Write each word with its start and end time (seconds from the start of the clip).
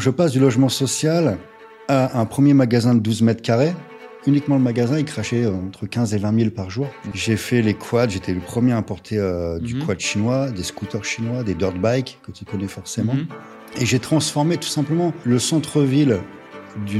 Je 0.00 0.10
passe 0.10 0.32
du 0.32 0.40
logement 0.40 0.68
social 0.68 1.38
à 1.88 2.18
un 2.20 2.24
premier 2.26 2.54
magasin 2.54 2.94
de 2.94 3.00
12 3.00 3.22
mètres 3.22 3.42
carrés. 3.42 3.74
Uniquement 4.26 4.56
le 4.56 4.62
magasin, 4.62 4.98
il 4.98 5.04
crachait 5.04 5.46
entre 5.46 5.86
15 5.86 6.12
et 6.14 6.18
20 6.18 6.38
000 6.38 6.50
par 6.50 6.70
jour. 6.70 6.88
J'ai 7.14 7.36
fait 7.36 7.62
les 7.62 7.74
quads, 7.74 8.08
j'étais 8.08 8.34
le 8.34 8.40
premier 8.40 8.72
à 8.72 8.76
importer 8.76 9.16
euh, 9.18 9.58
du 9.58 9.74
Mhm. 9.76 9.84
quad 9.86 10.00
chinois, 10.00 10.50
des 10.50 10.62
scooters 10.64 11.04
chinois, 11.04 11.42
des 11.44 11.54
dirt 11.54 11.72
bikes 11.78 12.18
que 12.26 12.32
tu 12.32 12.44
connais 12.44 12.68
forcément. 12.68 13.14
Mhm. 13.14 13.26
Et 13.80 13.86
j'ai 13.86 13.98
transformé 14.00 14.56
tout 14.56 14.68
simplement 14.68 15.12
le 15.24 15.38
centre-ville 15.38 16.18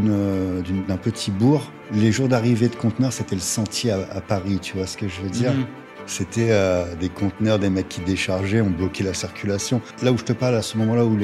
euh, 0.09 0.63
d'un 0.87 0.97
petit 0.97 1.31
bourg. 1.31 1.71
Les 1.93 2.13
jours 2.13 2.29
d'arrivée 2.29 2.69
de 2.69 2.77
conteneurs, 2.77 3.13
c'était 3.13 3.35
le 3.35 3.41
sentier 3.41 3.91
à, 3.91 3.99
à 4.13 4.21
Paris, 4.21 4.59
tu 4.61 4.77
vois 4.77 4.87
ce 4.87 4.97
que 4.97 5.09
je 5.09 5.21
veux 5.21 5.31
dire? 5.31 5.53
Mhm. 5.53 5.65
C'était 6.09 6.49
euh, 6.51 6.95
des 6.95 7.11
conteneurs, 7.11 7.59
des 7.59 7.69
mecs 7.69 7.91
qui 7.91 8.01
déchargeaient, 8.01 8.63
ont 8.63 8.71
bloqué 8.71 9.05
la 9.05 9.13
circulation. 9.13 9.83
Là 10.03 10.11
où 10.11 10.17
je 10.17 10.25
te 10.25 10.33
parle, 10.33 10.55
à 10.55 10.63
ce 10.63 10.79
moment-là 10.79 11.05
où, 11.05 11.19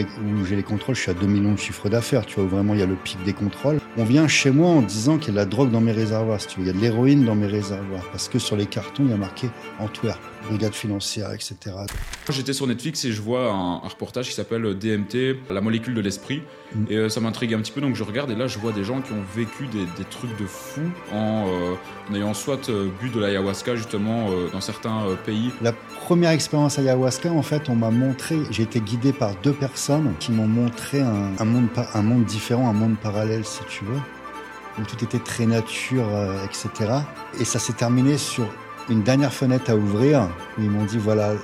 j'ai 0.44 0.56
les 0.56 0.62
contrôles, 0.62 0.94
je 0.94 1.00
suis 1.00 1.10
à 1.10 1.14
2 1.14 1.26
millions 1.26 1.52
de 1.52 1.58
chiffre 1.58 1.88
d'affaires, 1.88 2.26
tu 2.26 2.36
vois, 2.36 2.44
où 2.44 2.48
vraiment 2.48 2.74
il 2.74 2.80
y 2.80 2.82
a 2.82 2.86
le 2.86 2.94
pic 2.94 3.18
des 3.24 3.32
contrôles. 3.32 3.80
On 3.96 4.04
vient 4.04 4.28
chez 4.28 4.50
moi 4.50 4.68
en 4.68 4.82
disant 4.82 5.16
qu'il 5.16 5.28
y 5.28 5.30
a 5.30 5.32
de 5.32 5.36
la 5.38 5.46
drogue 5.46 5.70
dans 5.70 5.80
mes 5.80 5.92
réservoirs, 5.92 6.38
si 6.38 6.48
tu 6.48 6.60
veux. 6.60 6.66
Il 6.66 6.68
y 6.68 6.70
a 6.70 6.74
de 6.74 6.80
l'héroïne 6.80 7.24
dans 7.24 7.34
mes 7.34 7.46
réservoirs. 7.46 8.04
Parce 8.12 8.28
que 8.28 8.38
sur 8.38 8.56
les 8.56 8.66
cartons, 8.66 9.04
il 9.06 9.10
y 9.10 9.14
a 9.14 9.16
marqué 9.16 9.48
Antwerp, 9.80 10.20
brigade 10.48 10.74
financière, 10.74 11.32
etc. 11.32 11.56
J'étais 12.30 12.52
sur 12.52 12.66
Netflix 12.66 13.04
et 13.04 13.12
je 13.12 13.20
vois 13.20 13.50
un, 13.50 13.74
un 13.84 13.88
reportage 13.88 14.28
qui 14.28 14.34
s'appelle 14.34 14.78
DMT, 14.78 15.36
la 15.50 15.60
molécule 15.60 15.94
de 15.94 16.00
l'esprit. 16.00 16.42
Mm. 16.74 16.84
Et 16.90 16.96
euh, 16.96 17.08
ça 17.08 17.20
m'intrigue 17.20 17.54
un 17.54 17.58
petit 17.60 17.72
peu, 17.72 17.80
donc 17.80 17.94
je 17.94 18.02
regarde 18.04 18.30
et 18.30 18.34
là 18.34 18.46
je 18.46 18.58
vois 18.58 18.72
des 18.72 18.84
gens 18.84 19.00
qui 19.00 19.12
ont 19.12 19.22
vécu 19.34 19.66
des, 19.66 19.84
des 19.98 20.04
trucs 20.10 20.36
de 20.38 20.46
fou 20.46 20.80
en, 21.12 21.46
euh, 21.48 21.74
en 22.10 22.14
ayant 22.14 22.34
soit 22.34 22.68
euh, 22.68 22.88
bu 23.00 23.10
de 23.10 23.20
l'ayahuasca 23.20 23.76
justement 23.76 24.28
dans 24.52 24.60
certains 24.60 25.02
pays. 25.24 25.50
La 25.62 25.72
première 25.72 26.30
expérience 26.30 26.78
ayahuasca, 26.78 27.30
en 27.30 27.42
fait, 27.42 27.68
on 27.68 27.74
m'a 27.76 27.90
montré, 27.90 28.36
j'ai 28.50 28.62
été 28.64 28.80
guidé 28.80 29.12
par 29.12 29.34
deux 29.42 29.52
personnes 29.52 30.12
qui 30.20 30.32
m'ont 30.32 30.48
montré 30.48 31.00
un, 31.00 31.32
un 31.38 31.44
monde, 31.44 31.68
pa- 31.70 31.88
un 31.94 32.02
monde 32.02 32.24
différent, 32.24 32.68
un 32.68 32.72
monde 32.72 32.96
parallèle, 33.02 33.44
si 33.44 33.60
tu 33.68 33.84
veux, 33.84 34.00
où 34.78 34.84
tout 34.84 35.02
était 35.04 35.18
très 35.20 35.46
nature, 35.46 36.06
etc. 36.44 36.92
Et 37.40 37.44
ça 37.44 37.58
s'est 37.58 37.72
terminé 37.74 38.18
sur 38.18 38.46
une 38.90 39.02
dernière 39.02 39.32
fenêtre 39.32 39.70
à 39.70 39.76
ouvrir, 39.76 40.28
où 40.58 40.62
ils 40.62 40.70
m'ont 40.70 40.84
dit, 40.84 40.98
voilà, 40.98 41.34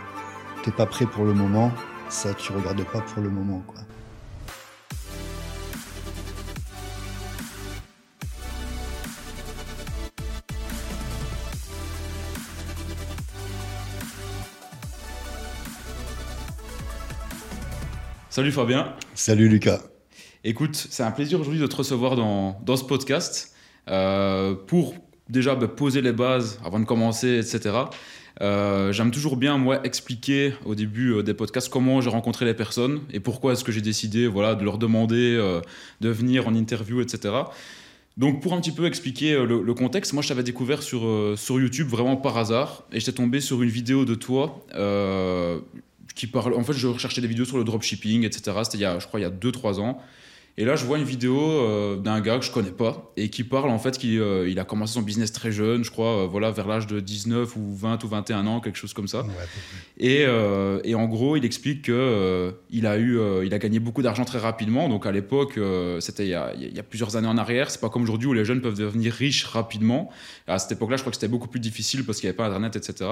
t'es 0.62 0.70
pas 0.70 0.86
prêt 0.86 1.06
pour 1.06 1.24
le 1.24 1.32
moment, 1.32 1.72
ça, 2.08 2.34
tu 2.34 2.52
regardes 2.52 2.84
pas 2.84 3.00
pour 3.00 3.22
le 3.22 3.30
moment, 3.30 3.62
quoi. 3.66 3.80
Salut 18.28 18.52
Fabien. 18.52 18.94
Salut 19.14 19.48
Lucas. 19.48 19.80
Écoute, 20.44 20.86
c'est 20.90 21.02
un 21.02 21.10
plaisir 21.10 21.40
aujourd'hui 21.40 21.60
de 21.60 21.66
te 21.66 21.76
recevoir 21.76 22.16
dans, 22.16 22.60
dans 22.64 22.76
ce 22.76 22.84
podcast 22.84 23.54
euh, 23.88 24.54
pour 24.54 24.94
déjà 25.30 25.56
poser 25.56 26.02
les 26.02 26.12
bases 26.12 26.60
avant 26.64 26.80
de 26.80 26.84
commencer, 26.84 27.38
etc. 27.38 27.70
Euh, 28.40 28.92
J'aime 28.92 29.10
toujours 29.10 29.36
bien, 29.36 29.58
moi, 29.58 29.80
expliquer 29.84 30.54
au 30.64 30.74
début 30.74 31.12
euh, 31.12 31.22
des 31.22 31.34
podcasts 31.34 31.68
comment 31.68 32.00
j'ai 32.00 32.10
rencontré 32.10 32.44
les 32.44 32.54
personnes 32.54 33.00
et 33.12 33.20
pourquoi 33.20 33.52
est-ce 33.52 33.64
que 33.64 33.72
j'ai 33.72 33.80
décidé 33.80 34.26
voilà, 34.26 34.54
de 34.54 34.64
leur 34.64 34.78
demander 34.78 35.36
euh, 35.36 35.60
de 36.00 36.08
venir 36.08 36.48
en 36.48 36.54
interview, 36.54 37.00
etc. 37.00 37.34
Donc, 38.16 38.42
pour 38.42 38.54
un 38.54 38.60
petit 38.60 38.72
peu 38.72 38.86
expliquer 38.86 39.34
le, 39.46 39.74
contexte, 39.74 40.12
moi, 40.12 40.22
je 40.22 40.28
t'avais 40.28 40.42
découvert 40.42 40.82
sur, 40.82 41.34
sur 41.36 41.60
YouTube 41.60 41.88
vraiment 41.88 42.16
par 42.16 42.36
hasard 42.36 42.84
et 42.92 43.00
j'étais 43.00 43.12
tombé 43.12 43.40
sur 43.40 43.62
une 43.62 43.70
vidéo 43.70 44.04
de 44.04 44.14
toi 44.14 44.62
qui 46.14 46.26
parle. 46.26 46.52
En 46.54 46.64
fait, 46.64 46.74
je 46.74 46.88
recherchais 46.88 47.22
des 47.22 47.28
vidéos 47.28 47.46
sur 47.46 47.56
le 47.56 47.64
dropshipping, 47.64 48.24
etc. 48.24 48.58
C'était, 48.64 48.84
je 49.00 49.06
crois, 49.06 49.20
il 49.20 49.22
y 49.22 49.26
a 49.26 49.30
2-3 49.30 49.80
ans. 49.80 50.02
Et 50.60 50.64
là, 50.66 50.76
je 50.76 50.84
vois 50.84 50.98
une 50.98 51.04
vidéo 51.04 51.40
euh, 51.40 51.96
d'un 51.96 52.20
gars 52.20 52.38
que 52.38 52.44
je 52.44 52.50
connais 52.52 52.70
pas 52.70 53.10
et 53.16 53.30
qui 53.30 53.44
parle 53.44 53.70
en 53.70 53.78
fait 53.78 53.96
qu'il 53.96 54.20
euh, 54.20 54.46
il 54.46 54.58
a 54.60 54.64
commencé 54.64 54.92
son 54.92 55.00
business 55.00 55.32
très 55.32 55.50
jeune, 55.52 55.84
je 55.84 55.90
crois, 55.90 56.24
euh, 56.24 56.26
voilà, 56.26 56.50
vers 56.50 56.68
l'âge 56.68 56.86
de 56.86 57.00
19 57.00 57.56
ou 57.56 57.74
20 57.74 58.04
ou 58.04 58.08
21 58.08 58.46
ans, 58.46 58.60
quelque 58.60 58.76
chose 58.76 58.92
comme 58.92 59.08
ça. 59.08 59.22
Ouais, 59.22 59.28
Et, 59.98 60.20
et 60.84 60.94
en 60.94 61.06
gros, 61.06 61.36
il 61.36 61.44
explique 61.46 61.82
que 61.82 61.92
euh, 61.92 62.50
il 62.70 62.86
a 62.86 62.98
eu, 62.98 63.18
il 63.44 63.54
a 63.54 63.58
gagné 63.58 63.78
beaucoup 63.80 64.02
d'argent 64.02 64.26
très 64.26 64.38
rapidement. 64.38 64.90
Donc 64.90 65.06
à 65.06 65.12
l'époque, 65.12 65.58
c'était 66.00 66.26
il, 66.26 66.30
y 66.30 66.34
a- 66.34 66.52
il 66.54 66.74
y 66.76 66.78
a 66.78 66.82
plusieurs 66.82 67.16
années 67.16 67.28
en 67.28 67.38
arrière. 67.38 67.70
C'est 67.70 67.80
pas 67.80 67.88
comme 67.88 68.02
aujourd'hui 68.02 68.28
où 68.28 68.34
les 68.34 68.44
jeunes 68.44 68.60
peuvent 68.60 68.78
devenir 68.78 69.14
riches 69.14 69.44
rapidement. 69.44 70.10
À 70.46 70.58
cette 70.58 70.72
époque-là, 70.72 70.96
je 70.98 71.02
crois 71.02 71.10
que 71.10 71.16
c'était 71.16 71.28
beaucoup 71.28 71.48
plus 71.48 71.60
difficile 71.60 72.04
parce 72.04 72.18
qu'il 72.20 72.26
n'y 72.26 72.30
avait 72.30 72.36
pas 72.36 72.46
Internet, 72.46 72.76
etc. 72.76 73.08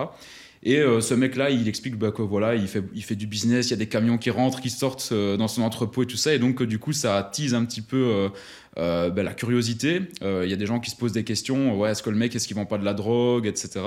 Et 0.63 0.79
euh, 0.79 1.01
ce 1.01 1.15
mec-là, 1.15 1.51
il 1.51 1.69
explique 1.69 1.97
bah, 1.97 2.11
que 2.11 2.23
voilà, 2.23 2.55
il 2.55 2.67
fait, 2.69 3.15
du 3.15 3.27
business, 3.27 3.69
il 3.69 3.71
y 3.71 3.75
a 3.75 3.77
des 3.77 3.87
camions 3.89 4.19
qui 4.19 4.31
rentrent, 4.31 4.61
qui 4.61 4.71
sortent 4.71 5.11
euh, 5.13 5.37
dans 5.37 5.49
son 5.49 5.63
entrepôt 5.63 6.03
et 6.03 6.07
tout 6.07 6.17
ça. 6.17 6.35
Et 6.35 6.39
donc, 6.39 6.63
euh, 6.63 6.67
du 6.67 6.79
coup, 6.79 6.93
ça 6.93 7.17
attise 7.17 7.55
un 7.55 7.65
petit 7.65 7.83
peu 7.83 8.31
bah, 8.77 9.11
la 9.23 9.35
curiosité. 9.35 10.03
Il 10.23 10.49
y 10.49 10.53
a 10.53 10.57
des 10.57 10.67
gens 10.67 10.81
qui 10.81 10.91
se 10.91 10.97
posent 10.97 11.13
des 11.13 11.25
questions. 11.25 11.79
Ouais, 11.79 11.91
est-ce 11.91 12.03
que 12.03 12.11
le 12.11 12.17
mec, 12.17 12.35
est-ce 12.35 12.47
qu'il 12.47 12.57
vend 12.57 12.67
pas 12.67 12.79
de 12.79 12.85
la 12.85 12.95
drogue, 12.95 13.47
etc. 13.47 13.81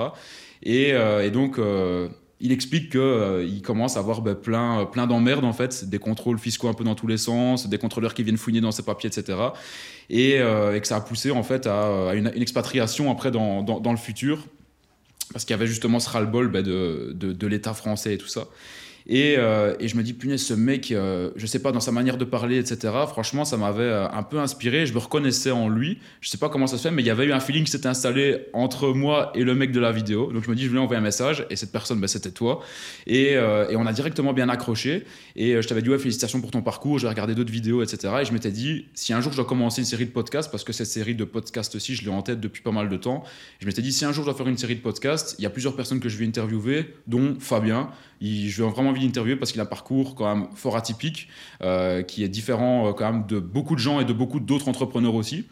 Et, 0.62 0.92
donc, 1.30 1.58
il 2.42 2.50
explique 2.50 2.90
que 2.90 2.98
euh, 2.98 3.60
commence 3.64 3.96
à 3.96 4.00
avoir 4.00 4.20
bah, 4.20 4.34
plein, 4.34 4.84
plein 4.84 5.06
d'emmerdes 5.06 5.44
en 5.44 5.52
fait, 5.52 5.88
des 5.88 6.00
contrôles 6.00 6.38
fiscaux 6.38 6.68
un 6.68 6.74
peu 6.74 6.84
dans 6.84 6.96
tous 6.96 7.06
les 7.06 7.16
sens, 7.16 7.68
des 7.68 7.78
contrôleurs 7.78 8.14
qui 8.14 8.24
viennent 8.24 8.36
fouiner 8.36 8.60
dans 8.60 8.72
ses 8.72 8.82
papiers, 8.82 9.08
etc. 9.08 9.38
Et, 10.10 10.38
euh, 10.38 10.78
que 10.78 10.86
ça 10.86 10.96
a 10.96 11.00
poussé 11.00 11.30
en 11.30 11.44
fait 11.44 11.66
à, 11.68 12.12
une, 12.14 12.32
expatriation 12.34 13.10
après 13.10 13.30
dans, 13.30 13.62
dans 13.62 13.92
le 13.92 13.96
futur 13.96 14.44
parce 15.32 15.44
qu'il 15.44 15.54
y 15.54 15.58
avait 15.58 15.66
justement 15.66 16.00
ce 16.00 16.10
ras-le-bol 16.10 16.48
bah, 16.48 16.62
de, 16.62 17.12
de, 17.14 17.32
de 17.32 17.46
l'État 17.46 17.74
français 17.74 18.14
et 18.14 18.18
tout 18.18 18.28
ça. 18.28 18.48
Et, 19.06 19.34
euh, 19.38 19.74
et 19.80 19.88
je 19.88 19.96
me 19.96 20.02
dis, 20.02 20.12
punaise, 20.12 20.42
ce 20.42 20.54
mec, 20.54 20.92
euh, 20.92 21.30
je 21.36 21.46
sais 21.46 21.58
pas, 21.58 21.72
dans 21.72 21.80
sa 21.80 21.92
manière 21.92 22.16
de 22.16 22.24
parler, 22.24 22.58
etc., 22.58 22.92
franchement, 23.08 23.44
ça 23.44 23.56
m'avait 23.56 23.82
euh, 23.82 24.08
un 24.08 24.22
peu 24.22 24.38
inspiré. 24.38 24.86
Je 24.86 24.94
me 24.94 24.98
reconnaissais 24.98 25.50
en 25.50 25.68
lui. 25.68 25.98
Je 26.20 26.28
sais 26.28 26.38
pas 26.38 26.48
comment 26.48 26.66
ça 26.66 26.78
se 26.78 26.82
fait, 26.82 26.94
mais 26.94 27.02
il 27.02 27.06
y 27.06 27.10
avait 27.10 27.26
eu 27.26 27.32
un 27.32 27.40
feeling 27.40 27.64
qui 27.64 27.70
s'était 27.70 27.88
installé 27.88 28.46
entre 28.52 28.88
moi 28.92 29.32
et 29.34 29.44
le 29.44 29.54
mec 29.54 29.72
de 29.72 29.80
la 29.80 29.92
vidéo. 29.92 30.32
Donc 30.32 30.44
je 30.44 30.50
me 30.50 30.54
dis, 30.54 30.64
je 30.64 30.70
lui 30.70 30.78
envoyer 30.78 30.98
un 30.98 31.02
message. 31.02 31.46
Et 31.50 31.56
cette 31.56 31.72
personne, 31.72 32.00
bah, 32.00 32.08
c'était 32.08 32.30
toi. 32.30 32.60
Et, 33.06 33.36
euh, 33.36 33.68
et 33.68 33.76
on 33.76 33.86
a 33.86 33.92
directement 33.92 34.32
bien 34.32 34.48
accroché. 34.48 35.04
Et 35.36 35.60
je 35.60 35.66
t'avais 35.66 35.82
dit, 35.82 35.90
ouais, 35.90 35.98
félicitations 35.98 36.40
pour 36.40 36.50
ton 36.50 36.62
parcours. 36.62 36.98
J'ai 36.98 37.08
regardé 37.08 37.34
d'autres 37.34 37.52
vidéos, 37.52 37.82
etc. 37.82 38.14
Et 38.20 38.24
je 38.24 38.32
m'étais 38.32 38.50
dit, 38.50 38.86
si 38.94 39.12
un 39.12 39.20
jour 39.20 39.32
je 39.32 39.36
dois 39.36 39.46
commencer 39.46 39.80
une 39.80 39.86
série 39.86 40.06
de 40.06 40.10
podcasts, 40.10 40.50
parce 40.50 40.64
que 40.64 40.72
cette 40.72 40.86
série 40.86 41.14
de 41.14 41.24
podcasts 41.24 41.74
aussi, 41.74 41.94
je 41.94 42.02
l'ai 42.02 42.10
en 42.10 42.22
tête 42.22 42.40
depuis 42.40 42.62
pas 42.62 42.72
mal 42.72 42.88
de 42.88 42.96
temps, 42.96 43.24
je 43.60 43.66
m'étais 43.66 43.82
dit, 43.82 43.92
si 43.92 44.04
un 44.04 44.12
jour 44.12 44.24
je 44.24 44.30
dois 44.30 44.36
faire 44.36 44.48
une 44.48 44.58
série 44.58 44.76
de 44.76 44.80
podcasts, 44.80 45.36
il 45.38 45.42
y 45.42 45.46
a 45.46 45.50
plusieurs 45.50 45.74
personnes 45.74 46.00
que 46.00 46.08
je 46.08 46.16
vais 46.18 46.26
interviewer, 46.26 46.94
dont 47.06 47.36
Fabien. 47.38 47.90
Il, 48.22 48.48
je 48.48 48.62
vais 48.62 48.70
vraiment 48.70 48.90
envie 48.90 49.04
d'interviewer 49.04 49.36
parce 49.36 49.50
qu'il 49.50 49.60
a 49.60 49.64
un 49.64 49.66
parcours 49.66 50.14
quand 50.14 50.34
même 50.34 50.46
fort 50.54 50.76
atypique, 50.76 51.28
euh, 51.62 52.02
qui 52.02 52.22
est 52.22 52.28
différent 52.28 52.88
euh, 52.88 52.92
quand 52.92 53.12
même 53.12 53.26
de 53.26 53.40
beaucoup 53.40 53.74
de 53.74 53.80
gens 53.80 54.00
et 54.00 54.04
de 54.04 54.12
beaucoup 54.12 54.38
d'autres 54.38 54.68
entrepreneurs 54.68 55.14
aussi. 55.14 55.44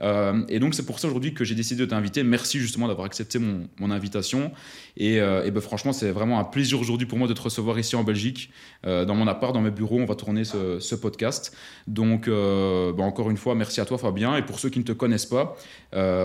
Euh, 0.00 0.44
et 0.48 0.58
donc 0.58 0.74
c'est 0.74 0.84
pour 0.84 0.98
ça 0.98 1.08
aujourd'hui 1.08 1.34
que 1.34 1.44
j'ai 1.44 1.54
décidé 1.54 1.80
de 1.80 1.86
t'inviter. 1.86 2.22
Merci 2.22 2.58
justement 2.58 2.88
d'avoir 2.88 3.06
accepté 3.06 3.38
mon, 3.38 3.90
invitation. 3.90 4.52
Et, 4.96 5.20
euh, 5.20 5.50
ben, 5.50 5.60
franchement, 5.60 5.92
c'est 5.92 6.10
vraiment 6.10 6.38
un 6.38 6.44
plaisir 6.44 6.80
aujourd'hui 6.80 7.06
pour 7.06 7.18
moi 7.18 7.26
de 7.26 7.32
te 7.32 7.40
recevoir 7.40 7.78
ici 7.78 7.96
en 7.96 8.04
Belgique, 8.04 8.50
euh, 8.86 9.04
dans 9.04 9.14
mon 9.14 9.26
appart, 9.26 9.54
dans 9.54 9.60
mes 9.60 9.70
bureaux. 9.70 9.98
On 9.98 10.04
va 10.04 10.14
tourner 10.14 10.44
ce, 10.44 10.94
podcast. 10.94 11.56
Donc 11.86 12.28
ben, 12.28 13.00
encore 13.00 13.30
une 13.30 13.36
fois, 13.36 13.54
merci 13.54 13.80
à 13.80 13.84
toi 13.84 13.98
Fabien. 13.98 14.36
Et 14.36 14.42
pour 14.42 14.58
ceux 14.58 14.68
qui 14.68 14.78
ne 14.78 14.84
te 14.84 14.92
connaissent 14.92 15.26
pas 15.26 15.56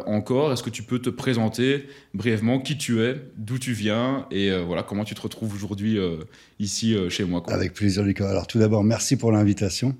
encore, 0.05 0.51
est-ce 0.51 0.63
que 0.63 0.69
tu 0.69 0.83
peux 0.83 0.99
te 0.99 1.09
présenter 1.09 1.87
brièvement 2.13 2.59
qui 2.59 2.77
tu 2.77 3.01
es, 3.03 3.21
d'où 3.37 3.59
tu 3.59 3.73
viens 3.73 4.25
et 4.31 4.51
voilà 4.61 4.83
comment 4.83 5.03
tu 5.03 5.13
te 5.15 5.21
retrouves 5.21 5.53
aujourd'hui 5.53 5.99
ici 6.59 6.95
chez 7.09 7.23
moi. 7.23 7.43
Avec 7.47 7.73
plaisir, 7.73 8.03
Lucas. 8.03 8.29
Alors, 8.29 8.47
tout 8.47 8.59
d'abord, 8.59 8.83
merci 8.83 9.15
pour 9.15 9.31
l'invitation. 9.31 9.95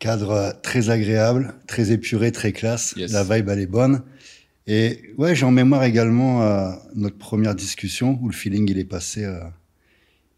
Cadre 0.00 0.54
très 0.62 0.90
agréable, 0.90 1.54
très 1.68 1.92
épuré, 1.92 2.32
très 2.32 2.52
classe. 2.52 2.94
Yes. 2.96 3.12
La 3.12 3.22
vibe, 3.22 3.48
elle 3.50 3.60
est 3.60 3.66
bonne. 3.66 4.02
Et 4.66 5.12
ouais, 5.18 5.34
j'ai 5.36 5.44
en 5.44 5.50
mémoire 5.52 5.84
également 5.84 6.42
euh, 6.42 6.70
notre 6.94 7.18
première 7.18 7.54
discussion 7.54 8.18
où 8.22 8.28
le 8.28 8.34
feeling, 8.34 8.68
il 8.70 8.78
est 8.78 8.84
passé, 8.84 9.24
euh, 9.24 9.40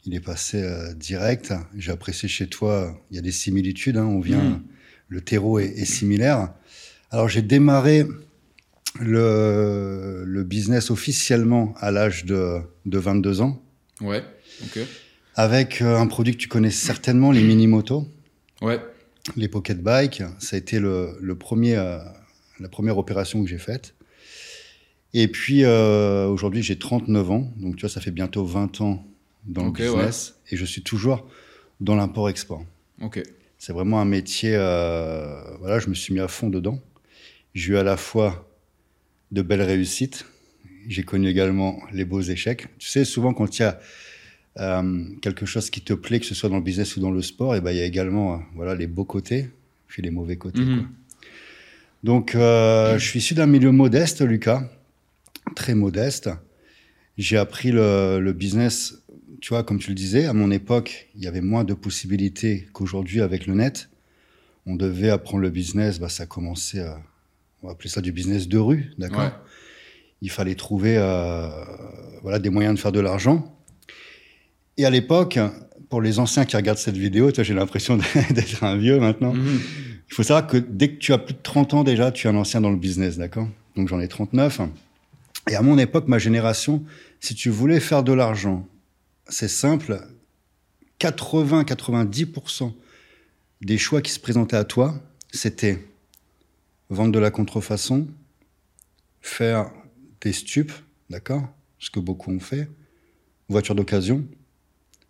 il 0.05 0.15
est 0.15 0.21
passé 0.21 0.61
euh, 0.63 0.93
direct. 0.95 1.55
J'ai 1.77 1.93
apprécié 1.93 2.29
chez 2.29 2.49
toi, 2.49 3.01
il 3.11 3.17
y 3.17 3.19
a 3.19 3.23
des 3.23 3.33
similitudes. 3.33 3.97
hein, 3.97 4.05
on 4.07 4.21
vient, 4.21 4.43
Mm. 4.43 4.63
le 5.09 5.21
terreau 5.21 5.59
est, 5.61 5.67
est 5.79 5.85
similaire. 5.85 6.53
Alors, 7.13 7.29
j'ai 7.29 7.43
démarré 7.43 8.05
le, 9.01 10.25
le 10.27 10.45
business 10.45 10.91
officiellement 10.91 11.75
à 11.79 11.91
l'âge 11.91 12.25
de, 12.25 12.59
de 12.87 12.99
22 12.99 13.41
ans 13.43 13.63
Ouais, 14.01 14.23
ok. 14.65 14.81
avec 15.37 15.83
euh, 15.83 15.97
un 15.99 16.07
produit 16.07 16.33
que 16.35 16.39
tu 16.41 16.49
connais 16.49 16.71
certainement, 16.71 17.31
les 17.33 17.43
mini-motos. 17.43 18.09
Ouais, 18.61 18.81
Les 19.37 19.49
pocket 19.49 19.81
bikes, 19.81 20.23
ça 20.39 20.57
a 20.57 20.59
été 20.59 20.81
le, 20.81 21.17
le 21.21 21.37
premier, 21.37 21.77
euh, 21.77 21.99
la 22.59 22.69
première 22.69 22.99
opération 22.99 23.43
que 23.43 23.49
j'ai 23.49 23.59
faite. 23.59 23.95
Et 25.15 25.29
puis 25.29 25.65
euh, 25.65 26.27
aujourd'hui, 26.27 26.63
j'ai 26.63 26.79
39 26.79 27.31
ans, 27.31 27.53
donc 27.57 27.77
tu 27.77 27.83
vois, 27.83 27.91
ça 27.91 28.01
fait 28.01 28.11
bientôt 28.11 28.45
20 28.45 28.81
ans 28.81 29.07
dans 29.45 29.67
le 29.67 29.71
business, 29.71 30.37
et 30.51 30.57
je 30.57 30.65
suis 30.65 30.83
toujours 30.83 31.27
dans 31.81 31.97
l'import-export. 31.97 32.65
ok. 33.01 33.23
C'est 33.59 33.73
vraiment 33.73 34.01
un 34.01 34.05
métier, 34.05 34.57
euh, 34.57 35.41
voilà, 35.61 35.79
je 35.79 35.89
me 35.89 35.95
suis 35.95 36.13
mis 36.13 36.19
à 36.19 36.27
fond 36.27 36.49
dedans. 36.49 36.81
J'ai 37.55 37.75
eu 37.75 37.77
à 37.77 37.85
la 37.85 37.97
fois 37.97 38.51
de 39.31 39.41
belles 39.41 39.63
réussites, 39.63 40.27
j'ai 40.89 41.05
connu 41.05 41.29
également 41.29 41.81
les 41.93 42.05
beaux 42.05 42.23
échecs. 42.23 42.67
Tu 42.79 42.89
sais, 42.89 43.05
souvent 43.05 43.35
quand 43.35 43.57
il 43.57 43.63
y 43.63 43.65
a 43.65 43.79
euh, 44.61 45.05
quelque 45.23 45.47
chose 45.47 45.71
qui 45.71 45.81
te 45.81 45.95
plaît, 45.95 46.21
que 46.21 46.27
ce 46.27 46.35
soit 46.35 46.51
dans 46.51 46.57
le 46.57 46.63
business 46.63 46.97
ou 46.97 47.01
dans 47.01 47.11
le 47.11 47.23
sport, 47.23 47.57
et 47.57 47.63
ben 47.63 47.71
il 47.71 47.79
y 47.79 47.81
a 47.81 47.87
également 47.87 48.35
euh, 48.35 48.37
voilà 48.55 48.75
les 48.75 48.87
beaux 48.87 49.07
côtés 49.07 49.49
puis 49.87 50.03
les 50.03 50.11
mauvais 50.11 50.37
côtés. 50.37 50.61
Mhm. 50.61 50.79
quoi. 50.81 50.89
Donc 52.05 52.35
euh, 52.35 52.99
je 52.99 53.05
suis 53.07 53.19
issu 53.21 53.35
d'un 53.35 53.47
milieu 53.47 53.73
modeste, 53.73 54.21
Lucas, 54.21 54.69
très 55.55 55.75
modeste. 55.75 56.31
J'ai 57.17 57.39
appris 57.39 57.73
le, 57.73 58.21
le 58.21 58.33
business, 58.33 59.03
tu 59.41 59.51
vois, 59.51 59.63
comme 59.63 59.79
tu 59.79 59.91
le 59.91 59.95
disais, 59.95 60.27
à 60.27 60.33
mon 60.33 60.51
époque, 60.51 61.09
il 61.15 61.23
y 61.23 61.27
avait 61.27 61.41
moins 61.41 61.65
de 61.65 61.75
possibilités 61.75 62.69
qu'aujourd'hui 62.73 63.21
avec 63.21 63.47
le 63.47 63.55
net. 63.55 63.89
On 64.67 64.77
devait 64.77 65.11
apprendre 65.11 65.43
le 65.43 65.51
business, 65.51 65.99
bah, 65.99 66.09
ça 66.09 66.27
commençait, 66.27 66.81
à, 66.81 67.01
on 67.63 67.67
va 67.67 67.73
appeler 67.73 67.91
ça 67.91 68.01
du 68.01 68.13
business 68.13 68.49
de 68.49 68.59
rue, 68.59 68.93
d'accord? 68.99 69.25
Ouais. 69.25 69.33
il 70.21 70.31
fallait 70.31 70.55
trouver 70.55 70.95
voilà, 72.23 72.39
des 72.39 72.51
moyens 72.51 72.75
de 72.75 72.81
faire 72.81 72.93
de 72.93 73.01
l'argent. 73.01 73.53
Et 74.83 74.85
à 74.85 74.91
l'époque, 74.91 75.39
pour 75.91 76.03
les 76.03 76.19
anciens 76.19 76.45
qui 76.45 76.57
regardent 76.57 76.77
cette 76.77 76.97
vidéo, 76.97 77.31
toi, 77.31 77.45
j'ai 77.45 77.55
l'impression 77.55 77.97
d'être 78.31 78.65
un 78.65 78.77
vieux 78.77 78.99
maintenant. 78.99 79.33
Mhm. 79.33 79.61
Il 80.09 80.13
faut 80.13 80.25
savoir 80.25 80.49
que 80.49 80.57
dès 80.57 80.89
que 80.89 80.97
tu 80.97 81.13
as 81.13 81.19
plus 81.19 81.35
de 81.35 81.41
30 81.41 81.75
ans 81.75 81.85
déjà, 81.85 82.11
tu 82.11 82.27
es 82.27 82.31
un 82.31 82.35
ancien 82.35 82.61
dans 82.61 82.71
le 82.71 82.77
business, 82.77 83.17
d'accord? 83.17 83.47
Donc 83.77 83.87
j'en 83.87 84.01
ai 84.01 84.09
39. 84.09 84.63
Et 85.49 85.55
à 85.55 85.63
mon 85.63 85.79
époque, 85.79 86.09
ma 86.09 86.19
génération, 86.19 86.83
si 87.21 87.37
tu 87.37 87.49
voulais 87.49 87.79
faire 87.79 88.03
de 88.03 88.13
l'argent, 88.13 88.67
c'est 89.29 89.47
simple, 89.47 90.05
80-90% 90.99 92.73
des 93.61 93.79
choix 93.79 94.03
qui 94.03 94.11
se 94.11 94.19
présentaient 94.19 94.57
à 94.57 94.65
toi, 94.65 95.01
c'était 95.31 95.79
vendre 96.91 97.13
de 97.13 97.21
la 97.21 97.31
contrefaçon, 97.31 98.09
faire 99.21 99.71
des 100.23 100.33
stupes, 100.33 100.73
d'accord? 101.09 101.45
Ce 101.79 101.89
que 101.89 102.01
beaucoup 102.01 102.33
ont 102.33 102.41
fait, 102.41 102.69
voiture 103.49 103.77
d'occasion. 103.77 104.27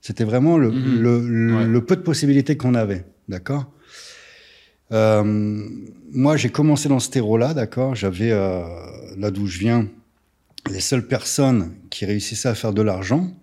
C'était 0.03 0.25
vraiment 0.25 0.59
le, 0.59 0.71
Mhm. 0.71 1.01
le, 1.01 1.21
le- 1.29 1.57
Ouais. 1.57 1.67
le 1.67 1.85
peu 1.85 1.97
de 1.97 2.03
possibilités 2.03 2.57
qu'on 2.57 2.75
avait, 2.75 3.05
d'accord? 3.29 3.73
Euh, 4.91 5.23
Moi, 6.15 6.37
j'ai 6.37 6.51
commencé 6.51 6.91
dans 6.91 6.99
ce 7.01 7.09
terreau-là, 7.09 7.55
d'accord? 7.55 7.95
J'avais, 7.95 8.31
euh, 8.33 8.61
là 9.17 9.31
d'où 9.31 9.47
je 9.47 9.59
viens, 9.59 9.89
les 10.71 10.81
seules 10.81 11.07
personnes 11.07 11.73
qui 11.89 12.05
réussissaient 12.05 12.49
à 12.51 12.55
faire 12.55 12.75
de 12.75 12.83
l'argent, 12.83 13.35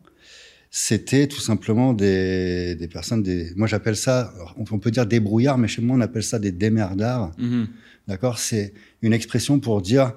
c'était 0.70 1.26
tout 1.28 1.40
simplement 1.40 1.94
des, 1.94 2.76
des 2.76 2.88
personnes, 2.88 3.24
des, 3.24 3.52
moi 3.56 3.66
j'appelle 3.66 3.96
ça, 3.96 4.32
on 4.58 4.78
peut 4.78 4.92
dire 4.92 5.08
débrouillards, 5.08 5.58
mais 5.58 5.68
chez 5.68 5.82
moi 5.82 5.98
on 5.98 6.02
appelle 6.02 6.22
ça 6.24 6.38
des 6.38 6.52
démerdards. 6.52 7.32
Mhm. 7.40 7.68
D'accord? 8.08 8.38
C'est 8.38 8.74
une 9.02 9.14
expression 9.14 9.60
pour 9.60 9.82
dire 9.82 10.14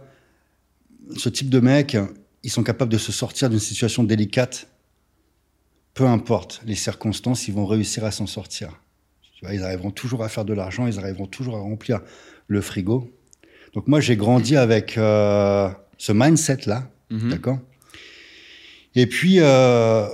ce 1.17 1.31
type 1.31 1.49
de 1.49 1.61
mecs, 1.61 1.97
ils 2.43 2.50
sont 2.50 2.62
capables 2.62 2.93
de 2.93 2.99
se 2.99 3.12
sortir 3.12 3.49
d'une 3.49 3.59
situation 3.61 4.05
délicate. 4.05 4.69
Peu 5.94 6.06
importe 6.06 6.62
les 6.65 6.75
circonstances, 6.75 7.49
ils 7.49 7.55
vont 7.55 7.67
réussir 7.67 8.05
à 8.05 8.11
s'en 8.11 8.27
sortir. 8.27 8.81
Tu 9.35 9.44
vois, 9.44 9.55
ils 9.55 9.62
arriveront 9.62 9.91
toujours 9.91 10.25
à 10.25 10.29
faire 10.29 10.44
de 10.44 10.55
l'argent, 10.55 10.87
ils 10.87 10.99
arriveront 10.99 11.27
toujours 11.27 11.56
à 11.56 11.61
remplir 11.61 12.00
le 12.47 12.61
frigo. 12.61 13.11
Donc 13.75 13.89
moi, 13.89 14.00
j'ai 14.00 14.17
grandi 14.17 14.56
avec 14.56 14.97
euh, 14.99 15.69
ce 15.99 16.12
mindset-là, 16.12 16.91
Mhm. 17.11 17.29
d'accord? 17.31 17.59
Et 18.94 19.06
puis, 19.06 19.41
euh, 19.41 20.09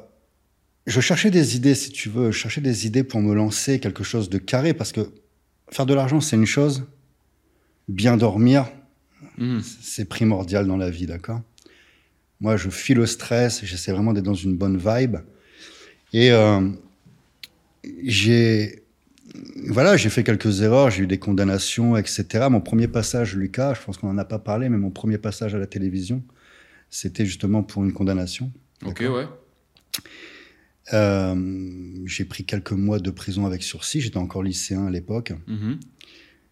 je 0.86 1.00
cherchais 1.00 1.30
des 1.30 1.54
idées, 1.56 1.74
si 1.76 1.90
tu 1.90 2.08
veux, 2.08 2.30
je 2.32 2.38
cherchais 2.38 2.60
des 2.60 2.86
idées 2.86 3.04
pour 3.04 3.20
me 3.20 3.34
lancer 3.34 3.78
quelque 3.78 4.02
chose 4.04 4.28
de 4.30 4.38
carré, 4.38 4.74
parce 4.74 4.90
que 4.92 5.12
faire 5.70 5.86
de 5.86 5.94
l'argent, 5.94 6.20
c'est 6.20 6.36
une 6.36 6.46
chose, 6.46 6.84
bien 7.88 8.16
dormir, 8.16 8.66
Mhm. 9.36 9.62
c'est 9.82 10.04
primordial 10.08 10.66
dans 10.66 10.76
la 10.76 10.90
vie, 10.90 11.06
d'accord? 11.06 11.40
Moi, 12.40 12.56
je 12.56 12.68
fuis 12.70 12.94
le 12.94 13.06
stress, 13.06 13.64
j'essaie 13.64 13.92
vraiment 13.92 14.12
d'être 14.12 14.24
dans 14.24 14.34
une 14.34 14.56
bonne 14.56 14.76
vibe. 14.78 15.16
Et 16.12 16.30
euh, 16.30 16.68
j'ai 18.04 18.82
voilà, 19.66 19.96
j'ai 19.96 20.08
fait 20.10 20.24
quelques 20.24 20.62
erreurs, 20.62 20.90
j'ai 20.90 21.02
eu 21.02 21.06
des 21.06 21.18
condamnations, 21.18 21.96
etc. 21.96 22.46
Mon 22.50 22.60
premier 22.60 22.88
passage, 22.88 23.36
Lucas, 23.36 23.74
je 23.74 23.82
pense 23.84 23.98
qu'on 23.98 24.08
n'en 24.12 24.18
a 24.18 24.24
pas 24.24 24.38
parlé, 24.38 24.68
mais 24.68 24.78
mon 24.78 24.90
premier 24.90 25.18
passage 25.18 25.54
à 25.54 25.58
la 25.58 25.66
télévision, 25.66 26.22
c'était 26.90 27.26
justement 27.26 27.62
pour 27.62 27.84
une 27.84 27.92
condamnation. 27.92 28.50
Ok, 28.84 29.00
ouais. 29.00 29.26
Euh, 30.94 32.02
j'ai 32.06 32.24
pris 32.24 32.44
quelques 32.44 32.72
mois 32.72 32.98
de 32.98 33.10
prison 33.10 33.44
avec 33.44 33.62
sursis, 33.62 34.00
j'étais 34.00 34.16
encore 34.16 34.42
lycéen 34.42 34.86
à 34.86 34.90
l'époque. 34.90 35.32
Mhm. 35.46 35.78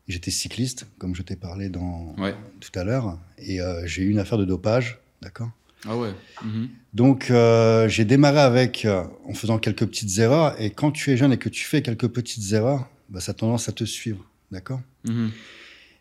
J'étais 0.09 0.31
cycliste, 0.31 0.87
comme 0.99 1.14
je 1.14 1.23
t'ai 1.23 1.37
parlé 1.37 1.69
dans, 1.69 2.14
Ouais. 2.19 2.35
tout 2.61 2.79
à 2.79 2.85
l'heure, 2.85 3.19
et 3.38 3.61
euh, 3.61 3.87
j'ai 3.87 4.02
eu 4.02 4.11
une 4.11 4.19
affaire 4.19 4.38
de 4.38 4.44
dopage, 4.44 4.99
d'accord 5.23 5.50
Ah 5.88 5.96
ouais. 5.96 6.11
Mhm. 6.44 6.69
Donc, 6.94 7.31
euh, 7.31 7.88
j'ai 7.88 8.05
démarré 8.05 8.40
avec, 8.40 8.84
euh, 8.84 9.05
en 9.28 9.34
faisant 9.34 9.58
quelques 9.58 9.87
petites 9.87 10.19
erreurs. 10.19 10.61
Et 10.61 10.70
quand 10.70 10.90
tu 10.90 11.11
es 11.12 11.17
jeune 11.17 11.32
et 11.32 11.37
que 11.38 11.49
tu 11.49 11.64
fais 11.64 11.82
quelques 11.82 12.08
petites 12.08 12.52
erreurs, 12.52 12.88
bah, 13.08 13.20
ça 13.20 13.32
a 13.32 13.34
tendance 13.34 13.69
à 13.69 13.73
te 13.73 13.84
suivre. 13.84 14.25
D'accord? 14.50 14.81
Mhm. 15.05 15.31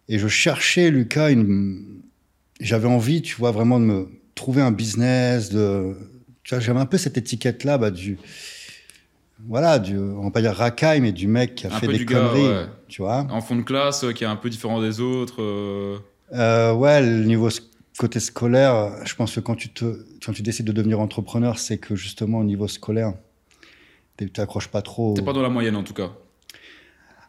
Et 0.08 0.20
je 0.20 0.28
cherchais, 0.28 0.90
Lucas, 0.92 1.30
une... 1.32 2.02
j'avais 2.60 2.88
envie, 2.88 3.22
tu 3.22 3.36
vois, 3.36 3.52
vraiment 3.52 3.80
de 3.80 3.86
me 3.86 4.08
trouver 4.36 4.62
un 4.62 4.72
business. 4.72 5.50
De... 5.50 5.96
Tu 6.44 6.54
vois, 6.56 6.60
j'avais 6.64 6.80
un 6.80 6.86
peu 6.86 6.98
cette 6.98 7.18
étiquette-là 7.18 7.78
bah, 7.78 7.92
du. 7.92 8.18
Voilà, 9.48 9.80
du, 9.80 9.98
on 9.98 10.24
va 10.24 10.32
pas 10.32 10.42
dire 10.42 10.54
racaille, 10.54 11.02
mais 11.02 11.12
du 11.12 11.28
mec 11.28 11.56
qui 11.56 11.68
a 11.68 11.76
Un 11.76 11.80
fait 11.80 11.88
des 11.88 12.06
gars, 12.06 12.20
conneries. 12.20 12.48
ouais. 12.48 12.66
Tu 12.88 13.02
vois? 13.02 13.28
En 13.30 13.42
fond 13.42 13.56
de 13.58 13.62
classe, 13.64 14.04
euh, 14.06 14.12
qui 14.14 14.24
est 14.24 14.28
un 14.28 14.38
peu 14.38 14.50
différent 14.50 14.82
des 14.82 15.02
autres. 15.02 15.42
euh, 16.34 16.74
ouais, 16.74 17.02
le 17.02 17.24
niveau 17.26 17.50
côté 17.98 18.20
scolaire, 18.20 19.06
je 19.06 19.16
pense 19.16 19.34
que 19.36 19.40
quand 19.40 19.56
tu, 19.56 19.70
te, 19.70 20.06
quand 20.26 20.34
tu 20.34 20.42
décides 20.42 20.66
de 20.66 20.72
devenir 20.72 21.00
entrepreneur, 21.00 21.58
c'est 21.60 21.78
que 21.78 21.96
justement 21.96 22.40
au 22.40 22.44
niveau 22.44 22.68
scolaire, 22.68 23.14
tu 24.18 24.30
t'accroches 24.32 24.68
pas 24.70 24.82
trop. 24.82 25.14
T'es 25.16 25.22
pas 25.22 25.34
dans 25.34 25.42
la 25.42 25.50
moyenne 25.50 25.76
en 25.76 25.84
tout 25.84 25.94
cas. 25.94 26.12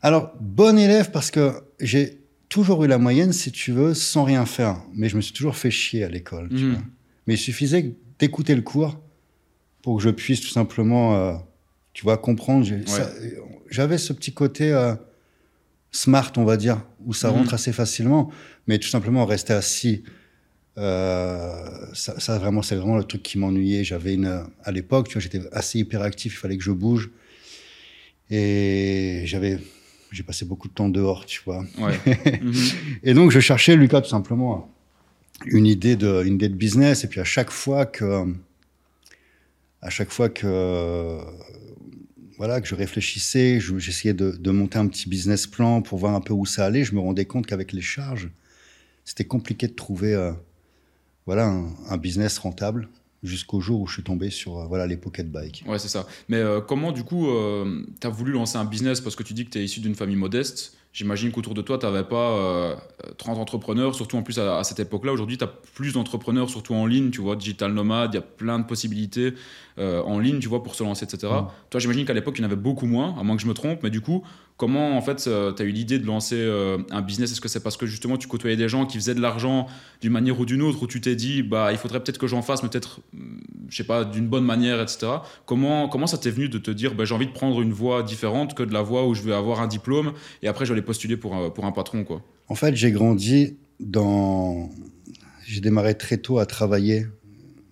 Alors, 0.03 0.33
bon 0.41 0.79
élève 0.79 1.11
parce 1.11 1.31
que 1.31 1.53
j'ai 1.81 2.21
toujours 2.49 2.85
eu 2.85 2.87
la 2.89 2.99
moyenne, 2.99 3.33
si 3.33 3.51
tu 3.51 3.73
veux, 3.73 3.95
sans 3.95 4.25
rien 4.25 4.47
faire. 4.47 4.81
Mais 4.95 5.09
je 5.09 5.17
me 5.17 5.21
suis 5.21 5.33
toujours 5.33 5.57
fait 5.57 5.71
chier 5.71 6.05
à 6.05 6.09
l'école. 6.09 6.49
vois. 6.53 6.79
Mais 7.27 7.35
il 7.35 7.39
suffisait 7.39 7.95
d'écouter 8.19 8.55
le 8.55 8.63
cours 8.63 8.99
pour 9.83 9.97
que 9.97 10.03
je 10.03 10.11
puisse 10.11 10.41
tout 10.41 10.49
simplement, 10.49 11.17
euh, 11.17 11.35
tu 11.93 12.05
vois, 12.05 12.19
comprendre. 12.19 12.67
J'avais 13.69 13.99
ce 13.99 14.13
petit 14.13 14.33
côté 14.33 14.71
euh, 14.73 14.95
smart, 15.91 16.31
on 16.37 16.45
va 16.45 16.57
dire, 16.57 16.83
où 17.05 17.13
ça 17.13 17.29
Mhm. 17.31 17.37
rentre 17.39 17.55
assez 17.55 17.73
facilement. 17.73 18.31
Mais 18.69 18.79
tout 18.79 18.89
simplement, 18.89 19.25
rester 19.27 19.55
assis, 19.55 20.05
euh, 20.79 21.87
ça, 21.95 22.19
ça, 22.21 22.39
vraiment, 22.39 22.63
c'est 22.63 22.77
vraiment 22.77 22.97
le 22.97 23.05
truc 23.05 23.23
qui 23.23 23.39
m'ennuyait. 23.39 23.85
J'avais 23.85 24.15
une, 24.15 24.45
à 24.65 24.73
l'époque, 24.73 25.09
tu 25.09 25.15
vois, 25.15 25.23
j'étais 25.23 25.41
assez 25.53 25.79
hyperactif, 25.79 26.35
il 26.35 26.37
fallait 26.37 26.57
que 26.57 26.65
je 26.65 26.71
bouge. 26.73 27.11
Et 28.31 29.23
j'avais, 29.25 29.59
j'ai 30.11 30.23
passé 30.23 30.45
beaucoup 30.45 30.69
de 30.69 30.73
temps 30.75 30.89
dehors, 30.89 31.27
tu 31.27 31.41
vois. 31.45 31.65
Ouais. 31.79 31.99
Mhm. 32.43 32.55
Et 33.03 33.15
donc, 33.15 33.31
je 33.31 33.41
cherchais, 33.41 33.77
Lucas, 33.77 34.03
tout 34.03 34.09
simplement, 34.11 34.71
une 35.47 35.67
idée 35.67 35.97
de, 35.97 36.23
une 36.25 36.35
idée 36.35 36.49
de 36.49 36.55
business. 36.55 37.05
Et 37.05 37.09
puis, 37.09 37.21
à 37.21 37.25
chaque 37.25 37.51
fois 37.51 37.87
que, 37.87 38.27
à 39.81 39.91
chaque 39.91 40.11
fois 40.11 40.29
que, 40.29 41.19
voilà, 42.37 42.61
que 42.61 42.67
je 42.69 42.75
réfléchissais, 42.75 43.61
je- 43.61 43.79
j'essayais 43.79 44.15
de, 44.15 44.33
de 44.33 44.51
monter 44.51 44.79
un 44.79 44.87
petit 44.89 45.09
business 45.09 45.47
plan 45.47 45.81
pour 45.83 45.99
voir 45.99 46.15
un 46.15 46.21
peu 46.21 46.35
où 46.35 46.45
ça 46.47 46.67
allait, 46.67 46.85
je 46.85 46.95
me 46.95 47.01
rendais 47.01 47.25
compte 47.25 47.47
qu'avec 47.47 47.73
les 47.73 47.81
charges, 47.81 48.31
c'était 49.05 49.25
compliqué 49.25 49.67
de 49.69 49.73
trouver, 49.73 50.15
euh, 50.15 50.33
voilà, 51.27 51.47
un, 51.49 51.69
un 51.89 51.97
business 51.97 52.39
rentable 52.39 52.89
jusqu'au 53.23 53.61
jour 53.61 53.81
où 53.81 53.87
je 53.87 53.95
suis 53.95 54.03
tombé 54.03 54.31
sur, 54.31 54.59
euh, 54.59 54.67
voilà, 54.67 54.87
les 54.87 54.97
pocket 54.97 55.31
bikes. 55.31 55.65
Ouais, 55.67 55.79
c'est 55.79 55.89
ça. 55.89 56.07
Mais 56.29 56.37
euh, 56.37 56.61
comment, 56.61 56.93
du 56.93 57.03
coup, 57.03 57.29
euh, 57.29 57.83
tu 58.01 58.07
as 58.07 58.11
voulu 58.11 58.33
lancer 58.33 58.57
un 58.57 58.65
business 58.65 59.01
parce 59.01 59.17
que 59.17 59.23
tu 59.23 59.35
dis 59.35 59.45
que 59.45 59.51
tu 59.51 59.59
es 59.59 59.65
issu 59.65 59.81
d'une 59.81 59.95
famille 59.95 60.17
modeste? 60.17 60.77
J'imagine 60.93 61.31
qu'autour 61.31 61.53
de 61.53 61.61
toi, 61.61 61.77
tu 61.77 61.85
n'avais 61.85 62.05
pas 62.05 62.31
euh, 62.31 62.75
30 63.19 63.37
entrepreneurs, 63.37 63.95
surtout 63.95 64.17
en 64.17 64.23
plus 64.23 64.39
à, 64.39 64.59
à 64.59 64.65
cette 64.65 64.81
époque-là. 64.81 65.13
Aujourd'hui, 65.13 65.37
tu 65.37 65.45
as 65.45 65.47
plus 65.75 65.93
d'entrepreneurs, 65.93 66.49
surtout 66.49 66.73
en 66.73 66.87
ligne, 66.87 67.11
tu 67.11 67.21
vois, 67.21 67.37
digital 67.37 67.75
nomade, 67.75 68.15
il 68.15 68.17
y 68.17 68.19
a 68.19 68.23
plein 68.23 68.59
de 68.59 68.65
possibilités 68.65 69.35
euh, 69.79 70.01
en 70.05 70.19
ligne, 70.19 70.39
tu 70.39 70.49
vois, 70.49 70.63
pour 70.63 70.75
se 70.75 70.83
lancer, 70.83 71.05
etc. 71.05 71.31
Mm. 71.31 71.47
Toi, 71.69 71.81
j'imagine 71.81 72.07
qu'à 72.07 72.15
l'époque, 72.15 72.37
il 72.39 72.41
y 72.41 72.45
en 72.45 72.47
avait 72.47 72.57
beaucoup 72.57 72.87
moins, 72.87 73.15
à 73.19 73.23
moins 73.25 73.37
que 73.37 73.43
je 73.43 73.47
me 73.47 73.53
trompe. 73.53 73.83
Mais 73.83 73.91
du 73.91 74.01
coup, 74.01 74.23
comment, 74.57 74.97
en 74.97 75.03
fait, 75.03 75.17
tu 75.17 75.29
as 75.63 75.65
eu 75.65 75.71
l'idée 75.71 75.99
de 75.99 76.07
lancer 76.07 76.37
euh, 76.39 76.79
un 76.91 77.03
business? 77.03 77.33
Est-ce 77.33 77.41
que 77.41 77.49
c'est 77.49 77.63
parce 77.63 77.77
que 77.77 77.87
justement, 77.87 78.17
tu 78.17 78.29
côtoyais 78.29 78.57
des 78.57 78.69
gens 78.69 78.87
qui 78.87 78.97
faisaient 78.97 79.15
de 79.15 79.21
l'argent 79.21 79.67
d'une 80.01 80.13
manière 80.13 80.39
ou 80.41 80.47
d'une 80.47 80.63
autre, 80.63 80.83
où 80.83 80.87
tu 80.87 81.01
t'es 81.01 81.17
dit, 81.17 81.43
bah, 81.43 81.73
il 81.73 81.79
faudrait 81.79 82.03
peut-être 82.03 82.19
que 82.19 82.27
j'en 82.27 82.43
fasse, 82.43 82.63
mais 82.63 82.69
peut-être, 82.69 83.01
hum, 83.15 83.41
je 83.69 83.77
sais 83.77 83.85
pas, 83.85 84.05
d'une 84.05 84.29
bonne 84.29 84.45
manière, 84.45 84.81
etc. 84.81 85.07
Comment, 85.45 85.89
comment 85.89 86.07
ça 86.07 86.19
t'est 86.19 86.31
venu 86.31 86.49
de 86.49 86.59
te 86.59 86.71
dire, 86.71 86.95
bah, 86.95 87.05
j'ai 87.05 87.15
envie 87.15 87.27
de 87.27 87.33
prendre 87.33 87.61
une 87.61 87.73
voie 87.73 88.03
différente 88.03 88.55
que 88.55 88.63
de 88.63 88.73
la 88.73 88.83
voie 88.83 89.07
où 89.07 89.15
je 89.15 89.23
vais 89.23 89.35
avoir 89.35 89.61
un 89.61 89.67
diplôme 89.67 90.13
et 90.43 90.49
après 90.49 90.65
je 90.65 90.73
vais 90.73 90.79
aller 90.79 90.87
postuler 90.87 91.17
pour 91.17 91.35
un, 91.35 91.51
pour 91.51 91.65
un 91.65 91.73
patron, 91.73 92.05
quoi? 92.05 92.23
En 92.49 92.55
fait, 92.55 92.77
j'ai 92.77 92.93
grandi 92.93 93.57
dans. 93.81 94.71
J'ai 95.45 95.61
démarré 95.61 95.97
très 95.97 96.19
tôt 96.19 96.39
à 96.39 96.47
travailler. 96.47 97.07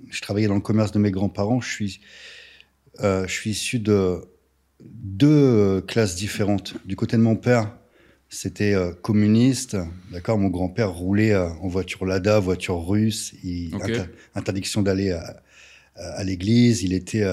Je 0.09 0.21
travaillais 0.21 0.49
dans 0.49 0.55
le 0.55 0.61
commerce 0.61 0.93
de 0.93 0.99
mes 0.99 1.11
grands-parents. 1.11 1.61
Je 1.61 1.71
suis, 1.71 2.01
euh, 3.01 3.27
je 3.27 3.33
suis 3.33 3.51
issu 3.51 3.79
de 3.79 4.21
deux 4.85 5.29
euh, 5.29 5.81
classes 5.81 6.17
différentes. 6.17 6.75
Du 6.85 6.97
côté 6.97 7.17
de 7.17 7.23
mon 7.23 7.37
père, 7.37 7.73
c'était 8.29 8.75
euh, 8.75 8.93
communiste. 8.93 9.77
D'accord, 10.13 10.39
mon 10.39 10.49
grand-père 10.49 10.93
roulait 10.93 11.33
euh, 11.33 11.49
en 11.63 11.69
voiture 11.69 12.05
Lada, 12.05 12.39
voiture 12.39 12.87
russe. 12.87 13.35
Il- 13.43 13.75
Ok. 13.75 13.83
inter- 13.83 14.05
interdiction 14.35 14.83
d'aller 14.83 15.13
à, 15.13 15.43
à 15.97 16.25
l'église, 16.25 16.83
il 16.83 16.93
était 16.93 17.25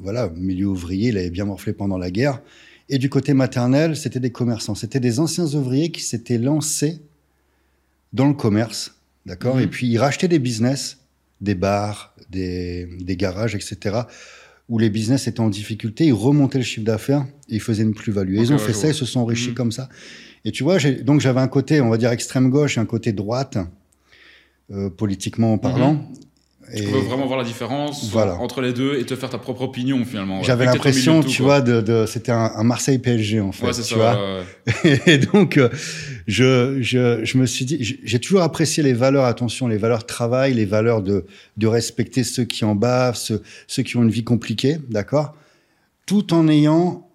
voilà 0.00 0.28
milieu 0.36 0.66
ouvrier, 0.66 1.08
il 1.08 1.16
avait 1.16 1.30
bien 1.30 1.46
morflé 1.46 1.72
pendant 1.72 1.96
la 1.96 2.10
guerre. 2.10 2.42
Et 2.90 2.98
du 2.98 3.08
côté 3.08 3.32
maternel, 3.32 3.96
c'était 3.96 4.20
des 4.20 4.30
commerçants, 4.30 4.74
c'était 4.74 5.00
des 5.00 5.18
anciens 5.20 5.46
ouvriers 5.54 5.90
qui 5.90 6.02
s'étaient 6.02 6.36
lancés 6.36 7.00
dans 8.12 8.28
le 8.28 8.34
commerce, 8.34 8.94
d'accord. 9.24 9.58
Et 9.58 9.64
mhm. 9.64 9.70
puis 9.70 9.86
ils 9.88 9.96
rachetaient 9.98 10.28
des 10.28 10.38
business, 10.38 10.98
des 11.40 11.54
bars, 11.54 12.14
des, 12.28 12.86
des 13.00 13.16
garages, 13.16 13.54
etc 13.54 14.02
où 14.68 14.78
les 14.78 14.90
business 14.90 15.26
étaient 15.26 15.40
en 15.40 15.50
difficulté, 15.50 16.06
ils 16.06 16.12
remontaient 16.12 16.58
le 16.58 16.64
chiffre 16.64 16.86
d'affaires 16.86 17.26
et 17.48 17.56
ils 17.56 17.60
faisaient 17.60 17.82
une 17.82 17.94
plus-value. 17.94 18.36
ils 18.38 18.52
ont 18.52 18.58
fait 18.58 18.72
ça, 18.72 18.88
ils 18.88 18.94
se 18.94 19.04
sont 19.04 19.20
enrichis 19.20 19.50
mhm. 19.50 19.54
comme 19.54 19.72
ça. 19.72 19.88
Et 20.44 20.52
tu 20.52 20.62
vois, 20.62 20.78
donc 21.02 21.20
j'avais 21.20 21.40
un 21.40 21.48
côté, 21.48 21.80
on 21.80 21.88
va 21.88 21.96
dire, 21.96 22.10
extrême 22.10 22.50
gauche 22.50 22.76
et 22.76 22.80
un 22.80 22.86
côté 22.86 23.12
droite, 23.12 23.58
euh, 24.70 24.90
politiquement 24.90 25.56
parlant. 25.58 25.94
Mhm. 25.94 26.14
Tu 26.74 26.84
peux 26.84 26.98
vraiment 26.98 27.26
voir 27.26 27.38
la 27.38 27.44
différence 27.44 28.14
entre 28.14 28.60
les 28.60 28.72
deux 28.72 28.98
et 28.98 29.04
te 29.04 29.16
faire 29.16 29.30
ta 29.30 29.38
propre 29.38 29.62
opinion 29.62 30.04
finalement. 30.04 30.42
J'avais 30.42 30.64
l'impression, 30.64 31.22
tu 31.22 31.42
vois, 31.42 31.60
de, 31.60 32.06
c'était 32.06 32.32
un, 32.32 32.62
Marseille 32.62 32.98
PSG 32.98 33.40
en 33.40 33.52
fait. 33.52 33.66
Ouais, 33.66 33.72
tu 33.72 33.94
vois 33.94 34.42
et 35.06 35.18
donc, 35.18 35.56
euh, 35.58 35.68
je, 36.26 36.78
je, 36.80 37.24
je, 37.24 37.38
me 37.38 37.46
suis 37.46 37.64
dit, 37.64 37.98
j'ai 38.02 38.18
toujours 38.18 38.42
apprécié 38.42 38.82
les 38.82 38.92
valeurs, 38.92 39.24
attention, 39.24 39.68
les 39.68 39.76
valeurs 39.76 40.06
travail, 40.06 40.54
les 40.54 40.64
valeurs 40.64 41.02
de, 41.02 41.26
de 41.56 41.66
respecter 41.66 42.24
ceux 42.24 42.44
qui 42.44 42.64
en 42.64 42.74
bavent, 42.74 43.16
ceux, 43.16 43.42
ceux 43.66 43.82
qui 43.82 43.96
ont 43.96 44.02
une 44.02 44.10
vie 44.10 44.24
compliquée, 44.24 44.78
d'accord? 44.88 45.34
Tout 46.06 46.32
en 46.32 46.48
ayant, 46.48 47.08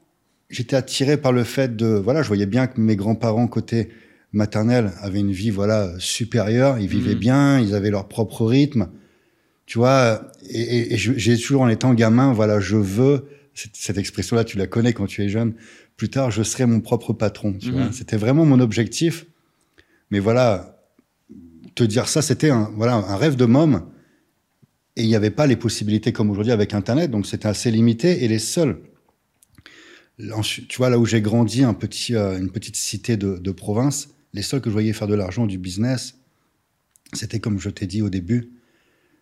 j'étais 0.50 0.76
attiré 0.76 1.18
par 1.18 1.32
le 1.32 1.44
fait 1.44 1.76
de, 1.76 1.88
voilà, 1.88 2.22
je 2.22 2.28
voyais 2.28 2.46
bien 2.46 2.68
que 2.68 2.80
mes 2.80 2.96
grands-parents 2.96 3.48
côté 3.48 3.90
maternel 4.32 4.92
avaient 5.02 5.20
une 5.20 5.32
vie, 5.32 5.50
voilà, 5.50 5.92
supérieure, 5.98 6.78
ils 6.80 6.88
vivaient 6.88 7.16
mmh. 7.16 7.20
bien, 7.20 7.60
ils 7.60 7.74
avaient 7.74 7.90
leur 7.90 8.08
propre 8.08 8.46
rythme 8.46 8.90
tu 9.70 9.78
vois, 9.78 10.32
et, 10.50 10.98
j'ai 10.98 11.38
toujours 11.38 11.62
en 11.62 11.70
étant 11.70 11.94
gamin, 11.94 12.34
voilà, 12.34 12.60
je 12.60 12.76
veux, 12.76 13.28
cette, 13.54 14.00
expression-là, 14.00 14.44
tu 14.44 14.58
la 14.58 14.66
connais 14.66 14.94
quand 14.94 15.06
tu 15.06 15.22
es 15.22 15.30
jeune, 15.30 15.54
plus 15.96 16.10
tard, 16.10 16.32
je 16.32 16.42
serai 16.42 16.66
mon 16.66 16.82
propre 16.82 17.14
patron, 17.14 17.54
tu 17.54 17.70
vois. 17.70 17.86
Mhm. 17.86 17.92
C'était 17.92 18.18
vraiment 18.18 18.46
mon 18.46 18.62
objectif. 18.62 19.28
Mais 20.10 20.18
voilà, 20.18 20.82
te 21.76 21.84
dire 21.84 22.08
ça, 22.08 22.24
c'était 22.24 22.50
un, 22.50 22.72
voilà, 22.76 22.96
un 22.96 23.16
rêve 23.16 23.36
de 23.36 23.46
môme. 23.46 23.86
Et 24.96 25.04
il 25.04 25.08
n'y 25.08 25.16
avait 25.16 25.30
pas 25.30 25.46
les 25.46 25.56
possibilités 25.56 26.12
comme 26.14 26.32
aujourd'hui 26.32 26.52
avec 26.52 26.74
Internet, 26.74 27.12
donc 27.12 27.28
c'était 27.28 27.48
assez 27.48 27.70
limité. 27.70 28.24
Et 28.24 28.28
les 28.28 28.40
seuls, 28.40 28.82
tu 30.18 30.78
vois, 30.78 30.90
là 30.90 30.98
où 30.98 31.06
j'ai 31.06 31.22
grandi, 31.22 31.64
un 31.64 31.76
petit, 31.76 32.16
euh, 32.16 32.40
une 32.40 32.50
petite 32.50 32.76
cité 32.76 33.18
de, 33.18 33.38
de 33.38 33.52
province, 33.52 34.10
les 34.34 34.42
seuls 34.42 34.62
que 34.62 34.72
je 34.72 34.74
voyais 34.74 34.94
faire 34.94 35.08
de 35.08 35.14
l'argent, 35.14 35.46
du 35.46 35.60
business, 35.60 36.16
c'était 37.14 37.40
comme 37.40 37.60
je 37.60 37.70
t'ai 37.70 37.86
dit 37.86 38.02
au 38.02 38.10
début, 38.10 38.56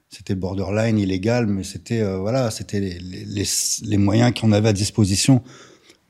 c'était 0.10 0.36
borderline 0.36 0.98
illégal, 0.98 1.48
mais 1.48 1.64
c'était 1.64 2.02
euh, 2.02 2.18
voilà, 2.18 2.50
c'était 2.52 2.80
les, 2.80 3.00
les, 3.00 3.44
les, 3.84 3.98
moyens 3.98 4.34
qu'on 4.34 4.52
avait 4.52 4.70
à 4.70 4.74
disposition 4.74 5.44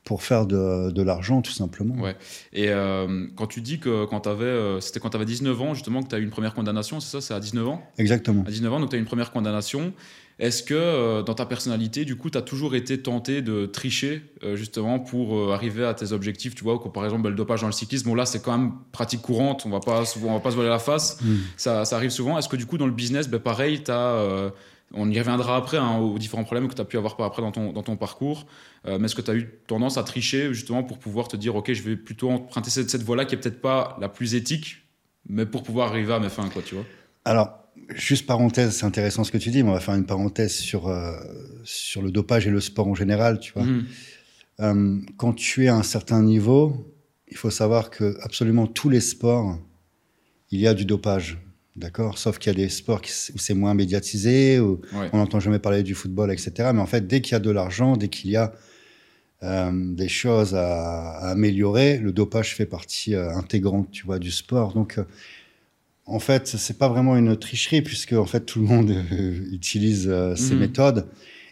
pour 0.04 0.22
faire 0.22 0.46
de, 0.46 0.90
de 0.90 1.02
l'argent, 1.02 1.42
tout 1.42 1.52
simplement. 1.52 1.94
Ouais. 1.96 2.16
Et 2.52 2.70
euh, 2.70 3.26
quand 3.36 3.46
tu 3.46 3.60
dis 3.60 3.78
que 3.78 4.06
quand 4.06 4.20
tu 4.20 4.28
avais, 4.28 4.44
euh, 4.44 4.80
c'était 4.80 5.00
quand 5.00 5.10
tu 5.10 5.16
avais 5.16 5.26
19 5.26 5.60
ans, 5.60 5.74
justement, 5.74 6.02
que 6.02 6.08
tu 6.08 6.14
as 6.14 6.18
eu 6.18 6.22
une 6.22 6.30
première 6.30 6.54
condamnation, 6.54 7.00
c'est 7.00 7.10
ça 7.10 7.20
C'est 7.20 7.34
à 7.34 7.40
19 7.40 7.68
ans? 7.68 7.82
Exactement. 7.98 8.44
À 8.46 8.50
19 8.50 8.72
ans, 8.72 8.80
donc 8.80 8.90
tu 8.90 8.96
as 8.96 8.98
eu 8.98 9.02
une 9.02 9.06
première 9.06 9.32
condamnation. 9.32 9.92
Est-ce 10.38 10.62
que 10.62 10.74
euh, 10.74 11.22
dans 11.22 11.34
ta 11.34 11.46
personnalité, 11.46 12.04
du 12.04 12.14
coup, 12.14 12.30
tu 12.30 12.38
as 12.38 12.42
toujours 12.42 12.76
été 12.76 13.02
tenté 13.02 13.42
de 13.42 13.66
tricher 13.66 14.22
euh, 14.44 14.54
justement 14.54 15.00
pour 15.00 15.36
euh, 15.36 15.52
arriver 15.52 15.84
à 15.84 15.94
tes 15.94 16.12
objectifs 16.12 16.54
Tu 16.54 16.62
vois, 16.62 16.80
par 16.92 17.04
exemple, 17.04 17.28
le 17.28 17.34
dopage 17.34 17.62
dans 17.62 17.66
le 17.66 17.72
cyclisme, 17.72 18.08
bon 18.08 18.14
là, 18.14 18.24
c'est 18.24 18.40
quand 18.40 18.56
même 18.56 18.72
pratique 18.92 19.20
courante, 19.20 19.64
on 19.66 19.70
va 19.70 19.80
pas 19.80 20.04
souvent, 20.04 20.30
on 20.30 20.34
va 20.34 20.40
pas 20.40 20.50
se 20.50 20.54
voiler 20.54 20.70
la 20.70 20.78
face, 20.78 21.20
mm. 21.20 21.36
ça, 21.56 21.84
ça, 21.84 21.96
arrive 21.96 22.10
souvent. 22.10 22.38
Est-ce 22.38 22.48
que 22.48 22.56
du 22.56 22.66
coup, 22.66 22.78
dans 22.78 22.86
le 22.86 22.92
business, 22.92 23.28
ben, 23.28 23.40
pareil, 23.40 23.82
as, 23.88 24.52
on 24.94 25.10
y 25.10 25.18
reviendra 25.18 25.56
après 25.56 25.76
hein, 25.76 25.98
aux 25.98 26.18
différents 26.18 26.44
problèmes 26.44 26.68
que 26.68 26.74
tu 26.74 26.80
as 26.80 26.84
pu 26.84 26.96
avoir 26.96 27.16
par 27.16 27.26
après 27.26 27.42
dans 27.42 27.52
ton, 27.52 27.72
dans 27.72 27.82
ton 27.82 27.96
parcours, 27.96 28.46
mais 28.86 29.04
est-ce 29.04 29.16
que 29.16 29.20
tu 29.20 29.30
as 29.30 29.34
eu 29.34 29.50
tendance 29.66 29.98
à 29.98 30.04
tricher 30.04 30.54
justement 30.54 30.82
pour 30.82 30.98
pouvoir 30.98 31.28
te 31.28 31.36
dire, 31.36 31.56
ok, 31.56 31.72
je 31.72 31.82
vais 31.82 31.96
plutôt 31.96 32.30
emprunter 32.30 32.70
cette, 32.70 32.88
cette 32.88 33.02
voie-là 33.02 33.26
qui 33.26 33.34
est 33.34 33.38
peut-être 33.38 33.60
pas 33.60 33.98
la 34.00 34.08
plus 34.08 34.34
éthique, 34.34 34.84
mais 35.28 35.44
pour 35.44 35.62
pouvoir 35.62 35.88
arriver 35.88 36.14
à 36.14 36.20
mes 36.20 36.30
fins, 36.30 36.48
quoi, 36.48 36.62
tu 36.62 36.76
vois? 36.76 36.84
Alors, 37.26 37.67
Juste 37.94 38.26
parenthèse, 38.26 38.76
c'est 38.76 38.84
intéressant 38.84 39.24
ce 39.24 39.32
que 39.32 39.38
tu 39.38 39.50
dis, 39.50 39.62
mais 39.62 39.70
on 39.70 39.72
va 39.72 39.80
faire 39.80 39.94
une 39.94 40.04
parenthèse 40.04 40.54
sur, 40.54 40.88
euh, 40.88 41.12
sur 41.64 42.02
le 42.02 42.10
dopage 42.10 42.46
et 42.46 42.50
le 42.50 42.60
sport 42.60 42.86
en 42.86 42.94
général, 42.94 43.40
tu 43.40 43.52
vois. 43.52 43.64
Mhm. 43.64 43.86
Euh, 44.60 45.00
quand 45.16 45.32
tu 45.32 45.64
es 45.64 45.68
à 45.68 45.76
un 45.76 45.82
certain 45.82 46.22
niveau, 46.22 46.94
il 47.28 47.36
faut 47.36 47.50
savoir 47.50 47.90
que 47.90 48.18
absolument 48.20 48.66
tous 48.66 48.90
les 48.90 49.00
sports, 49.00 49.58
il 50.50 50.60
y 50.60 50.66
a 50.66 50.74
du 50.74 50.84
dopage, 50.84 51.38
d'accord? 51.76 52.18
Sauf 52.18 52.38
qu'il 52.38 52.52
y 52.52 52.56
a 52.56 52.58
des 52.58 52.68
sports 52.68 53.00
où 53.34 53.38
c'est 53.38 53.54
moins 53.54 53.72
médiatisé, 53.72 54.60
où 54.60 54.80
on 55.12 55.16
n'entend 55.16 55.40
jamais 55.40 55.58
parler 55.58 55.82
du 55.82 55.94
football, 55.94 56.30
etc. 56.30 56.70
Mais 56.74 56.80
en 56.80 56.86
fait, 56.86 57.06
dès 57.06 57.22
qu'il 57.22 57.32
y 57.32 57.36
a 57.36 57.40
de 57.40 57.50
l'argent, 57.50 57.96
dès 57.96 58.08
qu'il 58.08 58.30
y 58.30 58.36
a 58.36 58.52
euh, 59.44 59.70
des 59.72 60.08
choses 60.08 60.54
à, 60.54 61.12
à, 61.12 61.30
améliorer, 61.30 61.98
le 61.98 62.12
dopage 62.12 62.54
fait 62.54 62.66
partie 62.66 63.14
intégrante, 63.14 63.90
tu 63.92 64.04
vois, 64.04 64.18
du 64.18 64.30
sport. 64.30 64.74
Donc 64.74 64.98
en 66.08 66.18
fait, 66.18 66.48
c'est 66.48 66.78
pas 66.78 66.88
vraiment 66.88 67.16
une 67.16 67.36
tricherie 67.36 67.82
puisque 67.82 68.14
en 68.14 68.24
fait 68.24 68.40
tout 68.40 68.60
le 68.60 68.66
monde 68.66 68.90
euh, 68.90 69.52
utilise 69.52 70.08
euh, 70.08 70.34
ces 70.34 70.54
mhm. 70.54 70.60
méthodes. 70.60 71.06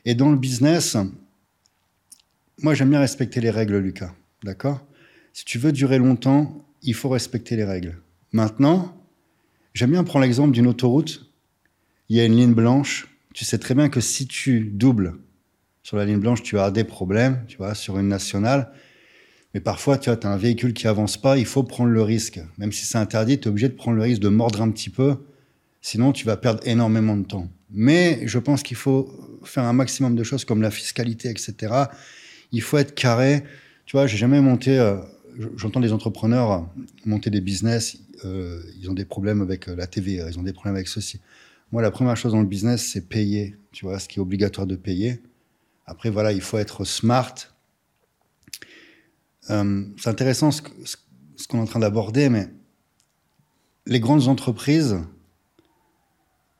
Et 0.06 0.14
dans 0.14 0.30
le 0.30 0.36
business, 0.36 0.96
moi 2.62 2.74
j'aime 2.74 2.90
bien 2.90 3.00
respecter 3.00 3.40
les 3.40 3.50
règles, 3.50 3.76
Lucas. 3.76 4.14
D'accord? 4.42 4.80
Si 5.34 5.44
tu 5.44 5.58
veux 5.58 5.72
durer 5.72 5.98
longtemps, 5.98 6.64
il 6.82 6.94
faut 6.94 7.10
respecter 7.10 7.56
les 7.56 7.64
règles. 7.64 7.98
Maintenant, 8.32 8.96
j'aime 9.74 9.90
bien 9.90 10.04
prendre 10.04 10.24
l'exemple 10.24 10.52
d'une 10.52 10.66
autoroute. 10.66 11.30
Il 12.08 12.16
y 12.16 12.20
a 12.20 12.24
une 12.24 12.36
ligne 12.36 12.54
blanche. 12.54 13.08
Tu 13.34 13.44
sais 13.44 13.58
très 13.58 13.74
bien 13.74 13.90
que 13.90 14.00
si 14.00 14.26
tu 14.26 14.60
doubles 14.60 15.18
sur 15.82 15.98
la 15.98 16.06
ligne 16.06 16.18
blanche, 16.18 16.42
tu 16.42 16.58
as 16.58 16.70
des 16.70 16.84
problèmes. 16.84 17.44
Tu 17.46 17.58
vois, 17.58 17.74
sur 17.74 17.98
une 17.98 18.08
nationale. 18.08 18.72
Mais 19.56 19.60
parfois, 19.60 19.96
tu 19.96 20.10
as 20.10 20.18
un 20.24 20.36
véhicule 20.36 20.74
qui 20.74 20.86
avance 20.86 21.16
pas, 21.16 21.38
il 21.38 21.46
faut 21.46 21.62
prendre 21.62 21.88
le 21.88 22.02
risque. 22.02 22.38
Même 22.58 22.72
si 22.72 22.84
c'est 22.84 22.98
interdit, 22.98 23.40
tu 23.40 23.44
es 23.44 23.48
obligé 23.48 23.70
de 23.70 23.72
prendre 23.72 23.96
le 23.96 24.02
risque 24.02 24.20
de 24.20 24.28
mordre 24.28 24.60
un 24.60 24.70
petit 24.70 24.90
peu. 24.90 25.16
Sinon, 25.80 26.12
tu 26.12 26.26
vas 26.26 26.36
perdre 26.36 26.60
énormément 26.66 27.16
de 27.16 27.24
temps. 27.24 27.48
Mais 27.70 28.20
je 28.26 28.38
pense 28.38 28.62
qu'il 28.62 28.76
faut 28.76 29.40
faire 29.44 29.64
un 29.64 29.72
maximum 29.72 30.14
de 30.14 30.22
choses 30.24 30.44
comme 30.44 30.60
la 30.60 30.70
fiscalité, 30.70 31.30
etc. 31.30 31.54
Il 32.52 32.60
faut 32.60 32.76
être 32.76 32.94
carré. 32.94 33.44
Tu 33.86 33.96
vois, 33.96 34.06
j'ai 34.06 34.18
jamais 34.18 34.42
monté. 34.42 34.78
Euh, 34.78 34.98
j'entends 35.56 35.80
des 35.80 35.94
entrepreneurs 35.94 36.68
monter 37.06 37.30
des 37.30 37.40
business. 37.40 37.96
Euh, 38.26 38.60
ils 38.78 38.90
ont 38.90 38.94
des 38.94 39.06
problèmes 39.06 39.40
avec 39.40 39.70
euh, 39.70 39.74
la 39.74 39.86
TV, 39.86 40.22
ils 40.28 40.38
ont 40.38 40.42
des 40.42 40.52
problèmes 40.52 40.76
avec 40.76 40.88
ceci. 40.88 41.18
Moi, 41.72 41.80
la 41.80 41.90
première 41.90 42.18
chose 42.18 42.32
dans 42.32 42.42
le 42.42 42.46
business, 42.46 42.86
c'est 42.92 43.08
payer. 43.08 43.56
Tu 43.72 43.86
vois, 43.86 44.00
ce 44.00 44.06
qui 44.06 44.18
est 44.18 44.22
obligatoire 44.22 44.66
de 44.66 44.76
payer. 44.76 45.22
Après, 45.86 46.10
voilà, 46.10 46.32
il 46.32 46.42
faut 46.42 46.58
être 46.58 46.84
smart, 46.84 47.34
euh, 49.50 49.84
c'est 49.96 50.10
intéressant 50.10 50.50
ce, 50.50 50.62
qu'on 50.62 51.58
est 51.58 51.60
en 51.60 51.66
train 51.66 51.80
d'aborder, 51.80 52.28
mais 52.28 52.48
les 53.86 54.00
grandes 54.00 54.28
entreprises, 54.28 54.98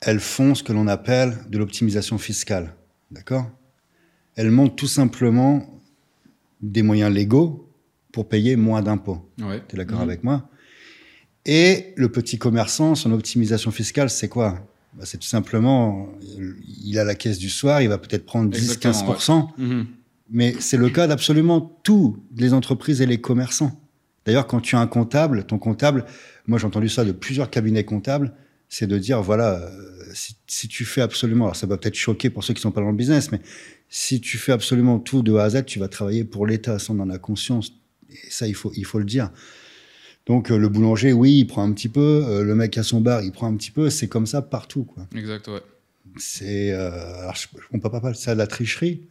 elles 0.01 0.19
font 0.19 0.55
ce 0.55 0.63
que 0.63 0.73
l'on 0.73 0.87
appelle 0.87 1.37
de 1.49 1.57
l'optimisation 1.57 2.17
fiscale. 2.17 2.73
D'accord? 3.11 3.49
Elles 4.35 4.51
montent 4.51 4.75
tout 4.75 4.87
simplement 4.87 5.81
des 6.61 6.83
moyens 6.83 7.13
légaux 7.13 7.69
pour 8.11 8.27
payer 8.27 8.55
moins 8.55 8.81
d'impôts. 8.81 9.29
Ouais. 9.39 9.63
Tu 9.67 9.75
es 9.75 9.77
d'accord 9.77 9.99
mhm. 9.99 10.09
avec 10.09 10.23
moi? 10.23 10.49
Et 11.45 11.93
le 11.95 12.09
petit 12.09 12.37
commerçant, 12.37 12.95
son 12.95 13.11
optimisation 13.11 13.71
fiscale, 13.71 14.09
c'est 14.09 14.27
quoi? 14.27 14.67
Bah, 14.93 15.05
C'est 15.05 15.17
tout 15.17 15.27
simplement, 15.27 16.09
il 16.83 16.99
a 16.99 17.03
la 17.03 17.15
caisse 17.15 17.37
du 17.37 17.49
soir, 17.49 17.81
il 17.81 17.89
va 17.89 17.97
peut-être 17.97 18.25
prendre 18.25 18.55
10-15% 18.55 19.49
mais 20.29 20.55
c'est 20.59 20.77
le 20.77 20.89
cas 20.89 21.07
d'absolument 21.07 21.79
tous 21.83 22.17
les 22.35 22.53
entreprises 22.53 23.01
et 23.01 23.05
les 23.05 23.19
commerçants. 23.19 23.79
D'ailleurs, 24.25 24.47
quand 24.47 24.59
tu 24.59 24.75
as 24.75 24.79
un 24.79 24.87
comptable, 24.87 25.45
ton 25.45 25.57
comptable, 25.57 26.05
moi 26.47 26.59
j'ai 26.59 26.65
entendu 26.65 26.89
ça 26.89 27.05
de 27.05 27.13
plusieurs 27.13 27.49
cabinets 27.49 27.85
comptables, 27.85 28.33
c'est 28.69 28.87
de 28.87 28.97
dire, 28.97 29.21
voilà, 29.21 29.55
euh, 29.55 30.03
si, 30.13 30.67
tu 30.67 30.83
fais 30.83 31.01
absolument, 31.01 31.45
alors 31.45 31.55
ça 31.55 31.67
va 31.67 31.77
peut-être 31.77 31.95
choquer 31.95 32.29
pour 32.29 32.43
ceux 32.43 32.53
qui 32.53 32.61
sont 32.61 32.71
pas 32.71 32.81
dans 32.81 32.91
le 32.91 32.97
business, 32.97 33.31
mais 33.31 33.39
si 33.89 34.19
tu 34.19 34.37
fais 34.37 34.51
absolument 34.51 34.99
tout 34.99 35.21
de 35.21 35.33
A 35.35 35.43
à 35.43 35.49
Z, 35.51 35.65
tu 35.65 35.79
vas 35.79 35.87
travailler 35.87 36.25
pour 36.25 36.45
l'État, 36.45 36.77
sans 36.77 36.99
en 36.99 37.09
a 37.09 37.17
conscience. 37.17 37.71
Et 38.09 38.29
ça, 38.29 38.47
il 38.47 38.55
faut, 38.55 38.71
il 38.75 38.85
faut 38.85 38.99
le 38.99 39.05
dire. 39.05 39.31
Donc 40.25 40.51
euh, 40.51 40.57
le 40.57 40.67
boulanger, 40.67 41.13
oui, 41.13 41.39
il 41.39 41.45
prend 41.47 41.63
un 41.63 41.71
petit 41.71 41.87
peu, 41.87 42.25
euh, 42.27 42.43
le 42.43 42.53
mec 42.53 42.77
à 42.77 42.83
son 42.83 42.99
bar, 42.99 43.23
il 43.23 43.31
prend 43.31 43.47
un 43.47 43.55
petit 43.55 43.71
peu, 43.71 43.89
c'est 43.89 44.09
comme 44.09 44.25
ça 44.25 44.41
partout. 44.41 44.83
Quoi. 44.83 45.07
Exact, 45.15 45.47
ouais. 45.47 45.61
C'est, 46.17 46.71
alors, 46.71 47.35
on 47.71 47.79
peut 47.79 47.89
pas 47.89 48.13
ça 48.13 48.33
de 48.33 48.39
la 48.39 48.47
tricherie, 48.47 49.03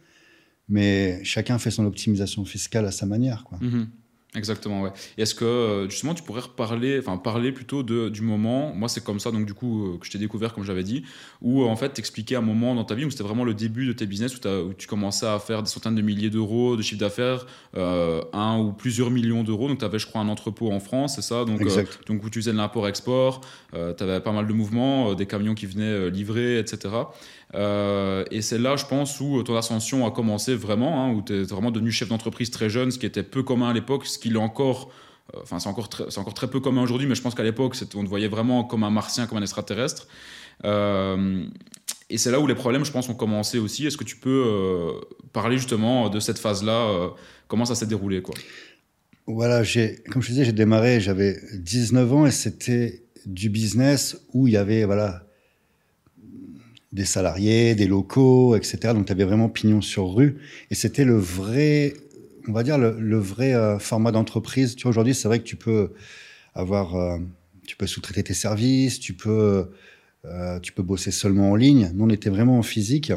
mais 0.69 1.23
chacun 1.23 1.57
fait 1.59 1.71
son 1.71 1.85
optimisation 1.85 2.45
fiscale 2.45 2.85
à 2.85 2.91
sa 2.91 3.05
manière. 3.05 3.43
Quoi. 3.43 3.57
Mhm. 3.61 3.87
Exactement, 4.35 4.81
ouais. 4.81 4.91
Est-ce 5.17 5.33
que 5.33 5.45
euh, 5.45 5.89
justement 5.89 6.13
tu 6.13 6.21
pourrais 6.21 6.41
reparler, 6.41 6.99
enfin 6.99 7.17
parler 7.17 7.53
plutôt 7.53 7.81
de, 7.81 8.09
du 8.09 8.21
moment, 8.21 8.73
moi 8.75 8.89
c'est 8.89 9.03
comme 9.03 9.21
ça 9.21 9.31
donc 9.31 9.45
du 9.45 9.53
coup 9.53 9.85
euh, 9.85 9.97
que 9.97 10.05
je 10.05 10.11
t'ai 10.11 10.17
découvert 10.17 10.53
comme 10.53 10.65
j'avais 10.65 10.83
dit, 10.83 11.03
où 11.41 11.63
en 11.63 11.75
fait 11.77 11.89
t'expliquais 11.89 12.35
un 12.35 12.41
moment 12.41 12.75
dans 12.75 12.83
ta 12.83 12.93
vie 12.93 13.05
où 13.05 13.09
c'était 13.09 13.23
vraiment 13.23 13.45
le 13.45 13.53
début 13.53 13.87
de 13.87 13.93
tes 13.93 14.05
business 14.05 14.35
où, 14.35 14.47
où, 14.47 14.73
tu 14.73 14.85
commençais 14.85 15.25
à 15.25 15.39
faire 15.39 15.63
des 15.63 15.69
centaines 15.69 15.95
de 15.95 16.01
milliers 16.01 16.29
d'euros 16.29 16.75
de 16.75 16.81
chiffre 16.81 16.99
d'affaires, 16.99 17.47
euh, 17.77 18.21
un 18.33 18.59
ou 18.59 18.73
plusieurs 18.73 19.11
millions 19.11 19.43
d'euros, 19.43 19.69
donc 19.69 19.79
tu 19.79 19.85
avais 19.85 19.97
je 19.97 20.05
crois 20.05 20.19
un 20.19 20.27
entrepôt 20.27 20.71
en 20.71 20.81
France, 20.81 21.15
c'est 21.15 21.21
ça, 21.21 21.45
donc, 21.45 21.63
donc 22.05 22.23
où 22.23 22.29
tu 22.29 22.39
faisais 22.39 22.51
de 22.51 22.57
l'import-export, 22.57 23.41
tu 23.71 24.03
avais 24.03 24.19
pas 24.19 24.33
mal 24.33 24.45
de 24.45 24.53
mouvements, 24.53 25.13
des 25.15 25.25
camions 25.25 25.55
qui 25.55 25.65
venaient 25.65 26.11
livrer, 26.11 26.59
etc. 26.59 26.89
et 27.53 28.41
c'est 28.41 28.57
là 28.57 28.75
je 28.75 28.85
pense 28.85 29.19
où 29.21 29.41
ton 29.43 29.55
ascension 29.55 30.05
a 30.05 30.11
commencé 30.11 30.55
vraiment, 30.55 31.03
hein, 31.03 31.13
où 31.13 31.21
tu 31.21 31.33
es 31.33 31.43
vraiment 31.43 31.71
devenu 31.71 31.91
chef 31.91 32.09
d'entreprise 32.09 32.51
très 32.51 32.69
jeune, 32.69 32.91
ce 32.91 32.99
qui 32.99 33.05
était 33.05 33.23
peu 33.23 33.43
commun 33.43 33.69
à 33.69 33.73
l'époque, 33.73 34.05
ce 34.05 34.19
qu'il 34.19 34.35
est 34.35 34.39
encore 34.39 34.89
euh, 35.35 35.39
enfin 35.43 35.59
c'est 35.59 35.69
encore, 35.69 35.89
c'est 36.09 36.19
encore 36.19 36.33
très 36.33 36.47
peu 36.47 36.59
commun 36.59 36.81
aujourd'hui, 36.81 37.07
mais 37.07 37.15
je 37.15 37.21
pense 37.21 37.35
qu'à 37.35 37.43
l'époque, 37.43 37.75
on 37.95 38.03
te 38.03 38.09
voyait 38.09 38.27
vraiment 38.27 38.63
comme 38.63 38.83
un 38.83 38.89
martien, 38.89 39.27
comme 39.27 39.37
un 39.37 39.41
extraterrestre. 39.41 40.07
Euh, 40.65 41.45
et 42.09 42.17
c'est 42.17 42.31
là 42.31 42.39
où 42.39 42.47
les 42.47 42.55
problèmes, 42.55 42.85
je 42.85 42.91
pense, 42.91 43.09
ont 43.09 43.15
commencé 43.15 43.59
aussi. 43.59 43.85
Est-ce 43.85 43.97
que 43.97 44.05
tu 44.05 44.15
peux 44.15 44.43
euh, 44.45 44.93
parler 45.33 45.57
justement 45.57 46.09
de 46.09 46.19
cette 46.19 46.39
phase-là 46.39 47.11
Comment 47.47 47.65
ça 47.65 47.75
s'est 47.75 47.85
déroulé 47.85 48.21
quoi? 48.21 48.35
Voilà, 49.25 49.63
comme 50.09 50.21
je 50.21 50.29
disais, 50.29 50.45
j'ai 50.45 50.53
démarré, 50.53 51.01
j'avais 51.01 51.37
19 51.53 52.13
ans 52.13 52.25
et 52.25 52.31
c'était 52.31 53.03
du 53.25 53.49
business 53.49 54.17
où 54.33 54.47
il 54.47 54.53
y 54.53 54.57
avait 54.57 54.85
voilà, 54.85 55.26
des 56.91 57.05
salariés, 57.05 57.75
des 57.75 57.87
locaux, 57.87 58.55
etc. 58.55 58.93
Donc 58.93 59.05
tu 59.05 59.11
avais 59.11 59.25
vraiment 59.25 59.49
pignon 59.49 59.81
sur 59.81 60.13
rue. 60.13 60.37
Et 60.71 60.75
c'était 60.75 61.05
le 61.05 61.17
vrai 61.17 61.93
on 62.47 62.53
va 62.53 62.63
dire, 62.63 62.77
le, 62.77 63.17
vrai 63.17 63.53
euh, 63.53 63.77
format 63.79 64.11
d'entreprise. 64.11 64.75
Tu 64.75 64.83
vois, 64.83 64.89
aujourd'hui, 64.89 65.13
c'est 65.13 65.27
vrai 65.27 65.39
que 65.39 65.43
tu 65.43 65.55
peux 65.55 65.93
avoir, 66.55 66.95
euh, 66.95 67.17
tu 67.67 67.75
peux 67.75 67.87
sous-traiter 67.87 68.23
tes 68.23 68.33
services, 68.33 68.99
tu 68.99 69.13
peux, 69.13 69.69
euh, 70.25 70.59
tu 70.59 70.71
peux 70.71 70.83
bosser 70.83 71.11
seulement 71.11 71.51
en 71.51 71.55
ligne. 71.55 71.91
Nous, 71.93 72.05
on 72.05 72.09
était 72.09 72.29
vraiment 72.29 72.57
en 72.57 72.63
physique. 72.63 73.11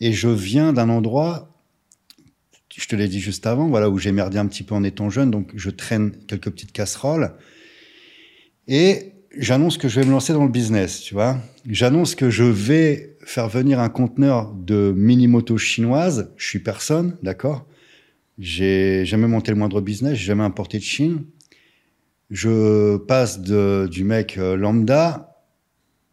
Et 0.00 0.12
je 0.12 0.28
viens 0.28 0.72
d'un 0.72 0.88
endroit, 0.88 1.54
je 2.76 2.86
te 2.86 2.94
l'ai 2.94 3.08
dit 3.08 3.20
juste 3.20 3.46
avant, 3.46 3.68
voilà, 3.68 3.90
où 3.90 3.98
j'ai 3.98 4.12
merdé 4.12 4.38
un 4.38 4.46
petit 4.46 4.62
peu 4.62 4.74
en 4.74 4.84
étant 4.84 5.10
jeune, 5.10 5.30
donc 5.30 5.50
je 5.56 5.70
traîne 5.70 6.12
quelques 6.26 6.50
petites 6.50 6.72
casseroles. 6.72 7.32
Et 8.68 9.12
j'annonce 9.38 9.78
que 9.78 9.88
je 9.88 10.00
vais 10.00 10.06
me 10.06 10.12
lancer 10.12 10.32
dans 10.32 10.44
le 10.44 10.50
business, 10.50 11.00
tu 11.00 11.14
vois. 11.14 11.38
J'annonce 11.66 12.14
que 12.14 12.28
je 12.28 12.44
vais 12.44 13.16
faire 13.24 13.48
venir 13.48 13.80
un 13.80 13.88
conteneur 13.88 14.52
de 14.52 14.92
mini-moto 14.96 15.56
chinoise. 15.56 16.30
Je 16.36 16.46
suis 16.46 16.58
personne, 16.58 17.16
d'accord 17.22 17.66
j'ai 18.38 19.04
jamais 19.04 19.26
monté 19.26 19.50
le 19.50 19.56
moindre 19.56 19.80
business, 19.80 20.16
j'ai 20.16 20.26
jamais 20.26 20.44
importé 20.44 20.78
de 20.78 20.82
Chine. 20.82 21.24
Je 22.30 22.96
passe 22.98 23.40
de, 23.40 23.88
du 23.90 24.04
mec 24.04 24.38
euh, 24.38 24.56
lambda 24.56 25.42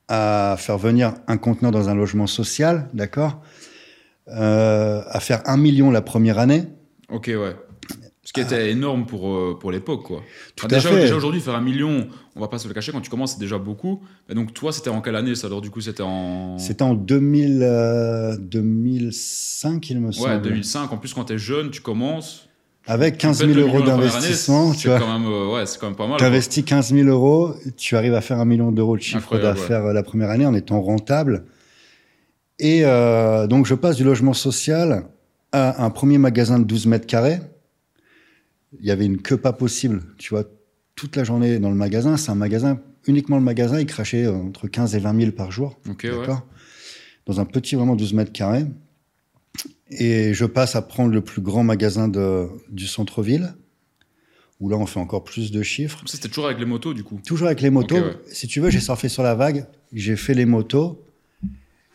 à 0.08 0.55
faire 0.58 0.77
venir 0.77 1.13
un 1.27 1.38
conteneur 1.38 1.72
dans 1.72 1.89
un 1.89 1.96
logement 1.96 2.27
social, 2.27 2.89
d'accord 2.94 3.41
euh, 4.29 5.03
À 5.08 5.20
faire 5.20 5.41
un 5.46 5.58
million 5.58 5.91
la 5.91 6.01
première 6.01 6.39
année. 6.39 6.63
Ok, 7.10 7.27
ouais. 7.27 7.55
Qui 8.36 8.42
était 8.42 8.70
énorme 8.70 9.06
pour, 9.06 9.34
euh, 9.34 9.58
pour 9.60 9.72
l'époque, 9.72 10.04
quoi. 10.04 10.22
Tout 10.56 10.68
déjà, 10.68 10.92
déjà 10.92 11.15
aujourd'hui, 11.15 11.42
faire 11.42 11.56
un 11.56 11.62
million, 11.62 12.08
on 12.36 12.39
va 12.39 12.48
pas 12.48 12.60
se 12.60 12.68
le 12.68 12.74
cacher, 12.74 12.92
quand 12.92 13.01
tu 13.01 13.10
commences, 13.10 13.34
c'est 13.34 13.39
déjà 13.39 13.58
beaucoup. 13.58 14.04
Et 14.30 14.36
donc, 14.36 14.54
toi, 14.54 14.72
c'était 14.72 14.92
en 14.92 15.01
quelle 15.01 15.15
année 15.15 15.34
ça 15.36 15.48
Alors, 15.48 15.62
du 15.62 15.72
coup, 15.72 15.82
c'était 15.82 16.04
en. 16.04 16.58
C'était 16.60 16.84
en 16.84 16.94
2000, 16.94 18.38
2005, 18.39 19.89
il 19.89 20.01
me 20.01 20.12
semble. 20.12 20.30
Ouais, 20.30 20.39
2005. 20.39 20.92
En 20.92 20.98
plus, 20.98 21.13
quand 21.13 21.25
tu 21.25 21.34
es 21.34 21.38
jeune, 21.38 21.72
tu 21.72 21.82
commences. 21.82 22.48
Avec 22.88 23.18
15 23.18 23.46
000 23.48 23.60
euros 23.60 23.82
d'investissement, 23.82 24.72
tu 24.74 24.89
vois. 24.89 25.00
Quand 25.00 25.20
même, 25.20 25.27
euh, 25.27 25.54
ouais, 25.54 25.65
c'est 25.65 25.80
quand 25.80 25.88
même 25.88 25.96
pas 25.96 26.08
mal. 26.08 26.18
Tu 26.18 26.24
investis 26.24 26.63
15 26.63 26.94
000 26.94 27.08
euros, 27.08 27.56
tu 27.77 27.96
arrives 27.96 28.13
à 28.13 28.22
faire 28.22 28.39
un 28.39 28.46
million 28.46 28.72
d'euros 28.72 28.96
de 28.96 29.01
chiffre 29.01 29.39
d'affaires 29.39 29.86
la 29.86 30.04
première 30.04 30.30
année 30.30 30.46
en 30.46 30.54
étant 30.54 30.82
rentable. 30.82 31.46
Et 32.60 32.82
euh, 32.86 33.48
donc, 33.48 33.65
je 33.65 33.74
passe 33.74 33.96
du 33.96 34.04
logement 34.04 34.34
social 34.34 35.08
à 35.51 35.84
un 35.84 35.89
premier 35.89 36.18
magasin 36.18 36.60
de 36.60 36.63
12 36.63 36.86
mètres 36.86 37.08
carrés 37.08 37.39
il 38.79 38.86
y 38.86 38.91
avait 38.91 39.05
une 39.05 39.22
queue 39.22 39.38
pas 39.38 39.53
possible, 39.53 40.03
tu 40.17 40.29
vois, 40.29 40.44
toute 40.96 41.15
la 41.15 41.24
journée 41.24 41.60
dans 41.60 41.70
le 41.70 41.75
magasin. 41.75 42.17
C'est 42.17 42.32
un 42.32 42.36
magasin, 42.36 42.79
uniquement 43.08 43.38
le 43.38 43.44
magasin, 43.44 43.79
il 43.79 43.86
crachait 43.86 44.25
euh, 44.25 44.34
entre 44.34 44.67
15 44.67 44.96
et 44.96 45.00
20 45.00 45.20
000 45.20 45.32
par 45.32 45.51
jour. 45.51 45.79
d'accord 45.86 46.46
Dans 47.25 47.39
un 47.39 47.46
petit, 47.46 47.75
vraiment 47.75 47.96
12 47.96 48.13
mètres 48.13 48.32
carrés. 48.32 48.65
Et 49.89 50.34
je 50.34 50.46
passe 50.46 50.75
à 50.75 50.82
prendre 50.82 51.13
le 51.13 51.22
plus 51.22 51.41
grand 51.41 51.63
magasin 51.63 52.08
de, 52.08 52.48
du 52.70 52.88
centre-ville, 52.88 53.53
où 54.60 54.70
là, 54.70 54.77
on 54.77 54.86
fait 54.86 55.00
encore 55.00 55.24
plus 55.24 55.51
de 55.51 55.62
chiffres. 55.62 56.01
C'était 56.05 56.27
toujours 56.27 56.46
avec 56.46 56.60
les 56.60 56.65
motos, 56.65 56.94
du 56.94 57.03
coup? 57.03 57.20
Toujours 57.25 57.48
avec 57.48 57.62
les 57.62 57.70
motos. 57.70 57.98
Si 58.32 58.48
tu 58.48 58.60
veux, 58.62 58.70
j'ai 58.70 58.79
surfé 58.79 59.10
sur 59.10 59.22
la 59.22 59.36
vague, 59.36 59.67
j'ai 59.94 60.16
fait 60.16 60.33
les 60.33 60.46
motos, 60.46 61.05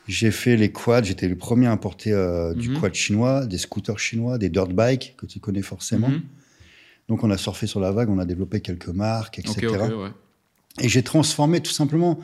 j'ai 0.06 0.30
fait 0.30 0.56
les 0.56 0.72
quads, 0.72 1.02
j'étais 1.02 1.28
le 1.28 1.36
premier 1.36 1.66
à 1.66 1.72
importer 1.72 2.12
euh, 2.12 2.54
du 2.54 2.70
mhm. 2.70 2.80
quad 2.80 2.94
chinois, 2.94 3.46
des 3.46 3.58
scooters 3.58 3.98
chinois, 3.98 4.38
des 4.38 4.48
dirt 4.48 4.68
bikes, 4.68 5.14
que 5.16 5.26
tu 5.26 5.40
connais 5.40 5.62
forcément. 5.62 6.08
Mhm. 6.08 6.22
Donc 7.10 7.24
on 7.24 7.30
a 7.32 7.36
surfé 7.36 7.66
sur 7.66 7.80
la 7.80 7.90
vague, 7.90 8.08
on 8.08 8.20
a 8.20 8.24
développé 8.24 8.60
quelques 8.60 8.86
marques, 8.86 9.40
etc. 9.40 9.66
Et 10.80 10.88
j'ai 10.88 11.02
transformé 11.02 11.60
tout 11.60 11.72
simplement 11.72 12.20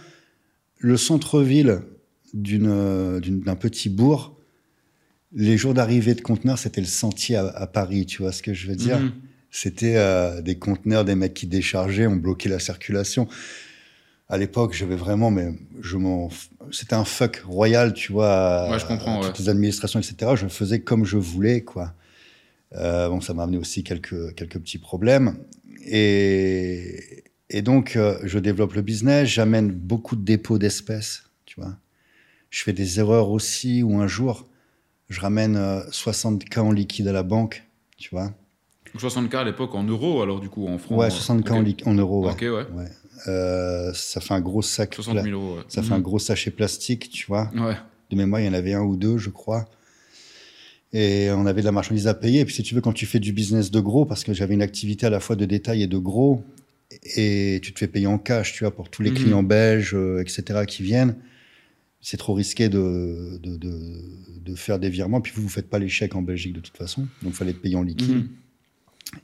le 0.78 0.96
centre-ville 0.96 1.80
d'un 2.32 3.56
petit 3.56 3.88
bourg. 3.88 4.38
Les 5.32 5.56
jours 5.56 5.74
d'arrivée 5.74 6.14
de 6.14 6.20
conteneurs, 6.20 6.56
c'était 6.56 6.80
le 6.80 6.86
sentier 6.86 7.34
à, 7.34 7.66
Paris, 7.66 8.06
tu 8.06 8.22
vois 8.22 8.30
ce 8.30 8.42
que 8.42 8.54
je 8.54 8.68
veux 8.68 8.76
dire? 8.76 9.00
Mhm. 9.00 9.12
C'était 9.50 9.96
euh, 9.96 10.40
des 10.40 10.56
conteneurs, 10.56 11.04
des 11.04 11.16
mecs 11.16 11.34
qui 11.34 11.48
déchargeaient, 11.48 12.06
on 12.06 12.14
bloquait 12.14 12.48
la 12.48 12.60
circulation. 12.60 13.26
À 14.28 14.38
l'époque, 14.38 14.72
j'avais 14.72 14.94
vraiment, 14.94 15.32
mais 15.32 15.48
je 15.80 15.96
m'en, 15.96 16.30
c'était 16.70 16.94
un 16.94 17.04
fuck 17.04 17.42
royal, 17.44 17.92
tu 17.92 18.12
vois. 18.12 18.70
Ouais, 18.70 18.78
je 18.78 18.86
comprends. 18.86 19.20
toutes 19.20 19.40
les 19.40 19.48
administrations, 19.48 19.98
etc. 19.98 20.34
Je 20.36 20.46
faisais 20.46 20.78
comme 20.78 21.04
je 21.04 21.16
voulais, 21.16 21.62
quoi. 21.62 21.92
Euh, 22.76 23.08
bon, 23.08 23.20
ça 23.20 23.34
m'a 23.34 23.44
amené 23.44 23.58
aussi 23.58 23.84
quelques, 23.84 24.34
quelques 24.34 24.58
petits 24.58 24.78
problèmes. 24.78 25.36
Et, 25.84 27.24
et 27.50 27.62
donc, 27.62 27.96
euh, 27.96 28.18
je 28.24 28.38
développe 28.38 28.74
le 28.74 28.82
business, 28.82 29.28
j'amène 29.28 29.70
beaucoup 29.70 30.16
de 30.16 30.22
dépôts 30.22 30.58
d'espèces, 30.58 31.24
tu 31.44 31.60
vois. 31.60 31.76
Je 32.50 32.62
fais 32.62 32.72
des 32.72 32.98
erreurs 32.98 33.30
aussi 33.30 33.82
où 33.82 34.00
un 34.00 34.06
jour, 34.06 34.46
je 35.08 35.20
ramène 35.20 35.56
60K 35.56 36.58
euh, 36.58 36.62
en 36.62 36.72
liquide 36.72 37.08
à 37.08 37.12
la 37.12 37.22
banque, 37.22 37.64
tu 37.96 38.10
vois. 38.10 38.32
60K 38.96 39.36
à 39.36 39.44
l'époque 39.44 39.74
en 39.74 39.84
euros, 39.84 40.22
alors 40.22 40.40
du 40.40 40.48
coup, 40.48 40.66
en 40.66 40.78
francs 40.78 40.98
Ouais, 40.98 41.08
60K 41.08 41.84
en, 41.86 41.94
euros. 41.94 42.28
Ok, 42.28 42.40
ouais. 42.40 42.50
ouais. 42.50 42.90
Euh, 43.28 43.92
ça 43.94 44.20
fait 44.20 44.34
un 44.34 44.40
gros 44.40 44.62
sac. 44.62 44.94
60 44.94 45.22
000 45.22 45.40
euros, 45.40 45.58
Ça 45.68 45.82
fait 45.82 45.92
un 45.92 45.98
mhm. 45.98 46.02
gros 46.02 46.18
sachet 46.18 46.50
plastique, 46.50 47.10
tu 47.10 47.26
vois. 47.26 47.50
De 48.10 48.16
mémoire, 48.16 48.40
il 48.40 48.46
y 48.46 48.48
en 48.48 48.54
avait 48.54 48.74
un 48.74 48.82
ou 48.82 48.96
deux, 48.96 49.18
je 49.18 49.30
crois. 49.30 49.66
Et 50.92 51.30
on 51.30 51.46
avait 51.46 51.60
de 51.60 51.66
la 51.66 51.72
marchandise 51.72 52.06
à 52.06 52.14
payer. 52.14 52.40
Et 52.40 52.44
puis, 52.44 52.54
si 52.54 52.62
tu 52.62 52.74
veux, 52.74 52.80
quand 52.80 52.92
tu 52.92 53.06
fais 53.06 53.18
du 53.18 53.32
business 53.32 53.70
de 53.70 53.80
gros, 53.80 54.04
parce 54.04 54.24
que 54.24 54.32
j'avais 54.32 54.54
une 54.54 54.62
activité 54.62 55.06
à 55.06 55.10
la 55.10 55.20
fois 55.20 55.36
de 55.36 55.44
détail 55.44 55.82
et 55.82 55.86
de 55.86 55.98
gros, 55.98 56.42
et 57.16 57.60
tu 57.62 57.72
te 57.72 57.78
fais 57.78 57.88
payer 57.88 58.06
en 58.06 58.18
cash, 58.18 58.52
tu 58.52 58.64
vois, 58.64 58.74
pour 58.74 58.88
tous 58.88 59.02
les 59.02 59.10
mhm. 59.10 59.16
clients 59.16 59.42
belges, 59.42 59.94
euh, 59.94 60.20
etc., 60.20 60.64
qui 60.66 60.82
viennent, 60.82 61.16
c'est 62.00 62.16
trop 62.16 62.34
risqué 62.34 62.68
de, 62.68 63.38
de, 63.42 63.56
de, 63.56 64.54
faire 64.54 64.78
des 64.78 64.88
virements. 64.88 65.20
Puis 65.20 65.32
vous, 65.34 65.42
vous 65.42 65.48
faites 65.48 65.68
pas 65.68 65.80
les 65.80 65.88
chèques 65.88 66.14
en 66.14 66.22
Belgique 66.22 66.52
de 66.52 66.60
toute 66.60 66.76
façon. 66.76 67.02
Donc, 67.22 67.32
il 67.32 67.36
fallait 67.36 67.52
payer 67.52 67.76
en 67.76 67.82
liquide. 67.82 68.16
Mhm. 68.16 68.28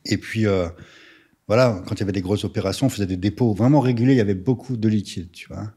Et 0.07 0.16
puis, 0.16 0.46
euh, 0.46 0.68
voilà, 1.46 1.83
quand 1.87 1.94
il 1.94 2.01
y 2.01 2.03
avait 2.03 2.12
des 2.12 2.22
grosses 2.22 2.44
opérations, 2.44 2.87
on 2.87 2.90
faisait 2.90 3.07
des 3.07 3.16
dépôts 3.16 3.55
vraiment 3.55 3.81
réguliers. 3.81 4.12
Il 4.12 4.18
y 4.18 4.20
avait 4.20 4.35
beaucoup 4.35 4.77
de 4.77 4.88
liquide, 4.88 5.31
tu 5.33 5.48
vois. 5.48 5.72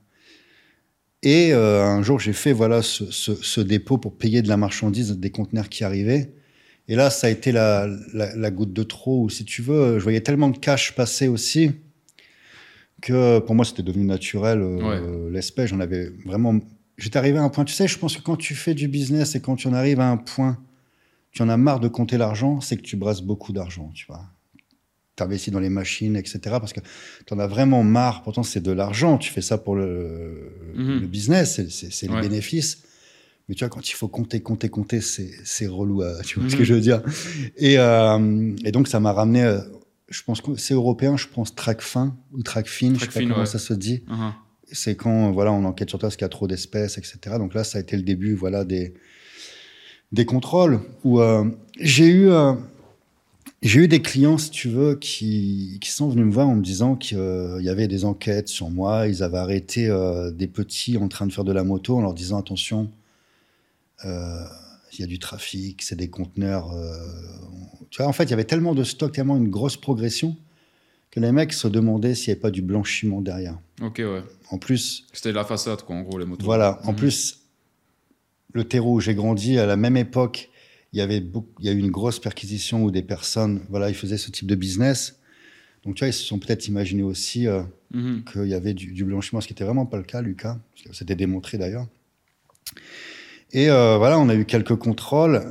Et 1.26 1.54
euh, 1.54 1.84
un 1.84 2.04
jour, 2.04 2.20
j'ai 2.20 2.34
fait 2.34 2.54
voilà 2.54 2.84
ce, 2.84 3.62
dépôt 3.62 3.98
pour 3.98 4.16
payer 4.16 4.44
de 4.44 4.48
la 4.48 4.58
marchandise 4.58 5.12
des 5.12 5.32
conteneurs 5.32 5.70
qui 5.70 5.84
arrivaient. 5.84 6.32
Et 6.88 6.96
là, 6.96 7.10
ça 7.10 7.26
a 7.26 7.30
été 7.32 7.52
la, 7.52 7.88
goutte 8.52 8.74
de 8.74 8.84
trop, 8.84 9.24
ou 9.24 9.30
si 9.32 9.44
tu 9.44 9.64
veux, 9.64 9.98
je 9.98 10.04
voyais 10.04 10.22
tellement 10.22 10.50
de 10.50 10.58
cash 10.60 10.94
passer 10.94 11.28
aussi 11.28 11.72
que 13.02 13.40
pour 13.40 13.56
moi, 13.56 13.66
c'était 13.66 13.82
devenu 13.82 14.06
naturel. 14.06 14.62
Euh, 14.62 15.32
L'espèce, 15.32 15.72
j'en 15.72 15.80
avais 15.80 16.12
vraiment. 16.26 16.60
J'étais 17.00 17.18
arrivé 17.18 17.40
à 17.40 17.42
un 17.42 17.50
point. 17.50 17.66
Tu 17.66 17.74
sais, 17.74 17.88
je 17.88 17.98
pense 17.98 18.16
que 18.16 18.22
quand 18.22 18.38
tu 18.38 18.54
fais 18.54 18.76
du 18.76 18.88
business 18.88 19.34
et 19.34 19.42
quand 19.42 19.56
tu 19.56 19.68
en 19.68 19.74
arrives 19.74 20.00
à 20.00 20.08
un 20.08 20.18
point, 20.18 20.60
tu 21.32 21.42
en 21.42 21.50
as 21.50 21.58
marre 21.58 21.80
de 21.80 21.88
compter 21.88 22.20
l'argent, 22.20 22.62
c'est 22.62 22.78
que 22.78 22.84
tu 22.84 22.98
brasses 22.98 23.22
beaucoup 23.22 23.52
d'argent, 23.52 23.90
tu 23.96 24.06
vois 24.06 24.30
t'investis 25.16 25.52
dans 25.52 25.60
les 25.60 25.70
machines, 25.70 26.16
etc. 26.16 26.40
Parce 26.44 26.74
que 26.74 26.82
tu 27.26 27.34
en 27.34 27.40
as 27.40 27.48
vraiment 27.48 27.84
marre. 27.84 28.24
Pourtant, 28.24 28.44
c'est 28.44 28.62
de 28.62 28.72
l'argent. 28.72 29.18
Tu 29.18 29.32
fais 29.32 29.42
ça 29.42 29.58
pour 29.58 29.76
le, 29.76 30.52
mhm. 30.76 31.06
business, 31.06 31.62
c'est 31.70 32.08
le 32.08 32.22
bénéfice. 32.22 32.84
Mais 33.48 33.56
tu 33.56 33.64
vois, 33.64 33.70
quand 33.70 33.88
il 33.88 33.94
faut 33.94 34.08
compter, 34.08 34.42
compter, 34.42 34.70
compter, 34.70 35.02
c'est 35.02 35.68
relou. 35.68 36.04
tu 36.26 36.40
vois 36.40 36.50
ce 36.50 36.56
que 36.56 36.62
mhm. 36.62 36.66
je 36.66 36.74
veux 36.74 36.82
dire 36.82 37.02
et, 37.58 37.78
euh, 37.78 38.56
et, 38.64 38.72
donc, 38.72 38.88
ça 38.88 39.00
m'a 39.00 39.14
ramené. 39.14 39.44
Euh, 39.44 39.60
je 40.10 40.22
pense 40.24 40.42
que 40.42 40.56
c'est 40.56 40.74
européen. 40.74 41.18
Je 41.18 41.28
pense 41.28 41.56
track 41.56 41.82
fin 41.82 42.16
ou 42.34 42.44
track 42.44 42.68
fin. 42.68 42.94
je 42.96 43.00
sais 43.00 43.08
pas 43.08 43.20
comment 43.22 43.46
ça 43.46 43.60
se 43.60 43.74
dit. 43.74 44.04
Uh-huh. 44.08 44.32
C'est 44.72 44.96
quand 44.96 45.32
voilà, 45.32 45.52
on 45.52 45.64
enquête 45.64 45.90
sur 45.90 46.00
toi 46.00 46.08
parce 46.08 46.16
qu'il 46.16 46.26
y 46.26 46.26
a 46.26 46.30
trop 46.30 46.48
d'espèces, 46.48 46.98
etc. 46.98 47.18
Donc 47.38 47.54
là, 47.54 47.64
ça 47.64 47.78
a 47.78 47.82
été 47.82 47.96
le 47.96 48.04
début, 48.04 48.34
voilà, 48.34 48.66
des 48.66 48.94
des 50.12 50.26
contrôles 50.26 50.80
où 51.04 51.20
euh, 51.20 51.46
j'ai 51.80 52.08
eu 52.08 52.30
j'ai 53.62 53.80
eu 53.82 53.88
des 53.88 54.02
clients, 54.02 54.38
si 54.38 54.52
tu 54.52 54.70
veux, 54.70 54.96
qui, 54.96 55.78
qui 55.82 55.90
sont 55.90 56.08
venus 56.10 56.26
me 56.26 56.32
voir 56.32 56.48
en 56.48 56.56
me 56.56 56.62
disant 56.64 56.96
qu'il 56.96 57.18
y 57.62 57.70
avait 57.70 57.88
des 57.88 58.06
enquêtes 58.06 58.48
sur 58.48 58.70
moi. 58.70 59.08
Ils 59.08 59.24
avaient 59.24 59.38
arrêté 59.40 59.88
euh, 59.88 60.32
des 60.32 60.48
petits 60.48 60.98
en 60.98 61.08
train 61.08 61.26
de 61.26 61.34
faire 61.34 61.44
de 61.46 61.52
la 61.52 61.64
moto 61.64 61.98
en 61.98 62.02
leur 62.02 62.14
disant 62.14 62.38
attention, 62.40 62.92
euh, 64.06 64.44
il 64.94 65.00
y 65.00 65.04
a 65.04 65.08
du 65.08 65.20
trafic, 65.20 65.82
c'est 65.82 65.96
des 65.96 66.10
conteneurs. 66.10 66.72
euh, 66.74 66.94
tu 67.90 67.98
vois, 68.02 68.08
en 68.08 68.14
fait, 68.14 68.26
il 68.26 68.30
y 68.30 68.34
avait 68.34 68.44
tellement 68.46 68.76
de 68.76 68.84
stock, 68.84 69.12
tellement 69.14 69.38
une 69.38 69.50
grosse 69.50 69.78
progression 69.78 70.36
que 71.12 71.20
les 71.20 71.32
mecs 71.32 71.54
se 71.54 71.68
demandaient 71.68 72.14
s'il 72.14 72.30
n'y 72.30 72.34
avait 72.34 72.42
pas 72.42 72.52
du 72.52 72.62
blanchiment 72.62 73.22
derrière. 73.22 73.58
Ok, 73.82 73.98
ouais. 74.00 74.22
En 74.52 74.58
plus, 74.58 75.06
C'était 75.14 75.32
la 75.32 75.44
façade, 75.46 75.82
quoi, 75.84 75.96
en 75.96 76.02
gros, 76.02 76.18
les 76.20 76.26
motos. 76.26 76.46
voilà. 76.46 76.80
En 76.84 76.92
Mhm. 76.92 76.98
plus, 76.98 77.40
le 78.54 78.64
terreau 78.66 78.96
où 78.96 79.00
j'ai 79.00 79.16
grandi, 79.16 79.58
à 79.58 79.66
la 79.66 79.76
même 79.78 79.98
époque, 79.98 80.50
il 80.96 81.00
y 81.00 81.02
avait 81.02 81.20
beaucoup, 81.20 81.50
il 81.60 81.66
y 81.66 81.70
a 81.70 81.74
eu 81.74 81.78
une 81.78 81.92
grosse 81.92 82.20
perquisition 82.20 82.82
où 82.84 82.90
des 82.90 83.02
personnes, 83.04 83.60
voilà, 83.70 83.90
ils 83.90 83.96
faisaient 83.96 84.18
ce 84.18 84.32
type 84.32 84.48
de 84.48 84.56
business. 84.56 85.20
Donc, 85.84 85.96
tu 85.96 86.00
vois, 86.00 86.08
ils 86.08 86.14
se 86.14 86.24
sont 86.24 86.40
peut-être 86.40 86.68
imaginés 86.70 87.04
aussi 87.04 87.48
euh, 87.48 87.62
Mhm. 87.92 88.24
qu'il 88.32 88.48
y 88.48 88.54
avait 88.54 88.74
du, 88.74 88.94
du 88.94 89.04
blanchiment, 89.04 89.42
ce 89.42 89.48
qui 89.48 89.54
n'était 89.54 89.66
vraiment 89.66 89.86
pas 89.86 89.98
le 89.98 90.04
cas, 90.04 90.22
Lucas. 90.22 90.58
C'était 90.94 91.16
démontré 91.16 91.58
d'ailleurs. 91.58 91.86
Et 93.52 93.70
euh, 93.70 93.98
voilà, 93.98 94.18
on 94.20 94.30
a 94.30 94.36
eu 94.36 94.46
quelques 94.46 94.76
contrôles 94.76 95.44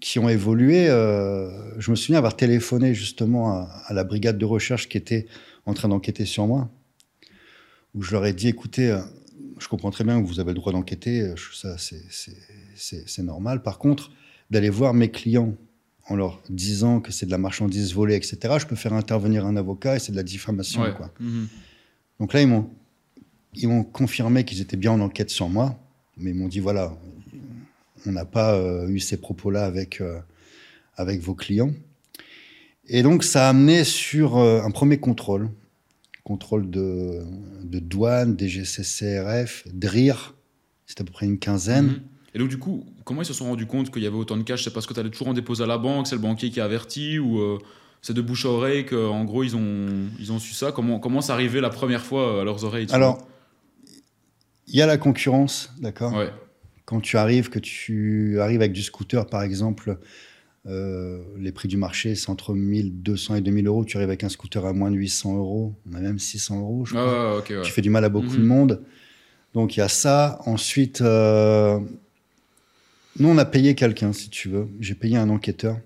qui 0.00 0.18
ont 0.18 0.28
évolué. 0.30 0.88
euh, 0.88 1.78
je 1.78 1.90
me 1.90 1.96
souviens 1.96 2.16
avoir 2.18 2.34
téléphoné 2.36 2.94
justement 2.94 3.52
à, 3.52 3.70
à 3.86 3.92
la 3.92 4.04
brigade 4.04 4.38
de 4.38 4.44
recherche 4.46 4.88
qui 4.88 4.96
était 4.96 5.26
en 5.66 5.74
train 5.74 5.88
d'enquêter 5.88 6.24
sur 6.24 6.46
moi, 6.46 6.70
où 7.94 8.02
je 8.02 8.12
leur 8.12 8.24
ai 8.24 8.32
dit, 8.32 8.48
écoutez, 8.48 8.98
je 9.58 9.68
comprends 9.68 9.90
très 9.90 10.04
bien 10.04 10.20
que 10.22 10.26
vous 10.26 10.40
avez 10.40 10.50
le 10.50 10.54
droit 10.54 10.72
d'enquêter, 10.72 11.32
ça 11.52 11.76
c'est 11.78 13.22
normal. 13.22 13.62
Par 13.62 13.78
contre, 13.78 14.12
d'aller 14.50 14.70
voir 14.70 14.94
mes 14.94 15.10
clients 15.10 15.54
en 16.08 16.16
leur 16.16 16.40
disant 16.48 17.00
que 17.00 17.10
c'est 17.12 17.26
de 17.26 17.30
la 17.30 17.38
marchandise 17.38 17.92
volée, 17.92 18.14
etc., 18.14 18.38
je 18.60 18.66
peux 18.66 18.76
faire 18.76 18.92
intervenir 18.92 19.44
un 19.44 19.56
avocat 19.56 19.96
et 19.96 19.98
c'est 19.98 20.12
de 20.12 20.16
la 20.16 20.22
diffamation. 20.22 20.82
Ouais. 20.82 20.94
Quoi. 20.94 21.12
Mhm. 21.18 21.48
Donc 22.20 22.32
là, 22.32 22.42
ils 22.42 22.48
m'ont, 22.48 22.70
ils 23.54 23.68
m'ont 23.68 23.82
confirmé 23.82 24.44
qu'ils 24.44 24.60
étaient 24.60 24.76
bien 24.76 24.92
en 24.92 25.00
enquête 25.00 25.30
sur 25.30 25.48
moi, 25.48 25.78
mais 26.16 26.30
ils 26.30 26.36
m'ont 26.36 26.48
dit 26.48 26.60
voilà, 26.60 26.96
on 28.06 28.12
n'a 28.12 28.24
pas 28.24 28.54
euh, 28.54 28.88
eu 28.88 29.00
ces 29.00 29.16
propos-là 29.16 29.64
avec, 29.64 30.00
euh, 30.00 30.20
avec 30.96 31.20
vos 31.20 31.34
clients. 31.34 31.72
Et 32.88 33.02
donc, 33.02 33.24
ça 33.24 33.46
a 33.46 33.50
amené 33.50 33.82
sur 33.82 34.36
euh, 34.36 34.62
un 34.62 34.70
premier 34.70 34.98
contrôle, 34.98 35.50
contrôle 36.22 36.70
de, 36.70 37.24
de 37.64 37.80
douane, 37.80 38.38
DGCCRF, 38.38 39.66
DRIR, 39.72 40.36
c'était 40.86 41.02
à 41.02 41.04
peu 41.04 41.12
près 41.12 41.26
une 41.26 41.38
quinzaine. 41.38 41.86
Mhm. 41.86 42.02
Et 42.36 42.38
donc, 42.38 42.48
du 42.50 42.58
coup, 42.58 42.84
comment 43.04 43.22
ils 43.22 43.24
se 43.24 43.32
sont 43.32 43.46
rendus 43.46 43.64
compte 43.64 43.90
qu'il 43.90 44.02
y 44.02 44.06
avait 44.06 44.14
autant 44.14 44.36
de 44.36 44.42
cash? 44.42 44.62
C'est 44.62 44.70
parce 44.72 44.86
que 44.86 44.92
tu 44.92 45.00
allais 45.00 45.08
toujours 45.08 45.28
en 45.28 45.32
déposer 45.32 45.64
à 45.64 45.66
la 45.66 45.78
banque, 45.78 46.06
c'est 46.06 46.16
le 46.16 46.20
banquier 46.20 46.50
qui 46.50 46.60
a 46.60 46.66
averti 46.66 47.18
ou 47.18 47.40
euh, 47.40 47.58
c'est 48.02 48.12
de 48.12 48.20
bouche 48.20 48.44
à 48.44 48.50
oreille 48.50 48.84
qu'en 48.84 49.24
gros 49.24 49.42
ils 49.42 49.56
ont, 49.56 49.86
ils 50.20 50.32
ont 50.32 50.38
su 50.38 50.52
ça? 50.52 50.70
Comment, 50.70 50.98
comment 51.00 51.22
c'est 51.22 51.32
arrivé 51.32 51.62
la 51.62 51.70
première 51.70 52.04
fois 52.04 52.28
euh, 52.36 52.40
à 52.42 52.44
leurs 52.44 52.62
oreilles 52.64 52.88
Alors, 52.90 53.26
il 54.66 54.76
y 54.76 54.82
a 54.82 54.86
la 54.86 54.98
concurrence, 54.98 55.72
d'accord? 55.80 56.12
Ouais. 56.14 56.30
quand 56.84 57.00
tu 57.00 57.16
arrives, 57.16 57.48
que 57.48 57.58
tu 57.58 58.38
arrives 58.38 58.60
avec 58.60 58.72
du 58.72 58.82
scooter, 58.82 59.24
par 59.26 59.42
exemple, 59.42 59.96
euh, 60.66 61.22
les 61.38 61.52
prix 61.52 61.68
du 61.68 61.78
marché, 61.78 62.14
c'est 62.16 62.28
entre 62.28 62.52
1200 62.52 63.36
et 63.36 63.40
2000 63.40 63.66
euros. 63.66 63.84
Tu 63.86 63.96
arrives 63.96 64.10
avec 64.10 64.24
un 64.24 64.28
scooter 64.28 64.62
à 64.66 64.74
moins 64.74 64.90
de 64.90 64.96
800 64.96 65.38
euros, 65.38 65.74
on 65.90 65.94
a 65.94 66.00
même 66.00 66.18
600 66.18 66.58
euros, 66.60 66.84
je 66.84 66.94
Ah 66.96 67.00
crois. 67.00 67.56
ouais. 67.58 67.62
Tu 67.62 67.72
fais 67.72 67.80
du 67.82 67.88
mal 67.88 68.04
à 68.04 68.10
beaucoup 68.10 68.34
Mhm. 68.34 68.36
de 68.42 68.46
monde. 68.46 68.82
Donc 69.54 69.76
il 69.76 69.80
y 69.80 69.82
a 69.82 69.88
ça. 69.88 70.38
Ensuite, 70.44 71.00
euh, 71.00 71.78
nous, 73.18 73.28
on 73.28 73.38
a 73.38 73.44
payé 73.44 73.74
quelqu'un, 73.74 74.12
si 74.12 74.30
tu 74.30 74.48
veux. 74.48 74.68
J'ai 74.80 74.94
payé 74.94 75.16
un 75.16 75.30
enquêteur. 75.30 75.78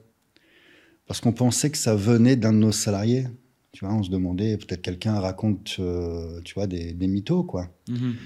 Parce 1.06 1.20
qu'on 1.20 1.32
pensait 1.32 1.70
que 1.70 1.78
ça 1.78 1.94
venait 1.94 2.36
d'un 2.36 2.52
de 2.52 2.58
nos 2.58 2.72
salariés. 2.72 3.26
Tu 3.72 3.84
vois, 3.84 3.94
on 3.94 4.02
se 4.02 4.10
demandait, 4.10 4.56
peut-être 4.56 4.82
quelqu'un 4.82 5.18
raconte, 5.18 5.76
euh, 5.78 6.40
tu 6.44 6.54
vois, 6.54 6.66
des, 6.66 6.92
des 6.92 7.06
mythos, 7.06 7.44
quoi. 7.44 7.68
Mhm. 7.88 8.16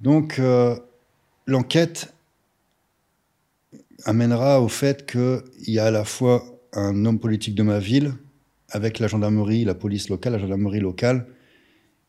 Donc, 0.00 0.38
euh, 0.38 0.76
l'enquête 1.46 2.12
amènera 4.04 4.60
au 4.60 4.68
fait 4.68 5.06
qu'il 5.06 5.42
y 5.68 5.78
a 5.78 5.86
à 5.86 5.90
la 5.90 6.04
fois 6.04 6.44
un 6.72 7.04
homme 7.04 7.20
politique 7.20 7.54
de 7.54 7.62
ma 7.62 7.78
ville, 7.78 8.12
avec 8.70 8.98
la 8.98 9.06
gendarmerie, 9.06 9.64
la 9.64 9.74
police 9.74 10.08
locale, 10.08 10.32
la 10.32 10.38
gendarmerie 10.38 10.80
locale, 10.80 11.26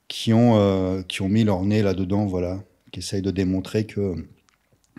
qui 0.08 0.34
ont, 0.34 0.58
euh, 0.58 1.02
qui 1.04 1.22
ont 1.22 1.30
mis 1.30 1.44
leur 1.44 1.64
nez 1.64 1.82
là-dedans, 1.82 2.26
voilà, 2.26 2.64
qui 2.92 3.00
essayent 3.00 3.22
de 3.22 3.32
démontrer 3.32 3.86
que 3.86 4.16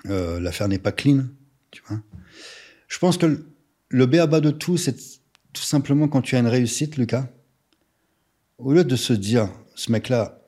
euh, 0.06 0.40
l'affaire 0.40 0.68
n'est 0.68 0.78
pas 0.78 0.92
clean. 0.92 1.24
Tu 1.70 1.82
vois. 1.88 2.00
Je 2.88 2.98
pense 2.98 3.18
que 3.18 3.26
le- 3.26 3.46
le 3.88 4.06
B 4.06 4.16
à 4.16 4.26
bas 4.26 4.40
de 4.40 4.50
tout, 4.50 4.76
c'est 4.76 4.96
tout 5.52 5.62
simplement 5.62 6.08
quand 6.08 6.22
tu 6.22 6.36
as 6.36 6.40
une 6.40 6.46
réussite, 6.46 6.96
Lucas, 6.96 7.28
au 8.58 8.72
lieu 8.72 8.84
de 8.84 8.96
se 8.96 9.12
dire, 9.12 9.50
ce 9.74 9.90
mec-là, 9.92 10.40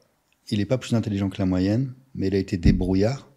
il 0.51 0.59
n'est 0.59 0.65
pas 0.65 0.79
plus 0.79 0.95
intelligent 0.95 1.29
que 1.29 1.39
la 1.39 1.47
moyenne, 1.47 1.93
mais 2.15 2.29
il 2.29 2.35
a 2.35 2.39
été 2.39 2.57
débrouillard, 2.57 3.29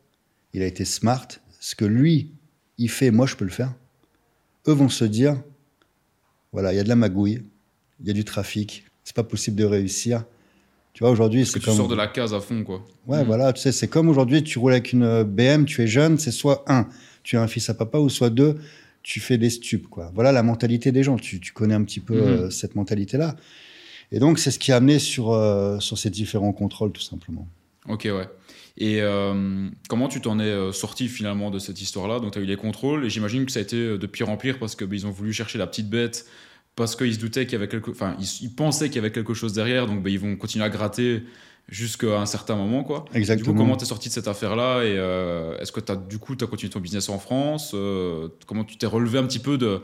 il 0.53 0.61
a 0.61 0.65
été 0.67 0.85
smart. 0.85 1.27
Ce 1.59 1.75
que 1.75 1.85
lui, 1.85 2.31
il 2.77 2.89
fait, 2.89 3.11
moi, 3.11 3.25
je 3.25 3.35
peux 3.35 3.45
le 3.45 3.51
faire. 3.51 3.73
Eux 4.67 4.73
vont 4.73 4.89
se 4.89 5.05
dire, 5.05 5.41
voilà, 6.51 6.73
il 6.73 6.77
y 6.77 6.79
a 6.79 6.83
de 6.83 6.89
la 6.89 6.95
magouille, 6.95 7.43
il 7.99 8.07
y 8.07 8.09
a 8.11 8.13
du 8.13 8.23
trafic, 8.25 8.85
c'est 9.03 9.15
pas 9.15 9.23
possible 9.23 9.57
de 9.57 9.65
réussir. 9.65 10.23
Tu 10.99 11.05
vois, 11.05 11.11
aujourd'hui, 11.13 11.45
c'est 11.45 11.59
tu 11.59 11.65
comme... 11.65 11.77
sors 11.77 11.87
de 11.87 11.95
la 11.95 12.07
case 12.07 12.33
à 12.33 12.41
fond 12.41 12.61
quoi 12.65 12.83
Ouais, 13.07 13.19
Mhm. 13.19 13.23
voilà, 13.27 13.53
tu 13.53 13.61
sais, 13.61 13.71
c'est 13.71 13.87
comme 13.87 14.09
aujourd'hui, 14.09 14.43
tu 14.43 14.59
roules 14.59 14.73
avec 14.73 14.91
une 14.91 15.03
euh, 15.03 15.23
BM, 15.23 15.63
tu 15.63 15.81
es 15.81 15.87
jeune, 15.87 16.17
c'est 16.17 16.29
soit 16.31 16.65
un, 16.67 16.89
tu 17.23 17.37
es 17.37 17.39
un 17.39 17.47
fils 17.47 17.69
à 17.69 17.73
papa, 17.73 17.99
ou 17.99 18.09
soit 18.09 18.29
deux, 18.29 18.57
tu 19.01 19.21
fais 19.21 19.37
des 19.37 19.49
stupes, 19.49 19.87
quoi. 19.87 20.11
Voilà 20.13 20.33
la 20.33 20.43
mentalité 20.43 20.91
des 20.91 21.01
gens, 21.03 21.15
tu, 21.15 21.39
tu 21.39 21.53
connais 21.53 21.73
un 21.73 21.85
petit 21.85 22.01
peu 22.01 22.15
Mhm. 22.15 22.21
euh, 22.21 22.49
cette 22.49 22.75
mentalité-là. 22.75 23.37
Et 24.11 24.19
donc, 24.19 24.39
c'est 24.39 24.51
ce 24.51 24.59
qui 24.59 24.73
a 24.73 24.75
amené 24.75 24.99
sur, 24.99 25.31
euh, 25.31 25.79
sur 25.79 25.97
ces 25.97 26.09
différents 26.09 26.51
contrôles, 26.51 26.91
tout 26.91 26.99
simplement. 27.01 27.47
Ok, 27.87 28.01
ouais. 28.03 28.27
Et 28.77 29.01
euh, 29.01 29.69
comment 29.87 30.09
tu 30.09 30.19
t'en 30.19 30.37
es 30.37 30.73
sorti 30.73 31.07
finalement 31.07 31.49
de 31.49 31.59
cette 31.59 31.81
histoire-là? 31.81 32.19
Donc, 32.19 32.33
tu 32.33 32.39
as 32.39 32.41
eu 32.41 32.45
les 32.45 32.57
contrôles, 32.57 33.05
et 33.05 33.09
j'imagine 33.09 33.45
que 33.45 33.53
ça 33.53 33.59
a 33.59 33.61
été 33.63 33.97
de 33.97 34.05
pire 34.05 34.27
en 34.27 34.35
pire 34.35 34.59
parce 34.59 34.75
qu'ils 34.75 34.91
ils 34.93 35.07
ont 35.07 35.11
voulu 35.11 35.31
chercher 35.31 35.57
la 35.59 35.65
petite 35.65 35.89
bête, 35.89 36.25
parce 36.75 36.95
qu'ils 36.95 37.13
se 37.15 37.19
doutaient 37.19 37.45
qu'il 37.45 37.53
y 37.53 37.55
avait 37.55 37.67
quelque. 37.67 37.91
Enfin, 37.91 38.15
ils, 38.19 38.27
ils 38.43 38.53
pensaient 38.55 38.87
qu'il 38.87 38.95
y 38.97 38.99
avait 38.99 39.11
quelque 39.11 39.33
chose 39.33 39.53
derrière, 39.53 39.85
donc 39.87 40.01
ben, 40.03 40.09
ils 40.11 40.19
vont 40.19 40.35
continuer 40.35 40.65
à 40.65 40.69
gratter 40.69 41.23
jusqu'à 41.67 42.19
un 42.19 42.25
certain 42.25 42.55
moment, 42.55 42.83
quoi. 42.83 43.05
Du 43.11 43.17
Exactement. 43.19 43.51
coup, 43.51 43.57
comment 43.57 43.75
t'es 43.77 43.85
sorti 43.85 44.09
de 44.09 44.13
cette 44.13 44.27
affaire-là 44.27 44.83
Et 44.83 44.95
euh, 44.97 45.55
est-ce 45.59 45.71
que 45.71 45.79
as, 45.91 45.95
du 45.95 46.17
coup, 46.17 46.35
tu 46.35 46.43
as 46.43 46.47
continué 46.47 46.71
ton 46.71 46.79
business 46.79 47.09
en 47.09 47.19
France 47.19 47.71
Euh, 47.75 48.29
Comment 48.47 48.63
tu 48.63 48.77
t'es 48.77 48.87
relevé 48.87 49.19
un 49.19 49.23
petit 49.25 49.39
peu 49.39 49.57
de. 49.57 49.81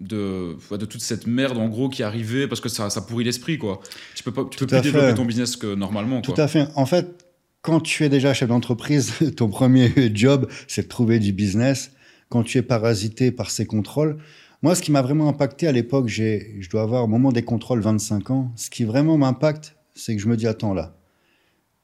De, 0.00 0.54
de 0.76 0.84
toute 0.86 1.00
cette 1.00 1.26
merde 1.26 1.58
en 1.58 1.66
gros 1.66 1.88
qui 1.88 2.04
arrivait 2.04 2.46
parce 2.46 2.60
que 2.60 2.68
ça, 2.68 2.88
ça 2.88 3.00
pourrit 3.00 3.24
l'esprit 3.24 3.58
quoi 3.58 3.80
tu 4.14 4.22
peux 4.22 4.30
pas 4.30 4.44
tu 4.48 4.56
peux 4.56 4.64
Tout 4.66 4.72
à 4.76 4.78
plus 4.80 4.92
développer 4.92 5.08
fait. 5.08 5.14
ton 5.16 5.24
business 5.24 5.56
que 5.56 5.74
normalement 5.74 6.20
Tout 6.20 6.34
quoi. 6.34 6.44
à 6.44 6.46
fait. 6.46 6.68
En 6.76 6.86
fait, 6.86 7.26
quand 7.62 7.80
tu 7.80 8.04
es 8.04 8.08
déjà 8.08 8.32
chef 8.32 8.48
d'entreprise, 8.48 9.12
ton 9.36 9.48
premier 9.48 9.90
job, 10.14 10.48
c'est 10.68 10.82
de 10.84 10.86
trouver 10.88 11.18
du 11.18 11.32
business. 11.32 11.90
Quand 12.28 12.44
tu 12.44 12.58
es 12.58 12.62
parasité 12.62 13.32
par 13.32 13.50
ces 13.50 13.66
contrôles, 13.66 14.18
moi, 14.62 14.74
ce 14.74 14.82
qui 14.82 14.90
m'a 14.90 15.02
vraiment 15.02 15.28
impacté 15.28 15.68
à 15.68 15.72
l'époque, 15.72 16.08
je 16.08 16.68
dois 16.68 16.82
avoir 16.82 17.04
au 17.04 17.06
moment 17.06 17.30
des 17.30 17.42
contrôles 17.42 17.80
25 17.80 18.30
ans. 18.30 18.52
Ce 18.56 18.70
qui 18.70 18.84
vraiment 18.84 19.16
m'impacte, 19.16 19.76
c'est 19.94 20.16
que 20.16 20.22
je 20.22 20.28
me 20.28 20.36
dis 20.36 20.46
attends 20.46 20.74
là, 20.74 20.96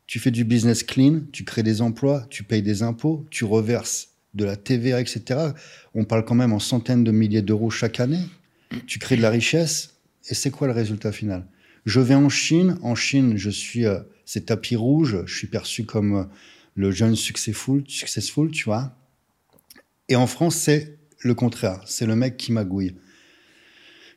tu 0.06 0.18
fais 0.18 0.30
du 0.30 0.44
business 0.44 0.82
clean, 0.82 1.20
tu 1.32 1.44
crées 1.44 1.62
des 1.62 1.80
emplois, 1.80 2.26
tu 2.30 2.42
payes 2.42 2.62
des 2.62 2.82
impôts, 2.82 3.24
tu 3.30 3.44
reverses 3.44 4.08
de 4.34 4.44
la 4.44 4.56
TVA, 4.56 5.00
etc. 5.00 5.52
On 5.94 6.04
parle 6.04 6.24
quand 6.24 6.34
même 6.34 6.52
en 6.52 6.58
centaines 6.58 7.04
de 7.04 7.10
milliers 7.10 7.42
d'euros 7.42 7.70
chaque 7.70 8.00
année. 8.00 8.24
Tu 8.86 8.98
crées 8.98 9.16
de 9.16 9.22
la 9.22 9.30
richesse. 9.30 9.94
Et 10.28 10.34
c'est 10.34 10.50
quoi 10.50 10.66
le 10.66 10.72
résultat 10.72 11.12
final? 11.12 11.46
Je 11.86 12.00
vais 12.00 12.14
en 12.14 12.28
Chine. 12.28 12.76
En 12.82 12.94
Chine, 12.94 13.36
je 13.36 13.50
suis, 13.50 13.86
euh, 13.86 14.00
c'est 14.24 14.46
tapis 14.46 14.76
rouge. 14.76 15.22
Je 15.26 15.34
suis 15.36 15.46
perçu 15.46 15.84
comme 15.84 16.16
euh, 16.16 16.24
le 16.74 16.90
jeune 16.90 17.14
successful, 17.14 17.84
successful, 17.86 18.50
tu 18.50 18.64
vois. 18.64 18.96
Et 20.08 20.16
en 20.16 20.26
France, 20.26 20.56
c'est 20.56 20.98
le 21.24 21.34
contraire. 21.34 21.80
C'est 21.86 22.06
le 22.06 22.14
mec 22.14 22.36
qui 22.36 22.52
magouille. 22.52 22.94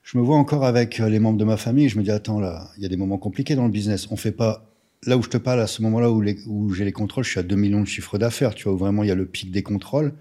Je 0.03 0.17
me 0.17 0.23
vois 0.23 0.37
encore 0.37 0.65
avec 0.65 0.99
euh, 0.99 1.09
les 1.09 1.19
membres 1.19 1.37
de 1.37 1.43
ma 1.43 1.57
famille. 1.57 1.89
Je 1.89 1.97
me 1.97 2.03
dis, 2.03 2.11
attends, 2.11 2.39
là, 2.39 2.69
il 2.77 2.83
y 2.83 2.85
a 2.85 2.89
des 2.89 2.97
moments 2.97 3.17
compliqués 3.17 3.55
dans 3.55 3.65
le 3.65 3.71
business. 3.71 4.07
On 4.11 4.15
fait 4.15 4.31
pas. 4.31 4.63
Là 5.05 5.17
où 5.17 5.21
je 5.21 5.29
te 5.29 5.37
parle, 5.37 5.59
à 5.59 5.67
ce 5.67 5.81
moment-là 5.83 6.11
où, 6.11 6.23
où 6.47 6.73
j'ai 6.73 6.83
les 6.83 6.91
contrôles, 6.91 7.23
je 7.23 7.29
suis 7.29 7.39
à 7.39 7.43
2 7.43 7.55
millions 7.55 7.81
de 7.81 7.87
chiffre 7.87 8.17
d'affaires, 8.17 8.55
tu 8.55 8.63
vois, 8.63 8.73
où 8.73 8.77
vraiment 8.77 9.03
il 9.03 9.09
y 9.09 9.11
a 9.11 9.15
le 9.15 9.25
pic 9.25 9.51
des 9.51 9.63
contrôles. 9.63 10.13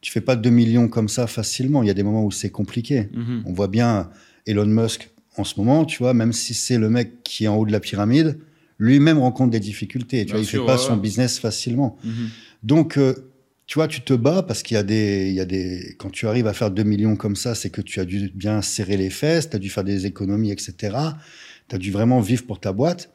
Tu 0.00 0.10
fais 0.10 0.20
pas 0.20 0.34
2 0.34 0.50
millions 0.50 0.88
comme 0.88 1.08
ça 1.08 1.26
facilement. 1.26 1.82
Il 1.82 1.86
y 1.86 1.90
a 1.90 1.94
des 1.94 2.02
moments 2.02 2.24
où 2.24 2.30
c'est 2.30 2.50
compliqué. 2.50 3.08
Mhm. 3.12 3.42
On 3.44 3.52
voit 3.52 3.68
bien 3.68 4.10
Elon 4.46 4.66
Musk 4.66 5.10
en 5.36 5.44
ce 5.44 5.58
moment, 5.58 5.84
tu 5.84 5.98
vois, 5.98 6.14
même 6.14 6.32
si 6.32 6.54
c'est 6.54 6.78
le 6.78 6.88
mec 6.88 7.22
qui 7.22 7.44
est 7.44 7.48
en 7.48 7.56
haut 7.56 7.66
de 7.66 7.72
la 7.72 7.80
pyramide, 7.80 8.38
lui-même 8.78 9.18
rencontre 9.18 9.50
des 9.50 9.60
difficultés. 9.60 10.24
Tu 10.24 10.32
vois, 10.32 10.40
il 10.40 10.46
fait 10.46 10.58
pas 10.58 10.76
ouais, 10.76 10.78
son 10.78 10.96
business 10.96 11.38
facilement. 11.38 11.96
Mhm. 12.04 12.28
Donc, 12.62 12.96
euh, 12.96 13.14
tu 13.66 13.78
vois, 13.78 13.88
tu 13.88 14.02
te 14.02 14.12
bats 14.12 14.42
parce 14.42 14.62
qu'il 14.62 14.74
y 14.74 14.78
a 14.78 14.82
des, 14.82 15.28
il 15.28 15.34
y 15.34 15.40
a 15.40 15.46
des, 15.46 15.94
quand 15.98 16.10
tu 16.10 16.26
arrives 16.26 16.46
à 16.46 16.52
faire 16.52 16.70
2 16.70 16.82
millions 16.82 17.16
comme 17.16 17.36
ça, 17.36 17.54
c'est 17.54 17.70
que 17.70 17.80
tu 17.80 17.98
as 18.00 18.04
dû 18.04 18.30
bien 18.34 18.60
serrer 18.60 18.96
les 18.96 19.10
fesses, 19.10 19.48
tu 19.48 19.56
as 19.56 19.58
dû 19.58 19.70
faire 19.70 19.84
des 19.84 20.06
économies, 20.06 20.50
etc. 20.50 20.96
Tu 21.68 21.74
as 21.74 21.78
dû 21.78 21.90
vraiment 21.90 22.20
vivre 22.20 22.44
pour 22.46 22.60
ta 22.60 22.72
boîte. 22.72 23.10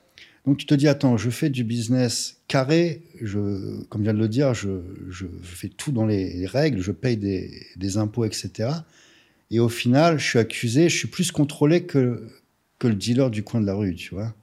Donc, 0.46 0.58
tu 0.58 0.66
te 0.66 0.74
dis, 0.74 0.88
attends, 0.88 1.18
je 1.18 1.30
fais 1.30 1.50
du 1.50 1.64
business 1.64 2.38
carré, 2.48 3.04
je, 3.22 3.84
comme 3.90 4.02
je 4.02 4.06
viens 4.06 4.14
de 4.14 4.20
le 4.20 4.28
dire, 4.28 4.56
je, 4.56 4.82
je, 5.10 5.28
fais 5.44 5.68
tout 5.68 5.92
dans 5.92 6.06
les 6.06 6.48
règles, 6.48 6.82
je 6.82 6.92
paye 6.92 7.18
des, 7.18 7.52
des 7.76 7.98
impôts, 7.98 8.26
etc. 8.26 8.70
Et 9.52 9.60
au 9.60 9.70
final, 9.70 10.18
je 10.18 10.26
suis 10.26 10.40
accusé, 10.40 10.90
je 10.90 10.98
suis 10.98 11.08
plus 11.08 11.32
contrôlé 11.32 11.84
que, 11.84 12.28
que 12.80 12.88
le 12.88 12.96
dealer 12.96 13.30
du 13.30 13.44
coin 13.44 13.62
de 13.62 13.66
la 13.66 13.76
rue, 13.76 13.94
tu 13.94 14.16
vois. 14.16 14.34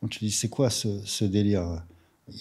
Donc 0.00 0.10
tu 0.10 0.18
dis, 0.20 0.30
c'est 0.30 0.48
quoi 0.48 0.70
ce, 0.70 1.24
délire? 1.24 1.82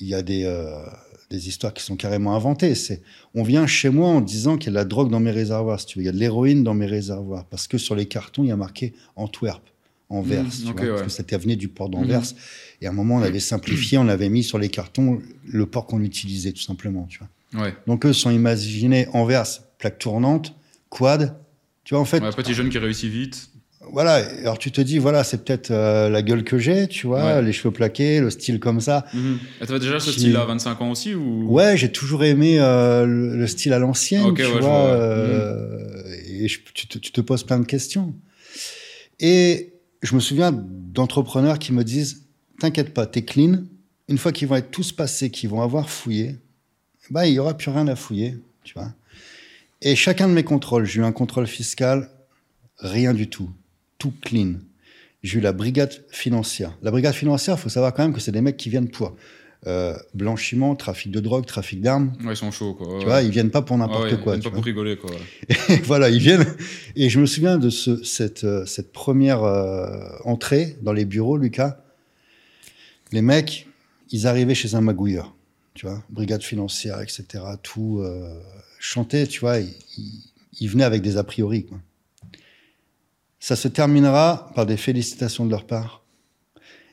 Il 0.02 0.08
y 0.08 0.14
a 0.14 0.22
des, 0.22 0.44
euh, 0.44 0.86
des 1.34 1.48
histoires 1.48 1.74
qui 1.74 1.84
sont 1.84 1.96
carrément 1.96 2.36
inventées. 2.36 2.76
C'est, 2.76 3.02
on 3.34 3.42
vient 3.42 3.66
chez 3.66 3.90
moi 3.90 4.08
en 4.08 4.22
disant 4.22 4.58
qu'il 4.58 4.68
y 4.68 4.70
a 4.70 4.72
de 4.72 4.76
la 4.76 4.86
drogue 4.86 5.10
dans 5.10 5.20
mes 5.20 5.32
réservoirs, 5.32 5.80
si 5.80 5.88
tu 5.88 5.98
veux. 5.98 6.04
Il 6.04 6.06
y 6.06 6.10
a 6.10 6.12
de 6.12 6.18
l'héroïne 6.18 6.64
dans 6.64 6.76
mes 6.76 6.86
réservoirs. 6.86 7.46
Parce 7.46 7.68
que 7.68 7.80
sur 7.80 7.96
les 7.96 8.06
cartons, 8.06 8.44
il 8.44 8.50
y 8.50 8.52
a 8.52 8.56
marqué 8.56 8.94
Antwerp, 9.16 9.64
Anvers, 10.10 10.44
mmh, 10.44 10.50
tu 10.50 10.74
vois, 10.74 10.90
parce 10.90 11.02
que 11.02 11.10
c'était 11.10 11.34
avenue 11.34 11.56
du 11.56 11.70
port 11.70 11.90
d'Anvers. 11.90 12.22
Mmh. 12.22 12.36
Et 12.82 12.88
à 12.88 12.92
un 12.92 12.94
moment, 12.94 13.16
on 13.16 13.24
avait 13.24 13.40
simplifié, 13.40 13.98
on 13.98 14.08
avait 14.08 14.30
mis 14.30 14.44
sur 14.44 14.60
les 14.60 14.70
cartons 14.70 15.22
le 15.48 15.66
port 15.66 15.88
qu'on 15.88 16.02
utilisait, 16.04 16.52
tout 16.52 16.62
simplement, 16.62 17.08
tu 17.10 17.20
vois. 17.20 17.72
Donc 17.88 18.06
eux 18.06 18.14
sont 18.14 18.32
imaginés 18.32 19.08
Anvers, 19.14 19.48
plaque 19.80 19.98
tournante, 19.98 20.56
quad. 20.90 21.36
Tu 21.84 21.96
vois, 21.96 22.02
en 22.02 22.06
fait. 22.06 22.22
petit 22.36 22.54
jeune 22.54 22.70
qui 22.70 22.78
réussit 22.78 23.12
vite 23.12 23.50
voilà, 23.92 24.16
alors 24.40 24.58
tu 24.58 24.72
te 24.72 24.82
dis, 24.82 24.98
voilà, 24.98 25.24
c'est 25.24 25.44
peut-être 25.44 25.72
euh, 25.72 26.10
la 26.10 26.22
gueule 26.22 26.44
que 26.44 26.58
j'ai, 26.58 26.88
tu 26.88 27.08
vois, 27.08 27.42
les 27.42 27.54
cheveux 27.54 27.72
plaqués, 27.72 28.20
le 28.20 28.30
style 28.30 28.60
comme 28.60 28.80
ça. 28.80 29.06
Mm 29.14 29.36
tu 29.60 29.70
avais 29.70 29.80
déjà 29.80 30.00
ce 30.00 30.12
style 30.12 30.36
à 30.36 30.46
25 30.46 30.82
ans 30.82 30.92
aussi 30.92 31.14
ou... 31.14 31.52
Ouais, 31.52 31.78
j'ai 31.78 31.92
toujours 31.92 32.24
aimé 32.24 32.60
euh, 32.60 33.06
le, 33.06 33.48
style 33.48 33.74
à 33.74 33.80
l'ancienne, 33.80 34.34
tu 34.34 34.44
vois. 34.44 34.88
Euh, 34.88 36.04
et 36.28 36.48
tu, 36.48 36.88
te, 36.88 36.98
tu, 36.98 37.12
te, 37.12 37.22
poses 37.22 37.44
plein 37.44 37.60
de 37.60 37.66
questions. 37.66 38.14
Et 39.20 39.74
je 40.02 40.16
me 40.16 40.20
souviens 40.20 40.52
d'entrepreneurs 40.52 41.60
qui 41.60 41.72
me 41.74 41.84
disent, 41.84 42.26
t'inquiète 42.60 42.94
pas, 42.94 43.06
t'es 43.06 43.24
clean. 43.24 43.64
Une 44.10 44.18
fois 44.18 44.32
qu'ils 44.32 44.48
vont 44.48 44.56
être 44.56 44.72
tous 44.72 44.92
passés, 44.92 45.30
qu'ils 45.30 45.50
vont 45.50 45.62
avoir 45.62 45.90
fouillé, 45.90 46.36
bah, 47.10 47.28
il 47.28 47.34
y 47.34 47.40
aura 47.40 47.56
plus 47.56 47.72
rien 47.72 47.88
à 47.88 47.96
fouiller, 47.96 48.38
tu 48.64 48.74
vois. 48.74 48.92
Et 49.82 49.96
chacun 49.96 50.28
de 50.28 50.34
mes 50.34 50.44
contrôles, 50.44 50.86
j'ai 50.86 51.02
eu 51.02 51.04
un 51.04 51.12
contrôle 51.12 51.48
fiscal, 51.48 52.10
rien 52.80 53.14
du 53.14 53.30
tout 53.30 53.50
tout 54.04 54.14
clean. 54.22 54.56
J'ai 55.24 55.38
eu 55.38 55.42
la 55.42 55.54
brigade 55.54 55.94
financière. 56.10 56.78
La 56.82 56.92
brigade 56.92 57.14
financière, 57.14 57.56
il 57.58 57.62
faut 57.62 57.70
savoir 57.70 57.94
quand 57.94 58.04
même 58.04 58.12
que 58.12 58.20
c'est 58.20 58.34
des 58.34 58.42
mecs 58.42 58.58
qui 58.58 58.70
viennent 58.70 58.90
pour 58.90 59.16
euh, 59.66 59.96
blanchiment, 60.14 60.76
trafic 60.76 61.10
de 61.10 61.22
drogue, 61.22 61.46
trafic 61.46 61.80
d'armes. 61.80 62.12
Ouais, 62.26 62.34
ils 62.34 62.36
sont 62.36 62.52
chauds, 62.52 62.74
quoi. 62.74 63.00
Tu 63.00 63.06
vois, 63.06 63.22
ils 63.22 63.32
viennent 63.32 63.50
pas 63.50 63.62
pour 63.62 63.78
n'importe 63.78 64.20
quoi. 64.22 64.36
Ils 64.36 64.42
viennent 64.42 64.52
pas 64.52 64.58
pour 64.58 64.66
rigoler, 64.66 64.98
quoi. 64.98 65.12
Et 65.70 65.78
voilà, 65.86 66.10
ils 66.10 66.20
viennent. 66.20 66.46
Et 66.98 67.08
je 67.10 67.18
me 67.18 67.26
souviens 67.26 67.58
de 67.58 67.70
ce, 67.70 68.04
cette, 68.04 68.44
euh, 68.44 68.66
cette 68.66 68.92
première 68.92 69.44
euh, 69.44 70.10
entrée 70.26 70.76
dans 70.82 70.92
les 70.92 71.06
bureaux, 71.06 71.38
Lucas. 71.38 71.78
Les 73.14 73.22
mecs, 73.22 73.70
ils 74.10 74.28
arrivaient 74.28 74.56
chez 74.56 74.76
un 74.76 74.82
magouilleur, 74.82 75.34
tu 75.76 75.86
vois, 75.86 76.04
brigade 76.10 76.44
financière, 76.44 77.00
etc. 77.00 77.26
Tout 77.62 78.04
chantait, 78.80 79.28
tu 79.28 79.40
vois. 79.40 79.60
Ils, 79.60 79.74
ils 80.60 80.68
venaient 80.68 80.84
avec 80.84 81.02
des 81.02 81.16
a 81.16 81.24
priori, 81.24 81.64
quoi 81.66 81.80
ça 83.44 83.58
se 83.58 83.68
terminera 83.68 84.54
par 84.56 84.66
des 84.66 84.78
félicitations 84.78 85.46
de 85.46 85.52
leur 85.52 85.68
part. 85.68 86.06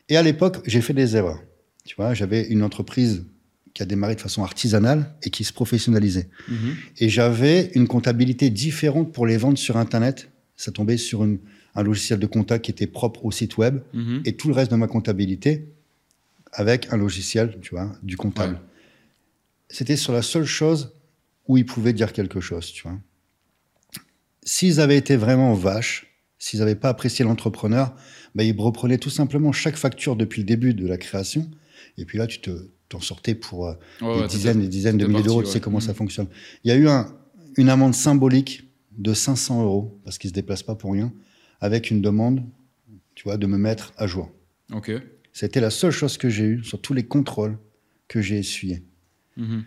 Et 0.08 0.16
à 0.16 0.22
l'époque, 0.22 0.58
j'ai 0.66 0.80
fait 0.80 0.92
des 0.92 1.14
erreurs. 1.14 1.40
Tu 1.84 1.94
vois, 1.94 2.12
j'avais 2.12 2.42
une 2.48 2.64
entreprise 2.64 3.24
qui 3.72 3.84
a 3.84 3.86
démarré 3.86 4.16
de 4.16 4.20
façon 4.20 4.42
artisanale 4.42 5.14
et 5.22 5.30
qui 5.30 5.44
se 5.44 5.52
professionnalisait. 5.52 6.28
Mhm. 6.48 6.74
Et 6.98 7.08
j'avais 7.08 7.70
une 7.76 7.86
comptabilité 7.86 8.50
différente 8.50 9.12
pour 9.12 9.26
les 9.28 9.36
ventes 9.36 9.58
sur 9.58 9.76
Internet. 9.76 10.28
Ça 10.56 10.72
tombait 10.72 10.96
sur 10.96 11.22
un 11.22 11.82
logiciel 11.84 12.18
de 12.18 12.26
compta 12.26 12.58
qui 12.58 12.72
était 12.72 12.88
propre 12.88 13.24
au 13.24 13.30
site 13.30 13.56
web 13.56 13.78
mhm. 13.94 14.22
et 14.24 14.34
tout 14.34 14.48
le 14.48 14.54
reste 14.54 14.72
de 14.72 14.76
ma 14.76 14.88
comptabilité 14.88 15.68
avec 16.52 16.92
un 16.92 16.96
logiciel, 16.96 17.58
tu 17.62 17.76
vois, 17.76 17.92
du 18.02 18.16
comptable. 18.16 18.60
C'était 19.68 19.96
sur 19.96 20.12
la 20.12 20.22
seule 20.22 20.46
chose 20.46 20.96
où 21.46 21.56
ils 21.56 21.64
pouvaient 21.64 21.92
dire 21.92 22.12
quelque 22.12 22.40
chose, 22.40 22.72
tu 22.72 22.82
vois. 22.82 22.98
S'ils 24.42 24.80
avaient 24.80 24.98
été 24.98 25.14
vraiment 25.14 25.54
vaches, 25.54 26.10
s'ils 26.40 26.59
n'avaient 26.59 26.74
pas 26.74 26.88
apprécié 26.88 27.24
l'entrepreneur, 27.24 27.94
bah, 28.35 28.42
ils 28.42 28.59
reprenaient 28.59 28.98
tout 28.98 29.11
simplement 29.11 29.53
chaque 29.53 29.76
facture 29.76 30.16
depuis 30.16 30.40
le 30.40 30.46
début 30.46 30.74
de 30.74 30.88
la 30.88 30.96
création. 30.96 31.48
Et 31.98 32.05
puis 32.05 32.18
là, 32.18 32.26
tu 32.26 32.40
te, 32.40 32.70
t'en 32.88 33.00
sortais 33.00 33.35
pour 33.35 33.68
euh, 33.68 33.74
des 34.00 34.26
dizaines 34.26 34.59
et 34.59 34.62
des 34.62 34.68
dizaines 34.68 34.98
de 34.98 35.07
milliers 35.07 35.22
d'euros. 35.22 35.42
Tu 35.42 35.50
sais 35.50 35.61
comment 35.61 35.81
ça 35.81 35.92
mmh. 35.92 35.96
fonctionne. 35.96 36.26
Il 36.64 36.68
y 36.68 36.72
a 36.72 36.76
eu 36.76 36.88
un, 36.88 37.14
une 37.57 37.68
amende 37.68 37.94
symbolique 37.94 38.64
de 38.96 39.14
500 39.14 39.62
euros, 39.62 40.00
parce 40.05 40.18
qu'ils 40.18 40.29
ne 40.29 40.33
se 40.33 40.35
déplacent 40.35 40.62
pas 40.62 40.74
pour 40.74 40.92
rien, 40.92 41.12
avec 41.61 41.90
une 41.90 42.00
demande, 42.00 42.42
tu 43.14 43.24
vois, 43.24 43.37
de 43.37 43.46
me 43.46 43.59
mettre 43.59 43.92
à 43.98 44.07
jour. 44.07 44.31
Ok. 44.72 44.90
C'était 45.33 45.61
la 45.61 45.70
seule 45.70 45.92
chose 45.92 46.16
que 46.16 46.29
j'ai 46.31 46.44
eue 46.44 46.64
sur 46.64 46.81
tous 46.81 46.94
les 46.94 47.05
contrôles 47.05 47.59
que 48.09 48.20
j'ai 48.20 48.38
essuyés. 48.38 48.83
Mmh. 49.37 49.61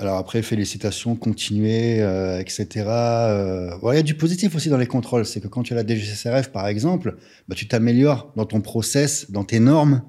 Alors 0.00 0.16
après, 0.16 0.42
félicitations, 0.42 1.16
continuez, 1.16 2.00
euh, 2.00 2.38
etc. 2.38 2.66
Euh, 2.86 3.70
il 3.82 3.96
y 3.96 3.98
a 3.98 4.02
du 4.02 4.14
positif 4.14 4.54
aussi 4.54 4.68
dans 4.68 4.76
les 4.76 4.86
contrôles. 4.86 5.26
C'est 5.26 5.40
que 5.40 5.48
quand 5.48 5.64
tu 5.64 5.72
as 5.72 5.76
la 5.76 5.84
DGCRF, 5.84 6.50
par 6.52 6.68
exemple, 6.68 7.16
bah, 7.48 7.56
tu 7.56 7.66
t'améliores 7.66 8.32
dans 8.36 8.46
ton 8.46 8.60
process, 8.60 9.30
dans 9.30 9.44
tes 9.44 9.58
normes. 9.58 10.02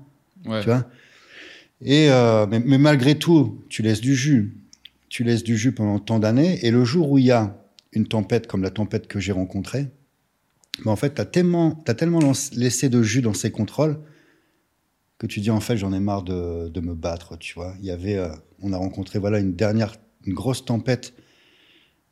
Tu 0.44 0.50
vois 0.66 0.86
et, 1.82 2.12
euh, 2.12 2.46
mais, 2.46 2.78
malgré 2.78 3.16
tout, 3.16 3.64
tu 3.70 3.82
laisses 3.82 4.02
du 4.02 4.14
jus. 4.14 4.58
Tu 5.08 5.24
laisses 5.24 5.44
du 5.44 5.58
jus 5.58 5.72
pendant 5.72 5.98
tant 5.98 6.20
d'années. 6.20 6.64
Et 6.66 6.72
le 6.72 6.84
jour 6.86 7.10
où 7.12 7.18
il 7.18 7.26
y 7.26 7.32
a 7.32 7.58
une 7.94 8.06
tempête 8.06 8.46
comme 8.46 8.62
la 8.62 8.70
tempête 8.70 9.08
que 9.08 9.20
j'ai 9.20 9.32
rencontrée, 9.32 9.88
bah, 10.86 10.92
en 10.92 10.96
fait, 10.96 11.16
tu 11.16 11.22
as 11.22 11.26
tellement, 11.26 11.84
as 11.88 11.96
tellement 11.96 12.20
laissé 12.54 12.90
de 12.90 13.02
jus 13.02 13.24
dans 13.24 13.34
ces 13.34 13.50
contrôles 13.50 13.98
que 15.20 15.28
tu 15.28 15.42
dis 15.42 15.52
en 15.52 15.60
fait 15.60 15.78
j'en 15.78 15.94
ai 15.94 16.00
marre 16.00 16.24
de, 16.24 16.70
de, 16.70 16.82
me 16.82 16.96
battre, 16.96 17.38
tu 17.38 17.54
vois. 17.54 17.76
Il 17.80 17.86
y 17.86 17.92
avait, 17.92 18.16
euh, 18.16 18.30
on 18.62 18.74
a 18.74 18.78
rencontré 18.78 19.20
voilà 19.20 19.40
une 19.40 19.54
dernière, 19.54 19.96
une 20.26 20.34
grosse 20.34 20.66
tempête. 20.66 21.14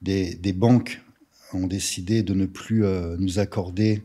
Des, 0.03 0.35
des 0.35 0.53
banques 0.53 1.01
ont 1.53 1.65
décidé 1.65 2.21
de 2.21 2.35
ne 2.35 2.45
plus 2.45 2.85
euh, 2.85 3.15
nous 3.17 3.39
accorder 3.39 4.03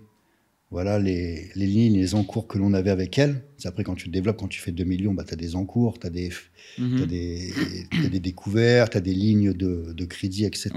voilà 0.70 0.98
les, 0.98 1.50
les, 1.54 1.66
lignes, 1.66 1.98
les 1.98 2.14
encours 2.14 2.46
que 2.46 2.56
l'on 2.56 2.72
avait 2.72 2.90
avec 2.90 3.18
elles. 3.18 3.44
C'est 3.58 3.68
après 3.68 3.84
quand 3.84 3.94
tu 3.94 4.08
développes, 4.08 4.38
quand 4.38 4.48
tu 4.48 4.58
fais 4.58 4.72
2 4.72 4.84
millions, 4.84 5.12
bah, 5.12 5.24
tu 5.26 5.34
as 5.34 5.36
des 5.36 5.54
encours, 5.54 5.98
tu 5.98 6.06
as, 6.06 6.10
des, 6.10 6.30
mhm. 6.78 7.02
as 7.02 7.06
des, 7.06 7.52
des 8.10 8.20
découvertes, 8.20 8.92
tu 8.92 8.98
as 8.98 9.02
des 9.02 9.12
lignes 9.12 9.52
de, 9.52 9.92
de 9.92 10.04
crédit, 10.06 10.46
etc. 10.46 10.70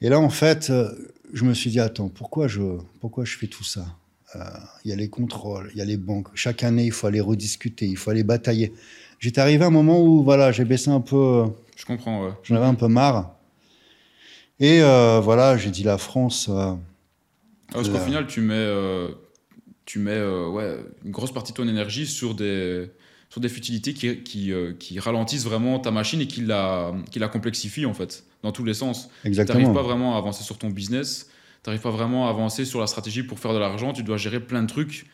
Et 0.00 0.08
là, 0.08 0.18
en 0.18 0.30
fait, 0.30 0.70
euh, 0.70 0.90
je 1.32 1.44
me 1.44 1.54
suis 1.54 1.70
dit, 1.70 1.78
attends, 1.78 2.08
pourquoi 2.08 2.48
je, 2.48 2.78
pourquoi 3.00 3.24
je 3.24 3.36
fais 3.36 3.46
tout 3.46 3.64
ça? 3.64 3.86
Il 4.84 4.90
y 4.90 4.92
a 4.92 4.96
les 4.96 5.08
contrôles, 5.08 5.70
il 5.74 5.78
y 5.78 5.80
a 5.80 5.84
les 5.84 5.96
banques. 5.96 6.28
Chaque 6.34 6.62
année, 6.62 6.84
il 6.84 6.92
faut 6.92 7.06
aller 7.06 7.20
rediscuter, 7.20 7.86
il 7.86 7.96
faut 7.96 8.10
aller 8.10 8.24
batailler. 8.24 8.72
J'étais 9.18 9.40
arrivé 9.40 9.64
à 9.64 9.68
un 9.68 9.70
moment 9.70 10.02
où 10.02 10.22
voilà, 10.22 10.52
j'ai 10.52 10.64
baissé 10.64 10.90
un 10.90 11.00
peu. 11.00 11.44
Je 11.76 11.84
comprends. 11.84 12.24
Ouais. 12.24 12.32
J'en 12.42 12.56
avais 12.56 12.66
un 12.66 12.74
peu 12.74 12.88
marre. 12.88 13.34
Et 14.60 14.80
euh, 14.82 15.20
voilà, 15.20 15.56
j'ai 15.56 15.70
dit 15.70 15.82
la 15.82 15.98
France. 15.98 16.48
Euh, 16.48 16.72
ah, 16.72 17.72
parce 17.72 17.88
qu'au 17.88 17.98
final, 17.98 18.26
tu 18.26 18.40
mets, 18.40 18.72
tu 19.84 19.98
mets 19.98 20.20
ouais, 20.20 20.76
une 21.04 21.10
grosse 21.10 21.32
partie 21.32 21.52
de 21.52 21.56
ton 21.56 21.68
énergie 21.68 22.06
sur 22.06 22.34
des, 22.34 22.90
sur 23.28 23.40
des 23.40 23.48
futilités 23.48 23.92
qui, 23.94 24.22
qui, 24.22 24.52
qui 24.78 25.00
ralentissent 25.00 25.44
vraiment 25.44 25.78
ta 25.78 25.90
machine 25.90 26.20
et 26.20 26.26
qui 26.26 26.42
la, 26.42 26.94
qui 27.10 27.18
la 27.18 27.28
complexifient 27.28 27.86
en 27.86 27.94
fait, 27.94 28.24
dans 28.42 28.52
tous 28.52 28.64
les 28.64 28.74
sens. 28.74 29.10
Exactement. 29.24 29.58
Tu 29.58 29.64
n'arrives 29.64 29.82
pas 29.82 29.86
vraiment 29.86 30.14
à 30.14 30.18
avancer 30.18 30.44
sur 30.44 30.58
ton 30.58 30.70
business 30.70 31.28
n'arrives 31.70 31.82
pas 31.82 31.90
vraiment 31.90 32.26
à 32.26 32.30
avancer 32.30 32.64
sur 32.64 32.80
la 32.80 32.86
stratégie 32.86 33.22
pour 33.22 33.38
faire 33.38 33.52
de 33.52 33.58
l'argent, 33.58 33.92
tu 33.92 34.02
dois 34.02 34.16
gérer 34.16 34.40
plein 34.40 34.62
de 34.62 34.68
trucs 34.68 35.06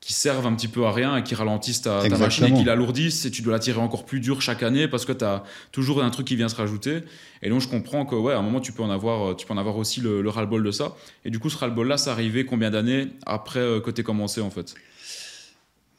qui 0.00 0.14
servent 0.14 0.46
un 0.46 0.54
petit 0.54 0.68
peu 0.68 0.86
à 0.86 0.92
rien 0.92 1.18
et 1.18 1.22
qui 1.22 1.34
ralentissent 1.34 1.82
ta, 1.82 2.08
machine 2.08 2.46
et 2.46 2.54
qui 2.54 2.64
l'alourdissent 2.64 3.26
et 3.26 3.30
tu 3.30 3.42
dois 3.42 3.52
la 3.52 3.58
tirer 3.58 3.80
encore 3.80 4.06
plus 4.06 4.20
dur 4.20 4.40
chaque 4.40 4.62
année 4.62 4.88
parce 4.88 5.04
que 5.04 5.12
tu 5.12 5.24
as 5.24 5.44
toujours 5.72 6.02
un 6.02 6.08
truc 6.08 6.26
qui 6.26 6.36
vient 6.36 6.48
se 6.48 6.56
rajouter. 6.56 7.02
Et 7.42 7.50
donc 7.50 7.60
je 7.60 7.68
comprends 7.68 8.06
que 8.06 8.14
ouais, 8.14 8.32
à 8.32 8.38
un 8.38 8.42
moment 8.42 8.60
tu 8.60 8.72
peux 8.72 8.82
en 8.82 8.90
avoir, 8.90 9.36
tu 9.36 9.46
peux 9.46 9.52
en 9.52 9.58
avoir 9.58 9.76
aussi 9.76 10.00
le, 10.00 10.26
ras-le-bol 10.26 10.62
de 10.62 10.70
ça. 10.70 10.96
Et 11.26 11.30
du 11.30 11.38
coup 11.38 11.50
ce 11.50 11.58
ras-le-bol 11.58 11.86
là, 11.86 11.98
c'est 11.98 12.10
arrivé 12.10 12.46
combien 12.46 12.70
d'années 12.70 13.08
après 13.26 13.60
euh, 13.60 13.80
que 13.80 13.90
tu 13.90 14.02
commencé 14.02 14.40
en 14.40 14.50
fait? 14.50 14.74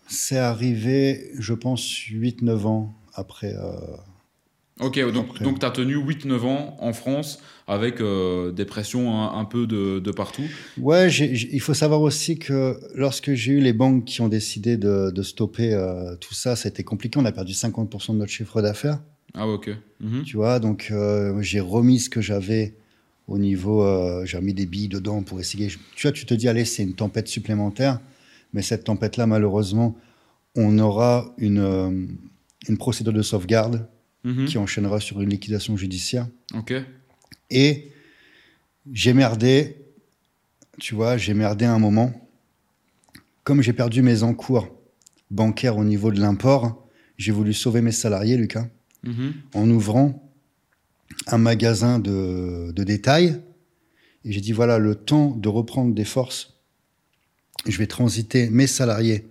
C'est 0.07 0.39
arrivé, 0.39 1.31
je 1.37 1.53
pense, 1.53 1.83
8-9 1.83 2.65
ans 2.65 2.93
après. 3.13 3.53
Euh, 3.53 3.77
Ok, 4.81 4.99
donc, 5.11 5.41
donc 5.41 5.59
tu 5.59 5.65
as 5.65 5.71
tenu 5.71 5.95
8-9 5.95 6.39
ans 6.41 6.75
en 6.79 6.93
France 6.93 7.39
avec 7.67 8.01
euh, 8.01 8.51
des 8.51 8.65
pressions 8.65 9.31
un, 9.31 9.45
peu 9.45 9.67
de, 9.67 10.11
partout. 10.11 10.43
Ouais, 10.77 11.09
il 11.09 11.61
faut 11.61 11.73
savoir 11.73 12.01
aussi 12.01 12.37
que 12.37 12.77
lorsque 12.95 13.33
j'ai 13.33 13.53
eu 13.53 13.59
les 13.59 13.73
banques 13.73 14.05
qui 14.05 14.21
ont 14.21 14.27
décidé 14.27 14.77
de, 14.77 15.21
stopper 15.21 15.73
euh, 15.73 16.15
tout 16.17 16.33
ça, 16.33 16.55
ça 16.55 16.67
a 16.67 16.69
été 16.69 16.83
compliqué. 16.83 17.19
On 17.19 17.25
a 17.25 17.31
perdu 17.31 17.53
50% 17.53 18.13
de 18.13 18.17
notre 18.17 18.31
chiffre 18.31 18.61
d'affaires. 18.61 18.99
Ah, 19.33 19.47
ok. 19.47 19.69
Mhm. 20.01 20.23
Tu 20.23 20.35
vois, 20.35 20.59
donc 20.59 20.89
euh, 20.91 21.41
j'ai 21.41 21.59
remis 21.59 21.99
ce 21.99 22.09
que 22.09 22.19
j'avais 22.19 22.75
au 23.27 23.37
niveau. 23.37 23.85
j'ai 24.25 24.37
remis 24.37 24.53
des 24.53 24.65
billes 24.65 24.89
dedans 24.89 25.21
pour 25.23 25.39
essayer. 25.39 25.67
Tu 25.95 26.07
vois, 26.07 26.11
tu 26.11 26.25
te 26.25 26.33
dis, 26.33 26.49
allez, 26.49 26.65
c'est 26.65 26.83
une 26.83 26.95
tempête 26.95 27.27
supplémentaire. 27.27 27.99
Mais 28.53 28.61
cette 28.61 28.83
tempête-là, 28.83 29.27
malheureusement, 29.27 29.95
on 30.55 30.77
aura 30.79 31.33
une, 31.37 32.09
une 32.67 32.77
procédure 32.77 33.13
de 33.13 33.21
sauvegarde 33.21 33.87
Mhm. 34.23 34.45
qui 34.45 34.57
enchaînera 34.57 34.99
sur 34.99 35.21
une 35.21 35.29
liquidation 35.29 35.75
judiciaire. 35.75 36.27
Ok. 36.53 36.73
Et 37.49 37.91
j'ai 38.91 39.13
merdé, 39.13 39.77
tu 40.79 40.95
vois, 40.95 41.17
j'ai 41.17 41.33
merdé 41.33 41.65
un 41.65 41.79
moment. 41.79 42.13
Comme 43.43 43.61
j'ai 43.61 43.73
perdu 43.73 44.01
mes 44.01 44.23
encours 44.23 44.69
bancaires 45.31 45.77
au 45.77 45.83
niveau 45.83 46.11
de 46.11 46.19
l'import, 46.19 46.87
j'ai 47.17 47.31
voulu 47.31 47.53
sauver 47.53 47.81
mes 47.81 47.91
salariés, 47.91 48.37
Lucas, 48.37 48.67
mhm. 49.03 49.33
en 49.53 49.69
ouvrant 49.69 50.31
un 51.27 51.37
magasin 51.37 51.99
de, 51.99 52.71
de 52.71 52.83
détail 52.83 53.41
Et 54.23 54.31
j'ai 54.31 54.41
dit, 54.41 54.51
voilà, 54.51 54.77
le 54.77 54.95
temps 54.95 55.35
de 55.35 55.49
reprendre 55.49 55.93
des 55.93 56.05
forces, 56.05 56.53
je 57.67 57.77
vais 57.77 57.87
transiter 57.87 58.49
mes 58.49 58.67
salariés, 58.67 59.27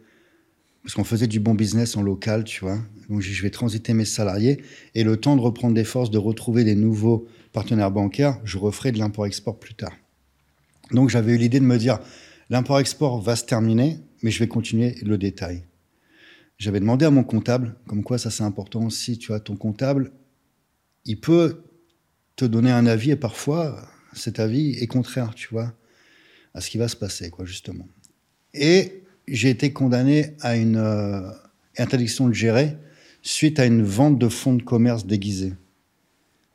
parce 0.82 0.94
qu'on 0.94 1.04
faisait 1.04 1.26
du 1.26 1.40
bon 1.40 1.54
business 1.54 1.96
en 1.96 2.02
local, 2.02 2.44
tu 2.44 2.60
vois. 2.60 2.78
Donc 3.10 3.20
je 3.20 3.42
vais 3.42 3.50
transiter 3.50 3.92
mes 3.92 4.04
salariés, 4.04 4.62
et 4.94 5.02
le 5.02 5.16
temps 5.16 5.34
de 5.34 5.40
reprendre 5.40 5.74
des 5.74 5.84
forces, 5.84 6.10
de 6.10 6.18
retrouver 6.18 6.62
des 6.62 6.76
nouveaux 6.76 7.26
partenaires 7.52 7.90
bancaires, 7.90 8.38
je 8.44 8.56
referai 8.56 8.92
de 8.92 8.98
l'import-export 8.98 9.58
plus 9.58 9.74
tard. 9.74 9.92
Donc 10.92 11.10
j'avais 11.10 11.34
eu 11.34 11.36
l'idée 11.36 11.58
de 11.58 11.64
me 11.64 11.76
dire, 11.76 11.98
l'import-export 12.50 13.20
va 13.20 13.34
se 13.34 13.44
terminer, 13.44 13.98
mais 14.22 14.30
je 14.30 14.38
vais 14.38 14.46
continuer 14.46 14.94
le 15.02 15.18
détail. 15.18 15.64
J'avais 16.56 16.78
demandé 16.78 17.04
à 17.04 17.10
mon 17.10 17.24
comptable, 17.24 17.74
comme 17.88 18.04
quoi 18.04 18.16
ça 18.16 18.30
c'est 18.30 18.44
important 18.44 18.84
aussi, 18.84 19.18
tu 19.18 19.28
vois, 19.28 19.40
ton 19.40 19.56
comptable, 19.56 20.12
il 21.04 21.20
peut 21.20 21.64
te 22.36 22.44
donner 22.44 22.70
un 22.70 22.86
avis 22.86 23.10
et 23.10 23.16
parfois 23.16 23.88
cet 24.12 24.38
avis 24.38 24.72
est 24.74 24.86
contraire, 24.86 25.34
tu 25.34 25.48
vois, 25.50 25.74
à 26.54 26.60
ce 26.60 26.70
qui 26.70 26.78
va 26.78 26.86
se 26.86 26.96
passer, 26.96 27.30
quoi, 27.30 27.44
justement. 27.44 27.88
Et 28.54 29.02
j'ai 29.26 29.50
été 29.50 29.72
condamné 29.72 30.36
à 30.40 30.56
une 30.56 30.76
euh, 30.76 31.30
interdiction 31.76 32.28
de 32.28 32.34
gérer 32.34 32.76
suite 33.22 33.58
à 33.58 33.66
une 33.66 33.82
vente 33.82 34.18
de 34.18 34.28
fonds 34.28 34.54
de 34.54 34.62
commerce 34.62 35.06
déguisés. 35.06 35.52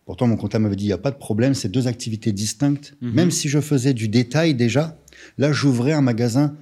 Pourtant, 0.06 0.28
mon 0.28 0.38
comptable 0.38 0.64
m'avait 0.64 0.76
dit, 0.76 0.86
il 0.86 0.88
n'y 0.88 0.94
a 0.94 1.00
pas 1.00 1.12
de 1.12 1.18
problème, 1.18 1.56
c'est 1.56 1.70
deux 1.70 1.88
activités 1.88 2.32
distinctes. 2.32 2.96
Mhm. 3.02 3.14
Même 3.14 3.32
si 3.32 3.50
je 3.50 3.60
faisais 3.60 3.94
du 3.94 4.08
détail 4.08 4.54
déjà, 4.54 5.00
là, 5.38 5.52
j'ouvrais 5.52 5.94
un 5.94 6.02
magasin 6.02 6.56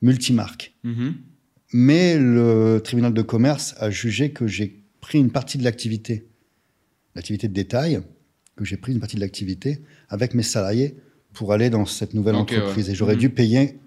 multimarque. 0.00 0.74
Mhm. 0.84 1.14
Mais 1.74 2.18
le 2.18 2.80
tribunal 2.82 3.12
de 3.12 3.22
commerce 3.22 3.74
a 3.78 3.90
jugé 3.90 4.30
que 4.30 4.46
j'ai 4.46 4.82
pris 5.02 5.18
une 5.18 5.30
partie 5.30 5.58
de 5.58 5.64
l'activité, 5.64 6.26
l'activité 7.14 7.46
de 7.46 7.52
détail, 7.52 8.00
que 8.56 8.64
j'ai 8.64 8.78
pris 8.78 8.92
une 8.92 9.00
partie 9.00 9.16
de 9.16 9.20
l'activité 9.20 9.82
avec 10.08 10.34
mes 10.34 10.42
salariés 10.42 10.96
pour 11.34 11.52
aller 11.52 11.68
dans 11.68 11.84
cette 11.84 12.14
nouvelle 12.14 12.36
entreprise. 12.36 12.88
Et 12.88 12.94
j'aurais 12.94 13.14
mhm. 13.14 13.20
dû 13.20 13.30
payer, 13.30 13.78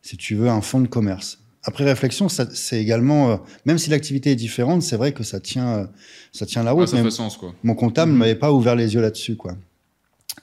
si 0.00 0.16
tu 0.16 0.36
veux, 0.36 0.48
un 0.48 0.60
fonds 0.60 0.80
de 0.80 0.86
commerce. 0.86 1.43
Après 1.66 1.84
réflexion, 1.84 2.28
c'est 2.28 2.80
également, 2.80 3.30
euh, 3.30 3.36
même 3.64 3.78
si 3.78 3.88
l'activité 3.88 4.30
est 4.30 4.36
différente, 4.36 4.82
c'est 4.82 4.96
vrai 4.96 5.12
que 5.12 5.24
ça 5.24 5.40
tient, 5.40 5.78
euh, 5.78 5.86
ça 6.30 6.44
tient 6.44 6.62
la 6.62 6.72
route. 6.72 6.88
ça 6.88 7.02
fait 7.02 7.10
sens, 7.10 7.38
quoi. 7.38 7.54
Mon 7.62 7.74
comptable 7.74 8.10
ne 8.10 8.14
mhm. 8.14 8.20
m'avait 8.20 8.34
pas 8.34 8.52
ouvert 8.52 8.76
les 8.76 8.94
yeux 8.94 9.00
là-dessus, 9.00 9.36
quoi. 9.36 9.56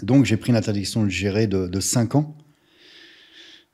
Donc 0.02 0.26
j'ai 0.26 0.38
pris 0.38 0.50
une 0.50 0.56
interdiction 0.56 1.04
de 1.04 1.10
gérer 1.10 1.46
de, 1.48 1.68
de 1.68 1.80
5 1.80 2.16
ans. 2.16 2.36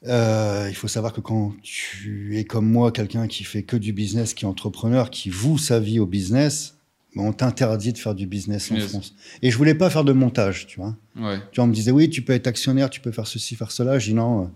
Euh, 0.06 0.68
il 0.70 0.76
faut 0.76 0.88
savoir 0.88 1.14
que 1.14 1.22
quand 1.22 1.54
tu 1.64 2.38
es 2.38 2.44
comme 2.44 2.70
moi, 2.70 2.92
quelqu'un 2.92 3.28
qui 3.28 3.44
fait 3.44 3.64
que 3.64 3.78
du 3.78 3.94
business, 3.94 4.34
qui 4.34 4.46
est 4.46 4.48
entrepreneur, 4.48 5.10
qui 5.10 5.30
voue 5.30 5.58
sa 5.58 5.80
vie 5.80 6.00
au 6.00 6.06
business, 6.06 6.76
on 7.16 7.34
t'interdit 7.34 7.94
de 7.94 7.98
faire 7.98 8.14
du 8.14 8.28
business 8.28 8.72
en 8.72 8.78
France. 8.80 9.16
Et 9.42 9.50
je 9.50 9.58
voulais 9.58 9.74
pas 9.74 9.90
faire 9.90 10.04
de 10.04 10.14
montage, 10.14 10.68
tu 10.68 10.80
vois. 10.80 10.96
Tu 11.16 11.22
vois, 11.22 11.64
on 11.64 11.68
me 11.68 11.74
disait, 11.74 11.92
oui, 11.92 12.10
tu 12.10 12.22
peux 12.22 12.34
être 12.34 12.48
actionnaire, 12.48 12.90
tu 12.90 13.00
peux 13.00 13.12
faire 13.12 13.26
ceci, 13.26 13.56
faire 13.56 13.72
cela. 13.72 13.98
J'ai 13.98 14.12
dit 14.12 14.18
non. 14.18 14.52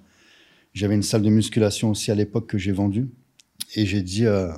Euh, 0.74 0.80
j'avais 0.80 0.96
une 0.96 1.04
salle 1.04 1.22
de 1.22 1.30
musculation 1.30 1.90
aussi 1.90 2.12
à 2.12 2.16
l'époque 2.16 2.48
que 2.48 2.58
j'ai 2.58 2.72
vendue. 2.72 3.10
Et 3.76 3.86
j'ai 3.86 4.02
dit, 4.02 4.26
euh, 4.26 4.52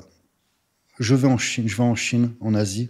je 1.00 1.16
vais 1.16 1.28
en 1.28 1.38
Chine, 1.38 1.68
je 1.68 1.76
vais 1.76 1.84
en 1.84 1.96
Chine, 1.96 2.34
en 2.40 2.54
Asie, 2.54 2.90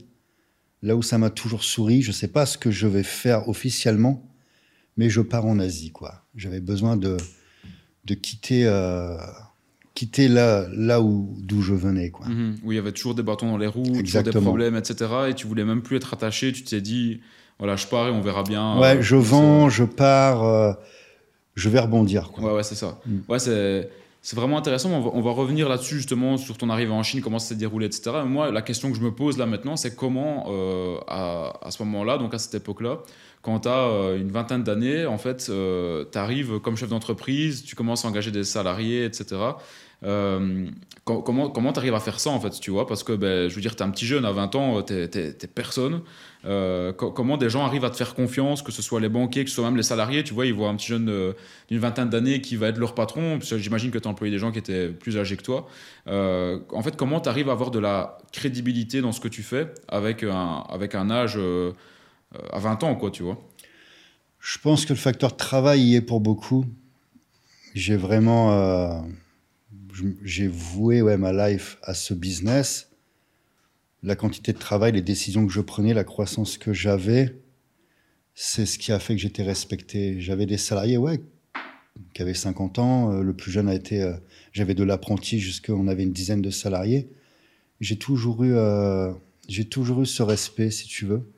là 0.82 0.96
où 0.96 1.02
ça 1.02 1.18
m'a 1.18 1.30
toujours 1.30 1.64
souri. 1.64 2.02
Je 2.02 2.12
sais 2.12 2.28
pas 2.28 2.46
ce 2.46 2.58
que 2.58 2.72
je 2.72 2.88
vais 2.88 3.04
faire 3.04 3.50
officiellement, 3.50 4.30
mais 4.98 5.10
je 5.10 5.22
pars 5.22 5.46
en 5.46 5.60
Asie, 5.60 5.92
quoi. 5.92 6.26
J'avais 6.36 6.62
besoin 6.62 6.98
de, 6.98 7.18
de 8.06 8.14
quitter. 8.14 8.66
Euh, 8.66 9.18
quitter 9.94 10.28
là, 10.28 10.68
là 10.72 11.02
où 11.02 11.36
d'où 11.40 11.62
je 11.62 11.74
venais. 11.74 12.10
Quoi. 12.10 12.28
Mhm. 12.28 12.58
où 12.64 12.72
il 12.72 12.76
y 12.76 12.80
avait 12.80 12.92
toujours 12.92 13.16
des 13.16 13.24
bâtons 13.24 13.48
dans 13.48 13.58
les 13.58 13.68
roues, 13.68 14.02
toujours 14.02 14.24
des 14.24 14.32
problèmes, 14.32 14.76
etc. 14.76 15.12
Et 15.30 15.34
tu 15.34 15.48
voulais 15.48 15.66
même 15.66 15.82
plus 15.82 15.98
être 15.98 16.14
attaché. 16.14 16.52
Tu 16.52 16.64
t'es 16.64 16.82
dit, 16.82 17.22
voilà, 17.60 17.76
je 17.76 17.88
pars 17.88 18.08
et 18.08 18.12
on 18.12 18.22
verra 18.22 18.44
bien. 18.44 18.80
Ouais, 18.80 18.98
euh, 18.98 19.02
je 19.02 19.16
vends, 19.16 19.70
je 19.70 19.84
pars, 19.84 20.44
euh, 20.44 20.74
je 21.56 21.70
vais 21.70 21.80
rebondir. 21.80 22.32
Quoi. 22.32 22.44
Ouais, 22.44 22.56
ouais, 22.58 22.64
c'est 22.64 22.76
ça. 22.76 23.00
Mm. 23.06 23.18
Ouais, 23.30 23.40
c'est. 23.40 23.90
C'est 24.26 24.38
vraiment 24.38 24.58
intéressant. 24.58 24.90
On 24.90 25.02
va, 25.02 25.12
on 25.16 25.20
va 25.20 25.32
revenir 25.32 25.68
là-dessus, 25.68 25.98
justement, 25.98 26.38
sur 26.38 26.58
ton 26.58 26.70
arrivée 26.70 26.94
en 26.94 27.04
Chine, 27.04 27.20
comment 27.20 27.40
ça 27.40 27.50
s'est 27.50 27.56
déroulé, 27.56 27.88
etc. 27.88 28.20
moi, 28.26 28.52
la 28.52 28.62
question 28.62 28.90
que 28.90 28.96
je 28.96 29.02
me 29.02 29.12
pose 29.12 29.38
là 29.38 29.46
maintenant, 29.46 29.76
c'est 29.76 29.98
comment, 29.98 30.46
euh, 30.48 30.96
à, 31.10 31.60
à, 31.62 31.72
ce 31.72 31.84
moment-là, 31.84 32.18
donc 32.18 32.34
à 32.34 32.38
cette 32.38 32.56
époque-là, 32.56 33.00
quand 33.42 33.60
tu 33.60 33.68
as 33.68 34.16
une 34.18 34.32
vingtaine 34.32 34.64
d'années, 34.64 35.06
en 35.06 35.18
fait, 35.18 35.52
tu 36.10 36.18
arrives 36.18 36.60
comme 36.62 36.78
chef 36.78 36.88
d'entreprise, 36.88 37.66
tu 37.66 37.76
commences 37.76 38.06
à 38.06 38.08
engager 38.08 38.32
des 38.32 38.46
salariés, 38.46 39.04
etc. 39.04 39.36
Euh, 40.04 40.68
comment 41.06 41.50
comment 41.50 41.74
tu 41.74 41.80
arrives 41.80 41.94
à 41.94 42.00
faire 42.00 42.20
ça 42.20 42.30
en 42.30 42.40
fait, 42.40 42.52
tu 42.60 42.72
vois? 42.72 42.88
Parce 42.88 43.04
que 43.04 43.14
ben, 43.14 43.50
je 43.50 43.56
veux 43.56 43.62
dire, 43.62 43.76
tu 43.76 43.84
es 43.84 43.86
un 43.86 43.90
petit 43.90 44.06
jeune 44.06 44.26
à 44.26 44.32
20 44.32 44.56
ans, 44.56 44.82
tu 44.84 44.94
n'es 44.94 45.34
personne. 45.54 46.02
Euh, 46.46 46.92
comment 46.92 47.38
des 47.38 47.50
gens 47.50 47.66
arrivent 47.66 47.86
à 47.86 47.90
te 47.90 47.96
faire 47.96 48.16
confiance, 48.16 48.62
que 48.62 48.72
ce 48.72 48.82
soit 48.82 49.00
les 49.00 49.10
banquiers, 49.10 49.44
que 49.44 49.50
ce 49.50 49.56
soit 49.56 49.66
même 49.66 49.78
les 49.78 49.84
salariés, 49.84 50.24
tu 50.24 50.34
vois, 50.34 50.46
ils 50.46 50.54
voient 50.54 50.70
un 50.70 50.76
petit 50.76 50.88
jeune 50.88 51.34
d'une 51.70 51.80
vingtaine 51.80 52.10
d'années 52.10 52.42
qui 52.42 52.58
va 52.58 52.68
être 52.68 52.78
leur 52.78 52.96
patron, 52.96 53.40
j'imagine 53.42 53.92
que 53.92 53.98
tu 53.98 54.08
as 54.08 54.12
employé 54.12 54.32
des 54.32 54.40
gens 54.40 54.52
qui 54.52 54.60
étaient 54.60 54.90
plus 54.90 55.18
âgés 55.18 55.38
que 55.38 55.44
toi. 55.44 55.68
Euh, 56.08 56.60
en 56.72 56.82
fait, 56.82 56.98
comment 56.98 57.22
tu 57.22 57.30
arrives 57.30 57.50
à 57.50 57.54
avoir 57.54 57.72
de 57.72 57.80
la 57.80 58.18
crédibilité 58.34 59.02
dans 59.02 59.14
ce 59.14 59.22
que 59.22 59.30
tu 59.30 59.42
fais 59.42 59.74
avec 59.88 60.24
un, 60.24 60.64
avec 60.70 60.96
un 60.96 61.10
âge 61.10 61.40
à 62.52 62.60
20 62.60 62.84
ans, 62.84 62.96
quoi, 62.96 63.10
tu 63.10 63.24
vois? 63.24 63.38
Je 64.40 64.58
pense 64.58 64.86
que 64.86 64.92
le 64.92 65.00
facteur 65.00 65.38
travail 65.38 65.82
y 65.82 65.96
est 65.96 66.02
pour 66.02 66.20
beaucoup. 66.20 66.66
J'ai 67.74 67.96
vraiment 67.96 69.06
j'ai 70.24 70.48
voué 70.48 71.02
ouais, 71.02 71.18
ma 71.18 71.50
life 71.50 71.78
à 71.84 71.94
ce 71.94 72.14
business. 72.14 72.90
La 74.02 74.16
quantité 74.16 74.54
de 74.54 74.58
travail, 74.58 74.92
les 74.94 75.02
décisions 75.02 75.46
que 75.46 75.54
je 75.54 75.62
prenais, 75.62 75.94
la 75.94 76.04
croissance 76.04 76.58
que 76.58 76.74
j'avais, 76.74 77.36
c'est 78.36 78.66
ce 78.66 78.78
qui 78.78 78.92
a 78.92 79.00
fait 79.00 79.16
que 79.16 79.22
j'étais 79.22 79.44
respecté. 79.44 80.20
J'avais 80.20 80.46
des 80.46 80.58
salariés, 80.58 80.98
ouais, 80.98 81.22
qui 82.14 82.22
avaient 82.22 82.34
50 82.34 82.80
ans. 82.80 83.12
Euh, 83.12 83.22
le 83.22 83.34
plus 83.34 83.52
jeune 83.52 83.70
a 83.70 83.76
été. 83.76 84.02
Euh, 84.02 84.14
j'avais 84.52 84.74
de 84.74 84.84
l'apprenti 84.84 85.40
jusqu'on 85.40 85.88
avait 85.88 86.04
une 86.04 86.12
dizaine 86.12 86.42
de 86.42 86.50
salariés. 86.50 87.10
J'ai 87.80 87.98
toujours 87.98 88.44
eu. 88.44 88.54
Euh, 88.56 89.12
j'ai 89.48 89.66
toujours 89.66 90.02
eu 90.02 90.06
ce 90.06 90.24
respect, 90.24 90.72
si 90.72 90.88
tu 90.88 91.06
veux. 91.06 91.30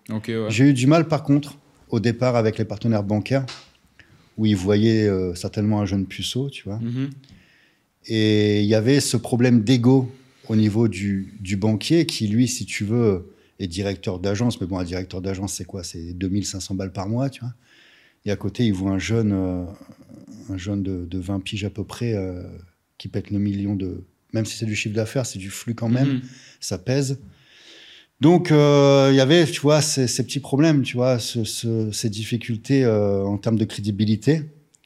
J'ai 0.49 0.65
eu 0.65 0.73
du 0.73 0.87
mal, 0.87 1.07
par 1.07 1.23
contre, 1.23 1.57
au 1.89 1.99
départ 1.99 2.35
avec 2.35 2.57
les 2.57 2.65
partenaires 2.65 3.03
bancaires, 3.03 3.45
où 4.37 4.45
ils 4.45 4.55
voyaient 4.55 5.09
certainement 5.35 5.81
un 5.81 5.85
jeune 5.87 6.05
puceau, 6.05 6.51
tu 6.51 6.65
vois. 6.65 6.77
Mm-hmm. 6.77 7.09
Et 8.07 8.61
il 8.61 8.67
y 8.67 8.75
avait 8.75 8.99
ce 8.99 9.17
problème 9.17 9.63
d'ego 9.63 10.11
au 10.47 10.55
niveau 10.55 10.87
du, 10.87 11.33
du, 11.39 11.57
banquier 11.57 12.05
qui, 12.05 12.27
lui, 12.27 12.47
si 12.47 12.65
tu 12.65 12.83
veux, 12.83 13.33
est 13.59 13.67
directeur 13.67 14.19
d'agence. 14.19 14.61
Mais 14.61 14.67
bon, 14.67 14.77
un 14.77 14.83
directeur 14.83 15.21
d'agence, 15.21 15.53
c'est 15.53 15.65
quoi? 15.65 15.83
C'est 15.83 16.13
2500 16.13 16.75
balles 16.75 16.91
par 16.91 17.09
mois, 17.09 17.29
tu 17.29 17.41
vois? 17.41 17.53
Et 18.25 18.31
à 18.31 18.35
côté, 18.35 18.65
il 18.65 18.73
voit 18.73 18.91
un 18.91 18.99
jeune, 18.99 19.31
euh, 19.33 19.65
un 20.49 20.57
jeune 20.57 20.83
de, 20.83 21.05
de, 21.05 21.19
20 21.19 21.39
piges 21.41 21.63
à 21.63 21.69
peu 21.69 21.83
près 21.83 22.13
euh, 22.13 22.43
qui 22.97 23.07
pète 23.07 23.31
le 23.31 23.39
million 23.39 23.75
de. 23.75 24.03
Même 24.33 24.45
si 24.45 24.57
c'est 24.57 24.65
du 24.65 24.75
chiffre 24.75 24.95
d'affaires, 24.95 25.25
c'est 25.25 25.39
du 25.39 25.49
flux 25.49 25.75
quand 25.75 25.89
même. 25.89 26.15
Mhm. 26.15 26.21
Ça 26.59 26.77
pèse. 26.77 27.19
Donc, 28.21 28.51
euh, 28.51 29.09
il 29.11 29.15
y 29.15 29.19
avait, 29.19 29.45
tu 29.45 29.61
vois, 29.61 29.81
ces, 29.81 30.07
ces, 30.07 30.23
petits 30.23 30.39
problèmes, 30.39 30.81
tu 30.81 30.95
vois, 30.95 31.19
ce, 31.19 31.43
ce, 31.43 31.91
ces 31.91 32.09
difficultés 32.09 32.85
en 32.85 33.37
termes 33.37 33.57
de 33.57 33.65
crédibilité. 33.65 34.43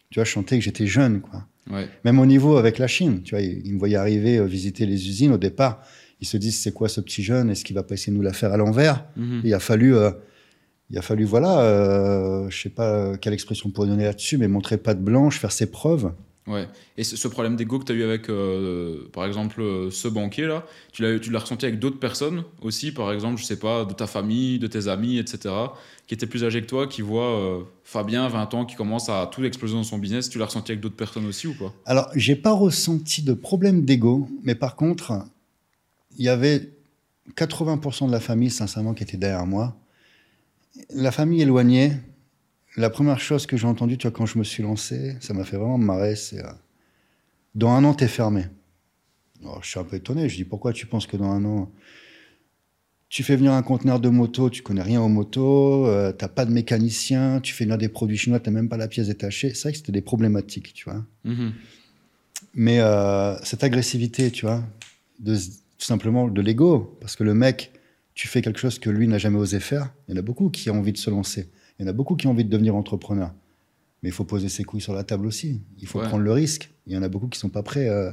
Tu 0.10 0.20
vois, 0.20 0.24
je 0.24 0.32
sentais 0.32 0.58
que 0.58 0.64
j'étais 0.64 0.88
jeune, 0.88 1.22
quoi. 1.22 1.46
Même 2.04 2.20
au 2.20 2.26
niveau 2.26 2.58
avec 2.58 2.78
la 2.78 2.88
Chine, 2.88 3.22
tu 3.24 3.36
vois, 3.36 3.42
ils, 3.42 3.74
me 3.74 3.80
voyaient 3.80 3.96
arriver 3.96 4.38
euh, 4.38 4.46
visiter 4.46 4.86
les 4.86 5.08
usines 5.08 5.32
au 5.32 5.38
départ. 5.38 5.82
Ils 6.22 6.28
se 6.28 6.38
disent 6.38 6.60
c'est 6.60 6.74
quoi 6.74 6.90
ce 6.90 7.02
petit 7.02 7.24
jeune? 7.24 7.50
Est-ce 7.50 7.64
qu'il 7.64 7.76
va 7.76 7.84
pas 7.84 7.94
essayer 7.94 8.12
de 8.12 8.18
nous 8.18 8.24
la 8.24 8.34
faire 8.34 8.52
à 8.52 8.58
l'envers? 8.58 9.06
Mhm. 9.16 9.42
Il 9.44 9.54
a 9.54 9.60
fallu, 9.60 9.96
euh, 9.96 10.12
il 10.90 10.98
a 10.98 11.02
fallu 11.02 11.24
voilà, 11.24 11.62
euh, 11.62 12.50
je 12.50 12.62
sais 12.62 12.70
pas 12.70 13.18
quelle 13.18 13.34
expression 13.34 13.70
pour 13.70 13.86
donner 13.86 14.04
là-dessus, 14.04 14.38
mais 14.38 14.48
montrer 14.48 14.78
pas 14.78 14.94
de 14.94 15.02
blanche, 15.02 15.40
faire 15.40 15.52
ses 15.52 15.68
preuves. 15.68 16.12
Ouais. 16.50 16.68
Et 16.98 17.04
ce, 17.04 17.28
problème 17.28 17.56
d'ego 17.56 17.78
que 17.78 17.86
tu 17.86 17.92
as 17.92 17.96
eu 17.96 18.04
avec, 18.04 18.28
euh, 18.28 19.08
par 19.14 19.26
exemple, 19.26 19.62
euh, 19.62 19.92
ce 19.92 20.08
banquier-là, 20.08 20.66
tu 20.92 21.04
l'as 21.04 21.40
ressenti 21.40 21.66
avec 21.68 21.78
d'autres 21.78 22.00
personnes 22.00 22.44
aussi, 22.64 22.92
par 22.92 23.14
exemple, 23.14 23.40
je 23.40 23.46
sais 23.46 23.60
pas, 23.60 23.86
de 23.86 23.94
ta 23.94 24.08
famille, 24.08 24.58
de 24.58 24.66
tes 24.66 24.88
amis, 24.88 25.20
etc., 25.20 25.54
qui 26.08 26.16
étaient 26.16 26.26
plus 26.26 26.44
âgés 26.44 26.62
que 26.62 26.66
toi, 26.66 26.88
qui 26.88 27.04
voient 27.04 27.40
euh, 27.40 27.62
Fabien, 27.84 28.28
20 28.28 28.54
ans, 28.56 28.66
qui 28.66 28.76
commence 28.76 29.10
à 29.10 29.30
tout 29.32 29.44
exploser 29.46 29.76
dans 29.76 29.84
son 29.84 30.00
business. 30.00 30.28
Tu 30.28 30.40
l'as 30.40 30.46
ressenti 30.46 30.72
avec 30.72 30.82
d'autres 30.82 30.96
personnes 30.96 31.28
aussi 31.28 31.46
ou 31.46 31.54
pas? 31.54 31.72
Alors, 31.86 32.10
j'ai 32.16 32.36
pas 32.36 32.52
ressenti 32.52 33.22
de 33.22 33.34
problème 33.34 33.86
d'ego, 33.86 34.28
mais 34.42 34.56
par 34.56 34.76
contre, 34.76 35.14
il 36.18 36.26
y 36.26 36.30
avait 36.30 36.72
80% 37.36 38.08
de 38.08 38.12
la 38.12 38.20
famille, 38.20 38.50
sincèrement, 38.50 38.96
qui 38.96 39.04
était 39.04 39.18
derrière 39.18 39.46
moi. 39.46 39.76
La 40.96 41.12
famille 41.12 41.44
éloignée, 41.44 41.94
la 42.78 42.90
première 42.90 43.20
chose 43.20 43.46
que 43.46 43.58
j'ai 43.58 43.68
entendue, 43.68 43.98
tu 43.98 44.08
vois, 44.08 44.16
quand 44.16 44.26
je 44.26 44.38
me 44.38 44.44
suis 44.44 44.64
lancé, 44.64 45.16
ça 45.20 45.34
m'a 45.34 45.44
fait 45.44 45.58
vraiment 45.58 45.78
marrer, 45.78 46.16
c'est 46.16 46.44
euh, 46.44 46.50
dans 47.56 47.72
un 47.72 47.84
an, 47.84 47.94
t'es 47.94 48.08
fermé. 48.08 48.46
je 49.62 49.68
suis 49.68 49.80
un 49.80 49.84
peu 49.84 49.96
étonné. 49.96 50.30
Je 50.30 50.36
dis 50.36 50.46
pourquoi 50.46 50.74
tu 50.74 50.86
penses 50.86 51.08
que 51.08 51.18
dans 51.18 51.32
un 51.32 51.44
an, 51.46 51.72
tu 53.10 53.24
fais 53.24 53.36
venir 53.36 53.54
un 53.54 53.64
conteneur 53.64 54.00
de 54.00 54.10
moto, 54.10 54.52
tu 54.52 54.62
connais 54.62 54.84
rien 54.84 55.02
aux 55.02 55.08
motos, 55.08 55.88
euh, 55.88 56.12
t'as 56.12 56.28
pas 56.28 56.46
de 56.46 56.52
mécanicien, 56.52 57.40
tu 57.42 57.54
fais 57.54 57.63
venir 57.63 57.80
des 57.80 57.90
produits 57.90 58.17
chinois, 58.17 58.40
t'as 58.40 58.52
même 58.52 58.70
pas 58.70 58.78
la 58.78 58.88
pièce 58.88 59.08
détachée. 59.08 59.54
C'est 59.56 59.63
vrai 59.63 59.72
que 59.72 59.78
c'était 59.80 59.92
des 59.92 60.02
problématiques, 60.02 60.74
tu 60.74 60.86
vois. 60.86 61.04
Mm-hmm. 61.26 61.52
Mais 62.54 62.80
euh, 62.80 63.36
cette 63.44 63.63
agressivité, 63.63 64.30
tu 64.30 64.46
vois, 64.46 64.63
de, 65.20 65.36
tout 65.36 65.86
simplement 65.86 66.28
de 66.28 66.42
l'ego, 66.42 66.98
parce 67.02 67.15
que 67.15 67.24
le 67.24 67.34
mec, 67.34 67.72
tu 68.13 68.28
fais 68.28 68.42
quelque 68.42 68.60
chose 68.60 68.78
que 68.78 68.92
lui 68.92 69.08
n'a 69.08 69.17
jamais 69.17 69.40
osé 69.40 69.60
faire. 69.60 69.92
Il 70.08 70.13
y 70.13 70.17
en 70.17 70.20
a 70.20 70.22
beaucoup 70.22 70.50
qui 70.50 70.70
ont 70.70 70.78
envie 70.78 70.94
de 70.94 70.98
se 70.98 71.10
lancer. 71.10 71.50
Il 71.80 71.86
y 71.86 71.86
en 71.86 71.90
a 71.90 71.94
beaucoup 71.94 72.15
qui 72.15 72.27
ont 72.27 72.32
envie 72.32 72.44
de 72.46 72.50
devenir 72.50 72.75
entrepreneur. 72.75 73.32
Mais 74.04 74.10
il 74.10 74.12
faut 74.12 74.25
poser 74.25 74.50
ses 74.50 74.63
couilles 74.63 74.82
sur 74.82 74.94
la 74.94 75.04
table 75.04 75.25
aussi. 75.25 75.62
Il 75.80 75.88
faut 75.88 76.00
prendre 76.00 76.23
le 76.23 76.32
risque. 76.32 76.69
Il 76.88 76.94
y 76.94 76.98
en 76.98 77.04
a 77.04 77.10
beaucoup 77.10 77.27
qui 77.27 77.40
sont 77.40 77.50
pas 77.50 77.63
prêts. 77.63 77.90
Euh... 77.90 78.12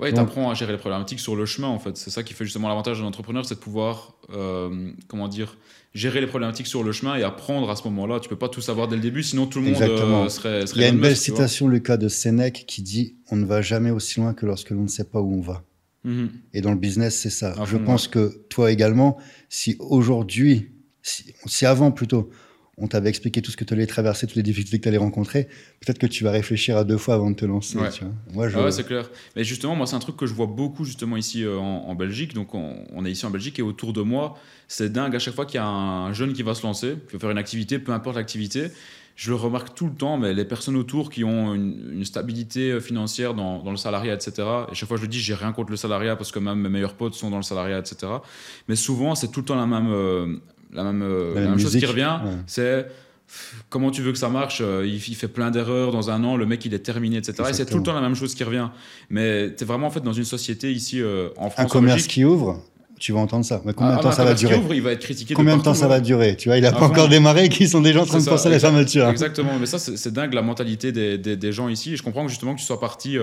Ouais, 0.00 0.12
tu 0.12 0.18
apprends 0.18 0.50
à 0.50 0.54
gérer 0.54 0.72
les 0.72 0.78
problématiques 0.78 1.18
sur 1.18 1.34
le 1.34 1.44
chemin, 1.44 1.68
en 1.68 1.78
fait. 1.78 1.96
C'est 1.96 2.10
ça 2.10 2.22
qui 2.22 2.34
fait 2.34 2.44
justement 2.44 2.68
l'avantage 2.68 3.00
d'un 3.00 3.06
entrepreneur, 3.06 3.44
c'est 3.44 3.56
de 3.56 3.60
pouvoir, 3.60 4.14
euh, 4.30 4.92
comment 5.08 5.28
dire, 5.28 5.56
gérer 5.92 6.20
les 6.20 6.26
problématiques 6.26 6.68
sur 6.68 6.84
le 6.84 6.92
chemin 6.92 7.16
et 7.16 7.24
apprendre 7.24 7.68
à 7.68 7.74
ce 7.74 7.82
moment-là. 7.84 8.20
Tu 8.20 8.28
peux 8.28 8.36
pas 8.36 8.48
tout 8.48 8.60
savoir 8.60 8.86
dès 8.86 8.96
le 8.96 9.02
début, 9.02 9.22
sinon 9.22 9.46
tout 9.46 9.60
le 9.60 9.66
monde 9.66 9.82
euh, 9.82 10.28
serait, 10.28 10.64
Il 10.74 10.82
y 10.82 10.84
a 10.84 10.88
une 10.88 11.00
belle 11.00 11.16
citation, 11.16 11.66
le 11.66 11.80
cas 11.80 11.96
de 11.96 12.08
Sénèque, 12.08 12.64
qui 12.66 12.82
dit 12.82 13.16
On 13.30 13.36
ne 13.36 13.44
va 13.44 13.60
jamais 13.60 13.90
aussi 13.90 14.20
loin 14.20 14.34
que 14.34 14.46
lorsque 14.46 14.70
l'on 14.70 14.82
ne 14.82 14.88
sait 14.88 15.04
pas 15.04 15.20
où 15.20 15.34
on 15.34 15.40
va. 15.40 15.64
Mhm. 16.04 16.30
Et 16.54 16.60
dans 16.60 16.70
le 16.70 16.78
business, 16.78 17.18
c'est 17.18 17.30
ça. 17.30 17.54
Je 17.64 17.76
pense 17.76 18.06
que 18.06 18.42
toi 18.48 18.70
également, 18.70 19.18
si 19.48 19.76
aujourd'hui, 19.80 20.70
si, 21.02 21.34
si 21.46 21.66
avant 21.66 21.90
plutôt, 21.90 22.30
on 22.80 22.88
t'avait 22.88 23.08
expliqué 23.08 23.42
tout 23.42 23.50
ce 23.50 23.56
que 23.56 23.64
tu 23.64 23.74
allais 23.74 23.86
traverser, 23.86 24.26
toutes 24.26 24.36
les 24.36 24.42
difficultés 24.42 24.78
que 24.78 24.82
tu 24.82 24.88
allais 24.88 24.98
rencontrer, 24.98 25.48
peut-être 25.80 25.98
que 25.98 26.06
tu 26.06 26.24
vas 26.24 26.30
réfléchir 26.30 26.76
à 26.76 26.84
deux 26.84 26.96
fois 26.96 27.14
avant 27.14 27.30
de 27.30 27.36
te 27.36 27.44
lancer. 27.44 27.78
Moi, 28.32 28.48
je... 28.48 28.70
c'est 28.70 28.86
clair. 28.86 29.10
Mais 29.36 29.44
justement, 29.44 29.74
moi, 29.74 29.86
c'est 29.86 29.96
un 29.96 30.00
truc 30.00 30.16
que 30.16 30.26
je 30.26 30.34
vois 30.34 30.46
beaucoup 30.46 30.84
justement 30.84 31.16
ici 31.16 31.44
euh, 31.44 31.58
en, 31.58 31.94
Belgique. 31.94 32.34
Donc, 32.34 32.54
on, 32.54 33.04
est 33.04 33.10
ici 33.10 33.26
en 33.26 33.30
Belgique 33.30 33.58
et 33.58 33.62
autour 33.62 33.92
de 33.92 34.02
moi, 34.02 34.36
c'est 34.68 34.92
dingue 34.92 35.14
à 35.16 35.18
chaque 35.18 35.34
fois 35.34 35.46
qu'il 35.46 35.56
y 35.56 35.62
a 35.62 35.66
un 35.66 36.12
jeune 36.12 36.32
qui 36.32 36.42
va 36.42 36.54
se 36.54 36.62
lancer, 36.62 36.94
qui 37.08 37.14
veut 37.14 37.18
faire 37.18 37.30
une 37.30 37.38
activité, 37.38 37.78
peu 37.78 37.92
importe 37.92 38.16
l'activité. 38.16 38.68
Je 39.18 39.30
le 39.30 39.36
remarque 39.36 39.74
tout 39.74 39.86
le 39.86 39.94
temps, 39.94 40.16
mais 40.16 40.32
les 40.32 40.44
personnes 40.44 40.76
autour 40.76 41.10
qui 41.10 41.24
ont 41.24 41.52
une, 41.52 42.04
stabilité 42.04 42.70
euh, 42.70 42.80
financière 42.80 43.34
dans, 43.34 43.68
le 43.68 43.76
salariat, 43.76 44.14
etc. 44.14 44.46
Et 44.70 44.76
chaque 44.76 44.88
fois, 44.88 44.96
je 44.96 45.02
le 45.02 45.08
dis, 45.08 45.18
j'ai 45.18 45.34
rien 45.34 45.50
contre 45.52 45.72
le 45.72 45.76
salariat 45.76 46.14
parce 46.14 46.30
que 46.30 46.38
même 46.38 46.60
mes 46.60 46.68
meilleurs 46.68 46.94
potes 46.94 47.14
sont 47.14 47.28
dans 47.28 47.36
le 47.36 47.42
salariat, 47.42 47.80
etc. 47.80 48.12
Mais 48.68 48.76
souvent, 48.76 49.16
c'est 49.16 49.28
tout 49.32 49.40
le 49.40 49.46
temps 49.46 49.56
la 49.56 49.66
même, 49.66 49.90
euh, 49.90 50.36
la 50.72 50.84
même, 50.84 51.02
euh, 51.02 51.58
chose 51.58 51.76
qui 51.76 51.86
revient, 51.86 52.18
c'est 52.46 52.86
comment 53.68 53.90
tu 53.90 54.02
veux 54.02 54.12
que 54.12 54.18
ça 54.18 54.28
marche 54.28 54.60
euh, 54.62 54.86
il, 54.86 55.00
fait 55.00 55.28
plein 55.28 55.50
d'erreurs 55.50 55.92
dans 55.92 56.10
un 56.10 56.24
an, 56.24 56.36
le 56.36 56.46
mec 56.46 56.64
il 56.64 56.74
est 56.74 56.78
terminé, 56.78 57.18
etc. 57.18 57.44
Et 57.50 57.52
c'est 57.52 57.66
tout 57.66 57.76
le 57.76 57.82
temps 57.82 57.94
la 57.94 58.00
même 58.00 58.14
chose 58.14 58.34
qui 58.34 58.44
revient. 58.44 58.68
Mais 59.10 59.54
tu 59.54 59.64
es 59.64 59.66
vraiment 59.66 59.88
en 59.88 59.90
fait 59.90 60.00
dans 60.00 60.12
une 60.12 60.24
société 60.24 60.72
ici 60.72 61.00
euh, 61.00 61.28
en 61.36 61.50
France. 61.50 61.66
Un 61.66 61.68
commerce 61.68 62.06
qui 62.06 62.24
ouvre 62.24 62.62
tu 63.00 63.12
vas 63.12 63.20
entendre 63.20 63.44
ça. 63.44 63.62
Mais 63.64 63.74
combien 63.74 63.94
de 63.94 64.02
temps 64.02 64.10
ça 64.10 64.24
va 64.24 64.34
durer 64.34 64.56
ouvre, 64.56 64.74
il 64.74 64.82
va 64.82 64.90
être 64.90 65.02
critiqué 65.02 65.32
Combien 65.32 65.56
de, 65.56 65.62
temps 65.62 65.72
ça 65.72 65.86
va 65.86 66.00
durer 66.00 66.34
Tu 66.34 66.48
vois, 66.48 66.58
il 66.58 66.66
a 66.66 66.72
pas 66.72 66.84
encore 66.84 67.08
démarré, 67.08 67.48
qui 67.48 67.68
sont 67.68 67.80
déjà 67.80 68.02
en 68.02 68.04
train 68.04 68.18
de 68.18 68.24
penser 68.24 68.48
à 68.48 68.50
la 68.50 68.58
fermeture. 68.58 69.08
Exactement. 69.08 69.52
Mais 69.60 69.66
ça, 69.66 69.78
c'est 69.78 70.12
dingue 70.12 70.34
la 70.34 70.42
mentalité 70.42 70.90
des, 70.90 71.16
des, 71.16 71.52
gens 71.52 71.68
ici. 71.68 71.92
Et 71.92 71.96
je 71.96 72.02
comprends 72.02 72.24
que 72.24 72.28
justement 72.28 72.54
que 72.54 72.58
tu 72.58 72.66
sois 72.66 72.80
parti 72.80 73.16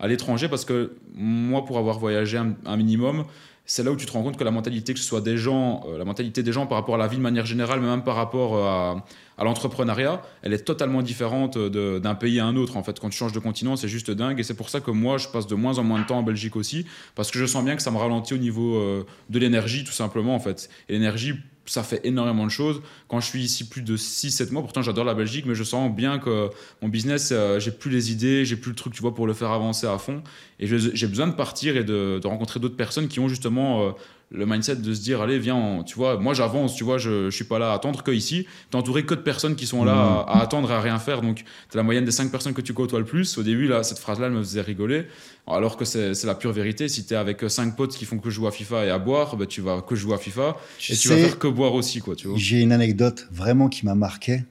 à 0.00 0.08
l'étranger 0.08 0.48
parce 0.48 0.64
que 0.64 0.94
moi, 1.14 1.64
pour 1.64 1.78
avoir 1.78 2.00
voyagé 2.00 2.36
un 2.36 2.76
minimum, 2.76 3.24
c'est 3.64 3.82
là 3.82 3.92
où 3.92 3.96
tu 3.96 4.06
te 4.06 4.12
rends 4.12 4.22
compte 4.22 4.36
que 4.36 4.44
la 4.44 4.50
mentalité, 4.50 4.92
que 4.92 4.98
ce 4.98 5.04
soit 5.04 5.20
des 5.20 5.36
gens, 5.36 5.84
euh, 5.86 5.96
la 5.96 6.04
mentalité 6.04 6.42
des 6.42 6.52
gens 6.52 6.66
par 6.66 6.78
rapport 6.78 6.96
à 6.96 6.98
la 6.98 7.06
vie 7.06 7.16
de 7.16 7.22
manière 7.22 7.46
générale, 7.46 7.80
mais 7.80 7.86
même 7.86 8.02
par 8.02 8.16
rapport 8.16 8.56
euh, 8.56 8.98
à, 9.38 9.44
l'entrepreneuriat, 9.44 10.20
elle 10.42 10.52
est 10.52 10.64
totalement 10.64 11.00
différente 11.00 11.56
d'un 11.58 12.14
pays 12.14 12.40
à 12.40 12.46
un 12.46 12.56
autre. 12.56 12.76
En 12.76 12.82
fait, 12.82 12.98
quand 12.98 13.08
tu 13.08 13.16
changes 13.16 13.32
de 13.32 13.38
continent, 13.38 13.76
c'est 13.76 13.88
juste 13.88 14.10
dingue. 14.10 14.38
Et 14.40 14.42
c'est 14.42 14.54
pour 14.54 14.68
ça 14.68 14.80
que 14.80 14.90
moi, 14.90 15.16
je 15.18 15.28
passe 15.28 15.46
de 15.46 15.54
moins 15.54 15.78
en 15.78 15.84
moins 15.84 16.00
de 16.00 16.06
temps 16.06 16.18
en 16.18 16.22
Belgique 16.22 16.56
aussi, 16.56 16.86
parce 17.14 17.30
que 17.30 17.38
je 17.38 17.46
sens 17.46 17.64
bien 17.64 17.76
que 17.76 17.82
ça 17.82 17.90
me 17.90 17.98
ralentit 17.98 18.34
au 18.34 18.38
niveau 18.38 18.76
euh, 18.76 19.06
de 19.30 19.38
l'énergie, 19.38 19.84
tout 19.84 19.92
simplement, 19.92 20.34
en 20.34 20.40
fait. 20.40 20.68
L'énergie, 20.88 21.34
ça 21.66 21.82
fait 21.82 22.00
énormément 22.04 22.44
de 22.44 22.50
choses. 22.50 22.82
Quand 23.08 23.20
je 23.20 23.26
suis 23.26 23.42
ici 23.42 23.68
plus 23.68 23.82
de 23.82 23.96
6-7 23.96 24.52
mois, 24.52 24.62
pourtant 24.62 24.82
j'adore 24.82 25.04
la 25.04 25.14
Belgique, 25.14 25.44
mais 25.46 25.54
je 25.54 25.64
sens 25.64 25.94
bien 25.94 26.18
que 26.18 26.50
mon 26.80 26.88
business, 26.88 27.30
euh, 27.32 27.60
j'ai 27.60 27.70
plus 27.70 27.90
les 27.90 28.10
idées, 28.10 28.44
j'ai 28.44 28.56
plus 28.56 28.70
le 28.70 28.76
truc, 28.76 28.92
tu 28.94 29.00
vois, 29.00 29.14
pour 29.14 29.26
le 29.26 29.32
faire 29.32 29.50
avancer 29.50 29.86
à 29.86 29.98
fond. 29.98 30.22
Et 30.58 30.66
j'ai 30.66 31.06
besoin 31.06 31.26
de 31.26 31.34
partir 31.34 31.76
et 31.76 31.84
de, 31.84 32.20
rencontrer 32.24 32.60
d'autres 32.60 32.76
personnes 32.76 33.08
qui 33.08 33.20
ont 33.20 33.28
justement 33.28 33.88
euh, 33.88 33.90
le 34.34 34.46
mindset 34.46 34.76
de 34.76 34.94
se 34.94 35.00
dire 35.00 35.20
allez 35.20 35.38
viens 35.38 35.82
tu 35.84 35.94
vois 35.94 36.18
moi 36.18 36.32
j'avance 36.34 36.74
tu 36.74 36.84
vois 36.84 36.98
je, 36.98 37.30
je 37.30 37.36
suis 37.36 37.44
pas 37.44 37.58
là 37.58 37.72
à 37.72 37.74
attendre 37.74 38.02
que 38.02 38.10
ici 38.10 38.46
t'es 38.70 38.76
entouré 38.76 39.04
que 39.04 39.14
de 39.14 39.20
personnes 39.20 39.56
qui 39.56 39.66
sont 39.66 39.84
là 39.84 39.94
mmh. 39.94 40.24
à, 40.28 40.42
attendre 40.42 40.70
et 40.70 40.74
à 40.74 40.80
rien 40.80 40.98
faire. 40.98 41.22
Donc 41.22 41.44
t'es 41.70 41.78
la 41.78 41.82
moyenne 41.82 42.04
des 42.04 42.10
cinq 42.10 42.30
personnes 42.30 42.54
que 42.54 42.60
tu 42.60 42.72
côtoies 42.72 42.98
le 42.98 43.04
plus. 43.04 43.38
Au 43.38 43.42
début 43.42 43.68
là 43.68 43.82
cette 43.82 43.98
phrase 43.98 44.20
là 44.20 44.26
elle 44.26 44.32
me 44.32 44.42
faisait 44.42 44.60
rigoler. 44.60 45.06
Alors 45.46 45.76
que 45.76 45.84
c'est 45.84 46.24
la 46.24 46.34
pure 46.34 46.52
vérité. 46.52 46.88
Si 46.88 47.04
t'es 47.04 47.14
avec 47.14 47.44
cinq 47.48 47.76
potes 47.76 47.94
qui 47.94 48.04
font 48.04 48.18
que 48.18 48.30
jouer 48.30 48.48
à 48.48 48.50
FIFA 48.50 48.86
et 48.86 48.90
à 48.90 48.98
boire 48.98 49.36
bah, 49.36 49.46
tu 49.46 49.60
vas 49.60 49.82
que 49.82 49.94
jouer 49.94 50.14
à 50.14 50.18
FIFA 50.18 50.56
et 50.88 50.96
tu 50.96 51.08
vas 51.08 51.16
faire 51.16 51.38
que 51.38 51.48
boire 51.48 51.74
aussi 51.74 52.00
quoi 52.00 52.14
tu 52.16 52.28
vois. 52.28 52.38
j'ai 52.38 52.60
une 52.60 52.72
anecdote 52.72 53.28
vraiment 53.30 53.68
qui 53.68 53.84
m'a 53.84 53.94
marqué. 53.94 54.44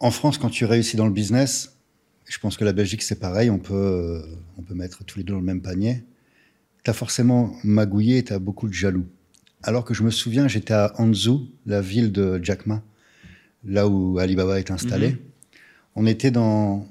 En 0.00 0.10
France 0.10 0.38
quand 0.38 0.50
tu 0.50 0.64
réussis 0.64 0.96
dans 0.96 1.06
le 1.06 1.12
business 1.12 1.74
je 2.26 2.38
pense 2.38 2.56
que 2.56 2.64
la 2.64 2.72
Belgique 2.72 3.02
c'est 3.02 3.18
pareil. 3.18 3.50
On 3.50 3.58
peut 3.58 4.22
on 4.56 4.62
peut 4.62 4.74
mettre 4.74 5.04
tous 5.04 5.18
les 5.18 5.24
deux 5.24 5.32
dans 5.32 5.40
le 5.40 5.44
même 5.44 5.62
panier 5.62 6.04
tu 6.88 6.90
as 6.90 6.94
forcément 6.94 7.54
magouillé, 7.64 8.24
tu 8.24 8.32
as 8.32 8.38
beaucoup 8.38 8.66
de 8.66 8.72
jaloux. 8.72 9.06
Alors 9.62 9.84
que 9.84 9.92
je 9.92 10.02
me 10.02 10.10
souviens, 10.10 10.48
j'étais 10.48 10.72
à 10.72 10.94
Anzou, 10.96 11.50
la 11.66 11.82
ville 11.82 12.12
de 12.12 12.40
Jack 12.42 12.64
Ma, 12.64 12.82
là 13.62 13.86
où 13.86 14.18
Alibaba 14.18 14.58
est 14.58 14.70
installé. 14.70 15.10
Mhm. 15.10 15.18
On 15.96 16.06
était 16.06 16.30
dans, 16.30 16.88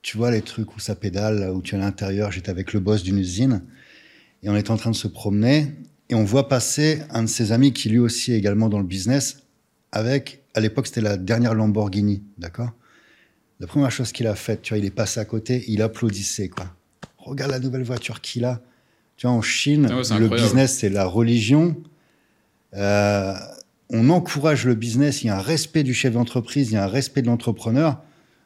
tu 0.00 0.16
vois, 0.16 0.30
les 0.30 0.42
trucs 0.42 0.76
où 0.76 0.78
ça 0.78 0.94
pédale, 0.94 1.50
où 1.52 1.60
tu 1.60 1.74
es 1.74 1.78
à 1.78 1.80
l'intérieur. 1.80 2.30
J'étais 2.30 2.50
avec 2.50 2.72
le 2.72 2.78
boss 2.78 3.02
d'une 3.02 3.18
usine 3.18 3.64
et 4.44 4.48
on 4.48 4.54
était 4.54 4.70
en 4.70 4.76
train 4.76 4.92
de 4.92 4.96
se 4.96 5.08
promener 5.08 5.74
et 6.08 6.14
on 6.14 6.22
voit 6.22 6.48
passer 6.48 7.02
un 7.10 7.24
de 7.24 7.28
ses 7.28 7.50
amis 7.50 7.72
qui 7.72 7.88
lui 7.88 7.98
aussi 7.98 8.30
est 8.30 8.38
également 8.38 8.68
dans 8.68 8.78
le 8.78 8.86
business 8.86 9.42
avec, 9.90 10.44
à 10.54 10.60
l'époque, 10.60 10.86
c'était 10.86 11.00
la 11.00 11.16
dernière 11.16 11.54
Lamborghini, 11.54 12.22
d'accord? 12.38 12.70
La 13.58 13.66
première 13.66 13.90
chose 13.90 14.12
qu'il 14.12 14.28
a 14.28 14.36
faite, 14.36 14.62
tu 14.62 14.72
vois, 14.72 14.78
il 14.78 14.84
est 14.84 14.90
passé 14.90 15.18
à 15.18 15.24
côté, 15.24 15.64
il 15.66 15.82
applaudissait, 15.82 16.48
quoi 16.48 16.75
regarde 17.30 17.50
la 17.50 17.58
nouvelle 17.58 17.82
voiture 17.82 18.20
qu'il 18.20 18.44
a. 18.44 18.60
Tu 19.16 19.26
vois, 19.26 19.34
en 19.34 19.42
Chine, 19.42 19.88
ah 19.90 20.18
le 20.18 20.28
business, 20.28 20.78
c'est 20.78 20.90
la 20.90 21.06
religion. 21.06 21.76
Euh, 22.74 23.34
on 23.90 24.10
encourage 24.10 24.66
le 24.66 24.74
business, 24.74 25.22
il 25.22 25.28
y 25.28 25.30
a 25.30 25.36
un 25.36 25.42
respect 25.42 25.82
du 25.82 25.94
chef 25.94 26.12
d'entreprise, 26.12 26.70
il 26.70 26.74
y 26.74 26.76
a 26.76 26.84
un 26.84 26.88
respect 26.88 27.22
de 27.22 27.26
l'entrepreneur. 27.26 27.98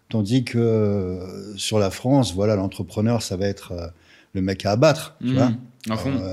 Tandis 0.08 0.44
que 0.44 0.58
euh, 0.58 1.56
sur 1.56 1.78
la 1.78 1.90
France, 1.90 2.34
voilà, 2.34 2.56
l'entrepreneur, 2.56 3.22
ça 3.22 3.36
va 3.36 3.46
être 3.46 3.72
euh, 3.72 3.86
le 4.34 4.42
mec 4.42 4.64
à 4.66 4.72
abattre. 4.72 5.16
Tu 5.20 5.28
mmh. 5.28 5.34
vois 5.34 5.52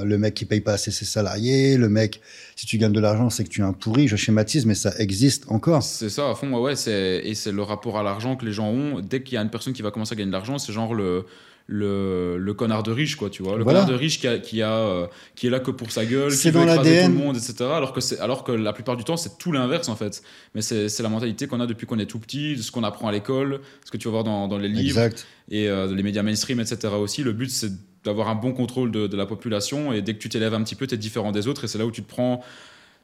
le 0.04 0.18
mec 0.18 0.34
qui 0.34 0.46
paye 0.46 0.60
pas 0.62 0.74
assez 0.74 0.92
ses 0.92 1.06
salariés, 1.06 1.78
le 1.78 1.88
mec, 1.88 2.22
si 2.56 2.66
tu 2.66 2.78
gagnes 2.78 2.92
de 2.92 3.00
l'argent, 3.00 3.30
c'est 3.30 3.44
que 3.46 3.50
tu 3.50 3.62
es 3.62 3.64
un 3.64 3.74
pourri. 3.74 4.08
Je 4.08 4.16
schématise, 4.16 4.66
mais 4.66 4.76
ça 4.76 4.94
existe 5.00 5.50
encore. 5.50 5.84
C'est 5.84 6.10
ça, 6.10 6.30
à 6.30 6.36
fond, 6.36 6.52
ouais, 6.52 6.74
ouais 6.74 7.24
et 7.26 7.34
c'est 7.34 7.52
le 7.52 7.62
rapport 7.62 7.98
à 7.98 8.04
l'argent 8.04 8.36
que 8.36 8.46
les 8.46 8.52
gens 8.52 8.68
ont. 8.68 9.00
Dès 9.00 9.24
qu'il 9.24 9.36
y 9.36 9.38
a 9.38 9.42
une 9.42 9.50
personne 9.50 9.74
qui 9.74 9.82
va 9.82 9.92
commencer 9.92 10.14
à 10.14 10.16
gagner 10.16 10.28
de 10.28 10.34
l'argent, 10.34 10.58
c'est 10.58 10.74
genre 10.74 10.94
le, 10.94 11.26
le, 11.68 12.38
le, 12.38 12.54
connard 12.54 12.82
de 12.82 12.92
riche, 12.92 13.18
quoi, 13.18 13.30
tu 13.30 13.44
vois. 13.44 13.58
Le 13.58 13.66
connard 13.66 13.86
de 13.86 13.94
riche 13.94 14.20
qui, 14.20 14.28
a, 14.28 14.40
qui, 14.40 14.62
a, 14.62 14.72
euh, 14.72 15.08
qui 15.36 15.48
est 15.48 15.50
là 15.50 15.60
que 15.60 15.70
pour 15.70 15.92
sa 15.92 16.06
gueule, 16.06 16.36
qui 16.36 16.50
veut 16.50 16.64
écraser 16.64 17.04
tout 17.04 17.12
le 17.12 17.14
monde, 17.14 17.36
etc. 17.36 17.56
Alors 17.74 17.92
que, 17.92 18.22
alors 18.22 18.44
que 18.46 18.54
la 18.54 18.72
plupart 18.72 18.96
du 18.96 19.04
temps, 19.04 19.18
c'est 19.18 19.38
tout 19.38 19.52
l'inverse, 19.52 19.90
en 19.90 19.98
fait. 19.98 20.24
Mais 20.56 20.62
c'est 20.62 21.00
la 21.02 21.10
mentalité 21.10 21.46
qu'on 21.48 21.60
a 21.60 21.68
depuis 21.68 21.86
qu'on 21.86 22.00
est 22.00 22.06
tout 22.06 22.20
petit, 22.20 22.58
ce 22.62 22.72
qu'on 22.72 22.84
apprend 22.84 23.10
à 23.10 23.12
l'école, 23.12 23.60
ce 23.86 23.92
que 23.92 23.98
tu 23.98 24.08
vas 24.08 24.12
voir 24.12 24.24
dans, 24.24 24.48
dans 24.48 24.58
les 24.58 24.70
livres 24.70 25.10
et 25.50 25.68
euh, 25.68 25.94
les 25.94 26.04
médias 26.04 26.24
mainstream, 26.24 26.62
etc. 26.62 26.94
aussi. 26.94 27.24
Le 27.24 27.34
but, 27.34 27.52
c'est 27.52 27.72
d'avoir 28.04 28.30
un 28.30 28.36
bon 28.36 28.54
contrôle 28.54 28.92
de, 28.92 29.08
de, 29.08 29.18
la 29.18 29.26
population 29.26 29.92
et 29.92 30.02
dès 30.02 30.14
que 30.14 30.20
tu 30.20 30.30
t'élèves 30.30 30.54
un 30.54 30.64
petit 30.64 30.76
peu, 30.76 30.88
tu 30.88 30.96
es 30.96 30.98
différent 30.98 31.34
des 31.34 31.48
autres 31.48 31.66
et 31.66 31.68
c'est 31.68 31.78
là 31.78 31.86
où 31.86 31.92
tu 31.92 32.02
te 32.02 32.10
prends 32.10 32.42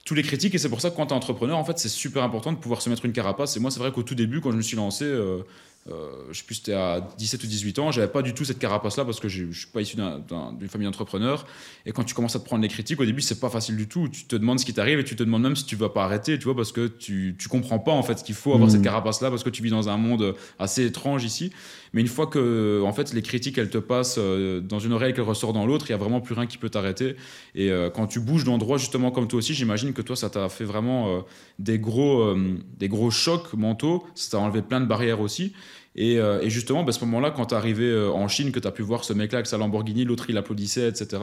tous 0.05 0.15
les 0.15 0.23
critiques 0.23 0.55
et 0.55 0.57
c'est 0.57 0.69
pour 0.69 0.81
ça 0.81 0.89
que 0.89 0.95
quand 0.95 1.07
tu 1.07 1.13
es 1.13 1.17
entrepreneur 1.17 1.57
en 1.57 1.63
fait 1.63 1.79
c'est 1.79 1.89
super 1.89 2.23
important 2.23 2.51
de 2.51 2.57
pouvoir 2.57 2.81
se 2.81 2.89
mettre 2.89 3.05
une 3.05 3.13
carapace 3.13 3.55
et 3.55 3.59
moi 3.59 3.71
c'est 3.71 3.79
vrai 3.79 3.91
qu'au 3.91 4.03
tout 4.03 4.15
début 4.15 4.41
quand 4.41 4.51
je 4.51 4.57
me 4.57 4.61
suis 4.61 4.75
lancé 4.75 5.05
euh, 5.05 5.43
euh, 5.89 6.11
je 6.31 6.37
sais 6.37 6.45
plus, 6.45 6.55
c'était 6.55 6.73
à 6.73 7.01
17 7.17 7.43
ou 7.43 7.47
18 7.47 7.79
ans, 7.79 7.91
j'avais 7.91 8.07
pas 8.07 8.21
du 8.21 8.33
tout 8.33 8.45
cette 8.45 8.59
carapace-là 8.59 9.03
parce 9.03 9.19
que 9.19 9.27
je, 9.27 9.51
je 9.51 9.59
suis 9.59 9.67
pas 9.67 9.81
issu 9.81 9.97
d'une 9.97 10.69
famille 10.69 10.85
d'entrepreneurs. 10.87 11.45
Et 11.85 11.91
quand 11.91 12.03
tu 12.05 12.15
commences 12.15 12.37
à 12.37 12.39
te 12.39 12.45
prendre 12.45 12.61
les 12.61 12.69
critiques, 12.69 13.01
au 13.01 13.05
début, 13.05 13.21
c'est 13.21 13.39
pas 13.39 13.49
facile 13.49 13.75
du 13.75 13.87
tout. 13.87 14.07
Tu 14.07 14.23
te 14.23 14.35
demandes 14.37 14.59
ce 14.59 14.65
qui 14.65 14.73
t'arrive 14.73 14.99
et 14.99 15.03
tu 15.03 15.17
te 15.17 15.23
demandes 15.23 15.43
même 15.43 15.55
si 15.57 15.65
tu 15.65 15.75
vas 15.75 15.89
pas 15.89 16.05
arrêter, 16.05 16.37
tu 16.37 16.45
vois, 16.45 16.55
parce 16.55 16.71
que 16.71 16.87
tu, 16.87 17.35
tu 17.37 17.49
comprends 17.49 17.79
pas 17.79 17.91
en 17.91 18.03
fait 18.03 18.23
qu'il 18.23 18.35
faut 18.35 18.53
avoir 18.53 18.69
mmh. 18.69 18.73
cette 18.73 18.81
carapace-là 18.81 19.29
parce 19.29 19.43
que 19.43 19.49
tu 19.49 19.61
vis 19.61 19.71
dans 19.71 19.89
un 19.89 19.97
monde 19.97 20.35
assez 20.57 20.85
étrange 20.85 21.25
ici. 21.25 21.51
Mais 21.93 22.01
une 22.01 22.07
fois 22.07 22.27
que, 22.27 22.81
en 22.83 22.91
fait, 22.91 23.13
les 23.13 23.21
critiques, 23.21 23.57
elles 23.57 23.69
te 23.69 23.77
passent 23.77 24.17
euh, 24.19 24.59
dans 24.59 24.79
une 24.79 24.93
oreille 24.93 25.13
qu'elles 25.13 25.23
ressortent 25.23 25.53
dans 25.53 25.65
l'autre, 25.65 25.85
il 25.87 25.91
y 25.91 25.93
a 25.93 25.97
vraiment 25.97 26.21
plus 26.21 26.33
rien 26.33 26.47
qui 26.47 26.57
peut 26.57 26.69
t'arrêter. 26.69 27.15
Et 27.55 27.71
euh, 27.71 27.89
quand 27.89 28.07
tu 28.07 28.19
bouges 28.19 28.43
d'endroit, 28.43 28.77
justement 28.77 29.11
comme 29.11 29.27
toi 29.27 29.37
aussi, 29.37 29.53
j'imagine 29.53 29.93
que 29.93 30.01
toi, 30.01 30.15
ça 30.15 30.29
t'a 30.29 30.49
fait 30.49 30.65
vraiment 30.65 31.23
des 31.59 31.79
gros, 31.79 32.35
des 32.77 32.87
gros 32.87 33.11
chocs 33.11 33.53
mentaux. 33.53 34.03
Ça 34.15 34.31
t'a 34.31 34.43
enlevé 34.43 34.61
plein 34.61 34.81
de 34.81 34.85
barrières 34.85 35.21
aussi. 35.21 35.53
Euh, 35.99 36.41
et, 36.41 36.49
justement, 36.49 36.83
bah, 36.83 36.89
à 36.89 36.93
ce 36.93 37.03
moment-là, 37.05 37.31
quand 37.31 37.47
tu 37.47 37.53
es 37.53 37.57
arrivé 37.57 37.85
euh, 37.85 38.11
en 38.11 38.27
Chine, 38.27 38.51
que 38.51 38.59
tu 38.59 38.67
as 38.67 38.71
pu 38.71 38.81
voir 38.81 39.03
ce 39.03 39.13
mec-là 39.13 39.39
avec 39.39 39.47
sa 39.47 39.57
Lamborghini, 39.57 40.05
l'autre 40.05 40.29
il 40.29 40.37
applaudissait, 40.37 40.87
etc. 40.87 41.21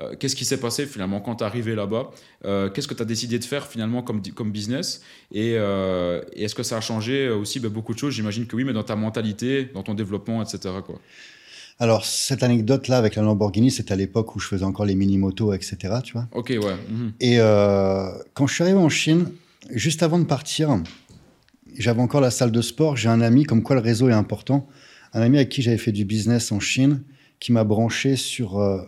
Euh, 0.00 0.14
qu'est-ce 0.18 0.36
qui 0.36 0.44
s'est 0.44 0.60
passé 0.60 0.86
finalement 0.86 1.20
quand 1.20 1.36
tu 1.36 1.44
es 1.44 1.46
arrivé 1.46 1.74
là-bas? 1.74 2.10
Qu'est-ce 2.74 2.88
que 2.88 2.94
tu 2.94 3.02
as 3.02 3.06
décidé 3.06 3.38
de 3.38 3.44
faire 3.44 3.66
finalement 3.66 4.02
comme, 4.02 4.22
comme 4.34 4.52
business? 4.52 5.02
Et, 5.32 5.52
est-ce 5.52 6.54
que 6.54 6.62
ça 6.62 6.76
a 6.76 6.80
changé 6.80 7.28
aussi 7.28 7.60
bah, 7.60 7.68
beaucoup 7.68 7.94
de 7.94 7.98
choses? 7.98 8.14
J'imagine 8.14 8.46
que 8.46 8.56
oui, 8.56 8.64
mais 8.64 8.72
dans 8.72 8.82
ta 8.82 8.96
mentalité, 8.96 9.70
dans 9.72 9.82
ton 9.82 9.94
développement, 9.94 10.42
etc. 10.42 10.74
Quoi. 10.84 10.98
Alors, 11.78 12.04
cette 12.04 12.42
anecdote-là 12.42 12.98
avec 12.98 13.16
la 13.16 13.22
Lamborghini, 13.22 13.70
c'était 13.70 13.92
à 13.92 13.96
l'époque 13.96 14.36
où 14.36 14.38
je 14.38 14.46
faisais 14.46 14.64
encore 14.64 14.84
les 14.84 14.94
mini-motos, 14.94 15.52
etc. 15.54 15.76
Tu 16.04 16.12
vois 16.12 16.28
Ok, 16.32 16.50
ouais. 16.50 16.76
Mhm. 16.88 17.12
Et 17.20 17.38
quand 18.34 18.46
je 18.46 18.54
suis 18.54 18.62
arrivé 18.62 18.78
en 18.78 18.88
Chine, 18.88 19.30
juste 19.70 20.02
avant 20.02 20.18
de 20.18 20.24
partir, 20.24 20.76
j'avais 21.76 22.00
encore 22.00 22.20
la 22.20 22.30
salle 22.30 22.52
de 22.52 22.60
sport. 22.62 22.96
J'ai 22.96 23.08
un 23.08 23.20
ami, 23.20 23.44
comme 23.44 23.62
quoi 23.62 23.76
le 23.76 23.82
réseau 23.82 24.08
est 24.08 24.14
important, 24.14 24.68
un 25.12 25.20
ami 25.20 25.36
avec 25.36 25.48
qui 25.48 25.62
j'avais 25.62 25.78
fait 25.78 25.92
du 25.92 26.04
business 26.04 26.52
en 26.52 26.60
Chine, 26.60 27.02
qui 27.40 27.52
m'a 27.52 27.64
branché 27.64 28.16
sur 28.16 28.58
euh, 28.58 28.82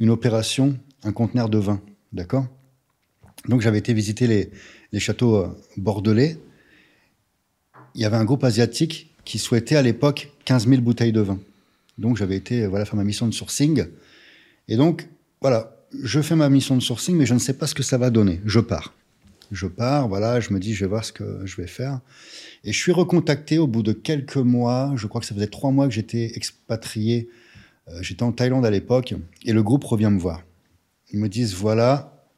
une 0.00 0.10
opération, 0.10 0.78
un 1.02 1.12
conteneur 1.12 1.48
de 1.48 1.58
vin. 1.58 1.80
D'accord? 2.12 2.46
Donc 3.48 3.60
j'avais 3.60 3.78
été 3.78 3.92
visiter 3.92 4.26
les, 4.26 5.00
châteaux 5.00 5.36
euh, 5.36 5.48
bordelais. 5.76 6.38
il 7.94 8.00
y 8.00 8.04
avait 8.04 8.16
un 8.16 8.24
groupe 8.24 8.44
asiatique 8.44 9.14
qui 9.24 9.38
souhaitait 9.38 9.76
à 9.76 9.82
l'époque 9.82 10.30
15 10.44 10.68
000 10.68 10.82
bouteilles 10.82 11.12
de 11.12 11.20
vin. 11.20 11.38
Donc 11.98 12.16
j'avais 12.16 12.36
été 12.36 12.66
voilà 12.66 12.84
faire 12.84 12.96
ma 12.96 13.04
mission 13.04 13.26
de 13.26 13.34
sourcing. 13.34 13.86
Et 14.68 14.76
donc 14.76 15.08
voilà, 15.40 15.76
je 16.02 16.20
fais 16.20 16.36
ma 16.36 16.48
mission 16.48 16.76
de 16.76 16.82
sourcing, 16.82 17.16
mais 17.16 17.26
je 17.26 17.34
ne 17.34 17.38
sais 17.38 17.54
pas 17.54 17.66
ce 17.66 17.74
que 17.74 17.82
ça 17.82 17.98
va 17.98 18.10
donner. 18.10 18.40
Je 18.44 18.60
pars. 18.60 18.92
Je 19.50 19.66
pars, 19.66 20.08
voilà, 20.08 20.40
je 20.40 20.52
me 20.52 20.60
dis, 20.60 20.74
je 20.74 20.84
vais 20.84 20.88
voir 20.88 21.04
ce 21.04 21.12
que 21.12 21.44
je 21.44 21.56
vais 21.56 21.66
faire. 21.66 22.00
Et 22.64 22.72
je 22.72 22.78
suis 22.78 22.92
recontacté 22.92 23.58
au 23.58 23.66
bout 23.66 23.82
de 23.82 23.92
quelques 23.92 24.36
mois. 24.36 24.92
Je 24.96 25.06
crois 25.06 25.20
que 25.20 25.26
ça 25.26 25.34
faisait 25.34 25.46
trois 25.46 25.70
mois 25.70 25.86
que 25.86 25.94
j'étais 25.94 26.32
expatrié. 26.36 27.28
Euh, 27.88 28.02
j'étais 28.02 28.22
en 28.22 28.32
Thaïlande 28.32 28.64
à 28.64 28.70
l'époque. 28.70 29.14
Et 29.44 29.52
le 29.52 29.62
groupe 29.62 29.84
revient 29.84 30.10
me 30.10 30.18
voir. 30.18 30.42
Ils 31.10 31.18
me 31.18 31.28
disent, 31.28 31.54
voilà, 31.54 32.28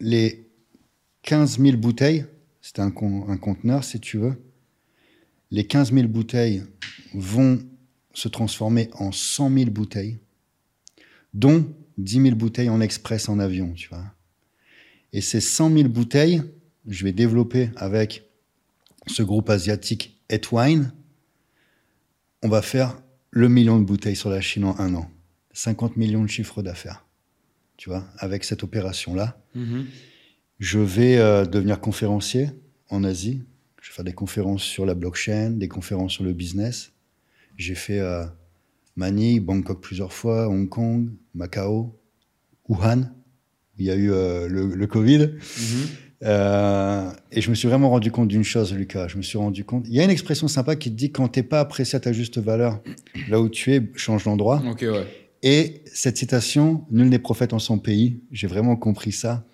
les 0.00 0.46
15 1.22 1.58
000 1.60 1.76
bouteilles, 1.76 2.26
c'est 2.60 2.78
un, 2.78 2.92
un 3.28 3.36
conteneur 3.36 3.84
si 3.84 4.00
tu 4.00 4.18
veux, 4.18 4.34
les 5.50 5.66
15 5.66 5.92
000 5.92 6.08
bouteilles 6.08 6.64
vont 7.14 7.60
se 8.12 8.28
transformer 8.28 8.88
en 8.94 9.12
100 9.12 9.52
000 9.52 9.70
bouteilles, 9.70 10.18
dont 11.34 11.66
10 11.98 12.22
000 12.22 12.36
bouteilles 12.36 12.68
en 12.68 12.80
express 12.80 13.28
en 13.28 13.38
avion, 13.38 13.72
tu 13.72 13.88
vois. 13.88 14.04
Et 15.16 15.22
ces 15.22 15.40
100 15.40 15.72
000 15.74 15.88
bouteilles, 15.88 16.42
je 16.86 17.02
vais 17.02 17.12
développer 17.14 17.70
avec 17.76 18.28
ce 19.06 19.22
groupe 19.22 19.48
asiatique 19.48 20.20
Etwine. 20.28 20.92
On 22.42 22.50
va 22.50 22.60
faire 22.60 23.02
le 23.30 23.48
million 23.48 23.78
de 23.78 23.84
bouteilles 23.86 24.14
sur 24.14 24.28
la 24.28 24.42
Chine 24.42 24.64
en 24.66 24.78
un 24.78 24.94
an. 24.94 25.10
50 25.54 25.96
millions 25.96 26.22
de 26.22 26.28
chiffres 26.28 26.60
d'affaires, 26.60 27.06
tu 27.78 27.88
vois, 27.88 28.06
avec 28.18 28.44
cette 28.44 28.62
opération-là. 28.62 29.42
Mhm. 29.54 29.86
Je 30.58 30.80
vais 30.80 31.16
euh, 31.16 31.46
devenir 31.46 31.80
conférencier 31.80 32.50
en 32.90 33.02
Asie. 33.02 33.42
Je 33.80 33.88
vais 33.88 33.94
faire 33.94 34.04
des 34.04 34.12
conférences 34.12 34.64
sur 34.64 34.84
la 34.84 34.94
blockchain, 34.94 35.52
des 35.52 35.68
conférences 35.68 36.12
sur 36.12 36.24
le 36.24 36.34
business. 36.34 36.92
J'ai 37.56 37.74
fait 37.74 38.00
euh, 38.00 38.26
Manille, 38.96 39.40
Bangkok 39.40 39.80
plusieurs 39.80 40.12
fois, 40.12 40.46
Hong 40.46 40.68
Kong, 40.68 41.08
Macao, 41.32 41.98
Wuhan. 42.68 43.14
Il 43.78 43.84
y 43.84 43.90
a 43.90 43.94
eu 43.94 44.10
euh, 44.10 44.48
le, 44.48 44.66
le, 44.66 44.86
Covid. 44.86 45.18
Mhm. 45.18 45.86
Euh, 46.24 47.10
et 47.30 47.40
je 47.40 47.50
me 47.50 47.54
suis 47.54 47.68
vraiment 47.68 47.90
rendu 47.90 48.10
compte 48.10 48.28
d'une 48.28 48.44
chose, 48.44 48.72
Lucas. 48.74 49.08
Je 49.08 49.16
me 49.16 49.22
suis 49.22 49.38
rendu 49.38 49.64
compte. 49.64 49.84
Il 49.86 49.94
y 49.94 50.00
a 50.00 50.04
une 50.04 50.10
expression 50.10 50.48
sympa 50.48 50.76
qui 50.76 50.90
te 50.90 50.96
dit 50.96 51.12
quand 51.12 51.28
t'es 51.28 51.42
pas 51.42 51.60
apprécié 51.60 51.96
à 51.96 52.00
ta 52.00 52.12
juste 52.12 52.38
valeur, 52.38 52.80
là 53.28 53.40
où 53.40 53.48
tu 53.48 53.74
es, 53.74 53.82
change 53.94 54.24
d'endroit. 54.24 54.62
Ouais. 54.62 55.06
Et 55.42 55.82
cette 55.92 56.16
citation, 56.16 56.84
nul 56.90 57.08
n'est 57.08 57.18
prophète 57.18 57.52
en 57.52 57.58
son 57.58 57.78
pays. 57.78 58.20
J'ai 58.32 58.46
vraiment 58.46 58.76
compris 58.76 59.12
ça. 59.12 59.44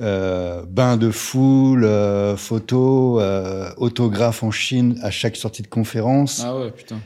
Euh, 0.00 0.64
bain 0.64 0.96
de 0.96 1.10
foule, 1.10 1.84
euh, 1.84 2.36
photos, 2.36 3.20
euh, 3.20 3.70
autographes 3.78 4.44
en 4.44 4.52
Chine 4.52 4.96
à 5.02 5.10
chaque 5.10 5.34
sortie 5.34 5.62
de 5.62 5.66
conférence. 5.66 6.42
Ah 6.44 6.56
ouais, 6.56 6.70
putain. 6.70 7.00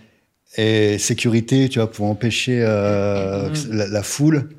Et 0.59 0.99
sécurité, 0.99 1.71
tu 1.71 1.79
vois, 1.79 1.91
pour 1.91 2.07
empêcher 2.07 2.61
la, 2.61 3.49
la 3.71 4.03
foule. 4.03 4.51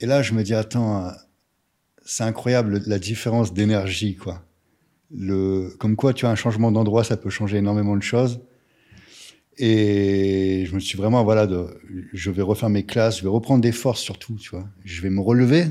Et 0.00 0.06
là, 0.06 0.22
je 0.22 0.32
me 0.34 0.42
dis, 0.42 0.54
attends, 0.54 1.10
c'est 2.04 2.24
incroyable 2.24 2.82
la 2.86 2.98
différence 2.98 3.52
d'énergie, 3.52 4.16
quoi. 4.16 4.42
Comme 5.78 5.96
quoi, 5.96 6.12
tu 6.12 6.26
as 6.26 6.30
un 6.30 6.34
changement 6.34 6.72
d'endroit, 6.72 7.04
ça 7.04 7.16
peut 7.16 7.30
changer 7.30 7.58
énormément 7.58 7.96
de 7.96 8.02
choses. 8.02 8.40
Et 9.56 10.64
je 10.66 10.74
me 10.74 10.80
suis 10.80 10.98
vraiment, 10.98 11.22
voilà, 11.22 11.48
je 12.12 12.30
vais 12.30 12.42
refaire 12.42 12.70
mes 12.70 12.84
classes, 12.84 13.18
je 13.18 13.22
vais 13.22 13.28
reprendre 13.28 13.60
des 13.60 13.72
forces 13.72 14.00
surtout, 14.00 14.34
tu 14.34 14.50
vois. 14.50 14.68
Je 14.84 15.00
vais 15.00 15.10
me 15.10 15.20
relever 15.20 15.66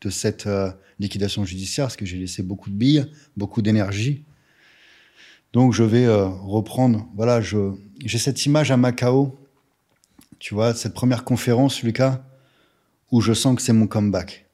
de 0.00 0.10
cette 0.10 0.46
euh, 0.46 0.70
liquidation 1.00 1.44
judiciaire 1.44 1.86
parce 1.86 1.96
que 1.96 2.06
j'ai 2.06 2.18
laissé 2.18 2.42
beaucoup 2.42 2.70
de 2.70 2.76
billes, 2.76 3.06
beaucoup 3.36 3.60
d'énergie. 3.60 4.24
Donc 5.52 5.72
je 5.72 5.82
vais 5.82 6.04
euh, 6.04 6.26
reprendre, 6.26 7.08
voilà, 7.16 7.40
j'ai 7.40 8.18
cette 8.18 8.44
image 8.46 8.70
à 8.70 8.76
Macao, 8.76 9.36
tu 10.38 10.54
vois, 10.54 10.74
cette 10.74 10.94
première 10.94 11.24
conférence, 11.24 11.82
Lucas, 11.82 12.24
où 13.14 13.20
je 13.20 13.32
sens 13.32 13.54
que 13.54 13.62
c'est 13.62 13.72
mon 13.72 13.86
comeback. 13.86 14.46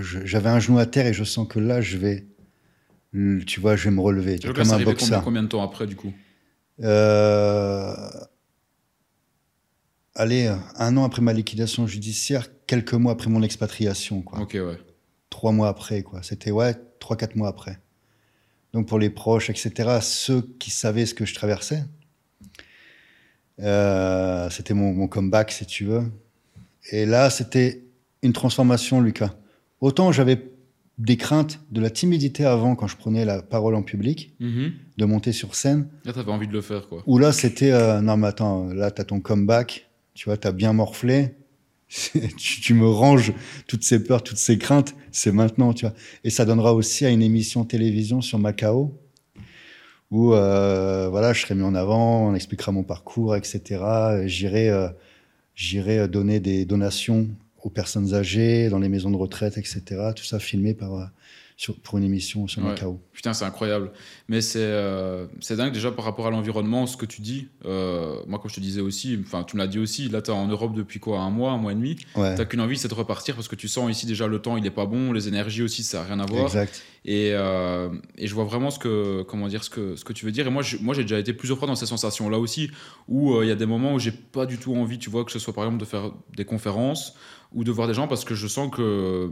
J'avais 0.00 0.48
un 0.48 0.58
genou 0.58 0.80
à 0.80 0.86
terre 0.86 1.06
et 1.06 1.12
je 1.12 1.22
sens 1.22 1.46
que 1.46 1.60
là, 1.60 1.80
je 1.80 1.96
vais, 1.96 2.26
tu 3.46 3.60
vois, 3.60 3.76
je 3.76 3.84
vais 3.84 3.94
me 3.94 4.00
relever, 4.00 4.36
tu 4.40 4.48
vois, 4.48 4.56
comme 4.56 4.68
un 4.68 4.72
arrivé 4.72 4.92
combien, 4.94 5.06
boxeur. 5.06 5.22
combien 5.22 5.42
de 5.44 5.48
temps 5.48 5.62
après, 5.62 5.86
du 5.86 5.94
coup? 5.94 6.12
Euh, 6.82 7.94
allez, 10.16 10.52
un 10.74 10.96
an 10.96 11.04
après 11.04 11.22
ma 11.22 11.32
liquidation 11.32 11.86
judiciaire, 11.86 12.48
quelques 12.66 12.94
mois 12.94 13.12
après 13.12 13.30
mon 13.30 13.44
expatriation, 13.44 14.22
quoi. 14.22 14.40
Ok, 14.40 14.54
ouais. 14.54 14.78
Trois 15.30 15.52
mois 15.52 15.68
après, 15.68 16.02
quoi. 16.02 16.20
C'était, 16.24 16.50
ouais, 16.50 16.74
trois, 16.98 17.16
quatre 17.16 17.36
mois 17.36 17.48
après. 17.48 17.78
Donc 18.72 18.88
pour 18.88 18.98
les 18.98 19.10
proches, 19.10 19.50
etc., 19.50 19.98
ceux 20.02 20.42
qui 20.58 20.72
savaient 20.72 21.06
ce 21.06 21.14
que 21.14 21.24
je 21.24 21.34
traversais, 21.34 21.84
euh, 23.60 24.50
c'était 24.50 24.74
mon, 24.74 24.94
mon 24.94 25.06
comeback, 25.06 25.52
si 25.52 25.64
tu 25.64 25.84
veux. 25.84 26.10
Et 26.90 27.06
là, 27.06 27.30
c'était 27.30 27.84
une 28.22 28.32
transformation, 28.32 29.00
Lucas. 29.00 29.34
Autant 29.80 30.12
j'avais 30.12 30.50
des 30.98 31.16
craintes, 31.16 31.60
de 31.70 31.80
la 31.80 31.88
timidité 31.88 32.44
avant 32.44 32.74
quand 32.76 32.86
je 32.86 32.96
prenais 32.96 33.24
la 33.24 33.40
parole 33.40 33.74
en 33.74 33.82
public, 33.82 34.34
Mhm. 34.40 34.72
de 34.98 35.04
monter 35.06 35.32
sur 35.32 35.54
scène, 35.54 35.88
Là, 36.04 36.12
t'avais 36.12 36.30
envie 36.30 36.46
de 36.46 36.52
le 36.52 36.60
faire, 36.60 36.88
quoi. 36.88 37.02
ou 37.06 37.16
là, 37.18 37.32
c'était 37.32 37.70
euh, 37.72 38.02
non, 38.02 38.18
mais 38.18 38.26
attends, 38.26 38.66
là, 38.66 38.90
t'as 38.90 39.04
ton 39.04 39.20
comeback, 39.20 39.88
tu 40.12 40.26
vois, 40.26 40.36
t'as 40.36 40.52
bien 40.52 40.74
morflé, 40.74 41.34
tu, 41.88 42.60
tu 42.60 42.74
me 42.74 42.86
ranges 42.86 43.32
toutes 43.66 43.82
ces 43.82 44.04
peurs, 44.04 44.22
toutes 44.22 44.36
ces 44.36 44.58
craintes, 44.58 44.94
c'est 45.10 45.32
maintenant, 45.32 45.72
tu 45.72 45.86
vois. 45.86 45.94
Et 46.22 46.28
ça 46.30 46.44
donnera 46.44 46.74
aussi 46.74 47.06
à 47.06 47.10
une 47.10 47.22
émission 47.22 47.64
télévision 47.64 48.20
sur 48.20 48.38
Macao, 48.38 48.94
où 50.10 50.34
euh, 50.34 51.08
voilà, 51.08 51.32
je 51.32 51.40
serai 51.40 51.54
mis 51.54 51.62
en 51.62 51.74
avant, 51.74 52.28
on 52.28 52.34
expliquera 52.34 52.72
mon 52.72 52.82
parcours, 52.82 53.36
etc. 53.36 53.80
J'irai, 54.26 54.68
euh, 54.68 54.88
j'irai 55.54 56.08
donner 56.08 56.40
des 56.40 56.64
donations 56.66 57.26
aux 57.62 57.70
personnes 57.70 58.14
âgées, 58.14 58.68
dans 58.68 58.78
les 58.78 58.88
maisons 58.88 59.10
de 59.10 59.16
retraite, 59.16 59.58
etc. 59.58 59.82
Tout 60.16 60.24
ça 60.24 60.38
filmé 60.38 60.74
par, 60.74 60.94
euh, 60.94 61.04
sur, 61.56 61.76
pour 61.78 61.98
une 61.98 62.04
émission 62.04 62.46
sur 62.48 62.62
Ouais. 62.62 62.68
Macao. 62.70 63.00
Putain, 63.12 63.34
c'est 63.34 63.44
incroyable. 63.44 63.90
Mais 64.28 64.40
c'est 64.40 64.60
euh, 64.62 65.26
c'est 65.40 65.56
dingue 65.56 65.74
déjà 65.74 65.90
par 65.92 66.06
rapport 66.06 66.26
à 66.26 66.30
l'environnement, 66.30 66.86
ce 66.86 66.96
que 66.96 67.04
tu 67.04 67.20
dis. 67.20 67.48
Euh, 67.66 68.14
moi, 68.26 68.38
comme 68.38 68.48
je 68.50 68.54
te 68.56 68.60
disais 68.60 68.80
aussi, 68.80 69.18
enfin, 69.22 69.44
tu 69.44 69.56
me 69.56 69.60
l'as 69.60 69.66
dit 69.68 69.78
aussi, 69.78 70.08
là, 70.08 70.22
tu 70.22 70.30
es 70.30 70.34
en 70.34 70.46
Europe 70.46 70.74
depuis 70.74 71.00
quoi 71.00 71.20
Un 71.20 71.28
mois, 71.28 71.52
un 71.52 71.58
mois 71.58 71.72
et 71.72 71.74
demi 71.74 71.96
Ouais, 72.16 72.34
T'as 72.34 72.46
qu'une 72.46 72.62
envie, 72.62 72.78
c'est 72.78 72.88
de 72.88 72.94
repartir 72.94 73.34
parce 73.34 73.46
que 73.46 73.56
tu 73.56 73.68
sens 73.68 73.90
ici 73.90 74.06
déjà 74.06 74.26
le 74.26 74.38
temps, 74.38 74.56
il 74.56 74.64
est 74.64 74.70
pas 74.70 74.86
bon, 74.86 75.12
les 75.12 75.28
énergies 75.28 75.62
aussi, 75.62 75.82
ça 75.82 75.98
n'a 75.98 76.04
rien 76.04 76.20
à 76.20 76.24
voir. 76.26 76.44
exact. 76.46 76.82
Et, 77.04 77.30
euh, 77.32 77.88
et 78.16 78.26
je 78.26 78.34
vois 78.34 78.44
vraiment 78.44 78.70
ce 78.70 78.78
que, 78.78 79.22
comment 79.22 79.48
dire, 79.48 79.62
ce 79.64 79.70
que, 79.70 79.96
ce 79.96 80.04
que 80.04 80.12
tu 80.14 80.24
veux 80.26 80.32
dire. 80.32 80.46
Et 80.46 80.50
moi, 80.50 80.62
je- 80.62 80.76
moi, 80.78 80.94
j'ai 80.94 81.02
déjà 81.02 81.18
été 81.18 81.32
plusieurs 81.34 81.58
fois 81.58 81.66
dans 81.68 81.74
ces 81.74 81.86
sensations-là 81.86 82.38
aussi, 82.38 82.70
où 83.08 83.42
il 83.42 83.48
y 83.48 83.50
a 83.50 83.54
des 83.54 83.66
moments 83.66 83.92
où 83.94 83.98
j'ai 83.98 84.12
pas 84.12 84.46
du 84.46 84.56
tout 84.56 84.74
envie, 84.76 84.98
tu 84.98 85.10
vois, 85.10 85.24
que 85.26 85.32
ce 85.32 85.38
soit 85.38 85.52
par 85.54 85.64
exemple 85.64 85.80
de 85.80 85.86
faire 85.86 86.10
des 86.36 86.44
conférences 86.46 87.14
ou 87.52 87.64
de 87.64 87.70
voir 87.70 87.88
des 87.88 87.94
gens 87.94 88.08
parce 88.08 88.24
que 88.24 88.34
je 88.34 88.46
sens 88.46 88.70
que 88.74 89.30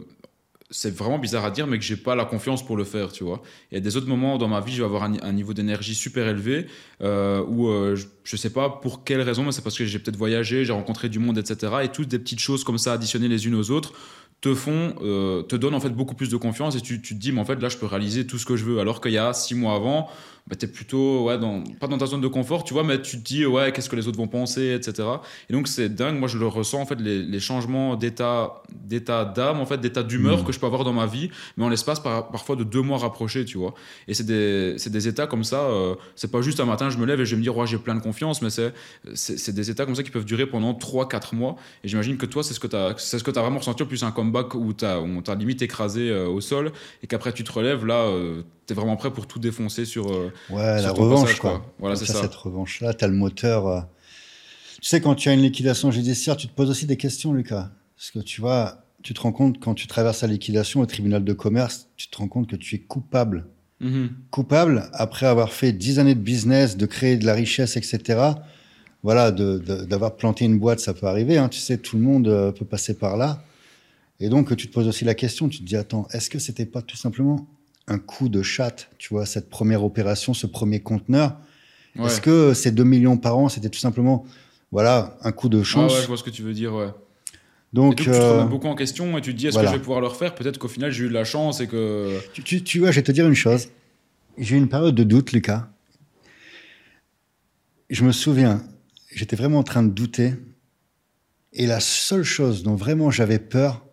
c'est 0.71 0.95
vraiment 0.95 1.19
bizarre 1.19 1.45
à 1.45 1.51
dire, 1.51 1.67
mais 1.67 1.79
que 1.79 1.85
j'ai 1.85 1.97
pas 1.97 2.15
la 2.15 2.25
confiance 2.25 2.65
pour 2.65 2.77
le 2.77 2.85
faire, 2.85 3.11
tu 3.11 3.25
vois. 3.25 3.43
Il 3.71 3.75
y 3.75 3.79
a 3.79 3.81
des 3.81 3.97
autres 3.97 4.07
moments 4.07 4.37
dans 4.37 4.49
ma 4.49 4.61
vie, 4.61 4.73
je 4.73 4.79
vais 4.79 4.85
avoir 4.85 5.05
un, 5.05 5.33
niveau 5.33 5.55
d'énergie 5.55 5.95
super 5.95 6.29
élevé, 6.29 6.67
euh, 7.01 7.43
où 7.49 7.69
euh, 7.69 7.97
je, 7.97 8.07
je 8.25 8.37
sais 8.37 8.51
pas 8.51 8.69
pour 8.69 9.03
quelle 9.03 9.23
raison, 9.23 9.45
mais 9.45 9.53
c'est 9.53 9.63
parce 9.63 9.79
que 9.79 9.87
j'ai 9.87 9.99
peut-être 9.99 10.17
voyagé, 10.17 10.65
j'ai 10.65 10.73
rencontré 10.73 11.09
du 11.09 11.19
monde, 11.19 11.39
etc. 11.39 11.73
Et 11.85 11.89
toutes 11.89 12.09
des 12.09 12.19
petites 12.19 12.41
choses 12.41 12.65
comme 12.65 12.77
ça 12.77 12.93
additionnées 12.93 13.29
les 13.29 13.47
unes 13.47 13.55
aux 13.55 13.71
autres 13.71 13.95
te 14.41 14.55
font, 14.55 14.95
euh, 15.03 15.43
te 15.43 15.57
donnent 15.57 15.75
en 15.75 15.81
fait 15.81 15.91
beaucoup 15.91 16.15
plus 16.15 16.29
de 16.29 16.37
confiance 16.37 16.77
et 16.77 16.81
tu, 16.81 17.01
tu 17.01 17.15
te 17.15 17.19
dis, 17.21 17.33
mais 17.33 17.41
en 17.41 17.45
fait 17.45 17.61
là, 17.61 17.69
je 17.69 17.77
peux 17.77 17.87
réaliser 17.87 18.27
tout 18.27 18.39
ce 18.39 18.47
que 18.47 18.57
je 18.57 18.65
veux. 18.65 18.79
Alors 18.79 19.01
qu'il 19.01 19.13
y 19.13 19.19
a 19.19 19.33
six 19.33 19.55
mois 19.55 19.75
avant, 19.75 20.09
bah, 20.49 20.57
tu 20.57 20.65
es 20.65 20.69
plutôt, 20.69 21.25
ouais, 21.27 21.39
dans, 21.39 21.63
pas 21.81 21.87
dans 21.87 21.99
ta 21.99 22.07
zone 22.07 22.21
de 22.21 22.27
confort, 22.29 22.65
tu 22.65 22.73
vois, 22.75 22.85
mais 22.85 23.01
tu 23.03 23.19
te 23.19 23.23
dis, 23.25 23.45
ouais, 23.47 23.71
qu'est-ce 23.73 23.89
que 23.89 23.97
les 23.97 24.09
autres 24.09 24.19
vont 24.19 24.29
penser, 24.29 24.75
etc. 24.75 25.07
Et 25.49 25.53
donc 25.53 25.69
c'est 25.69 25.89
dingue, 25.95 26.19
moi 26.19 26.29
je 26.29 26.39
le 26.39 26.47
ressens 26.47 26.81
en 26.81 26.87
fait, 26.87 27.01
les, 27.01 27.23
les 27.23 27.41
changements 27.41 27.97
d'état 27.97 28.63
d'état 28.83 29.25
d'âme, 29.25 29.61
en 29.61 29.67
fait, 29.67 29.79
d'état 29.81 30.03
d'humeur 30.03 30.43
Mm. 30.43 30.45
que 30.45 30.53
je 30.53 30.59
peux 30.59 30.67
avoir 30.67 30.85
dans 30.85 30.93
ma 30.93 31.07
vie, 31.07 31.31
mais 31.57 31.65
en 31.65 31.69
l'espace 31.69 32.01
par- 32.01 32.31
parfois 32.31 32.57
de 32.57 32.65
deux 32.65 32.81
mois 32.83 32.99
rapprochés, 32.99 33.45
tu 33.45 33.59
vois. 33.59 33.75
Et 34.09 34.15
c'est 34.15 34.25
des, 34.25 34.75
c'est 34.79 34.91
des 34.91 35.07
états 35.09 35.27
comme 35.27 35.45
ça, 35.45 35.61
euh, 35.65 35.95
c'est 36.17 36.31
pas 36.31 36.41
juste 36.41 36.61
un 36.61 36.65
matin, 36.65 36.89
je 36.91 36.99
me 36.99 37.05
lève 37.07 37.21
et 37.21 37.25
je 37.27 37.33
vais 37.33 37.37
me 37.39 37.43
dire, 37.43 37.57
ouais, 37.57 37.67
j'ai 37.67 37.79
plein 37.79 37.95
de 37.95 38.01
confiance, 38.01 38.41
mais 38.43 38.51
c'est, 38.51 38.73
des 39.55 39.71
états 39.71 39.85
comme 39.85 39.95
ça 39.95 40.03
qui 40.03 40.11
peuvent 40.11 40.25
durer 40.25 40.47
pendant 40.47 40.73
3-4 40.75 41.35
mois. 41.35 41.57
Et 41.85 41.89
j'imagine 41.89 42.17
que 42.17 42.27
toi, 42.27 42.43
c'est 42.43 42.55
ce 42.55 42.61
que 42.61 42.67
tu 42.67 42.77
as, 42.77 42.95
c'est 42.99 43.19
ce 43.19 43.25
que 43.25 43.31
as 43.39 43.43
vraiment 43.43 43.59
ressenti, 43.59 43.85
plus 43.85 44.03
un 44.03 44.11
comeback 44.11 44.55
où, 44.55 44.73
t'as- 44.73 45.01
où 45.01 45.05
on 45.05 45.23
t'a 45.23 45.35
limite 45.35 45.63
écrasé 45.63 46.09
euh, 46.11 46.27
au 46.29 46.41
sol 46.41 46.73
et 47.03 47.07
qu'après 47.07 47.33
tu 47.33 47.45
te 47.45 47.53
relèves, 47.53 47.85
là, 47.87 48.07
tu 48.09 48.45
es 48.73 48.77
vraiment 48.77 48.97
prêt 48.97 49.11
pour 49.13 49.27
tout 49.27 49.39
défoncer 49.39 49.85
sur. 49.85 50.11
euh, 50.13 50.33
Ouais, 50.51 50.79
sur 50.79 50.89
la 50.89 50.95
ton 50.95 51.03
revanche, 51.03 51.23
passage, 51.23 51.39
quoi. 51.41 51.65
Voilà, 51.79 51.97
c'est 51.97 52.07
ça. 52.07 52.23
Cette 52.23 52.35
revanche-là, 52.35 52.95
tu 52.95 53.05
as 53.05 53.09
le 53.09 53.15
moteur. 53.15 53.67
euh. 53.67 53.81
Tu 54.81 54.89
sais, 54.89 55.01
quand 55.01 55.15
tu 55.15 55.29
as 55.29 55.33
une 55.35 55.43
liquidation 55.43 55.91
judiciaire, 55.91 56.37
tu 56.37 56.47
te 56.49 56.53
poses 56.55 56.71
aussi 56.71 56.87
des 56.87 56.97
questions, 56.97 57.33
Lucas. 57.33 57.71
Parce 57.97 58.11
que 58.13 58.19
tu 58.21 58.41
vois, 58.41 58.85
tu 59.03 59.13
te 59.15 59.21
rends 59.21 59.33
compte, 59.33 59.59
quand 59.61 59.75
tu 59.75 59.87
traverses 59.87 60.23
la 60.23 60.29
liquidation 60.29 60.81
au 60.81 60.87
tribunal 60.87 61.25
de 61.25 61.33
commerce, 61.33 61.89
tu 61.97 62.09
te 62.09 62.17
rends 62.19 62.29
compte 62.29 62.49
que 62.49 62.57
tu 62.57 62.77
es 62.77 62.79
coupable. 62.79 63.47
Mhm. 63.81 64.11
Coupable 64.31 64.89
après 64.93 65.27
avoir 65.27 65.53
fait 65.53 65.73
10 65.73 65.99
années 65.99 66.15
de 66.15 66.21
business, 66.21 66.77
de 66.77 66.87
créer 66.87 67.17
de 67.17 67.25
la 67.27 67.35
richesse, 67.35 67.77
etc. 67.77 68.21
Voilà, 69.05 69.31
d'avoir 69.31 70.17
planté 70.17 70.45
une 70.45 70.59
boîte, 70.59 70.81
ça 70.81 70.95
peut 70.95 71.07
arriver. 71.07 71.39
hein. 71.39 71.49
Tu 71.49 71.61
sais, 71.61 71.79
tout 71.79 71.97
le 71.97 72.03
monde 72.03 72.27
euh, 72.29 72.51
peut 72.53 72.65
passer 72.65 72.95
par 72.95 73.17
là. 73.17 73.43
Et 74.21 74.29
donc, 74.29 74.55
tu 74.57 74.67
te 74.69 74.73
poses 74.73 74.89
aussi 74.89 75.05
la 75.05 75.15
question, 75.15 75.49
tu 75.49 75.59
te 75.61 75.65
dis, 75.65 75.77
attends, 75.77 76.09
est-ce 76.13 76.29
que 76.29 76.41
c'était 76.41 76.67
pas 76.67 76.83
tout 76.83 76.97
simplement 76.97 77.47
un 77.89 77.99
coup 77.99 78.29
de 78.29 78.43
chatte, 78.43 78.91
tu 78.99 79.09
vois, 79.15 79.27
cette 79.27 79.49
première 79.49 79.83
opération, 79.83 80.35
ce 80.35 80.47
premier 80.47 80.81
conteneur. 80.81 81.37
Est-ce 81.99 82.21
que 82.21 82.55
ces 82.55 82.71
2 82.71 82.85
millions 82.85 83.17
par 83.17 83.37
an, 83.37 83.49
c'était 83.49 83.71
tout 83.71 83.81
simplement, 83.81 84.25
voilà, 84.71 85.19
un 85.23 85.33
coup 85.33 85.49
de 85.49 85.65
chance 85.65 85.93
ouais, 85.95 86.03
je 86.03 86.07
vois 86.07 86.17
ce 86.17 86.23
que 86.23 86.31
tu 86.31 86.43
veux 86.43 86.53
dire, 86.53 86.73
ouais. 86.75 86.91
Donc, 87.73 87.97
tu 87.97 88.05
te 88.05 88.11
remets 88.11 88.49
beaucoup 88.49 88.69
en 88.69 88.77
question 88.77 89.19
et 89.19 89.21
tu 89.21 89.33
te 89.33 89.39
dis, 89.39 89.49
est-ce 89.49 89.59
que 89.59 89.67
je 89.67 89.73
vais 89.73 89.79
pouvoir 89.79 90.01
le 90.01 90.07
refaire? 90.07 90.35
Peut-être 90.35 90.59
qu'au 90.59 90.69
final, 90.69 90.93
j'ai 90.93 91.05
eu 91.05 91.09
de 91.09 91.15
la 91.15 91.25
chance 91.25 91.61
et 91.61 91.67
que... 91.67 92.19
Tu, 92.33 92.63
tu 92.63 92.79
vois, 92.79 92.91
je 92.91 92.97
vais 92.97 93.03
te 93.03 93.13
dire 93.13 93.27
une 93.27 93.35
chose. 93.35 93.69
J'ai 94.39 94.55
eu 94.55 94.59
une 94.59 94.69
période 94.69 94.95
de 94.95 95.03
doute, 95.03 95.33
Lucas. 95.33 95.69
Je 97.91 98.05
me 98.05 98.13
souviens, 98.13 98.63
j'étais 99.13 99.37
vraiment 99.37 99.59
en 99.59 99.65
train 99.65 99.83
de 99.83 99.91
douter. 99.91 100.35
Et 101.53 101.67
la 101.67 101.81
seule 101.81 102.23
chose 102.23 102.63
dont 102.63 102.75
vraiment 102.75 103.11
j'avais 103.11 103.39
peur, 103.39 103.85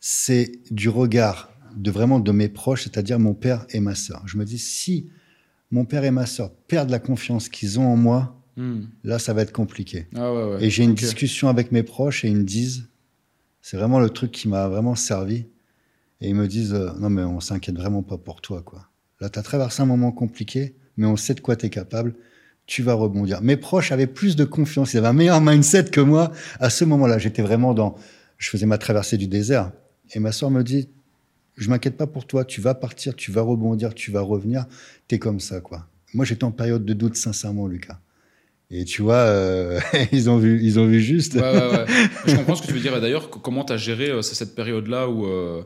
c'est 0.00 0.52
du 0.70 0.88
regard 0.88 1.50
de 1.76 1.90
vraiment 1.90 2.20
de 2.20 2.32
mes 2.32 2.48
proches, 2.48 2.84
c'est-à-dire 2.84 3.18
mon 3.18 3.34
père 3.34 3.66
et 3.70 3.80
ma 3.80 3.94
sœur. 3.94 4.22
Je 4.26 4.38
me 4.38 4.44
dis, 4.44 4.58
si 4.58 5.08
mon 5.70 5.84
père 5.84 6.04
et 6.04 6.10
ma 6.10 6.26
sœur 6.26 6.52
perdent 6.68 6.90
la 6.90 6.98
confiance 6.98 7.48
qu'ils 7.48 7.78
ont 7.78 7.86
en 7.86 7.96
moi, 7.96 8.42
hmm. 8.56 8.82
là, 9.04 9.18
ça 9.18 9.32
va 9.32 9.42
être 9.42 9.52
compliqué. 9.52 10.06
Ah 10.16 10.56
et 10.60 10.70
j'ai 10.70 10.84
une 10.84 10.94
discussion 10.94 11.48
avec 11.48 11.72
mes 11.72 11.82
proches 11.82 12.24
et 12.24 12.28
ils 12.28 12.36
me 12.36 12.44
disent, 12.44 12.88
c'est 13.60 13.76
vraiment 13.76 14.00
le 14.00 14.10
truc 14.10 14.30
qui 14.30 14.48
m'a 14.48 14.68
vraiment 14.68 14.94
servi. 14.94 15.46
Et 16.20 16.28
ils 16.28 16.34
me 16.34 16.48
disent, 16.48 16.72
euh, 16.72 16.90
non, 16.98 17.10
mais 17.10 17.22
on 17.22 17.40
s'inquiète 17.40 17.76
vraiment 17.76 18.02
pas 18.02 18.16
pour 18.16 18.40
toi, 18.40 18.62
quoi. 18.62 18.88
Là, 19.20 19.28
tu 19.28 19.38
as 19.38 19.42
traversé 19.42 19.82
un 19.82 19.86
moment 19.86 20.12
compliqué, 20.12 20.76
mais 20.96 21.06
on 21.06 21.16
sait 21.16 21.34
de 21.34 21.40
quoi 21.40 21.56
tu 21.56 21.66
es 21.66 21.70
capable. 21.70 22.14
Tu 22.66 22.82
vas 22.82 22.94
rebondir. 22.94 23.42
Mes 23.42 23.56
proches 23.56 23.92
avaient 23.92 24.06
plus 24.06 24.36
de 24.36 24.44
confiance. 24.44 24.94
Ils 24.94 24.98
avaient 24.98 25.08
un 25.08 25.12
meilleur 25.12 25.40
mindset 25.40 25.84
que 25.84 26.00
moi. 26.00 26.32
À 26.58 26.70
ce 26.70 26.84
moment-là, 26.84 27.18
j'étais 27.18 27.42
vraiment 27.42 27.74
dans. 27.74 27.96
Je 28.38 28.50
faisais 28.50 28.66
ma 28.66 28.78
traversée 28.78 29.16
du 29.16 29.28
désert. 29.28 29.72
Et 30.14 30.20
ma 30.20 30.32
soeur 30.32 30.50
me 30.50 30.62
dit 30.62 30.88
Je 31.56 31.68
m'inquiète 31.68 31.96
pas 31.96 32.06
pour 32.06 32.26
toi. 32.26 32.44
Tu 32.44 32.60
vas 32.60 32.74
partir, 32.74 33.16
tu 33.16 33.32
vas 33.32 33.42
rebondir, 33.42 33.94
tu 33.94 34.10
vas 34.10 34.20
revenir. 34.20 34.66
Tu 35.08 35.16
es 35.16 35.18
comme 35.18 35.40
ça, 35.40 35.60
quoi. 35.60 35.86
Moi, 36.14 36.24
j'étais 36.24 36.44
en 36.44 36.52
période 36.52 36.84
de 36.84 36.92
doute, 36.92 37.16
sincèrement, 37.16 37.66
Lucas. 37.66 37.98
Et 38.70 38.84
tu 38.84 39.02
vois, 39.02 39.14
euh, 39.14 39.80
ils, 40.12 40.28
ont 40.28 40.38
vu, 40.38 40.60
ils 40.62 40.78
ont 40.78 40.86
vu 40.86 41.00
juste. 41.00 41.34
Ouais, 41.34 41.40
ouais, 41.40 41.70
ouais. 41.70 41.86
Je 42.26 42.36
comprends 42.36 42.54
ce 42.54 42.62
que 42.62 42.66
tu 42.66 42.72
veux 42.72 42.80
dire. 42.80 43.00
D'ailleurs, 43.00 43.30
comment 43.30 43.64
tu 43.64 43.72
as 43.72 43.76
géré 43.76 44.10
euh, 44.10 44.22
cette 44.22 44.54
période-là 44.54 45.08
où. 45.08 45.26
Euh, 45.26 45.62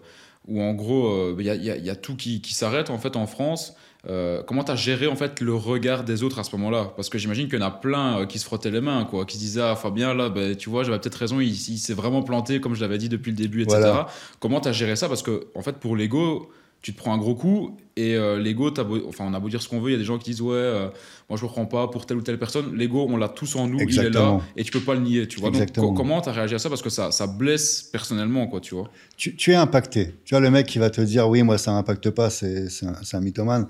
où 0.48 0.60
en 0.60 0.74
gros, 0.74 1.38
il 1.38 1.48
euh, 1.48 1.54
y, 1.54 1.90
a, 1.90 1.96
tout 1.96 2.16
qui, 2.16 2.42
s'arrête 2.54 2.90
en 2.90 2.98
fait 2.98 3.16
en 3.16 3.26
France. 3.26 3.74
Euh, 4.08 4.42
comment 4.42 4.64
tu 4.64 4.72
as 4.72 4.76
géré 4.76 5.06
en 5.06 5.16
fait 5.16 5.40
le 5.40 5.54
regard 5.54 6.04
des 6.04 6.22
autres 6.22 6.38
à 6.38 6.44
ce 6.44 6.52
moment-là? 6.56 6.92
Parce 6.96 7.08
que 7.08 7.18
j'imagine 7.18 7.48
qu'il 7.48 7.58
y 7.58 7.62
en 7.62 7.66
a 7.66 7.70
plein 7.70 8.20
euh, 8.20 8.26
qui 8.26 8.38
se 8.38 8.44
frottaient 8.44 8.70
les 8.70 8.80
mains, 8.80 9.04
quoi, 9.04 9.26
qui 9.26 9.36
se 9.36 9.40
disaient 9.40 9.62
ah 9.62 9.76
Fabien 9.76 10.14
là, 10.14 10.30
ben, 10.30 10.56
tu 10.56 10.70
vois, 10.70 10.84
j'avais 10.84 10.98
peut-être 10.98 11.16
raison, 11.16 11.40
il, 11.40 11.54
s'est 11.54 11.94
vraiment 11.94 12.22
planté 12.22 12.60
comme 12.60 12.74
je 12.74 12.80
l'avais 12.80 12.98
dit 12.98 13.08
depuis 13.08 13.30
le 13.30 13.36
début, 13.36 13.62
etc. 13.62 13.92
Comment 14.38 14.60
tu 14.60 14.68
as 14.68 14.72
géré 14.72 14.96
ça? 14.96 15.08
Parce 15.08 15.22
que 15.22 15.48
en 15.54 15.62
fait 15.62 15.76
pour 15.76 15.96
l'ego, 15.96 16.50
tu 16.82 16.92
te 16.92 16.98
prends 16.98 17.12
un 17.12 17.18
gros 17.18 17.34
coup 17.34 17.76
et 17.96 18.16
euh, 18.16 18.38
l'ego, 18.38 18.72
enfin, 19.06 19.24
on 19.28 19.34
a 19.34 19.40
beau 19.40 19.50
dire 19.50 19.60
ce 19.60 19.68
qu'on 19.68 19.80
veut, 19.80 19.90
il 19.90 19.92
y 19.92 19.96
a 19.96 19.98
des 19.98 20.04
gens 20.04 20.16
qui 20.16 20.30
disent 20.30 20.40
ouais, 20.40 20.54
euh, 20.54 20.88
moi 21.28 21.38
je 21.38 21.44
me 21.44 21.48
prends 21.48 21.66
pas 21.66 21.88
pour 21.88 22.06
telle 22.06 22.16
ou 22.16 22.22
telle 22.22 22.38
personne. 22.38 22.74
L'ego, 22.74 23.06
on 23.08 23.16
l'a 23.18 23.28
tous 23.28 23.56
en 23.56 23.66
nous, 23.66 23.78
il 23.80 23.98
est 23.98 24.10
là 24.10 24.40
et 24.56 24.64
tu 24.64 24.72
peux 24.72 24.80
pas 24.80 24.94
le 24.94 25.00
nier, 25.00 25.28
tu 25.28 25.40
vois. 25.40 25.50
Donc 25.50 25.96
comment 25.96 26.20
tu 26.22 26.30
as 26.30 26.32
réagi 26.32 26.54
à 26.54 26.58
ça? 26.58 26.68
Parce 26.70 26.82
que 26.82 26.88
ça, 26.88 27.10
ça 27.10 27.26
blesse 27.26 27.82
personnellement, 27.82 28.46
quoi, 28.46 28.60
tu 28.60 28.74
vois. 28.74 28.90
Tu, 29.16 29.36
tu, 29.36 29.52
es 29.52 29.56
impacté. 29.56 30.14
Tu 30.24 30.34
vois 30.34 30.40
le 30.40 30.50
mec 30.50 30.66
qui 30.66 30.78
va 30.78 30.88
te 30.88 31.00
dire 31.02 31.28
oui, 31.28 31.42
moi 31.42 31.58
ça 31.58 31.72
m'impacte 31.72 32.08
pas, 32.10 32.30
c'est 32.30 32.68
un, 32.82 32.94
un 33.12 33.20
mythomane. 33.20 33.66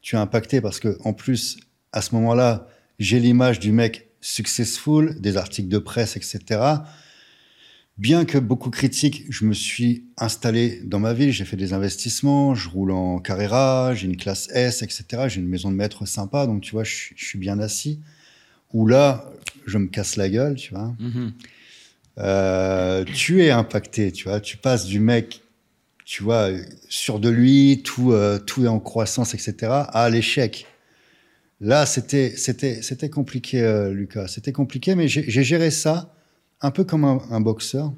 Tu 0.00 0.16
es 0.16 0.18
impacté 0.18 0.60
parce 0.60 0.80
que 0.80 0.96
en 1.04 1.12
plus 1.12 1.58
à 1.92 2.00
ce 2.00 2.14
moment-là, 2.14 2.66
j'ai 2.98 3.20
l'image 3.20 3.60
du 3.60 3.72
mec 3.72 4.08
successful, 4.20 5.20
des 5.20 5.36
articles 5.36 5.68
de 5.68 5.78
presse, 5.78 6.16
etc. 6.16 6.60
Bien 7.96 8.24
que 8.24 8.38
beaucoup 8.38 8.70
critiquent, 8.70 9.24
je 9.30 9.44
me 9.44 9.54
suis 9.54 10.04
installé 10.16 10.80
dans 10.84 10.98
ma 10.98 11.12
ville, 11.12 11.30
j'ai 11.30 11.44
fait 11.44 11.56
des 11.56 11.72
investissements, 11.72 12.56
je 12.56 12.68
roule 12.68 12.90
en 12.90 13.20
Carrera, 13.20 13.94
j'ai 13.94 14.06
une 14.06 14.16
classe 14.16 14.48
S, 14.50 14.82
etc. 14.82 15.28
J'ai 15.28 15.40
une 15.40 15.46
maison 15.46 15.70
de 15.70 15.76
maître 15.76 16.04
sympa, 16.04 16.46
donc 16.46 16.62
tu 16.62 16.72
vois, 16.72 16.82
je, 16.82 17.12
suis 17.14 17.38
bien 17.38 17.60
assis. 17.60 18.00
Ou 18.72 18.88
là, 18.88 19.32
je 19.66 19.78
me 19.78 19.86
casse 19.86 20.16
la 20.16 20.28
gueule, 20.28 20.56
tu 20.56 20.74
vois. 20.74 20.92
Mm-hmm. 21.00 21.32
Euh, 22.18 23.04
tu 23.04 23.44
es 23.44 23.50
impacté, 23.50 24.10
tu 24.10 24.24
vois. 24.24 24.40
Tu 24.40 24.56
passes 24.56 24.86
du 24.86 24.98
mec, 24.98 25.42
tu 26.04 26.24
vois, 26.24 26.50
sûr 26.88 27.20
de 27.20 27.28
lui, 27.28 27.82
tout, 27.84 28.10
euh, 28.10 28.40
tout 28.40 28.64
est 28.64 28.68
en 28.68 28.80
croissance, 28.80 29.34
etc., 29.34 29.54
à 29.70 30.10
l'échec. 30.10 30.66
Là, 31.60 31.86
c'était, 31.86 32.34
c'était, 32.36 32.82
c'était 32.82 33.08
compliqué, 33.08 33.62
euh, 33.62 33.92
Lucas. 33.92 34.26
C'était 34.26 34.52
compliqué, 34.52 34.96
mais 34.96 35.06
j'ai 35.06 35.44
géré 35.44 35.70
ça 35.70 36.13
un 36.64 36.70
peu 36.70 36.82
comme 36.82 37.04
un, 37.04 37.40
boxeur, 37.42 37.92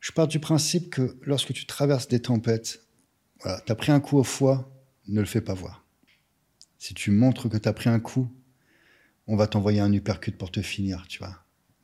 je 0.00 0.10
pars 0.10 0.26
du 0.26 0.40
principe 0.40 0.88
que 0.88 1.18
lorsque 1.20 1.52
tu 1.52 1.66
traverses 1.66 2.08
des 2.08 2.20
tempêtes, 2.20 2.80
voilà, 3.42 3.60
tu 3.60 3.70
as 3.70 3.74
pris 3.74 3.92
un 3.92 4.00
coup 4.00 4.16
au 4.16 4.24
foie, 4.24 4.72
ne 5.06 5.20
le 5.20 5.26
fais 5.26 5.42
pas 5.42 5.52
voir. 5.52 5.84
Si 6.78 6.94
tu 6.94 7.10
montres 7.10 7.50
que 7.50 7.58
tu 7.58 7.68
as 7.68 7.74
pris 7.74 7.90
un 7.90 8.00
coup, 8.00 8.32
on 9.26 9.36
va 9.36 9.46
t'envoyer 9.46 9.80
un 9.80 9.92
uppercut 9.92 10.32
pour 10.32 10.50
te 10.50 10.62
finir, 10.62 11.04
tu 11.10 11.18
vois. 11.18 11.36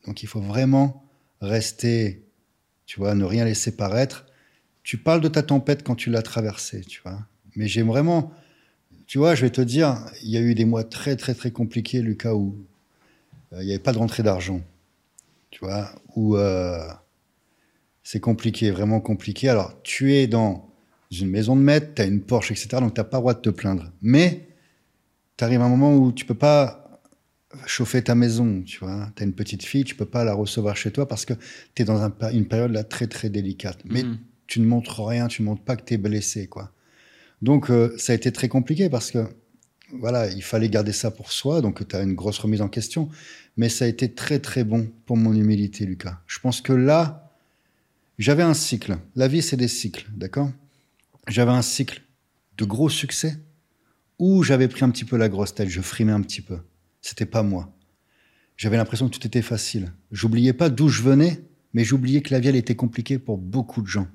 Donc 0.07 0.22
il 0.22 0.26
faut 0.26 0.40
vraiment 0.40 1.05
rester, 1.42 2.24
tu 2.86 2.98
vois, 2.98 3.14
ne 3.14 3.24
rien 3.24 3.44
laisser 3.44 3.76
paraître. 3.76 4.24
Tu 4.82 4.96
parles 4.96 5.20
de 5.20 5.28
ta 5.28 5.42
tempête 5.42 5.82
quand 5.82 5.96
tu 5.96 6.09
l'as 6.09 6.22
traversée, 6.22 6.80
tu 6.80 7.03
vois. 7.03 7.26
Mais 7.57 7.68
j'aime 7.68 7.88
vraiment, 7.88 8.32
tu 9.07 9.18
vois, 9.18 9.34
je 9.34 9.42
vais 9.42 9.50
te 9.50 9.61
dire, 9.61 10.03
il 10.22 10.30
y 10.30 10.38
a 10.38 10.40
eu 10.40 10.55
des 10.55 10.64
mois 10.64 10.84
très 10.84 11.14
très 11.14 11.34
très 11.34 11.50
compliqués, 11.50 12.00
Lucas, 12.00 12.32
où 12.32 12.57
euh, 13.53 13.62
il 13.62 13.66
n'y 13.66 13.72
avait 13.72 13.82
pas 13.82 13.92
de 13.92 13.98
rentrée 13.98 14.22
d'argent 14.22 14.62
tu 15.53 15.64
vois, 15.64 15.92
où 16.16 16.36
euh, 16.36 16.80
c'est 18.03 18.20
compliqué, 18.20 18.72
vraiment 18.72 19.00
compliqué. 19.00 19.48
Alors, 19.48 19.80
tu 19.82 20.14
es 20.14 20.26
dans 20.26 20.68
une 21.12 21.28
maison 21.28 21.55
de 21.55 21.61
maître, 21.61 21.94
tu 21.94 22.03
as 22.03 22.07
une 22.07 22.22
Porsche, 22.22 22.50
etc., 22.50 22.68
donc 22.80 22.94
tu 22.94 23.00
n'as 23.00 23.05
pas 23.05 23.18
le 23.18 23.20
droit 23.20 23.34
de 23.34 23.40
te 23.40 23.50
plaindre. 23.50 23.92
Mais 24.00 24.48
tu 25.36 25.44
arrives 25.44 25.61
à 25.61 25.64
un 25.64 25.68
moment 25.68 25.94
où 25.94 26.11
tu 26.11 26.24
peux 26.24 26.34
pas 26.34 27.00
chauffer 27.66 28.03
ta 28.03 28.14
maison, 28.14 28.62
tu 28.62 28.78
vois. 28.78 29.12
Tu 29.14 29.22
as 29.22 29.26
une 29.26 29.34
petite 29.34 29.62
fille, 29.62 29.84
tu 29.84 29.94
peux 29.94 30.07
pas 30.07 30.24
la 30.24 30.32
recevoir 30.32 30.74
chez 30.74 30.90
toi 30.90 31.07
parce 31.07 31.26
que 31.26 31.34
tu 31.74 31.82
es 31.82 31.84
dans 31.84 32.11
une 32.32 32.46
période 32.46 32.72
là 32.72 32.82
très, 32.82 33.07
très 33.07 33.28
délicate. 33.28 33.78
Mais 33.84 34.05
mhm. 34.05 34.18
tu 34.46 34.61
ne 34.61 34.66
montres 34.66 35.05
rien, 35.05 35.28
tu 35.28 35.42
ne 35.42 35.46
montres 35.46 35.62
pas 35.62 35.76
que 35.76 35.84
tu 35.84 35.94
es 35.94 35.98
blessé, 35.98 36.46
quoi. 36.46 36.72
Donc, 37.42 37.70
euh, 37.70 37.94
ça 37.98 38.14
a 38.14 38.16
été 38.16 38.32
très 38.32 38.48
compliqué 38.48 38.88
parce 38.88 39.11
que, 39.11 39.26
voilà, 39.93 40.30
il 40.30 40.43
fallait 40.43 40.68
garder 40.68 40.93
ça 40.93 41.11
pour 41.11 41.32
soi, 41.32 41.61
donc 41.61 41.86
tu 41.86 41.97
as 41.97 42.03
une 42.03 42.14
grosse 42.14 42.38
remise 42.38 42.62
en 42.62 42.68
question 42.68 43.11
mais 43.57 43.68
ça 43.68 43.84
a 43.84 43.88
été 43.88 44.12
très 44.12 44.38
très 44.38 44.64
bon 44.64 44.90
pour 45.07 45.16
mon 45.16 45.34
humilité, 45.34 45.84
Lucas. 45.84 46.20
Je 46.26 46.38
pense 46.38 46.61
que 46.61 46.72
là, 46.72 47.30
j'avais 48.18 48.43
un 48.43 48.55
cycle. 48.55 48.99
La 49.14 49.28
vie, 49.28 49.43
c'est 49.43 49.57
des 49.57 49.68
cycles, 49.68 50.07
d'accord? 50.14 50.51
J'avais 51.28 51.53
un 51.53 51.62
cycle 51.62 52.03
de 52.57 52.64
gros 52.64 52.88
succès 52.88 53.38
où 54.18 54.43
j'avais 54.43 54.68
pris 54.68 54.84
un 54.84 54.90
petit 54.90 55.05
peu 55.05 55.16
la 55.16 55.28
grosse 55.28 55.55
tête, 55.55 55.68
je 55.68 55.80
frimais 55.80 56.12
un 56.12 56.20
petit 56.20 56.40
peu. 56.40 56.59
C'était 57.01 57.26
pas 57.26 57.43
moi. 57.43 57.72
J'avais 58.57 58.76
l'impression 58.76 59.09
que 59.09 59.16
tout 59.16 59.26
était 59.26 59.43
facile. 59.43 59.93
J'oubliais 60.12 60.53
pas 60.53 60.68
d'où 60.68 60.88
je 60.88 61.03
venais, 61.03 61.40
mais 61.72 61.84
j'oubliais 61.84 62.22
que 62.22 62.32
la 62.32 62.38
vie, 62.38 62.49
elle 62.49 62.57
était 62.57 62.76
compliquée 62.76 63.18
pour 63.18 63.38
beaucoup 63.38 63.82
de 63.82 63.88
gens. 63.88 64.07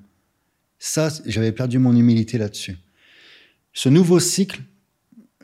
Ça, 0.78 1.10
j'avais 1.26 1.52
perdu 1.52 1.78
mon 1.78 1.94
humilité 1.94 2.38
là-dessus. 2.38 2.78
Ce 3.72 3.88
nouveau 3.88 4.20
cycle, 4.20 4.62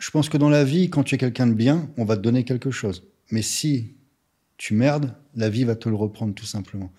je 0.05 0.11
pense 0.11 0.29
que 0.29 0.37
dans 0.37 0.51
la 0.51 0.65
vie, 0.65 0.91
quand 0.91 1.03
tu 1.03 1.15
es 1.15 1.19
quelqu'un 1.19 1.47
de 1.47 1.55
bien, 1.55 1.89
on 1.97 2.05
va 2.05 2.19
te 2.19 2.21
donner 2.21 2.45
quelque 2.45 2.71
chose. 2.71 3.05
Mais 3.31 3.41
si 3.41 3.95
tu 4.59 4.75
merdes, 4.75 5.15
la 5.35 5.49
vie 5.49 5.65
va 5.65 5.77
te 5.77 5.89
le 5.89 5.95
reprendre 5.95 6.35
tout 6.35 6.45
simplement. 6.45 6.93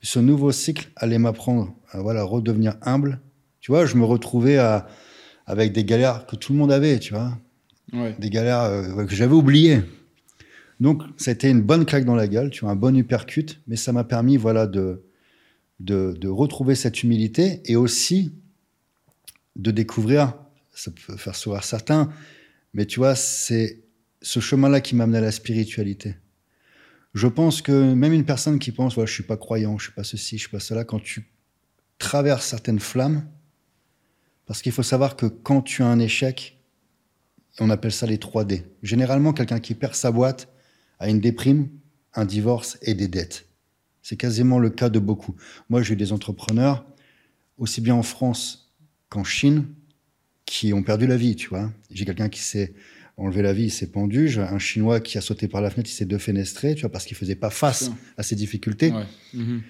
Ce 0.00 0.20
nouveau 0.20 0.52
cycle 0.52 0.88
allait 0.94 1.18
m'apprendre 1.18 1.74
à 1.90 2.00
voilà, 2.00 2.22
redevenir 2.22 2.76
humble. 2.82 3.18
Tu 3.60 3.72
vois, 3.72 3.84
je 3.84 3.96
me 3.96 4.04
retrouvais 4.04 4.58
à, 4.58 4.86
avec 5.44 5.72
des 5.72 5.84
galères 5.84 6.24
que 6.24 6.36
tout 6.36 6.52
le 6.52 6.60
monde 6.60 6.70
avait, 6.70 7.00
tu 7.00 7.14
vois. 7.14 7.36
Des 8.20 8.30
galères 8.30 8.62
euh, 8.62 9.06
que 9.06 9.14
j'avais 9.16 9.34
oubliées. 9.34 9.80
Donc, 10.78 11.02
ça 11.16 11.32
a 11.32 11.34
été 11.34 11.50
une 11.50 11.62
bonne 11.62 11.84
claque 11.84 12.04
dans 12.04 12.14
la 12.14 12.28
gueule, 12.28 12.50
tu 12.50 12.60
vois, 12.60 12.70
un 12.70 12.76
bon 12.76 12.96
uppercut, 12.96 13.60
mais 13.66 13.74
ça 13.74 13.90
m'a 13.90 14.04
permis, 14.04 14.36
voilà, 14.36 14.68
de, 14.68 15.02
de, 15.80 16.12
de, 16.12 16.28
retrouver 16.28 16.76
cette 16.76 17.02
humilité 17.02 17.60
et 17.64 17.74
aussi 17.74 18.32
de 19.56 19.72
découvrir, 19.72 20.34
ça 20.72 20.92
peut 20.92 21.16
faire 21.16 21.34
sourire 21.34 21.64
certains, 21.64 22.08
mais 22.74 22.86
tu 22.86 23.00
vois, 23.00 23.14
c'est 23.14 23.84
ce 24.20 24.40
chemin-là 24.40 24.80
qui 24.80 24.94
m'a 24.94 25.04
amené 25.04 25.18
à 25.18 25.22
la 25.22 25.32
spiritualité. 25.32 26.16
Je 27.14 27.26
pense 27.26 27.60
que 27.60 27.92
même 27.92 28.12
une 28.12 28.24
personne 28.24 28.58
qui 28.58 28.72
pense, 28.72 28.94
voilà, 28.94 29.06
je 29.06 29.12
suis 29.12 29.22
pas 29.22 29.36
croyant, 29.36 29.76
je 29.78 29.84
suis 29.84 29.92
pas 29.92 30.04
ceci, 30.04 30.38
je 30.38 30.42
suis 30.42 30.50
pas 30.50 30.60
cela, 30.60 30.84
quand 30.84 31.00
tu 31.00 31.30
traverses 31.98 32.46
certaines 32.46 32.80
flammes, 32.80 33.28
parce 34.46 34.62
qu'il 34.62 34.72
faut 34.72 34.82
savoir 34.82 35.16
que 35.16 35.26
quand 35.26 35.62
tu 35.62 35.82
as 35.82 35.86
un 35.86 35.98
échec, 35.98 36.58
on 37.60 37.70
appelle 37.70 37.92
ça 37.92 38.06
les 38.06 38.16
3D. 38.16 38.64
Généralement, 38.82 39.32
quelqu'un 39.32 39.60
qui 39.60 39.74
perd 39.74 39.94
sa 39.94 40.10
boîte 40.10 40.48
a 40.98 41.08
une 41.08 41.20
déprime, 41.20 41.68
un 42.14 42.24
divorce 42.24 42.78
et 42.82 42.94
des 42.94 43.08
dettes. 43.08 43.46
C'est 44.02 44.16
quasiment 44.16 44.58
le 44.58 44.70
cas 44.70 44.88
de 44.88 44.98
beaucoup. 44.98 45.36
Moi, 45.68 45.82
j'ai 45.82 45.94
eu 45.94 45.96
des 45.96 46.12
entrepreneurs, 46.12 46.84
aussi 47.58 47.80
bien 47.80 47.94
en 47.94 48.02
France 48.02 48.74
qu'en 49.08 49.24
Chine, 49.24 49.66
qui 50.52 50.74
ont 50.74 50.82
perdu 50.82 51.06
la 51.06 51.16
vie, 51.16 51.34
tu 51.34 51.48
vois. 51.48 51.72
J'ai 51.90 52.04
quelqu'un 52.04 52.28
qui 52.28 52.40
s'est 52.40 52.74
enlevé 53.16 53.40
la 53.40 53.54
vie, 53.54 53.64
il 53.64 53.70
s'est 53.70 53.86
pendu. 53.86 54.28
Un 54.38 54.58
Chinois 54.58 55.00
qui 55.00 55.16
a 55.16 55.22
sauté 55.22 55.48
par 55.48 55.62
la 55.62 55.70
fenêtre, 55.70 55.88
il 55.90 55.94
s'est 55.94 56.04
défenestré, 56.04 56.74
tu 56.74 56.82
vois, 56.82 56.90
parce 56.92 57.06
qu'il 57.06 57.16
faisait 57.16 57.36
pas 57.36 57.48
face 57.48 57.90
à 58.18 58.22
ces 58.22 58.36
difficultés. 58.36 58.92
Mhm. 59.32 59.62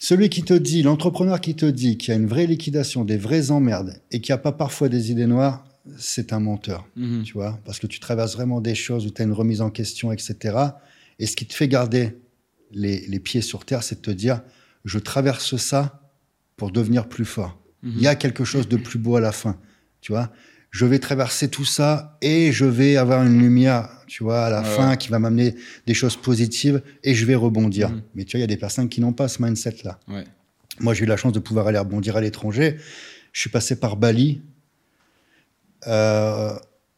Celui 0.00 0.28
qui 0.28 0.42
te 0.42 0.52
dit, 0.52 0.82
l'entrepreneur 0.82 1.40
qui 1.40 1.54
te 1.54 1.64
dit 1.64 1.96
qu'il 1.96 2.08
y 2.12 2.16
a 2.16 2.16
une 2.16 2.26
vraie 2.26 2.46
liquidation, 2.46 3.04
des 3.04 3.16
vraies 3.16 3.52
emmerdes 3.52 4.00
et 4.10 4.20
qu'il 4.20 4.32
n'y 4.32 4.34
a 4.34 4.38
pas 4.38 4.50
parfois 4.50 4.88
des 4.88 5.12
idées 5.12 5.26
noires, 5.28 5.64
c'est 5.96 6.32
un 6.32 6.40
menteur, 6.40 6.88
Mhm. 6.96 7.22
tu 7.22 7.34
vois, 7.34 7.60
parce 7.64 7.78
que 7.78 7.86
tu 7.86 8.00
traverses 8.00 8.34
vraiment 8.34 8.60
des 8.60 8.74
choses 8.74 9.06
où 9.06 9.10
tu 9.10 9.22
as 9.22 9.24
une 9.26 9.32
remise 9.32 9.60
en 9.60 9.70
question, 9.70 10.10
etc. 10.10 10.34
Et 11.20 11.26
ce 11.26 11.36
qui 11.36 11.46
te 11.46 11.54
fait 11.54 11.68
garder 11.68 12.16
les, 12.72 13.06
les 13.06 13.20
pieds 13.20 13.42
sur 13.42 13.64
terre, 13.64 13.84
c'est 13.84 13.94
de 13.96 14.00
te 14.00 14.10
dire, 14.10 14.42
je 14.84 14.98
traverse 14.98 15.54
ça 15.56 16.02
pour 16.56 16.72
devenir 16.72 17.08
plus 17.08 17.24
fort. 17.24 17.62
Mhm. 17.84 17.92
Il 17.96 18.02
y 18.02 18.08
a 18.08 18.16
quelque 18.16 18.42
chose 18.44 18.66
de 18.66 18.76
plus 18.76 18.98
beau 18.98 19.14
à 19.14 19.20
la 19.20 19.30
fin, 19.30 19.56
tu 20.00 20.12
vois. 20.12 20.30
Je 20.70 20.84
vais 20.84 20.98
traverser 20.98 21.48
tout 21.48 21.64
ça 21.64 22.18
et 22.20 22.52
je 22.52 22.64
vais 22.66 22.96
avoir 22.96 23.22
une 23.22 23.38
lumière, 23.38 23.88
tu 24.06 24.22
vois, 24.24 24.44
à 24.46 24.50
la 24.50 24.60
Ouais, 24.62 24.76
fin 24.76 24.96
qui 24.96 25.08
va 25.08 25.18
m'amener 25.18 25.54
des 25.86 25.94
choses 25.94 26.16
positives 26.16 26.82
et 27.02 27.14
je 27.14 27.24
vais 27.24 27.34
rebondir. 27.34 27.88
Mhm. 27.90 28.02
Mais 28.14 28.24
tu 28.24 28.36
vois, 28.36 28.40
il 28.40 28.42
y 28.42 28.44
a 28.44 28.48
des 28.48 28.56
personnes 28.58 28.88
qui 28.88 29.00
n'ont 29.00 29.14
pas 29.14 29.28
ce 29.28 29.42
mindset-là. 29.42 29.98
Ouais. 30.08 30.24
Moi, 30.80 30.92
j'ai 30.92 31.04
eu 31.04 31.06
la 31.06 31.16
chance 31.16 31.32
de 31.32 31.38
pouvoir 31.38 31.66
aller 31.68 31.78
rebondir 31.78 32.16
à 32.16 32.20
l'étranger. 32.20 32.76
Je 33.32 33.40
suis 33.40 33.50
passé 33.50 33.76
par 33.80 33.96
Bali. 33.96 34.42
Euh, 35.86 36.52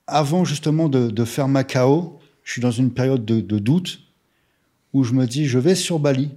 avant 0.06 0.44
justement 0.44 0.88
de, 0.88 1.10
de 1.10 1.24
faire 1.24 1.46
Macao, 1.48 2.18
je 2.42 2.52
suis 2.52 2.62
dans 2.62 2.70
une 2.70 2.92
période 2.92 3.24
de, 3.24 3.40
de 3.40 3.58
doute 3.58 4.00
où 4.92 5.04
je 5.04 5.12
me 5.12 5.26
dis, 5.26 5.46
je 5.46 5.58
vais 5.58 5.74
sur 5.74 5.98
Bali 5.98 6.30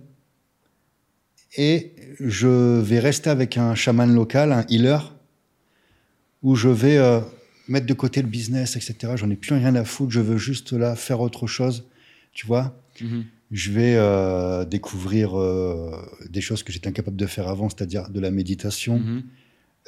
et 1.58 1.94
je 2.20 2.80
vais 2.82 3.00
rester 3.00 3.30
avec 3.30 3.58
un 3.58 3.76
chaman 3.76 4.14
local, 4.14 4.52
un 4.52 4.66
healer, 4.70 5.11
où 6.44 6.56
je 6.56 6.70
vais 6.70 6.98
euh, 6.98 7.20
mettre 7.68 7.86
de 7.86 7.94
côté 7.94 8.22
le 8.22 8.28
business, 8.28 8.76
etc. 8.76 9.14
J'en 9.16 9.30
ai 9.30 9.36
plus 9.36 9.54
rien 9.56 9.76
à 9.76 9.84
foutre, 9.84 10.12
je 10.12 10.20
veux 10.20 10.38
juste 10.38 10.74
là 10.74 10.96
faire 10.96 11.22
autre 11.22 11.48
chose, 11.48 11.88
tu 12.34 12.46
vois 12.48 12.76
Mhm. 13.02 13.24
je 13.52 13.72
vais 13.72 13.96
euh, 13.96 14.66
découvrir 14.66 15.40
euh, 15.40 15.92
des 16.30 16.42
choses 16.42 16.62
que 16.64 16.72
j'étais 16.72 16.88
incapable 16.90 17.18
de 17.18 17.26
faire 17.26 17.48
avant, 17.48 17.70
c'est-à-dire 17.70 18.10
de 18.10 18.20
la 18.20 18.32
méditation. 18.32 19.00
Mhm. 19.00 19.24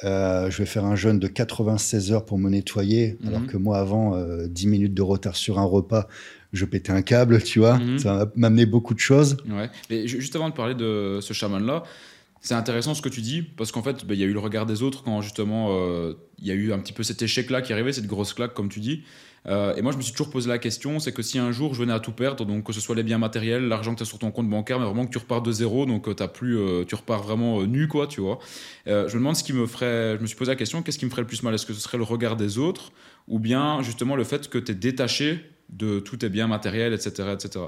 Euh, 0.02 0.50
je 0.50 0.58
vais 0.58 0.66
faire 0.66 0.84
un 0.84 0.96
jeûne 0.96 1.20
de 1.20 1.28
96 1.28 2.10
heures 2.12 2.24
pour 2.24 2.36
me 2.38 2.50
nettoyer, 2.50 3.16
Mhm. 3.20 3.28
alors 3.28 3.46
que 3.46 3.56
moi, 3.56 3.78
avant, 3.78 4.16
euh, 4.16 4.48
10 4.48 4.66
minutes 4.66 4.94
de 4.94 5.02
retard 5.02 5.36
sur 5.36 5.58
un 5.60 5.64
repas, 5.64 6.08
je 6.52 6.64
pétais 6.64 6.90
un 6.92 7.02
câble, 7.02 7.42
tu 7.42 7.58
vois. 7.60 7.78
Ça 7.98 8.30
m'a 8.36 8.46
amené 8.48 8.66
beaucoup 8.66 8.94
de 8.94 8.98
choses. 9.00 9.36
Ouais. 9.48 9.70
Mais 9.90 10.06
ju- 10.08 10.20
juste 10.20 10.34
avant 10.34 10.48
de 10.48 10.54
parler 10.54 10.74
de 10.74 11.18
ce 11.20 11.32
chaman-là, 11.32 11.84
c'est 12.44 12.54
intéressant 12.54 12.92
ce 12.92 13.00
que 13.00 13.08
tu 13.08 13.22
dis, 13.22 13.40
parce 13.40 13.72
qu'en 13.72 13.82
fait, 13.82 14.04
ben, 14.04 14.12
il 14.12 14.20
y 14.20 14.22
a 14.22 14.26
eu 14.26 14.34
le 14.34 14.38
regard 14.38 14.66
des 14.66 14.82
autres 14.82 15.02
quand 15.02 15.22
justement 15.22 15.68
euh, 15.70 16.12
il 16.38 16.46
y 16.46 16.50
a 16.50 16.54
eu 16.54 16.74
un 16.74 16.78
petit 16.78 16.92
peu 16.92 17.02
cet 17.02 17.22
échec-là 17.22 17.62
qui 17.62 17.72
arrivait, 17.72 17.94
cette 17.94 18.06
grosse 18.06 18.34
claque, 18.34 18.52
comme 18.52 18.68
tu 18.68 18.80
dis. 18.80 19.02
Euh, 19.46 19.74
et 19.76 19.82
moi, 19.82 19.92
je 19.92 19.96
me 19.96 20.02
suis 20.02 20.12
toujours 20.12 20.28
posé 20.28 20.50
la 20.50 20.58
question 20.58 20.98
c'est 20.98 21.12
que 21.12 21.22
si 21.22 21.38
un 21.38 21.52
jour 21.52 21.72
je 21.72 21.80
venais 21.80 21.94
à 21.94 22.00
tout 22.00 22.12
perdre, 22.12 22.44
donc 22.44 22.64
que 22.64 22.74
ce 22.74 22.82
soit 22.82 22.96
les 22.96 23.02
biens 23.02 23.16
matériels, 23.16 23.66
l'argent 23.66 23.92
que 23.92 23.98
tu 23.98 24.02
as 24.02 24.06
sur 24.06 24.18
ton 24.18 24.30
compte 24.30 24.50
bancaire, 24.50 24.78
mais 24.78 24.84
vraiment 24.84 25.06
que 25.06 25.10
tu 25.10 25.16
repars 25.16 25.40
de 25.40 25.50
zéro, 25.52 25.86
donc 25.86 26.06
euh, 26.06 26.12
t'as 26.12 26.28
plus, 26.28 26.58
tu 26.86 26.94
repars 26.94 27.22
vraiment 27.22 27.62
nu, 27.62 27.88
quoi, 27.88 28.06
tu 28.06 28.20
vois. 28.20 28.38
Je 28.84 28.92
me 28.92 29.14
demande 29.14 29.36
ce 29.36 29.42
qui 29.42 29.54
me 29.54 29.66
ferait. 29.66 30.18
Je 30.18 30.20
me 30.20 30.26
suis 30.26 30.36
posé 30.36 30.50
la 30.50 30.56
question 30.56 30.82
qu'est-ce 30.82 30.98
qui 30.98 31.06
me 31.06 31.10
ferait 31.10 31.22
le 31.22 31.26
plus 31.26 31.42
mal? 31.42 31.54
Est-ce 31.54 31.64
que 31.64 31.72
ce 31.72 31.80
serait 31.80 31.96
le 31.96 32.04
regard 32.04 32.36
des 32.36 32.58
autres, 32.58 32.92
ou 33.26 33.38
bien 33.38 33.80
justement 33.80 34.16
le 34.16 34.24
fait 34.24 34.50
que 34.50 34.58
tu 34.58 34.72
es 34.72 34.74
détaché 34.74 35.40
de 35.70 35.98
tous 35.98 36.18
tes 36.18 36.28
biens 36.28 36.46
matériels, 36.46 36.92
etc. 36.92 37.30
etc. 37.32 37.64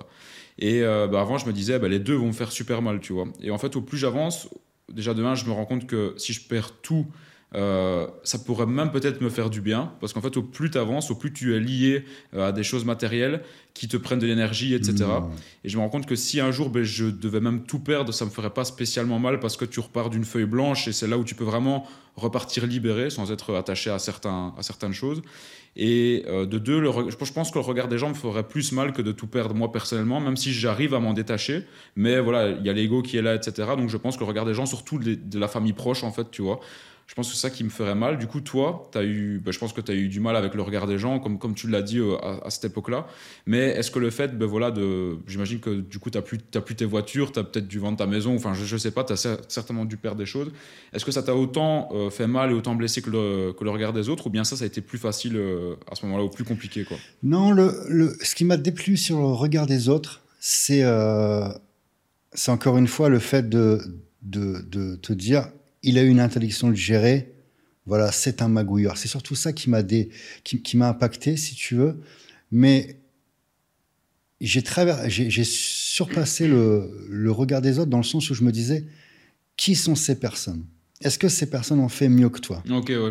Et 0.59 0.83
bah, 0.83 1.23
avant, 1.23 1.39
je 1.39 1.47
me 1.47 1.55
disais, 1.55 1.79
bah, 1.79 1.89
les 1.89 1.99
deux 1.99 2.15
vont 2.15 2.27
me 2.27 2.33
faire 2.33 2.53
super 2.53 2.83
mal, 2.83 3.01
tu 3.01 3.15
vois. 3.15 3.29
Et 3.41 3.51
en 3.51 3.57
fait, 3.57 3.75
au 3.75 3.81
plus 3.81 3.97
j'avance, 3.97 4.51
déjà 4.93 5.15
demain, 5.15 5.35
je 5.35 5.45
me 5.47 5.53
rends 5.53 5.67
compte 5.67 5.87
que 5.87 6.15
si 6.17 6.33
je 6.33 6.47
perds 6.47 6.73
tout, 6.81 7.07
euh, 7.55 8.07
ça 8.25 8.39
pourrait 8.39 8.67
même 8.67 8.91
peut-être 8.91 9.21
me 9.21 9.31
faire 9.31 9.51
du 9.51 9.61
bien, 9.61 9.93
parce 10.01 10.13
qu'en 10.13 10.21
fait, 10.21 10.37
au 10.37 10.43
plus 10.43 10.71
tu 10.71 10.79
avances, 10.79 11.11
au 11.11 11.15
plus 11.15 11.33
tu 11.33 11.55
es 11.55 11.61
lié 11.61 12.05
euh, 12.35 12.49
à 12.49 12.53
des 12.53 12.65
choses 12.65 12.85
matérielles 12.85 13.43
qui 13.73 13.89
te 13.89 13.97
prennent 13.97 14.19
de 14.19 14.27
l'énergie, 14.27 14.75
etc. 14.75 15.05
Mmh. 15.05 15.31
Et 15.65 15.69
je 15.69 15.77
me 15.77 15.83
rends 15.83 15.89
compte 15.89 16.07
que 16.07 16.17
si 16.17 16.41
un 16.41 16.51
jour 16.51 16.71
ben, 16.71 16.83
je 16.83 17.07
devais 17.07 17.41
même 17.41 17.63
tout 17.63 17.79
perdre, 17.79 18.13
ça 18.13 18.25
me 18.25 18.31
ferait 18.31 18.53
pas 18.53 18.65
spécialement 18.65 19.19
mal 19.19 19.39
parce 19.39 19.57
que 19.57 19.65
tu 19.65 19.81
repars 19.81 20.11
d'une 20.11 20.25
feuille 20.25 20.47
blanche 20.47 20.89
et 20.89 20.93
c'est 20.93 21.07
là 21.07 21.19
où 21.19 21.25
tu 21.25 21.35
peux 21.35 21.45
vraiment 21.45 21.87
repartir 22.17 22.67
libéré 22.67 23.11
sans 23.11 23.31
être 23.31 23.55
attaché 23.55 23.91
à, 23.91 23.99
certains, 23.99 24.55
à 24.59 24.63
certaines 24.63 24.95
choses. 24.95 25.23
Et 25.77 26.25
euh, 26.27 26.47
de 26.47 26.59
deux, 26.59 26.83
je 26.83 27.33
pense 27.33 27.51
que 27.51 27.59
le 27.59 27.65
regard 27.65 27.89
des 27.89 27.99
gens 27.99 28.09
me 28.09 28.15
ferait 28.15 28.49
plus 28.49 28.73
mal 28.73 28.93
que 28.93 29.03
de 29.03 29.13
tout 29.13 29.27
perdre 29.27 29.55
moi 29.55 29.71
personnellement, 29.71 30.21
même 30.21 30.37
si 30.37 30.53
j'arrive 30.53 30.95
à 30.95 31.01
m'en 31.01 31.13
détacher. 31.13 31.65
Mais 31.97 32.19
voilà, 32.19 32.51
il 32.51 32.65
y 32.65 32.71
a 32.71 32.73
l'ego 32.73 33.03
qui 33.03 33.19
est 33.19 33.23
là, 33.23 33.35
etc. 33.35 33.69
Donc 33.77 33.91
je 33.91 33.97
pense 33.99 34.17
que 34.17 34.21
le 34.21 34.29
regard 34.29 34.47
des 34.47 34.55
gens, 34.55 34.65
surtout 34.65 34.99
de 34.99 35.39
la 35.39 35.49
famille 35.49 35.75
proche, 35.75 36.03
en 36.03 36.13
fait, 36.13 36.31
tu 36.31 36.41
vois. 36.43 36.61
Je 37.07 37.15
pense 37.15 37.29
que 37.29 37.35
c'est 37.37 37.41
ça 37.41 37.51
qui 37.51 37.63
me 37.63 37.69
ferait 37.71 37.95
mal. 37.95 38.19
Du 38.19 38.27
coup, 38.27 38.41
toi, 38.41 38.91
as 38.95 39.05
eu, 39.05 39.41
ben, 39.43 39.53
je 39.53 39.59
pense 39.61 39.73
que 39.73 39.81
tu 39.81 39.93
as 39.93 39.95
eu 39.95 40.09
du 40.09 40.19
mal 40.19 40.35
avec 40.35 40.55
le 40.55 40.63
regard 40.63 40.89
des 40.89 40.99
gens, 40.99 41.21
comme, 41.21 41.39
comme 41.39 41.55
tu 41.55 41.69
l'as 41.69 41.81
dit 41.83 41.99
euh, 41.99 42.17
à, 42.21 42.51
cette 42.51 42.65
époque-là. 42.65 43.07
Mais 43.47 43.61
est-ce 43.69 43.93
que 43.93 44.01
le 44.01 44.11
fait, 44.11 44.37
ben 44.37 44.47
voilà, 44.47 44.75
j'imagine 45.29 45.61
que 45.61 45.71
du 45.81 46.01
coup, 46.01 46.11
tu 46.11 46.19
n'as 46.19 46.23
plus, 46.23 46.39
plus 46.39 46.75
tes 46.75 46.85
voitures, 46.85 47.31
tu 47.31 47.39
as 47.39 47.45
peut-être 47.45 47.69
dû 47.69 47.79
vendre 47.79 47.97
ta 47.97 48.07
maison, 48.07 48.35
enfin, 48.35 48.55
je 48.55 48.75
ne 48.75 48.79
sais 48.79 48.91
pas, 48.91 49.05
tu 49.05 49.13
as 49.13 49.39
certainement 49.49 49.85
dû 49.85 49.97
perdre 49.97 50.19
des 50.19 50.27
choses. 50.27 50.51
Est-ce 50.93 51.05
que 51.05 51.13
ça 51.13 51.23
t'a 51.23 51.37
autant 51.37 51.89
euh, 51.93 52.11
fait 52.11 52.27
mal 52.27 52.51
et 52.51 52.55
autant 52.55 52.75
blessé 52.75 53.03
que 53.03 53.11
le, 53.11 53.53
que 53.53 53.63
le 53.63 53.71
regard 53.71 53.93
des 53.93 54.09
autres, 54.09 54.27
ou 54.27 54.31
bien 54.31 54.43
ça, 54.43 54.57
ça 54.57 54.65
a 54.65 54.67
été 54.67 54.81
plus 54.81 54.99
facile 54.99 55.37
euh, 55.37 55.77
à 55.91 55.95
ce 55.95 56.05
moment-là, 56.07 56.25
ou 56.25 56.29
plus 56.29 56.45
compliqué 56.45 56.85
quoi? 56.85 56.97
Non, 57.23 57.53
le, 57.53 57.73
le- 57.89 58.17
ce 58.21 58.35
qui 58.35 58.45
m'a 58.45 58.57
déplu 58.57 58.97
sur 58.97 59.19
le 59.19 59.27
regard 59.27 59.67
des 59.67 59.89
autres, 59.89 60.23
c'est 60.41 60.83
c'est 62.33 62.51
encore 62.51 62.77
une 62.77 62.87
fois 62.89 63.09
le 63.09 63.19
fait 63.19 63.49
de, 63.49 63.81
de, 64.23 64.61
de 64.69 64.97
te 64.97 65.13
dire 65.13 65.49
il 65.87 65.97
a 65.99 66.03
eu 66.03 66.09
une 66.09 66.21
interdiction 66.21 66.69
de 66.69 66.75
gérer, 66.75 67.33
voilà, 67.87 68.13
c'est 68.13 68.43
un 68.43 68.49
magouilleur. 68.49 68.99
C'est 68.99 69.09
surtout 69.09 69.35
ça 69.37 69.53
qui 69.53 69.71
m'a 69.71 69.83
dé- 69.83 70.11
qui, 70.45 70.61
qui 70.61 70.77
m'a 70.77 70.89
impacté, 70.89 71.37
si 71.37 71.55
tu 71.55 71.77
veux. 71.77 72.01
Mais 72.51 72.99
j'ai 74.41 74.63
travers- 74.63 75.09
j'ai 75.09 75.45
surpassé 75.45 76.47
le, 76.47 77.07
le 77.09 77.31
regard 77.31 77.63
des 77.63 77.79
autres 77.79 77.91
dans 77.91 77.97
le 77.99 78.05
sens 78.05 78.29
où 78.31 78.35
je 78.35 78.43
me 78.45 78.53
disais 78.53 78.85
qui 79.57 79.75
sont 79.75 79.95
ces 79.95 80.19
personnes? 80.21 80.65
Est-ce 81.03 81.19
que 81.19 81.29
ces 81.29 81.49
personnes 81.49 81.81
ont 81.81 81.89
fait 81.89 82.09
mieux 82.09 82.29
que 82.29 82.41
toi? 82.41 82.63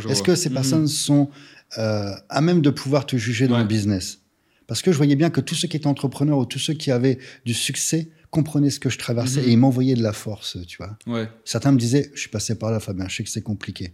Ouais, 0.08 0.12
est-ce 0.12 0.22
que 0.24 0.36
ces 0.36 0.50
Mhm. 0.50 0.54
personnes 0.54 0.88
sont 0.88 1.30
euh, 1.78 2.12
à 2.30 2.42
même 2.42 2.62
de 2.62 2.70
pouvoir 2.70 3.06
te 3.06 3.16
juger 3.16 3.48
dans 3.48 3.58
le 3.58 3.66
business? 3.66 4.20
Parce 4.68 4.82
que 4.82 4.92
je 4.92 4.98
voyais 4.98 5.16
bien 5.16 5.30
que 5.30 5.42
tous 5.42 5.56
ceux 5.56 5.68
qui 5.68 5.78
étaient 5.78 5.88
entrepreneurs 5.88 6.38
ou 6.40 6.46
tous 6.46 6.60
ceux 6.60 6.74
qui 6.74 6.92
avaient 6.92 7.18
du 7.46 7.54
succès 7.54 8.10
comprenaient 8.38 8.70
ce 8.78 8.80
que 8.86 8.90
je 8.96 8.98
traversais 9.06 9.42
Mhm. 9.42 9.48
et 9.48 9.52
ils 9.54 9.58
m'envoyaient 9.66 9.96
de 10.02 10.04
la 10.04 10.14
force, 10.26 10.58
tu 10.68 10.78
vois. 10.82 10.94
Ouais. 11.14 11.28
Certains 11.46 11.72
me 11.72 11.80
disaient, 11.86 12.06
je 12.14 12.20
suis 12.24 12.30
passé 12.38 12.52
par 12.62 12.70
là, 12.72 12.80
Fabien, 12.80 13.08
je 13.08 13.16
sais 13.16 13.24
que 13.24 13.30
c'est 13.36 13.42
compliqué, 13.54 13.86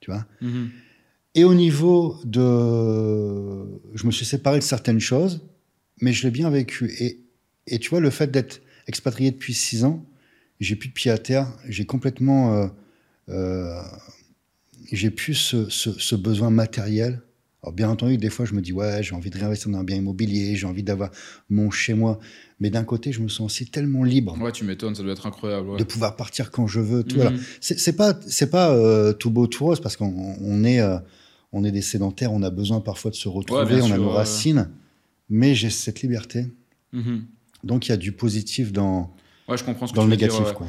tu 0.00 0.10
vois. 0.12 0.24
Mhm. 0.40 0.70
Et 1.38 1.44
au 1.44 1.54
niveau 1.54 1.98
de... 2.24 3.66
Je 3.94 4.06
me 4.06 4.12
suis 4.12 4.24
séparé 4.34 4.58
de 4.58 4.64
certaines 4.64 5.00
choses, 5.00 5.34
mais 6.00 6.12
je 6.12 6.24
l'ai 6.24 6.30
bien 6.40 6.50
vécu. 6.50 6.90
Et, 7.04 7.20
et 7.66 7.78
tu 7.78 7.90
vois, 7.90 8.00
le 8.00 8.10
fait 8.10 8.30
d'être 8.30 8.60
expatrié 8.86 9.30
depuis 9.30 9.54
six 9.54 9.84
ans, 9.84 9.98
j'ai 10.60 10.76
plus 10.76 10.88
de 10.88 10.94
pied 10.94 11.10
à 11.10 11.18
terre, 11.18 11.46
j'ai 11.68 11.84
complètement... 11.86 12.42
euh, 12.54 12.66
euh, 13.28 13.80
j'ai 14.92 15.10
plus 15.10 15.34
ce, 15.34 15.68
ce- 15.68 15.98
ce 15.98 16.14
besoin 16.16 16.50
matériel. 16.50 17.20
Alors 17.62 17.72
bien 17.74 17.88
entendu, 17.90 18.16
des 18.18 18.30
fois, 18.30 18.44
je 18.46 18.54
me 18.54 18.60
dis, 18.62 18.72
ouais, 18.72 19.02
j'ai 19.02 19.14
envie 19.14 19.30
de 19.30 19.38
réinvestir 19.38 19.70
dans 19.70 19.78
un 19.78 19.84
bien 19.84 19.96
immobilier, 19.96 20.54
j'ai 20.56 20.66
envie 20.66 20.82
d'avoir 20.84 21.10
mon 21.50 21.70
chez-moi. 21.70 22.20
Mais 22.58 22.70
d'un 22.70 22.84
côté, 22.84 23.12
je 23.12 23.20
me 23.20 23.28
sens 23.28 23.52
aussi 23.52 23.66
tellement 23.70 24.02
libre 24.02 24.34
Ouais, 24.40 24.50
tu 24.50 24.64
m'étonnes, 24.64 24.94
ça 24.94 25.02
doit 25.02 25.12
être 25.12 25.26
incroyable. 25.26 25.68
ouais. 25.70 25.78
de 25.78 25.84
pouvoir 25.84 26.16
partir 26.16 26.50
quand 26.50 26.66
je 26.66 26.80
veux. 26.80 27.04
Tout, 27.04 27.16
voilà. 27.16 27.32
C'est 27.60 27.94
pas, 27.96 28.18
c'est 28.26 28.50
pas 28.50 28.70
euh, 28.74 29.12
tout 29.12 29.30
beau, 29.30 29.46
tout 29.46 29.64
rose, 29.64 29.80
parce 29.80 29.96
qu'on 29.96 30.36
on 30.40 30.64
est, 30.64 30.80
euh, 30.80 30.96
on 31.52 31.64
est 31.64 31.70
des 31.72 31.82
sédentaires, 31.82 32.32
on 32.32 32.42
a 32.42 32.50
besoin 32.50 32.80
parfois 32.80 33.10
de 33.10 33.16
se 33.16 33.28
retrouver, 33.28 33.82
on 33.82 33.92
a 33.92 33.98
nos 33.98 34.08
racines, 34.10 34.70
mais 35.28 35.54
j'ai 35.54 35.68
cette 35.70 36.00
liberté. 36.00 36.46
Mhm. 36.92 37.24
Donc 37.64 37.86
il 37.86 37.90
y 37.90 37.92
a 37.92 37.96
du 37.98 38.12
positif 38.12 38.72
dans, 38.72 39.14
Ouais, 39.48 39.56
je 39.58 39.64
comprends 39.64 39.86
ce 39.86 39.92
que 39.92 39.96
dans 39.96 40.04
tu 40.04 40.10
le 40.10 40.16
dire, 40.16 40.28
négatif. 40.32 40.54
quoi. 40.54 40.66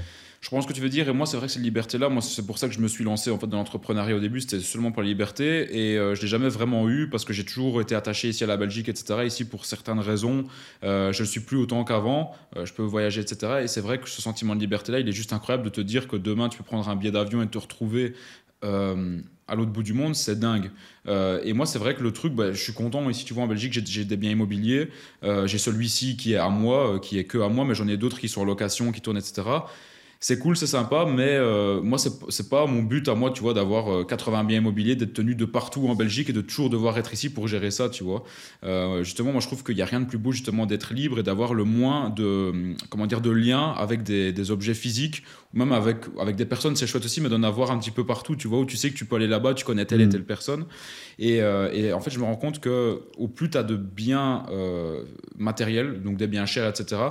Je 0.48 0.50
comprends 0.50 0.62
ce 0.62 0.68
que 0.70 0.74
tu 0.74 0.80
veux 0.80 0.88
dire, 0.88 1.10
et 1.10 1.12
moi, 1.12 1.26
c'est 1.26 1.36
vrai 1.36 1.48
que 1.48 1.52
cette 1.52 1.62
liberté-là, 1.62 2.08
moi, 2.08 2.22
c'est 2.22 2.46
pour 2.48 2.58
ça 2.58 2.70
que 2.70 2.74
je 2.74 2.80
me 2.80 2.88
suis 2.88 3.04
lancé 3.04 3.30
en 3.32 3.38
fait 3.38 3.48
dans 3.48 3.58
l'entrepreneuriat 3.58 4.16
au 4.16 4.22
début, 4.22 4.40
c'était 4.40 4.62
seulement 4.62 4.94
pour 4.94 5.02
la 5.02 5.10
liberté, 5.10 5.68
et 5.78 5.98
euh, 5.98 6.16
je 6.16 6.22
l'ai 6.22 6.30
jamais 6.30 6.48
vraiment 6.48 6.88
eu 6.88 7.10
parce 7.10 7.26
que 7.26 7.34
j'ai 7.34 7.44
toujours 7.44 7.82
été 7.82 7.96
attaché 7.96 8.30
ici 8.30 8.46
à 8.46 8.48
la 8.48 8.56
Belgique, 8.56 8.88
etc. 8.88 9.26
Ici, 9.26 9.44
pour 9.44 9.66
certaines 9.66 10.00
raisons, 10.00 10.46
euh, 10.86 11.12
je 11.12 11.22
ne 11.22 11.28
suis 11.28 11.42
plus 11.42 11.58
autant 11.58 11.84
qu'avant, 11.84 12.34
euh, 12.56 12.66
je 12.66 12.72
peux 12.72 12.84
voyager, 12.84 13.20
etc. 13.20 13.60
Et 13.64 13.68
c'est 13.68 13.82
vrai 13.82 14.00
que 14.00 14.08
ce 14.08 14.22
sentiment 14.22 14.56
de 14.56 14.62
liberté-là, 14.62 15.02
il 15.02 15.10
est 15.10 15.12
juste 15.12 15.34
incroyable 15.34 15.66
de 15.66 15.70
te 15.70 15.82
dire 15.82 16.08
que 16.08 16.16
demain, 16.16 16.48
tu 16.48 16.58
peux 16.58 16.64
prendre 16.64 16.88
un 16.88 16.96
billet 16.96 17.12
d'avion 17.12 17.42
et 17.42 17.48
te 17.48 17.58
retrouver. 17.58 18.14
euh, 18.64 19.20
à 19.50 19.56
l'autre 19.56 19.72
bout 19.72 19.84
du 19.84 19.94
monde, 19.94 20.16
c'est 20.16 20.40
dingue. 20.40 20.72
Et 21.08 21.54
moi, 21.54 21.66
c'est 21.66 21.80
vrai 21.80 21.96
que 21.96 22.04
le 22.04 22.12
truc, 22.12 22.34
bah, 22.34 22.52
je 22.54 22.62
suis 22.62 22.74
content. 22.74 23.10
Ici, 23.10 23.24
tu 23.24 23.34
vois, 23.34 23.44
en 23.44 23.48
Belgique, 23.48 23.72
j'ai- 23.86 24.04
des 24.04 24.18
biens 24.18 24.32
immobiliers. 24.32 24.90
J'ai 25.24 25.58
celui-ci 25.58 26.18
qui 26.18 26.34
est 26.34 26.38
à 26.38 26.50
moi, 26.50 27.00
qui 27.02 27.18
est 27.18 27.24
que 27.26 27.38
à 27.38 27.48
moi, 27.48 27.64
mais 27.64 27.74
j'en 27.76 27.88
ai 27.88 27.96
d'autres 27.98 28.20
qui 28.20 28.28
sont 28.30 28.42
en 28.42 28.46
location, 28.46 28.92
qui 28.92 29.00
tournent, 29.00 29.18
etc. 29.18 29.44
C'est 30.20 30.40
cool, 30.40 30.58
c'est 30.58 30.68
sympa, 30.68 31.06
mais 31.06 31.30
euh, 31.30 31.80
moi, 31.82 32.00
c'est 32.00 32.50
pas 32.50 32.66
mon 32.66 32.82
but 32.82 33.08
à 33.08 33.14
moi, 33.14 33.30
tu 33.30 33.42
vois, 33.42 33.54
d'avoir 33.54 33.92
euh, 33.92 34.04
80 34.04 34.46
biens 34.46 34.58
immobiliers, 34.58 34.96
d'être 34.96 35.14
tenu 35.14 35.36
de 35.36 35.46
partout 35.46 35.88
en 35.88 35.96
Belgique 35.96 36.30
et 36.30 36.34
de 36.34 36.42
toujours 36.42 36.72
devoir 36.72 36.98
être 36.98 37.14
ici 37.14 37.30
pour 37.30 37.48
gérer 37.48 37.70
ça, 37.70 37.90
tu 37.90 38.04
vois. 38.04 38.24
Euh, 38.64 39.04
justement, 39.04 39.32
moi, 39.32 39.42
je 39.42 39.48
trouve 39.48 39.64
qu'il 39.64 39.76
n'y 39.76 39.82
a 39.84 39.86
rien 39.86 40.00
de 40.00 40.06
plus 40.06 40.18
beau, 40.18 40.32
justement, 40.32 40.66
d'être 40.66 40.94
libre 40.96 41.20
et 41.20 41.24
d'avoir 41.24 41.54
le 41.54 41.66
moins 41.66 42.10
de, 42.10 42.50
hum, 42.50 42.76
comment 42.90 43.06
dire, 43.06 43.22
de 43.22 43.30
liens 43.30 43.74
avec 43.78 44.02
des, 44.02 44.34
des 44.34 44.52
objets 44.52 44.74
physiques, 44.74 45.24
même 45.54 45.72
avec, 45.72 46.00
avec 46.20 46.36
des 46.36 46.46
personnes, 46.46 46.76
c'est 46.76 46.86
chouette 46.88 47.06
aussi, 47.06 47.22
mais 47.22 47.30
d'en 47.30 47.42
avoir 47.44 47.72
un 47.72 47.80
petit 47.80 47.92
peu 47.92 48.06
partout, 48.06 48.36
tu 48.36 48.48
vois, 48.48 48.60
où 48.60 48.66
tu 48.66 48.76
sais 48.78 48.90
que 48.92 48.96
tu 48.98 49.06
peux 49.06 49.16
aller 49.16 49.28
là-bas, 49.28 49.54
tu 49.54 49.64
connais 49.66 49.86
telle 49.86 50.02
et 50.02 50.06
Mm. 50.06 50.10
telle 50.10 50.26
personne. 50.26 50.66
Et, 51.20 51.42
euh, 51.42 51.72
et 51.72 51.94
en 51.94 52.00
fait, 52.00 52.12
je 52.12 52.20
me 52.20 52.26
rends 52.26 52.36
compte 52.36 52.60
que 52.60 53.02
au 53.18 53.28
plus 53.28 53.50
tu 53.50 53.58
as 53.58 53.64
de 53.64 53.76
biens 53.76 54.44
euh, 54.52 55.04
matériels, 55.38 56.02
donc 56.04 56.18
des 56.18 56.28
biens 56.28 56.46
chers, 56.46 56.68
etc., 56.68 57.02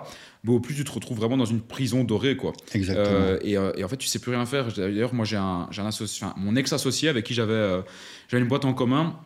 bah, 0.45 0.53
au 0.53 0.61
plus 0.61 0.75
tu 0.75 0.85
te 0.85 0.93
retrouves 0.93 1.17
vraiment 1.17 1.37
dans 1.37 1.45
une 1.47 1.61
prison 1.63 2.05
dorée, 2.05 2.37
quoi. 2.37 2.53
Exactement. 2.75 3.17
Euh, 3.19 3.39
et, 3.43 3.53
et, 3.53 3.85
en 3.85 3.89
fait, 3.89 3.97
tu 3.97 4.07
sais 4.07 4.19
plus 4.19 4.31
rien 4.33 4.45
faire. 4.47 4.69
D'ailleurs, 4.73 5.15
moi, 5.15 5.25
j'ai 5.25 5.37
un, 5.37 5.69
un 5.77 5.87
associé, 5.87 6.27
mon 6.37 6.55
ex-associé 6.57 7.09
avec 7.09 7.25
qui 7.25 7.35
j'avais 7.35 7.81
j'avais 8.29 8.43
une 8.43 8.49
boîte 8.49 8.65
en 8.65 8.75
commun. 8.75 9.17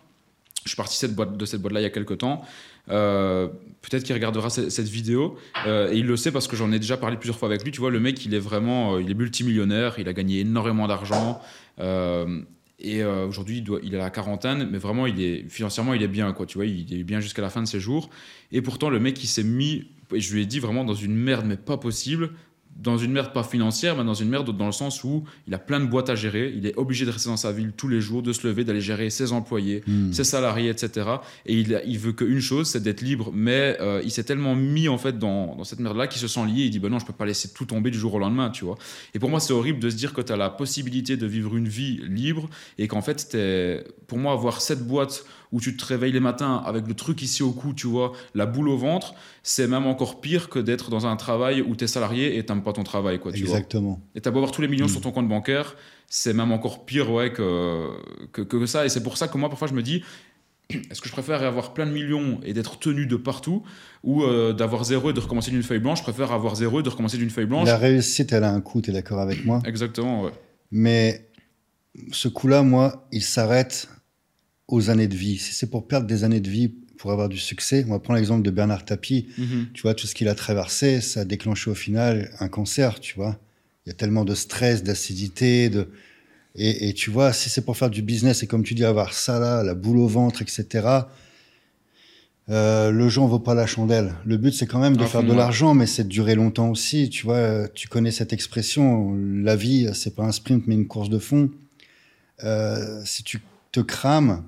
Je 0.65 0.69
suis 0.71 0.77
parti 0.77 0.97
cette 0.97 1.15
boîte, 1.15 1.37
de 1.39 1.45
cette 1.47 1.63
boîte-là 1.63 1.81
il 1.81 1.85
y 1.85 1.87
a 1.87 1.91
quelques 1.91 2.19
temps. 2.19 2.43
Euh, 2.91 3.49
peut-être 3.83 4.05
qu'il 4.05 4.15
regardera 4.15 4.51
cette, 4.51 4.89
vidéo 4.89 5.39
euh, 5.67 5.91
et 5.93 5.99
il 5.99 6.07
le 6.07 6.17
sait 6.17 6.33
parce 6.33 6.49
que 6.49 6.57
j'en 6.57 6.71
ai 6.73 6.79
déjà 6.79 6.97
parlé 6.97 7.17
plusieurs 7.17 7.39
fois 7.39 7.49
avec 7.49 7.65
lui. 7.65 7.71
Tu 7.71 7.81
vois, 7.81 7.91
le 7.91 8.01
mec, 8.01 8.25
il 8.25 8.35
est 8.35 8.41
vraiment, 8.41 8.95
euh, 8.95 9.03
il 9.03 9.11
est 9.11 9.15
multimillionnaire, 9.15 9.99
il 9.99 10.09
a 10.09 10.13
gagné 10.13 10.41
énormément 10.41 10.87
d'argent 10.87 11.41
et 12.83 13.05
aujourd'hui, 13.05 13.59
il, 13.59 13.65
doit, 13.65 13.81
la 13.83 14.09
quarantaine, 14.09 14.67
mais 14.71 14.79
vraiment, 14.79 15.07
il 15.07 15.21
est 15.21 15.47
financièrement, 15.51 15.93
il 15.93 16.03
est 16.03 16.09
bien, 16.09 16.33
quoi. 16.33 16.47
Tu 16.47 16.57
vois, 16.57 16.65
il 16.65 16.99
est 16.99 17.05
bien 17.05 17.21
jusqu'à 17.21 17.43
la 17.43 17.51
fin 17.51 17.61
de 17.61 17.67
ses 17.67 17.79
jours. 17.79 18.09
Et 18.53 18.63
pourtant, 18.63 18.89
le 18.89 18.99
mec, 18.99 19.23
il 19.23 19.27
s'est 19.27 19.43
mis, 19.43 19.85
je 20.15 20.33
lui 20.33 20.41
ai 20.41 20.47
dit 20.47 20.61
vraiment 20.61 20.83
dans 20.83 20.95
une 20.95 21.15
merde, 21.15 21.45
mais 21.45 21.59
pas 21.59 21.77
possible 21.77 22.31
dans 22.83 22.99
une 22.99 23.13
merde 23.13 23.33
pas 23.33 23.43
financière, 23.43 23.97
mais 23.97 24.05
dans 24.05 24.15
une 24.15 24.29
merde 24.29 24.57
dans 24.57 24.67
le 24.67 24.73
sens 24.73 25.05
où 25.05 25.25
il 25.47 25.55
a 25.55 25.59
plein 25.59 25.81
de 25.81 25.87
boîtes 25.87 26.11
à 26.11 26.15
gérer, 26.15 26.53
il 26.57 26.67
est 26.67 26.77
obligé 26.77 27.05
de 27.05 27.11
rester 27.11 27.29
dans 27.29 27.37
sa 27.37 27.53
ville 27.53 27.73
tous 27.77 27.89
les 27.89 28.01
jours, 28.01 28.23
de 28.23 28.33
se 28.33 28.47
lever, 28.47 28.65
d'aller 28.65 28.81
gérer 28.81 29.11
ses 29.11 29.33
employés, 29.33 29.83
hmm. 29.87 30.13
ses 30.13 30.25
salariés, 30.25 30.71
etc. 30.71 31.09
Et 31.47 31.59
il, 31.61 31.83
il 31.87 31.99
veut 31.99 32.13
qu'une 32.13 32.41
chose, 32.41 32.69
c'est 32.69 32.83
d'être 32.83 33.03
libre, 33.03 33.31
mais 33.35 33.77
euh, 33.81 34.01
il 34.05 34.11
s'est 34.11 34.25
tellement 34.25 34.57
mis 34.57 34.89
en 34.89 34.99
fait 34.99 35.19
dans, 35.19 35.57
dans 35.57 35.65
cette 35.65 35.81
merde-là 35.81 36.07
qu'il 36.07 36.21
se 36.21 36.29
sent 36.29 36.45
lié, 36.47 36.65
il 36.65 36.71
dit, 36.71 36.79
ben 36.79 36.89
non, 36.89 36.99
je 36.99 37.07
peux 37.07 37.13
pas 37.13 37.27
laisser 37.27 37.53
tout 37.53 37.67
tomber 37.67 37.91
du 37.91 37.99
jour 37.99 38.15
au 38.15 38.19
lendemain, 38.19 38.51
tu 38.51 38.65
vois. 38.65 38.77
Et 39.15 39.19
pour 39.19 39.29
moi, 39.29 39.41
c'est 39.41 39.53
horrible 39.53 39.79
de 39.79 39.91
se 39.91 39.97
dire 39.97 40.13
que 40.13 40.21
tu 40.21 40.33
as 40.33 40.37
la 40.37 40.51
possibilité 40.51 41.17
de 41.17 41.27
vivre 41.27 41.57
une 41.57 41.69
vie 41.69 42.01
libre 42.09 42.49
et 42.79 42.89
qu'en 42.89 43.03
fait, 43.03 43.37
pour 44.07 44.19
moi, 44.19 44.33
avoir 44.33 44.61
cette 44.61 44.87
boîte 44.87 45.25
où 45.53 45.61
tu 45.61 45.77
te 45.77 45.85
réveilles 45.85 46.13
les 46.13 46.21
matins 46.21 46.63
avec 46.65 46.87
le 46.87 46.95
truc 46.95 47.23
ici 47.23 47.43
au 47.43 47.53
cou, 47.53 47.73
tu 47.75 47.87
vois, 47.87 48.13
la 48.35 48.47
boule 48.47 48.69
au 48.69 48.77
ventre, 48.77 49.15
c'est 49.43 49.67
même 49.67 49.87
encore 49.87 50.21
pire 50.21 50.49
que 50.49 50.59
d'être 50.59 50.91
dans 50.91 51.07
un 51.07 51.17
travail 51.17 51.61
où 51.61 51.75
tu 51.75 51.85
es 51.85 51.87
salarié 51.87 52.37
et 52.39 52.45
t'aimes 52.45 52.63
pas 52.63 52.73
ton 52.73 52.85
travail, 52.85 53.19
quoi, 53.19 53.33
tu 53.33 53.41
Exactement. 53.41 54.01
Et 54.15 54.21
t'as 54.21 54.31
beau 54.31 54.39
avoir 54.39 54.53
tous 54.53 54.63
les 54.63 54.69
millions 54.69 54.87
mm. 54.87 54.91
sur 54.91 55.01
ton 55.01 55.11
compte 55.11 55.29
bancaire, 55.29 55.77
c'est 56.09 56.33
même 56.33 56.53
encore 56.53 56.85
pire, 56.85 57.11
ouais, 57.11 57.33
que, 57.33 57.89
que, 58.33 58.43
que 58.43 58.67
ça. 58.67 58.85
Et 58.87 58.89
c'est 58.89 59.03
pour 59.03 59.17
ça 59.17 59.29
que 59.29 59.39
moi, 59.39 59.49
parfois, 59.49 59.69
je 59.69 59.75
me 59.75 59.83
dis, 59.83 60.03
est-ce 60.91 61.01
que 61.01 61.09
je 61.09 61.13
préfère 61.13 61.43
avoir 61.43 61.75
plein 61.75 61.87
de 61.87 61.93
millions 61.93 62.41
et 62.45 62.53
d'être 62.53 62.79
tenu 62.79 63.07
de 63.07 63.17
partout 63.17 63.63
ou 64.05 64.23
euh, 64.23 64.53
d'avoir 64.53 64.85
zéro 64.85 65.11
et 65.11 65.13
de 65.13 65.21
recommencer 65.21 65.51
d'une 65.51 65.63
feuille 65.63 65.81
blanche? 65.81 65.99
Je 65.99 66.05
préfère 66.05 66.33
avoir 66.33 66.55
zéro 66.55 66.81
et 66.81 66.83
de 66.83 66.89
recommencer 66.89 67.19
d'une 67.19 67.31
feuille 67.31 67.47
blanche. 67.47 67.67
La 67.67 67.77
réussite, 67.77 68.33
elle 68.33 68.45
a 68.45 68.53
un 68.53 68.61
coût, 68.61 68.81
tu 68.81 68.91
es 68.91 68.93
d'accord 68.93 69.21
avec 69.21 69.45
moi? 69.45 69.61
Exactement, 69.65 70.23
ouais. 70.23 70.33
Mais 70.71 71.29
ce 72.13 72.29
coup-là, 72.29 72.63
moi, 72.63 73.09
il 73.13 73.23
s'arrête 73.23 73.89
aux 74.71 74.91
années 74.91 75.09
de 75.09 75.17
vie. 75.17 75.39
Si 75.39 75.53
c'est 75.53 75.69
pour 75.69 75.87
perdre 75.87 76.07
des 76.07 76.25
années 76.25 76.41
de 76.41 76.49
vie 76.49 76.69
pour 76.99 77.13
avoir 77.13 77.29
du 77.29 77.39
succès, 77.39 77.85
on 77.89 77.93
va 77.93 77.99
prendre 77.99 78.19
l'exemple 78.19 78.43
de 78.43 78.51
Bernard 78.51 78.85
Tapie. 78.85 79.27
Mhm. 79.39 79.69
Tu 79.75 79.83
vois, 79.83 79.95
tout 79.95 80.07
ce 80.07 80.15
qu'il 80.15 80.29
a 80.29 80.35
traversé, 80.35 81.01
ça 81.01 81.21
a 81.21 81.25
déclenché 81.25 81.71
au 81.71 81.75
final 81.75 82.31
un 82.41 82.49
cancer, 82.49 83.01
tu 83.01 83.15
vois. 83.17 83.39
Il 83.85 83.89
y 83.89 83.93
a 83.93 83.95
tellement 83.95 84.25
de 84.25 84.35
stress, 84.35 84.83
d'acidité, 84.83 85.71
de... 85.71 85.89
Et, 86.57 86.93
tu 86.95 87.11
vois, 87.11 87.33
si 87.33 87.49
c'est 87.49 87.65
pour 87.65 87.77
faire 87.77 87.91
du 87.91 88.03
business 88.03 88.43
et 88.43 88.49
comme 88.49 88.65
tu 88.65 88.75
dis, 88.75 88.85
avoir 88.85 89.13
ça 89.13 89.39
là, 89.39 89.63
la 89.63 89.75
boule 89.75 89.99
au 89.99 90.09
ventre, 90.09 90.43
etc., 90.43 90.89
euh, 92.49 92.91
le 92.91 93.09
jeu 93.09 93.21
ne 93.23 93.29
vaut 93.29 93.39
pas 93.39 93.55
la 93.55 93.67
chandelle. 93.67 94.15
Le 94.25 94.37
but, 94.37 94.53
c'est 94.53 94.67
quand 94.67 94.81
même 94.81 94.97
de 94.97 95.05
faire 95.05 95.23
de 95.23 95.33
l'argent, 95.33 95.75
mais 95.75 95.87
c'est 95.87 96.03
de 96.03 96.09
durer 96.09 96.35
longtemps 96.35 96.69
aussi. 96.69 97.09
Tu 97.09 97.25
vois, 97.25 97.69
tu 97.69 97.87
connais 97.87 98.11
cette 98.11 98.33
expression. 98.33 99.17
La 99.17 99.55
vie, 99.55 99.89
c'est 99.95 100.17
pas 100.17 100.25
un 100.25 100.33
sprint, 100.33 100.67
mais 100.67 100.75
une 100.75 100.89
course 100.89 101.09
de 101.09 101.21
fond. 101.21 101.51
Euh, 102.43 103.01
si 103.05 103.23
tu 103.23 103.41
te 103.73 103.81
crames, 103.81 104.43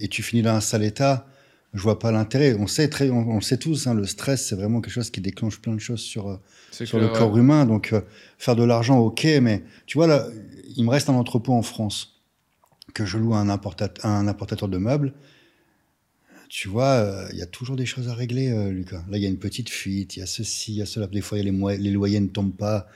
et 0.00 0.08
tu 0.08 0.22
finis 0.22 0.42
dans 0.42 0.54
un 0.54 0.60
sale 0.60 0.82
état, 0.82 1.26
je 1.74 1.82
vois 1.82 1.98
pas 1.98 2.10
l'intérêt. 2.10 2.56
On 2.58 2.66
sait 2.66 2.88
très, 2.88 3.10
on, 3.10 3.40
sait 3.40 3.58
tous, 3.58 3.86
hein, 3.86 3.94
le 3.94 4.04
stress, 4.04 4.48
c'est 4.48 4.56
vraiment 4.56 4.80
quelque 4.80 4.92
chose 4.92 5.10
qui 5.10 5.20
déclenche 5.20 5.60
plein 5.60 5.74
de 5.74 5.80
choses 5.80 6.00
sur, 6.00 6.28
euh, 6.28 6.36
sur 6.72 6.98
le 6.98 7.08
corps 7.08 7.36
humain. 7.36 7.64
Donc, 7.64 7.92
euh, 7.92 8.00
faire 8.38 8.56
de 8.56 8.64
l'argent, 8.64 8.98
ok, 8.98 9.24
mais 9.40 9.62
tu 9.86 9.98
vois, 9.98 10.06
là, 10.06 10.26
il 10.76 10.84
me 10.84 10.90
reste 10.90 11.08
un 11.08 11.14
entrepôt 11.14 11.52
en 11.52 11.62
France 11.62 12.20
que 12.92 13.04
je 13.04 13.18
loue 13.18 13.34
à 13.34 13.38
un, 13.38 13.48
importateur, 13.48 14.04
un 14.04 14.26
importateur 14.26 14.68
de 14.68 14.78
meubles. 14.78 15.12
Tu 16.48 16.66
vois, 16.66 16.94
euh, 16.94 17.28
il 17.32 17.38
y 17.38 17.42
a 17.42 17.46
toujours 17.46 17.76
des 17.76 17.86
choses 17.86 18.08
à 18.08 18.14
régler, 18.14 18.52
Lucas. 18.72 19.04
Là, 19.08 19.18
il 19.18 19.22
y 19.22 19.26
a 19.26 19.28
une 19.28 19.38
petite 19.38 19.70
fuite, 19.70 20.16
il 20.16 20.20
y 20.20 20.22
a 20.22 20.26
ceci, 20.26 20.72
il 20.72 20.78
y 20.78 20.82
a 20.82 20.86
cela. 20.86 21.06
Des 21.06 21.20
fois, 21.20 21.38
y 21.38 21.42
a 21.42 21.44
les, 21.44 21.78
les, 21.78 21.90
loyers 21.92 22.18
ne 22.18 22.26
tombent 22.26 22.56
pas. 22.56 22.88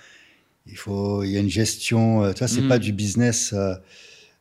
Il 0.67 0.77
faut, 0.77 1.23
il 1.23 1.31
y 1.31 1.37
a 1.37 1.41
une 1.41 1.51
gestion. 1.51 2.33
tu 2.33 2.39
vois, 2.41 2.49
c'est 2.49 2.63
mm. 2.63 2.69
pas 2.69 2.81
du 2.81 2.93
business. 2.93 3.55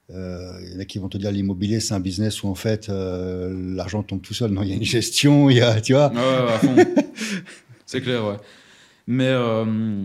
Euh, 0.10 0.60
il 0.62 0.74
y 0.74 0.76
en 0.76 0.80
a 0.80 0.86
qui 0.86 1.00
vont 1.00 1.08
te 1.08 1.18
dire 1.18 1.32
l'immobilier, 1.32 1.80
c'est 1.80 1.94
un 1.94 2.00
business 2.00 2.44
où 2.44 2.50
en 2.50 2.56
fait 2.56 2.90
euh, 2.90 3.76
l'argent 3.76 4.04
tombe 4.04 4.22
tout 4.22 4.34
seul. 4.34 4.52
Non, 4.52 4.62
il 4.64 4.70
y 4.70 4.74
a 4.74 4.76
une 4.76 4.84
gestion, 4.84 5.50
il 5.50 5.58
y 5.58 5.62
a, 5.62 5.80
tu 5.80 5.94
vois. 5.94 6.12
c'est 7.86 8.02
clair, 8.02 8.26
ouais. 8.26 8.36
Mais 9.08 9.30
euh, 9.30 10.04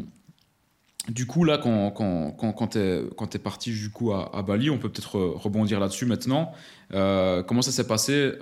du 1.09 1.27
coup, 1.27 1.45
là, 1.45 1.59
quand, 1.59 1.91
quand, 1.91 2.31
quand, 2.33 2.53
quand 2.53 2.67
tu 2.69 2.79
es, 2.79 3.41
parti 3.41 3.73
du 3.73 3.91
coup 3.91 4.13
à, 4.13 4.43
Bali, 4.47 4.71
on 4.71 4.79
peut 4.79 4.89
peut-être 4.89 5.19
rebondir 5.19 5.81
là-dessus 5.81 6.07
maintenant. 6.07 6.53
comment 6.91 7.63
ça 7.63 7.73
s'est 7.73 7.87
passé, 7.87 8.33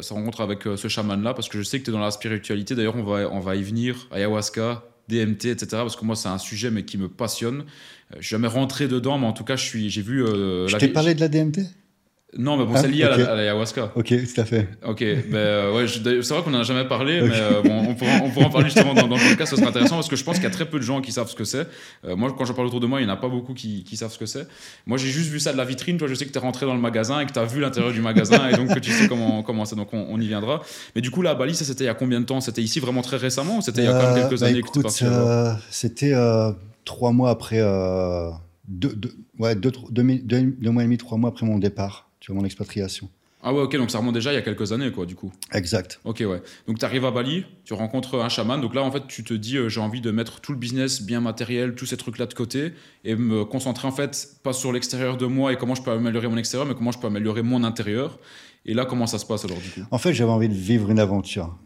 sa 0.00 0.14
rencontre 0.14 0.42
avec 0.42 0.62
ce 0.62 0.88
chaman-là? 0.88 1.34
Parce 1.34 1.48
que 1.48 1.58
je 1.58 1.62
sais 1.62 1.78
que 1.78 1.84
tu 1.84 1.90
es 1.90 1.92
dans 1.92 2.00
la 2.00 2.10
spiritualité. 2.10 2.74
D'ailleurs, 2.74 2.96
on 2.96 3.04
va, 3.04 3.30
on 3.30 3.40
va 3.40 3.56
y 3.56 3.62
venir. 3.62 4.08
Ayahuasca, 4.10 4.84
DMT, 5.08 5.46
etc. 5.46 5.66
Parce 5.70 5.96
que 5.96 6.04
moi, 6.04 6.16
c'est 6.16 6.28
un 6.28 6.38
sujet 6.38 6.70
mais 6.70 6.84
qui 6.84 6.98
me 6.98 7.08
passionne. 7.08 7.60
Euh, 7.60 8.16
je 8.18 8.26
suis 8.26 8.30
jamais 8.30 8.48
rentré 8.48 8.88
dedans, 8.88 9.18
mais 9.18 9.26
en 9.26 9.32
tout 9.32 9.44
cas, 9.44 9.56
je 9.56 9.64
suis, 9.64 9.90
j'ai 9.90 10.02
vu. 10.02 10.24
Euh, 10.24 10.68
je 10.68 10.76
t'ai 10.76 10.88
parlé 10.88 11.14
de 11.14 11.20
la 11.20 11.28
DMT 11.28 11.60
non, 12.36 12.56
mais 12.56 12.64
bon, 12.66 12.76
c'est 12.76 12.88
lié 12.88 13.04
à, 13.04 13.34
l'ayahuasca. 13.34 13.92
Ok, 13.94 14.08
tout 14.08 14.40
à 14.40 14.44
fait. 14.44 14.68
Ok, 14.84 15.00
ben, 15.00 15.36
euh, 15.36 15.74
ouais, 15.74 15.86
c'est 15.86 16.34
vrai 16.34 16.42
qu'on 16.42 16.50
n'en 16.50 16.60
a 16.60 16.64
jamais 16.64 16.84
parlé, 16.84 17.22
mais 17.22 17.40
bon, 17.64 17.86
on, 17.88 17.94
pourra, 17.94 18.10
on, 18.24 18.30
pourra, 18.30 18.46
en 18.46 18.50
parler 18.50 18.66
justement 18.66 18.94
dans, 18.94 19.06
dans, 19.06 19.16
le 19.16 19.28
podcast, 19.28 19.52
ce 19.52 19.56
sera 19.56 19.68
intéressant 19.68 19.94
parce 19.94 20.08
que 20.08 20.16
je 20.16 20.24
pense 20.24 20.34
qu'il 20.34 20.44
y 20.44 20.48
a 20.48 20.50
très 20.50 20.66
peu 20.66 20.78
de 20.78 20.84
gens 20.84 21.00
qui 21.00 21.12
savent 21.12 21.30
ce 21.30 21.36
que 21.36 21.44
c'est. 21.44 21.66
moi, 22.04 22.34
quand 22.36 22.44
je 22.44 22.52
parle 22.52 22.66
autour 22.66 22.80
de 22.80 22.86
moi, 22.86 23.00
il 23.00 23.06
n'y 23.06 23.10
en 23.10 23.14
a 23.14 23.16
pas 23.16 23.28
beaucoup 23.28 23.54
qui, 23.54 23.84
qui 23.84 23.96
savent 23.96 24.12
ce 24.12 24.18
que 24.18 24.26
c'est. 24.26 24.46
Moi, 24.86 24.98
j'ai 24.98 25.08
juste 25.08 25.30
vu 25.30 25.40
ça 25.40 25.52
de 25.52 25.56
la 25.56 25.64
vitrine. 25.64 25.96
Toi, 25.98 26.08
je 26.08 26.14
sais 26.14 26.26
que 26.26 26.32
tu 26.32 26.38
es 26.38 26.40
rentré 26.40 26.66
dans 26.66 26.74
le 26.74 26.80
magasin 26.80 27.20
et 27.20 27.26
que 27.26 27.32
tu 27.32 27.38
as 27.38 27.44
vu 27.44 27.60
l'intérieur 27.60 27.92
du 27.92 28.02
magasin 28.02 28.48
et 28.48 28.56
donc 28.56 28.74
que 28.74 28.80
tu 28.80 28.90
sais 28.90 29.08
comment, 29.08 29.42
comment 29.42 29.64
c'est. 29.64 29.76
Donc, 29.76 29.88
on, 29.92 30.20
y 30.20 30.26
viendra. 30.26 30.62
Mais 30.94 31.00
du 31.00 31.10
coup, 31.10 31.22
là, 31.22 31.30
à 31.30 31.34
Bali, 31.34 31.54
ça 31.54 31.64
c'était 31.64 31.84
il 31.84 31.88
y 31.88 31.90
a 31.90 31.94
combien 31.94 32.20
de 32.20 32.26
temps? 32.26 32.40
C'était 32.40 32.62
ici 32.62 32.80
vraiment 32.80 33.02
très 33.02 33.16
récemment 33.16 33.58
ou 33.58 33.62
c'était 33.62 33.82
il 33.82 33.84
y 33.84 33.88
a 33.88 33.92
quand 33.92 34.14
même 34.14 34.28
quelques 34.28 34.40
bah, 34.40 34.46
années 34.46 34.62
que 34.62 34.70
tu 34.70 34.82
parti 34.82 35.04
C'était 35.70 36.14
trois 36.84 37.12
mois 37.12 37.30
après 37.30 37.62
deux, 38.68 38.98
ouais, 39.38 39.54
deux, 39.54 39.72
deux, 39.90 40.02
mois 40.02 40.82
et 40.82 40.86
demi, 40.86 40.96
trois 40.96 41.18
mois 41.18 41.30
après 41.30 41.46
mon 41.46 41.58
départ, 41.58 42.05
tu 42.26 42.32
vois, 42.32 42.40
mon 42.40 42.44
expatriation. 42.44 43.08
Ah 43.40 43.54
ouais, 43.54 43.60
ok, 43.60 43.76
donc 43.76 43.92
ça 43.92 43.98
remonte 43.98 44.14
déjà 44.14 44.32
il 44.32 44.34
y 44.34 44.38
a 44.38 44.42
quelques 44.42 44.72
années, 44.72 44.90
quoi, 44.90 45.06
du 45.06 45.14
coup. 45.14 45.32
Exact. 45.52 46.00
Ok, 46.02 46.24
ouais. 46.26 46.42
Donc 46.66 46.80
tu 46.80 46.84
arrives 46.84 47.04
à 47.04 47.12
Bali, 47.12 47.44
tu 47.64 47.72
rencontres 47.72 48.18
un 48.18 48.28
chaman, 48.28 48.60
donc 48.60 48.74
là, 48.74 48.82
en 48.82 48.90
fait, 48.90 49.06
tu 49.06 49.22
te 49.22 49.32
dis, 49.32 49.58
euh, 49.58 49.68
j'ai 49.68 49.78
envie 49.78 50.00
de 50.00 50.10
mettre 50.10 50.40
tout 50.40 50.50
le 50.50 50.58
business 50.58 51.02
bien 51.02 51.20
matériel, 51.20 51.76
tous 51.76 51.86
ces 51.86 51.96
trucs-là 51.96 52.26
de 52.26 52.34
côté, 52.34 52.72
et 53.04 53.14
me 53.14 53.44
concentrer, 53.44 53.86
en 53.86 53.92
fait, 53.92 54.30
pas 54.42 54.52
sur 54.52 54.72
l'extérieur 54.72 55.16
de 55.16 55.26
moi 55.26 55.52
et 55.52 55.56
comment 55.56 55.76
je 55.76 55.82
peux 55.82 55.92
améliorer 55.92 56.26
mon 56.26 56.36
extérieur, 56.36 56.66
mais 56.66 56.74
comment 56.74 56.90
je 56.90 56.98
peux 56.98 57.06
améliorer 57.06 57.42
mon 57.42 57.62
intérieur. 57.62 58.18
Et 58.64 58.74
là, 58.74 58.86
comment 58.86 59.06
ça 59.06 59.20
se 59.20 59.26
passe 59.26 59.44
alors, 59.44 59.58
du 59.58 59.70
coup? 59.70 59.86
En 59.92 59.98
fait, 59.98 60.12
j'avais 60.12 60.32
envie 60.32 60.48
de 60.48 60.54
vivre 60.54 60.90
une 60.90 60.98
aventure. 60.98 61.56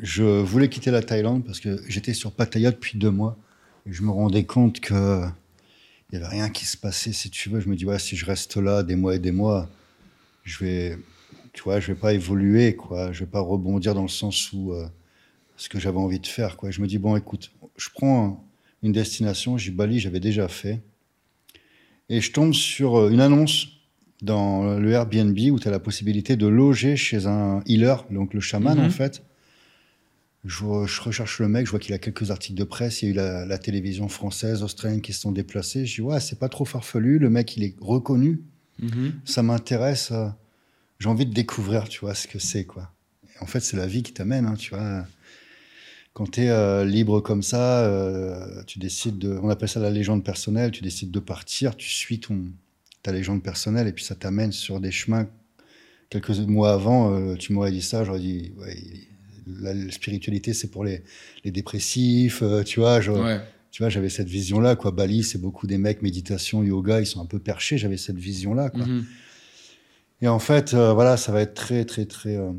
Je 0.00 0.24
voulais 0.24 0.68
quitter 0.68 0.90
la 0.90 1.02
Thaïlande 1.02 1.44
parce 1.44 1.60
que 1.60 1.80
j'étais 1.86 2.14
sur 2.14 2.32
Pattaya 2.32 2.72
depuis 2.72 2.98
deux 2.98 3.12
mois, 3.12 3.36
et 3.86 3.92
je 3.92 4.02
me 4.02 4.10
rendais 4.10 4.42
compte 4.42 4.80
que 4.80 5.22
il 6.10 6.18
n'y 6.18 6.24
avait 6.24 6.34
rien 6.34 6.48
qui 6.50 6.66
se 6.66 6.76
passait, 6.76 7.12
si 7.12 7.30
tu 7.30 7.48
veux. 7.48 7.60
Je 7.60 7.68
me 7.68 7.76
dis, 7.76 7.86
ouais, 7.86 8.00
si 8.00 8.16
je 8.16 8.26
reste 8.26 8.56
là 8.56 8.82
des 8.82 8.96
mois 8.96 9.14
et 9.14 9.20
des 9.20 9.30
mois, 9.30 9.68
je 10.42 10.64
vais, 10.64 10.98
tu 11.52 11.62
vois, 11.62 11.80
je 11.80 11.88
vais 11.88 11.98
pas 11.98 12.14
évoluer, 12.14 12.76
quoi. 12.76 13.12
Je 13.12 13.20
vais 13.20 13.30
pas 13.30 13.40
rebondir 13.40 13.94
dans 13.94 14.02
le 14.02 14.08
sens 14.08 14.52
où 14.52 14.72
euh, 14.72 14.86
ce 15.56 15.68
que 15.68 15.78
j'avais 15.78 15.98
envie 15.98 16.20
de 16.20 16.26
faire, 16.26 16.56
quoi. 16.56 16.70
Je 16.70 16.80
me 16.80 16.86
dis, 16.86 16.98
bon, 16.98 17.16
écoute, 17.16 17.52
je 17.76 17.88
prends 17.90 18.44
une 18.82 18.92
destination, 18.92 19.58
j'y 19.58 19.70
Bali, 19.70 20.00
j'avais 20.00 20.20
déjà 20.20 20.48
fait. 20.48 20.80
Et 22.08 22.20
je 22.20 22.32
tombe 22.32 22.52
sur 22.52 22.96
euh, 22.96 23.10
une 23.10 23.20
annonce 23.20 23.68
dans 24.20 24.78
le 24.78 24.92
Airbnb 24.92 25.36
où 25.50 25.58
tu 25.58 25.66
as 25.66 25.70
la 25.72 25.80
possibilité 25.80 26.36
de 26.36 26.46
loger 26.46 26.96
chez 26.96 27.26
un 27.26 27.60
healer, 27.66 27.96
donc 28.10 28.34
le 28.34 28.40
chaman, 28.40 28.78
en 28.78 28.84
mhm. 28.84 28.90
fait 28.90 29.22
je, 30.44 30.64
recherche 30.64 31.38
le 31.40 31.48
mec, 31.48 31.66
je 31.66 31.70
vois 31.70 31.78
qu'il 31.78 31.94
a 31.94 31.98
quelques 31.98 32.30
articles 32.30 32.58
de 32.58 32.64
presse. 32.64 33.02
Il 33.02 33.14
y 33.14 33.18
a 33.18 33.44
eu 33.44 33.46
la, 33.46 33.58
télévision 33.58 34.08
française, 34.08 34.62
australienne 34.62 35.00
qui 35.00 35.12
se 35.12 35.20
sont 35.20 35.32
déplacés. 35.32 35.86
Je 35.86 35.96
dis, 35.96 36.00
ouais, 36.00 36.20
c'est 36.20 36.38
pas 36.38 36.48
trop 36.48 36.64
farfelu. 36.64 37.18
Le 37.18 37.30
mec, 37.30 37.56
il 37.56 37.64
est 37.64 37.76
reconnu. 37.80 38.42
Mhm. 38.82 39.20
Ça 39.24 39.42
m'intéresse. 39.42 40.10
Euh, 40.12 40.28
j'ai 40.98 41.08
envie 41.08 41.26
de 41.26 41.32
découvrir, 41.32 41.88
tu 41.88 42.00
vois, 42.00 42.14
ce 42.14 42.28
que 42.28 42.38
c'est, 42.38 42.64
quoi. 42.64 42.90
en 43.40 43.46
fait, 43.46 43.60
c'est 43.60 43.76
la 43.76 43.86
vie 43.86 44.02
qui 44.02 44.12
t'amène, 44.12 44.46
hein, 44.46 44.54
tu 44.54 44.70
vois. 44.70 45.06
Quand 46.12 46.30
tu 46.30 46.42
es 46.42 46.50
euh, 46.50 46.84
libre 46.84 47.20
comme 47.20 47.42
ça, 47.42 47.84
euh, 47.84 48.62
tu 48.66 48.78
décides 48.78 49.18
de. 49.18 49.38
On 49.42 49.48
appelle 49.48 49.68
ça 49.68 49.80
la 49.80 49.90
légende 49.90 50.24
personnelle. 50.24 50.70
Tu 50.70 50.82
décides 50.82 51.10
de 51.10 51.20
partir, 51.20 51.74
tu 51.74 51.88
suis 51.88 52.20
ton, 52.20 52.44
ta 53.02 53.12
légende 53.12 53.42
personnelle 53.42 53.88
et 53.88 53.92
puis 53.92 54.04
ça 54.04 54.14
t'amène 54.14 54.52
sur 54.52 54.78
des 54.78 54.90
chemins. 54.90 55.26
Quelques 56.10 56.36
mois 56.40 56.74
avant, 56.74 57.34
tu 57.36 57.54
m'aurais 57.54 57.72
dit 57.72 57.80
ça, 57.80 58.04
j'aurais 58.04 58.20
dit, 58.20 58.52
ouais, 58.58 58.76
la, 59.46 59.90
spiritualité, 59.90 60.52
c'est 60.52 60.68
pour 60.68 60.84
les, 60.84 61.02
dépressifs, 61.44 62.42
euh, 62.42 62.62
tu 62.62 62.80
vois. 62.80 63.00
Tu 63.72 63.82
vois, 63.82 63.88
j'avais 63.88 64.08
cette 64.10 64.28
vision-là, 64.28 64.76
quoi. 64.76 64.92
Bali, 64.92 65.24
c'est 65.24 65.38
beaucoup 65.38 65.66
des 65.66 65.78
mecs, 65.78 66.02
méditation, 66.02 66.62
yoga, 66.62 67.00
ils 67.00 67.06
sont 67.06 67.20
un 67.20 67.26
peu 67.26 67.40
perchés. 67.40 67.78
J'avais 67.78 67.96
cette 67.96 68.18
vision-là, 68.18 68.70
quoi. 68.70 68.86
Mhm. 68.86 69.04
Et 70.20 70.28
en 70.28 70.38
fait, 70.38 70.72
euh, 70.74 70.92
voilà, 70.92 71.16
ça 71.16 71.32
va 71.32 71.40
être 71.40 71.54
très, 71.54 71.84
très, 71.84 72.04
très, 72.04 72.36
euh, 72.36 72.52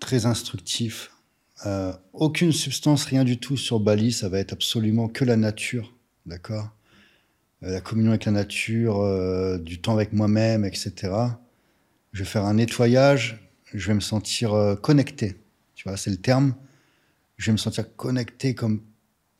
très 0.00 0.26
instructif. 0.26 1.12
aucune 2.12 2.52
substance, 2.52 3.04
rien 3.04 3.24
du 3.24 3.38
tout 3.38 3.56
sur 3.56 3.78
Bali. 3.80 4.12
Ça 4.12 4.28
va 4.28 4.38
être 4.40 4.52
absolument 4.52 5.08
que 5.08 5.24
la 5.24 5.36
nature. 5.36 5.94
d'accord? 6.26 6.70
Euh, 7.62 7.70
La 7.70 7.80
communion 7.80 8.10
avec 8.10 8.24
la 8.24 8.32
nature, 8.32 9.00
euh, 9.00 9.58
du 9.58 9.80
temps 9.80 9.94
avec 9.94 10.12
moi-même, 10.12 10.64
etc. 10.64 10.92
Je 12.12 12.20
vais 12.20 12.28
faire 12.28 12.44
un 12.44 12.54
nettoyage, 12.54 13.48
je 13.72 13.86
vais 13.88 13.94
me 13.94 14.00
sentir 14.00 14.52
euh, 14.54 14.76
connecté. 14.76 15.36
Tu 15.74 15.88
vois, 15.88 15.96
c'est 15.96 16.10
le 16.10 16.16
terme. 16.16 16.54
Je 17.36 17.46
vais 17.46 17.52
me 17.52 17.58
sentir 17.58 17.84
connecté 17.96 18.54
comme 18.54 18.80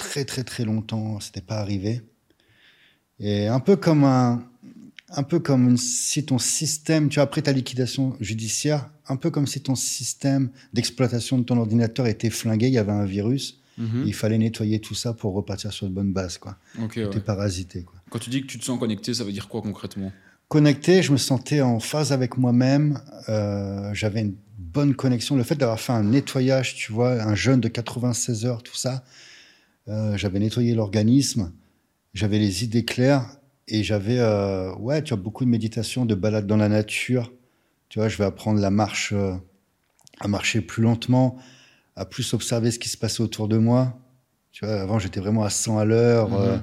très 0.09 0.25
très 0.25 0.45
très 0.45 0.65
longtemps, 0.65 1.21
c'était 1.21 1.41
pas 1.41 1.57
arrivé. 1.59 2.03
Et 3.21 3.47
un 3.47 3.61
peu 3.61 3.77
comme 3.77 4.05
un, 4.05 4.45
un 5.11 5.23
peu 5.23 5.39
comme 5.39 5.77
si 5.77 6.25
ton 6.25 6.39
système, 6.39 7.09
tu 7.09 7.17
vois, 7.17 7.25
après 7.25 7.43
ta 7.43 7.53
liquidation 7.53 8.17
judiciaire, 8.21 8.91
un 9.09 9.17
peu 9.17 9.31
comme 9.31 9.47
si 9.47 9.61
ton 9.61 9.75
système 9.75 10.51
d'exploitation 10.73 11.39
de 11.39 11.45
ton 11.45 11.57
ordinateur 11.59 12.07
était 12.07 12.31
flingué, 12.31 12.67
il 12.69 12.73
y 12.75 12.79
avait 12.79 12.93
un 12.93 13.05
virus, 13.05 13.61
Mhm. 13.77 14.05
il 14.07 14.15
fallait 14.15 14.39
nettoyer 14.39 14.81
tout 14.81 14.95
ça 14.95 15.15
pour 15.15 15.35
repartir 15.35 15.73
sur 15.73 15.89
de 15.89 15.93
bonnes 15.93 16.13
bases, 16.13 16.39
quoi. 16.39 16.57
Ok, 16.81 16.95
T'es 16.95 17.07
ouais. 17.07 17.21
parasité, 17.21 17.83
quoi. 17.83 17.97
Quand 18.11 18.21
tu 18.21 18.31
dis 18.31 18.41
que 18.41 18.47
tu 18.47 18.59
te 18.59 18.65
sens 18.65 18.79
connecté, 18.79 19.13
ça 19.15 19.25
veut 19.25 19.33
dire 19.33 19.49
quoi 19.49 19.63
concrètement? 19.63 20.13
Connecté, 20.49 21.03
je 21.03 21.11
me 21.11 21.17
sentais 21.17 21.61
en 21.61 21.81
phase 21.81 22.13
avec 22.13 22.37
moi-même, 22.39 23.01
euh, 23.29 23.93
j'avais 23.93 24.21
une 24.21 24.37
bonne 24.59 24.95
connexion. 24.95 25.35
Le 25.35 25.43
fait 25.43 25.57
d'avoir 25.57 25.81
fait 25.81 25.93
un 25.93 26.05
nettoyage, 26.05 26.77
tu 26.77 26.93
vois, 26.93 27.21
un 27.21 27.35
jeûne 27.35 27.61
de 27.61 27.67
96 27.69 28.45
heures, 28.47 28.63
tout 28.63 28.77
ça, 28.77 29.03
euh, 29.89 30.17
j'avais 30.17 30.39
nettoyé 30.39 30.75
l'organisme, 30.75 31.53
j'avais 32.15 32.39
les 32.39 32.65
idées 32.65 32.85
claires 32.85 33.37
et 33.69 33.83
j'avais, 33.83 34.19
euh, 34.19 34.75
ouais, 34.77 35.03
tu 35.03 35.13
as 35.13 35.17
beaucoup 35.17 35.45
de 35.45 35.51
méditation, 35.51 36.07
de 36.07 36.15
balade 36.15 36.47
dans 36.47 36.57
la 36.57 36.69
nature. 36.69 37.33
Tu 37.89 37.99
vois, 37.99 38.09
je 38.09 38.17
vais 38.17 38.25
apprendre 38.25 38.61
la 38.61 38.71
marche, 38.71 39.13
euh, 39.13 39.35
à 40.21 40.29
marcher 40.29 40.61
plus 40.61 40.83
lentement, 40.83 41.37
à 41.97 42.05
plus 42.05 42.35
observer 42.35 42.71
ce 42.71 42.79
qui 42.79 42.89
se 42.89 42.97
passait 42.97 43.23
autour 43.23 43.49
de 43.49 43.59
moi. 43.59 43.99
Tu 44.53 44.65
vois, 44.65 44.81
avant, 44.81 44.99
j'étais 44.99 45.21
vraiment 45.21 45.45
à 45.45 45.51
100 45.51 45.79
à 45.79 45.85
l'heure. 45.85 46.31
Mhm. 46.31 46.63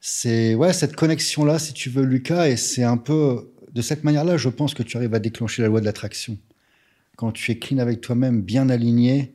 c'est, 0.00 0.54
ouais, 0.54 0.72
cette 0.72 0.96
connexion-là, 0.96 1.58
si 1.58 1.72
tu 1.72 1.90
veux, 1.90 2.04
Lucas, 2.04 2.48
et 2.48 2.56
c'est 2.56 2.84
un 2.84 2.96
peu, 2.96 3.52
de 3.72 3.82
cette 3.82 4.04
manière-là, 4.04 4.36
je 4.36 4.48
pense 4.48 4.74
que 4.74 4.82
tu 4.82 4.96
arrives 4.96 5.14
à 5.14 5.18
déclencher 5.18 5.62
la 5.62 5.68
loi 5.68 5.80
de 5.80 5.86
l'attraction. 5.86 6.38
Quand 7.16 7.32
tu 7.32 7.50
es 7.52 7.58
clean 7.58 7.78
avec 7.78 8.00
toi-même, 8.00 8.42
bien 8.42 8.68
aligné, 8.68 9.34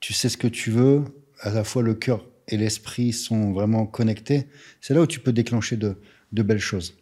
tu 0.00 0.12
sais 0.12 0.28
ce 0.28 0.36
que 0.36 0.48
tu 0.48 0.70
veux, 0.70 1.04
à 1.40 1.50
la 1.50 1.64
fois 1.64 1.82
le 1.82 1.94
cœur 1.94 2.24
et 2.48 2.56
l'esprit 2.56 3.12
sont 3.12 3.52
vraiment 3.52 3.86
connectés, 3.86 4.46
c'est 4.80 4.94
là 4.94 5.02
où 5.02 5.06
tu 5.06 5.20
peux 5.20 5.32
déclencher 5.32 5.76
de, 5.76 5.96
de 6.32 6.42
belles 6.42 6.58
choses. 6.58 6.94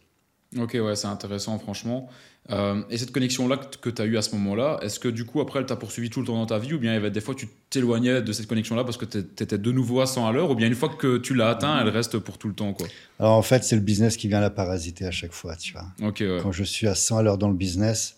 Ok, 0.57 0.77
ouais, 0.81 0.95
c'est 0.95 1.07
intéressant, 1.07 1.59
franchement. 1.59 2.09
Euh, 2.51 2.81
et 2.89 2.97
cette 2.97 3.11
connexion-là 3.11 3.57
que 3.57 3.89
tu 3.91 4.01
as 4.01 4.05
eue 4.05 4.17
à 4.17 4.23
ce 4.23 4.33
moment-là, 4.35 4.79
est-ce 4.81 4.99
que 4.99 5.07
du 5.07 5.23
coup, 5.23 5.39
après, 5.39 5.59
elle 5.59 5.67
t'a 5.67 5.75
poursuivi 5.75 6.09
tout 6.09 6.21
le 6.21 6.25
temps 6.25 6.35
dans 6.35 6.47
ta 6.47 6.57
vie 6.57 6.73
Ou 6.73 6.79
bien 6.79 6.91
il 6.91 6.95
y 6.95 6.97
avait 6.97 7.11
des 7.11 7.21
fois, 7.21 7.35
tu 7.35 7.47
t'éloignais 7.69 8.23
de 8.23 8.31
cette 8.31 8.47
connexion-là 8.47 8.83
parce 8.83 8.97
que 8.97 9.05
tu 9.05 9.19
étais 9.19 9.57
de 9.59 9.71
nouveau 9.71 10.01
à 10.01 10.07
100 10.07 10.25
à 10.27 10.31
l'heure 10.31 10.49
Ou 10.49 10.55
bien 10.55 10.65
une 10.65 10.73
fois 10.73 10.89
que 10.89 11.17
tu 11.17 11.35
l'as 11.35 11.49
atteint, 11.49 11.79
elle 11.79 11.89
reste 11.89 12.17
pour 12.17 12.39
tout 12.39 12.47
le 12.47 12.55
temps, 12.55 12.73
quoi? 12.73 12.87
Alors 13.19 13.33
en 13.33 13.43
fait, 13.43 13.63
c'est 13.63 13.75
le 13.75 13.81
business 13.81 14.17
qui 14.17 14.27
vient 14.27 14.39
la 14.39 14.49
parasiter 14.49 15.05
à 15.05 15.11
chaque 15.11 15.33
fois, 15.33 15.55
tu 15.55 15.73
vois. 15.73 15.85
Ok, 16.01 16.21
ouais. 16.21 16.39
Quand 16.41 16.51
je 16.51 16.63
suis 16.63 16.87
à 16.87 16.95
100 16.95 17.17
à 17.17 17.23
l'heure 17.23 17.37
dans 17.37 17.49
le 17.49 17.55
business, 17.55 18.17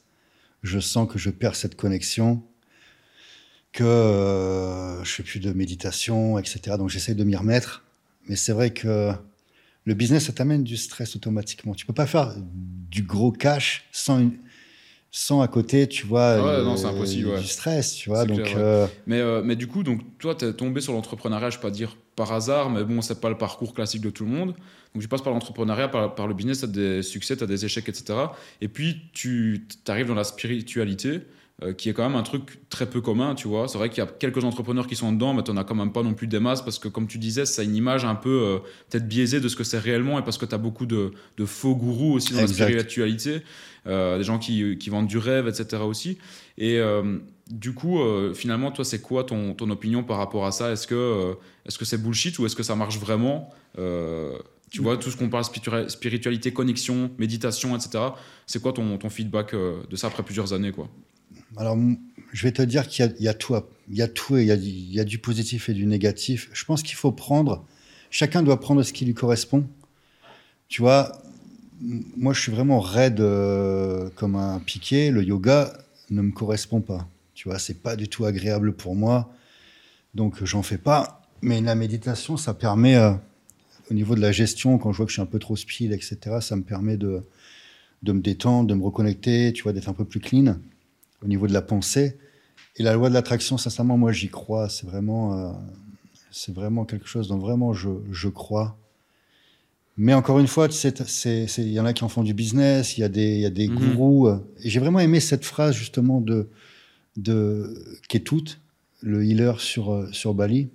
je 0.64 0.80
sens 0.80 1.12
que 1.12 1.20
je 1.20 1.30
perds 1.30 1.56
cette 1.56 1.76
connexion, 1.76 2.42
que 3.74 3.84
euh, 3.84 5.04
je 5.04 5.12
fais 5.12 5.24
plus 5.24 5.40
de 5.40 5.52
méditation, 5.54 6.38
etc. 6.38 6.78
Donc 6.78 6.90
j'essaie 6.90 7.14
de 7.16 7.24
m'y 7.24 7.36
remettre. 7.36 7.84
Mais 8.28 8.36
c'est 8.36 8.52
vrai 8.52 8.72
que 8.72 9.12
le 9.86 9.94
business, 9.94 10.26
ça 10.26 10.34
t'amène 10.34 10.64
du 10.64 10.78
stress 10.78 11.16
automatiquement. 11.16 11.74
Tu 11.74 11.86
peux 11.86 11.94
pas 11.94 12.06
faire 12.06 12.36
du 12.92 13.04
gros 13.04 13.32
cash 13.32 13.86
sans, 13.92 14.20
une- 14.20 14.38
sans 15.10 15.42
à 15.42 15.48
côté, 15.48 15.88
tu 15.88 16.06
vois, 16.06 16.36
Ouais, 16.36 16.50
euh, 16.60 16.64
non, 16.64 16.78
c'est 16.78 16.86
impossible, 16.88 17.30
ouais. 17.30 17.40
du 17.42 17.48
stress, 17.48 17.94
tu 17.96 18.10
vois. 18.10 18.26
Donc 18.26 18.44
clair, 18.44 18.56
ouais. 18.56 18.62
euh, 18.62 18.88
Mais, 19.08 19.20
euh, 19.20 19.42
mais 19.44 19.56
du 19.56 19.68
coup, 19.68 19.84
donc, 19.84 20.02
toi, 20.20 20.36
tu 20.36 20.46
es 20.46 20.54
tombé 20.54 20.82
sur 20.82 20.94
l'entrepreneuriat, 20.94 21.50
je 21.50 21.58
ne 21.58 21.62
vais 21.62 21.68
pas 21.70 21.72
dire 21.72 21.98
par 22.16 22.32
hasard, 22.34 22.70
mais 22.70 22.84
bon, 22.84 23.02
c'est 23.02 23.20
pas 23.20 23.30
le 23.30 23.38
parcours 23.38 23.74
classique 23.74 24.02
de 24.02 24.10
tout 24.10 24.26
le 24.26 24.32
monde. 24.32 24.54
Donc, 24.94 25.02
tu 25.02 25.08
passes 25.08 25.22
par 25.22 25.34
l'entrepreneuriat, 25.34 25.88
par, 25.88 26.14
par 26.14 26.28
le 26.28 26.34
business, 26.34 26.60
tu 26.60 26.66
as 26.66 26.68
des 26.68 27.02
succès, 27.04 27.36
tu 27.38 27.44
as 27.44 27.48
des 27.48 27.66
échecs, 27.66 27.88
etc. 27.90 28.14
Et 28.60 28.68
puis, 28.68 29.02
tu 29.14 29.66
arrives 29.88 30.08
dans 30.08 30.14
la 30.16 30.26
spiritualité, 30.26 31.22
euh, 31.64 31.74
qui 31.74 31.90
est 31.90 31.94
quand 31.94 32.04
même 32.08 32.18
un 32.18 32.24
truc 32.24 32.60
très 32.70 32.88
peu 32.90 33.02
commun, 33.02 33.36
tu 33.36 33.48
vois. 33.48 33.68
C'est 33.68 33.78
vrai 33.78 33.90
qu'il 33.90 34.00
y 34.00 34.02
a 34.02 34.08
quelques 34.08 34.44
entrepreneurs 34.44 34.88
qui 34.88 34.96
sont 34.96 35.12
dedans, 35.12 35.34
mais 35.34 35.44
tu 35.44 35.52
n'en 35.52 35.58
as 35.58 35.64
quand 35.64 35.76
même 35.76 35.92
pas 35.92 36.02
non 36.04 36.14
plus 36.14 36.28
des 36.28 36.40
masses, 36.40 36.62
parce 36.64 36.80
que, 36.80 36.88
comme 36.88 37.08
tu 37.08 37.18
disais, 37.20 37.46
ça 37.46 37.62
a 37.62 37.66
une 37.66 37.76
image 37.76 38.04
un 38.06 38.16
peu 38.16 38.30
euh, 38.30 38.58
peut-être 38.90 39.08
biaisée 39.08 39.40
de 39.40 39.48
ce 39.48 39.56
que 39.56 39.64
c'est 39.64 39.78
réellement, 39.80 40.18
et 40.20 40.24
parce 40.24 40.38
que 40.38 40.46
tu 40.46 40.56
as 40.56 40.58
beaucoup 40.58 40.86
de, 40.86 41.12
de 41.38 41.46
faux 41.46 41.76
gourous 41.76 42.14
aussi 42.14 42.34
dans 42.34 42.40
Exact. 42.40 42.60
la 42.60 42.66
spiritualité, 42.70 43.42
euh, 43.88 44.18
des 44.18 44.24
gens 44.24 44.40
qui, 44.40 44.78
qui 44.78 44.90
vendent 44.90 45.08
du 45.08 45.18
rêve, 45.18 45.48
etc. 45.48 45.84
aussi. 45.84 46.18
Et 46.58 46.80
du 47.50 47.74
coup, 47.74 48.00
finalement, 48.34 48.72
toi, 48.72 48.86
c'est 48.86 49.02
quoi 49.02 49.24
ton, 49.24 49.54
ton 49.54 49.70
opinion 49.72 50.04
par 50.04 50.18
rapport 50.18 50.46
à 50.46 50.52
ça? 50.52 50.72
Est-ce 50.72 50.86
que 50.88 51.34
est-ce 51.66 51.78
que 51.78 51.86
c'est 51.86 51.98
bullshit 51.98 52.38
ou 52.40 52.46
est-ce 52.46 52.56
que 52.56 52.64
ça 52.64 52.76
marche 52.76 52.98
vraiment? 53.00 53.50
Tu 54.70 54.82
vois, 54.82 54.98
tout 54.98 55.10
ce 55.10 55.18
qu'on 55.18 55.30
parle 55.30 55.44
spiritua- 55.44 55.90
spiritualité, 55.90 56.54
connexion, 56.54 57.12
méditation, 57.18 57.76
etc. 57.76 58.04
C'est 58.46 58.62
quoi 58.62 58.74
ton, 58.74 58.98
ton 58.98 59.10
feedback 59.10 59.54
de 59.56 59.96
ça 59.96 60.08
après 60.08 60.24
plusieurs 60.24 60.54
années, 60.54 60.72
quoi? 60.72 60.88
Alors, 61.58 61.78
je 62.32 62.44
vais 62.44 62.52
te 62.52 62.62
dire 62.62 62.88
qu'il 62.88 63.14
y 63.20 63.28
a- 63.28 63.34
tout. 63.34 63.56
Il 63.90 63.96
y 63.98 64.02
a 64.02 64.08
tout 64.08 64.38
et 64.38 64.42
il 64.44 64.48
y 64.94 65.00
a, 65.00 65.04
du- 65.04 65.20
positif 65.20 65.70
et 65.70 65.74
du 65.74 65.86
négatif. 65.86 66.50
Je 66.54 66.64
pense 66.66 66.82
qu'il 66.84 66.96
faut 66.96 67.12
prendre. 67.12 67.66
Chacun 68.10 68.42
doit 68.44 68.60
prendre 68.60 68.84
ce 68.84 68.94
qui 68.94 69.06
lui 69.06 69.14
correspond. 69.14 69.68
Tu 70.68 70.82
vois, 70.82 71.12
moi, 71.82 72.34
je 72.34 72.42
suis 72.42 72.52
vraiment 72.52 72.80
raide 72.80 73.20
euh, 73.20 74.10
comme 74.16 74.36
un 74.36 74.60
piqué. 74.60 75.12
Le 75.12 75.24
yoga 75.24 75.74
ne 76.10 76.22
me 76.22 76.32
correspond 76.32 76.82
pas. 76.82 77.08
Tu 77.34 77.50
vois, 77.50 77.60
c'est 77.60 77.82
pas 77.82 77.96
du 77.96 78.08
tout 78.08 78.26
agréable 78.26 78.74
pour 78.74 78.96
moi. 78.96 79.30
Donc, 80.16 80.44
j'en 80.44 80.64
fais 80.64 80.78
pas. 80.78 81.22
Mais 81.42 81.62
la 81.62 81.76
méditation, 81.76 82.38
ça 82.38 82.54
permet, 82.54 82.96
euh, 82.96 83.12
au 83.90 83.94
niveau 83.94 84.16
de 84.16 84.22
la 84.22 84.32
gestion, 84.32 84.78
quand 84.78 84.92
je 84.94 84.98
vois 84.98 85.06
que 85.06 85.12
je 85.12 85.16
suis 85.16 85.22
un 85.22 85.26
peu 85.28 85.40
trop 85.40 85.56
speed, 85.56 85.92
etc., 85.92 86.42
ça 86.42 86.56
me 86.56 86.64
permet 86.64 86.98
de, 86.98 87.24
de 88.04 88.12
me 88.14 88.22
détendre, 88.22 88.68
de 88.68 88.76
me 88.76 88.84
reconnecter, 88.84 89.54
tu 89.54 89.64
vois, 89.64 89.74
d'être 89.74 89.90
un 89.90 89.94
peu 89.94 90.06
plus 90.06 90.20
clean 90.20 90.58
au 91.24 91.28
niveau 91.28 91.48
de 91.48 91.54
la 91.54 91.62
pensée. 91.62 92.18
Et 92.78 92.84
la 92.84 92.94
loi 92.94 93.10
de 93.10 93.14
l'attraction, 93.14 93.58
sincèrement, 93.58 93.98
moi, 93.98 94.12
j'y 94.12 94.30
crois. 94.30 94.70
C'est 94.70 94.86
vraiment, 94.86 95.38
euh, 95.38 95.52
c'est 96.32 96.54
vraiment 96.54 96.86
quelque 96.86 97.08
chose 97.08 97.28
dont 97.28 97.38
vraiment 97.38 97.74
je, 97.74 97.90
je 98.12 98.30
crois. 98.30 98.78
Mais 99.98 100.14
encore 100.14 100.40
une 100.40 100.48
fois, 100.48 100.68
il 100.70 101.72
y 101.72 101.80
en 101.80 101.86
a 101.86 101.94
qui 101.94 102.04
en 102.04 102.10
font 102.10 102.24
du 102.24 102.34
business, 102.34 102.98
il 102.98 103.02
y 103.02 103.04
a 103.04 103.10
des, 103.10 103.40
y 103.40 103.46
a 103.46 103.50
des 103.50 103.68
Mhm. 103.68 103.76
gourous. 103.76 104.28
euh, 104.28 104.38
Et 104.64 104.70
j'ai 104.70 104.80
vraiment 104.80 105.00
aimé 105.00 105.20
cette 105.20 105.44
phrase, 105.46 105.76
justement, 105.76 106.22
de, 106.22 106.50
de 107.18 108.00
Ketut, 108.08 108.60
le 109.02 109.26
healer 109.26 109.60
sur, 109.60 109.92
euh, 109.92 110.10
sur 110.12 110.34
Bali. 110.34 110.70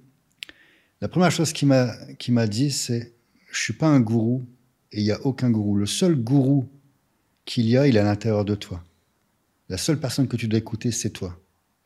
La 1.01 1.09
première 1.09 1.31
chose 1.31 1.53
qu'il 1.53 1.69
m'a 1.69 1.93
qu'il 2.19 2.35
m'a 2.35 2.47
dit, 2.47 2.71
c'est 2.71 3.13
Je 3.53 3.59
suis 3.63 3.73
pas 3.73 3.87
un 3.87 4.01
gourou 4.01 4.45
et 4.93 5.01
il 5.01 5.05
n'y 5.05 5.13
a 5.13 5.21
aucun 5.27 5.51
gourou. 5.51 5.77
Le 5.77 5.87
seul 5.87 6.15
gourou 6.15 6.67
qu'il 7.47 7.67
y 7.69 7.77
a, 7.79 7.87
il 7.87 7.97
est 7.97 8.01
à 8.01 8.05
l'intérieur 8.05 8.45
de 8.45 8.55
toi. 8.55 8.83
La 9.69 9.79
seule 9.79 9.99
personne 9.99 10.29
que 10.29 10.37
tu 10.37 10.49
dois 10.49 10.59
écouter, 10.59 10.91
c'est 10.93 11.11
toi. 11.11 11.39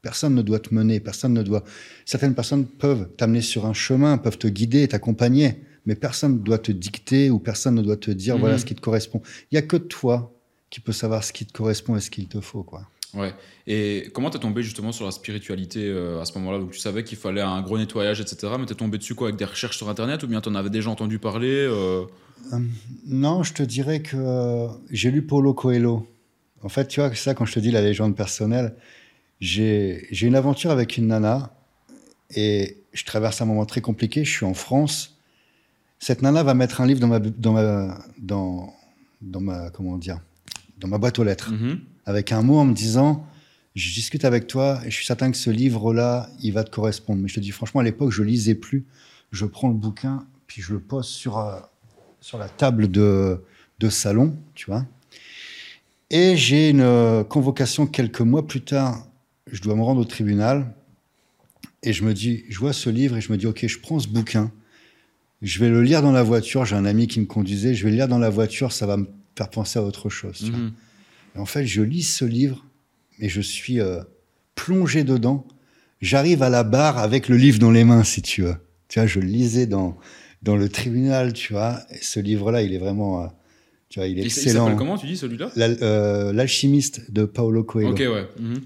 Personne 0.02 0.34
ne 0.34 0.42
doit 0.42 0.60
te 0.60 0.74
mener, 0.74 0.98
personne 1.00 1.34
ne 1.34 1.42
doit. 1.42 1.62
Certaines 2.06 2.34
personnes 2.34 2.64
peuvent 2.66 3.08
t'amener 3.16 3.42
sur 3.42 3.66
un 3.66 3.72
chemin, 3.74 4.16
peuvent 4.18 4.38
te 4.38 4.46
guider, 4.48 4.88
t'accompagner, 4.88 5.62
mais 5.86 5.94
personne 5.94 6.34
ne 6.34 6.38
doit 6.38 6.58
te 6.58 6.72
dicter 6.72 7.30
ou 7.30 7.38
personne 7.38 7.74
ne 7.74 7.82
doit 7.82 7.96
te 7.96 8.10
dire 8.10 8.34
Mhm. 8.34 8.40
voilà 8.40 8.58
ce 8.58 8.64
qui 8.64 8.74
te 8.74 8.80
correspond. 8.80 9.20
Il 9.50 9.54
y 9.56 9.58
a 9.58 9.62
que 9.62 9.76
toi 9.76 10.32
qui 10.70 10.80
peux 10.80 10.92
savoir 10.92 11.22
ce 11.24 11.32
qui 11.32 11.44
te 11.46 11.52
correspond 11.52 11.96
et 11.96 12.00
ce 12.00 12.10
qu'il 12.10 12.28
te 12.28 12.40
faut, 12.40 12.62
quoi. 12.62 12.88
Ouais. 13.12 13.34
Et 13.66 14.08
comment 14.14 14.30
t'es 14.30 14.38
tombé 14.38 14.62
justement 14.62 14.92
sur 14.92 15.04
la 15.04 15.10
spiritualité 15.10 15.84
euh, 15.84 16.20
à 16.20 16.24
ce 16.24 16.38
moment-là? 16.38 16.60
Donc 16.60 16.70
tu 16.70 16.78
savais 16.78 17.02
qu'il 17.02 17.18
fallait 17.18 17.40
un 17.40 17.60
gros 17.60 17.76
nettoyage, 17.76 18.20
etc. 18.20 18.52
Mais 18.58 18.66
t'es 18.66 18.76
tombé 18.76 18.98
dessus 18.98 19.16
quoi 19.16 19.28
avec 19.28 19.36
des 19.38 19.44
recherches 19.44 19.76
sur 19.76 19.88
Internet 19.88 20.22
ou 20.22 20.28
bien 20.28 20.40
t'en 20.40 20.54
avais 20.54 20.70
déjà 20.70 20.90
entendu 20.90 21.18
parler 21.18 21.66
euh 21.68 22.04
Non, 23.06 23.42
je 23.42 23.52
te 23.52 23.62
dirais 23.64 24.00
que 24.00 24.16
euh, 24.16 24.68
j'ai 24.90 25.10
lu 25.10 25.22
Paulo 25.22 25.54
Coelho. 25.54 26.06
En 26.62 26.68
fait, 26.68 26.88
tu 26.88 27.00
vois, 27.00 27.14
ça, 27.14 27.34
quand 27.34 27.46
je 27.46 27.54
te 27.54 27.60
dis 27.60 27.70
la 27.70 27.80
légende 27.80 28.14
personnelle, 28.16 28.74
j'ai 29.40 30.06
une 30.22 30.34
aventure 30.34 30.70
avec 30.70 30.96
une 30.96 31.06
nana 31.08 31.54
et 32.34 32.76
je 32.92 33.04
traverse 33.04 33.40
un 33.40 33.46
moment 33.46 33.64
très 33.66 33.80
compliqué. 33.80 34.24
Je 34.24 34.30
suis 34.30 34.44
en 34.46 34.54
France. 34.54 35.16
Cette 35.98 36.22
nana 36.22 36.42
va 36.42 36.54
mettre 36.54 36.80
un 36.80 36.86
livre 36.86 37.00
dans 37.00 37.08
ma, 37.08 37.18
dans 37.18 37.52
ma, 37.52 37.98
dans, 38.18 38.74
dans 39.22 39.40
ma, 39.40 39.70
comment 39.70 39.96
dire, 39.98 40.20
dans 40.78 40.88
ma 40.88 40.98
boîte 40.98 41.18
aux 41.18 41.24
lettres 41.24 41.52
Mhm. 41.52 41.80
avec 42.06 42.32
un 42.32 42.42
mot 42.42 42.58
en 42.58 42.64
me 42.64 42.74
disant 42.74 43.26
je 43.76 43.92
discute 43.94 44.24
avec 44.24 44.46
toi 44.46 44.80
et 44.84 44.90
je 44.90 44.96
suis 44.96 45.06
certain 45.06 45.30
que 45.30 45.36
ce 45.36 45.48
livre-là, 45.48 46.28
il 46.42 46.52
va 46.52 46.64
te 46.64 46.70
correspondre. 46.70 47.20
Mais 47.22 47.28
je 47.28 47.34
te 47.36 47.40
dis 47.40 47.50
franchement, 47.52 47.80
à 47.80 47.84
l'époque, 47.84 48.10
je 48.10 48.22
lisais 48.22 48.54
plus. 48.56 48.84
Je 49.30 49.46
prends 49.46 49.68
le 49.68 49.74
bouquin, 49.74 50.26
puis 50.48 50.60
je 50.60 50.72
le 50.72 50.80
pose 50.80 51.06
sur, 51.06 51.38
euh, 51.38 51.56
sur 52.20 52.36
la 52.36 52.48
table 52.48 52.90
de, 52.90 53.42
de 53.78 53.88
salon, 53.88 54.34
tu 54.54 54.66
vois. 54.66 54.84
Et 56.10 56.36
j'ai 56.36 56.70
une 56.70 56.80
euh, 56.80 57.24
convocation 57.24 57.86
quelques 57.86 58.20
mois 58.20 58.46
plus 58.46 58.62
tard. 58.62 59.06
Je 59.50 59.60
dois 59.60 59.76
me 59.76 59.82
rendre 59.82 60.00
au 60.00 60.04
tribunal. 60.04 60.74
Et 61.82 61.92
je 61.92 62.04
me 62.04 62.12
dis, 62.12 62.44
je 62.48 62.58
vois 62.58 62.72
ce 62.72 62.90
livre 62.90 63.16
et 63.16 63.20
je 63.20 63.32
me 63.32 63.38
dis, 63.38 63.46
OK, 63.46 63.66
je 63.66 63.78
prends 63.78 63.98
ce 63.98 64.08
bouquin. 64.08 64.52
Je 65.40 65.58
vais 65.60 65.70
le 65.70 65.82
lire 65.82 66.02
dans 66.02 66.12
la 66.12 66.22
voiture. 66.22 66.64
J'ai 66.64 66.76
un 66.76 66.84
ami 66.84 67.06
qui 67.06 67.20
me 67.20 67.26
conduisait. 67.26 67.74
Je 67.74 67.84
vais 67.84 67.90
le 67.90 67.96
lire 67.96 68.08
dans 68.08 68.18
la 68.18 68.28
voiture. 68.28 68.72
Ça 68.72 68.86
va 68.86 68.96
me 68.96 69.06
faire 69.36 69.48
penser 69.48 69.78
à 69.78 69.82
autre 69.82 70.10
chose. 70.10 70.38
tu 70.38 70.50
vois. 70.50 70.58
Mhm. 70.58 70.72
Et 71.36 71.38
en 71.38 71.46
fait, 71.46 71.64
je 71.64 71.80
lis 71.82 72.02
ce 72.02 72.24
livre 72.24 72.66
et 73.20 73.28
je 73.28 73.40
suis 73.40 73.80
euh, 73.80 74.02
plongé 74.54 75.04
dedans. 75.04 75.46
J'arrive 76.00 76.42
à 76.42 76.48
la 76.48 76.64
barre 76.64 76.98
avec 76.98 77.28
le 77.28 77.36
livre 77.36 77.58
dans 77.58 77.70
les 77.70 77.84
mains, 77.84 78.04
si 78.04 78.20
tu 78.20 78.42
veux. 78.42 78.56
Tu 78.88 78.98
vois, 78.98 79.06
je 79.06 79.20
le 79.20 79.26
lisais 79.26 79.66
dans, 79.66 79.96
dans 80.42 80.56
le 80.56 80.68
tribunal, 80.68 81.32
tu 81.32 81.52
vois. 81.52 81.80
Et 81.90 81.98
ce 82.02 82.20
livre-là, 82.20 82.62
il 82.62 82.74
est 82.74 82.78
vraiment, 82.78 83.22
euh, 83.22 83.26
tu 83.90 83.98
vois, 83.98 84.06
il 84.06 84.18
est 84.20 84.24
excellent. 84.24 84.52
Il 84.52 84.58
s'appelle 84.58 84.78
comment, 84.78 84.96
tu 84.96 85.06
dis, 85.06 85.16
celui-là? 85.16 85.50
Euh, 85.58 86.32
L'alchimiste 86.32 87.10
de 87.10 87.24
Paulo 87.24 87.64
Coelho. 87.64 87.90
Ok, 87.90 87.98
ouais. 87.98 88.28
Mhm. 88.38 88.60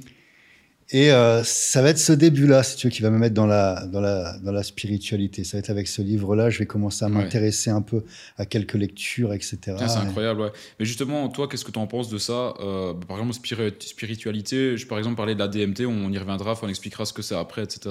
Et 0.91 1.11
euh, 1.11 1.43
ça 1.43 1.81
va 1.81 1.89
être 1.89 1.99
ce 1.99 2.13
début-là, 2.13 2.63
si 2.63 2.77
tu 2.77 2.87
veux, 2.87 2.91
qui 2.91 3.01
va 3.01 3.09
me 3.09 3.19
mettre 3.19 3.35
dans 3.35 3.47
la, 3.47 3.87
dans 3.87 4.03
la, 4.03 4.37
dans 4.39 4.53
la 4.53 4.63
spiritualité. 4.63 5.43
Ça 5.43 5.57
va 5.57 5.61
être 5.61 5.71
avec 5.71 5.89
ce 5.89 6.03
livre-là, 6.03 6.51
je 6.51 6.59
vais 6.59 6.67
commencer 6.67 7.07
à 7.07 7.09
m'intéresser 7.09 7.71
un 7.71 7.81
peu 7.81 8.05
à 8.37 8.45
quelques 8.45 8.75
lectures, 8.75 9.33
etc. 9.33 9.59
c'est 9.79 9.97
incroyable, 9.97 10.43
ouais. 10.43 10.53
Mais 10.79 10.85
justement, 10.85 11.29
toi, 11.31 11.49
qu'est-ce 11.49 11.65
que 11.65 11.73
tu 11.73 11.79
en 11.79 11.87
penses 11.87 12.11
de 12.11 12.19
ça? 12.19 12.53
Euh, 12.61 12.93
Par 12.93 13.19
exemple, 13.19 13.35
spiritualité, 13.81 14.77
je 14.77 14.87
par 14.87 14.99
exemple 14.99 15.17
parler 15.17 15.35
de 15.35 15.41
la 15.41 15.49
DMT, 15.49 15.87
on 15.87 16.13
y 16.13 16.19
reviendra, 16.19 16.55
on 16.63 16.69
expliquera 16.69 17.07
ce 17.07 17.15
que 17.15 17.23
c'est 17.23 17.35
après, 17.35 17.63
etc. 17.65 17.91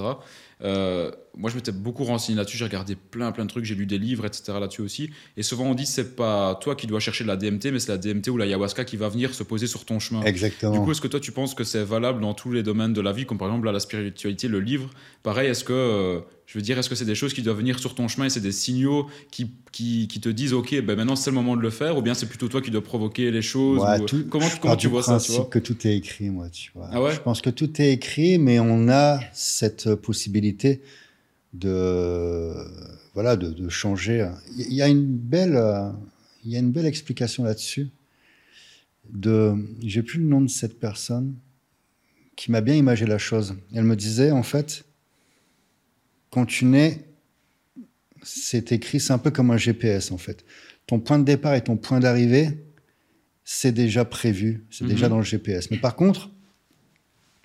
Euh, 0.62 1.12
moi, 1.36 1.50
je 1.50 1.56
m'étais 1.56 1.72
beaucoup 1.72 2.04
renseigné 2.04 2.38
là-dessus, 2.38 2.58
j'ai 2.58 2.66
regardé 2.66 2.96
plein, 2.96 3.32
plein 3.32 3.46
de 3.46 3.50
trucs, 3.50 3.66
j'ai 3.66 3.76
lu 3.76 3.86
des 3.86 3.98
livres, 3.98 4.26
etc. 4.26 4.44
là-dessus 4.60 4.82
aussi. 4.82 5.10
Et 5.36 5.44
souvent, 5.44 5.66
on 5.66 5.74
dit 5.74 5.86
c'est 5.86 6.16
pas 6.16 6.56
toi 6.56 6.76
qui 6.76 6.88
dois 6.88 7.00
chercher 7.00 7.24
de 7.24 7.30
la 7.30 7.38
DMT, 7.38 7.72
mais 7.72 7.80
c'est 7.80 7.92
la 7.92 7.98
DMT 7.98 8.30
ou 8.30 8.38
la 8.38 8.46
ayahuasca 8.46 8.86
qui 8.86 8.98
va 8.98 9.10
venir 9.10 9.34
se 9.34 9.44
poser 9.44 9.68
sur 9.68 9.86
ton 9.86 10.00
chemin. 10.00 10.22
Exactement. 10.24 10.74
Du 10.74 10.80
coup, 10.80 10.92
est-ce 10.92 11.02
que 11.02 11.08
toi, 11.08 11.20
tu 11.20 11.32
penses 11.32 11.56
que 11.56 11.64
c'est 11.64 11.84
valable 11.84 12.22
dans 12.22 12.34
tous 12.34 12.52
les 12.52 12.64
domaines 12.64 12.94
de 12.94 13.02
la 13.02 13.12
vie, 13.12 13.26
comme 13.26 13.38
par 13.38 13.48
exemple 13.48 13.70
la 13.70 13.80
spiritualité, 13.80 14.48
le 14.48 14.60
livre? 14.60 14.90
Pareil, 15.24 15.50
est-ce 15.50 15.64
que 15.64 15.74
euh, 15.74 16.20
je 16.54 16.60
veux 16.60 16.62
dire, 16.62 16.78
est-ce 16.78 16.88
que 16.88 16.94
c'est 16.94 17.04
des 17.04 17.16
choses 17.16 17.34
qui 17.34 17.42
doivent 17.42 17.58
venir 17.58 17.80
sur 17.80 17.96
ton 17.96 18.08
chemin 18.08 18.28
et 18.28 18.30
c'est 18.30 18.40
des 18.40 18.52
signaux 18.52 19.08
qui, 19.32 19.50
qui, 19.72 20.08
qui, 20.08 20.22
te 20.22 20.30
disent, 20.30 20.54
OK, 20.54 20.80
ben 20.82 20.96
maintenant 20.96 21.16
c'est 21.16 21.32
le 21.32 21.34
moment 21.34 21.58
de 21.58 21.64
le 21.64 21.72
faire, 21.72 21.98
ou 21.98 22.04
bien 22.04 22.14
c'est 22.14 22.28
plutôt 22.28 22.48
toi 22.48 22.62
qui 22.62 22.70
dois 22.70 22.84
provoquer 22.84 23.32
les 23.32 23.42
choses 23.42 23.82
Comment, 24.30 24.46
comment 24.62 24.76
tu 24.76 24.88
vois 24.88 25.02
ça 25.02 25.18
tu 25.20 25.32
vois? 25.32 25.46
que 25.46 25.58
tout 25.58 25.76
est 25.88 25.98
écrit, 25.98 26.30
moi, 26.30 26.52
tu 26.52 26.70
vois. 26.76 26.90
Ah 26.92 27.02
ouais? 27.02 27.12
Je 27.12 27.22
pense 27.22 27.42
que 27.42 27.50
tout 27.50 27.82
est 27.82 27.92
écrit, 27.92 28.38
mais 28.38 28.60
on 28.60 28.88
a 28.88 29.20
cette 29.34 29.96
possibilité 29.96 30.84
de, 31.54 32.54
voilà, 33.16 33.36
de, 33.36 33.50
de 33.50 33.68
changer. 33.68 34.30
Il 34.56 34.74
y 34.74 34.84
a 34.84 34.88
une 34.88 35.08
belle, 35.08 35.60
il 36.46 36.52
y 36.52 36.56
a 36.56 36.60
une 36.60 36.72
belle 36.72 36.86
explication 36.86 37.46
là-dessus. 37.46 37.90
De, 39.10 39.56
j'ai 39.82 40.04
plus 40.04 40.20
le 40.20 40.28
nom 40.28 40.42
de 40.42 40.50
cette 40.50 40.80
personne 40.80 41.34
qui 42.36 42.52
m'a 42.52 42.62
bien 42.62 42.76
imagé 42.76 43.08
la 43.08 43.18
chose. 43.18 43.56
Elle 43.74 43.86
me 43.86 43.96
disait, 43.96 44.30
en 44.30 44.44
fait, 44.44 44.86
quand 46.34 46.46
tu 46.46 46.66
nais, 46.66 47.06
c'est 48.24 48.72
écrit, 48.72 49.00
c'est 49.00 49.14
un 49.14 49.20
peu 49.20 49.30
comme 49.30 49.52
un 49.52 49.58
GPS 49.58 50.12
en 50.12 50.18
fait. 50.18 50.44
Ton 50.88 51.00
point 51.00 51.20
de 51.20 51.24
départ 51.24 51.54
et 51.54 51.62
ton 51.62 51.78
point 51.78 52.00
d'arrivée, 52.00 52.50
c'est 53.44 53.72
déjà 53.72 54.04
prévu, 54.04 54.66
c'est 54.72 54.86
déjà 54.86 55.06
mhm. 55.06 55.12
dans 55.12 55.18
le 55.20 55.24
GPS. 55.24 55.70
Mais 55.70 55.78
par 55.78 55.96
contre, 55.96 56.32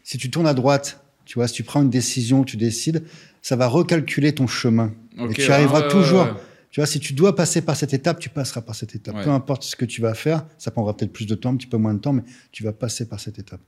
si 0.03 0.17
tu 0.17 0.31
tournes 0.31 0.47
à 0.47 0.55
droite, 0.55 1.05
tu 1.27 1.35
vois, 1.35 1.49
si 1.49 1.55
tu 1.55 1.65
prends 1.65 1.83
une 1.83 1.91
décision, 1.91 2.45
tu 2.45 2.57
décides, 2.57 3.05
ça 3.43 3.57
va 3.57 3.67
recalculer 3.67 4.35
ton 4.35 4.47
chemin. 4.47 4.95
et 5.19 5.35
tu 5.35 5.53
arriveras 5.53 5.83
toujours. 5.83 6.27
Tu 6.71 6.81
vois, 6.81 6.87
si 6.87 6.99
tu 6.99 7.13
dois 7.13 7.37
passer 7.37 7.61
par 7.61 7.77
cette 7.77 7.93
étape, 7.93 8.19
tu 8.19 8.31
passeras 8.31 8.63
par 8.63 8.75
cette 8.75 8.95
étape. 8.95 9.23
Peu 9.23 9.31
importe 9.31 9.65
ce 9.65 9.77
que 9.77 9.85
tu 9.85 10.01
vas 10.01 10.15
faire, 10.15 10.47
ça 10.57 10.71
prendra 10.71 10.97
peut-être 10.97 11.13
plus 11.13 11.27
de 11.27 11.35
temps, 11.35 11.51
un 11.51 11.57
petit 11.57 11.67
peu 11.67 11.77
moins 11.77 11.93
de 11.93 11.99
temps, 11.99 12.15
mais 12.15 12.23
tu 12.53 12.65
vas 12.65 12.73
passer 12.73 13.07
par 13.07 13.21
cette 13.21 13.39
étape. 13.39 13.61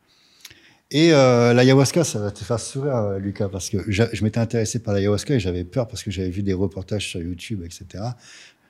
Et 0.92 1.12
euh, 1.12 1.54
l'ayahuasca, 1.54 2.02
ça 2.02 2.18
va 2.18 2.30
te 2.32 2.42
faire 2.42 2.58
sourire, 2.58 2.96
euh, 2.96 3.18
Lucas, 3.18 3.48
parce 3.48 3.70
que 3.70 3.78
je 3.88 4.24
m'étais 4.24 4.40
intéressé 4.40 4.80
par 4.80 4.92
l'ayahuasca 4.92 5.34
et 5.34 5.40
j'avais 5.40 5.62
peur 5.62 5.86
parce 5.86 6.02
que 6.02 6.10
j'avais 6.10 6.30
vu 6.30 6.42
des 6.42 6.52
reportages 6.52 7.08
sur 7.08 7.20
YouTube, 7.20 7.62
etc. 7.64 7.84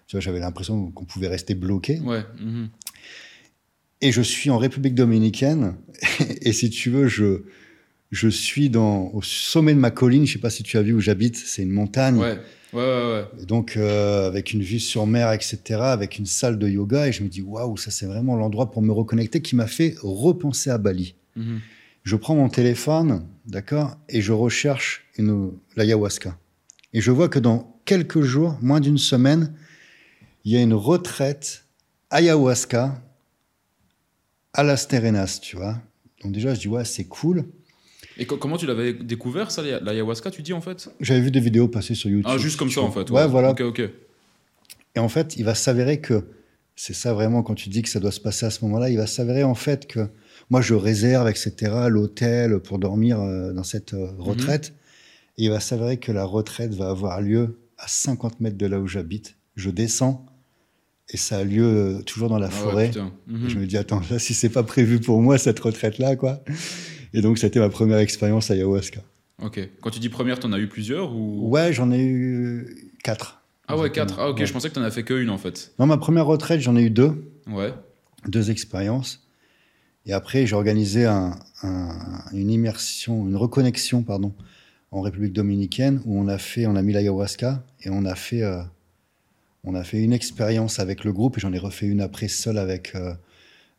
Tu 0.06 0.16
vois, 0.16 0.20
j'avais 0.20 0.40
l'impression 0.40 0.90
qu'on 0.90 1.06
pouvait 1.06 1.28
rester 1.28 1.54
bloqué. 1.54 1.98
Ouais. 2.00 2.22
Mhm. 2.38 2.68
Et 4.02 4.12
je 4.12 4.20
suis 4.20 4.50
en 4.50 4.58
République 4.58 4.94
dominicaine 4.94 5.76
et 6.42 6.52
si 6.52 6.68
tu 6.70 6.90
veux, 6.90 7.08
je 7.08 7.42
je 8.10 8.28
suis 8.28 8.70
dans 8.70 9.08
au 9.14 9.22
sommet 9.22 9.72
de 9.72 9.78
ma 9.78 9.92
colline. 9.92 10.26
Je 10.26 10.32
sais 10.32 10.40
pas 10.40 10.50
si 10.50 10.64
tu 10.64 10.76
as 10.76 10.82
vu 10.82 10.92
où 10.92 11.00
j'habite. 11.00 11.36
C'est 11.36 11.62
une 11.62 11.70
montagne. 11.70 12.16
Ouais. 12.16 12.38
Ouais, 12.72 12.82
ouais, 12.82 13.24
ouais. 13.36 13.46
donc, 13.46 13.76
euh, 13.76 14.28
avec 14.28 14.52
une 14.52 14.62
vue 14.62 14.78
sur 14.78 15.04
mer, 15.04 15.32
etc., 15.32 15.80
avec 15.80 16.18
une 16.18 16.26
salle 16.26 16.56
de 16.56 16.68
yoga, 16.68 17.08
et 17.08 17.12
je 17.12 17.24
me 17.24 17.28
dis, 17.28 17.42
waouh, 17.42 17.76
ça 17.76 17.90
c'est 17.90 18.06
vraiment 18.06 18.36
l'endroit 18.36 18.70
pour 18.70 18.80
me 18.80 18.92
reconnecter 18.92 19.42
qui 19.42 19.56
m'a 19.56 19.66
fait 19.66 19.96
repenser 20.00 20.70
à 20.70 20.78
Bali. 20.78 21.16
Mhm 21.34 21.60
je 22.02 22.16
prends 22.16 22.34
mon 22.34 22.48
téléphone, 22.48 23.26
d'accord, 23.46 23.96
et 24.08 24.20
je 24.20 24.32
recherche 24.32 25.06
une, 25.16 25.52
l'ayahuasca. 25.76 26.36
Et 26.92 27.00
je 27.00 27.10
vois 27.10 27.28
que 27.28 27.38
dans 27.38 27.76
quelques 27.84 28.22
jours, 28.22 28.56
moins 28.60 28.80
d'une 28.80 28.98
semaine, 28.98 29.54
il 30.44 30.52
y 30.52 30.56
a 30.56 30.62
une 30.62 30.74
retraite 30.74 31.64
ayahuasca 32.10 33.00
à 34.52 34.62
Las 34.62 34.88
Terrenas, 34.88 35.38
tu 35.42 35.56
vois. 35.56 35.80
Donc 36.22 36.32
déjà, 36.32 36.54
je 36.54 36.60
dis, 36.60 36.68
ouais, 36.68 36.84
c'est 36.84 37.04
cool. 37.04 37.44
Et 38.18 38.26
comment 38.26 38.56
tu 38.56 38.66
l'avais 38.66 38.92
découvert, 38.92 39.50
ça, 39.50 39.62
l'ayahuasca, 39.62 40.30
tu 40.30 40.42
dis, 40.42 40.52
en 40.52 40.60
fait? 40.60 40.90
J'avais 41.00 41.20
vu 41.20 41.30
des 41.30 41.40
vidéos 41.40 41.68
passer 41.68 41.94
sur 41.94 42.10
YouTube. 42.10 42.30
Ah, 42.30 42.38
juste 42.38 42.58
comme 42.58 42.70
ça, 42.70 42.80
en 42.80 42.90
fait. 42.90 43.10
Ouais, 43.10 43.26
voilà. 43.26 43.50
Ok, 43.50 43.60
ok. 43.60 43.82
Et 44.96 44.98
en 44.98 45.08
fait, 45.08 45.36
il 45.36 45.44
va 45.44 45.54
s'avérer 45.54 46.00
que, 46.00 46.24
c'est 46.74 46.94
ça 46.94 47.14
vraiment, 47.14 47.42
quand 47.42 47.54
tu 47.54 47.68
dis 47.68 47.82
que 47.82 47.88
ça 47.88 48.00
doit 48.00 48.10
se 48.10 48.20
passer 48.20 48.46
à 48.46 48.50
ce 48.50 48.64
moment-là, 48.64 48.90
il 48.90 48.96
va 48.96 49.06
s'avérer 49.06 49.44
en 49.44 49.54
fait 49.54 49.86
que 49.86 50.08
moi, 50.48 50.60
je 50.60 50.74
réserve, 50.74 51.28
etc., 51.28 51.72
l'hôtel 51.88 52.60
pour 52.60 52.78
dormir 52.78 53.20
euh, 53.20 53.52
dans 53.52 53.64
cette 53.64 53.94
euh, 53.94 54.12
mhm. 54.12 54.20
retraite. 54.20 54.72
Et 55.38 55.44
il 55.44 55.50
va 55.50 55.60
s'avérer 55.60 55.98
que 55.98 56.12
la 56.12 56.24
retraite 56.24 56.74
va 56.74 56.90
avoir 56.90 57.20
lieu 57.20 57.60
à 57.78 57.88
50 57.88 58.40
mètres 58.40 58.58
de 58.58 58.66
là 58.66 58.80
où 58.80 58.86
j'habite. 58.86 59.36
Je 59.56 59.70
descends 59.70 60.26
et 61.12 61.16
ça 61.16 61.38
a 61.38 61.44
lieu 61.44 61.64
euh, 61.64 62.02
toujours 62.02 62.28
dans 62.28 62.38
la 62.38 62.46
ah 62.46 62.50
forêt. 62.50 62.90
Mhm. 63.26 63.48
Je 63.48 63.58
me 63.58 63.66
dis, 63.66 63.76
attends, 63.76 64.00
là, 64.10 64.18
si 64.18 64.34
c'est 64.34 64.48
pas 64.48 64.62
prévu 64.62 65.00
pour 65.00 65.20
moi, 65.20 65.38
cette 65.38 65.58
retraite-là, 65.58 66.16
quoi. 66.16 66.42
Et 67.12 67.20
donc, 67.20 67.38
c'était 67.38 67.58
ma 67.58 67.68
première 67.68 67.98
expérience 67.98 68.50
à 68.50 68.54
ayahuasca. 68.54 69.00
Ok. 69.42 69.58
Quand 69.80 69.90
tu 69.90 69.98
dis 69.98 70.08
première, 70.08 70.38
tu 70.38 70.46
en 70.46 70.52
as 70.52 70.58
eu 70.58 70.68
plusieurs 70.68 71.14
ou... 71.14 71.48
Ouais, 71.50 71.72
j'en 71.72 71.90
ai 71.90 72.02
eu 72.02 72.92
quatre. 73.02 73.40
Ah 73.66 73.76
ouais, 73.76 73.90
quatre. 73.90 74.18
Ah 74.18 74.30
ok, 74.30 74.44
je 74.44 74.52
pensais 74.52 74.68
que 74.68 74.74
tu 74.74 74.80
n'en 74.80 74.86
as 74.86 74.90
fait 74.90 75.04
qu'une 75.04 75.30
en 75.30 75.38
fait. 75.38 75.72
Non, 75.78 75.86
ma 75.86 75.96
première 75.96 76.26
retraite, 76.26 76.60
j'en 76.60 76.76
ai 76.76 76.82
eu 76.82 76.90
deux. 76.90 77.32
Ouais. 77.46 77.72
Deux 78.26 78.50
expériences. 78.50 79.26
Et 80.06 80.12
après, 80.12 80.46
j'ai 80.46 80.54
organisé 80.54 81.06
une 81.06 82.50
immersion, 82.50 83.26
une 83.26 83.36
reconnexion, 83.36 84.02
pardon, 84.02 84.34
en 84.92 85.02
République 85.02 85.32
dominicaine 85.32 86.00
où 86.04 86.18
on 86.18 86.28
a 86.28 86.38
fait, 86.38 86.66
on 86.66 86.76
a 86.76 86.82
mis 86.82 86.92
l'ayahuasca 86.92 87.62
et 87.82 87.90
on 87.90 88.04
a 88.04 88.14
fait, 88.14 88.42
euh, 88.42 88.62
on 89.64 89.74
a 89.74 89.84
fait 89.84 90.02
une 90.02 90.12
expérience 90.12 90.78
avec 90.78 91.04
le 91.04 91.12
groupe 91.12 91.38
et 91.38 91.40
j'en 91.40 91.52
ai 91.52 91.58
refait 91.58 91.86
une 91.86 92.00
après 92.00 92.28
seul 92.28 92.58
avec 92.58 92.94
euh, 92.94 93.14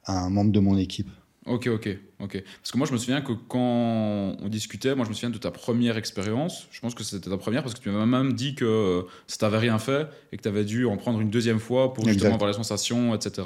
un 0.07 0.29
membre 0.29 0.51
de 0.51 0.59
mon 0.59 0.77
équipe. 0.77 1.09
Ok, 1.47 1.67
ok, 1.67 1.89
ok. 2.19 2.43
Parce 2.61 2.71
que 2.71 2.77
moi, 2.77 2.85
je 2.85 2.93
me 2.93 2.99
souviens 2.99 3.21
que 3.21 3.33
quand 3.33 4.37
on 4.39 4.47
discutait, 4.47 4.93
moi, 4.93 5.05
je 5.05 5.09
me 5.09 5.15
souviens 5.15 5.31
de 5.31 5.39
ta 5.39 5.49
première 5.49 5.97
expérience. 5.97 6.67
Je 6.71 6.79
pense 6.79 6.93
que 6.93 7.03
c'était 7.03 7.31
ta 7.31 7.37
première 7.37 7.63
parce 7.63 7.73
que 7.73 7.79
tu 7.79 7.89
m'as 7.89 8.05
même 8.05 8.33
dit 8.33 8.53
que 8.53 8.63
euh, 8.63 9.01
ça 9.25 9.37
t'avait 9.37 9.57
rien 9.57 9.79
fait 9.79 10.07
et 10.31 10.37
que 10.37 10.43
tu 10.43 10.47
avais 10.47 10.63
dû 10.63 10.85
en 10.85 10.97
prendre 10.97 11.19
une 11.19 11.31
deuxième 11.31 11.59
fois 11.59 11.93
pour 11.93 12.07
justement 12.07 12.35
avoir 12.35 12.47
les 12.47 12.55
sensations, 12.55 13.15
etc. 13.15 13.41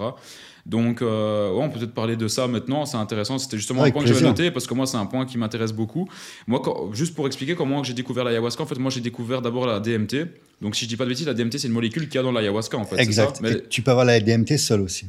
Donc, 0.65 1.01
euh, 1.01 1.51
on 1.51 1.69
peut 1.69 1.79
peut-être 1.79 1.93
parler 1.93 2.15
de 2.15 2.27
ça 2.27 2.47
maintenant. 2.47 2.85
C'est 2.85 2.97
intéressant. 2.97 3.37
C'était 3.37 3.57
justement 3.57 3.83
un 3.83 3.91
point 3.91 4.01
que 4.01 4.07
j'avais 4.07 4.25
noté 4.25 4.49
parce 4.51 4.65
que 4.65 4.73
moi, 4.73 4.87
c'est 4.87 4.97
un 4.97 5.05
point 5.05 5.25
qui 5.25 5.37
m'intéresse 5.37 5.71
beaucoup. 5.71 6.09
Moi, 6.47 6.61
juste 6.91 7.13
pour 7.13 7.27
expliquer 7.27 7.55
comment 7.55 7.83
j'ai 7.83 7.93
découvert 7.93 8.23
l'ayahuasca, 8.23 8.63
en 8.63 8.65
fait, 8.65 8.79
moi, 8.79 8.89
j'ai 8.89 9.01
découvert 9.01 9.41
d'abord 9.41 9.67
la 9.67 9.79
DMT. 9.79 10.27
Donc, 10.61 10.75
si 10.75 10.85
je 10.85 10.89
dis 10.89 10.97
pas 10.97 11.03
de 11.03 11.09
bêtises, 11.09 11.27
la 11.27 11.33
DMT, 11.33 11.59
c'est 11.59 11.67
une 11.67 11.73
molécule 11.73 12.07
qu'il 12.07 12.15
y 12.15 12.17
a 12.17 12.23
dans 12.23 12.31
l'ayahuasca, 12.31 12.77
en 12.77 12.85
fait. 12.85 12.99
Exact. 12.99 13.39
Mais... 13.41 13.61
tu 13.69 13.81
peux 13.83 13.91
avoir 13.91 14.05
la 14.05 14.19
DMT 14.19 14.57
seule 14.57 14.81
aussi. 14.81 15.05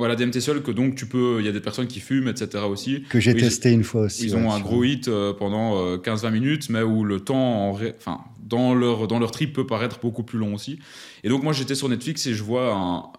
Voilà, 0.00 0.16
DMT 0.16 0.40
seul, 0.40 0.62
que 0.62 0.70
donc 0.70 0.94
tu 0.94 1.04
peux. 1.04 1.40
Il 1.40 1.44
y 1.44 1.48
a 1.50 1.52
des 1.52 1.60
personnes 1.60 1.86
qui 1.86 2.00
fument, 2.00 2.28
etc. 2.28 2.64
aussi. 2.64 3.04
Que 3.10 3.20
j'ai 3.20 3.34
testé 3.34 3.70
une 3.70 3.84
fois 3.84 4.04
aussi. 4.04 4.24
Ils 4.24 4.34
ont 4.34 4.50
un 4.50 4.58
gros 4.58 4.82
hit 4.82 5.08
euh, 5.08 5.34
pendant 5.34 5.96
15-20 5.98 6.24
euh, 6.24 6.30
minutes, 6.30 6.70
mais 6.70 6.80
où 6.80 7.04
le 7.04 7.20
temps, 7.20 7.68
enfin, 7.68 8.20
dans 8.42 8.74
leur, 8.74 9.08
dans 9.08 9.18
leur 9.18 9.30
trip 9.30 9.52
peut 9.52 9.66
paraître 9.66 10.00
beaucoup 10.00 10.22
plus 10.22 10.38
long 10.38 10.54
aussi. 10.54 10.78
Et 11.22 11.28
donc, 11.28 11.42
moi, 11.42 11.52
j'étais 11.52 11.74
sur 11.74 11.90
Netflix 11.90 12.26
et 12.26 12.32
je 12.32 12.42
vois 12.42 12.72
un, 12.72 13.10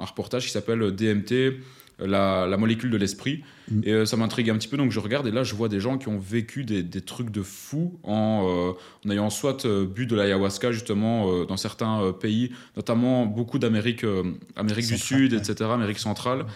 un 0.00 0.04
reportage 0.06 0.46
qui 0.46 0.52
s'appelle 0.52 0.90
DMT 0.92 1.60
la, 1.98 2.56
molécule 2.56 2.90
de 2.90 2.96
l'esprit. 2.96 3.42
Mm. 3.70 3.80
Et 3.84 3.92
euh, 3.92 4.06
ça 4.06 4.16
m'intrigue 4.16 4.50
un 4.50 4.56
petit 4.56 4.68
peu, 4.68 4.76
donc 4.76 4.92
je 4.92 5.00
regarde 5.00 5.26
et 5.26 5.30
là 5.30 5.44
je 5.44 5.54
vois 5.54 5.68
des 5.68 5.80
gens 5.80 5.98
qui 5.98 6.08
ont 6.08 6.18
vécu 6.18 6.64
des, 6.64 7.00
trucs 7.00 7.30
de 7.30 7.42
fou 7.42 7.98
en, 8.02 8.46
euh, 8.48 8.72
en 9.06 9.10
ayant 9.10 9.30
soit 9.30 9.64
euh, 9.64 9.86
bu 9.86 10.06
de 10.06 10.16
l'ayahuasca 10.16 10.72
justement 10.72 11.44
dans 11.44 11.56
certains 11.56 12.12
pays, 12.12 12.52
notamment 12.76 13.26
beaucoup 13.26 13.58
d'Amérique 13.58 14.04
Amérique 14.56 14.86
du 14.86 14.98
Sud, 14.98 15.32
etc., 15.32 15.70
Amérique 15.72 15.98
centrale 15.98 16.46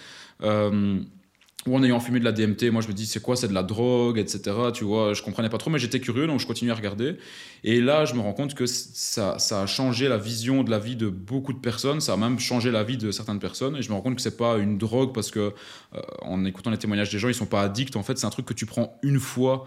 ou 1.66 1.76
en 1.76 1.82
ayant 1.82 2.00
fumé 2.00 2.20
de 2.20 2.24
la 2.24 2.32
DMT, 2.32 2.70
moi 2.70 2.80
je 2.80 2.88
me 2.88 2.94
dis 2.94 3.06
c'est 3.06 3.20
quoi, 3.20 3.36
c'est 3.36 3.48
de 3.48 3.52
la 3.52 3.62
drogue, 3.62 4.18
etc. 4.18 4.56
Tu 4.72 4.84
vois, 4.84 5.12
je 5.12 5.22
comprenais 5.22 5.50
pas 5.50 5.58
trop, 5.58 5.70
mais 5.70 5.78
j'étais 5.78 6.00
curieux, 6.00 6.26
donc 6.26 6.40
je 6.40 6.46
continue 6.46 6.70
à 6.70 6.74
regarder. 6.74 7.18
Et 7.64 7.82
là, 7.82 8.06
je 8.06 8.14
me 8.14 8.20
rends 8.20 8.32
compte 8.32 8.54
que 8.54 8.64
ça, 8.64 9.38
ça, 9.38 9.62
a 9.62 9.66
changé 9.66 10.08
la 10.08 10.16
vision 10.16 10.62
de 10.62 10.70
la 10.70 10.78
vie 10.78 10.96
de 10.96 11.08
beaucoup 11.08 11.52
de 11.52 11.58
personnes, 11.58 12.00
ça 12.00 12.14
a 12.14 12.16
même 12.16 12.38
changé 12.38 12.70
la 12.70 12.82
vie 12.82 12.96
de 12.96 13.10
certaines 13.10 13.40
personnes. 13.40 13.76
Et 13.76 13.82
je 13.82 13.90
me 13.90 13.94
rends 13.94 14.00
compte 14.00 14.16
que 14.16 14.22
c'est 14.22 14.38
pas 14.38 14.56
une 14.56 14.78
drogue 14.78 15.12
parce 15.12 15.30
que 15.30 15.52
euh, 15.94 16.00
en 16.22 16.44
écoutant 16.46 16.70
les 16.70 16.78
témoignages 16.78 17.10
des 17.10 17.18
gens, 17.18 17.28
ils 17.28 17.34
sont 17.34 17.46
pas 17.46 17.62
addicts. 17.62 17.96
En 17.96 18.02
fait, 18.02 18.16
c'est 18.18 18.26
un 18.26 18.30
truc 18.30 18.46
que 18.46 18.54
tu 18.54 18.64
prends 18.64 18.98
une 19.02 19.20
fois 19.20 19.66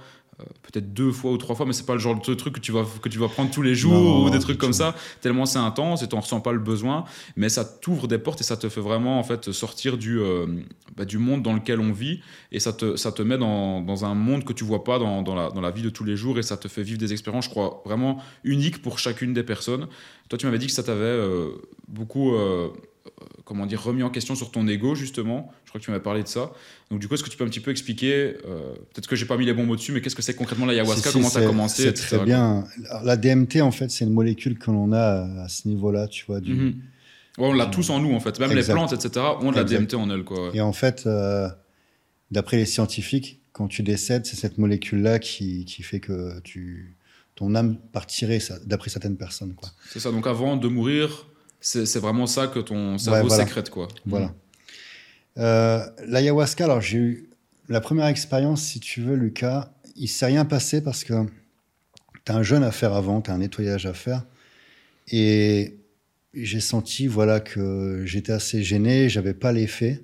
peut-être 0.62 0.94
deux 0.94 1.12
fois 1.12 1.32
ou 1.32 1.38
trois 1.38 1.56
fois, 1.56 1.66
mais 1.66 1.74
c'est 1.74 1.86
pas 1.86 1.94
le 1.94 2.00
genre 2.00 2.20
de 2.20 2.34
truc 2.34 2.56
que 2.56 2.60
tu 2.60 2.72
vas, 2.72 2.86
que 3.02 3.10
tu 3.10 3.20
vas 3.20 3.28
prendre 3.28 3.52
tous 3.52 3.62
les 3.62 3.76
jours 3.76 4.24
ou 4.24 4.30
des 4.30 4.40
trucs 4.40 4.58
comme 4.58 4.74
ça, 4.74 4.96
tellement 5.22 5.46
c'est 5.46 5.60
intense 5.60 6.04
et 6.04 6.08
tu 6.08 6.16
ressens 6.16 6.42
pas 6.42 6.52
le 6.52 6.60
besoin, 6.60 7.06
mais 7.36 7.50
ça 7.50 7.66
t'ouvre 7.66 8.08
des 8.08 8.18
portes 8.18 8.42
et 8.42 8.44
ça 8.44 8.58
te 8.58 8.70
fait 8.70 8.82
vraiment 8.82 9.20
en 9.20 9.24
fait 9.24 9.52
sortir 9.52 9.98
du, 9.98 10.20
euh, 10.20 10.46
bah, 10.96 11.06
du 11.06 11.18
monde 11.18 11.44
dans 11.44 11.54
lequel 11.54 11.80
on 11.80 11.92
vit 11.92 12.22
et 12.52 12.60
ça 12.60 12.74
te, 12.74 12.96
ça 12.96 13.12
te 13.12 13.22
met 13.22 13.38
dans, 13.38 13.82
dans 13.82 14.06
un 14.06 14.16
monde 14.16 14.44
que 14.44 14.54
tu 14.54 14.64
vois 14.64 14.84
pas 14.84 15.00
dans, 15.00 15.22
dans, 15.22 15.36
la, 15.36 15.50
dans 15.50 15.62
la 15.62 15.72
vie 15.72 15.82
de 15.82 15.90
tous 15.90 16.04
les 16.04 16.16
jours 16.16 16.40
et 16.40 16.44
ça 16.44 16.58
te 16.58 16.68
fait 16.68 16.84
vivre 16.84 16.98
des 17.00 17.12
expériences, 17.12 17.46
je 17.46 17.50
crois, 17.50 17.82
vraiment 17.86 18.20
uniques 18.44 18.82
pour 18.82 19.00
chacune 19.00 19.34
des 19.34 19.44
personnes. 19.44 19.88
Toi, 20.30 20.38
tu 20.38 20.46
m'avais 20.46 20.58
dit 20.58 20.68
que 20.68 20.72
ça 20.72 20.84
t'avait 20.84 21.02
euh, 21.04 21.50
beaucoup 21.88 22.34
euh, 22.34 22.70
comment 23.44 23.66
dire, 23.66 23.82
remis 23.84 24.04
en 24.04 24.10
question 24.10 24.36
sur 24.36 24.52
ton 24.52 24.68
ego, 24.68 24.96
justement. 24.96 25.52
Je 25.66 25.70
crois 25.70 25.80
que 25.80 25.86
tu 25.86 25.92
m'avais 25.92 26.04
parlé 26.04 26.24
de 26.24 26.28
ça. 26.28 26.52
Donc, 26.90 27.00
du 27.00 27.08
coup, 27.08 27.16
est-ce 27.16 27.24
que 27.24 27.30
tu 27.30 27.38
peux 27.38 27.44
un 27.44 27.50
petit 27.50 27.60
peu 27.60 27.72
expliquer, 27.72 28.36
euh, 28.46 28.74
peut-être 28.94 29.08
que 29.08 29.16
j'ai 29.16 29.26
pas 29.26 29.38
mis 29.38 29.46
les 29.46 29.54
bons 29.54 29.66
mots 29.66 29.76
dessus, 29.76 29.92
mais 29.92 30.02
qu'est-ce 30.02 30.16
que 30.16 30.22
c'est 30.22 30.36
concrètement 30.36 30.66
l'ayahuasca? 30.66 31.12
Comment 31.12 31.30
ça 31.30 31.40
a 31.40 31.46
commencé 31.46 31.84
C'est 31.84 31.94
très 31.94 32.20
bien. 32.24 32.66
La 33.04 33.18
DMT, 33.18 33.62
en 33.62 33.72
fait, 33.72 33.92
c'est 33.92 34.06
une 34.06 34.14
molécule 34.14 34.58
que 34.58 34.72
l'on 34.72 34.94
a 34.94 35.44
à 35.44 35.50
ce 35.50 35.68
niveau-là, 35.68 36.08
tu 36.08 36.26
vois. 36.26 36.40
Du... 36.40 36.54
Mhm. 36.54 36.76
on 37.40 37.54
l'a 37.54 37.66
tous 37.66 37.90
en 37.90 38.00
nous, 38.00 38.14
en 38.14 38.20
fait. 38.20 38.40
Même 38.40 38.54
les 38.54 38.64
plantes, 38.64 38.94
etc., 38.94 39.26
ont 39.42 39.52
de 39.52 39.58
la 39.58 39.64
DMT 39.64 39.96
en 39.96 40.10
elles, 40.10 40.24
quoi. 40.24 40.52
Et 40.54 40.62
en 40.62 40.74
fait, 40.74 41.04
euh, 41.06 41.50
d'après 42.32 42.58
les 42.58 42.66
scientifiques, 42.66 43.42
quand 43.52 43.68
tu 43.68 43.84
décèdes, 43.84 44.26
c'est 44.26 44.36
cette 44.38 44.58
molécule-là 44.58 45.20
qui, 45.20 45.66
qui, 45.66 45.84
fait 45.84 46.00
que 46.00 46.40
tu, 46.42 46.96
ton 47.36 47.54
âme 47.54 47.78
partirait, 47.92 48.40
d'après 48.66 48.90
certaines 48.90 49.18
personnes, 49.18 49.54
quoi. 49.56 49.70
C'est 49.90 50.00
ça. 50.00 50.12
Donc, 50.12 50.26
avant 50.26 50.56
de 50.56 50.68
mourir, 50.68 51.28
c'est 51.64 52.00
vraiment 52.00 52.28
ça 52.28 52.48
que 52.48 52.60
ton 52.60 52.98
cerveau 52.98 53.30
sécrète, 53.30 53.70
quoi. 53.70 53.88
Voilà. 54.06 54.34
Euh, 55.38 55.86
l'ayahuasca, 56.06 56.66
alors 56.66 56.82
j'ai 56.82 56.98
eu 56.98 57.30
la 57.70 57.80
première 57.80 58.08
expérience, 58.08 58.62
si 58.62 58.82
tu 58.82 59.02
veux, 59.02 59.16
Lucas, 59.16 59.74
il 59.96 60.10
s'est 60.10 60.26
rien 60.26 60.44
passé 60.44 60.82
parce 60.82 61.06
que 61.06 61.14
tu 62.26 62.32
as 62.32 62.36
un 62.36 62.44
jeûne 62.44 62.64
à 62.64 62.72
faire 62.72 62.94
avant, 62.94 63.22
tu 63.22 63.32
as 63.32 63.34
un 63.34 63.38
nettoyage 63.38 63.86
à 63.86 63.94
faire. 63.94 64.26
Et 65.08 65.78
j'ai 66.34 66.60
senti 66.60 67.08
voilà 67.08 67.40
que 67.40 68.04
j'étais 68.06 68.34
assez 68.34 68.62
gêné, 68.62 69.08
j'avais 69.08 69.34
pas 69.34 69.54
l'effet. 69.54 70.04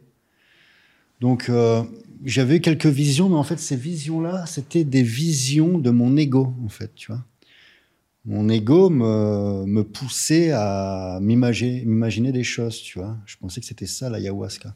Donc 1.19 1.49
euh, 1.49 1.83
j'avais 2.23 2.61
quelques 2.61 2.85
visions, 2.85 3.27
mais 3.27 3.35
en 3.35 3.43
fait 3.43 3.59
ces 3.59 3.75
visions-là, 3.75 4.45
c'était 4.45 4.85
des 4.85 5.03
visions 5.03 5.77
de 5.77 5.89
mon 5.89 6.15
ego, 6.15 6.53
en 6.63 6.69
fait, 6.69 6.95
tu 6.95 7.11
vois 7.11 7.25
mon 8.25 8.49
ego 8.49 8.89
me, 8.89 9.81
poussait 9.81 10.51
à 10.51 11.19
m'imaginer 11.21 12.31
des 12.31 12.43
choses, 12.43 12.81
tu 12.81 12.99
vois. 12.99 13.17
Je 13.25 13.37
pensais 13.37 13.61
que 13.61 13.65
c'était 13.65 13.85
ça 13.85 14.09
l'ayahuasca. 14.09 14.75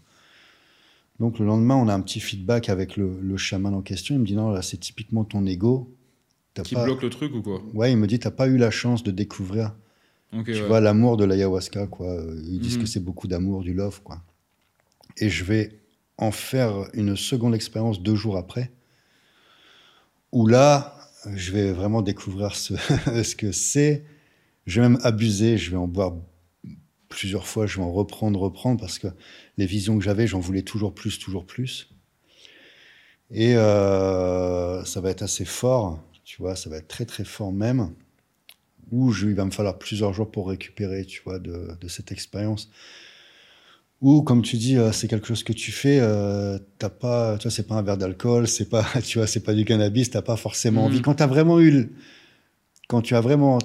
Donc 1.19 1.39
le 1.39 1.45
lendemain, 1.45 1.75
on 1.75 1.87
a 1.87 1.93
un 1.93 2.01
petit 2.01 2.19
feedback 2.19 2.69
avec 2.69 2.97
le, 2.97 3.37
chaman 3.37 3.73
en 3.73 3.81
question. 3.81 4.15
Il 4.15 4.19
me 4.19 4.25
dit 4.25 4.35
non, 4.35 4.49
là 4.49 4.61
c'est 4.61 4.77
typiquement 4.77 5.23
ton 5.23 5.45
ego. 5.45 5.93
Qui 6.63 6.75
bloque 6.75 7.01
le 7.01 7.09
truc 7.09 7.33
ou 7.33 7.41
quoi? 7.41 7.61
Ouais, 7.73 7.91
il 7.91 7.97
me 7.97 8.07
dit 8.07 8.19
t'as 8.19 8.31
pas 8.31 8.47
eu 8.47 8.57
la 8.57 8.71
chance 8.71 9.03
de 9.03 9.11
découvrir. 9.11 9.75
tu 10.45 10.61
vois 10.61 10.79
l'amour 10.79 11.17
de 11.17 11.25
l'ayahuasca, 11.25 11.87
quoi. 11.87 12.15
Ils 12.45 12.59
disent 12.59 12.77
que 12.77 12.81
mhm. 12.81 12.87
c'est 12.87 13.03
beaucoup 13.03 13.27
d'amour, 13.27 13.61
du 13.61 13.73
love, 13.73 14.01
quoi. 14.03 14.21
Et 15.17 15.29
je 15.29 15.43
vais 15.43 15.79
en 16.17 16.31
faire 16.31 16.87
une 16.93 17.15
seconde 17.15 17.55
expérience 17.55 18.01
deux 18.01 18.15
jours 18.15 18.37
après, 18.37 18.71
où 20.31 20.47
là, 20.47 21.02
je 21.35 21.51
vais 21.51 21.71
vraiment 21.71 22.01
découvrir 22.01 22.55
ce, 22.55 23.35
que 23.35 23.51
c'est. 23.51 24.05
Je 24.65 24.81
vais 24.81 24.89
même 24.89 24.99
abuser, 25.03 25.57
je 25.57 25.71
vais 25.71 25.77
en 25.77 25.87
boire 25.87 26.15
plusieurs 27.09 27.45
fois, 27.45 27.67
je 27.67 27.77
vais 27.77 27.83
en 27.83 27.91
reprendre, 27.91 28.39
reprendre, 28.39 28.79
parce 28.79 28.97
que 28.97 29.07
les 29.57 29.65
visions 29.65 29.97
que 29.97 30.03
j'avais, 30.03 30.25
j'en 30.25 30.39
voulais 30.39 30.63
toujours 30.63 30.93
plus, 30.93 31.19
toujours 31.19 31.45
plus. 31.45 31.89
Et 33.29 33.55
euh, 33.55 34.83
ça 34.85 35.01
va 35.01 35.09
être 35.09 35.21
assez 35.21 35.45
fort, 35.45 36.03
tu 36.23 36.41
vois, 36.41 36.55
ça 36.55 36.69
va 36.69 36.77
être 36.77 36.87
très 36.87 37.05
très 37.05 37.23
fort 37.23 37.51
même, 37.51 37.93
où 38.91 39.13
il 39.13 39.35
va 39.35 39.45
me 39.45 39.51
falloir 39.51 39.77
plusieurs 39.77 40.13
jours 40.13 40.31
pour 40.31 40.49
récupérer, 40.49 41.05
tu 41.05 41.21
vois, 41.23 41.39
de 41.39 41.87
cette 41.87 42.11
expérience. 42.11 42.69
Ou 44.03 44.21
comme 44.21 44.41
tu 44.41 44.57
dis, 44.57 44.77
euh, 44.77 44.91
c'est 44.91 45.07
quelque 45.07 45.25
chose 45.25 45.43
que 45.43 45.53
tu 45.53 45.71
fais, 45.71 45.99
euh, 46.01 46.59
t'as 46.77 46.89
pas, 46.89 47.37
tu 47.37 47.43
vois, 47.43 47.51
c'est 47.51 47.65
pas 47.65 47.75
un 47.75 47.81
verre 47.81 47.97
d'alcool, 47.97 48.49
c'est 48.49 48.69
pas, 48.69 48.85
tu 49.03 49.17
vois, 49.17 49.27
c'est 49.27 49.39
pas 49.39 49.53
du 49.53 49.63
cannabis, 49.63 50.09
t'as 50.09 50.21
pas 50.21 50.35
forcément 50.35 50.83
envie. 50.83 50.99
Mm. 50.99 51.03
Quand 51.03 51.21
as 51.21 51.27
vraiment 51.27 51.61
eu, 51.61 51.89
quand 52.89 53.01
tu 53.01 53.15
as 53.15 53.21
vraiment 53.21 53.59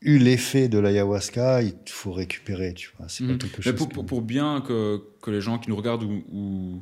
eu 0.00 0.16
l'effet 0.16 0.68
de 0.68 0.78
l'ayahuasca, 0.78 1.60
il 1.60 1.74
faut 1.84 2.12
récupérer, 2.12 2.72
tu 2.72 2.90
vois. 2.96 3.06
C'est 3.10 3.24
mm. 3.24 3.36
quelque 3.36 3.60
chose 3.60 3.74
pour, 3.74 4.06
pour, 4.06 4.22
bien 4.22 4.62
que, 4.62 5.02
que, 5.20 5.30
les 5.30 5.42
gens 5.42 5.58
qui 5.58 5.68
nous 5.68 5.76
regardent 5.76 6.04
ou, 6.04 6.24
ou, 6.32 6.80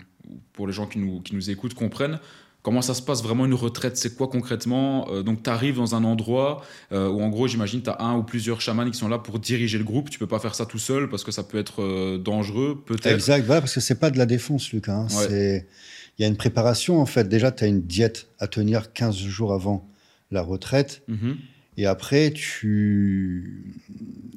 pour 0.52 0.68
les 0.68 0.72
gens 0.72 0.86
qui 0.86 1.00
nous, 1.00 1.20
qui 1.20 1.34
nous 1.34 1.50
écoutent 1.50 1.74
comprennent, 1.74 2.20
Comment 2.64 2.80
ça 2.80 2.94
se 2.94 3.02
passe 3.02 3.22
vraiment 3.22 3.44
une 3.44 3.52
retraite 3.52 3.98
C'est 3.98 4.16
quoi 4.16 4.26
concrètement 4.26 5.06
euh, 5.10 5.22
Donc, 5.22 5.42
tu 5.42 5.50
arrives 5.50 5.76
dans 5.76 5.94
un 5.94 6.02
endroit 6.02 6.62
euh, 6.92 7.10
où, 7.10 7.20
en 7.20 7.28
gros, 7.28 7.46
j'imagine, 7.46 7.82
tu 7.82 7.90
as 7.90 8.00
un 8.00 8.16
ou 8.16 8.22
plusieurs 8.22 8.62
chamans 8.62 8.90
qui 8.90 8.96
sont 8.96 9.06
là 9.06 9.18
pour 9.18 9.38
diriger 9.38 9.76
le 9.76 9.84
groupe. 9.84 10.08
Tu 10.08 10.18
peux 10.18 10.26
pas 10.26 10.38
faire 10.38 10.54
ça 10.54 10.64
tout 10.64 10.78
seul 10.78 11.10
parce 11.10 11.24
que 11.24 11.30
ça 11.30 11.42
peut 11.42 11.58
être 11.58 11.82
euh, 11.82 12.16
dangereux, 12.16 12.82
peut-être. 12.86 13.14
Exact, 13.14 13.44
voilà, 13.44 13.60
parce 13.60 13.74
que 13.74 13.80
c'est 13.80 14.00
pas 14.00 14.10
de 14.10 14.16
la 14.16 14.24
défense, 14.24 14.72
Lucas. 14.72 14.94
Hein. 14.94 15.06
Il 15.30 16.22
y 16.22 16.24
a 16.24 16.26
une 16.26 16.38
préparation, 16.38 17.02
en 17.02 17.06
fait. 17.06 17.28
Déjà, 17.28 17.52
tu 17.52 17.64
as 17.64 17.66
une 17.66 17.82
diète 17.82 18.28
à 18.38 18.46
tenir 18.46 18.94
15 18.94 19.14
jours 19.14 19.52
avant 19.52 19.86
la 20.30 20.40
retraite. 20.40 21.02
Mm-hmm. 21.10 21.34
Et 21.76 21.84
après, 21.84 22.32
tu. 22.32 23.74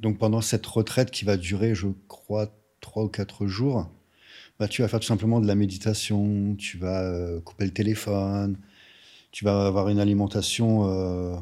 Donc, 0.01 0.17
pendant 0.17 0.41
cette 0.41 0.65
retraite 0.65 1.11
qui 1.11 1.23
va 1.23 1.37
durer, 1.37 1.75
je 1.75 1.87
crois, 2.09 2.53
3 2.81 3.05
ou 3.05 3.07
4 3.07 3.47
jours, 3.47 3.89
bah, 4.59 4.67
tu 4.67 4.81
vas 4.81 4.87
faire 4.87 4.99
tout 4.99 5.07
simplement 5.07 5.39
de 5.39 5.47
la 5.47 5.55
méditation, 5.55 6.55
tu 6.55 6.77
vas 6.77 7.03
euh, 7.03 7.39
couper 7.41 7.65
le 7.65 7.71
téléphone, 7.71 8.57
tu 9.31 9.45
vas 9.45 9.67
avoir 9.67 9.89
une 9.89 9.99
alimentation 9.99 10.89
euh, 10.89 11.35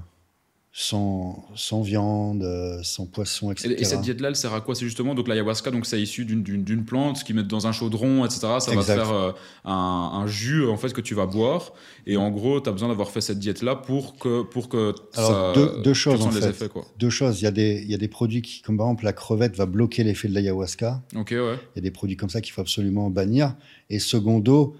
sans, 0.77 1.47
sans 1.55 1.81
viande, 1.81 2.43
euh, 2.43 2.79
sans 2.83 3.05
poisson, 3.05 3.49
etc. 3.49 3.73
Et, 3.77 3.85
cette 3.85 4.01
diète-là, 4.01 4.27
elle 4.27 4.35
sert 4.35 4.53
à 4.53 4.59
quoi? 4.59 4.75
C'est 4.75 4.83
justement 4.83 5.15
donc 5.15 5.29
l'ayahuasca, 5.29 5.71
donc 5.71 5.85
c'est 5.85 6.01
issu 6.01 6.25
d'une 6.25 6.83
plante 6.83 7.23
qui 7.23 7.33
met 7.33 7.43
dans 7.43 7.65
un 7.65 7.71
chaudron, 7.71 8.25
etc. 8.25 8.41
Ça 8.59 8.75
va 8.75 8.81
faire 8.81 9.09
euh, 9.13 9.31
un, 9.63 10.27
jus 10.27 10.67
en 10.67 10.75
fait 10.75 10.91
que 10.91 10.99
tu 10.99 11.15
vas 11.15 11.27
boire. 11.27 11.71
Et 12.05 12.17
en 12.17 12.29
gros, 12.29 12.59
tu 12.59 12.67
as 12.67 12.73
besoin 12.73 12.89
d'avoir 12.89 13.09
fait 13.09 13.21
cette 13.21 13.39
diète-là 13.39 13.77
pour 13.77 14.17
que 14.17 14.41
pour 14.41 14.67
que 14.67 14.93
Alors, 15.13 15.55
ça, 15.55 15.81
deux, 15.81 15.93
choses 15.93 16.21
en 16.23 16.31
fait. 16.31 16.49
Effets, 16.49 16.67
quoi. 16.67 16.85
Deux 16.99 17.09
choses. 17.09 17.39
Il 17.39 17.45
y 17.45 17.47
a 17.47 17.51
des 17.51 17.81
il 17.81 17.89
y 17.89 17.95
a 17.95 17.97
des 17.97 18.09
produits 18.09 18.41
qui, 18.41 18.61
comme 18.61 18.75
par 18.75 18.87
exemple 18.87 19.05
la 19.05 19.13
crevette, 19.13 19.55
va 19.55 19.67
bloquer 19.67 20.03
l'effet 20.03 20.27
de 20.27 20.33
l'ayahuasca. 20.33 21.01
Ok, 21.15 21.29
ouais. 21.31 21.57
Il 21.75 21.77
y 21.77 21.79
a 21.79 21.83
des 21.83 21.91
produits 21.91 22.17
comme 22.17 22.29
ça 22.29 22.41
qu'il 22.41 22.51
faut 22.51 22.61
absolument 22.61 23.09
bannir. 23.09 23.55
Et 23.89 23.99
secondo, 23.99 24.75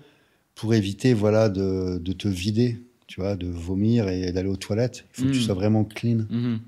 pour 0.56 0.74
éviter 0.74 1.14
voilà 1.14 1.48
de, 1.48 2.00
de 2.00 2.12
te 2.12 2.28
vider 2.28 2.85
tu 3.08 3.22
vois, 3.22 3.36
de 3.36 3.48
vomir 3.48 4.10
et 4.10 4.32
d'aller 4.32 4.50
aux 4.50 4.56
toilettes. 4.56 5.06
Il 5.12 5.22
faut 5.22 5.28
que 5.28 5.34
tu 5.34 5.40
mm. 5.40 5.44
sois 5.44 5.56
vraiment 5.56 5.84
clean. 5.84 6.26
Mm-hmm. 6.30 6.60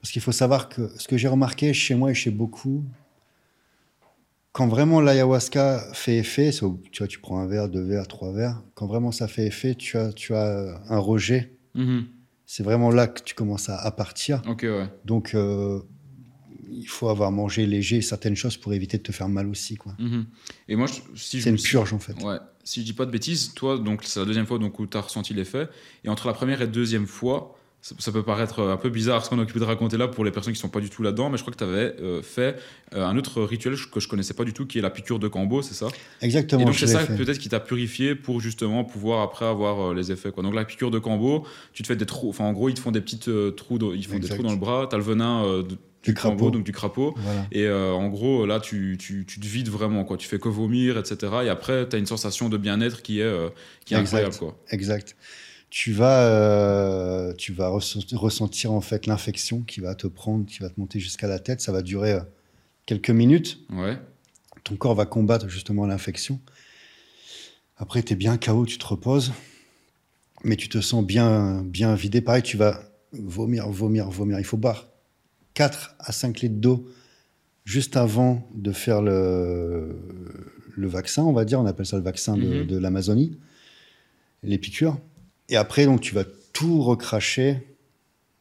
Parce 0.00 0.10
qu'il 0.10 0.22
faut 0.22 0.32
savoir 0.32 0.68
que 0.68 0.90
ce 0.98 1.06
que 1.06 1.16
j'ai 1.16 1.28
remarqué 1.28 1.72
chez 1.72 1.94
moi 1.94 2.10
et 2.10 2.14
chez 2.14 2.30
beaucoup, 2.30 2.84
quand 4.52 4.66
vraiment 4.66 5.00
l'ayahuasca 5.00 5.82
fait 5.92 6.16
effet, 6.16 6.50
tu 6.50 6.98
vois, 6.98 7.06
tu 7.06 7.20
prends 7.20 7.40
un 7.40 7.46
verre, 7.46 7.68
deux 7.68 7.82
verres, 7.82 8.08
trois 8.08 8.32
verres, 8.32 8.62
quand 8.74 8.86
vraiment 8.86 9.12
ça 9.12 9.28
fait 9.28 9.46
effet, 9.46 9.74
tu 9.74 9.96
as, 9.96 10.12
tu 10.12 10.34
as 10.34 10.80
un 10.88 10.98
rejet. 10.98 11.52
Mm-hmm. 11.76 12.04
C'est 12.46 12.62
vraiment 12.62 12.90
là 12.90 13.06
que 13.06 13.22
tu 13.22 13.34
commences 13.34 13.70
à, 13.70 13.90
partir. 13.92 14.42
Donc, 15.04 15.34
euh, 15.34 15.80
il 16.72 16.88
faut 16.88 17.08
avoir 17.08 17.30
mangé 17.30 17.66
léger 17.66 18.00
certaines 18.00 18.36
choses 18.36 18.56
pour 18.56 18.72
éviter 18.72 18.98
de 18.98 19.02
te 19.02 19.12
faire 19.12 19.28
mal 19.28 19.48
aussi. 19.48 19.76
Quoi. 19.76 19.94
Mm-hmm. 20.00 20.24
Et 20.68 20.76
moi, 20.76 20.86
si 21.14 21.40
c'est 21.40 21.50
une 21.50 21.60
purge 21.60 21.92
en 21.92 21.98
fait. 21.98 22.20
Ouais 22.22 22.38
si 22.64 22.80
je 22.80 22.86
dis 22.86 22.92
pas 22.92 23.06
de 23.06 23.10
bêtises, 23.10 23.54
toi, 23.54 23.78
donc 23.78 24.02
c'est 24.04 24.20
la 24.20 24.26
deuxième 24.26 24.46
fois 24.46 24.58
donc, 24.58 24.78
où 24.78 24.86
tu 24.86 24.96
as 24.96 25.00
ressenti 25.00 25.34
l'effet. 25.34 25.68
Et 26.04 26.08
entre 26.08 26.26
la 26.26 26.32
première 26.32 26.58
et 26.58 26.64
la 26.64 26.70
deuxième 26.70 27.06
fois, 27.06 27.56
ça, 27.80 28.12
peut 28.12 28.22
paraître 28.22 28.62
un 28.62 28.76
peu 28.76 28.90
bizarre 28.90 29.24
ce 29.24 29.30
qu'on 29.30 29.40
a 29.40 29.42
occupé 29.42 29.58
de 29.58 29.64
raconter 29.64 29.96
là 29.96 30.06
pour 30.06 30.24
les 30.24 30.30
personnes 30.30 30.52
qui 30.52 30.60
sont 30.60 30.68
pas 30.68 30.78
du 30.78 30.88
tout 30.88 31.02
là-dedans, 31.02 31.30
mais 31.30 31.36
je 31.36 31.42
crois 31.42 31.52
que 31.52 31.58
tu 31.58 31.64
avais 31.64 31.96
euh, 32.00 32.22
fait 32.22 32.56
euh, 32.94 33.04
un 33.04 33.16
autre 33.16 33.42
rituel 33.42 33.74
que 33.90 33.98
je 33.98 34.06
connaissais 34.06 34.34
pas 34.34 34.44
du 34.44 34.52
tout, 34.52 34.66
qui 34.66 34.78
est 34.78 34.82
la 34.82 34.90
piqûre 34.90 35.18
de 35.18 35.26
cambo, 35.26 35.62
c'est 35.62 35.74
ça? 35.74 35.88
Exactement. 36.20 36.62
Et 36.62 36.64
donc 36.64 36.76
c'est 36.76 36.86
ça 36.86 37.04
peut-être 37.04 37.38
qui 37.38 37.48
t'a 37.48 37.58
purifié 37.58 38.14
pour 38.14 38.40
justement 38.40 38.84
pouvoir 38.84 39.22
après 39.22 39.46
avoir 39.46 39.90
euh, 39.90 39.94
les 39.94 40.12
effets. 40.12 40.30
Quoi. 40.30 40.44
Donc 40.44 40.54
la 40.54 40.64
piqûre 40.64 40.92
de 40.92 41.00
cambo, 41.00 41.44
tu 41.72 41.82
te 41.82 41.88
fais 41.88 41.96
des 41.96 42.06
trous, 42.06 42.28
enfin 42.28 42.44
en 42.44 42.52
gros 42.52 42.68
ils 42.68 42.74
te 42.74 42.80
font 42.80 42.92
des 42.92 43.00
petites 43.00 43.28
trous, 43.56 43.80
ils 43.94 44.06
font 44.06 44.20
des 44.20 44.28
trous 44.28 44.44
dans 44.44 44.52
le 44.52 44.56
bras, 44.56 44.86
tu 44.88 44.94
as 44.94 44.98
le 44.98 45.04
venin 45.04 45.64
de, 45.64 45.76
du 46.02 46.14
crapaud. 46.14 46.50
donc 46.50 46.64
du 46.64 46.72
crapaud. 46.72 47.14
Et 47.52 47.64
euh, 47.64 47.92
en 47.92 48.08
gros, 48.08 48.44
là, 48.46 48.60
tu, 48.60 48.96
tu, 48.98 49.24
tu, 49.26 49.40
te 49.40 49.46
vides 49.46 49.68
vraiment, 49.68 50.04
quoi. 50.04 50.16
Tu 50.16 50.26
fais 50.26 50.38
que 50.38 50.48
vomir, 50.48 50.98
etc. 50.98 51.32
Et 51.44 51.48
après, 51.48 51.88
tu 51.88 51.96
as 51.96 51.98
une 51.98 52.06
sensation 52.06 52.48
de 52.48 52.56
bien-être 52.56 53.02
qui 53.02 53.20
est, 53.20 53.24
euh, 53.24 53.50
qui 53.84 53.94
est 53.94 53.96
incroyable, 53.96 54.34
quoi. 54.36 54.58
Exact. 54.70 55.16
Tu 55.70 55.92
vas, 55.92 56.26
euh, 56.26 57.32
tu 57.34 57.52
vas 57.52 57.68
ressentir, 57.68 58.72
en 58.72 58.80
fait 58.80 59.06
l'infection 59.06 59.62
qui 59.62 59.80
va 59.80 59.94
te 59.94 60.06
prendre, 60.06 60.44
qui 60.44 60.58
va 60.58 60.68
te 60.68 60.78
monter 60.78 61.00
jusqu'à 61.00 61.28
la 61.28 61.38
tête. 61.38 61.60
Ça 61.60 61.72
va 61.72 61.82
durer 61.82 62.18
quelques 62.84 63.10
minutes. 63.10 63.60
Ouais. 63.70 63.96
Ton 64.64 64.76
corps 64.76 64.94
va 64.94 65.06
combattre 65.06 65.48
justement 65.48 65.86
l'infection. 65.86 66.40
Après, 67.78 68.02
tu 68.02 68.12
es 68.12 68.16
bien 68.16 68.36
KO, 68.36 68.66
tu 68.66 68.76
te 68.76 68.86
reposes. 68.86 69.32
Mais 70.44 70.56
tu 70.56 70.68
te 70.68 70.80
sens 70.80 71.04
bien, 71.04 71.62
bien 71.62 71.94
vidé. 71.94 72.20
Pareil, 72.20 72.42
tu 72.42 72.56
vas 72.56 72.82
vomir, 73.12 73.68
vomir, 73.68 74.10
vomir. 74.10 74.40
Il 74.40 74.44
faut 74.44 74.56
boire 74.56 74.91
4 75.54 75.96
à 75.98 76.12
5 76.12 76.40
litres 76.40 76.56
d'eau 76.56 76.88
juste 77.64 77.96
avant 77.96 78.48
de 78.54 78.72
faire 78.72 79.02
le, 79.02 79.96
le, 80.76 80.88
vaccin, 80.88 81.22
on 81.22 81.32
va 81.32 81.44
dire, 81.44 81.60
on 81.60 81.66
appelle 81.66 81.86
ça 81.86 81.96
le 81.96 82.02
vaccin 82.02 82.36
de, 82.36 82.64
mhm. 82.64 82.78
l'Amazonie, 82.78 83.38
les 84.42 84.58
piqûres. 84.58 84.98
Et 85.48 85.56
après, 85.56 85.84
donc, 85.84 86.00
tu 86.00 86.14
vas 86.14 86.24
tout 86.52 86.82
recracher, 86.82 87.62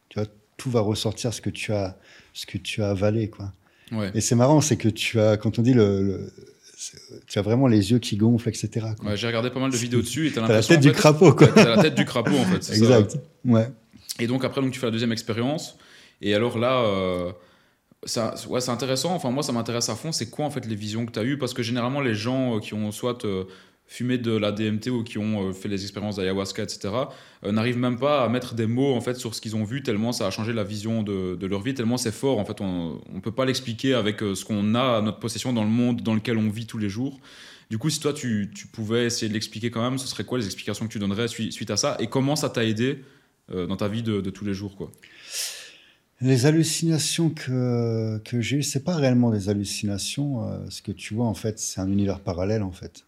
tu 0.09 0.19
vois, 0.19 0.27
tout 0.57 0.71
va 0.71 0.81
ressortir 0.81 1.33
ce 1.33 1.41
que 1.41 1.49
tu 1.49 1.71
as, 1.71 1.97
ce 2.33 2.45
que 2.45 2.57
tu 2.57 2.81
as 2.81 2.89
avalé, 2.89 3.29
quoi. 3.29 3.53
Ouais. 3.91 4.11
Et 4.13 4.21
c'est 4.21 4.35
marrant, 4.35 4.61
c'est 4.61 4.77
que 4.77 4.89
tu 4.89 5.19
as, 5.19 5.37
quand 5.37 5.59
on 5.59 5.61
dit 5.61 5.73
le, 5.73 6.31
tu 7.27 7.37
as 7.37 7.41
vraiment 7.41 7.67
les 7.67 7.91
yeux 7.91 7.99
qui 7.99 8.17
gonflent, 8.17 8.49
etc. 8.49 8.87
Ouais, 9.03 9.17
j'ai 9.17 9.27
regardé 9.27 9.49
pas 9.49 9.59
mal 9.59 9.71
de 9.71 9.77
vidéos 9.77 10.01
dessus 10.01 10.27
et 10.27 10.31
t'as 10.31 10.47
la 10.47 10.63
tête 10.63 10.77
en 10.77 10.81
du 10.81 10.91
crapaud, 10.91 11.33
quoi. 11.33 11.47
T'as 11.47 11.75
la 11.75 11.81
tête 11.81 11.95
du 11.95 12.05
crapaud 12.05 12.35
en 12.35 12.45
fait. 12.45 12.63
ça. 12.63 12.73
Exact. 12.73 13.17
Ouais. 13.45 13.69
Et 14.19 14.27
donc 14.27 14.43
après, 14.43 14.61
donc, 14.61 14.71
tu 14.71 14.79
fais 14.79 14.87
la 14.87 14.91
deuxième 14.91 15.11
expérience. 15.11 15.77
Et 16.21 16.35
alors 16.35 16.57
là, 16.57 16.79
euh, 16.81 17.31
ouais, 18.47 18.61
c'est 18.61 18.69
intéressant. 18.69 19.13
Enfin, 19.13 19.31
moi, 19.31 19.43
ça 19.43 19.51
m'intéresse 19.51 19.89
à 19.89 19.95
fond. 19.95 20.11
C'est 20.11 20.29
quoi 20.29 20.45
en 20.45 20.51
fait 20.51 20.65
les 20.65 20.75
visions 20.75 21.05
que 21.05 21.11
tu 21.11 21.19
as 21.19 21.23
eues? 21.23 21.37
Parce 21.37 21.53
que 21.53 21.63
généralement, 21.63 22.01
les 22.01 22.13
gens 22.13 22.57
euh, 22.57 22.59
qui 22.59 22.73
ont 22.73 22.91
soit 22.91 23.25
euh, 23.25 23.45
fumé 23.87 24.17
de 24.17 24.31
la 24.31 24.51
DMT 24.51 24.89
ou 24.89 25.03
qui 25.03 25.17
ont 25.17 25.51
fait 25.51 25.67
les 25.67 25.81
expériences 25.81 26.15
d'ayahuasca, 26.15 26.63
etc., 26.63 26.93
n'arrivent 27.43 27.79
même 27.79 27.99
pas 27.99 28.23
à 28.23 28.29
mettre 28.29 28.53
des 28.55 28.65
mots 28.65 28.93
en 28.93 29.01
fait 29.01 29.15
sur 29.15 29.35
ce 29.35 29.41
qu'ils 29.41 29.57
ont 29.57 29.65
vu, 29.65 29.83
tellement 29.83 30.13
ça 30.13 30.27
a 30.27 30.31
changé 30.31 30.53
la 30.53 30.63
vision 30.63 31.03
de, 31.03 31.45
leur 31.45 31.61
vie, 31.61 31.73
tellement 31.73 31.97
c'est 31.97 32.13
fort. 32.13 32.39
En 32.39 32.45
fait, 32.45 32.61
on 32.61 33.01
ne 33.11 33.19
peut 33.19 33.33
pas 33.33 33.43
l'expliquer 33.43 33.93
avec 33.93 34.19
ce 34.21 34.45
qu'on 34.45 34.75
a 34.75 35.01
notre 35.01 35.19
possession 35.19 35.51
dans 35.51 35.65
le 35.65 35.69
monde 35.69 36.03
dans 36.03 36.13
lequel 36.13 36.37
on 36.37 36.49
vit 36.49 36.67
tous 36.67 36.77
les 36.77 36.87
jours. 36.87 37.19
Du 37.69 37.77
coup, 37.77 37.89
si 37.89 37.99
toi, 37.99 38.13
tu, 38.13 38.49
pouvais 38.71 39.07
essayer 39.07 39.27
de 39.27 39.33
l'expliquer 39.33 39.71
quand 39.71 39.81
même, 39.81 39.97
ce 39.97 40.07
serait 40.07 40.23
quoi 40.23 40.37
les 40.37 40.45
explications 40.45 40.87
que 40.87 40.93
tu 40.93 40.99
donnerais 40.99 41.27
suite, 41.27 41.69
à 41.69 41.75
ça? 41.75 41.97
Et 41.99 42.07
comment 42.07 42.37
ça 42.37 42.49
t'a 42.49 42.63
aidé 42.63 43.03
dans 43.49 43.75
ta 43.75 43.89
vie 43.89 44.03
de, 44.03 44.21
de 44.21 44.29
tous 44.29 44.45
les 44.45 44.53
jours 44.53 44.77
quoi? 44.77 44.89
Les 46.21 46.45
hallucinations 46.45 47.31
que, 47.31 48.19
que 48.23 48.41
j'ai 48.41 48.57
eues, 48.57 48.63
c'est 48.63 48.83
pas 48.83 48.95
réellement 48.95 49.31
des 49.31 49.49
hallucinations. 49.49 50.47
euh, 50.47 50.69
ce 50.69 50.81
que 50.83 50.91
tu 50.91 51.15
vois, 51.15 51.25
en 51.25 51.33
fait, 51.33 51.57
c'est 51.59 51.81
un 51.81 51.91
univers 51.91 52.19
parallèle, 52.19 52.61
en 52.61 52.71
fait. 52.71 53.05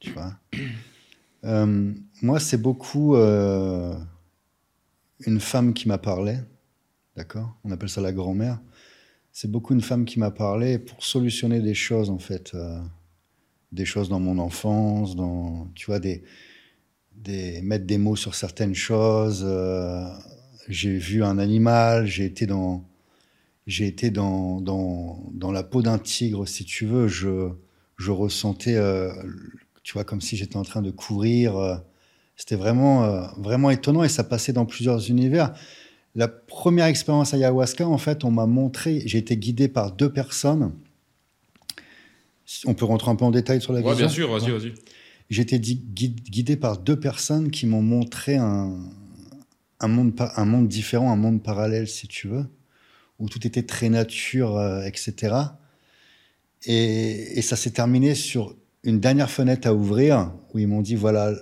Tu 0.00 0.10
vois? 0.10 0.34
Euh, 1.44 1.92
Moi, 2.22 2.40
c'est 2.40 2.56
beaucoup 2.60 3.14
euh, 3.14 3.94
une 5.26 5.38
femme 5.38 5.74
qui 5.74 5.86
m'a 5.86 5.98
parlé. 5.98 6.38
D'accord? 7.14 7.56
On 7.62 7.70
appelle 7.70 7.90
ça 7.90 8.00
la 8.00 8.10
grand-mère. 8.12 8.58
C'est 9.30 9.48
beaucoup 9.48 9.72
une 9.72 9.80
femme 9.82 10.06
qui 10.06 10.18
m'a 10.18 10.32
parlé 10.32 10.78
pour 10.80 11.04
solutionner 11.04 11.60
des 11.60 11.74
choses, 11.74 12.10
en 12.10 12.18
fait. 12.18 12.56
des 13.70 13.84
choses 13.84 14.08
dans 14.08 14.18
mon 14.18 14.38
enfance, 14.38 15.14
dans, 15.14 15.68
tu 15.76 15.86
vois, 15.86 16.00
des, 16.00 16.24
des, 17.14 17.62
mettre 17.62 17.86
des 17.86 17.98
mots 17.98 18.16
sur 18.16 18.34
certaines 18.34 18.74
choses. 18.74 19.46
J'ai 20.68 20.96
vu 20.98 21.22
un 21.24 21.38
animal, 21.38 22.06
j'ai 22.06 22.24
été 22.24 22.46
dans, 22.46 22.84
j'ai 23.66 23.86
été 23.86 24.10
dans, 24.10 24.60
dans, 24.60 25.22
dans 25.32 25.52
la 25.52 25.62
peau 25.62 25.82
d'un 25.82 25.98
tigre, 25.98 26.46
si 26.46 26.64
tu 26.64 26.86
veux. 26.86 27.08
Je, 27.08 27.50
je 27.96 28.10
ressentais, 28.10 28.74
euh, 28.76 29.12
tu 29.82 29.92
vois, 29.94 30.04
comme 30.04 30.20
si 30.20 30.36
j'étais 30.36 30.56
en 30.56 30.62
train 30.64 30.82
de 30.82 30.90
courir. 30.90 31.56
euh, 31.56 31.76
C'était 32.36 32.56
vraiment, 32.56 33.04
euh, 33.04 33.26
vraiment 33.38 33.70
étonnant 33.70 34.02
et 34.04 34.08
ça 34.08 34.24
passait 34.24 34.52
dans 34.52 34.66
plusieurs 34.66 35.08
univers. 35.10 35.54
La 36.14 36.28
première 36.28 36.86
expérience 36.86 37.34
ayahuasca, 37.34 37.86
en 37.86 37.98
fait, 37.98 38.24
on 38.24 38.30
m'a 38.30 38.46
montré, 38.46 39.02
j'ai 39.06 39.18
été 39.18 39.36
guidé 39.36 39.68
par 39.68 39.92
deux 39.92 40.10
personnes. 40.12 40.72
On 42.64 42.74
peut 42.74 42.84
rentrer 42.84 43.10
un 43.10 43.16
peu 43.16 43.24
en 43.24 43.30
détail 43.30 43.60
sur 43.60 43.72
la 43.72 43.80
Ouais, 43.80 43.90
vision 43.90 44.06
bien 44.06 44.14
sûr, 44.14 44.30
vas-y, 44.30 44.52
Ouais. 44.52 44.58
vas-y. 44.58 44.74
j'ai 45.30 45.42
été 45.42 45.58
guidé 45.58 46.56
par 46.56 46.78
deux 46.78 46.98
personnes 46.98 47.50
qui 47.50 47.66
m'ont 47.66 47.82
montré 47.82 48.36
un, 48.36 48.76
un, 49.80 49.88
monde, 49.88 50.14
un 50.18 50.44
monde 50.44 50.68
différent, 50.68 51.12
un 51.12 51.16
monde 51.16 51.42
parallèle, 51.42 51.88
si 51.88 52.08
tu 52.08 52.28
veux, 52.28 52.46
où 53.18 53.28
tout 53.28 53.46
était 53.46 53.62
très 53.62 53.88
nature, 53.88 54.56
euh, 54.56 54.82
etc. 54.82 55.34
Et, 56.64 57.38
et 57.38 57.42
ça 57.42 57.56
s'est 57.56 57.70
terminé 57.70 58.14
sur 58.14 58.54
une 58.82 59.00
dernière 59.00 59.30
fenêtre 59.30 59.68
à 59.68 59.74
ouvrir, 59.74 60.32
où 60.52 60.58
ils 60.58 60.68
m'ont 60.68 60.82
dit, 60.82 60.94
voilà, 60.94 61.32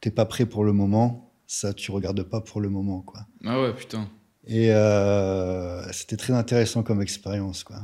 t'es 0.00 0.10
pas 0.10 0.26
prêt 0.26 0.46
pour 0.46 0.64
le 0.64 0.72
moment, 0.72 1.32
ça, 1.46 1.72
tu 1.74 1.90
regardes 1.90 2.22
pas 2.22 2.40
pour 2.40 2.60
le 2.60 2.68
moment, 2.68 3.00
quoi. 3.02 3.26
Ah 3.44 3.60
ouais, 3.60 3.74
putain. 3.74 4.08
Et 4.46 4.72
euh, 4.72 5.90
c'était 5.92 6.16
très 6.16 6.32
intéressant 6.32 6.82
comme 6.82 7.00
expérience, 7.00 7.64
quoi. 7.64 7.80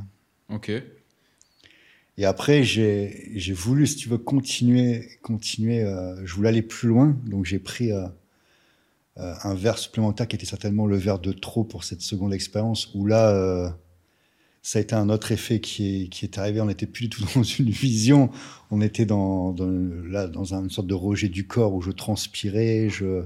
Ok. 0.49 0.71
Et 2.17 2.25
après, 2.25 2.63
j'ai 2.63 3.31
j'ai 3.35 3.53
voulu, 3.53 3.87
si 3.87 3.95
tu 3.95 4.09
veux, 4.09 4.17
continuer, 4.17 5.09
continuer. 5.23 5.81
euh, 5.83 6.23
je 6.25 6.35
voulais 6.35 6.49
aller 6.49 6.61
plus 6.61 6.89
loin, 6.89 7.17
donc 7.25 7.45
j'ai 7.45 7.57
pris 7.59 7.91
euh, 7.91 8.05
un 9.43 9.53
verre 9.53 9.77
supplémentaire 9.77 10.27
qui 10.27 10.35
était 10.35 10.45
certainement 10.45 10.85
le 10.85 10.97
verre 10.97 11.19
de 11.19 11.31
trop 11.31 11.63
pour 11.63 11.83
cette 11.83 12.01
seconde 12.01 12.33
expérience. 12.33 12.89
Où 12.95 13.05
là, 13.05 13.29
euh, 13.35 13.69
ça 14.61 14.79
a 14.79 14.81
été 14.81 14.95
un 14.95 15.09
autre 15.09 15.31
effet 15.31 15.59
qui 15.59 16.03
est, 16.03 16.07
qui 16.07 16.25
est 16.25 16.37
arrivé. 16.37 16.61
On 16.61 16.65
n'était 16.65 16.85
plus 16.87 17.07
du 17.07 17.09
tout 17.09 17.23
dans 17.35 17.43
une 17.43 17.69
vision. 17.69 18.29
On 18.71 18.81
était 18.81 19.05
dans, 19.05 19.51
dans, 19.53 19.69
là, 20.09 20.27
dans 20.27 20.53
une 20.53 20.69
sorte 20.69 20.87
de 20.87 20.93
rejet 20.93 21.29
du 21.29 21.47
corps 21.47 21.73
où 21.73 21.81
je 21.81 21.91
transpirais, 21.91 22.89
je, 22.89 23.23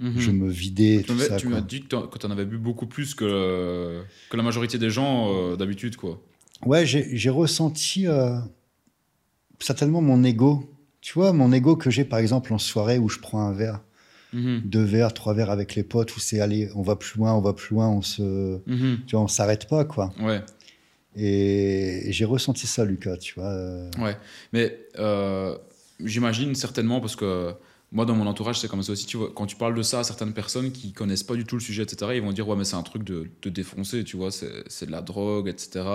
Mhm. 0.00 0.18
je 0.18 0.30
me 0.32 0.50
vidais, 0.50 1.04
Tu 1.06 1.12
tout 1.12 1.18
ça. 1.20 1.36
tu 1.36 1.46
quoi. 1.46 1.54
m'as 1.56 1.62
dit 1.62 1.82
que 1.82 1.86
tu 1.86 2.26
en 2.26 2.30
avais 2.32 2.44
bu 2.44 2.58
beaucoup 2.58 2.86
plus 2.86 3.14
que, 3.14 4.02
que 4.28 4.36
la 4.36 4.42
majorité 4.42 4.76
des 4.76 4.90
gens 4.90 5.32
euh, 5.32 5.56
d'habitude, 5.56 5.94
quoi. 5.94 6.20
Ouais, 6.66 6.84
j'ai 6.84 7.16
j'ai 7.16 7.30
ressenti 7.30 8.08
euh, 8.08 8.36
certainement 9.60 10.02
mon 10.02 10.24
ego. 10.24 10.68
Tu 11.00 11.12
vois, 11.14 11.32
mon 11.32 11.52
ego 11.52 11.76
que 11.76 11.90
j'ai 11.90 12.04
par 12.04 12.18
exemple 12.18 12.52
en 12.52 12.58
soirée 12.58 12.98
où 12.98 13.08
je 13.08 13.18
prends 13.20 13.40
un 13.46 13.52
verre, 13.52 13.82
Mhm. 14.34 14.60
deux 14.64 14.82
verres, 14.82 15.14
trois 15.14 15.32
verres 15.32 15.50
avec 15.50 15.74
les 15.76 15.82
potes, 15.84 16.14
où 16.16 16.20
c'est 16.20 16.40
allez, 16.40 16.68
on 16.74 16.82
va 16.82 16.96
plus 16.96 17.16
loin, 17.18 17.32
on 17.34 17.40
va 17.40 17.52
plus 17.54 17.74
loin, 17.74 17.88
on 17.88 18.02
se, 18.02 18.58
Mhm. 18.66 18.98
tu 19.06 19.14
vois, 19.16 19.24
on 19.24 19.28
s'arrête 19.28 19.66
pas 19.68 19.84
quoi. 19.86 20.12
Ouais, 20.20 20.42
Et, 21.16 22.08
et 22.08 22.12
j'ai 22.12 22.24
ressenti 22.24 22.66
ça, 22.66 22.84
Lucas. 22.84 23.16
Tu 23.18 23.34
vois. 23.34 23.46
euh, 23.50 23.90
ouais. 24.00 24.16
Mais 24.52 24.76
euh, 24.98 25.56
j'imagine 26.04 26.54
certainement, 26.54 27.00
parce 27.00 27.14
que 27.16 27.52
moi, 27.94 28.04
dans 28.04 28.16
mon 28.16 28.26
entourage, 28.26 28.58
c'est 28.58 28.66
comme 28.66 28.82
ça 28.82 28.90
aussi. 28.90 29.06
Quand 29.34 29.46
tu 29.46 29.54
parles 29.54 29.76
de 29.76 29.82
ça 29.82 30.00
à 30.00 30.04
certaines 30.04 30.32
personnes 30.32 30.72
qui 30.72 30.92
connaissent 30.92 31.22
pas 31.22 31.36
du 31.36 31.44
tout 31.44 31.54
le 31.54 31.60
sujet, 31.60 31.84
etc., 31.84 32.10
ils 32.16 32.22
vont 32.22 32.32
dire 32.32 32.48
Ouais, 32.48 32.56
mais 32.56 32.64
c'est 32.64 32.74
un 32.74 32.82
truc 32.82 33.04
de, 33.04 33.30
défoncer, 33.44 34.02
tu 34.02 34.16
vois, 34.16 34.32
c'est 34.32 34.86
de 34.86 34.90
la 34.90 35.00
drogue, 35.00 35.46
etc. 35.46 35.86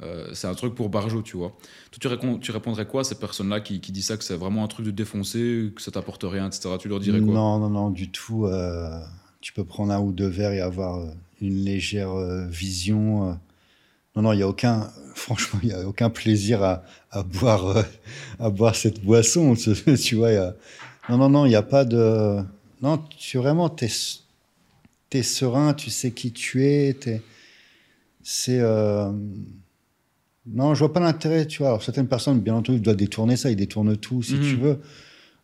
Euh, 0.00 0.30
c'est 0.32 0.46
un 0.46 0.54
truc 0.54 0.76
pour 0.76 0.90
Barjo, 0.90 1.22
tu 1.22 1.36
vois. 1.36 1.52
Toi, 1.90 2.16
tu, 2.40 2.52
répondrais 2.52 2.86
quoi 2.86 3.00
à 3.00 3.04
ces 3.04 3.16
personnes-là 3.16 3.60
qui, 3.60 3.80
qui 3.80 3.90
disent 3.90 4.06
ça, 4.06 4.16
que 4.16 4.22
c'est 4.22 4.36
vraiment 4.36 4.62
un 4.62 4.68
truc 4.68 4.86
de 4.86 4.92
défoncer, 4.92 5.72
que 5.74 5.82
ça 5.82 5.90
t'apporte 5.90 6.22
rien, 6.22 6.46
etc. 6.46 6.76
Tu 6.78 6.88
leur 6.88 7.00
dirais 7.00 7.20
quoi? 7.20 7.34
Non, 7.34 7.58
non, 7.58 7.68
non, 7.68 7.90
du 7.90 8.12
tout. 8.12 8.46
euh, 8.46 9.00
tu 9.40 9.52
peux 9.52 9.64
prendre 9.64 9.92
un 9.92 9.98
ou 9.98 10.12
deux 10.12 10.28
verres 10.28 10.52
et 10.52 10.60
avoir 10.60 11.00
euh, 11.00 11.06
une 11.40 11.64
légère 11.64 12.14
vision. 12.46 13.36
Non, 14.14 14.22
non, 14.22 14.32
il 14.34 14.38
y 14.38 14.42
a 14.42 14.48
aucun, 14.48 14.88
franchement, 15.16 15.58
il 15.64 15.70
y 15.70 15.72
a 15.72 15.84
aucun 15.84 16.10
plaisir 16.10 16.62
à, 16.62 17.22
boire, 17.24 17.84
à 18.38 18.50
boire 18.50 18.76
cette 18.76 19.02
boisson. 19.02 19.54
tu 20.00 20.14
vois, 20.14 20.30
il 20.30 20.54
non, 21.08 21.16
non, 21.18 21.28
non, 21.28 21.46
il 21.46 21.50
n'y 21.50 21.54
a 21.56 21.62
pas 21.62 21.84
de. 21.84 22.38
Non, 22.82 22.98
tu 23.18 23.38
vraiment, 23.38 23.68
t'es, 23.68 23.88
es 25.12 25.22
serein, 25.22 25.74
tu 25.74 25.90
sais 25.90 26.10
qui 26.12 26.32
tu 26.32 26.64
es. 26.66 26.94
t'es- 26.94 27.22
C'est. 28.22 28.60
euh, 28.60 29.10
Non, 30.46 30.74
je 30.74 30.80
vois 30.80 30.92
pas 30.92 31.00
l'intérêt, 31.00 31.46
tu 31.46 31.58
vois. 31.58 31.68
Alors, 31.68 31.82
certaines 31.82 32.08
personnes, 32.08 32.40
bien 32.40 32.54
entendu, 32.54 32.80
doivent 32.80 32.96
détourner 32.96 33.36
ça, 33.36 33.50
ils 33.50 33.56
détournent 33.56 33.96
tout, 33.96 34.22
si 34.22 34.34
Mhm. 34.34 34.40
tu 34.40 34.56
veux. 34.56 34.80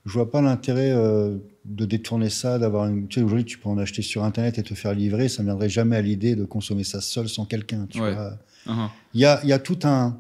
Je 0.07 0.13
vois 0.13 0.31
pas 0.31 0.41
l'intérêt 0.41 0.91
euh, 0.93 1.37
de 1.65 1.85
détourner 1.85 2.31
ça, 2.31 2.59
d'avoir 2.59 2.87
une. 2.87 3.07
Tu 3.09 3.21
sais, 3.21 3.25
aujourd'hui, 3.25 3.45
tu 3.45 3.59
peux 3.59 3.69
en 3.69 3.77
acheter 3.79 4.03
sur 4.03 4.25
Internet 4.25 4.59
et 4.59 4.63
te 4.63 4.75
faire 4.75 4.95
livrer. 4.95 5.29
Ça 5.29 5.43
ne 5.43 5.49
viendrait 5.49 5.69
jamais 5.69 5.97
à 5.97 6.03
l'idée 6.03 6.35
de 6.37 6.45
consommer 6.45 6.85
ça 6.85 7.01
seul 7.01 7.29
sans 7.29 7.45
quelqu'un, 7.45 7.87
tu 7.91 8.01
Ouais. 8.01 8.15
vois. 8.15 8.39
Ah, 8.67 8.91
Il 9.15 9.21
y 9.21 9.25
a, 9.27 9.45
y 9.45 9.53
a 9.53 9.59
tout 9.59 9.79
un, 9.85 10.17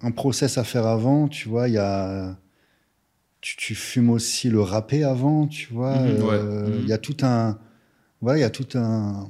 un 0.00 0.10
process 0.10 0.56
à 0.58 0.64
faire 0.64 0.86
avant, 0.86 1.28
tu 1.28 1.48
vois. 1.48 1.68
Il 1.68 1.74
y 1.74 1.78
a. 1.78 2.36
Tu, 3.42 3.56
tu 3.56 3.74
fumes 3.74 4.08
aussi 4.10 4.48
le 4.48 4.60
râpé 4.62 5.04
avant, 5.04 5.46
tu 5.48 5.72
vois. 5.72 5.98
Mhm, 5.98 6.22
ouais. 6.22 6.36
euh, 6.36 6.68
Mhm. 6.70 6.82
Il 6.84 6.88
y 6.88 6.92
a 6.94 6.98
tout 6.98 7.16
un. 7.22 7.58
Voilà, 8.22 8.38
il 8.38 8.42
y 8.42 8.44
a 8.44 8.50
tout 8.50 8.68
un. 8.78 9.28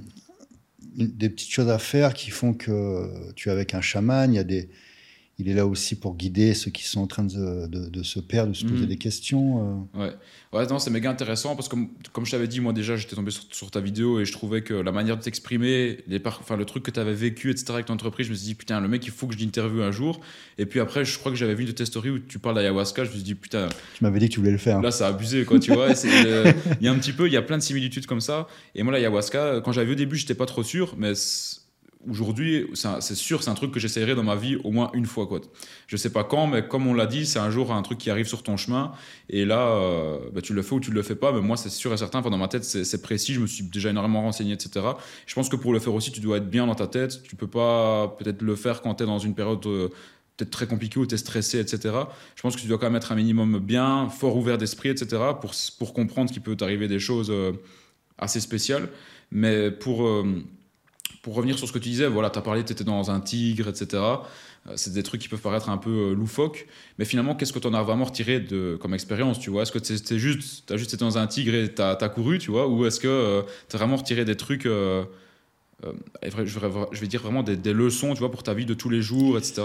des 0.96 1.30
petites 1.30 1.50
choses 1.50 1.70
à 1.70 1.78
faire 1.78 2.14
qui 2.14 2.30
font 2.30 2.52
que 2.54 3.08
tu 3.34 3.48
es 3.48 3.52
avec 3.52 3.74
un 3.74 3.80
chaman. 3.80 4.32
Il 4.32 4.36
y 4.36 4.38
a 4.38 4.44
des. 4.44 4.68
Il 5.38 5.48
est 5.48 5.54
là 5.54 5.66
aussi 5.66 5.96
pour 5.96 6.14
guider 6.14 6.52
ceux 6.52 6.70
qui 6.70 6.84
sont 6.84 7.00
en 7.00 7.06
train 7.06 7.24
de, 7.24 7.66
de- 7.66 7.88
de 7.88 8.02
se 8.02 8.20
perdre, 8.20 8.52
de 8.52 8.56
se 8.56 8.64
poser 8.66 8.82
Mhm. 8.82 8.86
des 8.88 8.96
questions. 8.98 9.86
euh. 9.96 9.98
Ouais, 10.04 10.12
ouais 10.52 10.66
non, 10.66 10.78
c'est 10.78 10.90
méga 10.90 11.10
intéressant 11.10 11.56
parce 11.56 11.68
que, 11.68 11.76
comme 12.12 12.26
je 12.26 12.30
t'avais 12.30 12.46
dit, 12.46 12.60
moi 12.60 12.72
déjà, 12.74 12.96
j'étais 12.96 13.16
tombé 13.16 13.30
sur, 13.30 13.44
sur 13.50 13.70
ta 13.70 13.80
vidéo 13.80 14.20
et 14.20 14.24
je 14.26 14.32
trouvais 14.32 14.60
que 14.62 14.74
la 14.74 14.92
manière 14.92 15.16
de 15.16 15.22
t'exprimer, 15.22 15.98
enfin, 16.26 16.56
le 16.56 16.64
truc 16.66 16.82
que 16.84 16.90
tu 16.90 17.00
avais 17.00 17.14
vécu, 17.14 17.50
etc., 17.50 17.64
avec 17.72 17.86
ton 17.86 17.94
entreprise, 17.94 18.26
je 18.26 18.32
me 18.32 18.36
suis 18.36 18.44
dit, 18.48 18.54
putain, 18.54 18.78
le 18.80 18.88
mec, 18.88 19.04
il 19.06 19.10
faut 19.10 19.26
que 19.26 19.34
je 19.34 19.38
l'interviewe 19.38 19.82
un 19.82 19.90
jour. 19.90 20.20
Et 20.58 20.66
puis 20.66 20.80
après, 20.80 21.04
je 21.04 21.18
crois 21.18 21.32
que 21.32 21.38
j'avais 21.38 21.54
vu 21.54 21.62
une 21.62 21.68
de 21.70 21.72
tes 21.74 21.86
stories 21.86 22.10
où 22.10 22.18
tu 22.18 22.38
parles 22.38 22.54
d'ayahuasca, 22.56 23.04
je 23.04 23.08
me 23.10 23.14
suis 23.14 23.24
dit, 23.24 23.34
putain, 23.34 23.68
Tu 23.96 24.04
m'avais 24.04 24.18
dit 24.20 24.28
que 24.28 24.34
tu 24.34 24.38
voulais 24.40 24.52
le 24.52 24.58
faire. 24.58 24.80
là, 24.82 24.90
ça 24.90 25.06
a 25.06 25.10
abusé, 25.10 25.44
quoi, 25.46 25.58
tu 25.58 25.72
vois. 25.72 25.88
euh, 26.04 26.52
Il 26.80 26.84
y 26.84 26.88
a 26.88 26.92
un 26.92 26.98
petit 26.98 27.12
peu, 27.14 27.26
il 27.26 27.32
y 27.32 27.38
a 27.38 27.42
plein 27.42 27.56
de 27.56 27.62
similitudes 27.62 28.04
comme 28.06 28.20
ça. 28.20 28.46
Et 28.74 28.82
moi, 28.82 28.92
l'ayahuasca, 28.92 29.62
quand 29.64 29.72
j'avais 29.72 29.86
vu 29.86 29.92
au 29.92 29.96
début, 29.96 30.16
j'étais 30.16 30.34
pas 30.34 30.46
trop 30.46 30.62
sûr, 30.62 30.94
mais 30.98 31.14
aujourd'hui, 32.08 32.66
c'est 32.74 33.14
sûr, 33.14 33.42
c'est 33.42 33.50
un 33.50 33.54
truc 33.54 33.70
que 33.72 33.80
j'essayerai 33.80 34.14
dans 34.14 34.22
ma 34.22 34.36
vie 34.36 34.56
au 34.64 34.70
moins 34.70 34.90
une 34.94 35.06
fois, 35.06 35.26
quoi. 35.26 35.40
Je 35.86 35.96
sais 35.96 36.10
pas 36.10 36.24
quand, 36.24 36.46
mais 36.46 36.66
comme 36.66 36.86
on 36.86 36.94
l'a 36.94 37.06
dit, 37.06 37.26
c'est 37.26 37.38
un 37.38 37.50
jour 37.50 37.72
un 37.72 37.82
truc 37.82 37.98
qui 37.98 38.10
arrive 38.10 38.26
sur 38.26 38.42
ton 38.42 38.56
chemin. 38.56 38.92
Et 39.28 39.44
là, 39.44 39.68
euh, 39.68 40.18
bah, 40.32 40.40
tu 40.40 40.54
le 40.54 40.62
fais 40.62 40.74
ou 40.74 40.80
tu 40.80 40.90
le 40.90 41.02
fais 41.02 41.14
pas. 41.14 41.32
Mais 41.32 41.40
moi, 41.40 41.56
c'est 41.56 41.70
sûr 41.70 41.92
et 41.92 41.96
certain. 41.96 42.20
Dans 42.20 42.36
ma 42.36 42.48
tête, 42.48 42.64
c'est 42.64 43.02
précis. 43.02 43.34
Je 43.34 43.40
me 43.40 43.46
suis 43.46 43.64
déjà 43.64 43.90
énormément 43.90 44.22
renseigné, 44.22 44.52
etc. 44.52 44.86
Je 45.26 45.34
pense 45.34 45.48
que 45.48 45.56
pour 45.56 45.72
le 45.72 45.78
faire 45.78 45.94
aussi, 45.94 46.12
tu 46.12 46.20
dois 46.20 46.38
être 46.38 46.48
bien 46.48 46.66
dans 46.66 46.74
ta 46.74 46.86
tête. 46.86 47.22
Tu 47.22 47.36
peux 47.36 47.46
pas 47.46 48.16
peut-être 48.18 48.42
le 48.42 48.56
faire 48.56 48.82
quand 48.82 48.96
tu 48.96 49.04
es 49.04 49.06
dans 49.06 49.18
une 49.18 49.34
période 49.34 49.64
euh, 49.66 49.88
peut-être 50.36 50.50
très 50.50 50.66
compliquée 50.66 50.98
où 50.98 51.06
tu 51.06 51.14
es 51.14 51.18
stressé, 51.18 51.60
etc. 51.60 51.94
Je 52.36 52.42
pense 52.42 52.56
que 52.56 52.60
tu 52.60 52.66
dois 52.66 52.78
quand 52.78 52.86
même 52.86 52.96
être 52.96 53.12
un 53.12 53.16
minimum 53.16 53.58
bien, 53.58 54.08
fort 54.08 54.36
ouvert 54.36 54.58
d'esprit, 54.58 54.88
etc. 54.88 55.22
pour, 55.40 55.52
pour 55.78 55.92
comprendre 55.92 56.30
qu'il 56.30 56.42
peut 56.42 56.56
t'arriver 56.56 56.88
des 56.88 56.98
choses. 56.98 57.30
euh, 57.30 57.52
assez 58.22 58.40
spécial. 58.40 58.88
Mais 59.30 59.70
pour, 59.70 60.06
pour 61.20 61.34
revenir 61.34 61.58
sur 61.58 61.68
ce 61.68 61.72
que 61.72 61.78
tu 61.78 61.88
disais, 61.88 62.06
voilà, 62.06 62.30
tu 62.30 62.38
as 62.38 62.42
parlé, 62.42 62.64
tu 62.64 62.72
étais 62.72 62.84
dans 62.84 63.10
un 63.10 63.20
tigre, 63.20 63.68
etc. 63.68 64.02
C'est 64.76 64.92
des 64.92 65.02
trucs 65.02 65.20
qui 65.20 65.28
peuvent 65.28 65.40
paraître 65.40 65.70
un 65.70 65.76
peu 65.76 66.12
loufoques, 66.12 66.68
mais 66.98 67.04
finalement, 67.04 67.34
qu'est-ce 67.34 67.52
que 67.52 67.58
tu 67.58 67.66
en 67.66 67.74
as 67.74 67.82
vraiment 67.82 68.04
retiré 68.04 68.38
de, 68.38 68.78
comme 68.80 68.94
expérience, 68.94 69.40
tu 69.40 69.50
vois? 69.50 69.62
Est-ce 69.62 69.72
que 69.72 69.82
c'était 69.82 70.18
juste, 70.18 70.66
tu 70.66 70.72
as 70.72 70.76
juste 70.76 70.94
été 70.94 71.04
dans 71.04 71.18
un 71.18 71.26
tigre 71.26 71.54
et 71.54 71.74
tu 71.74 71.82
as, 71.82 72.08
couru, 72.08 72.38
tu 72.38 72.52
vois? 72.52 72.68
Ou 72.68 72.86
est-ce 72.86 73.00
que 73.00 73.44
tu 73.68 73.76
as 73.76 73.78
vraiment 73.78 73.96
retiré 73.96 74.24
des 74.24 74.36
trucs 74.36 74.66
euh, 75.84 75.92
je 76.44 77.00
vais 77.00 77.06
dire 77.06 77.22
vraiment 77.22 77.42
des, 77.42 77.72
leçons, 77.72 78.14
tu 78.14 78.20
vois, 78.20 78.30
pour 78.30 78.42
ta 78.42 78.54
vie 78.54 78.66
de 78.66 78.74
tous 78.74 78.88
les 78.88 79.02
jours, 79.02 79.38
etc. 79.38 79.62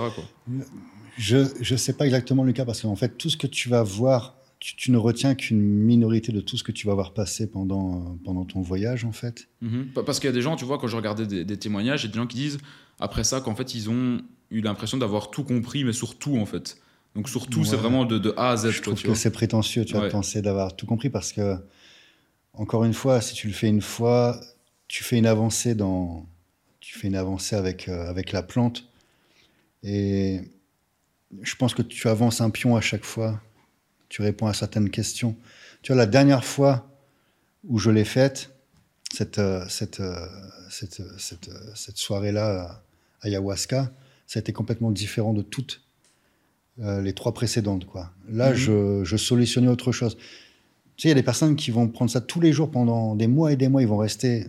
Je 1.18 1.38
ne 1.38 1.78
sais 1.78 1.94
pas 1.94 2.06
exactement 2.06 2.44
le 2.44 2.54
cas 2.54 2.66
parce 2.66 2.82
qu'en 2.82 2.96
fait, 2.96 3.18
tout 3.18 3.30
ce 3.30 3.38
que 3.38 3.48
tu 3.48 3.70
vas 3.70 3.84
voir, 3.84 4.36
tu, 4.60 4.92
ne 4.92 4.98
retiens 4.98 5.36
qu'une 5.36 5.62
minorité 5.62 6.32
de 6.32 6.42
tout 6.42 6.58
ce 6.58 6.64
que 6.64 6.72
tu 6.72 6.88
vas 6.88 6.94
voir 6.94 7.14
passer 7.14 7.50
pendant, 7.50 8.18
pendant 8.24 8.46
ton 8.46 8.62
voyage, 8.62 9.06
en 9.06 9.12
fait. 9.12 9.48
Mhm. 9.62 9.90
Parce 10.06 10.20
qu'il 10.20 10.28
y 10.28 10.32
a 10.32 10.34
des 10.34 10.42
gens, 10.42 10.56
tu 10.56 10.66
vois, 10.66 10.78
quand 10.78 10.88
je 10.88 10.96
regardais 10.96 11.44
des, 11.44 11.58
témoignages, 11.58 12.04
il 12.04 12.08
y 12.08 12.10
a 12.10 12.14
des 12.14 12.18
gens 12.18 12.28
qui 12.28 12.38
disent, 12.38 12.58
après 13.00 13.24
ça, 13.24 13.42
qu'en 13.42 13.56
fait, 13.56 13.76
ils 13.76 13.90
ont 13.90 14.22
eu 14.50 14.62
l'impression 14.62 14.98
d'avoir 14.98 15.30
tout 15.30 15.44
compris, 15.44 15.84
mais 15.84 15.94
surtout, 15.94 16.38
en 16.38 16.46
fait. 16.46 16.78
Donc, 17.16 17.30
surtout, 17.30 17.66
c'est 17.66 17.76
vraiment 17.76 18.06
de, 18.06 18.18
de, 18.18 18.34
A 18.38 18.52
à 18.52 18.58
Z. 18.58 18.70
Je 18.70 18.82
trouve 18.82 19.02
que 19.02 19.14
c'est 19.14 19.32
prétentieux, 19.32 19.86
tu 19.86 19.94
vas 19.94 20.10
penser 20.10 20.42
d'avoir 20.42 20.76
tout 20.76 20.86
compris 20.86 21.10
parce 21.10 21.32
que, 21.32 21.56
encore 22.54 22.84
une 22.84 22.94
fois, 22.94 23.22
si 23.22 23.36
tu 23.36 23.48
le 23.48 23.54
fais 23.54 23.68
une 23.68 23.82
fois, 23.82 24.40
tu 24.88 25.04
fais 25.04 25.18
une 25.18 25.28
avancée 25.28 25.76
dans, 25.76 26.28
tu 26.80 26.98
fais 26.98 27.08
une 27.08 27.16
avancée 27.16 27.56
avec, 27.56 27.90
euh, 27.90 28.10
avec 28.10 28.32
la 28.32 28.42
plante. 28.42 28.88
Et 29.84 30.42
je 31.42 31.56
pense 31.56 31.74
que 31.74 31.82
tu 31.82 32.08
avances 32.08 32.42
un 32.42 32.50
pion 32.50 32.76
à 32.76 32.82
chaque 32.82 33.06
fois. 33.06 33.42
Tu 34.10 34.22
réponds 34.22 34.48
à 34.48 34.54
certaines 34.54 34.90
questions. 34.90 35.36
Tu 35.82 35.92
vois, 35.92 35.98
la 35.98 36.06
dernière 36.06 36.46
fois 36.46 36.90
où 37.68 37.80
je 37.80 37.90
l'ai 37.90 38.06
faite, 38.06 38.52
cette, 39.14 39.40
euh, 39.40 39.66
cette, 39.70 40.00
euh, 40.00 40.28
cette, 40.70 41.02
cette, 41.18 41.50
cette 41.76 41.98
soirée-là, 41.98 42.82
ayahuasca, 43.22 43.92
ça 44.26 44.40
a 44.40 44.42
été 44.42 44.54
complètement 44.54 44.92
différent 44.92 45.34
de 45.34 45.42
toutes 45.42 45.82
les 46.80 47.14
trois 47.14 47.34
précédentes. 47.34 47.88
Quoi. 47.88 48.12
Là, 48.30 48.52
mhm. 48.52 48.56
je, 48.56 49.04
je 49.04 49.18
solutionnais 49.18 49.68
autre 49.68 49.92
chose. 49.92 50.16
Tu 50.96 51.04
sais, 51.04 51.08
il 51.08 51.10
y 51.10 51.12
a 51.12 51.16
des 51.16 51.24
personnes 51.24 51.56
qui 51.56 51.72
vont 51.72 51.88
prendre 51.88 52.12
ça 52.12 52.22
tous 52.22 52.40
les 52.40 52.54
jours 52.54 52.70
pendant 52.70 53.16
des 53.16 53.26
mois 53.26 53.52
et 53.52 53.56
des 53.56 53.68
mois. 53.68 53.82
Ils 53.82 53.88
vont 53.88 53.98
rester 53.98 54.46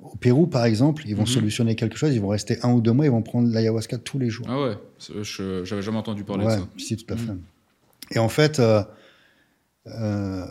au 0.00 0.16
Pérou, 0.16 0.46
par 0.46 0.64
exemple, 0.64 1.04
ils 1.06 1.14
vont 1.14 1.22
mhm. 1.22 1.28
solutionner 1.28 1.74
quelque 1.74 1.96
chose, 1.96 2.14
ils 2.14 2.20
vont 2.20 2.28
rester 2.28 2.58
un 2.62 2.72
ou 2.72 2.80
deux 2.80 2.92
mois, 2.92 3.04
ils 3.04 3.10
vont 3.10 3.22
prendre 3.22 3.48
l'ayahuasca 3.48 3.98
tous 3.98 4.18
les 4.18 4.30
jours. 4.30 4.46
Ah 4.48 4.60
ouais, 4.60 4.78
je 5.22 5.64
j'avais 5.64 5.82
jamais 5.82 5.98
entendu 5.98 6.24
parler 6.24 6.44
de 6.44 6.50
ça. 6.50 6.68
Si, 6.76 6.96
tout 6.96 7.12
à 7.12 7.16
fait. 7.16 7.32
Mhm. 7.32 7.40
Et 8.10 8.18
en 8.18 8.28
fait, 8.28 8.58
euh, 8.58 8.82
euh, 9.86 10.46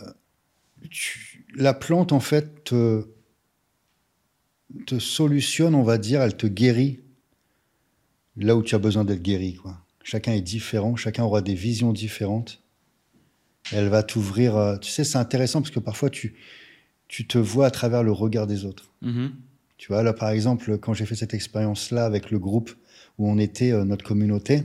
la 1.54 1.74
plante, 1.74 2.12
en 2.12 2.20
fait, 2.20 2.64
te, 2.64 3.06
te, 4.86 4.98
solutionne, 4.98 5.74
on 5.74 5.82
va 5.82 5.98
dire, 5.98 6.22
elle 6.22 6.36
te 6.36 6.46
guérit 6.46 7.00
là 8.36 8.56
où 8.56 8.62
tu 8.62 8.74
as 8.74 8.78
besoin 8.78 9.04
d'être 9.04 9.22
guéri. 9.22 9.54
Quoi. 9.54 9.76
Chacun 10.02 10.32
est 10.32 10.40
différent, 10.40 10.96
chacun 10.96 11.24
aura 11.24 11.42
des 11.42 11.54
visions 11.54 11.92
différentes. 11.92 12.62
Elle 13.72 13.88
va 13.88 14.02
t'ouvrir. 14.02 14.56
Euh, 14.56 14.76
tu 14.78 14.90
sais, 14.90 15.04
c'est 15.04 15.18
intéressant 15.18 15.60
parce 15.60 15.72
que 15.72 15.80
parfois, 15.80 16.10
tu 16.10 16.36
tu 17.08 17.26
te 17.26 17.38
vois 17.38 17.64
à 17.64 17.70
travers 17.70 18.02
le 18.02 18.12
regard 18.12 18.46
des 18.46 18.66
autres. 18.66 18.92
Mm-hmm. 19.02 19.30
Tu 19.78 19.88
vois, 19.88 20.02
là, 20.02 20.12
par 20.12 20.28
exemple, 20.28 20.76
quand 20.76 20.92
j'ai 20.92 21.06
fait 21.06 21.14
cette 21.14 21.32
expérience-là 21.32 22.04
avec 22.04 22.30
le 22.30 22.38
groupe 22.38 22.70
où 23.16 23.30
on 23.30 23.38
était, 23.38 23.72
notre 23.86 24.04
communauté, 24.04 24.64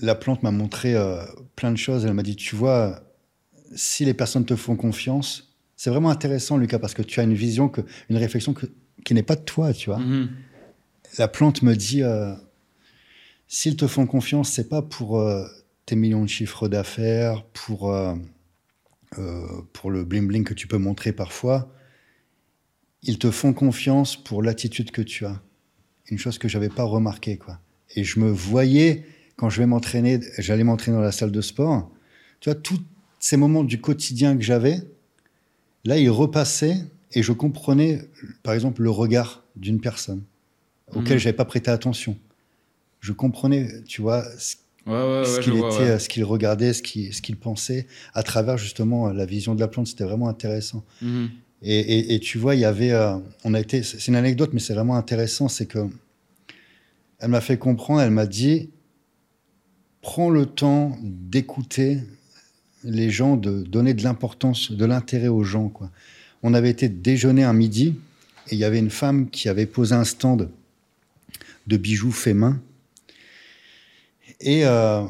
la 0.00 0.14
plante 0.14 0.42
m'a 0.42 0.50
montré 0.50 0.94
euh, 0.94 1.24
plein 1.56 1.72
de 1.72 1.76
choses. 1.76 2.04
Elle 2.04 2.14
m'a 2.14 2.22
dit, 2.22 2.36
tu 2.36 2.56
vois, 2.56 3.02
si 3.74 4.04
les 4.04 4.14
personnes 4.14 4.44
te 4.44 4.56
font 4.56 4.76
confiance, 4.76 5.54
c'est 5.76 5.90
vraiment 5.90 6.10
intéressant, 6.10 6.56
Lucas, 6.56 6.78
parce 6.78 6.94
que 6.94 7.02
tu 7.02 7.20
as 7.20 7.22
une 7.22 7.34
vision, 7.34 7.68
que, 7.68 7.80
une 8.08 8.16
réflexion 8.16 8.54
qui 9.04 9.14
n'est 9.14 9.22
pas 9.22 9.36
de 9.36 9.42
toi, 9.42 9.72
tu 9.72 9.90
vois. 9.90 9.98
Mm-hmm. 9.98 10.28
La 11.18 11.28
plante 11.28 11.62
me 11.62 11.74
dit, 11.74 12.02
s'ils 13.48 13.76
te 13.76 13.86
font 13.86 14.06
confiance, 14.06 14.50
c'est 14.50 14.68
pas 14.68 14.82
pour 14.82 15.24
tes 15.86 15.96
millions 15.96 16.22
de 16.22 16.28
chiffres 16.28 16.68
d'affaires, 16.68 17.44
pour 17.52 17.92
euh, 19.18 19.62
pour 19.72 19.90
le 19.90 20.04
bling-bling 20.04 20.44
que 20.44 20.54
tu 20.54 20.68
peux 20.68 20.78
montrer 20.78 21.12
parfois, 21.12 21.74
ils 23.02 23.18
te 23.18 23.32
font 23.32 23.52
confiance 23.52 24.16
pour 24.16 24.40
l'attitude 24.40 24.92
que 24.92 25.02
tu 25.02 25.26
as. 25.26 25.42
Une 26.06 26.18
chose 26.18 26.38
que 26.38 26.46
j'avais 26.46 26.68
pas 26.68 26.84
remarqué, 26.84 27.36
quoi. 27.36 27.58
Et 27.96 28.04
je 28.04 28.20
me 28.20 28.30
voyais, 28.30 29.04
quand 29.40 29.48
je 29.48 29.58
vais 29.58 29.66
m'entraîner, 29.66 30.20
j'allais 30.36 30.64
m'entraîner 30.64 30.98
dans 30.98 31.02
la 31.02 31.12
salle 31.12 31.32
de 31.32 31.40
sport, 31.40 31.90
tu 32.40 32.50
vois, 32.50 32.54
tous 32.54 32.78
ces 33.18 33.38
moments 33.38 33.64
du 33.64 33.80
quotidien 33.80 34.36
que 34.36 34.42
j'avais, 34.42 34.82
là, 35.86 35.96
ils 35.96 36.10
repassaient 36.10 36.76
et 37.12 37.22
je 37.22 37.32
comprenais, 37.32 38.02
par 38.42 38.52
exemple, 38.52 38.82
le 38.82 38.90
regard 38.90 39.42
d'une 39.56 39.80
personne 39.80 40.22
auquel 40.88 41.06
je 41.06 41.14
mmh. 41.14 41.18
j'avais 41.20 41.36
pas 41.36 41.46
prêté 41.46 41.70
attention. 41.70 42.18
Je 43.00 43.12
comprenais, 43.12 43.82
tu 43.84 44.02
vois, 44.02 44.26
ce 44.36 45.40
qu'il 45.40 45.56
était, 45.56 45.98
ce 45.98 46.10
qu'il 46.10 46.24
regardait, 46.24 46.74
ce 46.74 46.82
qu'il 46.82 47.14
ce 47.14 47.22
qu'il 47.22 47.36
pensait, 47.36 47.86
à 48.12 48.22
travers 48.22 48.58
justement 48.58 49.08
la 49.08 49.24
vision 49.24 49.54
de 49.54 49.60
la 49.60 49.68
plante, 49.68 49.86
c'était 49.86 50.04
vraiment 50.04 50.28
intéressant. 50.28 50.84
Mhm. 51.00 51.30
Et, 51.62 52.14
et, 52.14 52.20
tu 52.20 52.36
vois, 52.36 52.56
il 52.56 52.60
y 52.60 52.66
avait, 52.66 52.92
euh, 52.92 53.16
on 53.44 53.54
a 53.54 53.60
été, 53.60 53.82
c'est 53.82 54.06
une 54.06 54.16
anecdote, 54.16 54.50
mais 54.52 54.60
c'est 54.60 54.74
vraiment 54.74 54.96
intéressant, 54.96 55.48
c'est 55.48 55.66
que 55.66 55.78
elle 57.20 57.30
m'a 57.30 57.40
fait 57.40 57.58
comprendre, 57.58 58.02
elle 58.02 58.10
m'a 58.10 58.26
dit, 58.26 58.70
prends 60.02 60.30
le 60.30 60.46
temps 60.46 60.98
d'écouter 61.02 61.98
les 62.84 63.10
gens, 63.10 63.36
de 63.36 63.62
donner 63.62 63.94
de 63.94 64.02
l'importance, 64.02 64.72
de 64.72 64.84
l'intérêt 64.84 65.28
aux 65.28 65.44
gens. 65.44 65.68
Quoi. 65.68 65.90
On 66.42 66.54
avait 66.54 66.70
été 66.70 66.88
déjeuner 66.88 67.44
un 67.44 67.52
midi 67.52 67.96
et 68.48 68.54
il 68.54 68.58
y 68.58 68.64
avait 68.64 68.78
une 68.78 68.90
femme 68.90 69.28
qui 69.28 69.48
avait 69.48 69.66
posé 69.66 69.94
un 69.94 70.04
stand 70.04 70.50
de 71.66 71.76
bijoux 71.76 72.12
faits 72.12 72.34
main 72.34 72.60
et 74.40 74.64
euh, 74.64 75.04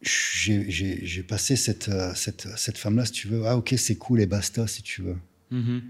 j'ai 0.00 1.22
passé 1.22 1.56
cette, 1.56 1.88
euh, 1.88 2.14
cette, 2.14 2.48
cette 2.56 2.78
femme-là, 2.78 3.04
si 3.04 3.12
tu 3.12 3.28
veux. 3.28 3.46
Ah, 3.46 3.56
ok, 3.56 3.74
c'est 3.76 3.96
cool 3.96 4.20
et 4.20 4.26
basta, 4.26 4.66
si 4.66 4.82
tu 4.82 5.02
veux. 5.02 5.18
Mm-hmm. 5.52 5.80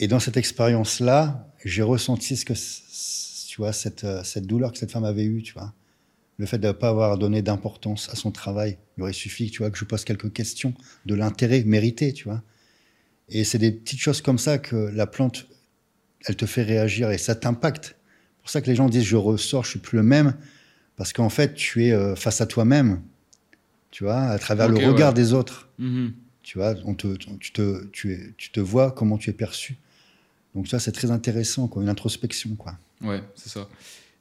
Et 0.00 0.08
dans 0.08 0.18
cette 0.18 0.38
expérience-là, 0.38 1.52
j'ai 1.64 1.82
ressenti 1.82 2.36
ce 2.36 2.44
que, 2.44 2.54
tu 3.48 3.56
vois, 3.58 3.72
cette, 3.72 4.04
euh, 4.04 4.24
cette 4.24 4.46
douleur 4.46 4.72
que 4.72 4.78
cette 4.78 4.90
femme 4.90 5.04
avait 5.04 5.24
eue, 5.24 5.42
tu 5.42 5.52
vois. 5.52 5.74
Le 6.40 6.46
fait 6.46 6.56
de 6.56 6.68
ne 6.68 6.72
pas 6.72 6.88
avoir 6.88 7.18
donné 7.18 7.42
d'importance 7.42 8.08
à 8.08 8.16
son 8.16 8.30
travail. 8.30 8.78
Il 8.96 9.02
aurait 9.02 9.12
suffi, 9.12 9.50
tu 9.50 9.58
vois, 9.58 9.70
que 9.70 9.76
je 9.76 9.84
pose 9.84 10.04
quelques 10.04 10.32
questions 10.32 10.72
de 11.04 11.14
l'intérêt 11.14 11.62
mérité, 11.64 12.14
tu 12.14 12.24
vois. 12.24 12.42
Et 13.28 13.44
c'est 13.44 13.58
des 13.58 13.70
petites 13.70 14.00
choses 14.00 14.22
comme 14.22 14.38
ça 14.38 14.56
que 14.56 14.74
la 14.74 15.06
plante, 15.06 15.46
elle 16.24 16.36
te 16.36 16.46
fait 16.46 16.62
réagir 16.62 17.10
et 17.10 17.18
ça 17.18 17.34
t'impacte. 17.34 17.84
C'est 17.84 18.40
pour 18.40 18.48
ça 18.48 18.62
que 18.62 18.68
les 18.68 18.74
gens 18.74 18.88
disent 18.88 19.04
je 19.04 19.16
ressors, 19.16 19.64
je 19.64 19.70
suis 19.72 19.80
plus 19.80 19.96
le 19.96 20.02
même 20.02 20.34
parce 20.96 21.12
qu'en 21.12 21.28
fait, 21.28 21.52
tu 21.52 21.84
es 21.84 21.92
euh, 21.92 22.16
face 22.16 22.40
à 22.40 22.46
toi-même, 22.46 23.02
tu 23.90 24.04
vois, 24.04 24.22
à 24.22 24.38
travers 24.38 24.70
le 24.70 24.78
regard 24.78 25.12
des 25.12 25.34
autres. 25.34 25.68
Mhm. 25.78 26.14
Tu 26.42 26.56
vois, 26.56 26.74
on 26.86 26.94
te, 26.94 27.16
tu, 27.16 27.52
te, 27.52 27.84
tu, 27.88 28.14
es, 28.14 28.32
tu 28.38 28.50
te 28.50 28.60
vois 28.60 28.92
comment 28.92 29.18
tu 29.18 29.28
es 29.28 29.34
perçu. 29.34 29.76
Donc 30.54 30.68
ça, 30.68 30.80
c'est 30.80 30.92
très 30.92 31.10
intéressant, 31.10 31.68
quoi, 31.68 31.82
une 31.82 31.90
introspection. 31.90 32.54
Quoi. 32.56 32.78
Ouais, 33.02 33.22
c'est 33.34 33.50
ça. 33.50 33.68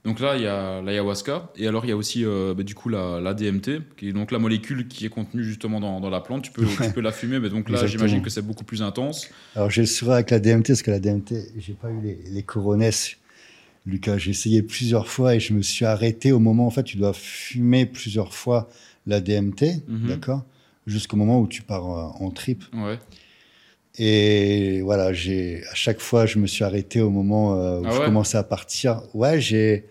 Donc 0.05 0.21
là, 0.21 0.37
il 0.37 0.43
y 0.43 0.47
a 0.47 0.81
l'ayahuasca, 0.81 1.51
et 1.57 1.67
alors 1.67 1.85
il 1.85 1.89
y 1.89 1.91
a 1.91 1.97
aussi 1.97 2.23
euh, 2.25 2.53
bah, 2.55 2.63
du 2.63 2.73
coup 2.73 2.87
la, 2.87 3.19
la, 3.19 3.33
DMT, 3.33 3.81
qui 3.97 4.09
est 4.09 4.13
donc 4.13 4.31
la 4.31 4.39
molécule 4.39 4.87
qui 4.87 5.05
est 5.05 5.09
contenue 5.09 5.43
justement 5.43 5.81
dans, 5.81 5.99
dans 5.99 6.09
la 6.09 6.21
plante. 6.21 6.43
Tu 6.43 6.51
peux, 6.51 6.65
tu 6.65 6.91
peux 6.93 7.01
la 7.01 7.11
fumer, 7.11 7.39
mais 7.39 7.49
donc 7.49 7.69
là, 7.69 7.85
j'imagine 7.85 8.21
que 8.21 8.29
c'est 8.29 8.41
beaucoup 8.41 8.63
plus 8.63 8.81
intense. 8.81 9.29
Alors 9.55 9.69
j'ai 9.69 9.81
le 9.81 9.87
sourire 9.87 10.13
avec 10.15 10.31
la 10.31 10.39
DMT, 10.39 10.67
parce 10.67 10.81
que 10.81 10.91
la 10.91 10.99
DMT, 10.99 11.33
j'ai 11.57 11.73
pas 11.73 11.91
eu 11.91 11.99
les, 12.01 12.17
les 12.31 12.43
coronesses 12.43 13.17
Lucas, 13.85 14.17
j'ai 14.17 14.31
essayé 14.31 14.61
plusieurs 14.61 15.07
fois 15.07 15.35
et 15.35 15.39
je 15.39 15.53
me 15.53 15.61
suis 15.61 15.85
arrêté 15.85 16.31
au 16.31 16.39
moment, 16.39 16.67
en 16.67 16.69
fait, 16.69 16.83
tu 16.83 16.97
dois 16.97 17.13
fumer 17.13 17.85
plusieurs 17.85 18.33
fois 18.33 18.69
la 19.07 19.19
DMT, 19.21 19.83
mhm. 19.87 20.07
d'accord? 20.07 20.43
Jusqu'au 20.85 21.17
moment 21.17 21.39
où 21.39 21.47
tu 21.47 21.61
pars 21.61 21.91
euh, 21.91 22.25
en 22.25 22.31
trip. 22.31 22.63
Et 24.01 24.79
voilà, 24.81 25.11
j'ai 25.11 25.61
à 25.69 25.75
chaque 25.75 25.99
fois, 25.99 26.25
je 26.25 26.39
me 26.39 26.47
suis 26.47 26.63
arrêté 26.63 27.01
au 27.01 27.09
moment 27.09 27.55
euh, 27.55 27.81
où 27.81 27.85
ah 27.85 27.91
je 27.91 27.99
commençais 28.05 28.37
à 28.37 28.43
partir. 28.43 29.03
Ouais, 29.13 29.41
j'ai. 29.41 29.85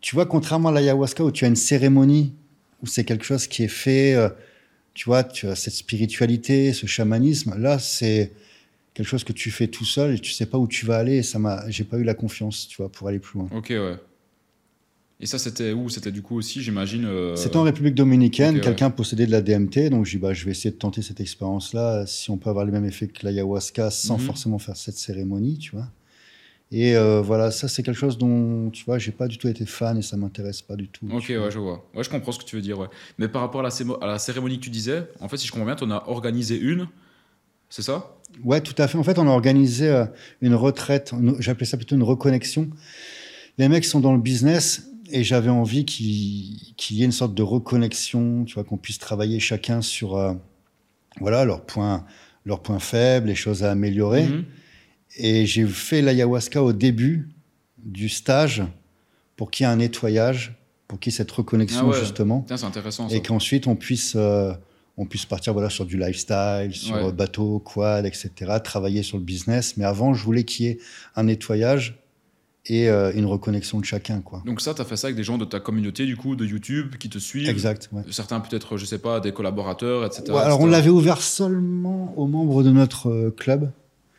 Tu 0.00 0.16
vois, 0.16 0.26
contrairement 0.26 0.70
à 0.70 0.72
l'ayahuasca 0.72 1.22
où 1.22 1.30
tu 1.30 1.44
as 1.44 1.48
une 1.48 1.54
cérémonie, 1.54 2.34
où 2.82 2.86
c'est 2.86 3.04
quelque 3.04 3.24
chose 3.24 3.46
qui 3.46 3.62
est 3.62 3.68
fait, 3.68 4.14
euh, 4.14 4.28
tu 4.94 5.04
vois, 5.04 5.22
tu 5.22 5.46
as 5.46 5.54
cette 5.54 5.74
spiritualité, 5.74 6.72
ce 6.72 6.86
chamanisme. 6.86 7.54
Là, 7.56 7.78
c'est 7.78 8.32
quelque 8.94 9.06
chose 9.06 9.22
que 9.22 9.32
tu 9.32 9.52
fais 9.52 9.68
tout 9.68 9.84
seul 9.84 10.14
et 10.14 10.18
tu 10.18 10.32
sais 10.32 10.46
pas 10.46 10.58
où 10.58 10.66
tu 10.66 10.84
vas 10.84 10.96
aller. 10.96 11.22
ça 11.22 11.38
m'a, 11.38 11.62
j'ai 11.70 11.84
pas 11.84 11.98
eu 11.98 12.04
la 12.04 12.14
confiance, 12.14 12.66
tu 12.66 12.78
vois, 12.78 12.90
pour 12.90 13.06
aller 13.06 13.20
plus 13.20 13.38
loin. 13.38 13.48
Ok, 13.52 13.68
ouais. 13.70 13.94
Et 15.18 15.26
ça, 15.26 15.38
c'était 15.38 15.72
où? 15.72 15.88
C'était 15.88 16.12
du 16.12 16.20
coup 16.20 16.36
aussi, 16.36 16.62
j'imagine. 16.62 17.06
Euh... 17.06 17.36
C'était 17.36 17.56
en 17.56 17.62
République 17.62 17.94
dominicaine. 17.94 18.60
Quelqu'un 18.60 18.90
possédait 18.90 19.26
de 19.26 19.30
la 19.30 19.40
DMT, 19.40 19.88
donc 19.90 20.06
dit, 20.06 20.18
bah, 20.18 20.34
je 20.34 20.44
vais 20.44 20.50
essayer 20.50 20.70
de 20.70 20.76
tenter 20.76 21.00
cette 21.00 21.20
expérience-là, 21.20 22.04
si 22.06 22.30
on 22.30 22.36
peut 22.36 22.50
avoir 22.50 22.66
le 22.66 22.72
même 22.72 22.84
effet 22.84 23.08
que 23.08 23.24
l'ayahuasca 23.24 23.90
sans 23.90 24.18
mhm. 24.18 24.24
forcément 24.24 24.58
faire 24.58 24.76
cette 24.76 24.98
cérémonie, 24.98 25.56
tu 25.56 25.70
vois. 25.70 25.88
Et 26.72 26.96
euh, 26.96 27.22
voilà, 27.22 27.52
ça 27.52 27.68
c'est 27.68 27.84
quelque 27.84 27.96
chose 27.96 28.18
dont, 28.18 28.70
tu 28.70 28.84
vois, 28.84 28.98
j'ai 28.98 29.12
pas 29.12 29.28
du 29.28 29.38
tout 29.38 29.46
été 29.46 29.64
fan 29.64 29.96
et 29.98 30.02
ça 30.02 30.16
m'intéresse 30.16 30.62
pas 30.62 30.74
du 30.74 30.88
tout. 30.88 31.06
Ok, 31.12 31.26
ouais, 31.28 31.50
je 31.50 31.58
vois. 31.58 31.88
Ouais, 31.94 32.02
je 32.02 32.10
comprends 32.10 32.32
ce 32.32 32.40
que 32.40 32.44
tu 32.44 32.56
veux 32.56 32.62
dire, 32.62 32.78
ouais. 32.78 32.88
Mais 33.18 33.28
par 33.28 33.40
rapport 33.40 33.60
à 33.60 33.68
la, 33.68 33.70
à 34.00 34.06
la 34.06 34.18
cérémonie 34.18 34.58
que 34.58 34.64
tu 34.64 34.70
disais, 34.70 35.04
en 35.20 35.28
fait, 35.28 35.36
si 35.36 35.46
je 35.46 35.52
comprends 35.52 35.66
bien, 35.66 35.76
tu 35.76 35.84
en 35.84 35.90
as 35.92 36.02
organisé 36.08 36.58
une, 36.58 36.88
c'est 37.70 37.82
ça? 37.82 38.16
Ouais, 38.44 38.60
tout 38.60 38.74
à 38.78 38.88
fait. 38.88 38.98
En 38.98 39.04
fait, 39.04 39.18
on 39.18 39.28
a 39.28 39.30
organisé 39.30 39.88
euh, 39.88 40.04
une 40.40 40.54
retraite, 40.54 41.12
j'appelais 41.38 41.66
ça 41.66 41.76
plutôt 41.76 41.94
une 41.94 42.02
reconnexion. 42.02 42.68
Les 43.58 43.68
mecs 43.68 43.84
sont 43.84 44.00
dans 44.00 44.12
le 44.12 44.20
business 44.20 44.90
et 45.10 45.24
j'avais 45.24 45.50
envie 45.50 45.84
qu'il 45.84 46.96
y 46.96 47.02
ait 47.02 47.04
une 47.04 47.12
sorte 47.12 47.34
de 47.34 47.42
reconnexion, 47.42 48.44
tu 48.44 48.54
vois, 48.54 48.64
qu'on 48.64 48.76
puisse 48.76 48.98
travailler 48.98 49.40
chacun 49.40 49.82
sur 49.82 50.16
euh, 50.16 50.34
voilà, 51.20 51.44
leurs 51.44 51.64
points, 51.64 52.04
leurs 52.44 52.60
points 52.60 52.78
faibles, 52.78 53.28
les 53.28 53.34
choses 53.34 53.62
à 53.62 53.70
améliorer. 53.70 54.26
Mhm. 54.26 54.44
Et 55.18 55.46
j'ai 55.46 55.66
fait 55.66 56.02
l'ayahuasca 56.02 56.62
au 56.62 56.72
début 56.72 57.28
du 57.78 58.08
stage 58.08 58.62
pour 59.36 59.50
qu'il 59.50 59.64
y 59.64 59.68
ait 59.68 59.72
un 59.72 59.76
nettoyage, 59.76 60.54
pour 60.88 60.98
qu'il 60.98 61.12
y 61.12 61.14
ait 61.14 61.16
cette 61.16 61.30
reconnexion 61.30 61.90
ah 61.92 61.98
justement. 61.98 62.44
C'est 62.48 62.64
intéressant. 62.64 63.08
Et 63.08 63.22
qu'ensuite 63.22 63.66
on 63.66 63.76
puisse, 63.76 64.14
euh, 64.16 64.52
on 64.96 65.06
puisse 65.06 65.24
partir 65.24 65.52
voilà, 65.52 65.70
sur 65.70 65.86
du 65.86 65.96
lifestyle, 65.96 66.70
sur 66.72 67.12
bateau, 67.12 67.60
quad, 67.60 68.04
etc., 68.06 68.30
travailler 68.62 69.02
sur 69.02 69.18
le 69.18 69.24
business. 69.24 69.76
Mais 69.76 69.84
avant, 69.84 70.14
je 70.14 70.22
voulais 70.22 70.44
qu'il 70.44 70.66
y 70.66 70.68
ait 70.70 70.78
un 71.14 71.24
nettoyage 71.24 71.98
et 72.68 72.88
euh, 72.88 73.12
une 73.14 73.26
reconnexion 73.26 73.78
de 73.78 73.84
chacun. 73.84 74.20
Quoi. 74.20 74.42
Donc 74.44 74.60
ça, 74.60 74.74
tu 74.74 74.82
as 74.82 74.84
fait 74.84 74.96
ça 74.96 75.06
avec 75.06 75.16
des 75.16 75.24
gens 75.24 75.38
de 75.38 75.44
ta 75.44 75.60
communauté, 75.60 76.04
du 76.04 76.16
coup, 76.16 76.36
de 76.36 76.44
YouTube, 76.44 76.96
qui 76.98 77.08
te 77.08 77.18
suivent 77.18 77.48
Exact. 77.48 77.90
Certains 78.10 78.40
peut-être, 78.40 78.76
je 78.76 78.84
sais 78.84 78.98
pas, 78.98 79.20
des 79.20 79.32
collaborateurs, 79.32 80.04
etc. 80.04 80.24
alors 80.36 80.60
on 80.60 80.66
l'avait 80.66 80.90
ouvert 80.90 81.20
seulement 81.20 82.12
aux 82.16 82.26
membres 82.26 82.62
de 82.62 82.70
notre 82.70 83.08
euh, 83.08 83.30
club. 83.30 83.70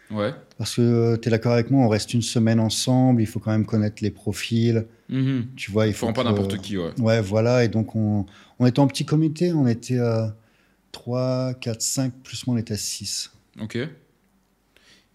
Ouais. 0.10 0.34
Parce 0.57 0.76
que 0.76 0.82
euh, 0.82 1.18
tu 1.18 1.28
es 1.28 1.32
d'accord 1.32 1.52
avec 1.52 1.69
moi, 1.69 1.86
on 1.86 1.90
reste 1.90 2.14
une 2.14 2.22
semaine 2.22 2.60
ensemble, 2.60 3.22
il 3.22 3.26
faut 3.26 3.40
quand 3.40 3.52
même 3.52 3.65
connaître 3.65 4.02
les 4.02 4.11
profils. 4.11 4.86
Mhm. 5.10 5.48
Tu 5.56 5.72
vois, 5.72 5.88
il 5.88 5.94
faut. 5.94 6.11
pas 6.14 6.24
n'importe 6.24 6.57
qui, 6.60 6.78
ouais. 6.78 6.91
Ouais, 6.99 7.22
voilà. 7.22 7.64
Et 7.64 7.68
donc, 7.68 7.95
on, 7.95 8.26
on 8.60 8.65
était 8.65 8.80
en 8.80 8.88
petit 8.88 9.06
comité, 9.06 9.52
on 9.52 9.68
était 9.68 9.99
à 9.99 10.36
3, 10.94 11.53
4, 11.56 11.82
5, 11.82 12.14
plus 12.24 12.48
moi, 12.48 12.56
on 12.56 12.60
était 12.60 12.74
à 12.74 12.78
6. 12.78 13.32
Ok. 13.61 13.78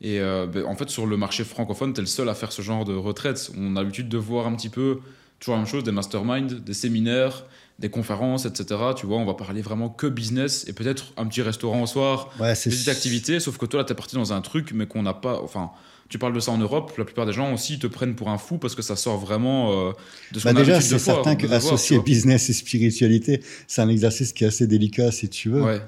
Et 0.03 0.21
euh, 0.21 0.47
ben, 0.47 0.65
en 0.65 0.75
fait, 0.75 0.91
sur 0.91 1.07
le 1.07 1.17
marché 1.17 1.45
francophone, 1.45 1.95
tu 1.95 2.01
es 2.01 2.03
le 2.03 2.09
seul 2.09 2.29
à 2.29 2.35
faire 2.35 2.53
ce 2.53 2.61
genre 2.61 2.85
de 2.85 2.95
retraite. 2.95 3.53
On 3.57 3.77
a 3.77 3.81
l'habitude 3.81 4.09
de 4.09 4.19
voir 4.19 4.47
un 4.47 4.55
petit 4.55 4.69
peu 4.69 4.99
toujours 5.39 5.55
la 5.55 5.63
même 5.63 5.69
chose, 5.69 5.85
des 5.85 5.93
masterminds, 5.93 6.61
des 6.61 6.75
séminaires, 6.75 7.47
des 7.79 7.89
conférences, 7.89 8.45
etc. 8.45 8.81
Tu 8.97 9.07
vois, 9.07 9.19
on 9.19 9.25
va 9.25 9.35
parler 9.35 9.63
vraiment 9.63 9.89
que 9.89 10.07
business 10.07 10.67
et 10.69 10.73
peut-être 10.73 11.13
un 11.17 11.27
petit 11.27 11.43
restaurant 11.43 11.83
au 11.83 11.87
soir, 11.87 12.31
ouais, 12.41 12.55
petite 12.55 12.89
activité. 12.89 13.41
Sauf 13.41 13.59
que 13.59 13.67
toi, 13.67 13.81
là, 13.81 13.85
tu 13.85 13.93
es 13.93 13.97
parti 13.97 14.17
dans 14.17 14.33
un 14.33 14.41
truc, 14.41 14.73
mais 14.75 14.87
qu'on 14.87 15.03
n'a 15.03 15.15
pas. 15.15 15.41
Enfin, 15.43 15.71
tu 16.09 16.19
parles 16.19 16.35
de 16.35 16.41
ça 16.41 16.53
en 16.53 16.59
Europe, 16.59 16.93
la 16.99 17.05
plupart 17.05 17.25
des 17.25 17.33
gens 17.33 17.55
aussi 17.55 17.79
te 17.79 17.87
prennent 17.87 18.15
pour 18.15 18.29
un 18.29 18.37
fou 18.37 18.59
parce 18.59 18.75
que 18.75 18.83
ça 18.83 18.97
sort 18.97 19.19
vraiment 19.19 19.89
euh, 19.89 19.93
de 20.33 20.41
ce 20.41 20.45
bah 20.45 20.53
déjà, 20.53 20.81
c'est 20.81 20.99
certain 20.99 21.37
que 21.37 21.47
associer 21.47 22.01
business 22.01 22.51
et 22.51 22.53
spiritualité, 22.53 23.43
c'est 23.67 23.81
un 23.81 23.89
exercice 23.89 24.35
qui 24.35 24.45
est 24.45 24.49
assez 24.49 24.67
délicat, 24.67 25.11
si 25.11 25.29
tu 25.29 25.49
veux. 25.49 25.63
Ouais. 25.63 25.81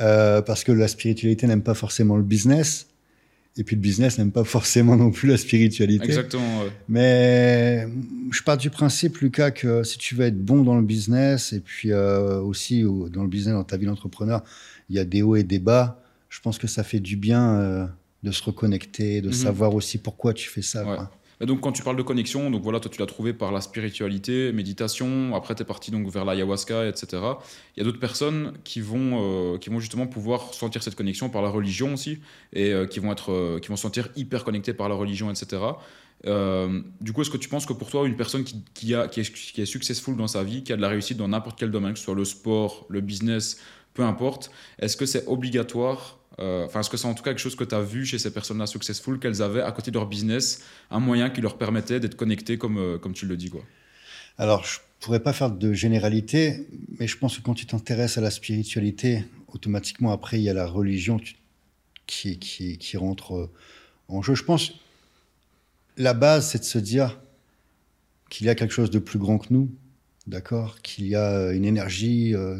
Euh, 0.00 0.40
parce 0.40 0.64
que 0.64 0.72
la 0.72 0.88
spiritualité 0.88 1.46
n'aime 1.46 1.62
pas 1.62 1.74
forcément 1.74 2.16
le 2.16 2.22
business. 2.22 2.86
Et 3.60 3.62
puis 3.62 3.76
le 3.76 3.82
business 3.82 4.16
n'aime 4.16 4.32
pas 4.32 4.42
forcément 4.42 4.96
non 4.96 5.10
plus 5.10 5.28
la 5.28 5.36
spiritualité. 5.36 6.02
Exactement. 6.02 6.64
Mais 6.88 7.86
je 8.32 8.42
pars 8.42 8.56
du 8.56 8.70
principe, 8.70 9.18
Lucas, 9.18 9.50
que 9.50 9.82
si 9.82 9.98
tu 9.98 10.14
veux 10.14 10.24
être 10.24 10.42
bon 10.42 10.62
dans 10.62 10.76
le 10.76 10.82
business 10.82 11.52
et 11.52 11.60
puis 11.60 11.92
euh, 11.92 12.40
aussi 12.40 12.82
dans 12.82 13.22
le 13.22 13.28
business, 13.28 13.52
dans 13.52 13.62
ta 13.62 13.76
vie 13.76 13.84
d'entrepreneur, 13.84 14.42
il 14.88 14.96
y 14.96 14.98
a 14.98 15.04
des 15.04 15.20
hauts 15.20 15.36
et 15.36 15.42
des 15.42 15.58
bas. 15.58 16.02
Je 16.30 16.40
pense 16.40 16.56
que 16.56 16.66
ça 16.66 16.82
fait 16.82 17.00
du 17.00 17.16
bien 17.16 17.56
euh, 17.56 17.86
de 18.22 18.30
se 18.30 18.42
reconnecter, 18.42 19.20
de 19.20 19.26
mhm. 19.26 19.34
savoir 19.34 19.74
aussi 19.74 19.98
pourquoi 19.98 20.32
tu 20.32 20.48
fais 20.48 20.62
ça. 20.62 21.10
Et 21.40 21.46
donc, 21.46 21.60
quand 21.60 21.72
tu 21.72 21.82
parles 21.82 21.96
de 21.96 22.02
connexion, 22.02 22.50
donc 22.50 22.62
voilà, 22.62 22.80
toi, 22.80 22.90
tu 22.90 23.00
l'as 23.00 23.06
trouvé 23.06 23.32
par 23.32 23.50
la 23.50 23.62
spiritualité, 23.62 24.52
méditation. 24.52 25.34
Après, 25.34 25.54
tu 25.54 25.62
es 25.62 25.64
parti 25.64 25.90
donc 25.90 26.06
vers 26.08 26.26
l'ayahuasca, 26.26 26.86
etc. 26.86 27.06
Il 27.76 27.78
y 27.78 27.80
a 27.80 27.84
d'autres 27.84 27.98
personnes 27.98 28.52
qui 28.62 28.80
vont, 28.80 29.54
euh, 29.54 29.58
qui 29.58 29.70
vont 29.70 29.80
justement 29.80 30.06
pouvoir 30.06 30.52
sentir 30.52 30.82
cette 30.82 30.96
connexion 30.96 31.30
par 31.30 31.40
la 31.40 31.48
religion 31.48 31.94
aussi, 31.94 32.18
et 32.52 32.72
euh, 32.72 32.86
qui 32.86 33.00
vont 33.00 33.10
être, 33.10 33.32
euh, 33.32 33.58
qui 33.58 33.68
vont 33.68 33.76
se 33.76 33.82
sentir 33.82 34.08
hyper 34.16 34.44
connectés 34.44 34.74
par 34.74 34.90
la 34.90 34.94
religion, 34.94 35.30
etc. 35.30 35.62
du 37.00 37.12
coup, 37.14 37.22
est-ce 37.22 37.30
que 37.30 37.38
tu 37.38 37.48
penses 37.48 37.64
que 37.64 37.72
pour 37.72 37.88
toi, 37.88 38.06
une 38.06 38.16
personne 38.16 38.44
qui, 38.74 38.94
a, 38.94 39.06
est, 39.06 39.32
qui 39.32 39.62
est 39.62 39.66
successful 39.66 40.16
dans 40.16 40.28
sa 40.28 40.44
vie, 40.44 40.62
qui 40.62 40.74
a 40.74 40.76
de 40.76 40.82
la 40.82 40.88
réussite 40.88 41.16
dans 41.16 41.28
n'importe 41.28 41.58
quel 41.58 41.70
domaine, 41.70 41.94
que 41.94 41.98
ce 41.98 42.04
soit 42.04 42.14
le 42.14 42.26
sport, 42.26 42.84
le 42.90 43.00
business, 43.00 43.58
peu 43.94 44.02
importe, 44.02 44.50
est-ce 44.78 44.98
que 44.98 45.06
c'est 45.06 45.26
obligatoire 45.26 46.19
euh, 46.38 46.64
enfin, 46.64 46.80
est-ce 46.80 46.90
que 46.90 46.96
c'est 46.96 47.06
en 47.06 47.14
tout 47.14 47.22
cas 47.22 47.30
quelque 47.30 47.40
chose 47.40 47.56
que 47.56 47.64
tu 47.64 47.74
as 47.74 47.82
vu 47.82 48.06
chez 48.06 48.18
ces 48.18 48.32
personnes-là 48.32 48.66
successful 48.66 49.18
qu'elles 49.18 49.42
avaient 49.42 49.62
à 49.62 49.72
côté 49.72 49.90
de 49.90 49.96
leur 49.96 50.06
business 50.06 50.62
un 50.90 51.00
moyen 51.00 51.28
qui 51.28 51.40
leur 51.40 51.58
permettait 51.58 52.00
d'être 52.00 52.14
connectées 52.14 52.56
comme, 52.56 52.78
euh, 52.78 52.98
comme 52.98 53.12
tu 53.12 53.26
le 53.26 53.36
dis 53.36 53.50
quoi? 53.50 53.62
Alors, 54.38 54.64
je 54.64 54.78
pourrais 55.00 55.20
pas 55.20 55.32
faire 55.32 55.50
de 55.50 55.72
généralité, 55.72 56.66
mais 56.98 57.06
je 57.06 57.18
pense 57.18 57.36
que 57.36 57.42
quand 57.42 57.54
tu 57.54 57.66
t'intéresses 57.66 58.16
à 58.16 58.20
la 58.20 58.30
spiritualité, 58.30 59.24
automatiquement 59.48 60.12
après 60.12 60.38
il 60.38 60.44
y 60.44 60.48
a 60.48 60.54
la 60.54 60.66
religion 60.66 61.20
qui, 62.06 62.38
qui, 62.38 62.78
qui 62.78 62.96
rentre 62.96 63.34
euh, 63.34 63.50
en 64.08 64.22
jeu. 64.22 64.34
Je 64.34 64.44
pense 64.44 64.72
la 65.96 66.14
base, 66.14 66.50
c'est 66.50 66.60
de 66.60 66.64
se 66.64 66.78
dire 66.78 67.20
qu'il 68.30 68.46
y 68.46 68.50
a 68.50 68.54
quelque 68.54 68.72
chose 68.72 68.90
de 68.90 68.98
plus 68.98 69.18
grand 69.18 69.38
que 69.38 69.48
nous, 69.50 69.70
d'accord 70.26 70.80
Qu'il 70.82 71.06
y 71.06 71.14
a 71.14 71.30
euh, 71.30 71.52
une 71.52 71.64
énergie. 71.64 72.34
Euh, 72.34 72.58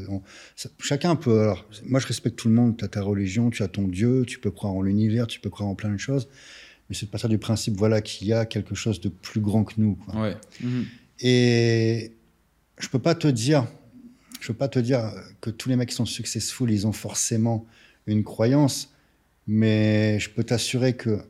chacun 0.79 1.17
peut. 1.17 1.41
Alors, 1.43 1.67
moi, 1.87 2.01
je 2.01 2.07
respecte 2.07 2.37
tout 2.37 2.49
le 2.49 2.55
monde. 2.55 2.77
Tu 2.77 2.85
as 2.85 2.89
ta 2.89 3.03
religion, 3.03 3.51
tu 3.51 3.63
as 3.63 3.69
ton 3.69 3.89
Dieu, 3.89 4.25
tu 4.27 4.39
peux 4.39 4.51
croire 4.51 4.73
en 4.73 4.83
l'univers, 4.83 5.27
tu 5.27 5.41
peux 5.41 5.51
croire 5.51 5.69
en 5.69 5.75
plein 5.75 5.91
de 5.91 5.99
choses. 5.99 6.29
Mais 6.89 6.97
c'est 6.97 7.07
de 7.07 7.11
partir 7.11 7.29
du 7.29 7.39
principe 7.39 7.77
voilà, 7.77 8.01
qu'il 8.01 8.27
y 8.27 8.33
a 8.33 8.47
quelque 8.47 8.75
chose 8.75 9.01
de 9.01 9.09
plus 9.09 9.41
grand 9.41 9.65
que 9.65 9.75
nous. 9.79 9.99
Ouais. 10.15 10.37
Mhm. 10.61 10.87
Et 11.21 12.13
je 12.79 12.89
peux 12.89 12.99
pas 12.99 13.15
te 13.15 13.29
dire. 13.29 13.67
Je 14.41 14.49
peux 14.49 14.55
pas 14.55 14.69
te 14.69 14.79
dire 14.79 15.13
que 15.41 15.51
tous 15.51 15.69
les 15.69 15.77
mecs 15.77 15.91
qui 15.91 15.95
sont 15.95 16.07
successful, 16.07 16.71
ils 16.71 16.87
ont 16.87 16.93
forcément 16.93 17.67
une 18.07 18.25
croyance, 18.25 18.95
mais 19.47 20.19
je 20.19 20.31
peux 20.31 20.43
t'assurer 20.43 20.97
que 20.97 21.21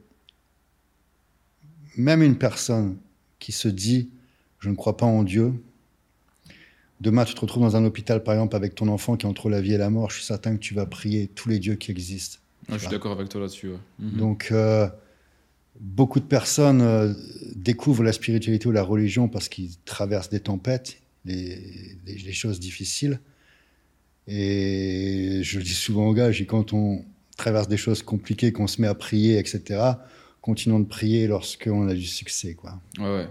même 1.97 2.23
une 2.23 2.39
personne 2.39 2.97
qui 3.41 3.51
se 3.51 3.67
dit 3.67 4.11
je 4.61 4.69
ne 4.69 4.75
crois 4.75 4.97
pas 4.97 5.07
en 5.07 5.25
Dieu, 5.25 5.55
Demain, 7.01 7.25
tu 7.25 7.35
te 7.35 7.41
retrouves 7.41 7.63
dans 7.63 7.77
un 7.77 7.85
hôpital, 7.85 8.23
par 8.23 8.35
exemple, 8.35 8.55
avec 8.57 8.75
ton 8.75 8.89
enfant 8.89 9.17
qui 9.17 9.27
est 9.27 9.29
entre 9.29 9.49
la 9.49 9.61
vie 9.61 9.73
et 9.73 9.79
la 9.79 9.89
mort. 9.89 10.11
Je 10.11 10.17
suis 10.17 10.25
certain 10.25 10.55
que 10.55 10.61
tu 10.61 10.75
vas 10.75 10.85
prier 10.85 11.29
tous 11.29 11.49
les 11.49 11.59
dieux 11.59 11.77
qui 11.77 11.91
existent. 11.91 12.39
je 12.69 12.77
suis 12.77 12.89
d'accord 12.89 13.13
avec 13.13 13.29
toi 13.29 13.41
là-dessus. 13.41 13.71
Mhm. 13.99 14.19
Donc, 14.19 14.49
euh, 14.53 14.87
beaucoup 15.81 16.21
de 16.21 16.27
personnes 16.27 16.83
euh, 16.83 17.15
découvrent 17.57 18.03
la 18.03 18.13
spiritualité 18.13 18.69
ou 18.69 18.73
la 18.73 18.83
religion 18.83 19.29
parce 19.29 19.49
qu'ils 19.49 19.79
traversent 19.87 20.29
des 20.29 20.41
tempêtes, 20.41 20.99
des, 21.25 22.33
choses 22.33 22.61
difficiles. 22.61 23.19
Et 24.27 25.41
je 25.43 25.59
le 25.59 25.65
dis 25.65 25.75
souvent 25.75 26.07
aux 26.07 26.15
gars, 26.15 26.31
quand 26.47 26.75
on 26.75 27.03
traverse 27.37 27.67
des 27.67 27.79
choses 27.79 28.03
compliquées, 28.03 28.53
qu'on 28.53 28.67
se 28.67 28.81
met 28.81 28.87
à 28.87 28.95
prier, 28.95 29.39
etc., 29.39 29.81
continuons 30.43 30.81
de 30.81 30.87
prier 30.87 31.27
lorsqu'on 31.27 31.89
a 31.89 31.95
du 31.95 32.07
succès. 32.07 32.55
Quoi. 32.55 32.79
Ouais, 32.99 33.17
ouais. 33.17 33.29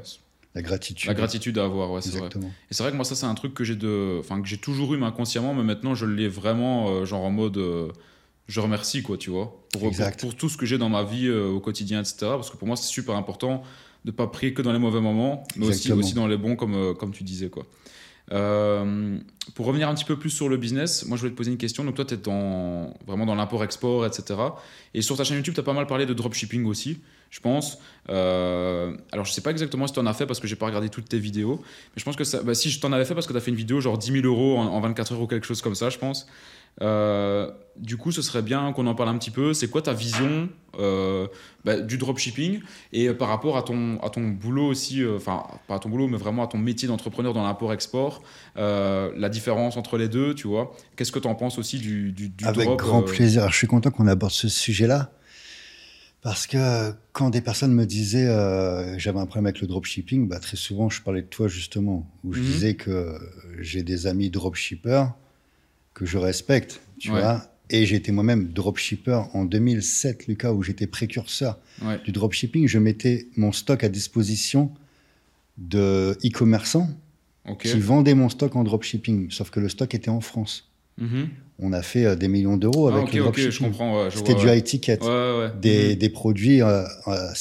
La 0.55 0.61
gratitude. 0.63 1.07
La 1.07 1.13
gratitude 1.13 1.57
à 1.59 1.65
avoir, 1.65 1.91
ouais, 1.91 2.01
c'est 2.01 2.17
vrai. 2.17 2.29
Et 2.69 2.73
c'est 2.73 2.81
vrai 2.81 2.91
que 2.91 2.95
moi, 2.95 3.05
ça, 3.05 3.15
c'est 3.15 3.27
un 3.27 3.35
truc 3.35 3.53
que 3.53 3.63
j'ai 3.63 3.75
de, 3.75 4.17
enfin, 4.19 4.41
que 4.41 4.47
j'ai 4.47 4.57
toujours 4.57 4.93
eu 4.95 5.03
inconsciemment, 5.03 5.53
mais 5.53 5.63
maintenant, 5.63 5.93
je 5.93 6.05
l'ai 6.05 6.27
vraiment, 6.27 6.89
euh, 6.89 7.05
genre 7.05 7.23
en 7.23 7.29
mode, 7.29 7.57
euh, 7.57 7.89
je 8.47 8.59
remercie, 8.59 9.03
quoi, 9.03 9.17
tu 9.17 9.29
vois, 9.29 9.61
pour, 9.71 9.91
pour, 10.17 10.35
tout 10.35 10.49
ce 10.49 10.57
que 10.57 10.65
j'ai 10.65 10.79
dans 10.79 10.89
ma 10.89 11.03
vie 11.03 11.27
euh, 11.27 11.49
au 11.49 11.59
quotidien, 11.59 11.99
etc. 11.99 12.17
Parce 12.21 12.49
que 12.49 12.57
pour 12.57 12.67
moi, 12.67 12.75
c'est 12.75 12.87
super 12.87 13.15
important 13.15 13.61
de 14.05 14.11
pas 14.11 14.25
prier 14.25 14.53
que 14.53 14.63
dans 14.63 14.73
les 14.73 14.79
mauvais 14.79 15.01
moments, 15.01 15.43
mais 15.55 15.67
aussi, 15.67 15.91
aussi 15.91 16.13
dans 16.13 16.25
les 16.25 16.37
bons, 16.37 16.55
comme, 16.55 16.95
comme 16.95 17.11
tu 17.11 17.23
disais, 17.23 17.49
quoi. 17.49 17.67
pour 18.29 19.65
revenir 19.67 19.87
un 19.87 19.93
petit 19.93 20.05
peu 20.05 20.17
plus 20.17 20.31
sur 20.31 20.49
le 20.49 20.57
business, 20.57 21.05
moi 21.05 21.15
je 21.15 21.21
voulais 21.21 21.33
te 21.33 21.37
poser 21.37 21.51
une 21.51 21.57
question. 21.57 21.83
Donc 21.83 21.93
toi, 21.93 22.05
tu 22.05 22.15
es 22.15 22.17
dans, 22.17 22.91
vraiment 23.05 23.27
dans 23.27 23.35
l'import-export, 23.35 24.07
etc. 24.07 24.39
Et 24.95 25.03
sur 25.03 25.15
ta 25.15 25.23
chaîne 25.23 25.37
YouTube, 25.37 25.53
tu 25.53 25.59
as 25.59 25.63
pas 25.63 25.73
mal 25.73 25.85
parlé 25.85 26.07
de 26.07 26.13
dropshipping 26.13 26.65
aussi 26.65 26.97
je 27.29 27.39
pense. 27.39 27.79
Euh, 28.09 28.95
alors, 29.11 29.25
je 29.25 29.31
sais 29.31 29.41
pas 29.41 29.51
exactement 29.51 29.87
si 29.87 29.93
tu 29.93 29.99
en 29.99 30.05
as 30.05 30.13
fait 30.13 30.25
parce 30.25 30.39
que 30.39 30.47
j'ai 30.47 30.55
pas 30.55 30.65
regardé 30.65 30.89
toutes 30.89 31.09
tes 31.09 31.19
vidéos, 31.19 31.57
mais 31.61 31.99
je 31.99 32.05
pense 32.05 32.15
que 32.15 32.23
ça, 32.23 32.41
bah, 32.41 32.55
si 32.55 32.69
je 32.69 32.79
t'en 32.79 32.91
avais 32.91 33.05
fait 33.05 33.13
parce 33.13 33.27
que 33.27 33.33
tu 33.33 33.37
as 33.37 33.41
fait 33.41 33.51
une 33.51 33.57
vidéo 33.57 33.81
genre 33.81 33.97
10 33.97 34.21
000 34.21 34.25
euros 34.25 34.57
en, 34.57 34.79
24 34.79 35.13
heures 35.13 35.21
ou 35.21 35.27
quelque 35.27 35.45
chose 35.45 35.61
comme 35.61 35.75
ça, 35.75 35.89
je 35.89 35.97
pense. 35.97 36.27
Euh, 36.81 37.51
du 37.77 37.97
coup, 37.97 38.11
ce 38.11 38.21
serait 38.21 38.41
bien 38.41 38.71
qu'on 38.71 38.87
en 38.87 38.95
parle 38.95 39.09
un 39.09 39.17
petit 39.17 39.31
peu. 39.31 39.53
C'est 39.53 39.69
quoi 39.69 39.81
ta 39.81 39.93
vision 39.93 40.49
euh, 40.79 41.27
bah, 41.65 41.79
du 41.81 41.97
dropshipping 41.97 42.61
et 42.93 43.11
par 43.11 43.27
rapport 43.27 43.57
à 43.57 43.63
ton, 43.63 43.99
à 44.01 44.09
ton 44.09 44.21
boulot 44.21 44.67
aussi, 44.67 45.03
enfin, 45.05 45.43
pas 45.67 45.75
à 45.75 45.79
ton 45.79 45.89
boulot, 45.89 46.07
mais 46.07 46.17
vraiment 46.17 46.43
à 46.43 46.47
ton 46.47 46.57
métier 46.57 46.87
d'entrepreneur 46.87 47.33
dans 47.33 47.43
l'import-export, 47.43 48.23
la 48.55 49.29
différence 49.29 49.77
entre 49.77 49.97
les 49.97 50.07
deux, 50.07 50.33
tu 50.33 50.47
vois 50.47 50.73
Qu'est-ce 50.95 51.11
que 51.11 51.19
tu 51.19 51.27
en 51.27 51.35
penses 51.35 51.59
aussi 51.59 51.77
du, 51.77 52.11
du, 52.11 52.29
du 52.29 52.45
Avec 52.45 52.69
grand 52.69 53.03
plaisir. 53.03 53.49
je 53.51 53.55
suis 53.55 53.67
content 53.67 53.91
qu'on 53.91 54.07
aborde 54.07 54.31
ce 54.31 54.47
sujet-là 54.47 55.11
parce 56.21 56.47
que 56.47 56.93
quand 57.13 57.29
des 57.29 57.41
personnes 57.41 57.73
me 57.73 57.85
disaient 57.85 58.27
euh, 58.27 58.97
j'avais 58.97 59.19
un 59.19 59.25
problème 59.25 59.45
avec 59.45 59.61
le 59.61 59.67
dropshipping, 59.67 60.27
bah, 60.27 60.39
très 60.39 60.57
souvent 60.57 60.89
je 60.89 61.01
parlais 61.01 61.21
de 61.21 61.27
toi 61.27 61.47
justement, 61.47 62.09
où 62.23 62.33
je 62.33 62.41
mhm. 62.41 62.45
disais 62.45 62.73
que 62.75 63.17
j'ai 63.59 63.83
des 63.83 64.07
amis 64.07 64.29
dropshippers 64.29 65.07
que 65.93 66.05
je 66.05 66.17
respecte, 66.17 66.81
tu 66.97 67.09
vois, 67.09 67.43
Et 67.69 67.83
été 67.83 68.11
moi-même 68.11 68.47
dropshipper 68.47 69.21
en 69.33 69.45
2007, 69.45 70.27
Lucas, 70.27 70.53
où 70.53 70.63
j'étais 70.63 70.87
précurseur 70.87 71.59
du 72.05 72.11
dropshipping. 72.11 72.67
Je 72.67 72.79
mettais 72.79 73.27
mon 73.35 73.51
stock 73.51 73.83
à 73.83 73.89
disposition 73.89 74.71
de 75.57 76.17
e-commerçants 76.25 76.89
qui 77.59 77.79
vendaient 77.79 78.15
mon 78.15 78.29
stock 78.29 78.55
en 78.55 78.63
dropshipping. 78.63 79.29
Sauf 79.29 79.49
que 79.49 79.59
le 79.59 79.69
stock 79.69 79.93
était 79.93 80.09
en 80.09 80.21
France. 80.21 80.71
Mm-hmm. 81.01 81.27
On 81.61 81.73
a 81.73 81.81
fait 81.81 82.05
euh, 82.05 82.15
des 82.15 82.27
millions 82.27 82.57
d'euros 82.57 82.87
avec 82.87 83.09
ah, 83.09 83.15
le 83.15 83.19
dropshipping. 83.23 83.51
je 83.51 83.59
comprends. 83.59 84.09
C'était 84.09 84.35
du 84.35 84.47
high 84.47 84.63
ticket. 84.63 84.97
Des, 84.97 85.03
mm-hmm. 85.03 85.97
des, 85.97 86.09
produits 86.09 86.61
euh, 86.61 86.83
euh, 87.07 87.31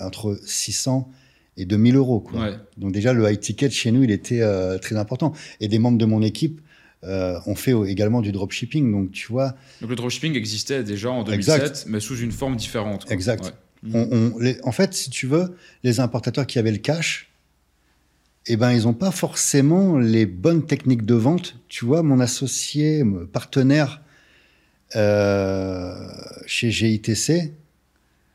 entre 0.00 0.38
600 0.44 1.10
et 1.56 1.64
2000 1.64 1.96
euros. 1.96 2.20
Quoi. 2.20 2.52
Donc 2.76 2.92
déjà, 2.92 3.12
le 3.12 3.30
high 3.30 3.38
ticket 3.38 3.70
chez 3.70 3.90
nous, 3.90 4.02
il 4.02 4.10
était 4.10 4.42
très 4.80 4.96
important. 4.96 5.32
Et 5.60 5.68
des 5.68 5.78
membres 5.78 5.98
de 5.98 6.06
mon 6.06 6.22
équipe 6.22 6.60
euh, 7.04 7.38
on 7.46 7.54
fait 7.54 7.74
également 7.86 8.20
du 8.20 8.32
dropshipping. 8.32 8.90
Donc, 8.90 9.12
tu 9.12 9.28
vois. 9.28 9.54
Donc, 9.80 9.90
le 9.90 9.96
dropshipping 9.96 10.34
existait 10.34 10.82
déjà 10.82 11.10
en 11.10 11.22
2007, 11.22 11.86
mais 11.88 12.00
sous 12.00 12.18
une 12.18 12.32
forme 12.32 12.56
différente. 12.56 13.10
Exact. 13.10 13.54
en 13.92 14.72
fait, 14.72 14.94
si 14.94 15.10
tu 15.10 15.26
veux, 15.26 15.56
les 15.84 16.00
importateurs 16.00 16.46
qui 16.46 16.58
avaient 16.58 16.72
le 16.72 16.78
cash, 16.78 17.30
eh 18.48 18.56
ben, 18.56 18.72
ils 18.72 18.84
n'ont 18.84 18.94
pas 18.94 19.10
forcément 19.10 19.98
les 19.98 20.26
bonnes 20.26 20.64
techniques 20.64 21.04
de 21.04 21.14
vente. 21.14 21.56
Tu 21.68 21.84
vois, 21.84 22.02
mon 22.02 22.18
associé, 22.20 23.04
mon 23.04 23.26
partenaire 23.26 24.02
euh, 24.96 25.94
chez 26.46 26.70
GITC, 26.70 27.52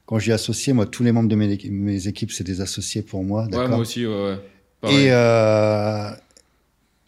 quand 0.06 0.20
j'ai 0.20 0.34
associé, 0.34 0.74
moi, 0.74 0.86
tous 0.86 1.04
les 1.04 1.12
membres 1.12 1.30
de 1.30 1.36
mes, 1.36 2.08
équipes, 2.08 2.32
c'est 2.32 2.44
des 2.44 2.62
associés 2.62 3.02
pour 3.02 3.24
moi. 3.24 3.48
Ouais, 3.52 3.68
moi 3.68 3.78
aussi, 3.78 4.06
ouais. 4.06 4.38
Et, 4.84 5.12
euh, 5.12 6.10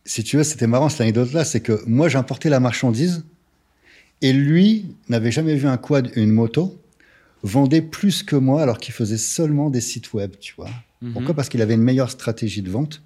si 0.05 0.23
tu 0.23 0.37
veux, 0.37 0.43
c'était 0.43 0.67
marrant 0.67 0.89
cette 0.89 1.01
anecdote-là, 1.01 1.43
c'est 1.43 1.59
que 1.59 1.83
moi 1.87 2.07
j'importais 2.09 2.49
la 2.49 2.59
marchandise 2.59 3.25
et 4.21 4.31
lui 4.31 4.95
n'avait 5.09 5.31
jamais 5.31 5.55
vu 5.55 5.67
un 5.67 5.77
quad, 5.77 6.11
une 6.15 6.31
moto, 6.31 6.79
vendait 7.43 7.81
plus 7.81 8.23
que 8.23 8.35
moi 8.35 8.61
alors 8.61 8.77
qu'il 8.77 8.93
faisait 8.93 9.17
seulement 9.17 9.69
des 9.69 9.81
sites 9.81 10.13
web, 10.13 10.33
tu 10.39 10.53
vois. 10.55 10.69
Mhm. 11.01 11.13
Pourquoi? 11.13 11.33
Parce 11.33 11.49
qu'il 11.49 11.61
avait 11.61 11.73
une 11.73 11.83
meilleure 11.83 12.09
stratégie 12.09 12.61
de 12.61 12.69
vente. 12.69 13.01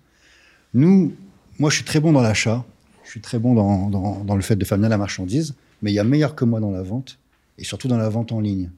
Nous, 0.74 1.14
moi 1.58 1.70
je 1.70 1.76
suis 1.76 1.86
très 1.86 2.00
bon 2.00 2.12
dans 2.12 2.22
l'achat, 2.22 2.66
je 3.04 3.10
suis 3.10 3.22
très 3.22 3.40
bon 3.40 3.56
dans, 3.56 4.24
dans, 4.24 4.36
le 4.36 4.42
fait 4.42 4.56
de 4.56 4.64
faire 4.66 4.78
bien 4.78 4.90
la 4.90 4.98
marchandise, 4.98 5.56
mais 5.82 5.92
il 5.92 5.96
y 5.96 6.00
a 6.00 6.04
meilleur 6.04 6.36
que 6.36 6.46
moi 6.46 6.60
dans 6.60 6.72
la 6.72 6.84
vente 6.84 7.18
et 7.58 7.64
surtout 7.64 7.88
dans 7.88 7.98
la 7.98 8.10
vente 8.10 8.32
en 8.32 8.40
ligne. 8.40 8.70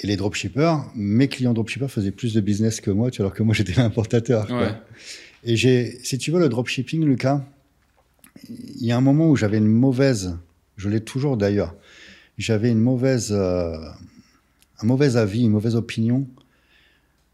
Et 0.00 0.06
les 0.06 0.16
dropshippers, 0.16 0.76
mes 0.94 1.26
clients 1.26 1.52
dropshippers 1.52 1.90
faisaient 1.90 2.12
plus 2.12 2.32
de 2.32 2.40
business 2.40 2.80
que 2.80 2.92
moi, 2.92 3.10
alors 3.18 3.34
que 3.34 3.42
moi 3.42 3.54
j'étais 3.54 3.74
l'importateur. 3.74 4.48
Ouais. 4.50 4.72
Et 5.44 5.56
j'ai, 5.56 5.98
si 6.04 6.18
tu 6.18 6.30
veux, 6.30 6.38
le 6.38 6.48
dropshipping, 6.48 7.04
Lucas, 7.04 7.44
il 8.48 8.86
y 8.86 8.92
a 8.92 8.96
un 8.96 9.00
moment 9.00 9.28
où 9.28 9.36
j'avais 9.36 9.58
une 9.58 9.66
mauvaise, 9.66 10.36
je 10.76 10.88
l'ai 10.88 11.00
toujours 11.00 11.36
d'ailleurs, 11.36 11.74
j'avais 12.38 12.70
une 12.70 12.80
mauvaise, 12.80 13.32
euh, 13.32 13.76
un 14.80 14.86
mauvais 14.86 15.16
avis, 15.16 15.42
une 15.42 15.50
mauvaise 15.50 15.74
opinion 15.74 16.26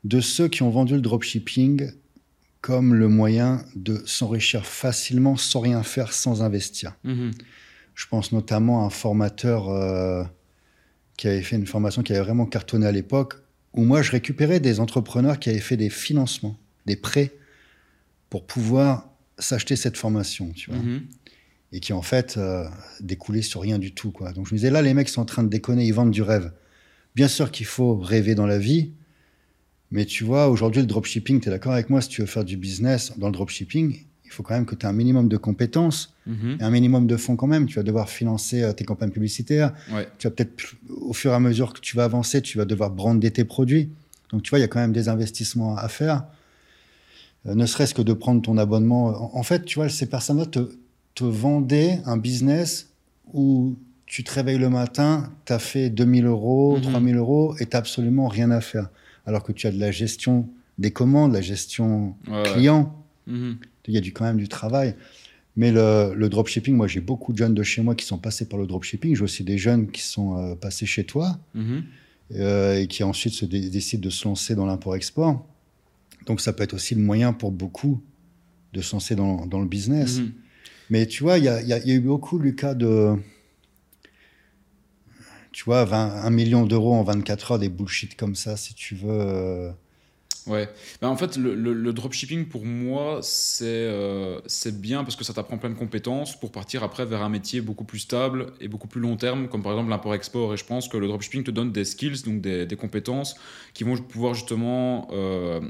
de 0.04 0.20
ceux 0.20 0.48
qui 0.48 0.62
ont 0.62 0.70
vendu 0.70 0.94
le 0.94 1.00
dropshipping 1.00 1.90
comme 2.60 2.94
le 2.94 3.08
moyen 3.08 3.64
de 3.74 4.02
s'enrichir 4.06 4.64
facilement 4.64 5.36
sans 5.36 5.60
rien 5.60 5.82
faire, 5.82 6.12
sans 6.12 6.42
investir. 6.42 6.96
Mhm. 7.04 7.32
Je 7.94 8.06
pense 8.06 8.32
notamment 8.32 8.82
à 8.82 8.86
un 8.86 8.90
formateur 8.90 9.68
euh, 9.68 10.24
qui 11.16 11.28
avait 11.28 11.42
fait 11.42 11.56
une 11.56 11.66
formation 11.66 12.02
qui 12.02 12.12
avait 12.12 12.22
vraiment 12.22 12.46
cartonné 12.46 12.86
à 12.86 12.92
l'époque, 12.92 13.34
où 13.72 13.84
moi 13.84 14.02
je 14.02 14.10
récupérais 14.10 14.60
des 14.60 14.80
entrepreneurs 14.80 15.38
qui 15.38 15.50
avaient 15.50 15.58
fait 15.58 15.76
des 15.76 15.90
financements, 15.90 16.56
des 16.86 16.96
prêts 16.96 17.32
pour 18.30 18.46
pouvoir 18.46 19.10
s'acheter 19.38 19.76
cette 19.76 19.96
formation, 19.96 20.50
tu 20.52 20.70
vois. 20.70 20.80
Mhm. 20.80 21.02
Et 21.72 21.80
qui, 21.80 21.92
en 21.92 22.02
fait, 22.02 22.36
euh, 22.36 22.68
découlait 23.00 23.42
sur 23.42 23.60
rien 23.60 23.78
du 23.78 23.92
tout, 23.92 24.12
quoi. 24.12 24.32
Donc, 24.32 24.46
je 24.46 24.54
me 24.54 24.58
disais, 24.58 24.70
là, 24.70 24.80
les 24.80 24.94
mecs 24.94 25.08
sont 25.08 25.20
en 25.20 25.24
train 25.24 25.42
de 25.42 25.48
déconner, 25.48 25.84
ils 25.84 25.92
vendent 25.92 26.12
du 26.12 26.22
rêve. 26.22 26.52
Bien 27.16 27.26
sûr 27.26 27.50
qu'il 27.50 27.66
faut 27.66 27.96
rêver 27.98 28.34
dans 28.34 28.46
la 28.46 28.58
vie, 28.58 28.92
mais 29.90 30.04
tu 30.04 30.24
vois, 30.24 30.48
aujourd'hui, 30.48 30.80
le 30.80 30.86
dropshipping, 30.86 31.40
tu 31.40 31.48
es 31.48 31.50
d'accord 31.50 31.72
avec 31.72 31.90
moi, 31.90 32.00
si 32.00 32.08
tu 32.08 32.20
veux 32.20 32.26
faire 32.26 32.44
du 32.44 32.56
business 32.56 33.12
dans 33.16 33.28
le 33.28 33.32
dropshipping, 33.32 34.04
il 34.24 34.30
faut 34.30 34.42
quand 34.42 34.54
même 34.54 34.66
que 34.66 34.74
tu 34.74 34.84
aies 34.84 34.88
un 34.88 34.92
minimum 34.92 35.28
de 35.28 35.36
compétences 35.36 36.12
mhm. 36.26 36.56
et 36.60 36.64
un 36.64 36.70
minimum 36.70 37.06
de 37.06 37.16
fonds 37.16 37.36
quand 37.36 37.46
même. 37.46 37.66
Tu 37.66 37.76
vas 37.76 37.84
devoir 37.84 38.08
financer 38.08 38.62
euh, 38.62 38.72
tes 38.72 38.84
campagnes 38.84 39.10
publicitaires. 39.10 39.72
Tu 40.18 40.26
vas 40.26 40.30
peut-être, 40.32 40.74
au 40.88 41.12
fur 41.12 41.30
et 41.30 41.34
à 41.34 41.40
mesure 41.40 41.72
que 41.72 41.80
tu 41.80 41.96
vas 41.96 42.04
avancer, 42.04 42.42
tu 42.42 42.58
vas 42.58 42.64
devoir 42.64 42.90
brander 42.90 43.30
tes 43.30 43.44
produits. 43.44 43.90
Donc, 44.32 44.42
tu 44.42 44.50
vois, 44.50 44.58
il 44.58 44.62
y 44.62 44.64
a 44.64 44.68
quand 44.68 44.80
même 44.80 44.92
des 44.92 45.08
investissements 45.08 45.76
à 45.76 45.88
faire. 45.88 46.24
Euh, 47.46 47.54
ne 47.54 47.66
serait-ce 47.66 47.94
que 47.94 48.02
de 48.02 48.12
prendre 48.12 48.42
ton 48.42 48.58
abonnement. 48.58 49.36
En 49.36 49.42
fait, 49.42 49.64
tu 49.64 49.76
vois, 49.76 49.88
ces 49.88 50.06
personnes-là 50.06 50.46
te, 50.46 50.70
te 51.14 51.24
vendaient 51.24 52.00
un 52.06 52.16
business 52.16 52.88
où 53.32 53.76
tu 54.06 54.24
te 54.24 54.32
réveilles 54.32 54.58
le 54.58 54.70
matin, 54.70 55.30
tu 55.44 55.52
as 55.52 55.58
fait 55.58 55.90
2000 55.90 56.26
euros, 56.26 56.78
3000 56.80 57.14
mhm. 57.14 57.20
euros 57.20 57.54
et 57.60 57.66
tu 57.66 57.76
absolument 57.76 58.28
rien 58.28 58.50
à 58.50 58.60
faire. 58.60 58.88
Alors 59.26 59.42
que 59.42 59.52
tu 59.52 59.66
as 59.66 59.72
de 59.72 59.78
la 59.78 59.90
gestion 59.90 60.48
des 60.78 60.90
commandes, 60.90 61.32
la 61.32 61.40
gestion 61.40 62.16
client. 62.44 62.94
Mhm. 63.26 63.58
Il 63.86 63.94
y 63.94 63.98
a 63.98 64.00
du, 64.00 64.12
quand 64.12 64.24
même 64.24 64.38
du 64.38 64.48
travail. 64.48 64.94
Mais 65.56 65.70
le, 65.70 66.14
le 66.14 66.28
dropshipping, 66.28 66.74
moi 66.74 66.88
j'ai 66.88 67.00
beaucoup 67.00 67.32
de 67.32 67.38
jeunes 67.38 67.54
de 67.54 67.62
chez 67.62 67.82
moi 67.82 67.94
qui 67.94 68.04
sont 68.04 68.18
passés 68.18 68.48
par 68.48 68.58
le 68.58 68.66
dropshipping. 68.66 69.14
J'ai 69.14 69.22
aussi 69.22 69.44
des 69.44 69.58
jeunes 69.58 69.90
qui 69.90 70.02
sont 70.02 70.36
euh, 70.36 70.54
passés 70.54 70.86
chez 70.86 71.04
toi 71.04 71.38
mhm. 71.54 71.84
euh, 72.34 72.80
et 72.80 72.86
qui 72.86 73.04
ensuite 73.04 73.34
se 73.34 73.44
décident 73.44 74.02
de 74.02 74.10
se 74.10 74.26
lancer 74.26 74.54
dans 74.54 74.66
l'import-export. 74.66 75.46
Donc 76.26 76.40
ça 76.40 76.52
peut 76.52 76.62
être 76.62 76.74
aussi 76.74 76.94
le 76.94 77.02
moyen 77.02 77.32
pour 77.32 77.52
beaucoup 77.52 78.02
de 78.72 78.80
se 78.80 78.92
lancer 78.92 79.14
dans, 79.14 79.46
le 79.46 79.66
business. 79.66 80.18
Mhm. 80.18 80.32
Mais 80.90 81.06
tu 81.06 81.22
vois, 81.22 81.38
il 81.38 81.44
y, 81.44 81.48
a, 81.48 81.86
eu 81.86 82.00
beaucoup, 82.00 82.38
Lucas, 82.38 82.74
de... 82.74 83.14
Tu 85.54 85.64
vois, 85.64 85.84
20, 85.84 86.24
1 86.24 86.30
million 86.30 86.66
d'euros 86.66 86.94
en 86.94 87.04
24 87.04 87.52
heures, 87.52 87.58
des 87.60 87.68
bullshit 87.68 88.16
comme 88.16 88.34
ça, 88.34 88.56
si 88.56 88.74
tu 88.74 88.96
veux. 88.96 89.08
Euh, 89.08 89.70
Ouais. 90.46 90.68
Ben, 91.00 91.08
en 91.08 91.16
fait, 91.16 91.38
le, 91.38 91.92
dropshipping, 91.92 92.46
pour 92.46 92.66
moi, 92.66 93.20
c'est 93.22 93.64
euh, 93.64 94.40
bien 94.72 95.02
parce 95.02 95.16
que 95.16 95.24
ça 95.24 95.32
t'apprend 95.32 95.56
plein 95.56 95.70
de 95.70 95.74
compétences 95.74 96.38
pour 96.38 96.52
partir 96.52 96.82
après 96.82 97.06
vers 97.06 97.22
un 97.22 97.30
métier 97.30 97.62
beaucoup 97.62 97.84
plus 97.84 98.00
stable 98.00 98.52
et 98.60 98.68
beaucoup 98.68 98.88
plus 98.88 99.00
long 99.00 99.16
terme, 99.16 99.48
comme 99.48 99.62
par 99.62 99.72
exemple 99.72 99.88
l'import-export. 99.88 100.52
Et 100.52 100.56
je 100.58 100.64
pense 100.64 100.88
que 100.88 100.98
le 100.98 101.06
dropshipping 101.06 101.44
te 101.44 101.50
donne 101.50 101.72
des 101.72 101.84
skills, 101.84 102.22
donc 102.26 102.42
des, 102.42 102.66
des 102.66 102.76
compétences 102.76 103.36
qui 103.72 103.84
vont 103.84 103.96
pouvoir 103.96 104.34
justement 104.34 105.08
euh, 105.12 105.60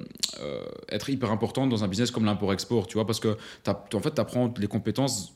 euh, 0.41 0.65
être 0.89 1.09
hyper 1.09 1.31
importantes 1.31 1.69
dans 1.71 1.85
un 1.85 1.89
business 1.89 2.11
comme 2.11 2.25
l'import-export, 2.25 2.89
tu 2.89 2.95
vois, 2.95 3.07
parce 3.07 3.21
que 3.21 3.37
en 3.67 4.01
fait, 4.01 4.15
tu 4.15 4.21
apprends 4.21 4.53
les 4.59 4.67
compétences 4.67 5.35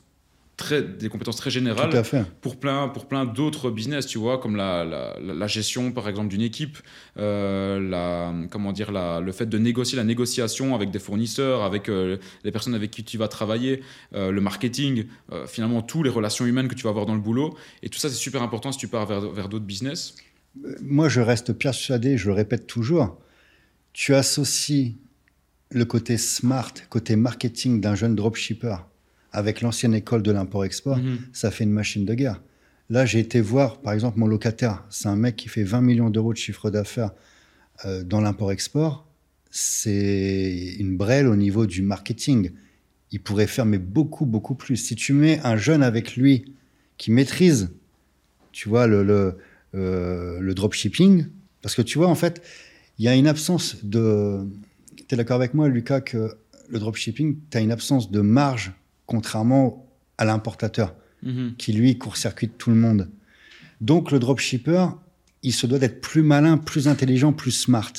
très, 0.59 0.83
des 0.83 1.09
compétences 1.09 1.37
très 1.37 1.49
générales 1.49 2.03
pour 2.41 2.59
plein, 2.59 2.89
pour 2.89 3.07
plein 3.07 3.25
d'autres 3.25 3.71
business, 3.71 4.05
tu 4.05 4.17
vois, 4.17 4.37
comme 4.37 4.55
la, 4.55 4.83
la, 4.83 5.47
gestion, 5.47 5.91
par 5.91 6.07
exemple, 6.09 6.27
d'une 6.27 6.41
équipe, 6.41 6.77
euh, 7.17 7.79
la, 7.79 8.33
comment 8.51 8.73
dire, 8.73 8.91
la, 8.91 9.21
le 9.21 9.31
fait 9.31 9.47
de 9.47 9.57
négocier 9.57 9.95
la 9.95 10.03
négociation 10.03 10.75
avec 10.75 10.91
des 10.91 10.99
fournisseurs, 10.99 11.63
avec 11.63 11.87
euh, 11.89 12.17
les 12.43 12.51
personnes 12.51 12.75
avec 12.75 12.91
qui 12.91 13.03
tu 13.03 13.17
vas 13.17 13.29
travailler, 13.29 13.81
euh, 14.13 14.31
le 14.31 14.41
marketing, 14.41 15.05
finalement, 15.47 15.81
toutes 15.81 16.03
les 16.03 16.11
relations 16.11 16.45
humaines 16.45 16.67
que 16.67 16.75
tu 16.75 16.83
vas 16.83 16.89
avoir 16.89 17.05
dans 17.05 17.15
le 17.15 17.21
boulot. 17.21 17.55
Et 17.81 17.89
tout 17.89 17.97
ça, 17.97 18.09
c'est 18.09 18.15
super 18.15 18.43
important 18.43 18.71
si 18.71 18.77
tu 18.77 18.89
pars 18.89 19.05
vers, 19.05 19.21
vers 19.21 19.47
d'autres 19.47 19.65
business. 19.65 20.15
Moi, 20.81 21.07
je 21.07 21.21
reste 21.21 21.53
persuadé, 21.53 22.17
je 22.17 22.27
le 22.27 22.33
répète 22.33 22.67
toujours, 22.67 23.17
tu 23.93 24.13
associes 24.13 24.97
le 25.71 25.85
côté 25.85 26.17
smart, 26.17 26.73
côté 26.89 27.15
marketing 27.15 27.79
d'un 27.79 27.95
jeune 27.95 28.15
dropshipper 28.15 28.75
avec 29.31 29.61
l'ancienne 29.61 29.93
école 29.93 30.23
de 30.23 30.31
l'import-export, 30.31 30.97
mhm. 30.97 31.19
ça 31.33 31.51
fait 31.51 31.63
une 31.63 31.71
machine 31.71 32.05
de 32.05 32.13
guerre. 32.13 32.41
Là, 32.89 33.05
j'ai 33.05 33.19
été 33.19 33.39
voir, 33.39 33.81
par 33.81 33.93
exemple, 33.93 34.17
mon 34.17 34.25
locataire. 34.25 34.83
C'est 34.89 35.07
un 35.07 35.15
mec 35.15 35.35
qui 35.35 35.47
fait 35.47 35.63
20 35.63 35.81
millions 35.81 36.09
d'euros 36.09 36.33
de 36.33 36.37
chiffre 36.37 36.71
d'affaires 36.71 37.11
euh, 37.85 38.03
dans 38.03 38.19
l'import-export. 38.19 39.07
C'est 39.51 40.75
une 40.79 40.97
brêle 40.97 41.27
au 41.27 41.35
niveau 41.35 41.67
du 41.67 41.83
marketing. 41.83 42.51
Il 43.11 43.21
pourrait 43.21 43.47
faire 43.47 43.65
mais 43.65 43.77
beaucoup, 43.77 44.25
beaucoup 44.25 44.55
plus. 44.55 44.77
Si 44.77 44.95
tu 44.95 45.13
mets 45.13 45.39
un 45.43 45.55
jeune 45.55 45.83
avec 45.83 46.15
lui 46.15 46.53
qui 46.97 47.11
maîtrise, 47.11 47.69
tu 48.51 48.69
vois, 48.69 48.87
le, 48.87 49.03
le, 49.03 49.37
euh, 49.75 50.39
le 50.39 50.53
dropshipping, 50.55 51.27
parce 51.61 51.75
que 51.75 51.83
tu 51.83 51.99
vois, 51.99 52.07
en 52.07 52.15
fait, 52.15 52.41
il 52.97 53.05
y 53.05 53.07
a 53.07 53.15
une 53.15 53.27
absence 53.27 53.77
de... 53.83 54.39
Tu 55.07 55.13
es 55.13 55.17
d'accord 55.17 55.35
avec 55.35 55.53
moi, 55.53 55.67
Lucas, 55.67 56.01
que 56.01 56.35
le 56.69 56.79
dropshipping, 56.79 57.37
tu 57.51 57.57
as 57.57 57.61
une 57.61 57.71
absence 57.71 58.09
de 58.09 58.21
marge 58.21 58.73
contrairement 59.09 59.91
à 60.19 60.25
l'importateur, 60.25 60.93
mhm. 61.23 61.55
qui 61.57 61.73
lui 61.73 61.97
court-circuite 61.97 62.59
tout 62.59 62.69
le 62.69 62.75
monde. 62.75 63.09
Donc 63.81 64.11
le 64.11 64.19
dropshipper, 64.19 64.85
il 65.41 65.51
se 65.51 65.65
doit 65.65 65.79
d'être 65.79 65.99
plus 65.99 66.21
malin, 66.21 66.57
plus 66.57 66.87
intelligent, 66.87 67.33
plus 67.33 67.51
smart. 67.51 67.91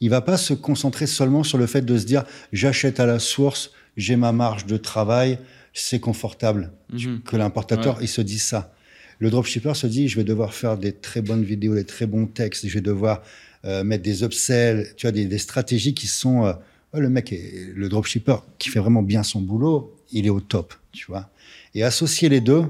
Il 0.00 0.10
va 0.10 0.20
pas 0.20 0.36
se 0.36 0.52
concentrer 0.52 1.06
seulement 1.06 1.44
sur 1.44 1.56
le 1.56 1.66
fait 1.66 1.80
de 1.80 1.96
se 1.96 2.04
dire 2.04 2.24
j'achète 2.52 3.00
à 3.00 3.06
la 3.06 3.18
source, 3.18 3.70
j'ai 3.96 4.16
ma 4.16 4.32
marge 4.32 4.66
de 4.66 4.76
travail, 4.76 5.38
c'est 5.72 5.98
confortable. 5.98 6.72
Mhm. 6.92 7.22
Que 7.22 7.36
l'importateur, 7.36 7.98
il 8.02 8.08
se 8.08 8.20
dit 8.20 8.38
ça. 8.38 8.74
Le 9.18 9.30
dropshipper 9.30 9.72
se 9.72 9.86
dit 9.86 10.08
je 10.08 10.16
vais 10.16 10.24
devoir 10.24 10.52
faire 10.52 10.76
des 10.76 10.92
très 10.92 11.22
bonnes 11.22 11.44
vidéos, 11.44 11.74
des 11.74 11.86
très 11.86 12.06
bons 12.06 12.26
textes, 12.26 12.68
je 12.68 12.74
vais 12.74 12.82
devoir 12.82 13.22
euh, 13.64 13.82
mettre 13.82 14.02
des 14.02 14.24
upsells, 14.24 14.94
tu 14.98 15.06
vois, 15.06 15.12
des, 15.12 15.38
stratégies 15.38 15.94
qui 15.94 16.06
sont 16.06 16.44
euh, 16.44 16.52
le 16.94 17.08
mec, 17.08 17.32
est, 17.32 17.72
le 17.74 17.88
dropshipper 17.88 18.36
qui 18.58 18.70
fait 18.70 18.80
vraiment 18.80 19.02
bien 19.02 19.22
son 19.22 19.40
boulot, 19.40 19.94
il 20.12 20.26
est 20.26 20.30
au 20.30 20.40
top, 20.40 20.74
tu 20.92 21.06
vois. 21.06 21.30
Et 21.74 21.82
associer 21.82 22.28
les 22.28 22.40
deux, 22.40 22.64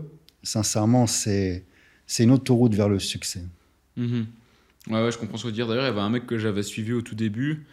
Sincèrement, 0.46 1.08
c'est 1.08 1.64
une 2.20 2.30
autoroute 2.30 2.72
vers 2.72 2.88
le 2.88 3.00
succès. 3.00 3.42
Mhm. 3.96 4.26
Ouais, 4.88 5.10
je 5.10 5.18
comprends 5.18 5.36
ce 5.36 5.42
que 5.42 5.48
tu 5.48 5.50
veux 5.50 5.52
dire. 5.52 5.66
D'ailleurs, 5.66 5.82
il 5.84 5.88
y 5.88 5.90
avait 5.90 6.00
un 6.00 6.08
mec 6.08 6.24
que 6.24 6.38
j'avais 6.38 6.62
suivi 6.62 6.92
au 6.92 7.02
tout 7.02 7.16
début. 7.16 7.66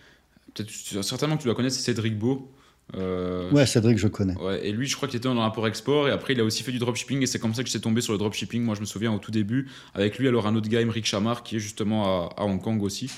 Certainement 1.03 1.38
que 1.38 1.44
tu 1.44 1.48
dois 1.48 1.53
connaître, 1.53 1.76
c'est 1.76 1.84
Cédric 1.84 2.18
Beau. 2.18 2.52
Euh, 2.95 3.52
ouais, 3.52 3.68
Cédric, 3.68 3.99
je 3.99 4.07
connais. 4.07 4.36
Ouais, 4.38 4.68
et 4.68 4.72
lui, 4.72 4.88
je 4.88 4.95
crois 4.95 5.07
qu'il 5.07 5.18
était 5.18 5.28
dans 5.28 5.36
l'import-export. 5.36 6.07
Et 6.07 6.11
après, 6.11 6.34
il 6.34 6.40
a 6.40 6.44
aussi 6.44 6.64
fait 6.64 6.72
du 6.72 6.80
dropshipping. 6.80 7.22
Et 7.22 7.28
c'est 7.28 7.38
comme 7.38 7.53
ça 7.53 7.61
que 7.61 7.70
j'étais 7.70 7.84
tombé 7.84 8.02
sur 8.02 8.11
le 8.11 8.18
dropshipping. 8.18 8.64
Moi, 8.64 8.74
je 8.74 8.82
me 8.82 8.88
souviens 8.88 9.14
au 9.14 9.20
tout 9.20 9.32
début. 9.32 9.70
Avec 9.94 10.18
lui, 10.18 10.28
alors 10.28 10.48
un 10.48 10.56
autre 10.56 10.68
gars, 10.68 10.80
Rick 10.90 11.06
Chamar, 11.06 11.44
qui 11.44 11.57
est 11.57 11.60
justement 11.60 12.32
à, 12.36 12.44
Hong 12.44 12.60
Kong 12.60 12.82
aussi. 12.82 13.11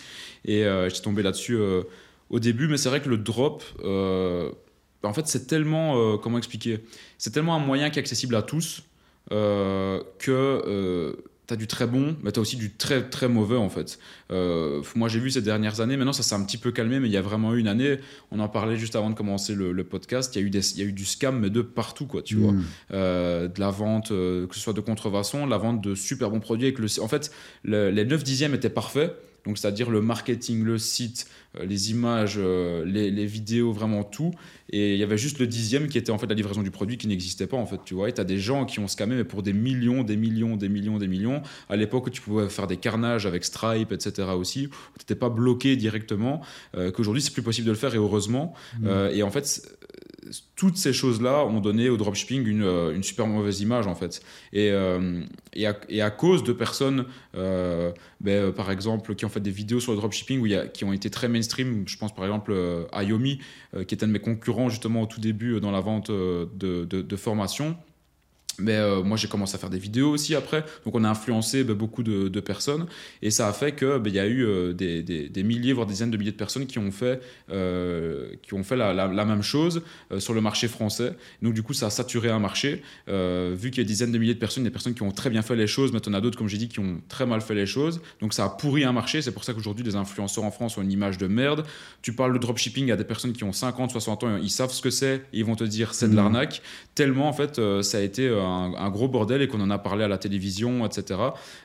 Et 0.43 0.65
euh, 0.65 0.89
j'étais 0.89 1.01
tombé 1.01 1.23
là-dessus 1.23 1.55
euh, 1.55 1.83
au 2.29 2.39
début. 2.39 2.67
Mais 2.67 2.77
c'est 2.77 2.89
vrai 2.89 3.01
que 3.01 3.09
le 3.09 3.17
drop, 3.17 3.63
en 3.83 5.13
fait, 5.13 5.27
c'est 5.27 5.47
tellement. 5.47 6.17
comment 6.17 6.37
expliquer? 6.37 6.79
C'est 7.17 7.31
tellement 7.31 7.55
un 7.55 7.59
moyen 7.59 7.89
qui 7.89 7.99
est 7.99 8.01
accessible 8.01 8.35
à 8.35 8.41
tous 8.41 8.83
que 9.29 11.15
tu 11.47 11.53
as 11.53 11.57
du 11.57 11.67
très 11.67 11.87
bon, 11.87 12.15
mais 12.23 12.31
tu 12.31 12.39
as 12.39 12.41
aussi 12.41 12.55
du 12.55 12.71
très 12.71 13.09
très 13.09 13.27
mauvais 13.27 13.57
en 13.57 13.69
fait. 13.69 13.99
Euh, 14.31 14.81
moi 14.95 15.07
j'ai 15.07 15.19
vu 15.19 15.29
ces 15.29 15.41
dernières 15.41 15.79
années, 15.81 15.97
maintenant 15.97 16.13
ça 16.13 16.23
s'est 16.23 16.35
un 16.35 16.43
petit 16.43 16.57
peu 16.57 16.71
calmé, 16.71 16.99
mais 16.99 17.07
il 17.07 17.11
y 17.11 17.17
a 17.17 17.21
vraiment 17.21 17.53
eu 17.53 17.59
une 17.59 17.67
année, 17.67 17.99
on 18.31 18.39
en 18.39 18.49
parlait 18.49 18.77
juste 18.77 18.95
avant 18.95 19.09
de 19.09 19.15
commencer 19.15 19.53
le, 19.53 19.83
podcast, 19.83 20.35
il 20.35 20.41
y, 20.41 20.43
a 20.43 20.47
eu 20.47 20.49
des, 20.49 20.71
il 20.73 20.79
y 20.79 20.81
a 20.81 20.85
eu 20.85 20.93
du 20.93 21.05
scam, 21.05 21.39
mais 21.39 21.49
de 21.49 21.61
partout 21.61 22.07
quoi, 22.07 22.21
tu 22.21 22.35
vois. 22.35 22.53
Mm. 22.53 22.63
Euh, 22.93 23.47
de 23.47 23.59
la 23.59 23.69
vente, 23.69 24.11
euh, 24.11 24.47
que 24.47 24.55
ce 24.55 24.61
soit 24.61 24.73
de 24.73 24.81
contrefaçon, 24.81 25.45
la 25.45 25.57
vente 25.57 25.81
de 25.81 25.93
super 25.93 26.31
bons 26.31 26.39
produits. 26.39 26.67
Avec 26.67 26.79
le, 26.79 26.87
en 27.01 27.07
fait, 27.07 27.31
les 27.63 28.05
9 28.05 28.23
dixièmes 28.23 28.55
étaient 28.55 28.69
parfaits 28.69 29.15
donc 29.45 29.57
c'est-à-dire 29.57 29.89
le 29.89 30.01
marketing, 30.01 30.63
le 30.63 30.77
site, 30.77 31.27
euh, 31.59 31.65
les 31.65 31.91
images, 31.91 32.35
euh, 32.37 32.83
les, 32.85 33.25
vidéos, 33.25 33.71
vraiment 33.71 34.03
tout. 34.03 34.31
Et 34.71 34.93
il 34.93 34.99
y 34.99 35.03
avait 35.03 35.17
juste 35.17 35.39
le 35.39 35.47
dixième 35.47 35.87
qui 35.87 35.97
était 35.97 36.11
en 36.11 36.17
fait 36.17 36.27
la 36.27 36.33
livraison 36.33 36.63
du 36.63 36.71
produit 36.71 36.97
qui 36.97 37.07
n'existait 37.07 37.47
pas 37.47 37.57
en 37.57 37.65
fait, 37.65 37.79
tu 37.85 37.93
vois. 37.93 38.09
Et 38.09 38.13
tu 38.13 38.21
as 38.21 38.23
des 38.23 38.39
gens 38.39 38.65
qui 38.65 38.79
ont 38.79 38.87
scammé 38.87 39.15
mais 39.15 39.23
pour 39.23 39.43
des 39.43 39.53
millions, 39.53 40.03
des 40.03 40.17
millions, 40.17 40.57
des 40.57 40.69
millions, 40.69 40.97
des 40.97 41.07
millions. 41.07 41.41
À 41.69 41.75
l'époque, 41.75 42.11
tu 42.11 42.21
pouvais 42.21 42.49
faire 42.49 42.67
des 42.67 42.77
carnages 42.77 43.25
avec 43.25 43.45
Stripe, 43.45 43.91
etc. 43.91 44.29
aussi. 44.35 44.69
Tu 44.69 45.03
n'étais 45.03 45.15
pas 45.15 45.29
bloqué 45.29 45.75
directement. 45.75 46.41
Euh, 46.75 46.91
qu'aujourd'hui, 46.91 47.21
c'est 47.21 47.33
plus 47.33 47.43
possible 47.43 47.67
de 47.67 47.71
le 47.71 47.77
faire 47.77 47.93
et 47.93 47.97
heureusement. 47.97 48.53
Mmh. 48.79 48.89
et 49.13 49.23
en 49.23 49.31
fait, 49.31 49.61
toutes 50.55 50.77
ces 50.77 50.93
choses-là 50.93 51.45
ont 51.45 51.59
donné 51.59 51.89
au 51.89 51.97
dropshipping 51.97 52.47
une, 52.47 52.63
euh, 52.63 52.95
une, 52.95 53.03
super 53.03 53.27
mauvaise 53.27 53.61
image 53.61 53.87
en 53.87 53.95
fait. 53.95 54.21
Et, 54.53 54.71
euh, 54.71 55.21
et, 55.53 55.67
à, 55.67 55.75
à, 56.01 56.09
cause 56.11 56.43
de 56.43 56.53
personnes, 56.53 57.05
euh, 57.35 57.91
ben, 58.21 58.51
par 58.51 58.71
exemple, 58.71 59.15
qui 59.15 59.25
ont 59.25 59.29
fait 59.29 59.39
des 59.39 59.51
vidéos 59.51 59.79
sur 59.79 59.91
le 59.91 59.97
dropshipping 59.97 60.69
qui 60.71 60.85
ont 60.85 60.93
été 60.93 61.09
très 61.09 61.27
mainstream, 61.27 61.83
je 61.87 61.97
pense 61.97 62.13
par 62.13 62.25
exemple 62.25 62.55
à 62.91 63.03
Yomi, 63.03 63.39
qui 63.87 63.93
était 63.93 64.03
un 64.03 64.07
de 64.07 64.13
mes 64.13 64.19
concurrents 64.19 64.69
justement 64.69 65.01
au 65.01 65.05
tout 65.05 65.19
début 65.19 65.59
dans 65.59 65.71
la 65.71 65.81
vente 65.81 66.11
de, 66.11 66.49
de, 66.55 66.85
de. 67.01 67.15
Mais 68.59 68.75
euh, 68.75 69.03
moi, 69.03 69.17
j'ai 69.17 69.27
commencé 69.27 69.55
à 69.55 69.57
faire 69.57 69.69
des 69.69 69.79
vidéos 69.79 70.11
aussi 70.11 70.35
après. 70.35 70.63
Donc, 70.85 70.95
on 70.95 71.03
a 71.03 71.09
influencé 71.09 71.63
bah, 71.63 71.73
beaucoup 71.73 72.03
de, 72.03 72.39
personnes. 72.39 72.85
Et 73.21 73.31
ça 73.31 73.47
a 73.47 73.53
fait 73.53 73.75
qu'il 73.75 73.87
bah, 73.87 74.09
y 74.09 74.19
a 74.19 74.27
eu 74.27 74.45
euh, 74.45 74.73
des, 74.73 75.01
des, 75.03 75.43
milliers, 75.43 75.73
voire 75.73 75.87
des 75.87 75.93
dizaines 75.93 76.11
de 76.11 76.17
milliers 76.17 76.31
de 76.31 76.37
personnes 76.37 76.67
qui 76.67 76.79
ont 76.79 76.91
fait, 76.91 77.21
euh, 77.49 78.27
qui 78.43 78.53
ont 78.53 78.63
fait 78.63 78.75
la, 78.75 78.93
la, 78.93 79.25
même 79.25 79.41
chose 79.41 79.81
sur 80.19 80.33
le 80.33 80.41
marché 80.41 80.67
français. 80.67 81.13
Donc, 81.41 81.53
du 81.53 81.63
coup, 81.63 81.73
ça 81.73 81.87
a 81.87 81.89
saturé 81.89 82.29
un 82.29 82.39
marché. 82.39 82.83
vu 83.07 83.71
qu'il 83.71 83.77
y 83.77 83.81
a 83.81 83.83
des 83.83 83.85
dizaines 83.85 84.11
de 84.11 84.17
milliers 84.17 84.33
de 84.33 84.39
personnes, 84.39 84.63
des 84.63 84.69
personnes 84.69 84.93
qui 84.93 85.03
ont 85.03 85.11
très 85.11 85.29
bien 85.29 85.41
fait 85.41 85.55
les 85.55 85.67
choses. 85.67 85.91
Maintenant, 85.91 86.11
il 86.11 86.13
y 86.13 86.17
en 86.17 86.19
a 86.19 86.21
d'autres, 86.21 86.37
comme 86.37 86.47
j'ai 86.47 86.57
dit, 86.57 86.67
qui 86.67 86.79
ont 86.79 87.01
très 87.09 87.25
mal 87.25 87.41
fait 87.41 87.55
les 87.55 87.65
choses. 87.65 88.01
Donc, 88.21 88.33
ça 88.33 88.45
a 88.45 88.49
pourri 88.49 88.83
un 88.83 88.93
marché. 88.93 89.21
C'est 89.21 89.31
pour 89.31 89.43
ça 89.43 89.53
qu'aujourd'hui, 89.53 89.83
les 89.83 89.95
influenceurs 89.95 90.43
en 90.43 90.51
France 90.51 90.77
ont 90.77 90.81
une 90.81 90.91
image 90.91 91.17
de 91.17 91.27
merde. 91.27 91.65
Tu 92.01 92.13
parles 92.13 92.33
de 92.33 92.39
dropshipping 92.39 92.91
à 92.91 92.95
des 92.95 93.03
personnes 93.03 93.33
qui 93.33 93.43
ont 93.43 93.53
50, 93.53 93.91
60 93.91 94.23
ans, 94.23 94.37
ils 94.37 94.49
savent 94.49 94.71
ce 94.71 94.81
que 94.81 94.89
c'est. 94.89 95.23
Ils 95.33 95.45
vont 95.45 95.55
te 95.55 95.63
dire 95.63 95.93
c'est 95.93 96.07
de 96.07 96.13
mmh. 96.13 96.15
l'arnaque. 96.15 96.61
Tellement, 96.93 97.27
en 97.27 97.33
fait, 97.33 97.59
ça 97.81 97.97
a 97.97 98.01
été 98.01 98.29
un, 98.45 98.89
gros 98.89 99.07
bordel 99.07 99.41
et 99.41 99.47
qu'on 99.47 99.61
en 99.61 99.69
a 99.69 99.77
parlé 99.77 100.03
à 100.03 100.07
la 100.07 100.17
télévision, 100.17 100.85
etc. 100.85 101.19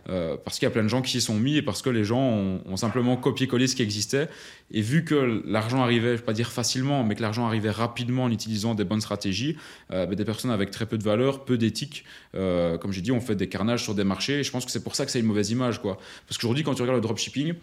Euh, 0.08 0.36
parce 0.42 0.58
qu'il 0.58 0.66
y 0.66 0.68
a 0.68 0.70
plein 0.70 0.82
de 0.82 0.88
gens 0.88 1.02
qui 1.02 1.12
s'y 1.12 1.20
sont 1.20 1.34
mis 1.34 1.56
et 1.56 1.62
parce 1.62 1.82
que 1.82 1.90
les 1.90 2.04
gens 2.04 2.20
ont, 2.20 2.76
simplement 2.76 3.16
copié-collé 3.16 3.66
ce 3.66 3.76
qui 3.76 3.82
existait. 3.82 4.28
Et 4.70 4.80
vu 4.80 5.04
que 5.04 5.42
l'argent 5.46 5.82
arrivait, 5.82 6.08
je 6.08 6.12
ne 6.12 6.16
vais 6.18 6.24
pas 6.24 6.32
dire 6.32 6.50
facilement, 6.50 7.04
mais 7.04 7.14
que 7.14 7.22
l'argent 7.22 7.46
arrivait 7.46 7.70
rapidement 7.70 8.24
en 8.24 8.30
utilisant 8.30 8.74
des 8.74 8.84
bonnes 8.84 9.00
stratégies, 9.00 9.56
euh, 9.92 10.06
ben, 10.06 10.14
des 10.14 10.24
personnes 10.24 10.50
avec 10.50 10.70
très 10.70 10.86
peu 10.86 10.96
de 10.96 11.02
valeur, 11.02 11.44
peu 11.44 11.58
d'éthique, 11.58 12.04
euh, 12.34 12.78
comme 12.78 12.92
j'ai 12.92 13.02
dit, 13.02 13.12
ont 13.12 13.20
fait 13.20 13.34
des 13.34 13.48
carnages 13.48 13.82
sur 13.82 13.94
des 13.94 14.04
marchés. 14.04 14.40
Et 14.40 14.44
je 14.44 14.50
pense 14.50 14.64
que 14.64 14.70
c'est 14.70 14.82
pour 14.82 14.94
ça 14.94 15.04
que 15.04 15.10
c'est 15.10 15.20
une 15.20 15.26
mauvaise 15.26 15.50
image. 15.50 15.80
Quoi. 15.80 15.98
Parce 16.26 16.38
qu'aujourd'hui, 16.38 16.64
quand 16.64 16.74
tu 16.74 16.82
regardes 16.82 16.98
le 16.98 17.02
dropshipping, 17.02 17.54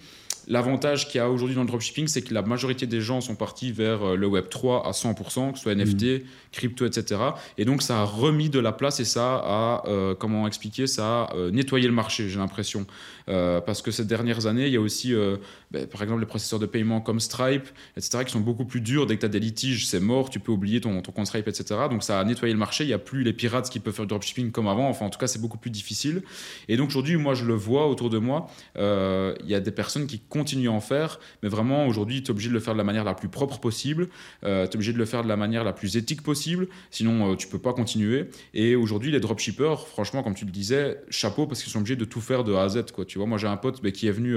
L'avantage 0.49 1.09
qu'il 1.09 1.17
y 1.17 1.21
a 1.21 1.29
aujourd'hui 1.29 1.55
dans 1.57 1.63
le 1.63 1.67
dropshipping, 1.67 2.07
c'est 2.07 2.21
que 2.21 2.33
la 2.33 2.41
majorité 2.41 2.87
des 2.87 3.01
gens 3.01 3.19
sont 3.19 3.35
partis 3.35 3.73
vers 3.73 4.15
le 4.15 4.27
Web 4.27 4.47
3 4.47 4.87
à 4.87 4.91
100%, 4.91 5.51
que 5.51 5.57
ce 5.57 5.63
soit 5.63 5.75
NFT, 5.75 6.03
mm. 6.03 6.19
Crypto, 6.57 6.85
etc. 6.85 7.21
Et 7.57 7.65
donc, 7.65 7.81
ça 7.81 8.01
a 8.01 8.03
remis 8.03 8.49
de 8.49 8.59
la 8.59 8.71
place 8.71 8.99
et 8.99 9.05
ça 9.05 9.35
a, 9.37 9.83
euh, 9.87 10.15
comment 10.15 10.47
expliquer, 10.47 10.87
ça 10.87 11.23
a 11.23 11.35
euh, 11.35 11.51
nettoyé 11.51 11.87
le 11.87 11.93
marché, 11.93 12.27
j'ai 12.27 12.39
l'impression. 12.39 12.85
parce 13.27 13.81
que 13.81 13.91
ces 13.91 14.05
dernières 14.05 14.47
années, 14.47 14.67
il 14.67 14.73
y 14.73 14.77
a 14.77 14.81
aussi, 14.81 15.13
ben, 15.71 15.85
par 15.87 16.01
exemple, 16.01 16.21
les 16.21 16.25
processeurs 16.25 16.59
de 16.59 16.65
paiement 16.65 17.01
comme 17.01 17.19
Stripe, 17.19 17.67
etc., 17.97 18.23
qui 18.25 18.31
sont 18.31 18.39
beaucoup 18.39 18.63
plus 18.63 18.79
durs. 18.79 19.05
Dès 19.05 19.15
que 19.15 19.21
tu 19.21 19.25
as 19.25 19.29
des 19.29 19.41
litiges, 19.41 19.85
c'est 19.85 19.99
mort, 19.99 20.29
tu 20.29 20.39
peux 20.39 20.53
oublier 20.53 20.79
ton, 20.79 21.01
ton 21.01 21.11
compte 21.11 21.27
Stripe, 21.27 21.47
etc. 21.47 21.87
Donc, 21.89 22.03
ça 22.03 22.21
a 22.21 22.23
nettoyé 22.23 22.53
le 22.53 22.59
marché. 22.59 22.85
Il 22.85 22.87
n'y 22.87 22.93
a 22.93 22.99
plus 22.99 23.23
les 23.23 23.33
pirates 23.33 23.69
qui 23.69 23.79
peuvent 23.79 23.93
faire 23.93 24.05
du 24.05 24.09
dropshipping 24.09 24.51
comme 24.51 24.67
avant. 24.67 24.87
Enfin, 24.87 25.05
en 25.05 25.09
tout 25.09 25.19
cas, 25.19 25.27
c'est 25.27 25.41
beaucoup 25.41 25.57
plus 25.57 25.71
difficile. 25.71 26.23
Et 26.69 26.77
donc, 26.77 26.87
aujourd'hui, 26.87 27.17
moi, 27.17 27.33
je 27.33 27.43
le 27.43 27.53
vois 27.53 27.87
autour 27.87 28.09
de 28.09 28.17
moi. 28.17 28.47
Il 28.77 29.49
y 29.49 29.55
a 29.55 29.59
des 29.59 29.71
personnes 29.71 30.07
qui 30.07 30.19
continue 30.19 30.69
à 30.69 30.71
en 30.71 30.79
faire, 30.79 31.19
mais 31.43 31.49
vraiment 31.49 31.85
aujourd'hui, 31.85 32.23
tu 32.23 32.27
es 32.27 32.31
obligé 32.31 32.47
de 32.47 32.53
le 32.53 32.61
faire 32.61 32.73
de 32.73 32.77
la 32.77 32.85
manière 32.85 33.03
la 33.03 33.13
plus 33.13 33.29
propre 33.29 33.59
possible, 33.59 34.09
euh, 34.43 34.65
tu 34.65 34.71
es 34.71 34.75
obligé 34.75 34.93
de 34.93 34.97
le 34.97 35.05
faire 35.05 35.23
de 35.23 35.27
la 35.27 35.35
manière 35.35 35.63
la 35.63 35.73
plus 35.73 35.97
éthique 35.97 36.23
possible, 36.23 36.46
sinon 36.91 37.31
euh, 37.31 37.35
tu 37.35 37.47
peux 37.47 37.59
pas 37.59 37.73
continuer. 37.73 38.29
Et 38.53 38.75
aujourd'hui, 38.75 39.11
les 39.11 39.19
dropshippers, 39.19 39.87
franchement, 39.87 40.23
comme 40.23 40.35
tu 40.35 40.45
le 40.45 40.51
disais, 40.51 40.99
chapeau 41.09 41.47
parce 41.47 41.63
qu'ils 41.63 41.71
sont 41.71 41.79
obligés 41.79 41.95
de 41.95 42.05
tout 42.05 42.21
faire 42.21 42.43
de 42.43 42.53
A 42.53 42.63
à 42.63 42.69
Z. 42.69 42.91
Quoi. 42.93 43.05
Tu 43.05 43.17
vois, 43.17 43.27
moi 43.27 43.37
j'ai 43.37 43.47
un 43.47 43.57
pote 43.57 43.81
mais, 43.83 43.91
qui 43.91 44.07
est 44.07 44.11
venu. 44.11 44.35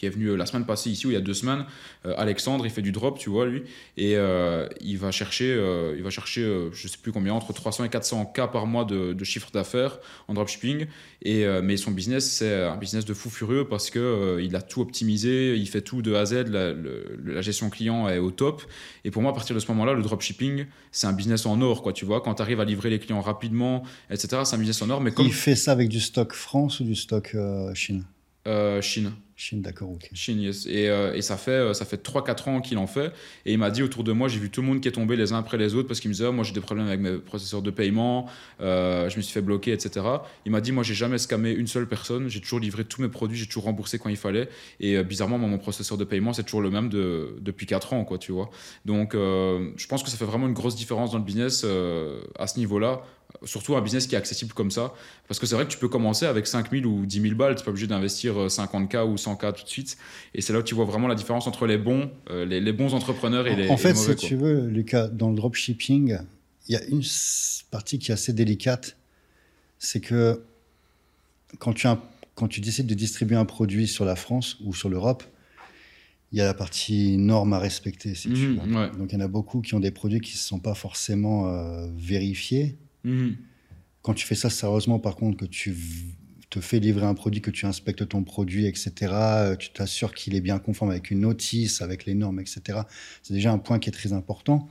Euh, 0.00 0.06
qui 0.06 0.06
est 0.06 0.10
venu 0.10 0.28
euh, 0.28 0.36
la 0.36 0.46
semaine 0.46 0.64
passée 0.64 0.90
ici, 0.90 1.06
ou 1.06 1.10
il 1.10 1.12
y 1.12 1.16
a 1.16 1.20
deux 1.20 1.34
semaines. 1.34 1.66
Euh, 2.06 2.14
Alexandre, 2.16 2.64
il 2.64 2.70
fait 2.70 2.80
du 2.80 2.90
drop, 2.90 3.18
tu 3.18 3.28
vois, 3.28 3.44
lui, 3.44 3.64
et 3.98 4.16
euh, 4.16 4.66
il 4.80 4.96
va 4.96 5.10
chercher, 5.10 5.54
il 5.96 6.02
va 6.02 6.08
chercher 6.08 6.40
je 6.72 6.88
sais 6.88 6.96
plus 7.02 7.12
combien, 7.12 7.34
entre 7.34 7.52
300 7.52 7.84
et 7.84 7.88
400 7.90 8.24
cas 8.26 8.46
par 8.46 8.66
mois 8.66 8.86
de, 8.86 9.24
chiffre 9.24 9.50
d'affaires 9.52 9.98
en 10.26 10.34
dropshipping. 10.34 10.86
Et, 11.22 11.44
mais 11.62 11.76
son 11.76 11.90
business, 11.90 12.30
c'est 12.30 12.62
un 12.62 12.76
business 12.76 13.04
de 13.04 13.12
fou 13.12 13.28
furieux 13.28 13.66
parce 13.68 13.90
que 13.90 14.40
il 14.42 14.56
a 14.56 14.62
tout 14.62 14.80
optimisé, 14.80 15.54
il 15.56 15.68
fait 15.68 15.82
tout 15.82 16.00
de 16.00 16.14
A 16.14 16.20
à 16.20 16.26
Z, 16.26 16.48
la, 16.48 16.72
la, 16.72 17.42
gestion 17.42 17.68
client 17.68 18.08
est 18.08 18.18
au 18.18 18.30
top. 18.30 18.62
Et 19.04 19.10
pour 19.10 19.20
moi, 19.20 19.32
à 19.32 19.34
partir 19.34 19.54
de 19.54 19.60
ce 19.60 19.68
moment-là, 19.68 19.92
le 19.92 20.02
dropshipping, 20.02 20.66
c'est 20.92 21.06
un 21.06 21.12
business 21.12 21.44
en 21.44 21.60
or, 21.60 21.82
quoi, 21.82 21.92
tu 21.92 22.06
vois, 22.06 22.20
quand 22.22 22.34
tu 22.34 22.42
arrives 22.42 22.60
à 22.60 22.64
livrer 22.64 22.88
les 22.90 22.98
clients 22.98 23.20
rapidement, 23.20 23.82
etc., 24.10 24.42
c'est 24.44 24.56
un 24.56 24.58
business 24.58 24.80
en 24.82 24.90
or. 24.90 25.00
Mais 25.00 25.10
comme... 25.10 25.26
Il 25.26 25.32
fait 25.32 25.56
ça 25.56 25.72
avec 25.72 25.88
du 25.88 26.00
stock 26.00 26.32
France 26.32 26.80
ou 26.80 26.84
du 26.84 26.94
stock 26.94 27.36
Chine? 27.74 28.04
Chine. 28.80 29.12
Chine, 29.40 29.62
d'accord, 29.62 29.92
ok. 29.92 30.10
Chine, 30.12 30.38
yes. 30.38 30.66
Et, 30.66 30.90
euh, 30.90 31.14
et 31.14 31.22
ça 31.22 31.38
fait, 31.38 31.50
euh, 31.50 31.72
ça 31.72 31.86
fait 31.86 31.96
3-4 31.96 32.50
ans 32.50 32.60
qu'il 32.60 32.76
en 32.76 32.86
fait. 32.86 33.10
Et 33.46 33.54
il 33.54 33.58
m'a 33.58 33.70
dit 33.70 33.82
autour 33.82 34.04
de 34.04 34.12
moi, 34.12 34.28
j'ai 34.28 34.38
vu 34.38 34.50
tout 34.50 34.60
le 34.60 34.66
monde 34.66 34.82
qui 34.82 34.88
est 34.88 34.92
tombé 34.92 35.16
les 35.16 35.32
uns 35.32 35.38
après 35.38 35.56
les 35.56 35.74
autres 35.74 35.88
parce 35.88 35.98
qu'il 35.98 36.10
me 36.10 36.12
disait, 36.12 36.26
oh, 36.26 36.32
moi 36.32 36.44
j'ai 36.44 36.52
des 36.52 36.60
problèmes 36.60 36.88
avec 36.88 37.00
mes 37.00 37.16
processeurs 37.16 37.62
de 37.62 37.70
paiement, 37.70 38.28
euh, 38.60 39.08
je 39.08 39.16
me 39.16 39.22
suis 39.22 39.32
fait 39.32 39.40
bloquer, 39.40 39.72
etc. 39.72 40.04
Il 40.44 40.52
m'a 40.52 40.60
dit, 40.60 40.72
moi 40.72 40.82
j'ai 40.82 40.92
jamais 40.92 41.16
scamé 41.16 41.52
une 41.52 41.66
seule 41.66 41.88
personne, 41.88 42.28
j'ai 42.28 42.42
toujours 42.42 42.60
livré 42.60 42.84
tous 42.84 43.00
mes 43.00 43.08
produits, 43.08 43.38
j'ai 43.38 43.46
toujours 43.46 43.64
remboursé 43.64 43.98
quand 43.98 44.10
il 44.10 44.18
fallait. 44.18 44.50
Et 44.78 45.02
bizarrement, 45.02 45.38
mon 45.38 45.56
processeur 45.56 45.96
de 45.96 46.04
paiement, 46.04 46.34
c'est 46.34 46.44
toujours 46.44 46.60
le 46.60 46.70
même 46.70 46.90
de, 46.90 47.36
depuis 47.40 47.64
4 47.64 47.94
ans, 47.94 48.04
quoi, 48.04 48.18
tu 48.18 48.32
vois. 48.32 48.50
Donc 48.84 49.14
je 49.14 49.86
pense 49.86 50.02
que 50.02 50.10
ça 50.10 50.18
fait 50.18 50.26
vraiment 50.26 50.48
une 50.48 50.52
grosse 50.52 50.76
différence 50.76 51.12
dans 51.12 51.18
le 51.18 51.24
business 51.24 51.64
à 52.38 52.46
ce 52.46 52.58
niveau-là 52.58 53.00
surtout 53.44 53.76
un 53.76 53.82
business 53.82 54.06
qui 54.06 54.14
est 54.14 54.18
accessible 54.18 54.52
comme 54.52 54.70
ça. 54.70 54.92
Parce 55.28 55.38
que 55.38 55.46
c'est 55.46 55.54
vrai 55.54 55.64
que 55.64 55.70
tu 55.70 55.78
peux 55.78 55.88
commencer 55.88 56.26
avec 56.26 56.46
5000 56.46 56.86
ou 56.86 57.06
10 57.06 57.20
000 57.20 57.34
balles, 57.34 57.54
tu 57.54 57.60
n'es 57.60 57.64
pas 57.64 57.70
obligé 57.70 57.86
d'investir 57.86 58.34
50K 58.34 58.96
euh, 58.96 59.04
ou 59.04 59.14
100K 59.16 59.54
tout 59.54 59.64
de 59.64 59.68
suite. 59.68 59.96
Et 60.34 60.40
c'est 60.40 60.52
là 60.52 60.60
où 60.60 60.62
tu 60.62 60.74
vois 60.74 60.84
vraiment 60.84 61.08
la 61.08 61.14
différence 61.14 61.46
entre 61.46 61.66
les 61.66 61.78
bons, 61.78 62.10
euh, 62.30 62.44
les, 62.44 62.72
bons 62.72 62.94
entrepreneurs 62.94 63.46
et 63.46 63.56
les, 63.56 63.68
en 63.68 63.76
fait, 63.76 63.94
si 63.94 64.14
tu 64.16 64.36
veux, 64.36 64.66
Lucas, 64.66 65.08
dans 65.08 65.30
le 65.30 65.36
dropshipping, 65.36 66.18
il 66.68 66.72
y 66.72 66.76
a 66.76 66.84
une 66.84 67.02
partie 67.70 67.98
qui 67.98 68.10
est 68.10 68.14
assez 68.14 68.32
délicate. 68.32 68.96
C'est 69.78 70.00
que 70.00 70.42
quand 71.58 71.72
tu, 71.72 71.88
quand 72.34 72.48
tu 72.48 72.60
décides 72.60 72.86
de 72.86 72.94
distribuer 72.94 73.36
un 73.36 73.46
produit 73.46 73.86
sur 73.88 74.04
la 74.04 74.16
France 74.16 74.58
ou 74.64 74.74
sur 74.74 74.88
l'Europe, 74.88 75.24
il 76.32 76.38
y 76.38 76.42
a 76.42 76.44
la 76.44 76.54
partie 76.54 77.16
norme 77.16 77.54
à 77.54 77.58
respecter, 77.58 78.14
si 78.14 78.28
tu 78.32 78.48
mhm, 78.48 78.58
veux. 78.58 78.98
Donc 78.98 79.12
il 79.12 79.14
y 79.14 79.16
en 79.16 79.24
a 79.24 79.28
beaucoup 79.28 79.62
qui 79.62 79.74
ont 79.74 79.80
des 79.80 79.90
produits 79.90 80.20
qui 80.20 80.34
ne 80.34 80.38
sont 80.38 80.60
pas 80.60 80.74
forcément 80.74 81.48
euh, 81.48 81.88
vérifiés 81.96 82.76
Mhm. 83.04 83.36
Quand 84.02 84.14
tu 84.14 84.26
fais 84.26 84.34
ça 84.34 84.50
sérieusement, 84.50 84.98
par 84.98 85.16
contre, 85.16 85.36
que 85.36 85.44
tu 85.44 85.76
te 86.48 86.60
fais 86.60 86.80
livrer 86.80 87.06
un 87.06 87.14
produit, 87.14 87.40
que 87.40 87.50
tu 87.50 87.66
inspectes 87.66 88.08
ton 88.08 88.24
produit, 88.24 88.66
etc., 88.66 88.92
euh, 89.12 89.56
tu 89.56 89.70
t'assures 89.70 90.12
qu'il 90.12 90.34
est 90.34 90.40
bien 90.40 90.58
conforme 90.58 90.90
avec 90.90 91.10
une 91.10 91.20
notice, 91.20 91.80
avec 91.80 92.06
les 92.06 92.14
normes, 92.14 92.40
etc., 92.40 92.80
c'est 93.22 93.34
déjà 93.34 93.52
un 93.52 93.58
point 93.58 93.78
qui 93.78 93.88
est 93.88 93.92
très 93.92 94.12
important. 94.12 94.68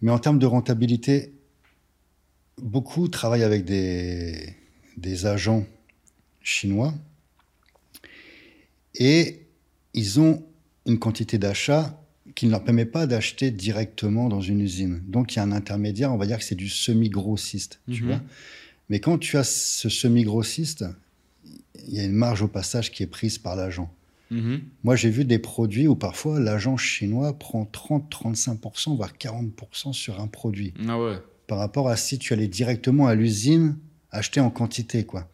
Mais 0.00 0.12
en 0.12 0.18
termes 0.18 0.38
de 0.38 0.46
rentabilité, 0.46 1.32
beaucoup 2.62 3.08
travaillent 3.08 3.42
avec 3.42 3.64
des, 3.64 4.54
agents 5.24 5.66
chinois 6.42 6.94
et 8.94 9.46
ils 9.94 10.20
ont 10.20 10.44
une 10.86 10.98
quantité 10.98 11.38
d'achat 11.38 12.00
qui 12.38 12.46
ne 12.46 12.52
leur 12.52 12.62
permet 12.62 12.84
pas 12.84 13.08
d'acheter 13.08 13.50
directement 13.50 14.28
dans 14.28 14.40
une 14.40 14.60
usine. 14.60 15.02
Donc 15.08 15.34
il 15.34 15.38
y 15.38 15.40
a 15.40 15.42
un 15.42 15.50
intermédiaire, 15.50 16.12
on 16.12 16.16
va 16.16 16.24
dire 16.24 16.38
que 16.38 16.44
c'est 16.44 16.54
du 16.54 16.68
semi-grossiste, 16.68 17.80
tu 17.90 18.04
mhm. 18.04 18.08
vois. 18.08 18.20
Mais 18.88 19.00
quand 19.00 19.18
tu 19.18 19.36
as 19.36 19.42
ce 19.42 19.88
semi-grossiste, 19.88 20.84
il 21.88 21.94
y 21.94 21.98
a 21.98 22.04
une 22.04 22.12
marge 22.12 22.42
au 22.42 22.46
passage 22.46 22.92
qui 22.92 23.02
est 23.02 23.08
prise 23.08 23.38
par 23.38 23.56
l'agent. 23.56 23.92
Mhm. 24.30 24.60
Moi, 24.84 24.94
j'ai 24.94 25.10
vu 25.10 25.24
des 25.24 25.40
produits 25.40 25.88
où 25.88 25.96
parfois 25.96 26.38
l'agent 26.38 26.76
chinois 26.76 27.36
prend 27.36 27.64
30, 27.64 28.08
35%, 28.08 28.94
voire 28.94 29.14
40% 29.14 29.92
sur 29.92 30.20
un 30.20 30.28
produit. 30.28 30.74
Ah 30.86 30.96
ouais. 30.96 31.16
Par 31.48 31.58
rapport 31.58 31.88
à 31.88 31.96
si 31.96 32.20
tu 32.20 32.34
allais 32.34 32.46
directement 32.46 33.08
à 33.08 33.16
l'usine 33.16 33.76
acheter 34.12 34.38
en 34.38 34.50
quantité, 34.50 35.02
quoi. 35.02 35.28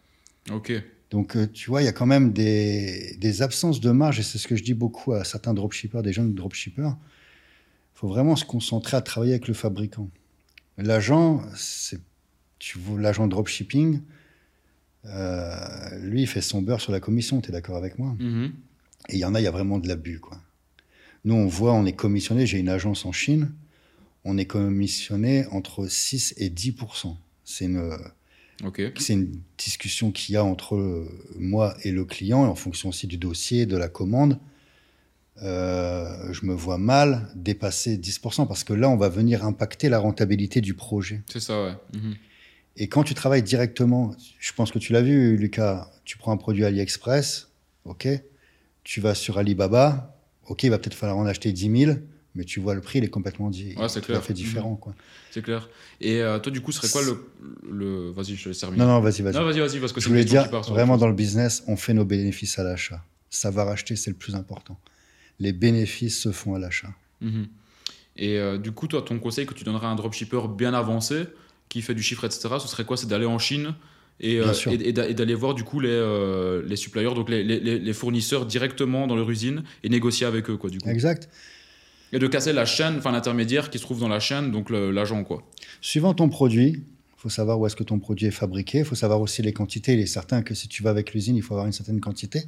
Ok. 0.51 0.73
Donc, 1.15 1.37
euh, 1.37 1.47
tu 1.47 1.69
vois, 1.69 1.81
il 1.81 1.85
y 1.85 1.87
a 1.87 1.93
quand 1.93 2.05
même 2.05 2.33
des, 2.33 3.15
des 3.21 3.41
absences 3.41 3.79
de 3.79 3.89
marge, 3.89 4.19
et 4.19 4.21
c'est 4.21 4.37
ce 4.37 4.49
que 4.49 4.57
je 4.57 4.63
dis 4.63 4.73
beaucoup 4.73 5.13
à 5.13 5.23
certains 5.23 5.53
dropshippers, 5.53 6.01
des 6.01 6.11
jeunes 6.11 6.33
dropshippers. 6.33 6.91
Il 6.91 7.97
faut 7.97 8.09
vraiment 8.09 8.35
se 8.35 8.43
concentrer 8.43 8.97
à 8.97 9.01
travailler 9.01 9.31
avec 9.31 9.47
le 9.47 9.53
fabricant. 9.53 10.09
L'agent, 10.77 11.41
c'est, 11.55 12.01
tu 12.59 12.79
vois, 12.79 12.99
l'agent 12.99 13.27
dropshipping, 13.27 14.01
euh, 15.05 15.99
lui, 16.01 16.23
il 16.23 16.27
fait 16.27 16.41
son 16.41 16.61
beurre 16.61 16.81
sur 16.81 16.91
la 16.91 16.99
commission, 16.99 17.39
tu 17.39 17.47
es 17.47 17.53
d'accord 17.53 17.77
avec 17.77 17.97
moi? 17.97 18.13
Mhm. 18.19 18.51
Et 19.07 19.13
il 19.13 19.19
y 19.19 19.23
en 19.23 19.35
a, 19.35 19.39
il 19.39 19.45
y 19.45 19.47
a 19.47 19.51
vraiment 19.51 19.79
de 19.79 19.87
l'abus, 19.87 20.19
quoi. 20.19 20.37
Nous, 21.23 21.33
on 21.33 21.47
voit, 21.47 21.71
on 21.71 21.85
est 21.85 21.95
commissionné, 21.95 22.45
j'ai 22.45 22.59
une 22.59 22.67
agence 22.67 23.05
en 23.05 23.13
Chine, 23.13 23.53
on 24.25 24.37
est 24.37 24.47
commissionné 24.47 25.45
entre 25.47 25.87
6 25.87 26.33
et 26.35 26.49
10% 26.49 27.15
C'est 27.45 27.63
une, 27.63 27.97
C'est 28.97 29.13
une 29.13 29.41
discussion 29.57 30.11
qu'il 30.11 30.35
y 30.35 30.37
a 30.37 30.43
entre 30.43 30.75
euh, 30.75 31.09
moi 31.37 31.75
et 31.83 31.91
le 31.91 32.05
client, 32.05 32.43
en 32.43 32.55
fonction 32.55 32.89
aussi 32.89 33.07
du 33.07 33.17
dossier, 33.17 33.65
de 33.65 33.77
la 33.77 33.89
commande. 33.89 34.39
Euh, 35.43 36.31
je 36.31 36.45
me 36.45 36.53
vois 36.53 36.77
mal 36.77 37.29
dépasser 37.35 37.97
10%, 37.97 38.47
parce 38.47 38.63
que 38.63 38.73
là, 38.73 38.89
on 38.89 38.95
va 38.95 39.09
venir 39.09 39.45
impacter 39.45 39.89
la 39.89 39.99
rentabilité 39.99 40.61
du 40.61 40.73
projet. 40.73 41.21
C'est 41.29 41.41
ça, 41.41 41.61
ouais. 41.63 41.73
Mhm. 41.93 42.15
Et 42.77 42.87
quand 42.87 43.03
tu 43.03 43.13
travailles 43.13 43.43
directement, 43.43 44.15
je 44.39 44.53
pense 44.53 44.71
que 44.71 44.79
tu 44.79 44.93
l'as 44.93 45.01
vu, 45.01 45.37
Lucas, 45.37 45.91
tu 46.03 46.17
prends 46.17 46.31
un 46.31 46.37
produit 46.37 46.65
AliExpress, 46.65 47.49
ok, 47.85 48.07
tu 48.83 49.01
vas 49.01 49.15
sur 49.15 49.37
Alibaba, 49.37 50.17
ok, 50.47 50.63
il 50.63 50.69
va 50.69 50.77
peut-être 50.77 50.93
falloir 50.93 51.17
en 51.17 51.25
acheter 51.25 51.51
10 51.51 51.85
000, 51.85 51.97
mais 52.35 52.43
tu 52.43 52.59
vois 52.59 52.75
le 52.75 52.81
prix, 52.81 52.99
il 52.99 53.03
est 53.05 53.09
complètement 53.09 53.49
di- 53.49 53.73
Ouais, 53.77 53.87
c'est 53.89 54.01
tout 54.01 54.05
à 54.11 54.15
clair. 54.15 54.23
fait 54.23 54.33
différent. 54.33 54.75
Quoi. 54.75 54.93
C'est 55.31 55.41
clair. 55.41 55.69
Et 56.01 56.21
euh, 56.21 56.37
toi, 56.39 56.51
du 56.51 56.61
coup, 56.61 56.71
serait 56.71 56.89
quoi 56.89 57.01
le. 57.03 57.25
le... 57.71 58.11
Vas-y, 58.11 58.35
je 58.35 58.43
te 58.43 58.49
laisse 58.49 58.59
terminer. 58.59 58.83
Non, 58.83 58.89
non, 58.89 58.99
vas-y, 59.01 59.21
vas-y. 59.21 59.33
Non, 59.33 59.43
vas-y, 59.43 59.59
vas-y, 59.59 59.79
parce 59.79 59.93
que 59.93 60.01
Je 60.01 60.07
voulais 60.07 60.25
dire, 60.25 60.49
vraiment 60.69 60.97
dans 60.97 61.07
le 61.07 61.13
business, 61.13 61.63
on 61.67 61.75
fait 61.75 61.93
nos 61.93 62.05
bénéfices 62.05 62.59
à 62.59 62.63
l'achat. 62.63 63.03
Savoir 63.29 63.67
acheter, 63.69 63.95
c'est 63.95 64.09
le 64.11 64.15
plus 64.15 64.35
important. 64.35 64.79
Les 65.39 65.51
bénéfices 65.53 66.19
se 66.21 66.31
font 66.31 66.55
à 66.55 66.59
l'achat. 66.59 66.93
Mhm. 67.21 67.47
Et 68.17 68.37
euh, 68.37 68.57
du 68.57 68.71
coup, 68.71 68.87
toi, 68.87 69.01
ton 69.01 69.19
conseil 69.19 69.45
que 69.45 69.53
tu 69.53 69.63
donnerais 69.65 69.87
à 69.87 69.89
un 69.89 69.95
dropshipper 69.95 70.41
bien 70.57 70.73
avancé, 70.73 71.23
qui 71.67 71.81
fait 71.81 71.93
du 71.95 72.03
chiffre, 72.03 72.23
etc., 72.23 72.47
ce 72.61 72.67
serait 72.67 72.85
quoi? 72.85 72.95
C'est 72.95 73.07
d'aller 73.07 73.25
en 73.25 73.39
Chine 73.39 73.73
et, 74.21 74.39
euh, 74.39 74.53
et, 74.67 74.89
et 74.89 74.93
d'aller 75.13 75.33
voir 75.35 75.53
du 75.55 75.65
coup 75.65 75.81
les, 75.81 75.89
euh, 75.89 76.63
les 76.65 76.77
suppliers, 76.77 77.13
donc 77.13 77.29
les- 77.29 77.43
les 77.43 77.93
fournisseurs 77.93 78.45
directement 78.45 79.07
dans 79.07 79.17
leur 79.17 79.29
usine 79.29 79.63
et 79.83 79.89
négocier 79.89 80.25
avec 80.25 80.49
eux, 80.49 80.55
quoi, 80.55 80.69
du 80.69 80.79
coup. 80.79 80.87
Exact. 80.89 81.27
Et 82.13 82.19
de 82.19 82.27
casser 82.27 82.53
la 82.53 82.65
chaîne, 82.65 82.95
enfin 82.97 83.11
l'intermédiaire 83.11 83.69
qui 83.69 83.77
se 83.77 83.83
trouve 83.83 83.99
dans 83.99 84.07
la 84.07 84.19
chaîne, 84.19 84.51
donc 84.51 84.69
l'agent, 84.69 85.23
quoi. 85.23 85.43
Suivant 85.81 86.13
ton 86.13 86.29
produit, 86.29 86.69
il 86.77 87.17
faut 87.17 87.29
savoir 87.29 87.59
où 87.59 87.65
est-ce 87.65 87.75
que 87.75 87.83
ton 87.83 87.99
produit 87.99 88.27
est 88.27 88.31
fabriqué. 88.31 88.79
Il 88.79 88.85
faut 88.85 88.95
savoir 88.95 89.19
aussi 89.21 89.41
les 89.41 89.53
quantités. 89.53 89.93
Il 89.93 89.99
est 89.99 90.05
certain 90.05 90.41
que 90.41 90.53
si 90.53 90.67
tu 90.67 90.83
vas 90.83 90.91
avec 90.91 91.13
l'usine, 91.13 91.35
il 91.35 91.41
faut 91.41 91.53
avoir 91.55 91.65
une 91.65 91.73
certaine 91.73 91.99
quantité. 91.99 92.43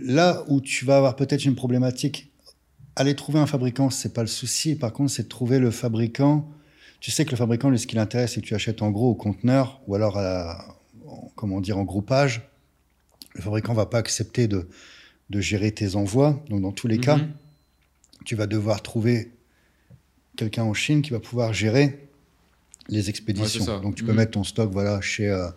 Là 0.00 0.44
où 0.48 0.60
tu 0.60 0.84
vas 0.84 0.96
avoir 0.98 1.16
peut-être 1.16 1.44
une 1.44 1.54
problématique, 1.54 2.30
aller 2.96 3.14
trouver 3.14 3.40
un 3.40 3.46
fabricant, 3.46 3.90
c'est 3.90 4.12
pas 4.14 4.22
le 4.22 4.26
souci. 4.28 4.74
Par 4.74 4.92
contre, 4.92 5.10
c'est 5.10 5.24
de 5.24 5.28
trouver 5.28 5.58
le 5.58 5.70
fabricant. 5.70 6.48
Tu 7.00 7.10
sais 7.10 7.24
que 7.24 7.30
le 7.30 7.36
fabricant, 7.36 7.68
lui, 7.70 7.78
ce 7.78 7.86
qui 7.86 7.96
l'intéresse, 7.96 8.34
c'est 8.34 8.40
que 8.40 8.46
tu 8.46 8.54
achètes 8.54 8.82
en 8.82 8.90
gros 8.90 9.10
au 9.10 9.14
conteneur 9.14 9.80
ou 9.86 9.94
alors 9.94 10.18
à 10.18 10.76
comment 11.34 11.60
dire, 11.60 11.76
en 11.78 11.84
groupage. 11.84 12.42
Le 13.34 13.42
fabricant 13.42 13.74
va 13.74 13.86
pas 13.86 13.98
accepter 13.98 14.46
de, 14.46 14.68
de 15.30 15.40
gérer 15.40 15.72
tes 15.72 15.96
envois. 15.96 16.42
Donc, 16.48 16.62
dans 16.62 16.72
tous 16.72 16.86
les 16.86 16.98
cas, 16.98 17.16
Mhm. 17.16 17.32
Tu 18.24 18.34
vas 18.36 18.46
devoir 18.46 18.82
trouver 18.82 19.32
quelqu'un 20.36 20.64
en 20.64 20.74
Chine 20.74 21.02
qui 21.02 21.10
va 21.10 21.20
pouvoir 21.20 21.52
gérer 21.52 22.08
les 22.88 23.08
expéditions. 23.10 23.64
Ouais. 23.64 23.80
Donc 23.82 23.94
tu 23.94 24.04
peux 24.04 24.12
Mhm. 24.12 24.16
mettre 24.18 24.32
ton 24.32 24.44
stock 24.44 24.70
voilà, 24.72 25.00
chez, 25.00 25.28
euh, 25.28 25.48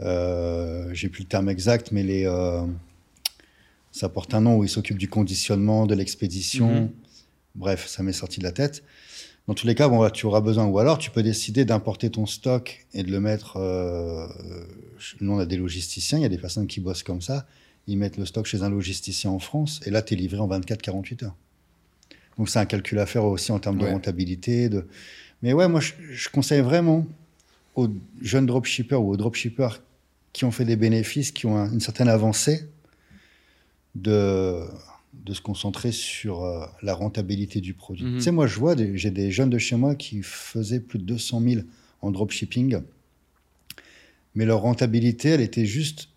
euh, 0.00 0.88
j'ai 0.94 1.08
plus 1.08 1.22
le 1.24 1.28
terme 1.28 1.48
exact, 1.48 1.92
mais 1.92 2.02
les, 2.02 2.24
euh, 2.26 2.62
ça 3.92 4.08
porte 4.08 4.34
un 4.34 4.40
nom 4.40 4.56
où 4.56 4.64
ils 4.64 4.70
s'occupent 4.70 4.98
du 4.98 5.08
conditionnement, 5.08 5.86
de 5.86 5.94
l'expédition. 5.94 6.82
Mhm. 6.82 6.90
Bref, 7.54 7.86
ça 7.88 8.02
m'est 8.02 8.12
sorti 8.12 8.38
de 8.38 8.44
la 8.44 8.52
tête. 8.52 8.82
Dans 9.48 9.54
tous 9.54 9.66
les 9.66 9.74
cas, 9.74 9.88
bon, 9.88 10.08
tu 10.10 10.26
auras 10.26 10.42
besoin. 10.42 10.66
Ou 10.66 10.78
alors, 10.78 10.98
tu 10.98 11.10
peux 11.10 11.22
décider 11.22 11.64
d'importer 11.64 12.10
ton 12.10 12.26
stock 12.26 12.86
et 12.92 13.02
de 13.02 13.10
le 13.10 13.18
mettre. 13.18 13.56
Euh, 13.56 14.28
nous, 15.20 15.32
on 15.32 15.38
a 15.38 15.46
des 15.46 15.56
logisticiens. 15.56 16.18
Il 16.18 16.22
y 16.22 16.26
a 16.26 16.28
des 16.28 16.38
personnes 16.38 16.66
qui 16.66 16.80
bossent 16.80 17.02
comme 17.02 17.22
ça. 17.22 17.46
Ils 17.86 17.96
mettent 17.96 18.18
le 18.18 18.26
stock 18.26 18.44
chez 18.44 18.62
un 18.62 18.68
logisticien 18.68 19.30
en 19.30 19.38
France 19.38 19.80
et 19.86 19.90
là, 19.90 20.02
tu 20.02 20.12
es 20.14 20.16
livré 20.18 20.38
en 20.38 20.46
24-48 20.48 21.24
heures. 21.24 21.34
Donc, 22.38 22.48
c'est 22.48 22.58
un 22.60 22.66
calcul 22.66 22.98
à 23.00 23.06
faire 23.06 23.24
aussi 23.24 23.50
en 23.52 23.58
termes 23.58 23.78
de 23.78 23.84
rentabilité. 23.92 24.68
De... 24.68 24.86
Mais 25.42 25.52
ouais, 25.52 25.68
moi, 25.68 25.80
je, 25.80 25.92
je 26.10 26.28
conseille 26.28 26.60
vraiment 26.60 27.06
aux 27.74 27.88
jeunes 28.22 28.46
dropshippers 28.46 29.02
ou 29.02 29.10
aux 29.12 29.16
dropshippers 29.16 29.82
qui 30.32 30.44
ont 30.44 30.50
fait 30.52 30.64
des 30.64 30.76
bénéfices, 30.76 31.32
qui 31.32 31.46
ont 31.46 31.56
un- 31.56 31.72
une 31.72 31.80
certaine 31.80 32.08
avancée, 32.08 32.68
de, 33.94 34.62
de 35.24 35.34
se 35.34 35.40
concentrer 35.40 35.90
sur 35.92 36.44
euh, 36.44 36.64
la 36.82 36.94
rentabilité 36.94 37.60
du 37.60 37.74
produit. 37.74 38.04
Mhm. 38.04 38.16
Tu 38.16 38.20
sais, 38.22 38.30
moi, 38.30 38.46
je 38.46 38.58
vois, 38.58 38.76
j'ai 38.94 39.10
des 39.10 39.30
jeunes 39.30 39.50
de 39.50 39.58
chez 39.58 39.76
moi 39.76 39.94
qui 39.94 40.22
faisaient 40.22 40.80
plus 40.80 40.98
de 40.98 41.04
200 41.04 41.40
000 41.42 41.62
en 42.02 42.10
dropshipping, 42.10 42.78
mais 44.34 44.44
leur 44.44 44.60
rentabilité, 44.60 45.30
elle 45.30 45.40
était 45.40 45.66
juste 45.66 46.08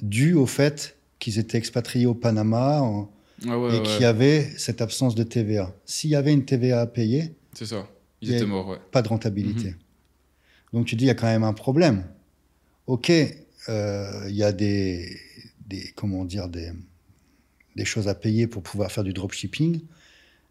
due 0.00 0.34
au 0.34 0.46
fait 0.46 0.96
qu'ils 1.18 1.38
étaient 1.38 1.58
expatriés 1.58 2.06
au 2.06 2.14
Panama 2.14 2.80
en- 2.82 3.10
Ah 3.48 3.58
ouais, 3.58 3.74
et 3.74 3.78
ouais, 3.78 3.82
qu'il 3.82 4.00
y 4.00 4.04
avait 4.04 4.42
cette 4.56 4.80
absence 4.80 5.14
de 5.14 5.22
TVA. 5.22 5.74
S'il 5.84 6.10
y 6.10 6.16
avait 6.16 6.32
une 6.32 6.44
TVA 6.44 6.80
à 6.80 6.86
payer, 6.86 7.34
c'est 7.52 7.66
ça. 7.66 7.88
Ils 8.20 8.32
étaient 8.32 8.46
morts, 8.46 8.68
ouais. 8.68 8.78
pas 8.90 9.02
de 9.02 9.08
rentabilité. 9.08 9.70
Mhm. 9.70 9.76
Donc 10.72 10.86
tu 10.86 10.96
dis, 10.96 11.04
il 11.04 11.08
y 11.08 11.10
a 11.10 11.14
quand 11.14 11.26
même 11.26 11.44
un 11.44 11.52
problème. 11.52 12.04
Ok, 12.86 13.10
euh, 13.10 14.26
il 14.28 14.34
y 14.34 14.42
a 14.42 14.52
des, 14.52 15.16
des, 15.66 15.92
comment 15.94 16.24
dire, 16.24 16.48
des, 16.48 16.72
des 17.76 17.84
choses 17.84 18.08
à 18.08 18.14
payer 18.14 18.46
pour 18.46 18.62
pouvoir 18.62 18.90
faire 18.90 19.04
du 19.04 19.12
dropshipping, 19.12 19.80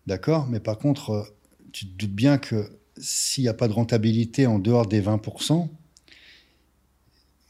d'accord, 0.07 0.47
mais 0.47 0.59
par 0.59 0.77
contre, 0.77 1.09
euh, 1.11 1.23
tu 1.71 1.85
te 1.85 1.91
doutes 1.97 2.13
bien 2.13 2.37
que 2.37 2.71
s'il 2.97 3.43
n'y 3.43 3.47
a 3.47 3.53
pas 3.53 3.67
de 3.67 3.73
rentabilité 3.73 4.45
en 4.47 4.59
dehors 4.59 4.85
des 4.85 5.01
20%, 5.01 5.67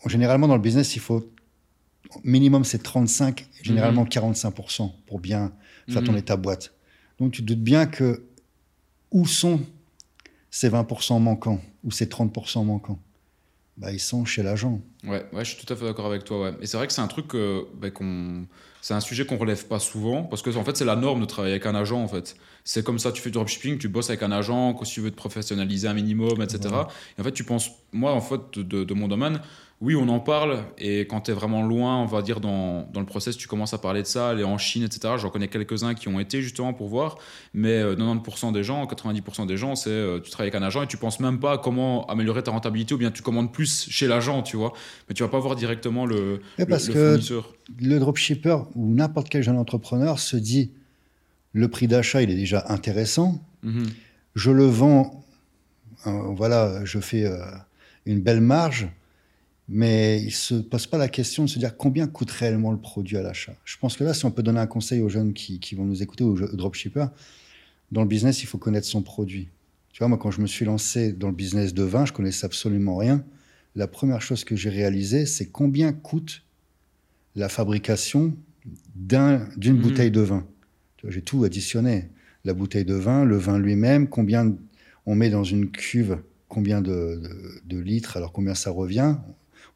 généralement 0.08 0.48
dans 0.48 0.56
le 0.56 0.62
business, 0.62 0.96
il 0.96 1.02
faut 1.02 1.30
minimum 2.24 2.64
c'est 2.64 2.82
35, 2.84 3.48
généralement 3.62 4.06
45% 4.06 4.92
pour 5.08 5.20
bien 5.20 5.54
faire 5.90 6.04
ton 6.04 6.12
Mhm. 6.14 6.18
état 6.20 6.38
boîte. 6.38 6.74
Donc 7.20 7.32
tu 7.32 7.42
te 7.42 7.48
doutes 7.48 7.64
bien 7.64 7.86
que 7.86 8.26
où 9.12 9.26
sont 9.26 9.62
ces 10.50 10.70
20% 10.70 11.20
manquants 11.20 11.62
ou 11.84 11.92
ces 11.92 12.08
30% 12.08 12.64
manquants? 12.64 13.00
Bah, 13.76 13.92
Ils 13.92 14.00
sont 14.00 14.24
chez 14.24 14.44
l'agent. 14.44 14.82
Ouais, 15.04 15.26
ouais, 15.34 15.44
je 15.44 15.56
suis 15.56 15.66
tout 15.66 15.74
à 15.74 15.76
fait 15.76 15.84
d'accord 15.86 16.06
avec 16.06 16.24
toi. 16.26 16.42
Ouais. 16.44 16.54
Et 16.62 16.68
c'est 16.68 16.78
vrai 16.78 16.86
que 16.86 16.94
c'est 16.94 17.02
un 17.02 17.08
truc 17.08 17.34
euh, 17.34 17.64
bah, 17.76 17.90
qu'on, 17.90 18.46
c'est 18.82 18.94
un 18.94 19.00
sujet 19.00 19.26
qu'on 19.26 19.38
relève 19.38 19.66
pas 19.66 19.80
souvent 19.80 20.24
parce 20.24 20.44
que 20.44 20.56
en 20.56 20.64
fait 20.64 20.78
c'est 20.78 20.86
la 20.86 20.96
norme 20.96 21.22
de 21.22 21.26
travailler 21.26 21.54
avec 21.56 21.66
un 21.66 21.74
agent 21.74 22.00
en 22.00 22.08
fait. 22.08 22.36
C'est 22.64 22.84
comme 22.86 23.00
ça, 23.00 23.12
tu 23.12 23.20
fais 23.22 23.30
du 23.30 23.34
dropshipping, 23.34 23.80
tu 23.80 23.90
bosses 23.90 24.10
avec 24.12 24.22
un 24.22 24.32
agent, 24.32 24.76
que 24.76 24.86
si 24.86 24.94
tu 24.94 25.02
veux 25.02 25.10
te 25.12 25.16
professionnaliser 25.16 25.88
un 25.88 25.96
minimum, 25.96 26.40
etc. 26.42 26.60
Voilà. 26.70 26.88
Et 27.18 27.22
en 27.22 27.24
fait, 27.24 27.32
tu 27.32 27.44
penses, 27.44 27.72
moi 27.92 28.14
en 28.14 28.22
fait 28.22 28.60
de, 28.60 28.84
de 28.84 28.94
mon 28.94 29.08
domaine, 29.08 29.42
oui, 29.84 29.98
on 29.98 30.08
en 30.08 30.22
parle 30.22 30.60
et 30.78 31.02
quand 31.02 31.22
tu 31.22 31.32
es 31.32 31.34
vraiment 31.34 31.62
loin, 31.62 31.98
on 32.02 32.06
va 32.06 32.22
dire 32.22 32.40
dans, 32.40 32.88
dans 32.94 33.02
le 33.02 33.06
process, 33.06 33.36
tu 33.36 33.50
commences 33.50 33.74
à 33.74 33.78
parler 33.78 34.02
de 34.02 34.08
ça, 34.08 34.30
aller 34.30 34.46
en 34.46 34.58
Chine, 34.58 34.84
etc. 34.84 35.16
J'en 35.18 35.30
connais 35.30 35.50
quelques-uns 35.50 35.94
qui 35.94 36.08
ont 36.08 36.22
été 36.22 36.42
justement 36.42 36.72
pour 36.72 36.88
voir, 36.88 37.18
mais 37.54 37.82
euh, 37.82 37.94
90% 37.96 38.54
des 38.54 38.64
gens, 38.64 38.86
90% 38.86 39.46
des 39.46 39.58
gens, 39.58 39.76
c'est 39.76 39.90
euh, 39.90 40.22
tu 40.22 40.32
travailles 40.32 40.52
avec 40.52 40.62
un 40.62 40.66
agent 40.66 40.84
et 40.84 40.88
tu 40.88 40.96
penses 40.96 41.20
même 41.20 41.38
pas 41.38 41.54
à 41.54 41.58
comment 41.58 42.06
améliorer 42.06 42.42
ta 42.44 42.52
rentabilité 42.52 42.94
ou 42.94 42.98
bien 42.98 43.12
tu 43.12 43.22
commandes 43.22 43.52
plus 43.52 43.90
chez 43.90 44.08
l'agent, 44.08 44.42
tu 44.42 44.56
vois. 44.56 44.72
Mais 45.10 45.16
tu 45.16 45.22
vas 45.22 45.28
pas 45.28 45.40
voir 45.40 45.58
directement 45.58 46.06
le, 46.06 46.40
Et 46.58 46.66
parce 46.66 46.88
le 46.88 46.94
que 46.94 47.10
fournisseur. 47.10 47.54
le 47.82 48.00
dropshipper 48.00 48.60
ou 48.76 48.94
n'importe 48.94 49.28
quel 49.28 49.44
jeune 49.44 49.58
entrepreneur 49.58 50.18
se 50.18 50.38
dit 50.38 50.72
le 51.52 51.68
prix 51.68 51.88
d'achat, 51.88 52.22
il 52.22 52.32
est 52.32 52.36
déjà 52.36 52.64
intéressant. 52.70 53.42
Mhm. 53.64 53.88
Je 54.36 54.50
le 54.50 54.66
vends, 54.66 55.26
euh, 56.08 56.12
voilà, 56.32 56.86
je 56.86 57.00
fais 57.00 57.26
euh, 57.26 57.44
une 58.06 58.22
belle 58.22 58.42
marge, 58.42 58.88
mais 59.74 60.22
il 60.22 60.32
se 60.32 60.54
pose 60.56 60.86
pas 60.86 61.00
la 61.00 61.10
question 61.10 61.46
de 61.46 61.50
se 61.50 61.58
dire 61.58 61.76
combien 61.76 62.06
coûte 62.08 62.30
réellement 62.30 62.72
le 62.72 62.78
produit 62.78 63.18
à 63.18 63.24
l'achat. 63.24 63.56
Je 63.66 63.76
pense 63.78 63.98
que 63.98 64.04
là, 64.04 64.14
si 64.14 64.24
on 64.26 64.32
peut 64.32 64.44
donner 64.44 64.60
un 64.60 64.68
conseil 64.68 65.02
aux 65.02 65.10
jeunes 65.10 65.34
qui, 65.34 65.60
qui 65.60 65.74
vont 65.74 65.84
nous 65.84 66.04
écouter, 66.04 66.24
aux 66.24 66.36
dropshippers, 66.56 67.08
dans 67.92 68.02
le 68.02 68.08
business, 68.08 68.44
il 68.44 68.46
faut 68.46 68.60
connaître 68.60 68.86
son 68.88 69.02
produit. 69.02 69.50
Tu 69.92 70.00
vois, 70.00 70.08
moi, 70.08 70.18
quand 70.20 70.30
je 70.32 70.42
me 70.42 70.48
suis 70.48 70.64
lancé 70.66 71.12
dans 71.12 71.28
le 71.28 71.34
business 71.36 71.74
de 71.74 71.84
vin, 71.84 72.06
je 72.06 72.14
connaissais 72.14 72.46
absolument 72.46 72.98
rien. 72.98 73.24
La 73.76 73.88
première 73.88 74.22
chose 74.22 74.44
que 74.44 74.56
j'ai 74.56 74.70
réalisée, 74.70 75.26
c'est 75.26 75.48
combien 75.48 75.92
coûte 75.92 76.44
la 77.36 77.50
fabrication 77.50 78.36
d'un- 78.96 79.48
d'une 79.58 79.76
Mhm. 79.76 79.82
bouteille 79.82 80.12
de 80.12 80.22
vin. 80.22 80.46
J'ai 81.08 81.22
tout 81.24 81.44
additionné. 81.44 82.10
La 82.46 82.54
bouteille 82.54 82.86
de 82.86 82.94
vin, 82.94 83.26
le 83.26 83.38
vin 83.38 83.58
lui-même, 83.58 84.08
combien 84.08 84.56
on 85.08 85.16
met 85.16 85.30
dans 85.32 85.44
une 85.44 85.72
cuve 85.72 86.20
combien 86.48 86.82
de, 86.82 87.22
de, 87.66 87.80
litres, 87.80 88.18
alors 88.18 88.32
combien 88.32 88.54
ça 88.54 88.70
revient. 88.70 89.16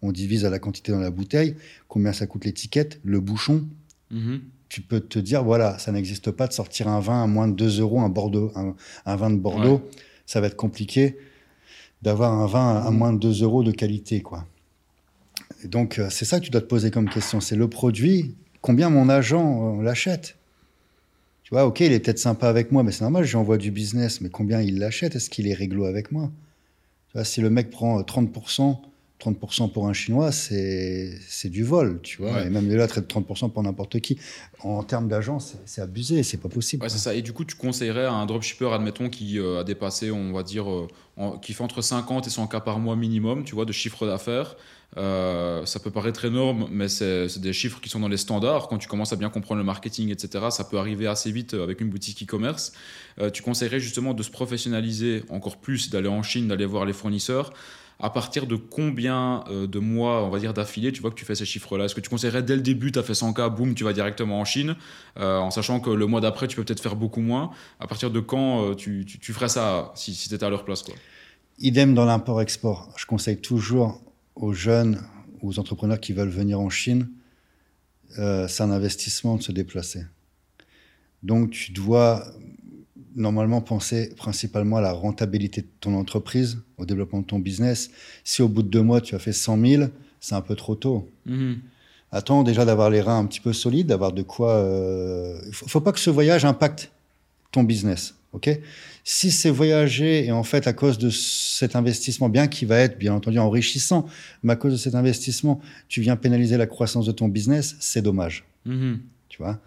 On 0.01 0.11
divise 0.11 0.45
à 0.45 0.49
la 0.49 0.59
quantité 0.59 0.91
dans 0.91 0.99
la 0.99 1.11
bouteille, 1.11 1.55
combien 1.87 2.13
ça 2.13 2.27
coûte 2.27 2.45
l'étiquette, 2.45 2.99
le 3.03 3.19
bouchon. 3.19 3.65
Mhm. 4.11 4.41
Tu 4.69 4.81
peux 4.81 4.99
te 4.99 5.17
dire, 5.19 5.43
voilà, 5.43 5.79
ça 5.79 5.91
n'existe 5.91 6.31
pas 6.31 6.47
de 6.47 6.53
sortir 6.53 6.87
un 6.87 6.99
vin 6.99 7.23
à 7.23 7.27
moins 7.27 7.47
de 7.47 7.53
2 7.53 7.79
euros, 7.79 8.01
un, 8.01 8.09
Bordeaux, 8.09 8.51
un, 9.05 9.15
vin 9.15 9.29
de 9.29 9.37
Bordeaux. 9.37 9.81
Ça 10.25 10.41
va 10.41 10.47
être 10.47 10.57
compliqué 10.57 11.17
d'avoir 12.01 12.33
un 12.33 12.47
vin 12.47 12.81
à, 12.81 12.91
moins 12.91 13.13
de 13.13 13.19
2 13.19 13.43
euros 13.43 13.63
de 13.63 13.71
qualité. 13.71 14.21
quoi. 14.21 14.45
donc, 15.63 15.99
euh, 15.99 16.09
c'est 16.09 16.25
ça 16.25 16.39
que 16.39 16.45
tu 16.45 16.51
dois 16.51 16.61
te 16.61 16.67
poser 16.67 16.91
comme 16.91 17.09
question. 17.09 17.39
C'est 17.39 17.55
le 17.55 17.69
produit, 17.69 18.35
combien 18.61 18.89
mon 18.89 19.09
agent 19.09 19.79
euh, 19.79 19.83
l'achète 19.83 20.37
tu 21.47 21.53
vois, 21.53 21.65
ok, 21.65 21.79
il 21.79 21.93
est 21.93 22.01
peut-être 22.01 22.19
sympa 22.19 22.49
avec 22.49 22.73
moi, 22.73 22.83
mais 22.83 22.91
c'est 22.91 23.03
normal, 23.03 23.23
j'envoie 23.23 23.57
du 23.57 23.71
business, 23.71 24.19
mais 24.19 24.27
combien 24.27 24.59
il 24.59 24.79
l'achète? 24.79 25.15
Est-ce 25.15 25.29
qu'il 25.29 25.47
est 25.47 25.53
réglo 25.53 25.85
avec 25.85 26.11
moi? 26.11 26.29
Tu 27.07 27.13
vois, 27.13 27.23
Si 27.23 27.39
le 27.39 27.49
mec 27.49 27.69
prend 27.69 28.01
30%, 28.01 28.69
euh, 28.69 28.73
30% 29.19 29.71
pour 29.71 29.87
un 29.87 29.93
Chinois, 29.93 30.31
c'est 30.31 31.49
du 31.49 31.63
vol, 31.63 31.99
tu 32.03 32.21
vois. 32.21 32.43
Et 32.43 32.49
même 32.49 32.67
de 32.67 32.75
là, 32.75 32.87
traite 32.87 33.11
30% 33.11 33.51
pour 33.51 33.63
n'importe 33.63 33.99
qui. 33.99 34.19
En 34.59 34.83
termes 34.83 35.07
d'agence, 35.07 35.55
c'est 35.65 35.81
abusé, 35.81 36.21
c'est 36.21 36.37
pas 36.37 36.49
possible. 36.49 36.83
Ouais, 36.83 36.89
c'est 36.89 36.99
ça. 36.99 37.15
Et 37.15 37.23
du 37.23 37.33
coup, 37.33 37.43
tu 37.43 37.55
conseillerais 37.55 38.05
à 38.05 38.13
un 38.13 38.25
dropshipper, 38.27 38.69
admettons, 38.71 39.09
qui 39.09 39.39
euh, 39.39 39.61
a 39.61 39.63
dépassé, 39.63 40.11
on 40.11 40.33
va 40.33 40.43
dire, 40.43 40.69
euh, 40.69 40.87
qui 41.41 41.53
fait 41.53 41.63
entre 41.63 41.81
50 41.81 42.27
et 42.27 42.29
100 42.29 42.47
cas 42.47 42.59
par 42.59 42.77
mois 42.77 42.95
minimum, 42.95 43.43
tu 43.43 43.55
vois, 43.55 43.65
de 43.65 43.71
chiffre 43.71 44.05
d'affaires, 44.05 44.55
euh, 44.97 45.65
ça 45.65 45.79
peut 45.79 45.91
paraître 45.91 46.23
énorme, 46.23 46.67
mais 46.71 46.87
c'est 46.87 47.39
des 47.39 47.53
chiffres 47.53 47.81
qui 47.81 47.89
sont 47.89 47.99
dans 47.99 48.07
les 48.07 48.17
standards. 48.17 48.67
Quand 48.67 48.77
tu 48.77 48.87
commences 48.87 49.13
à 49.13 49.15
bien 49.15 49.29
comprendre 49.29 49.57
le 49.57 49.65
marketing, 49.65 50.11
etc., 50.11 50.45
ça 50.51 50.63
peut 50.63 50.77
arriver 50.77 51.07
assez 51.07 51.31
vite 51.31 51.55
avec 51.55 51.81
une 51.81 51.89
boutique 51.89 52.23
e-commerce. 52.23 52.71
Tu 53.33 53.41
conseillerais 53.41 53.79
justement 53.79 54.13
de 54.13 54.21
se 54.21 54.29
professionnaliser 54.29 55.23
encore 55.29 55.57
plus, 55.57 55.89
d'aller 55.89 56.07
en 56.07 56.21
Chine, 56.21 56.47
d'aller 56.47 56.65
voir 56.65 56.85
les 56.85 56.93
fournisseurs. 56.93 57.51
À 57.99 58.09
partir 58.11 58.45
de 58.45 58.55
combien 58.55 59.43
euh, 59.49 59.65
de 59.65 59.79
mois, 59.79 60.23
on 60.23 60.29
va 60.29 60.39
dire, 60.39 60.53
d'affilée, 60.53 60.91
tu 60.91 61.01
vois 61.01 61.09
que 61.09 61.15
tu 61.15 61.25
fais 61.25 61.33
ces 61.35 61.45
chiffres-là? 61.45 61.85
Est-ce 61.85 61.95
que 61.95 62.01
tu 62.01 62.09
conseillerais 62.09 62.43
dès 62.43 62.55
le 62.55 62.61
début, 62.61 62.91
tu 62.91 62.99
as 62.99 63.03
fait 63.03 63.13
100K, 63.13 63.55
boum, 63.55 63.73
tu 63.73 63.83
vas 63.83 63.93
directement 63.93 64.39
en 64.39 64.45
Chine, 64.45 64.75
en 65.15 65.49
sachant 65.49 65.79
que 65.79 65.89
le 65.89 66.05
mois 66.05 66.21
d'après, 66.21 66.47
tu 66.47 66.55
peux 66.55 66.63
peut-être 66.63 66.81
faire 66.81 66.95
beaucoup 66.95 67.21
moins? 67.21 67.49
À 67.79 67.87
partir 67.87 68.11
de 68.11 68.19
quand 68.19 68.75
tu, 68.75 69.03
tu, 69.05 69.33
ferais 69.33 69.49
ça 69.49 69.91
si, 69.95 70.13
si 70.13 70.29
tu 70.29 70.35
étais 70.35 70.45
à 70.45 70.49
leur 70.49 70.63
place 70.63 70.83
Idem 71.57 71.95
dans 71.95 72.05
l'import-export. 72.05 72.93
Je 72.97 73.07
conseille 73.07 73.41
toujours 73.41 73.99
aux 74.35 74.53
jeunes 74.53 75.01
aux 75.41 75.59
entrepreneurs 75.59 75.99
qui 75.99 76.13
veulent 76.13 76.29
venir 76.29 76.59
en 76.59 76.69
Chine, 76.69 77.09
euh, 78.19 78.47
c'est 78.47 78.63
un 78.63 78.71
investissement 78.71 79.35
de 79.35 79.43
se 79.43 79.51
déplacer. 79.51 80.05
Donc 81.23 81.51
tu 81.51 81.71
dois 81.71 82.25
normalement 83.17 83.61
penser 83.61 84.13
principalement 84.15 84.77
à 84.77 84.81
la 84.81 84.93
rentabilité 84.93 85.61
de 85.61 85.67
ton 85.81 85.95
entreprise, 85.95 86.59
au 86.77 86.85
développement 86.85 87.19
de 87.19 87.25
ton 87.25 87.39
business. 87.39 87.89
Si 88.23 88.41
au 88.41 88.47
bout 88.47 88.63
de 88.63 88.69
deux 88.69 88.83
mois 88.83 89.01
tu 89.01 89.15
as 89.15 89.19
fait 89.19 89.33
100 89.33 89.59
000, 89.65 89.83
c'est 90.21 90.35
un 90.35 90.41
peu 90.41 90.55
trop 90.55 90.75
tôt. 90.75 91.09
Mhm. 91.25 91.57
Attends 92.11 92.43
déjà 92.43 92.63
d'avoir 92.63 92.89
les 92.89 93.01
reins 93.01 93.19
un 93.19 93.25
petit 93.25 93.41
peu 93.41 93.51
solides, 93.51 93.87
d'avoir 93.87 94.13
de 94.13 94.21
quoi. 94.21 94.51
Euh, 94.51 95.37
il 95.43 95.49
ne 95.49 95.53
faut, 95.53 95.67
faut, 95.67 95.81
pas 95.81 95.91
que 95.91 95.99
ce 95.99 96.09
voyage 96.09 96.45
impacte 96.45 96.91
ton 97.51 97.63
business. 97.63 98.15
ok? 98.31 98.49
Si 99.03 99.31
c'est 99.31 99.49
voyager 99.49 100.25
et 100.25 100.31
en 100.31 100.43
fait 100.43 100.67
à 100.67 100.73
cause 100.73 100.97
de 100.97 101.09
cet 101.09 101.75
investissement, 101.75 102.29
bien 102.29 102.47
qu'il 102.47 102.67
va 102.67 102.77
être 102.79 102.97
bien 102.97 103.13
entendu 103.13 103.39
enrichissant, 103.39 104.05
mais 104.43 104.53
à 104.53 104.55
cause 104.55 104.73
de 104.73 104.77
cet 104.77 104.95
investissement, 104.95 105.59
tu 105.89 106.01
viens 106.01 106.15
pénaliser 106.15 106.57
la 106.57 106.67
croissance 106.67 107.05
de 107.05 107.11
ton 107.11 107.27
business, 107.27 107.75
c'est 107.79 108.01
dommage. 108.01 108.45
Mm-hmm. 108.67 108.97
Tu 109.29 109.41
vois? 109.41 109.59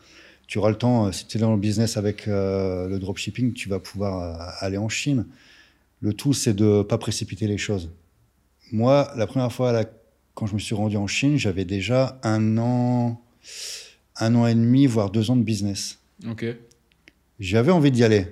Tu 0.51 0.59
auras 0.59 0.71
le 0.71 0.77
temps, 0.77 1.07
euh, 1.07 1.13
si 1.13 1.27
tu 1.29 1.39
es 1.39 1.41
dans 1.41 1.53
le 1.53 1.61
business 1.61 1.97
avec 1.97 2.27
euh, 2.27 2.89
le 2.89 2.99
dropshipping, 2.99 3.53
tu 3.53 3.69
vas 3.69 3.79
pouvoir 3.79 4.21
euh, 4.21 4.53
aller 4.59 4.79
en 4.79 4.89
Chine. 4.89 5.27
Le 6.01 6.13
tout, 6.13 6.33
c'est 6.33 6.55
de 6.55 6.83
pas 6.83 6.99
précipiter 6.99 7.47
les 7.47 7.57
choses. 7.57 7.93
Moi, 8.73 9.13
la 9.17 9.29
première 9.29 9.53
fois, 9.53 9.85
quand 10.35 10.47
je 10.47 10.55
me 10.55 10.59
suis 10.59 10.75
rendu 10.75 10.97
en 10.97 11.07
Chine, 11.07 11.37
j'avais 11.37 11.65
déjà 11.65 12.19
un 12.25 12.59
an, 12.59 13.23
un 14.17 14.35
an 14.35 14.49
et 14.49 14.55
demi, 14.57 14.87
voire 14.87 15.11
deux 15.11 15.31
ans 15.31 15.37
de 15.37 15.45
business. 15.45 16.01
Ok. 16.29 16.45
J'avais 17.39 17.71
envie 17.71 17.93
d'y 17.93 18.03
aller. 18.03 18.27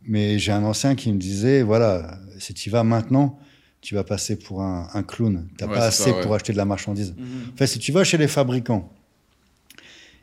Mais 0.00 0.38
j'ai 0.38 0.52
un 0.52 0.64
ancien 0.64 0.94
qui 0.94 1.12
me 1.12 1.18
disait, 1.18 1.62
voilà, 1.62 2.20
si 2.38 2.54
tu 2.54 2.70
vas 2.70 2.84
maintenant, 2.84 3.38
tu 3.82 3.94
vas 3.94 4.04
passer 4.04 4.38
pour 4.38 4.62
un, 4.62 5.02
clown. 5.02 5.46
Tu 5.58 5.64
n'as 5.64 5.70
pas 5.70 5.84
assez 5.84 6.10
pour 6.22 6.34
acheter 6.34 6.54
de 6.54 6.58
la 6.58 6.64
marchandise. 6.64 7.14
Mhm. 7.18 7.52
Enfin, 7.52 7.66
si 7.66 7.78
tu 7.78 7.92
vas 7.92 8.02
chez 8.02 8.16
les 8.16 8.28
fabricants 8.28 8.90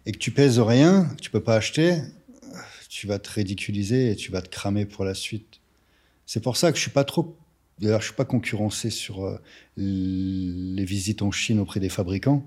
et 0.06 0.12
que 0.12 0.18
tu 0.18 0.32
pèses 0.32 0.60
rien, 0.60 1.06
que 1.16 1.22
tu 1.22 1.30
peux 1.30 1.44
pas 1.44 1.56
acheter, 1.56 2.02
tu 2.90 3.08
vas 3.08 3.20
te 3.20 3.30
ridiculiser 3.30 4.12
et 4.12 4.16
tu 4.16 4.32
vas 4.32 4.42
te 4.42 4.50
cramer 4.50 4.86
pour 4.86 5.06
la 5.06 5.14
suite. 5.14 5.60
C'est 6.26 6.42
pour 6.42 6.58
ça 6.58 6.72
que 6.72 6.78
je 6.78 6.82
suis 6.82 6.92
pas 6.92 7.04
trop. 7.04 7.38
D'ailleurs, 7.80 8.02
je 8.02 8.08
suis 8.08 8.16
pas 8.16 8.26
concurrencé 8.26 8.90
sur 8.90 9.26
euh, 9.26 9.42
les 9.78 10.86
visites 10.86 11.22
en 11.22 11.32
Chine 11.32 11.60
auprès 11.60 11.80
des 11.80 11.90
fabricants 11.90 12.46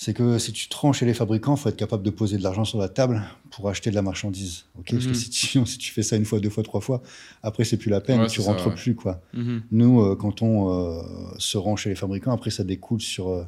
c'est 0.00 0.14
que 0.14 0.38
si 0.38 0.54
tu 0.54 0.66
te 0.66 0.76
rends 0.78 0.94
chez 0.94 1.04
les 1.04 1.12
fabricants, 1.12 1.56
il 1.56 1.60
faut 1.60 1.68
être 1.68 1.76
capable 1.76 2.02
de 2.02 2.08
poser 2.08 2.38
de 2.38 2.42
l'argent 2.42 2.64
sur 2.64 2.78
la 2.78 2.88
table 2.88 3.22
pour 3.50 3.68
acheter 3.68 3.90
de 3.90 3.94
la 3.94 4.00
marchandise. 4.00 4.64
ok? 4.78 4.92
Parce 4.92 5.04
que 5.04 5.10
mhm. 5.10 5.14
si 5.14 5.28
tu, 5.28 5.46
si 5.66 5.76
tu, 5.76 5.92
fais 5.92 6.02
ça 6.02 6.16
une 6.16 6.24
fois, 6.24 6.40
deux 6.40 6.48
fois, 6.48 6.62
trois 6.62 6.80
fois, 6.80 7.02
après, 7.42 7.64
c'est 7.64 7.76
plus 7.76 7.90
la 7.90 8.00
peine, 8.00 8.26
tu 8.26 8.40
rentres 8.40 8.74
plus. 8.74 8.94
quoi. 8.94 9.20
Mhm. 9.34 9.62
Nous, 9.72 10.00
euh, 10.00 10.16
quand 10.16 10.40
on 10.40 10.70
euh, 10.70 11.02
se 11.36 11.58
rend 11.58 11.76
chez 11.76 11.90
les 11.90 11.96
fabricants, 11.96 12.32
après, 12.32 12.48
ça 12.48 12.64
découle 12.64 13.02
sur 13.02 13.46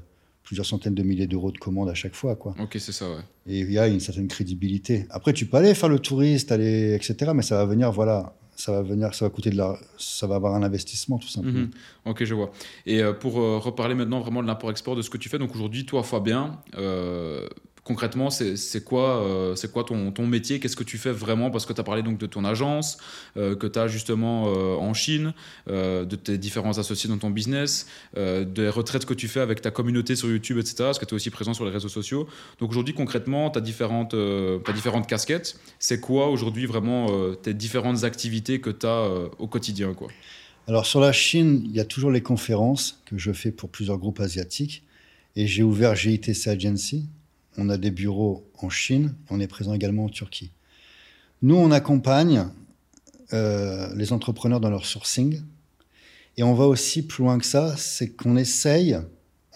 plusieurs 0.52 0.66
centaines 0.66 0.94
de 0.94 1.02
milliers 1.02 1.26
d'euros 1.26 1.50
de 1.50 1.56
commandes 1.56 1.88
à 1.88 1.94
chaque 1.94 2.14
fois. 2.14 2.36
Quoi. 2.36 2.54
Ok, 2.60 2.76
c'est 2.78 2.92
ça, 2.92 3.08
ouais. 3.08 3.22
Et 3.46 3.60
il 3.60 3.72
y 3.72 3.78
a 3.78 3.88
une 3.88 4.00
certaine 4.00 4.28
crédibilité. 4.28 5.06
Après, 5.08 5.32
tu 5.32 5.46
peux 5.46 5.56
aller 5.56 5.72
faire 5.72 5.88
le 5.88 5.98
touriste, 5.98 6.52
aller, 6.52 6.92
etc., 6.92 7.32
mais 7.34 7.40
ça 7.40 7.56
va 7.56 7.64
venir, 7.64 7.90
voilà, 7.90 8.36
ça 8.54 8.70
va 8.70 8.82
venir, 8.82 9.14
ça 9.14 9.24
va 9.24 9.30
coûter 9.30 9.48
de 9.48 9.56
la, 9.56 9.78
ça 9.96 10.26
va 10.26 10.34
avoir 10.34 10.54
un 10.54 10.62
investissement 10.62 11.16
tout 11.16 11.28
simplement. 11.28 11.60
Mhm. 11.60 11.70
Ok, 12.04 12.24
je 12.24 12.34
vois. 12.34 12.52
Et 12.84 13.02
euh, 13.02 13.14
pour 13.14 13.40
euh, 13.40 13.56
reparler 13.56 13.94
maintenant 13.94 14.20
vraiment 14.20 14.42
de 14.42 14.46
l'import-export 14.46 14.94
de 14.94 15.00
ce 15.00 15.08
que 15.08 15.16
tu 15.16 15.30
fais, 15.30 15.38
donc 15.38 15.54
aujourd'hui, 15.54 15.86
toi, 15.86 16.02
Fabien, 16.02 16.60
euh, 16.76 17.48
concrètement, 17.84 18.30
c'est 18.30 18.84
quoi, 18.84 19.22
euh, 19.22 19.56
c'est 19.56 19.72
quoi 19.72 19.84
ton, 19.84 20.12
ton 20.12 20.26
métier? 20.26 20.60
Qu'est-ce 20.60 20.76
que 20.76 20.84
tu 20.84 20.98
fais 20.98 21.10
vraiment? 21.10 21.50
Parce 21.50 21.66
que 21.66 21.72
tu 21.72 21.80
as 21.80 21.84
parlé 21.84 22.02
donc 22.02 22.18
de 22.18 22.26
ton 22.26 22.44
agence, 22.44 22.98
euh, 23.36 23.56
que 23.56 23.66
tu 23.66 23.78
as 23.78 23.88
justement 23.88 24.44
euh, 24.46 24.76
en 24.76 24.94
Chine, 24.94 25.32
de 25.66 26.16
tes 26.16 26.38
différents 26.38 26.78
associés 26.78 27.08
dans 27.08 27.18
ton 27.18 27.30
business, 27.30 27.86
des 28.16 28.68
retraites 28.68 29.04
que 29.04 29.14
tu 29.14 29.28
fais 29.28 29.40
avec 29.40 29.60
ta 29.60 29.70
communauté 29.70 30.16
sur 30.16 30.28
YouTube, 30.28 30.58
etc. 30.58 30.76
Parce 30.78 30.98
que 30.98 31.04
tu 31.04 31.14
es 31.14 31.16
aussi 31.16 31.30
présent 31.30 31.54
sur 31.54 31.64
les 31.64 31.70
réseaux 31.70 31.88
sociaux. 31.88 32.28
Donc 32.58 32.70
aujourd'hui, 32.70 32.94
concrètement, 32.94 33.50
tu 33.50 33.58
as 33.58 33.62
différentes, 33.62 34.14
différentes 34.74 35.06
casquettes. 35.06 35.58
C'est 35.78 36.00
quoi 36.00 36.28
aujourd'hui 36.28 36.66
vraiment 36.66 37.08
tes 37.42 37.54
différentes 37.54 38.04
activités 38.04 38.60
que 38.60 38.70
tu 38.70 38.86
as 38.86 39.08
au 39.38 39.46
quotidien 39.46 39.94
Alors 40.68 40.86
sur 40.86 41.00
la 41.00 41.12
Chine, 41.12 41.62
il 41.64 41.72
y 41.72 41.80
a 41.80 41.84
toujours 41.84 42.10
les 42.10 42.22
conférences 42.22 43.02
que 43.06 43.18
je 43.18 43.32
fais 43.32 43.50
pour 43.50 43.70
plusieurs 43.70 43.98
groupes 43.98 44.20
asiatiques. 44.20 44.84
Et 45.34 45.46
j'ai 45.46 45.62
ouvert 45.62 45.94
GITC 45.94 46.48
Agency, 46.48 47.08
on 47.56 47.68
a 47.68 47.76
des 47.76 47.90
bureaux 47.90 48.48
en 48.58 48.70
Chine 48.70 49.14
on 49.30 49.40
est 49.40 49.46
présent 49.46 49.74
également 49.74 50.04
en 50.04 50.08
Turquie. 50.08 50.50
Nous, 51.42 51.56
on 51.56 51.70
accompagne 51.70 52.46
euh, 53.32 53.92
les 53.96 54.12
entrepreneurs 54.12 54.60
dans 54.60 54.70
leur 54.70 54.86
sourcing 54.86 55.42
et 56.36 56.42
on 56.42 56.54
va 56.54 56.66
aussi 56.66 57.06
plus 57.06 57.24
loin 57.24 57.38
que 57.38 57.44
ça, 57.44 57.76
c'est 57.76 58.10
qu'on 58.10 58.36
essaye, 58.36 58.96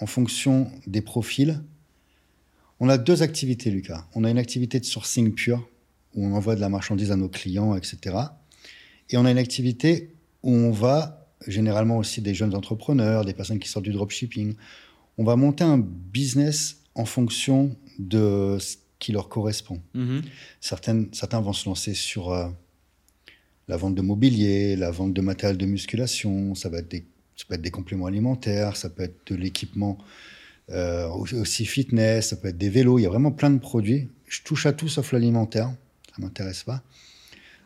en 0.00 0.06
fonction 0.06 0.70
des 0.86 1.00
profils, 1.00 1.62
on 2.80 2.88
a 2.88 2.98
deux 2.98 3.22
activités, 3.22 3.70
Lucas. 3.70 4.06
On 4.14 4.24
a 4.24 4.30
une 4.30 4.38
activité 4.38 4.78
de 4.78 4.84
sourcing 4.84 5.32
pure, 5.32 5.66
où 6.14 6.26
on 6.26 6.34
envoie 6.34 6.56
de 6.56 6.60
la 6.60 6.68
marchandise 6.68 7.10
à 7.10 7.16
nos 7.16 7.28
clients, 7.28 7.74
etc. 7.74 8.16
Et 9.08 9.16
on 9.16 9.24
a 9.24 9.30
une 9.30 9.38
activité 9.38 10.12
où 10.42 10.50
on 10.50 10.70
va, 10.70 11.26
généralement 11.46 11.96
aussi 11.96 12.20
des 12.20 12.34
jeunes 12.34 12.54
entrepreneurs, 12.54 13.24
des 13.24 13.32
personnes 13.32 13.58
qui 13.58 13.68
sortent 13.68 13.84
du 13.84 13.92
dropshipping, 13.92 14.56
on 15.16 15.24
va 15.24 15.36
monter 15.36 15.64
un 15.64 15.78
business 15.78 16.82
en 16.94 17.06
fonction 17.06 17.74
de 17.98 18.58
ce 18.60 18.76
qui 18.98 19.12
leur 19.12 19.28
correspond. 19.28 19.80
Mhm. 19.94 20.22
Certaines, 20.60 21.08
certains 21.12 21.40
vont 21.40 21.52
se 21.52 21.68
lancer 21.68 21.94
sur 21.94 22.32
euh, 22.32 22.48
la 23.68 23.76
vente 23.76 23.94
de 23.94 24.02
mobilier, 24.02 24.76
la 24.76 24.90
vente 24.90 25.12
de 25.12 25.20
matériel 25.20 25.56
de 25.56 25.66
musculation, 25.66 26.54
ça, 26.54 26.68
va 26.68 26.78
être 26.78 26.88
des, 26.88 27.04
ça 27.36 27.44
peut 27.48 27.54
être 27.54 27.62
des 27.62 27.70
compléments 27.70 28.06
alimentaires, 28.06 28.76
ça 28.76 28.88
peut 28.88 29.02
être 29.02 29.18
de 29.26 29.34
l'équipement 29.34 29.98
euh, 30.70 31.08
aussi 31.08 31.64
fitness, 31.64 32.30
ça 32.30 32.36
peut 32.36 32.48
être 32.48 32.58
des 32.58 32.70
vélos, 32.70 32.98
il 32.98 33.02
y 33.02 33.06
a 33.06 33.10
vraiment 33.10 33.32
plein 33.32 33.50
de 33.50 33.58
produits. 33.58 34.08
Je 34.26 34.42
touche 34.42 34.66
à 34.66 34.72
tout 34.72 34.88
sauf 34.88 35.12
l'alimentaire, 35.12 35.72
ça 36.08 36.14
ne 36.18 36.24
m'intéresse 36.24 36.64
pas. 36.64 36.82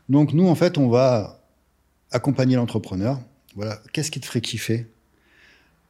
Donc 0.08 0.32
nous, 0.32 0.48
en 0.48 0.54
fait, 0.54 0.76
on 0.76 0.88
va 0.88 1.44
accompagner 2.10 2.56
l'entrepreneur. 2.56 3.20
Voilà, 3.54 3.80
qu'est-ce 3.92 4.10
qui 4.10 4.20
te 4.20 4.26
ferait 4.26 4.40
kiffer? 4.40 4.86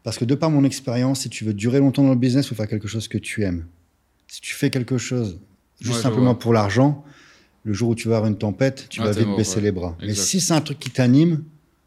Parce 0.03 0.19
que 0.19 0.25
de 0.25 0.35
par 0.35 0.51
mon 0.51 0.65
expérience, 0.65 1.21
si 1.21 1.31
tu 1.31 1.45
veux 1.45 1.55
durer 1.55 1.79
longtemps 1.79 2.03
dans 2.03 2.11
le 2.11 2.19
business, 2.19 2.47
il 2.47 2.49
faut 2.51 2.55
faire 2.55 2.69
quelque 2.69 2.89
chose 2.89 3.09
que 3.09 3.19
tu 3.19 3.43
aimes. 3.45 3.67
Si 4.31 4.41
tu 4.41 4.55
fais 4.55 4.71
quelque 4.71 4.97
chose 4.97 5.41
juste 5.81 6.03
simplement 6.03 6.37
pour 6.37 6.53
l'argent, 6.53 7.05
le 7.65 7.73
jour 7.73 7.91
où 7.91 7.95
tu 7.97 8.09
vas 8.09 8.17
avoir 8.17 8.31
une 8.31 8.39
tempête, 8.39 8.87
tu 8.89 9.01
ah, 9.01 9.07
vas 9.07 9.11
vite 9.11 9.29
baisser 9.37 9.61
les 9.61 9.73
bras. 9.73 9.97
Mais 10.01 10.15
si 10.15 10.41
c'est 10.41 10.55
un 10.55 10.61
truc 10.61 10.79
qui 10.79 10.91
t'anime, 10.91 11.43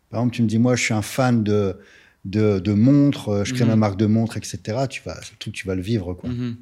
par 0.10 0.20
exemple, 0.20 0.36
tu 0.36 0.42
me 0.44 0.48
dis, 0.48 0.60
moi, 0.60 0.76
je 0.76 0.84
suis 0.84 0.94
un 0.94 1.02
fan 1.02 1.42
de, 1.42 1.78
de, 2.26 2.74
montres, 2.74 3.30
euh, 3.30 3.44
je 3.46 3.54
crée 3.54 3.64
ma 3.64 3.76
mhm. 3.76 3.80
marque 3.80 3.98
de 3.98 4.08
montres, 4.08 4.36
etc., 4.36 4.60
tu 4.90 5.02
vas, 5.06 5.18
tout, 5.40 5.52
tu 5.52 5.66
vas 5.66 5.76
le 5.76 5.82
vivre. 5.82 6.14
Quoi. 6.14 6.30
Mhm. 6.30 6.58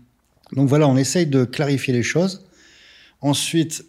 Donc 0.53 0.69
voilà, 0.69 0.87
on 0.87 0.97
essaye 0.97 1.25
de 1.25 1.45
clarifier 1.45 1.93
les 1.93 2.03
choses. 2.03 2.45
Ensuite, 3.21 3.85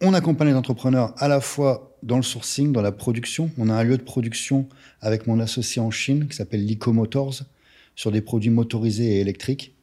On 0.00 0.14
accompagne 0.14 0.48
les 0.48 0.54
entrepreneurs 0.54 1.12
à 1.18 1.26
la 1.26 1.40
fois 1.40 1.98
dans 2.04 2.16
le 2.16 2.22
sourcing, 2.22 2.72
dans 2.72 2.82
la 2.82 2.92
production. 2.92 3.50
On 3.58 3.68
a 3.68 3.74
un 3.74 3.82
lieu 3.82 3.98
de 3.98 4.02
production 4.02 4.68
avec 5.00 5.26
mon 5.26 5.40
associé 5.40 5.82
en 5.82 5.90
Chine 5.90 6.28
qui 6.28 6.36
s'appelle 6.36 6.64
Lico 6.64 6.92
Motors 6.92 7.42
sur 7.96 8.12
des 8.12 8.20
produits 8.20 8.50
motorisés 8.50 9.16
et 9.16 9.20
électriques. 9.20 9.74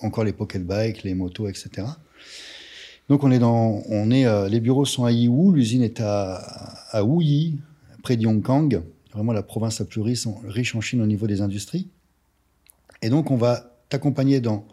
Encore 0.00 0.24
les 0.24 0.32
pocket 0.32 0.64
bikes, 0.66 1.02
les 1.02 1.14
motos, 1.14 1.48
etc. 1.48 1.86
Donc 3.08 3.22
on 3.22 3.30
est 3.30 3.38
dans, 3.38 3.82
on 3.88 4.10
est, 4.10 4.26
euh, 4.26 4.48
les 4.48 4.60
bureaux 4.60 4.84
sont 4.84 5.04
à 5.04 5.12
Yiwu, 5.12 5.54
l'usine 5.54 5.82
est 5.82 6.00
à, 6.00 6.36
à 6.90 7.04
Wuyi, 7.04 7.58
près 8.02 8.16
de 8.16 8.22
Yongkang, 8.22 8.82
vraiment 9.12 9.32
la 9.32 9.42
province 9.42 9.78
la 9.78 9.84
plus 9.84 10.00
riche 10.00 10.26
en, 10.26 10.40
riche 10.46 10.74
en 10.74 10.80
Chine 10.80 11.00
au 11.02 11.06
niveau 11.06 11.26
des 11.26 11.40
industries. 11.42 11.88
Et 13.02 13.10
donc 13.10 13.30
on 13.30 13.36
va 13.36 13.76
t'accompagner 13.88 14.40
dans 14.40 14.66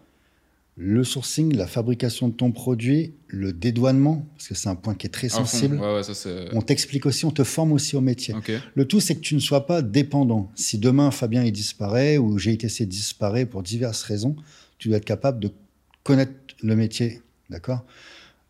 le 0.78 1.04
sourcing, 1.04 1.54
la 1.56 1.68
fabrication 1.68 2.30
de 2.30 2.34
ton 2.34 2.52
produit, 2.52 3.14
le 3.28 3.52
dédouanement, 3.52 4.26
parce 4.38 4.48
que 4.48 4.56
c'est 4.56 4.70
un 4.70 4.76
point 4.76 4.96
qui 4.96 5.06
est 5.06 5.10
très 5.12 5.28
sensible. 5.30 5.76
Ouais, 5.80 5.96
ouais, 5.96 6.04
ça, 6.04 6.14
c'est- 6.14 6.48
On 6.54 6.62
t'explique 6.62 7.06
aussi, 7.06 7.26
on 7.26 7.32
te 7.32 7.44
forme 7.44 7.74
aussi 7.74 7.98
au 7.98 8.02
métier. 8.02 8.34
Le 8.74 8.88
tout, 8.88 9.02
c'est 9.02 9.16
que 9.16 9.20
tu 9.20 9.36
ne 9.36 9.40
sois 9.42 9.68
pas 9.68 9.82
dépendant. 9.82 10.50
Si 10.56 10.78
demain 10.80 11.12
Fabien 11.12 11.44
il 11.44 11.52
disparaît 11.52 12.18
ou 12.18 12.40
GITC 12.40 12.86
disparaît 12.88 13.46
pour 13.46 13.62
diverses 13.64 14.02
raisons, 14.04 14.36
tu 14.82 14.88
dois 14.88 14.98
être 14.98 15.06
capable 15.06 15.40
de 15.40 15.52
connaître 16.02 16.34
le 16.64 16.76
métier, 16.76 17.22
d'accord? 17.52 17.86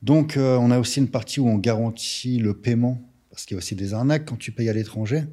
Donc, 0.02 0.38
euh, 0.38 0.56
on 0.56 0.72
a 0.72 0.80
aussi 0.80 1.00
une 1.00 1.10
partie 1.10 1.42
où 1.42 1.48
on 1.48 1.58
garantit 1.58 2.40
le 2.40 2.54
paiement, 2.54 3.02
parce 3.30 3.46
qu'il 3.46 3.56
y 3.56 3.58
a 3.58 3.60
aussi 3.60 3.76
des 3.76 3.94
arnaques 3.94 4.26
quand 4.26 4.38
tu 4.38 4.54
payes 4.54 4.70
à 4.70 4.74
l'étranger. 4.74 5.26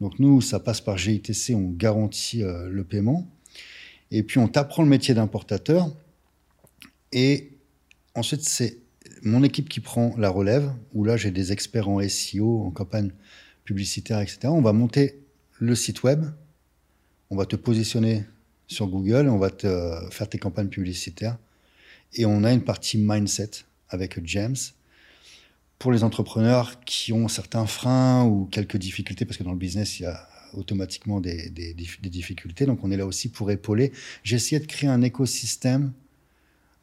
Donc, 0.00 0.18
nous, 0.18 0.40
ça 0.40 0.58
passe 0.58 0.80
par 0.80 0.98
GITC, 0.98 1.54
on 1.54 1.70
garantit 1.70 2.42
euh, 2.42 2.68
le 2.68 2.82
paiement. 2.82 3.30
Et 4.10 4.24
puis, 4.24 4.40
on 4.40 4.48
t'apprend 4.48 4.82
le 4.82 4.88
métier 4.88 5.14
d'importateur. 5.14 5.94
Et 7.12 7.52
ensuite, 8.16 8.42
c'est 8.42 8.78
mon 9.22 9.44
équipe 9.44 9.68
qui 9.68 9.78
prend 9.78 10.12
la 10.18 10.28
relève, 10.28 10.72
où 10.92 11.04
là, 11.04 11.16
j'ai 11.16 11.30
des 11.30 11.52
experts 11.52 11.88
en 11.88 12.00
SEO, 12.00 12.64
en 12.64 12.72
campagne 12.72 13.12
publicitaire, 13.62 14.18
etc. 14.18 14.38
On 14.46 14.60
va 14.60 14.72
monter 14.72 15.20
le 15.60 15.76
site 15.76 16.02
web, 16.02 16.24
on 17.30 17.36
va 17.36 17.46
te 17.46 17.54
positionner 17.54 18.24
sur 18.66 18.86
Google, 18.88 19.28
on 19.28 19.38
va 19.38 19.50
te 19.50 19.66
faire 20.10 20.28
tes 20.28 20.38
campagnes 20.38 20.68
publicitaires. 20.68 21.38
Et 22.12 22.26
on 22.26 22.44
a 22.44 22.52
une 22.52 22.62
partie 22.62 22.98
mindset 22.98 23.50
avec 23.88 24.24
James 24.26 24.56
pour 25.78 25.92
les 25.92 26.02
entrepreneurs 26.04 26.80
qui 26.84 27.12
ont 27.12 27.28
certains 27.28 27.66
freins 27.66 28.24
ou 28.24 28.46
quelques 28.46 28.78
difficultés, 28.78 29.24
parce 29.24 29.36
que 29.36 29.44
dans 29.44 29.52
le 29.52 29.58
business, 29.58 30.00
il 30.00 30.04
y 30.04 30.06
a 30.06 30.28
automatiquement 30.54 31.20
des- 31.20 31.50
des 31.50 31.74
difficultés. 32.08 32.64
Donc 32.64 32.82
on 32.82 32.90
est 32.90 32.96
là 32.96 33.04
aussi 33.06 33.28
pour 33.28 33.50
épauler. 33.50 33.92
J'ai 34.22 34.36
essayé 34.36 34.58
de 34.58 34.66
créer 34.66 34.88
un 34.88 35.02
écosystème, 35.02 35.92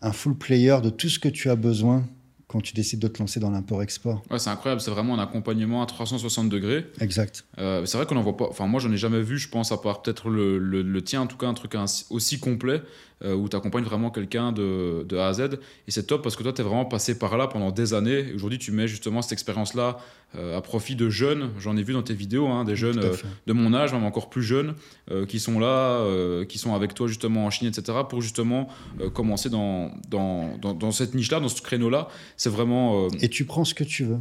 un 0.01 0.11
full 0.11 0.37
player 0.37 0.77
de 0.83 0.89
tout 0.89 1.09
ce 1.09 1.17
que 1.17 1.29
tu 1.29 1.49
as 1.49 1.55
besoin 1.55 2.07
quand 2.53 2.61
tu 2.61 2.73
décides 2.73 2.99
de 2.99 3.07
te 3.09 3.19
lancer 3.19 3.39
dans 3.41 3.49
l'import-export. 3.49 4.21
Ouais, 4.31 4.39
c'est 4.39 4.49
incroyable, 4.49 4.79
c'est 4.79 4.91
vraiment 4.91 5.15
un 5.15 5.19
accompagnement 5.21 5.81
à 5.83 5.85
360 5.85 6.47
degrés. 6.49 6.85
Exact. 7.01 7.43
Euh, 7.57 7.85
c'est 7.85 7.97
vrai 7.97 8.05
qu'on 8.05 8.15
n'en 8.15 8.21
voit 8.21 8.37
pas. 8.37 8.45
Enfin, 8.49 8.67
moi, 8.67 8.79
j'en 8.79 8.91
ai 8.91 8.97
jamais 8.97 9.21
vu, 9.21 9.37
je 9.37 9.49
pense, 9.49 9.71
à 9.71 9.77
part 9.77 10.01
peut-être 10.01 10.29
le, 10.29 10.57
le- 10.59 10.81
le 10.83 11.01
tien, 11.03 11.21
en 11.21 11.27
tout 11.27 11.35
cas, 11.37 11.47
un 11.47 11.53
truc 11.53 11.73
aussi 12.09 12.39
complet 12.39 12.81
euh, 13.25 13.33
où 13.35 13.49
tu 13.49 13.55
accompagnes 13.57 13.83
vraiment 13.83 14.11
quelqu'un 14.11 14.51
de, 14.51 15.03
de 15.07 15.17
A 15.17 15.27
à 15.27 15.33
Z. 15.33 15.41
Et 15.87 15.91
c'est 15.91 16.03
top 16.07 16.21
parce 16.21 16.35
que 16.35 16.43
toi, 16.43 16.53
tu 16.53 16.61
es 16.61 16.63
vraiment 16.63 16.85
passé 16.85 17.17
par 17.17 17.35
là 17.37 17.47
pendant 17.47 17.71
des 17.71 17.93
années. 17.93 18.29
Et 18.29 18.33
aujourd'hui, 18.33 18.59
tu 18.59 18.71
mets 18.71 18.87
justement 18.87 19.21
cette 19.21 19.31
expérience-là 19.33 19.97
à 20.35 20.61
profit 20.61 20.95
de 20.95 21.09
jeunes. 21.09 21.51
J'en 21.59 21.77
ai 21.77 21.83
vu 21.83 21.93
dans 21.93 22.01
tes 22.03 22.13
vidéos, 22.13 22.47
hein, 22.47 22.63
des 22.63 22.75
jeunes 22.75 22.99
euh, 22.99 23.15
de 23.45 23.53
mon 23.53 23.73
âge, 23.73 23.93
même 23.93 24.03
encore 24.03 24.29
plus 24.29 24.43
jeunes, 24.43 24.75
euh, 25.11 25.25
qui 25.25 25.39
sont 25.39 25.59
là, 25.59 25.99
euh, 26.01 26.43
qui 26.45 26.57
sont 26.57 26.73
avec 26.73 26.93
toi 26.93 27.07
justement 27.07 27.45
en 27.45 27.49
Chine, 27.49 27.67
etc., 27.67 27.99
pour 28.09 28.21
justement 28.21 28.67
euh, 28.99 29.09
commencer 29.09 29.49
dans, 29.49 29.91
dans, 30.09 30.57
dans, 30.57 30.73
dans 30.73 30.91
cette 30.91 31.13
niche-là, 31.13 31.39
dans 31.39 31.49
ce 31.49 31.61
créneau-là. 31.61 32.07
C'est 32.37 32.49
vraiment. 32.49 33.05
euh, 33.05 33.07
Et 33.21 33.29
tu 33.29 33.45
prends 33.45 33.63
ce 33.65 33.73
que 33.73 33.83
tu 33.83 34.03
veux. 34.05 34.19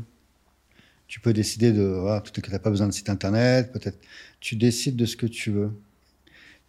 Tu 1.09 1.21
peux 1.21 1.33
décider 1.33 1.73
de. 1.73 1.83
Voilà, 1.83 2.21
peut-être 2.21 2.35
que 2.37 2.41
tu 2.41 2.51
n'as 2.51 2.59
pas 2.59 2.71
besoin 2.71 2.87
de 2.89 2.93
site 2.93 3.09
internet, 3.09 3.73
peut-être. 3.73 3.99
Tu 4.41 4.57
décides 4.57 4.97
de 4.97 5.07
ce 5.07 5.17
que 5.17 5.27
tu 5.27 5.51
veux. 5.51 5.71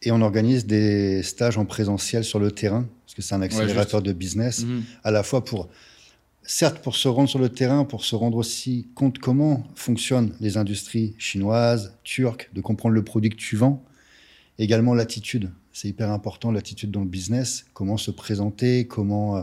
Et 0.02 0.12
on 0.12 0.22
organise 0.22 0.66
des 0.66 1.24
stages 1.24 1.58
en 1.58 1.66
présentiel 1.66 2.26
sur 2.26 2.40
le 2.40 2.52
terrain, 2.52 2.86
parce 3.06 3.16
que 3.16 3.22
c'est 3.22 3.36
un 3.36 3.42
accélérateur 3.42 4.02
de 4.02 4.12
business, 4.12 4.66
mhm. 4.66 4.84
à 5.04 5.12
la 5.12 5.24
fois 5.24 5.44
pour. 5.46 5.70
Certes, 6.46 6.80
pour 6.80 6.96
se 6.96 7.08
rendre 7.08 7.30
sur 7.30 7.40
le 7.40 7.50
terrain, 7.50 7.86
pour 7.86 8.04
se 8.04 8.16
rendre 8.16 8.38
aussi 8.38 8.88
compte 8.96 9.18
comment 9.20 9.64
fonctionnent 9.76 10.34
les 10.42 10.58
industries 10.58 11.16
chinoises, 11.18 11.98
turques, 12.04 12.50
de 12.54 12.60
comprendre 12.62 12.96
le 12.96 13.04
produit 13.04 13.30
que 13.30 13.38
tu 13.38 13.56
vends. 13.56 13.84
Également 14.60 14.94
l'attitude. 14.94 15.52
C'est 15.72 15.88
hyper 15.88 16.12
important, 16.12 16.52
l'attitude 16.52 16.92
dans 16.92 17.00
le 17.00 17.08
business. 17.08 17.66
Comment 17.74 17.98
se 17.98 18.12
présenter, 18.12 18.86
comment. 18.88 19.38
euh, 19.38 19.42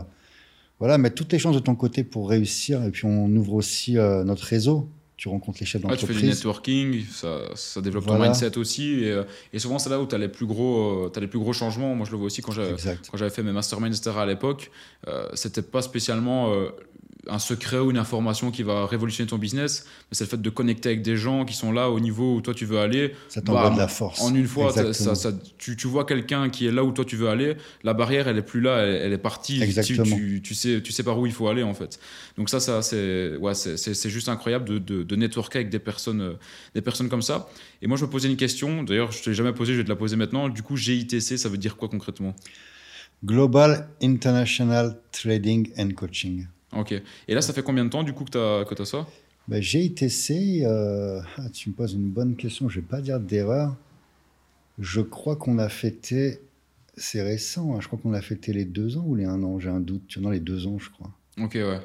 voilà, 0.79 0.97
mettre 0.97 1.15
toutes 1.15 1.31
les 1.33 1.39
chances 1.39 1.55
de 1.55 1.59
ton 1.59 1.75
côté 1.75 2.03
pour 2.03 2.29
réussir. 2.29 2.83
Et 2.83 2.91
puis, 2.91 3.05
on 3.05 3.27
ouvre 3.35 3.53
aussi 3.53 3.97
euh, 3.97 4.23
notre 4.23 4.43
réseau. 4.45 4.89
Tu 5.17 5.27
rencontres 5.29 5.59
les 5.59 5.67
chefs 5.67 5.83
Ouais, 5.83 5.95
tu 5.95 6.07
fais 6.07 6.13
du 6.13 6.13
d'entreprise. 6.13 6.35
networking, 6.37 7.05
ça, 7.11 7.41
ça 7.53 7.79
développe 7.81 8.07
ton 8.07 8.17
mindset 8.17 8.57
aussi. 8.57 9.03
Et, 9.03 9.11
euh, 9.11 9.23
et 9.53 9.59
souvent, 9.59 9.77
c'est 9.77 9.91
là 9.91 9.99
où 10.01 10.07
tu 10.07 10.15
as, 10.15 10.17
les 10.17 10.29
plus 10.29 10.47
gros, 10.47 11.09
t'as 11.13 11.21
les 11.21 11.27
plus 11.27 11.37
gros 11.37 11.53
changements. 11.53 11.93
Moi, 11.93 12.07
je 12.07 12.11
le 12.11 12.17
vois 12.17 12.25
aussi 12.25 12.41
quand 12.41 12.51
j'avais 12.51 13.29
fait 13.29 13.43
mes 13.43 13.51
masterminds, 13.51 13.93
etc. 13.95 14.11
à 14.17 14.25
l'époque. 14.25 14.71
Euh, 15.07 15.27
c'était 15.35 15.61
pas 15.61 15.83
spécialement 15.83 16.51
un 17.27 17.37
secret 17.39 17.77
ou 17.77 17.91
une 17.91 17.97
information 17.99 18.49
qui 18.49 18.63
va 18.63 18.87
révolutionner 18.87 19.29
ton 19.29 19.37
business, 19.37 19.85
mais 20.09 20.15
c'est 20.15 20.23
le 20.23 20.29
fait 20.29 20.41
de 20.41 20.49
connecter 20.49 20.89
avec 20.89 21.03
des 21.03 21.15
gens 21.17 21.45
qui 21.45 21.55
sont 21.55 21.71
là 21.71 21.89
au 21.91 21.99
niveau 21.99 22.35
où 22.35 22.41
toi 22.41 22.53
tu 22.55 22.65
veux 22.65 22.79
aller. 22.79 23.13
Ça 23.29 23.41
t'envoie 23.41 23.63
Bam. 23.65 23.73
de 23.75 23.79
la 23.79 23.87
force. 23.87 24.21
En 24.21 24.33
une 24.33 24.47
fois, 24.47 24.71
ça- 24.73 24.93
ça- 25.15 25.31
tu, 25.59 25.75
tu 25.77 25.87
vois 25.87 26.05
quelqu'un 26.05 26.49
qui 26.49 26.65
est 26.65 26.71
là 26.71 26.83
où 26.83 26.91
toi 26.91 27.05
tu 27.05 27.15
veux 27.15 27.29
aller, 27.29 27.57
la 27.83 27.93
barrière 27.93 28.27
elle 28.27 28.37
est 28.39 28.41
plus 28.41 28.59
là, 28.61 28.79
elle, 28.79 28.95
elle 28.95 29.13
est 29.13 29.17
partie. 29.19 29.57
Tu- 29.57 29.63
Exactement. 29.63 30.03
Tu, 30.15 30.41
tu 30.43 30.55
sais, 30.55 30.81
tu 30.81 30.91
sais 30.91 31.03
par 31.03 31.19
où 31.19 31.27
il 31.27 31.31
faut 31.31 31.47
aller 31.47 31.61
en 31.63 31.73
fait. 31.75 31.99
Donc 32.37 32.49
ça, 32.49 32.59
ça 32.59 32.81
c'est 32.81 33.35
ouais, 33.37 33.53
c'est- 33.53 34.09
juste 34.09 34.27
incroyable 34.29 34.65
de, 34.67 34.79
de, 34.79 35.03
de 35.03 35.15
networker 35.15 35.57
avec 35.59 35.69
des 35.69 35.79
personnes, 35.79 36.21
euh, 36.21 36.33
des 36.73 36.81
personnes 36.81 37.07
comme 37.09 37.21
ça. 37.21 37.49
Et 37.83 37.87
moi 37.87 37.97
je 37.97 38.05
me 38.05 38.09
posais 38.09 38.29
une 38.29 38.37
question, 38.37 38.81
d'ailleurs 38.83 39.11
je 39.11 39.21
te 39.21 39.29
l'ai 39.29 39.35
jamais 39.35 39.53
posée, 39.53 39.73
je 39.73 39.77
vais 39.77 39.83
te 39.83 39.89
la 39.89 39.95
poser 39.95 40.15
maintenant. 40.15 40.49
Du 40.49 40.63
coup 40.63 40.75
GITC, 40.75 41.37
ça 41.37 41.49
veut 41.49 41.57
dire 41.59 41.77
quoi 41.77 41.87
concrètement? 41.87 42.35
Global 43.23 43.87
International 44.01 44.97
Trading 45.11 45.71
and 45.77 45.91
Coaching. 45.91 46.47
Ok. 46.73 46.93
Et 47.27 47.33
là, 47.33 47.41
ça 47.41 47.53
fait 47.53 47.63
combien 47.63 47.85
de 47.85 47.89
temps 47.89 48.03
du 48.03 48.13
coup 48.13 48.23
que 48.23 48.31
tu 48.31 48.37
as, 48.37 48.65
que 48.65 48.81
as 48.81 48.85
ça? 48.85 49.07
Ben, 49.47 49.61
GITC, 49.61 50.63
euh, 50.63 51.21
ah, 51.37 51.49
tu 51.49 51.69
me 51.69 51.75
poses 51.75 51.93
une 51.93 52.09
bonne 52.09 52.35
question, 52.35 52.69
je 52.69 52.77
ne 52.77 52.81
vais 52.81 52.87
pas 52.87 53.01
dire 53.01 53.19
d'erreur. 53.19 53.75
Je 54.79 55.01
crois 55.01 55.35
qu'on 55.35 55.57
a 55.57 55.67
fêté, 55.67 56.39
c'est 56.95 57.21
récent, 57.21 57.75
hein, 57.75 57.79
je 57.81 57.87
crois 57.87 57.99
qu'on 57.99 58.13
a 58.13 58.21
fêté 58.21 58.53
les 58.53 58.65
deux 58.65 58.97
ans 58.97 59.03
ou 59.05 59.15
les 59.15 59.25
un 59.25 59.43
an, 59.43 59.59
j'ai 59.59 59.69
un 59.69 59.79
doute. 59.79 60.17
Non, 60.17 60.29
les 60.29 60.39
deux 60.39 60.67
ans, 60.67 60.77
je 60.79 60.89
crois. 60.89 61.11
Ok, 61.39 61.53
ouais. 61.55 61.79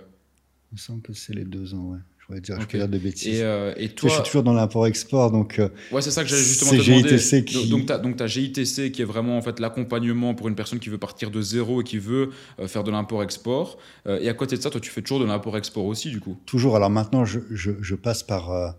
Il 0.73 0.75
me 0.75 0.79
semble 0.79 1.03
que 1.03 1.13
c'est 1.13 1.35
les 1.35 1.45
deux 1.45 1.75
ans, 1.75 1.93
ouais. 1.93 1.99
Je 2.29 2.35
pourrais 2.35 2.41
dire, 2.41 2.61
je 2.61 2.77
dire 2.77 2.89
de 2.89 2.99
bêtises. 2.99 3.39
Et, 3.39 3.43
euh, 3.43 3.73
et 3.77 3.83
sais, 3.83 3.87
je 3.89 3.93
toi, 3.95 4.11
suis 4.11 4.23
toujours 4.25 4.43
dans 4.43 4.53
l'import-export, 4.53 5.31
donc 5.31 5.61
euh, 5.61 5.69
ouais, 5.93 6.03
c'est 6.03 6.11
ça 6.11 6.25
que 6.25 6.29
j'allais 6.29 6.43
justement 6.43 6.73
te 6.73 6.77
demander. 6.85 7.19
GITC 7.19 7.45
qui- 7.45 7.69
Donc, 7.69 7.87
donc, 8.03 8.17
tu 8.17 8.23
as, 8.23 8.27
GITC 8.27 8.91
qui 8.91 9.03
est 9.03 9.05
vraiment 9.05 9.39
en 9.39 9.43
fait 9.43 9.61
l'accompagnement 9.61 10.35
pour 10.35 10.49
une 10.49 10.57
personne 10.57 10.81
qui 10.81 10.89
veut 10.89 10.99
partir 10.99 11.31
de 11.31 11.41
zéro 11.41 11.83
et 11.83 11.85
qui 11.85 11.99
veut 11.99 12.31
euh, 12.59 12.67
faire 12.67 12.83
de 12.83 12.91
l'import-export. 12.91 13.79
Euh, 14.09 14.19
et 14.21 14.29
à 14.29 14.35
côté 14.35 14.57
de 14.57 14.63
ça, 14.63 14.71
toi, 14.71 14.81
tu 14.81 14.91
fais 14.91 15.03
toujours 15.03 15.21
de 15.21 15.25
l'import-export 15.25 15.85
aussi, 15.85 16.11
du 16.11 16.19
coup. 16.19 16.37
toujours. 16.47 16.75
Alors 16.75 16.91
maintenant, 16.91 17.25
je, 17.25 17.39
je- 17.53 17.71
je 17.81 17.95
passe 17.95 18.25
par 18.25 18.75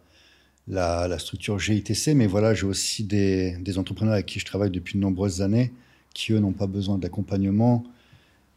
la, 0.68 1.08
la 1.08 1.18
structure 1.20 1.58
GITC, 1.58 2.14
mais 2.16 2.28
voilà, 2.28 2.54
j'ai 2.54 2.66
aussi 2.66 3.04
des, 3.06 3.56
des 3.62 3.78
entrepreneurs 3.78 4.16
avec 4.16 4.26
qui 4.26 4.40
je 4.40 4.46
travaille 4.46 4.72
depuis 4.72 4.96
de 4.96 5.02
nombreuses 5.02 5.42
années, 5.42 5.72
qui 6.14 6.34
eux 6.34 6.40
n'ont 6.40 6.52
pas 6.52 6.68
besoin 6.68 6.98
d'accompagnement. 6.98 7.86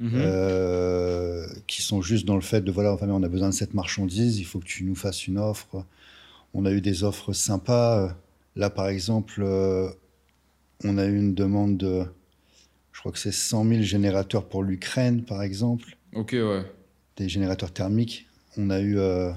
Mhm. 0.00 0.12
euh, 0.16 1.46
qui 1.66 1.82
sont 1.82 2.00
juste 2.00 2.24
dans 2.26 2.34
le 2.34 2.40
fait 2.40 2.62
de 2.62 2.72
voilà, 2.72 2.92
enfin, 2.94 3.06
on 3.10 3.22
a 3.22 3.28
besoin 3.28 3.50
de 3.50 3.54
cette 3.54 3.74
marchandise, 3.74 4.38
il 4.38 4.44
faut 4.44 4.58
que 4.58 4.64
tu 4.64 4.84
nous 4.84 4.94
fasses 4.94 5.26
une 5.26 5.38
offre. 5.38 5.84
On 6.54 6.64
a 6.64 6.72
eu 6.72 6.80
des 6.80 7.04
offres 7.04 7.32
sympas. 7.34 8.16
Là, 8.56 8.70
par 8.70 8.88
exemple, 8.88 9.42
euh, 9.44 9.90
on 10.84 10.96
a 10.98 11.04
eu 11.04 11.16
une 11.16 11.34
demande 11.34 11.76
de, 11.76 12.04
je 12.92 13.00
crois 13.00 13.12
que 13.12 13.18
c'est 13.18 13.30
100 13.30 13.64
000 13.68 13.82
générateurs 13.82 14.48
pour 14.48 14.62
l'Ukraine, 14.64 15.22
par 15.22 15.42
exemple, 15.42 15.96
Ok, 16.14 16.30
ouais. 16.32 16.64
des 17.16 17.28
générateurs 17.28 17.70
thermiques. 17.72 18.26
On 18.56 18.70
a 18.70 18.80
eu 18.80 18.98
euh, 18.98 19.30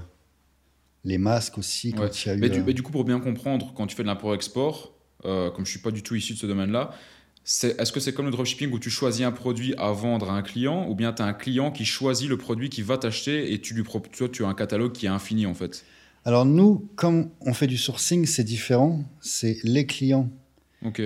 les 1.03 1.17
masques 1.17 1.57
aussi, 1.57 1.91
quand 1.91 2.03
Ouais. 2.03 2.09
il 2.09 2.27
y 2.27 2.29
a 2.31 2.35
eu. 2.35 2.39
Mais 2.39 2.49
du, 2.49 2.63
mais 2.63 2.73
du 2.73 2.81
coup, 2.81 2.91
pour 2.93 3.03
bien 3.03 3.19
comprendre, 3.19 3.73
quand 3.75 3.85
tu 3.85 3.95
fais 3.97 4.03
de 4.03 4.07
l'import-export, 4.07 4.93
comme 5.23 5.65
je 5.65 5.69
suis 5.69 5.79
pas 5.79 5.91
du 5.91 6.03
tout 6.03 6.15
issu 6.15 6.33
de 6.33 6.37
ce 6.39 6.45
domaine-là, 6.47 6.91
est-ce 7.45 7.91
que 7.91 7.99
c'est 7.99 8.13
comme 8.13 8.25
le 8.25 8.31
dropshipping 8.31 8.71
où 8.71 8.79
tu 8.79 8.89
choisis 8.89 9.25
un 9.25 9.31
produit 9.31 9.73
à 9.77 9.91
vendre 9.91 10.29
à 10.29 10.33
un 10.37 10.41
client 10.43 10.87
ou 10.89 10.95
bien 10.95 11.11
tu 11.11 11.21
as 11.21 11.25
un 11.25 11.33
client 11.33 11.71
qui 11.71 11.83
choisit 11.85 12.29
le 12.29 12.37
produit 12.37 12.69
qu'il 12.69 12.85
va 12.85 12.97
t'acheter 12.97 13.51
et 13.53 13.59
tu 13.59 13.73
lui 13.73 13.83
toi, 13.83 14.29
tu 14.29 14.45
as 14.45 14.47
un 14.47 14.53
catalogue 14.53 14.93
qui 14.93 15.05
est 15.07 15.09
infini 15.09 15.45
en 15.45 15.53
fait? 15.53 15.83
Alors 16.25 16.45
nous, 16.45 16.87
comme 16.95 17.29
on 17.41 17.53
fait 17.53 17.67
du 17.67 17.77
sourcing, 17.77 18.25
c'est 18.25 18.45
différent. 18.45 19.03
C'est 19.19 19.57
les 19.63 19.85
clients 19.85 20.29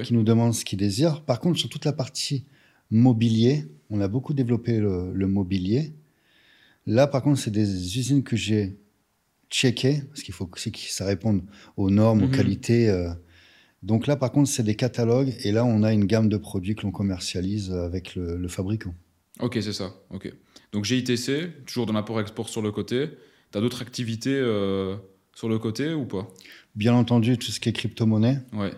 qui 0.04 0.14
nous 0.14 0.24
demandent 0.24 0.54
ce 0.54 0.64
qu'ils 0.64 0.78
désirent. 0.78 1.22
Par 1.24 1.40
contre, 1.40 1.58
sur 1.60 1.70
toute 1.70 1.86
la 1.86 1.94
partie 1.94 2.46
mobilier, 2.92 3.68
on 3.90 4.00
a 4.02 4.08
beaucoup 4.08 4.34
développé 4.34 4.78
le, 4.80 5.12
le 5.14 5.28
mobilier. 5.28 5.94
Là, 6.86 7.08
par 7.08 7.22
contre, 7.24 7.40
c'est 7.40 7.52
des 7.52 7.98
usines 7.98 8.24
que 8.24 8.36
j'ai 8.36 8.78
checkées, 9.50 10.04
parce 10.10 10.22
qu'il 10.24 10.34
faut 10.34 10.46
que 10.46 10.60
ça 10.60 11.06
réponde 11.06 11.42
aux 11.78 11.90
normes, 11.90 12.24
aux 12.24 12.28
Mhm. 12.28 12.32
qualités. 12.32 12.90
euh. 12.90 13.10
Donc 13.84 14.08
là, 14.08 14.16
par 14.16 14.32
contre, 14.32 14.50
c'est 14.50 14.64
des 14.64 14.76
catalogues, 14.76 15.36
et 15.44 15.52
là, 15.52 15.64
on 15.66 15.84
a 15.84 15.94
une 15.94 16.06
gamme 16.06 16.30
de 16.30 16.38
produits 16.38 16.76
que 16.76 16.84
l'on 16.84 16.92
commercialise 16.92 17.72
avec 17.72 18.16
le, 18.16 18.38
le 18.38 18.48
fabricant. 18.48 18.94
Ok, 19.40 19.60
c'est 19.62 19.74
ça. 19.74 19.94
Ok. 20.10 20.34
Donc 20.72 20.86
GITC, 20.86 21.66
toujours 21.66 21.86
de 21.86 21.94
l'import-export 21.94 22.50
sur 22.50 22.62
le 22.62 22.72
côté. 22.72 23.10
as 23.54 23.62
d'autres 23.62 23.82
activités 23.82 24.34
euh, 24.34 24.96
sur 25.36 25.48
le 25.48 25.60
côté 25.60 25.94
ou 25.94 26.06
pas? 26.06 26.28
Bien 26.76 26.94
entendu, 26.94 27.38
tout 27.38 27.52
ce 27.52 27.60
qui 27.60 27.70
est 27.70 27.74
crypto-monnaie. 27.74 28.40
Ouais. 28.54 28.72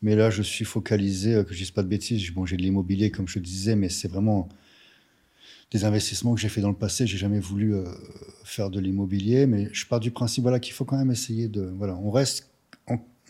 Mais 0.00 0.14
là, 0.14 0.30
je 0.30 0.42
suis 0.42 0.64
focalisé, 0.64 1.34
euh, 1.34 1.42
que 1.44 1.52
je 1.52 1.58
dise 1.58 1.70
pas 1.72 1.82
de 1.82 1.88
bêtises. 1.88 2.30
Bon, 2.30 2.46
j'ai 2.46 2.56
de 2.56 2.62
l'immobilier, 2.62 3.10
comme 3.10 3.26
je 3.26 3.34
te 3.34 3.38
disais, 3.40 3.74
mais 3.74 3.88
c'est 3.88 4.08
vraiment 4.08 4.48
des 5.72 5.84
investissements 5.84 6.34
que 6.34 6.40
j'ai 6.40 6.48
fait 6.48 6.60
dans 6.60 6.70
le 6.70 6.76
passé. 6.76 7.06
J'ai 7.06 7.18
jamais 7.18 7.40
voulu 7.40 7.74
euh, 7.74 7.84
faire 8.44 8.70
de 8.70 8.78
l'immobilier, 8.80 9.46
mais 9.46 9.68
je 9.72 9.84
pars 9.86 10.00
du 10.00 10.12
principe 10.12 10.42
voilà, 10.42 10.60
qu'il 10.60 10.72
faut 10.72 10.84
quand 10.84 10.96
même 10.96 11.10
essayer 11.10 11.48
de. 11.48 11.62
Voilà, 11.76 11.96
on 11.96 12.10
reste, 12.10 12.48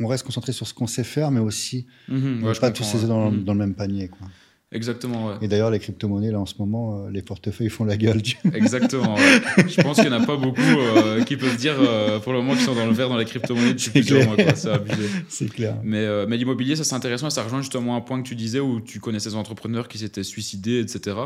on, 0.01 0.07
reste 0.07 0.25
concentré 0.25 0.53
sur 0.53 0.67
ce 0.67 0.75
qu'on 0.75 0.87
sait 0.87 1.05
faire, 1.05 1.31
mais 1.31 1.41
aussi 1.41 1.87
Mhm, 2.09 2.43
ouais, 2.43 2.49
ne 2.49 2.55
je 2.55 2.61
pas 2.61 2.71
tous 2.71 2.85
ces 2.85 3.03
ouais. 3.03 3.07
dans, 3.09 3.31
Mhm. 3.31 3.45
dans 3.45 3.53
le 3.53 3.59
même 3.59 3.75
panier. 3.75 4.09
Quoi. 4.09 4.29
Exactement, 4.71 5.29
ouais. 5.29 5.35
Et 5.41 5.49
d'ailleurs, 5.49 5.71
les 5.71 5.79
crypto-monnaies, 5.79 6.31
là, 6.31 6.39
en 6.39 6.45
ce 6.45 6.57
moment, 6.59 7.07
euh, 7.07 7.11
les 7.11 7.23
portefeuilles 7.23 7.71
font 7.71 7.87
la 7.87 7.97
gueule. 7.97 8.21
Exactement. 8.53 9.15
ouais. 9.15 9.41
Je 9.67 9.81
pense 9.81 9.97
qu'il 9.97 10.11
n'y 10.11 10.15
en 10.15 10.23
a 10.23 10.27
pas 10.27 10.37
beaucoup 10.37 10.61
euh, 10.61 11.25
qui 11.25 11.39
peuvent 11.39 11.57
dire 11.57 11.77
euh, 11.79 12.19
pour 12.19 12.35
le 12.35 12.41
moment 12.41 12.53
qu'ils 12.53 12.65
sont 12.65 12.75
dans 12.75 12.85
le 12.85 12.93
vert 12.93 13.09
dans 13.09 13.17
les 13.17 13.25
crypto-monnaies 13.25 13.73
depuis 13.73 13.91
plusieurs 13.91 14.35
clair. 14.35 14.47
mois. 14.47 14.55
C'est 14.55 14.71
abusé. 14.71 15.09
c'est 15.31 15.49
clair. 15.49 15.77
Mais, 15.83 16.27
mais 16.27 16.37
l'immobilier, 16.37 16.77
ça 16.77 16.85
c'est 16.85 16.95
intéressant 16.95 17.31
ça 17.31 17.45
rejoint 17.45 17.63
justement 17.63 17.97
un 17.97 18.03
point 18.03 18.23
que 18.23 18.29
tu 18.29 18.35
disais 18.35 18.61
où 18.61 18.83
tu 18.83 19.01
connaissais 19.01 19.31
des 19.31 19.37
entrepreneurs 19.37 19.89
qui 19.89 19.97
s'étaient 19.97 20.23
suicidés, 20.23 20.81
etc. 20.81 21.17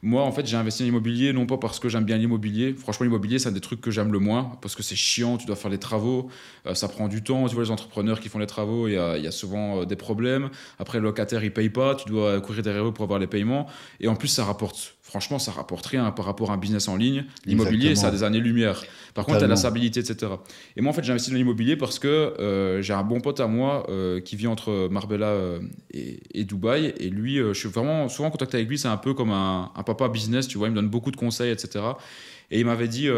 Moi, 0.00 0.22
en 0.22 0.32
fait, 0.32 0.46
j'ai 0.46 0.56
investi 0.56 0.82
dans 0.82 0.86
l'immobilier 0.86 1.34
non 1.34 1.44
pas 1.44 1.58
parce 1.58 1.78
que 1.78 1.90
j'aime 1.90 2.04
bien 2.04 2.16
l'immobilier. 2.16 2.74
Franchement, 2.78 3.04
l'immobilier, 3.04 3.38
c'est 3.38 3.50
un 3.50 3.52
des 3.52 3.60
trucs 3.60 3.82
que 3.82 3.90
j'aime 3.90 4.10
le 4.10 4.20
moins 4.20 4.52
parce 4.62 4.74
que 4.74 4.82
c'est 4.82 4.96
chiant, 4.96 5.36
tu 5.36 5.44
dois 5.44 5.56
faire 5.56 5.70
les 5.70 5.78
travaux, 5.78 6.28
ça 6.72 6.88
prend 6.88 7.08
du 7.08 7.22
temps. 7.22 7.46
Tu 7.46 7.54
vois, 7.54 7.64
les 7.64 7.70
entrepreneurs 7.70 8.20
qui 8.20 8.30
font 8.30 8.38
les 8.38 8.46
travaux, 8.46 8.88
il 8.88 8.94
y 8.94 8.96
a, 8.96 9.18
y 9.18 9.26
a 9.26 9.32
souvent 9.32 9.84
des 9.84 9.96
problèmes. 9.96 10.48
Après, 10.78 10.96
le 10.96 11.04
locataire, 11.04 11.44
il 11.44 11.52
paye 11.52 11.68
pas, 11.68 11.94
tu 11.94 12.08
dois 12.08 12.40
courir 12.40 12.62
derrière 12.62 12.85
eux 12.86 12.92
pour 12.92 13.04
avoir 13.04 13.18
les 13.18 13.26
paiements. 13.26 13.66
Et 14.00 14.08
en 14.08 14.16
plus, 14.16 14.28
ça 14.28 14.44
rapporte. 14.44 14.96
Franchement, 15.02 15.38
ça 15.38 15.52
rapporte 15.52 15.86
rien 15.86 16.10
par 16.10 16.24
rapport 16.24 16.50
à 16.50 16.54
un 16.54 16.56
business 16.56 16.88
en 16.88 16.96
ligne. 16.96 17.24
L'immobilier, 17.44 17.94
ça 17.94 18.08
a 18.08 18.10
des 18.10 18.24
années-lumière. 18.24 18.82
Par 19.14 19.24
contre, 19.24 19.38
tu 19.38 19.46
la 19.46 19.56
stabilité, 19.56 20.00
etc. 20.00 20.32
Et 20.76 20.80
moi, 20.80 20.90
en 20.90 20.92
fait, 20.92 21.04
j'ai 21.04 21.12
investi 21.12 21.30
dans 21.30 21.36
l'immobilier 21.36 21.76
parce 21.76 21.98
que 22.00 22.08
euh, 22.08 22.82
j'ai 22.82 22.92
un 22.92 23.04
bon 23.04 23.20
pote 23.20 23.38
à 23.38 23.46
moi 23.46 23.86
euh, 23.88 24.20
qui 24.20 24.34
vit 24.34 24.48
entre 24.48 24.88
Marbella 24.90 25.28
euh, 25.28 25.60
et, 25.92 26.18
et 26.34 26.44
Dubaï. 26.44 26.92
Et 26.98 27.08
lui, 27.08 27.36
je 27.36 27.52
suis 27.52 27.68
vraiment 27.68 28.08
souvent 28.08 28.28
en 28.28 28.30
contact 28.32 28.54
avec 28.54 28.68
lui. 28.68 28.78
C'est 28.78 28.88
un 28.88 28.96
peu 28.96 29.14
comme 29.14 29.30
un, 29.30 29.70
un 29.76 29.82
papa 29.84 30.08
business, 30.08 30.48
tu 30.48 30.58
vois. 30.58 30.66
Il 30.66 30.72
me 30.72 30.76
donne 30.76 30.88
beaucoup 30.88 31.12
de 31.12 31.16
conseils, 31.16 31.52
etc. 31.52 31.84
Et 32.50 32.60
il 32.60 32.66
m'avait 32.66 32.88
dit, 32.88 33.08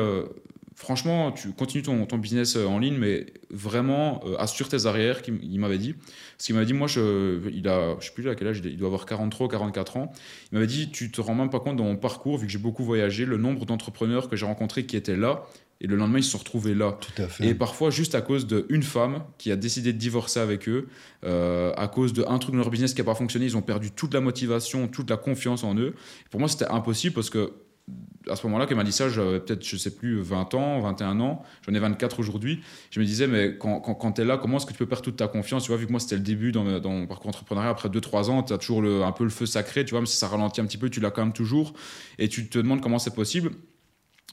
franchement, 0.78 1.32
tu 1.32 1.50
continues 1.50 1.82
ton, 1.82 2.06
ton 2.06 2.18
business 2.18 2.55
euh, 2.55 2.64
en 2.64 2.78
ligne, 2.78 2.96
mais 2.96 3.26
vraiment, 3.50 4.20
euh, 4.24 4.36
assure 4.38 4.68
tes 4.68 4.86
arrières, 4.86 5.20
il 5.26 5.59
m'avait 5.59 5.76
dit. 5.76 5.94
Parce 5.94 6.46
qu'il 6.46 6.55
m'avait 6.55 6.66
dit, 6.66 6.72
moi, 6.72 6.86
je, 6.86 7.40
il 7.52 7.66
a, 7.66 7.96
je 7.98 8.06
sais 8.06 8.12
plus 8.12 8.28
à 8.30 8.36
quel 8.36 8.46
âge, 8.46 8.62
il 8.64 8.76
doit 8.76 8.86
avoir 8.86 9.05
43 9.05 9.46
ou 9.46 9.50
44 9.50 9.96
ans. 9.96 10.12
Il 10.52 10.55
m'avait 10.55 10.68
dit, 10.68 10.90
tu 10.90 11.10
te 11.10 11.20
rends 11.20 11.34
même 11.34 11.50
pas 11.50 11.59
compte 11.59 11.76
dans 11.76 11.84
mon 11.84 11.96
parcours, 11.96 12.38
vu 12.38 12.46
que 12.46 12.52
j'ai 12.52 12.60
beaucoup 12.60 12.84
voyagé, 12.84 13.24
le 13.24 13.36
nombre 13.38 13.66
d'entrepreneurs 13.66 14.28
que 14.28 14.36
j'ai 14.36 14.46
rencontrés 14.46 14.86
qui 14.86 14.96
étaient 14.96 15.16
là. 15.16 15.44
Et 15.80 15.88
le 15.88 15.96
lendemain, 15.96 16.18
ils 16.18 16.24
se 16.24 16.30
sont 16.30 16.38
retrouvés 16.38 16.74
là. 16.74 16.96
Tout 17.00 17.22
à 17.22 17.26
fait. 17.26 17.48
Et 17.48 17.55
parfois, 17.55 17.90
juste 17.90 18.14
à 18.14 18.20
cause 18.20 18.46
d'une 18.46 18.82
femme 18.82 19.24
qui 19.36 19.50
a 19.50 19.56
décidé 19.56 19.92
de 19.92 19.98
divorcer 19.98 20.38
avec 20.38 20.68
eux, 20.68 20.88
euh, 21.24 21.72
à 21.76 21.88
cause 21.88 22.12
d'un 22.12 22.38
truc 22.38 22.55
dans 22.55 22.60
leur 22.60 22.70
business 22.70 22.94
qui 22.94 23.00
n'a 23.00 23.05
pas 23.05 23.14
fonctionné, 23.14 23.46
ils 23.46 23.56
ont 23.56 23.62
perdu 23.62 23.90
toute 23.90 24.14
la 24.14 24.20
motivation, 24.20 24.86
toute 24.86 25.10
la 25.10 25.16
confiance 25.16 25.64
en 25.64 25.76
eux. 25.76 25.94
Pour 26.30 26.38
moi, 26.38 26.48
c'était 26.48 26.68
impossible 26.68 27.14
parce 27.14 27.30
que 27.30 27.52
à 28.31 28.36
ce 28.36 28.47
moment-là, 28.47 28.66
qu'elle 28.66 28.77
m'a 28.77 28.85
dit 28.85 28.93
ça, 28.93 29.09
j'avais 29.09 29.40
peut-être, 29.40 29.65
je 29.65 29.77
sais 29.77 29.94
plus, 29.94 30.20
20 30.20 30.55
ans, 30.55 30.81
21 30.81 31.20
ans, 31.20 31.43
j'en 31.66 31.74
ai 31.74 31.78
24 31.78 32.19
aujourd'hui. 32.19 32.60
Je 32.90 33.01
me 33.01 33.05
disais, 33.05 33.27
mais 33.27 33.56
quand, 33.56 33.81
quand, 33.81 33.94
quand 33.94 34.12
tu 34.12 34.23
es 34.23 34.24
là, 34.24 34.36
comment 34.36 34.59
est-ce 34.59 34.66
que 34.66 34.73
tu 34.73 34.78
peux 34.78 34.86
perdre 34.86 35.05
toute 35.05 35.16
ta 35.16 35.28
confiance 35.28 35.65
Tu 35.65 35.69
vois, 35.69 35.77
vu 35.78 35.86
que 35.86 35.90
moi, 35.90 36.01
c'était 36.01 36.16
le 36.16 36.23
début 36.23 36.52
dans, 36.52 36.78
dans 36.81 36.90
mon 36.90 37.06
parcours 37.06 37.28
entrepreneurial, 37.28 37.70
après 37.70 37.89
2-3 37.89 38.31
ans, 38.31 38.43
tu 38.43 38.52
as 38.52 38.59
toujours 38.59 38.82
un 39.05 39.12
peu 39.12 39.24
le 39.24 39.31
feu 39.31 39.47
sacré, 39.47 39.85
tu 39.85 39.93
vois, 39.93 40.01
même 40.01 40.06
si 40.06 40.16
ça 40.16 40.28
ralentit 40.28 40.60
un 40.60 40.66
petit 40.66 40.78
peu, 40.78 40.90
tu 40.90 41.01
l'as 41.01 41.10
quand 41.10 41.23
même 41.23 41.32
toujours. 41.32 41.73
Et 42.19 42.28
tu 42.28 42.48
te 42.48 42.59
demandes 42.59 42.81
comment 42.81 42.98
c'est 42.98 43.15
possible. 43.15 43.52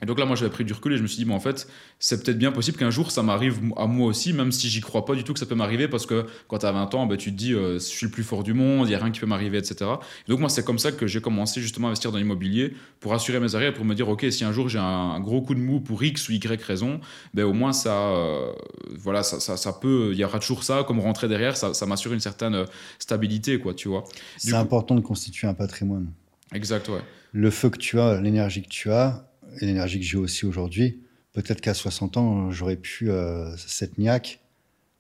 Et 0.01 0.05
donc 0.05 0.19
là, 0.19 0.25
moi, 0.25 0.35
j'avais 0.35 0.51
pris 0.51 0.65
du 0.65 0.73
recul 0.73 0.91
et 0.91 0.97
je 0.97 1.01
me 1.01 1.07
suis 1.07 1.17
dit, 1.17 1.25
mais 1.25 1.33
en 1.33 1.39
fait, 1.39 1.69
c'est 1.99 2.21
peut-être 2.21 2.37
bien 2.37 2.51
possible 2.51 2.77
qu'un 2.77 2.89
jour, 2.89 3.11
ça 3.11 3.23
m'arrive 3.23 3.61
à 3.77 3.87
moi 3.87 4.07
aussi, 4.07 4.33
même 4.33 4.51
si 4.51 4.67
j'y 4.67 4.81
crois 4.81 5.05
pas 5.05 5.15
du 5.15 5.23
tout 5.23 5.31
que 5.31 5.39
ça 5.39 5.45
peut 5.45 5.55
m'arriver, 5.55 5.87
parce 5.87 6.05
que 6.05 6.25
quand 6.49 6.57
tu 6.57 6.65
as 6.65 6.71
20 6.73 6.93
ans, 6.95 7.05
bah, 7.05 7.15
tu 7.15 7.31
te 7.31 7.37
dis, 7.37 7.53
euh, 7.53 7.75
je 7.75 7.79
suis 7.79 8.05
le 8.05 8.11
plus 8.11 8.23
fort 8.23 8.43
du 8.43 8.53
monde, 8.53 8.87
il 8.87 8.89
n'y 8.89 8.95
a 8.95 8.99
rien 8.99 9.09
qui 9.11 9.21
peut 9.21 9.25
m'arriver, 9.25 9.57
etc. 9.57 9.89
Et 10.27 10.31
donc 10.31 10.41
moi, 10.41 10.49
c'est 10.49 10.65
comme 10.65 10.79
ça 10.79 10.91
que 10.91 11.07
j'ai 11.07 11.21
commencé 11.21 11.61
justement 11.61 11.87
à 11.87 11.89
investir 11.91 12.11
dans 12.11 12.17
l'immobilier, 12.17 12.73
pour 12.99 13.13
assurer 13.13 13.39
mes 13.39 13.55
arrières, 13.55 13.73
pour 13.73 13.85
me 13.85 13.95
dire, 13.95 14.09
ok, 14.09 14.25
si 14.31 14.43
un 14.43 14.51
jour 14.51 14.67
j'ai 14.67 14.79
un 14.79 15.17
gros 15.21 15.41
coup 15.41 15.55
de 15.55 15.61
mou 15.61 15.79
pour 15.79 16.03
X 16.03 16.27
ou 16.27 16.33
Y 16.33 16.61
raison, 16.61 16.99
ben, 17.33 17.45
au 17.45 17.53
moins, 17.53 17.71
ça, 17.71 18.09
euh, 18.09 18.51
voilà, 18.97 19.23
ça, 19.23 19.39
ça, 19.39 19.55
ça 19.55 19.71
peut, 19.71 20.09
il 20.11 20.17
y 20.17 20.25
aura 20.25 20.39
toujours 20.39 20.65
ça, 20.65 20.83
comme 20.85 20.99
rentrer 20.99 21.29
derrière, 21.29 21.55
ça, 21.55 21.73
ça 21.73 21.85
m'assure 21.85 22.11
une 22.11 22.19
certaine 22.19 22.55
euh, 22.55 22.65
stabilité, 22.99 23.59
quoi, 23.59 23.73
tu 23.73 23.87
vois. 23.87 24.03
C'est 24.35 24.55
important 24.55 24.95
de 24.95 25.01
constituer 25.01 25.47
un 25.47 25.53
patrimoine. 25.53 26.11
Exact, 26.53 26.89
ouais. 26.89 27.01
Le 27.31 27.49
feu 27.49 27.69
que 27.69 27.77
tu 27.77 27.99
as, 27.99 28.19
l'énergie 28.19 28.61
que 28.61 28.69
tu 28.69 28.91
as, 28.91 29.24
et 29.61 29.65
l'énergie 29.65 29.99
que 29.99 30.05
j'ai 30.05 30.17
aussi 30.17 30.45
aujourd'hui, 30.45 30.99
peut-être 31.33 31.61
qu'à 31.61 31.73
60 31.73 32.17
ans, 32.17 32.51
j'aurais 32.51 32.75
pu 32.77 33.09
euh, 33.09 33.55
cette 33.57 33.97
niaque 33.97 34.39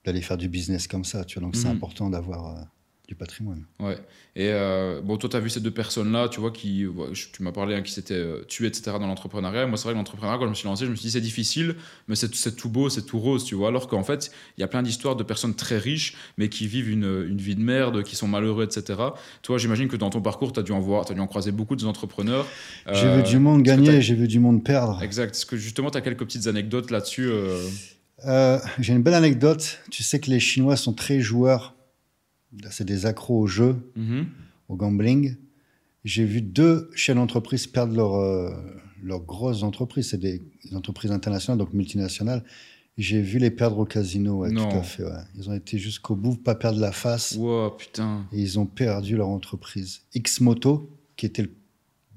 d'aller 0.05 0.21
faire 0.21 0.37
du 0.37 0.47
business 0.49 0.87
comme 0.87 1.05
ça. 1.05 1.25
Tu 1.25 1.39
vois, 1.39 1.47
donc 1.47 1.55
c'est 1.55 1.67
Mhm. 1.67 1.75
important 1.75 2.09
d'avoir 2.09 2.57
euh, 2.57 2.61
du 3.07 3.15
patrimoine. 3.15 3.63
Ouais. 3.79 3.97
Et 4.35 4.49
euh, 4.51 4.99
bon, 5.01 5.17
toi, 5.17 5.29
tu 5.29 5.35
as 5.37 5.39
vu 5.39 5.49
ces 5.49 5.59
deux 5.59 5.71
personnes-là, 5.71 6.27
tu 6.29 6.39
vois, 6.39 6.51
qui, 6.51 6.85
tu 7.33 7.43
m'as 7.43 7.51
parlé, 7.51 7.75
hein, 7.75 7.81
qui 7.83 7.91
s'étaient 7.91 8.15
euh, 8.15 8.43
tuées, 8.47 8.67
etc., 8.67 8.83
dans 8.99 9.07
l'entrepreneuriat. 9.07 9.67
Moi, 9.67 9.77
c'est 9.77 9.83
vrai 9.83 9.93
que 9.93 9.97
l'entrepreneuriat, 9.97 10.39
quand 10.39 10.45
je 10.45 10.49
me 10.49 10.55
suis 10.55 10.67
lancé, 10.67 10.85
je 10.85 10.91
me 10.91 10.95
suis 10.95 11.05
dit, 11.05 11.11
c'est 11.11 11.21
difficile, 11.21 11.75
mais 12.07 12.15
c'est 12.15 12.55
tout 12.55 12.69
beau, 12.69 12.89
c'est 12.89 13.03
tout 13.05 13.19
rose, 13.19 13.45
tu 13.45 13.53
vois. 13.55 13.67
Alors 13.67 13.87
qu'en 13.87 14.03
fait, 14.03 14.31
il 14.57 14.61
y 14.61 14.63
a 14.63 14.67
plein 14.67 14.81
d'histoires 14.81 15.15
de 15.15 15.23
personnes 15.23 15.53
très 15.55 15.77
riches, 15.77 16.15
mais 16.37 16.49
qui 16.49 16.67
vivent 16.67 16.89
une, 16.89 17.25
une 17.29 17.37
vie 17.37 17.55
de 17.55 17.61
merde, 17.61 18.03
qui 18.03 18.15
sont 18.15 18.27
malheureux, 18.27 18.63
etc. 18.65 18.99
Toi, 19.43 19.57
j'imagine 19.57 19.87
que 19.87 19.95
dans 19.97 20.09
ton 20.09 20.21
parcours, 20.21 20.51
tu 20.51 20.59
as 20.59 20.63
dû 20.63 20.71
en 20.71 20.79
voir, 20.79 21.05
tu 21.05 21.11
as 21.11 21.15
dû 21.15 21.21
en 21.21 21.27
croiser 21.27 21.51
beaucoup 21.51 21.75
des 21.75 21.85
entrepreneurs. 21.85 22.47
J'ai 22.91 23.05
Euh, 23.05 23.17
vu 23.17 23.23
du 23.23 23.39
monde 23.39 23.61
gagner, 23.61 24.01
j'ai 24.01 24.15
vu 24.15 24.27
du 24.27 24.39
monde 24.39 24.63
perdre. 24.63 25.01
Exact. 25.03 25.35
Est-ce 25.35 25.45
que 25.45 25.57
justement, 25.57 25.91
tu 25.91 25.97
as 25.97 26.01
quelques 26.01 26.25
petites 26.25 26.47
anecdotes 26.47 26.89
là-dessus 26.91 27.27
euh, 27.29 27.61
Euh, 28.25 28.57
j'ai 28.79 28.93
une 28.93 29.03
belle 29.03 29.13
anecdote. 29.13 29.79
Tu 29.91 30.01
sais 30.01 30.19
que 30.19 30.31
les 30.31 30.39
Chinois 30.39 30.77
sont 30.77 30.93
très 30.93 31.19
joueurs. 31.19 31.74
C'est 32.69 32.85
des 32.85 33.05
accros 33.05 33.39
au 33.39 33.47
jeu, 33.47 33.91
mhm. 33.95 34.27
au 34.69 34.75
gambling. 34.75 35.35
J'ai 36.03 36.25
vu 36.25 36.41
deux 36.41 36.89
chefs 36.93 37.15
d'entreprise 37.15 37.67
perdre 37.67 38.15
euh, 38.15 38.51
leurs 39.01 39.21
grosses 39.21 39.63
entreprises. 39.63 40.09
C'est 40.09 40.19
des, 40.19 40.41
entreprises 40.73 41.11
internationales, 41.11 41.57
donc 41.57 41.73
multinationales. 41.73 42.43
J'ai 42.97 43.21
vu 43.21 43.39
les 43.39 43.51
perdre 43.51 43.79
au 43.79 43.85
casino, 43.85 44.37
ouais, 44.37 44.51
tout 44.51 44.61
à 44.61 44.83
fait. 44.83 45.03
ouais. 45.03 45.11
Ils 45.35 45.49
ont 45.49 45.53
été 45.53 45.77
jusqu'au 45.77 46.15
bout, 46.15 46.37
pas 46.37 46.55
perdre 46.55 46.79
la 46.79 46.93
face. 46.93 47.35
Wow, 47.37 47.71
putain. 47.71 48.25
Et 48.31 48.39
ils 48.39 48.57
ont 48.57 48.65
perdu 48.65 49.17
leur 49.17 49.27
entreprise. 49.27 50.03
X-Moto, 50.13 50.89
qui 51.17 51.25
était 51.25 51.49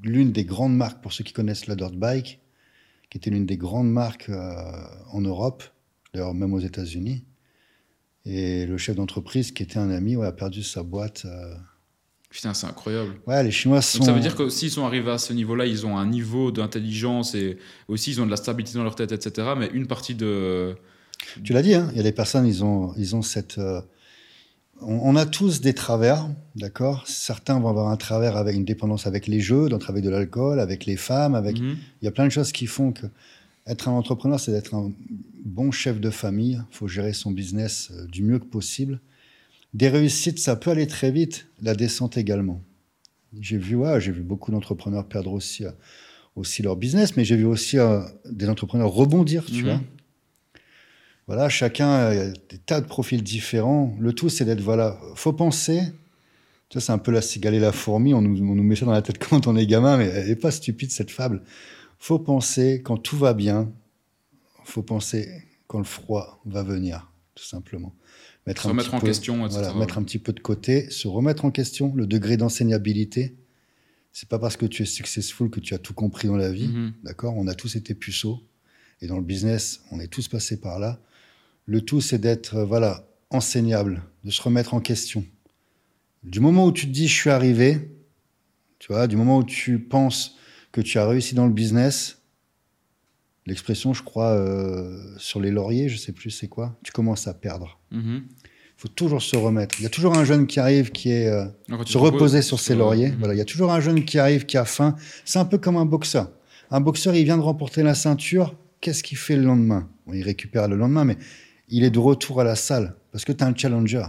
l'une 0.03 0.31
des 0.33 0.45
grandes 0.45 0.77
marques, 0.77 1.03
pour 1.03 1.13
ceux 1.13 1.25
qui 1.25 1.33
connaissent 1.33 1.67
la 1.67 1.75
dirt 1.75 1.93
bike, 1.93 2.41
qui 3.11 3.19
était 3.19 3.31
l'une 3.31 3.47
des 3.47 3.57
grandes 3.57 3.91
marques 3.91 4.29
euh, 4.29 4.63
en 5.13 5.21
Europe, 5.21 5.65
d'ailleurs 6.13 6.35
même 6.35 6.53
aux 6.53 6.61
États-Unis. 6.61 7.25
Et 8.31 8.67
le 8.67 8.77
chef 8.77 8.95
d'entreprise, 8.97 9.53
qui 9.53 9.63
était 9.63 9.79
un 9.79 9.91
ami, 9.91 10.15
ouais, 10.17 10.27
a 10.27 10.33
perdu 10.33 10.63
sa 10.63 10.83
boîte. 10.83 11.23
euh. 11.25 11.55
Putain, 12.31 12.53
c'est 12.53 12.67
incroyable. 12.67 13.15
Ouais, 13.27 13.43
les 13.43 13.51
Chinois 13.51 13.81
sont. 13.81 13.99
Donc 13.99 14.07
ça 14.07 14.13
veut 14.13 14.21
dire 14.21 14.37
que 14.37 14.51
s'ils 14.51 14.71
sont 14.71 14.85
arrivés 14.85 15.11
à 15.11 15.17
ce 15.17 15.33
niveau-là, 15.33 15.65
ils 15.65 15.87
ont 15.87 15.97
un 15.97 16.07
niveau 16.07 16.53
d'intelligence 16.53 17.35
et 17.35 17.57
aussi 17.89 18.11
ils 18.11 18.21
ont 18.21 18.27
de 18.27 18.31
la 18.31 18.37
stabilité 18.37 18.77
dans 18.77 18.85
leur 18.85 18.97
tête, 18.97 19.13
etc. 19.13 19.49
Mais 19.57 19.71
une 19.73 19.87
partie 19.87 20.15
de... 20.15 20.77
Tu 21.43 21.55
l'as 21.55 21.63
dit, 21.63 21.73
hein, 21.75 21.89
il 21.93 21.97
y 21.97 22.01
a 22.01 22.03
des 22.03 22.13
personnes, 22.13 22.47
ils 22.47 22.63
ont, 22.63 22.93
ils 22.99 23.17
ont 23.17 23.23
cette. 23.23 23.57
euh, 23.57 23.81
On, 24.83 25.01
on 25.03 25.17
a 25.17 25.25
tous 25.25 25.61
des 25.63 25.73
travers, 25.73 26.29
d'accord? 26.55 27.05
Certains 27.07 27.59
vont 27.59 27.69
avoir 27.71 27.89
un 27.89 27.97
travers 27.97 28.37
avec 28.37 28.55
une 28.55 28.67
dépendance 28.67 29.07
avec 29.07 29.27
les 29.27 29.41
jeux, 29.41 29.69
d'autres 29.71 29.89
avec 29.91 30.05
de 30.05 30.11
l'alcool, 30.11 30.61
avec 30.61 30.85
les 30.85 30.97
femmes, 30.97 31.35
avec. 31.35 31.59
Mhm. 31.59 31.77
Il 32.03 32.05
y 32.05 32.09
a 32.09 32.13
plein 32.13 32.27
de 32.27 32.31
choses 32.31 32.53
qui 32.53 32.67
font 32.67 32.93
que 32.93 33.07
être 33.69 33.89
un 33.89 33.93
entrepreneur, 33.93 34.41
c'est 34.41 34.51
d'être 34.53 34.75
un 34.75 34.93
bon 35.45 35.71
chef 35.71 36.01
de 36.01 36.11
famille. 36.11 36.61
Il 36.71 36.77
faut 36.77 36.89
gérer 36.89 37.13
son 37.13 37.31
business 37.31 37.91
euh, 37.93 38.07
du 38.07 38.23
mieux 38.23 38.39
que 38.39 38.45
possible. 38.47 39.01
Des 39.75 39.89
réussites, 39.89 40.39
ça 40.39 40.57
peut 40.57 40.71
aller 40.71 40.87
très 40.87 41.11
vite. 41.11 41.47
La 41.63 41.75
descente 41.75 42.17
également. 42.17 42.63
J'ai 43.41 43.59
vu, 43.59 43.75
ouais, 43.77 44.01
j'ai 44.01 44.11
vu 44.13 44.23
beaucoup 44.23 44.51
d'entrepreneurs 44.51 45.07
perdre 45.07 45.33
aussi, 45.33 45.65
euh, 45.67 45.71
aussi 46.35 46.63
leur 46.63 46.77
business, 46.77 47.17
mais 47.17 47.25
j'ai 47.25 47.37
vu 47.37 47.45
aussi 47.45 47.79
euh, 47.79 48.01
des 48.31 48.49
entrepreneurs 48.49 48.91
rebondir, 48.91 49.45
tu 49.45 49.63
Mhm. 49.63 49.65
vois. 49.65 49.81
Voilà, 51.27 51.51
chacun 51.51 51.89
a 51.91 52.15
des 52.15 52.57
tas 52.65 52.81
de 52.81 52.87
profils 52.87 53.23
différents. 53.23 53.95
Le 54.01 54.15
tout, 54.15 54.31
c'est 54.31 54.47
d'être, 54.47 54.63
voilà, 54.63 54.99
faut 55.15 55.35
penser. 55.35 55.83
Tu 56.71 56.79
vois, 56.79 56.83
c'est 56.83 56.93
un 56.93 56.99
peu 56.99 57.11
la 57.13 57.21
cigale 57.21 57.55
et 57.55 57.59
la 57.61 57.73
fourmi. 57.73 58.15
On 58.15 58.23
nous, 58.23 58.41
on 58.51 58.55
nous 58.55 58.63
met 58.63 58.77
ça 58.77 58.87
dans 58.87 58.93
la 58.93 59.03
tête 59.03 59.19
quand 59.29 59.47
on 59.47 59.55
est 59.57 59.67
gamin, 59.67 59.99
mais 59.99 60.07
elle 60.07 60.29
n'est 60.29 60.37
pas 60.37 60.51
stupide, 60.51 60.91
cette 60.91 61.11
fable. 61.11 61.43
Faut 61.99 62.19
penser 62.19 62.83
quand 62.85 62.97
tout 62.97 63.17
va 63.17 63.35
bien. 63.35 63.73
Faut 64.65 64.83
penser 64.83 65.29
quand 65.67 65.79
le 65.79 65.85
froid 65.85 66.41
va 66.45 66.63
venir, 66.63 67.11
tout 67.35 67.45
simplement. 67.45 67.95
Mettre 68.47 68.63
Se 68.63 68.69
un 68.69 68.71
remettre 68.71 68.95
en 68.95 69.01
peu- 69.01 69.07
question, 69.07 69.47
etc. 69.47 69.61
Voilà, 69.61 69.75
mettre 69.79 69.99
un 69.99 70.03
petit 70.03 70.19
peu 70.19 70.33
de 70.33 70.41
côté, 70.41 70.91
se 70.91 71.09
remettre 71.09 71.45
en 71.45 71.51
question, 71.51 71.93
le 71.95 72.07
degré 72.07 72.37
d'enseignabilité. 72.37 73.37
C'est 74.13 74.29
pas 74.29 74.39
parce 74.39 74.57
que 74.57 74.67
tu 74.67 74.83
es 74.83 74.87
successful 74.87 75.51
que 75.51 75.61
tu 75.61 75.75
as 75.75 75.79
tout 75.79 75.95
compris 75.95 76.29
dans 76.29 76.37
la 76.37 76.51
vie. 76.51 76.69
Mhm. 76.69 76.93
D'accord? 77.05 77.35
On 77.37 77.47
a 77.47 77.55
tous 77.55 77.77
été 77.77 77.95
puceaux. 77.95 78.41
Et 79.01 79.07
dans 79.07 79.17
le 79.17 79.23
business, 79.23 79.81
on 79.93 80.01
est 80.01 80.09
tous 80.09 80.29
passés 80.29 80.61
par 80.61 80.79
là. 80.79 81.01
Le 81.67 81.83
tout, 81.83 82.01
c'est 82.01 82.19
d'être 82.19 82.57
euh, 82.57 82.65
voilà, 82.65 83.07
enseignable, 83.31 84.03
de 84.25 84.31
se 84.31 84.41
remettre 84.43 84.75
en 84.75 84.81
question. 84.81 85.25
Du 86.25 86.41
moment 86.41 86.67
où 86.67 86.73
tu 86.73 86.87
te 86.87 86.93
dis 86.93 87.07
je 87.07 87.15
suis 87.15 87.31
arrivé, 87.31 87.91
tu 88.79 88.93
vois, 88.93 89.07
du 89.07 89.17
moment 89.17 89.39
où 89.39 89.45
tu 89.45 89.79
penses 89.79 90.37
que 90.79 90.87
tu 90.87 90.99
as 90.99 91.07
réussi 91.09 91.35
dans 91.35 91.47
le 91.47 91.53
business, 91.53 92.19
l'expression, 93.47 93.93
je 93.95 94.03
crois, 94.03 94.31
euh, 94.33 95.01
sur 95.19 95.41
les 95.41 95.51
lauriers, 95.51 95.89
je 95.89 95.97
sais 95.97 96.13
plus 96.13 96.31
c'est 96.31 96.49
quoi, 96.49 96.77
tu 96.85 96.93
commences 96.93 97.27
à 97.27 97.35
perdre. 97.35 97.79
Mhm. 97.91 98.23
Il 98.31 98.81
faut 98.81 98.89
toujours 98.89 99.21
se 99.23 99.35
remettre. 99.37 99.75
Il 99.81 99.83
y 99.83 99.87
a 99.87 99.91
toujours 99.91 100.17
un 100.17 100.25
jeune 100.25 100.47
qui 100.47 100.61
arrive 100.61 100.93
qui 100.93 101.11
est 101.11 101.27
euh, 101.27 101.47
se 101.85 101.99
reposer 101.99 102.43
sur 102.43 102.61
ses 102.61 102.77
lauriers. 102.77 103.09
Mhm. 103.11 103.17
Voilà, 103.19 103.35
il 103.35 103.39
y 103.39 103.41
a 103.41 103.45
toujours 103.45 103.73
un 103.73 103.81
jeune 103.81 104.05
qui 104.05 104.21
arrive 104.21 104.47
qui 104.47 104.57
a 104.57 104.65
faim. 104.65 104.95
C'est 105.25 105.41
un 105.41 105.45
peu 105.45 105.59
comme 105.59 105.77
un 105.77 105.85
boxeur. 105.85 106.31
Un 106.71 106.81
boxeur, 106.81 107.15
il 107.17 107.25
vient 107.25 107.37
de 107.39 107.43
remporter 107.43 107.83
la 107.83 107.95
ceinture. 107.95 108.55
Qu'est-ce 108.81 109.03
qu'il 109.03 109.19
fait 109.19 109.35
le 109.35 109.43
lendemain? 109.43 109.89
Bon, 110.07 110.13
Il 110.13 110.23
récupère 110.23 110.69
le 110.69 110.77
lendemain, 110.77 111.05
mais 111.05 111.17
il 111.69 111.83
est 111.83 111.91
de 111.91 111.99
retour 111.99 112.41
à 112.41 112.45
la 112.45 112.55
salle 112.55 112.95
parce 113.11 113.25
que 113.25 113.33
tu 113.33 113.43
as 113.43 113.49
un 113.49 113.55
challenger. 113.57 114.05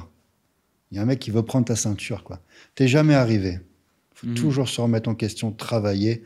Il 0.92 0.98
y 0.98 1.00
a 1.00 1.02
un 1.02 1.06
mec 1.06 1.18
qui 1.18 1.32
veut 1.32 1.42
prendre 1.44 1.66
ta 1.66 1.76
ceinture. 1.76 2.24
quoi. 2.24 2.40
T'es 2.76 2.88
jamais 2.88 3.16
arrivé. 3.16 3.60
faut 4.14 4.28
Mhm. 4.28 4.34
toujours 4.36 4.68
se 4.70 4.82
remettre 4.82 5.08
en 5.10 5.16
question, 5.16 5.52
travailler. 5.54 6.24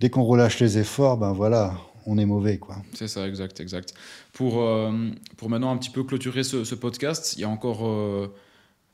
Dès 0.00 0.10
qu'on 0.10 0.24
relâche 0.24 0.58
les 0.60 0.78
efforts, 0.78 1.16
ben 1.16 1.32
voilà, 1.32 1.74
on 2.06 2.18
est 2.18 2.26
mauvais. 2.26 2.58
quoi. 2.58 2.76
C'est 2.92 3.08
ça, 3.08 3.26
exact, 3.26 3.60
exact. 3.60 3.94
Pour, 4.32 4.62
euh, 4.62 5.10
pour 5.36 5.50
maintenant 5.50 5.70
un 5.70 5.76
petit 5.76 5.90
peu 5.90 6.04
clôturer 6.04 6.42
ce, 6.42 6.74
podcast, 6.74 7.34
il 7.36 7.40
y 7.40 7.44
a 7.44 7.48
encore 7.48 7.86
euh, 7.86 8.34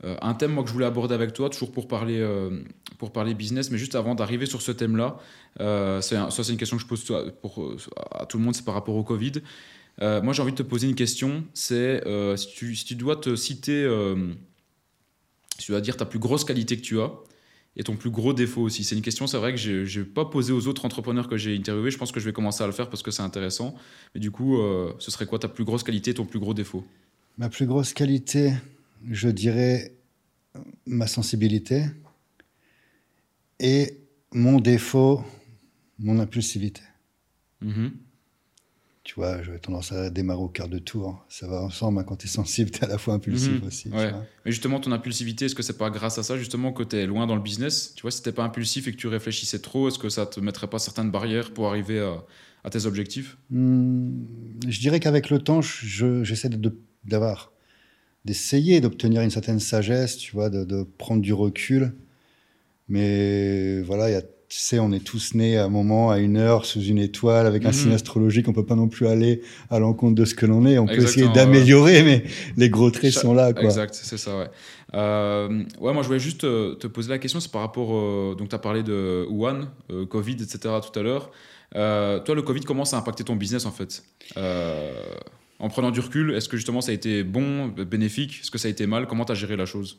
euh, 0.03 0.15
un 0.21 0.33
thème 0.33 0.51
moi, 0.51 0.63
que 0.63 0.69
je 0.69 0.73
voulais 0.73 0.85
aborder 0.85 1.13
avec 1.13 1.33
toi, 1.33 1.49
toujours 1.49 1.71
pour 1.71 1.87
parler, 1.87 2.25
pour 2.97 3.11
parler 3.11 3.33
business, 3.33 3.71
mais 3.71 3.77
juste 3.77 3.95
avant 3.95 4.15
d'arriver 4.15 4.45
sur 4.45 4.61
ce 4.61 4.71
thème-là, 4.71 5.17
c'est 6.01 6.15
ça 6.15 6.29
c'est 6.29 6.51
une 6.51 6.57
question 6.57 6.77
que 6.77 6.83
je 6.83 6.87
pose 6.87 7.11
à 8.11 8.25
tout 8.25 8.37
le 8.37 8.43
monde, 8.43 8.55
c'est 8.55 8.65
par 8.65 8.73
rapport 8.73 8.95
au 8.95 9.03
Covid. 9.03 9.33
Moi 9.99 10.33
j'ai 10.33 10.41
envie 10.41 10.53
de 10.53 10.57
te 10.57 10.63
poser 10.63 10.87
une 10.87 10.95
question, 10.95 11.43
c'est 11.53 12.03
si, 12.37 12.47
tu, 12.53 12.75
si 12.75 12.85
tu 12.85 12.95
dois 12.95 13.15
te 13.15 13.35
citer, 13.35 13.87
si 15.57 15.65
tu 15.65 15.71
dois 15.71 15.81
dire 15.81 15.97
ta 15.97 16.05
plus 16.05 16.19
grosse 16.19 16.45
qualité 16.45 16.77
que 16.77 16.81
tu 16.81 16.99
as, 17.01 17.11
et 17.77 17.83
ton 17.83 17.95
plus 17.95 18.09
gros 18.09 18.33
défaut 18.33 18.61
aussi. 18.61 18.83
C'est 18.83 18.95
une 18.95 19.01
question, 19.01 19.27
c'est 19.27 19.37
vrai 19.37 19.51
que 19.51 19.57
je 19.57 19.99
n'ai 19.99 20.05
pas 20.05 20.25
posé 20.25 20.51
aux 20.51 20.67
autres 20.67 20.85
entrepreneurs 20.85 21.27
que 21.29 21.37
j'ai 21.37 21.55
interviewés. 21.55 21.91
Je 21.91 21.97
pense 21.97 22.11
que 22.11 22.19
je 22.19 22.25
vais 22.25 22.33
commencer 22.33 22.63
à 22.63 22.67
le 22.67 22.73
faire 22.73 22.89
parce 22.89 23.01
que 23.01 23.11
c'est 23.11 23.21
intéressant. 23.21 23.75
Mais 24.13 24.19
du 24.19 24.31
coup, 24.31 24.57
euh, 24.57 24.93
ce 24.99 25.09
serait 25.11 25.25
quoi 25.25 25.39
ta 25.39 25.47
plus 25.47 25.63
grosse 25.63 25.83
qualité 25.83 26.11
et 26.11 26.13
ton 26.13 26.25
plus 26.25 26.39
gros 26.39 26.53
défaut? 26.53 26.85
Ma 27.37 27.49
plus 27.49 27.65
grosse 27.65 27.93
qualité, 27.93 28.53
je 29.09 29.29
dirais 29.29 29.93
ma 30.85 31.07
sensibilité 31.07 31.85
et 33.59 33.97
mon 34.33 34.59
défaut, 34.59 35.23
mon 35.99 36.19
impulsivité. 36.19 36.81
Mhm. 37.61 37.91
Tu 39.03 39.15
vois, 39.15 39.41
j'avais 39.41 39.57
tendance 39.57 39.91
à 39.91 40.11
démarrer 40.11 40.41
au 40.41 40.47
quart 40.47 40.67
de 40.69 40.77
tour. 40.77 41.25
Ça 41.27 41.47
va 41.47 41.63
ensemble. 41.63 41.99
hein. 41.99 42.03
Quand 42.03 42.17
tu 42.17 42.27
es 42.27 42.29
sensible, 42.29 42.69
tu 42.69 42.81
es 42.81 42.83
à 42.83 42.87
la 42.87 42.99
fois 42.99 43.15
impulsif 43.15 43.59
Mhm. 43.61 43.67
aussi. 43.67 43.83
tu 43.85 43.89
vois. 43.89 44.25
Mais 44.45 44.51
justement, 44.51 44.79
ton 44.79 44.91
impulsivité, 44.91 45.45
est-ce 45.45 45.55
que 45.55 45.63
c'est 45.63 45.77
pas 45.77 45.89
grâce 45.89 46.19
à 46.19 46.23
ça 46.23 46.37
justement 46.37 46.71
que 46.71 46.83
tu 46.83 46.97
es 46.97 47.07
loin 47.07 47.25
dans 47.25 47.35
le 47.35 47.41
business? 47.41 47.93
Tu 47.95 48.03
vois, 48.03 48.11
si 48.11 48.21
t'es 48.21 48.31
pas 48.31 48.43
impulsif 48.43 48.87
et 48.87 48.91
que 48.91 48.97
tu 48.97 49.07
réfléchissais 49.07 49.59
trop, 49.59 49.87
est-ce 49.87 49.97
que 49.97 50.09
ça 50.09 50.27
te 50.27 50.39
mettrait 50.39 50.67
pas 50.67 50.77
certaines 50.77 51.09
barrières 51.09 51.51
pour 51.51 51.67
arriver 51.67 51.99
à, 51.99 52.23
à 52.63 52.69
tes 52.69 52.85
objectifs? 52.85 53.37
Hmm, 53.49 54.11
je 54.67 54.79
dirais 54.79 54.99
qu'avec 54.99 55.31
le 55.31 55.39
temps, 55.39 55.61
je- 55.63 56.23
j'essaie 56.23 56.49
de- 56.49 56.77
d'avoir, 57.03 57.51
d'essayer 58.23 58.81
d'obtenir 58.81 59.23
une 59.23 59.31
certaine 59.31 59.59
sagesse, 59.59 60.17
tu 60.17 60.31
vois, 60.33 60.51
de, 60.51 60.63
de 60.63 60.83
prendre 60.83 61.23
du 61.23 61.33
recul. 61.33 61.95
Mais 62.87 63.81
voilà, 63.81 64.09
il 64.09 64.13
y 64.13 64.15
a, 64.15 64.21
tu 64.51 64.57
sais, 64.59 64.79
on 64.79 64.91
est 64.91 64.99
tous 64.99 65.33
nés 65.33 65.55
à 65.57 65.63
un 65.63 65.69
moment, 65.69 66.11
à 66.11 66.19
une 66.19 66.35
heure, 66.35 66.65
sous 66.65 66.81
une 66.83 66.97
étoile, 66.97 67.47
avec 67.47 67.63
un 67.63 67.69
Mhm. 67.69 67.73
signe 67.73 67.93
astrologique. 67.93 68.49
On 68.49 68.53
peut 68.53 68.65
pas 68.65 68.75
non 68.75 68.89
plus 68.89 69.07
aller 69.07 69.41
à 69.69 69.79
l'encontre 69.79 70.15
de 70.15 70.25
ce 70.25 70.35
que 70.35 70.45
l'on 70.45 70.65
est. 70.65 70.77
On 70.77 70.87
peut 70.87 71.01
essayer 71.03 71.29
d'améliorer, 71.29 72.03
mais 72.03 72.25
les 72.57 72.69
gros 72.69 72.91
traits 72.91 73.13
sont 73.13 73.33
là, 73.33 73.53
quoi. 73.53 73.63
Exact, 73.63 73.93
c'est 73.93 74.17
ça, 74.17 74.37
ouais. 74.37 74.49
Euh, 74.93 75.63
ouais, 75.79 75.93
moi 75.93 76.01
je 76.03 76.07
voulais 76.07 76.19
juste 76.19 76.43
euh, 76.43 76.75
te 76.75 76.87
poser 76.87 77.07
la 77.11 77.17
question, 77.17 77.39
c'est 77.39 77.49
par 77.49 77.61
rapport, 77.61 77.95
euh, 77.95 78.35
donc 78.37 78.49
tu 78.49 78.55
as 78.55 78.59
parlé 78.59 78.83
de 78.83 79.25
Wuhan, 79.29 79.69
euh, 79.89 80.05
Covid, 80.05 80.33
etc. 80.33 80.59
tout 80.91 80.99
à 80.99 81.01
l'heure. 81.01 81.31
Toi, 81.73 82.35
le 82.35 82.41
Covid, 82.41 82.61
comment 82.61 82.83
ça 82.83 82.97
a 82.97 82.99
impacté 82.99 83.23
ton 83.23 83.37
business 83.37 83.65
en 83.65 83.71
fait? 83.71 84.03
En 85.59 85.69
prenant 85.69 85.91
du 85.91 86.01
recul, 86.01 86.33
est-ce 86.35 86.49
que 86.49 86.57
justement 86.57 86.81
ça 86.81 86.91
a 86.91 86.93
été 86.93 87.23
bon, 87.23 87.67
bénéfique? 87.67 88.39
Est-ce 88.41 88.51
que 88.51 88.57
ça 88.57 88.67
a 88.67 88.71
été 88.71 88.85
mal? 88.85 89.07
Comment 89.07 89.23
tu 89.23 89.31
as 89.31 89.35
géré 89.35 89.55
la 89.55 89.65
chose? 89.65 89.97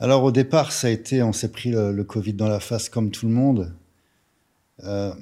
Alors 0.00 0.24
au 0.24 0.32
départ, 0.32 0.72
ça 0.72 0.88
a 0.88 0.90
été, 0.90 1.22
on 1.22 1.32
s'est 1.32 1.52
pris 1.52 1.70
le, 1.70 2.02
Covid 2.02 2.34
dans 2.34 2.48
la 2.48 2.58
face 2.58 2.88
comme 2.88 3.10
tout 3.10 3.26
le 3.26 3.32
monde. 3.32 3.74
Euh, 4.82 5.14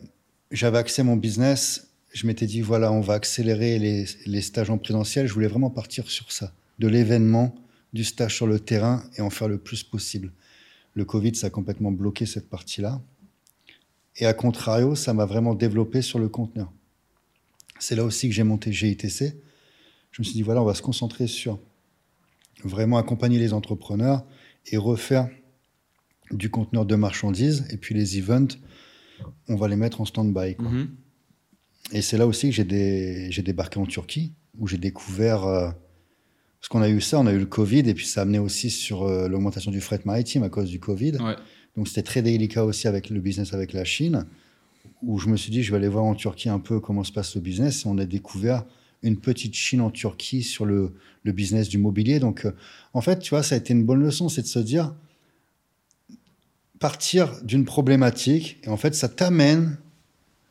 J'avais 0.50 0.78
à 0.78 1.02
mon 1.04 1.16
business. 1.16 1.88
Je 2.12 2.26
m'étais 2.26 2.46
dit, 2.46 2.62
voilà, 2.62 2.90
on 2.90 3.00
va 3.00 3.14
accélérer 3.14 3.78
les, 3.78 4.06
les 4.26 4.40
stages 4.40 4.70
en 4.70 4.78
présentiel. 4.78 5.26
Je 5.26 5.34
voulais 5.34 5.46
vraiment 5.46 5.70
partir 5.70 6.10
sur 6.10 6.32
ça, 6.32 6.52
de 6.78 6.88
l'événement, 6.88 7.54
du 7.92 8.04
stage 8.04 8.34
sur 8.34 8.46
le 8.46 8.60
terrain 8.60 9.04
et 9.16 9.20
en 9.20 9.30
faire 9.30 9.48
le 9.48 9.58
plus 9.58 9.82
possible. 9.82 10.32
Le 10.94 11.04
Covid, 11.04 11.34
ça 11.34 11.48
a 11.48 11.50
complètement 11.50 11.92
bloqué 11.92 12.26
cette 12.26 12.48
partie-là. 12.48 13.00
Et 14.16 14.26
à 14.26 14.34
contrario, 14.34 14.94
ça 14.94 15.14
m'a 15.14 15.26
vraiment 15.26 15.54
développé 15.54 16.02
sur 16.02 16.18
le 16.18 16.28
conteneur. 16.28 16.70
C'est 17.78 17.94
là 17.94 18.04
aussi 18.04 18.28
que 18.28 18.34
j'ai 18.34 18.42
monté 18.42 18.72
GITC. 18.72 19.34
Je 20.10 20.20
me 20.20 20.24
suis 20.24 20.34
dit, 20.34 20.42
voilà, 20.42 20.62
on 20.62 20.66
va 20.66 20.74
se 20.74 20.82
concentrer 20.82 21.26
sur 21.26 21.58
vraiment 22.64 22.96
accompagner 22.96 23.38
les 23.38 23.52
entrepreneurs 23.52 24.24
et 24.66 24.76
refaire 24.76 25.28
du 26.30 26.50
conteneur 26.50 26.86
de 26.86 26.94
marchandises. 26.94 27.66
Et 27.70 27.76
puis 27.76 27.94
les 27.94 28.18
events, 28.18 28.56
on 29.48 29.56
va 29.56 29.68
les 29.68 29.76
mettre 29.76 30.00
en 30.00 30.04
stand-by. 30.04 30.56
Mhm. 30.58 30.90
Et 31.92 32.02
c'est 32.02 32.16
là 32.16 32.26
aussi 32.26 32.50
que 32.50 32.54
j'ai 32.54 33.42
débarqué 33.42 33.78
en 33.78 33.86
Turquie, 33.86 34.34
où 34.58 34.66
j'ai 34.66 34.78
découvert... 34.78 35.44
euh, 35.44 35.70
parce 36.60 36.68
qu'on 36.68 36.82
a 36.82 36.88
eu 36.88 37.00
ça, 37.00 37.18
on 37.18 37.26
a 37.26 37.32
eu 37.32 37.40
le 37.40 37.46
Covid, 37.46 37.80
et 37.80 37.94
puis 37.94 38.06
ça 38.06 38.20
a 38.20 38.22
amené 38.22 38.38
aussi 38.38 38.70
sur 38.70 39.02
euh, 39.02 39.28
l'augmentation 39.28 39.72
du 39.72 39.80
fret 39.80 40.00
maritime 40.04 40.44
à 40.44 40.48
cause 40.48 40.70
du 40.70 40.78
Covid. 40.78 41.16
Ouais. 41.16 41.34
Donc 41.76 41.88
c'était 41.88 42.04
très 42.04 42.22
délicat 42.22 42.64
aussi 42.64 42.86
avec 42.86 43.10
le 43.10 43.20
business 43.20 43.52
avec 43.52 43.72
la 43.72 43.84
Chine, 43.84 44.26
où 45.02 45.18
je 45.18 45.28
me 45.28 45.36
suis 45.36 45.50
dit, 45.50 45.64
je 45.64 45.72
vais 45.72 45.78
aller 45.78 45.88
voir 45.88 46.04
en 46.04 46.14
Turquie 46.14 46.48
un 46.48 46.60
peu 46.60 46.78
comment 46.78 47.02
se 47.02 47.10
passe 47.10 47.34
le 47.34 47.40
business. 47.40 47.84
Et 47.84 47.88
on 47.88 47.98
a 47.98 48.04
découvert 48.04 48.64
une 49.02 49.18
petite 49.18 49.54
Chine 49.54 49.80
en 49.80 49.90
Turquie 49.90 50.42
sur 50.42 50.64
le, 50.64 50.92
le 51.24 51.32
business 51.32 51.68
du 51.68 51.78
mobilier. 51.78 52.18
Donc 52.20 52.44
euh, 52.44 52.52
en 52.94 53.00
fait, 53.00 53.18
tu 53.18 53.30
vois, 53.30 53.42
ça 53.42 53.54
a 53.54 53.58
été 53.58 53.72
une 53.72 53.84
bonne 53.84 54.00
leçon, 54.02 54.28
c'est 54.28 54.42
de 54.42 54.46
se 54.46 54.58
dire, 54.58 54.94
partir 56.78 57.32
d'une 57.44 57.64
problématique, 57.64 58.58
et 58.64 58.68
en 58.68 58.76
fait, 58.76 58.94
ça 58.94 59.08
t'amène 59.08 59.78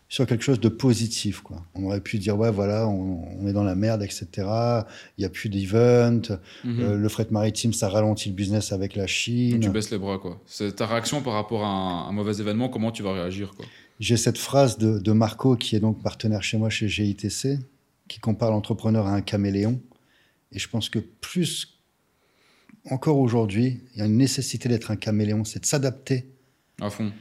sur 0.07 0.26
quelque 0.26 0.44
chose 0.44 0.60
de 0.60 0.68
positif. 0.68 1.40
Quoi. 1.40 1.65
On 1.73 1.86
aurait 1.86 2.02
pu 2.02 2.18
dire, 2.19 2.38
ouais, 2.38 2.52
voilà, 2.52 2.86
on, 2.86 3.23
on 3.40 3.48
est 3.48 3.53
dans 3.53 3.64
la 3.64 3.76
merde, 3.76 4.03
etc. 4.03 4.28
Il 4.38 5.19
n'y 5.19 5.26
a 5.26 5.30
plus 5.30 5.48
d'event. 5.48 6.22
Mhm. 6.65 6.80
Euh, 6.82 6.98
le 6.98 7.10
fret 7.10 7.28
maritime, 7.32 7.72
ça 7.72 7.88
ralentit 7.88 8.28
le 8.28 8.36
business 8.36 8.73
avec 8.73 8.95
la 8.95 9.03
Donc, 9.03 9.10
Chine. 9.10 9.60
tu 9.61 9.69
baisses 9.69 9.90
les 9.90 9.98
bras, 9.98 10.18
quoi. 10.18 10.41
C'est 10.45 10.76
ta 10.76 10.86
réaction 10.86 11.22
par 11.22 11.34
rapport 11.34 11.64
à 11.64 11.69
un, 11.69 12.10
un 12.10 12.11
mauvais 12.11 12.36
événement, 12.41 12.68
comment 12.68 12.91
tu 12.91 13.03
vas 13.03 13.14
réagir, 13.14 13.53
quoi? 13.56 13.65
J'ai 14.02 14.18
cette 14.18 14.38
phrase 14.38 14.78
de, 14.78 14.99
de 14.99 15.11
Marco, 15.14 15.56
qui 15.56 15.76
est 15.76 15.80
donc 15.80 16.02
partenaire 16.02 16.44
chez 16.44 16.57
moi 16.57 16.69
chez 16.69 16.90
GITC, 16.90 17.60
qui 18.11 18.19
compare 18.19 18.51
l'entrepreneur 18.51 19.07
à 19.07 19.13
un 19.15 19.21
caméléon. 19.21 19.81
Et 20.51 20.59
je 20.59 20.67
pense 20.67 20.89
que 20.89 20.99
plus 20.99 21.79
encore 22.89 23.17
aujourd'hui, 23.17 23.79
il 23.93 23.99
y 23.99 24.01
a 24.01 24.05
une 24.05 24.17
nécessité 24.17 24.67
d'être 24.67 24.91
un 24.91 24.97
caméléon, 24.97 25.45
c'est 25.45 25.61
de 25.61 25.65
s'adapter. 25.65 26.29
À 26.81 26.89
fond. 26.89 27.13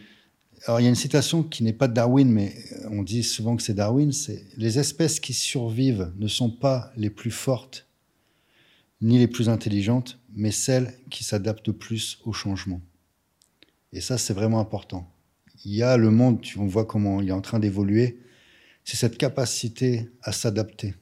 Alors 0.66 0.80
il 0.80 0.82
y 0.82 0.86
a 0.86 0.88
une 0.88 0.96
citation 0.96 1.44
qui 1.44 1.62
n'est 1.62 1.72
pas 1.72 1.86
de 1.86 1.94
Darwin, 1.94 2.28
mais 2.28 2.52
on 2.90 3.02
dit 3.04 3.22
souvent 3.22 3.54
que 3.56 3.62
c'est 3.62 3.74
Darwin, 3.74 4.10
c'est 4.10 4.44
les 4.56 4.80
espèces 4.80 5.20
qui 5.20 5.32
survivent 5.32 6.10
ne 6.18 6.26
sont 6.26 6.50
pas 6.50 6.90
les 6.96 7.08
plus 7.10 7.30
fortes 7.30 7.86
ni 9.00 9.16
les 9.18 9.28
plus 9.28 9.48
intelligentes, 9.48 10.18
mais 10.34 10.50
celles 10.50 10.92
qui 11.08 11.22
s'adaptent 11.24 11.68
le 11.68 11.72
plus 11.74 12.18
au 12.24 12.32
changement. 12.32 12.82
Et 13.92 14.00
ça, 14.00 14.18
c'est 14.18 14.34
vraiment 14.34 14.60
important. 14.60 15.08
Il 15.64 15.72
y 15.74 15.82
a 15.82 15.96
le 15.96 16.10
monde, 16.10 16.40
tu- 16.42 16.58
on 16.58 16.66
voit 16.66 16.84
comment 16.84 17.22
il 17.22 17.28
est 17.28 17.32
en 17.32 17.40
train 17.40 17.58
d'évoluer, 17.60 18.20
c'est 18.84 18.96
cette 18.96 19.18
capacité 19.18 20.08
à 20.22 20.32
s'adapter. 20.32 20.94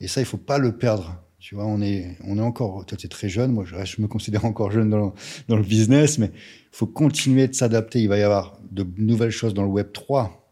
Et 0.00 0.08
ça, 0.08 0.20
il 0.20 0.24
faut 0.26 0.36
pas 0.38 0.58
le 0.58 0.76
perdre. 0.76 1.20
Tu 1.38 1.54
vois, 1.54 1.66
on 1.66 1.80
est, 1.82 2.16
on 2.24 2.38
est 2.38 2.42
encore, 2.42 2.86
toi 2.86 2.96
tu 2.96 3.04
es 3.04 3.08
très 3.08 3.28
jeune, 3.28 3.52
moi 3.52 3.64
je, 3.66 3.74
reste- 3.74 3.96
je 3.96 4.02
me 4.02 4.08
considère 4.08 4.46
encore 4.46 4.70
jeune 4.70 4.88
dans 4.88 4.98
le, 5.06 5.10
dans 5.46 5.56
le 5.56 5.62
business, 5.62 6.16
mais 6.18 6.30
il 6.34 6.68
faut 6.76 6.86
continuer 6.86 7.48
de 7.48 7.54
s'adapter. 7.54 8.00
Il 8.00 8.08
va 8.08 8.16
y 8.16 8.22
avoir 8.22 8.58
de 8.70 8.86
nouvelles 8.96 9.30
choses 9.30 9.52
dans 9.52 9.62
le 9.62 9.68
Web 9.68 9.92
3. 9.92 10.42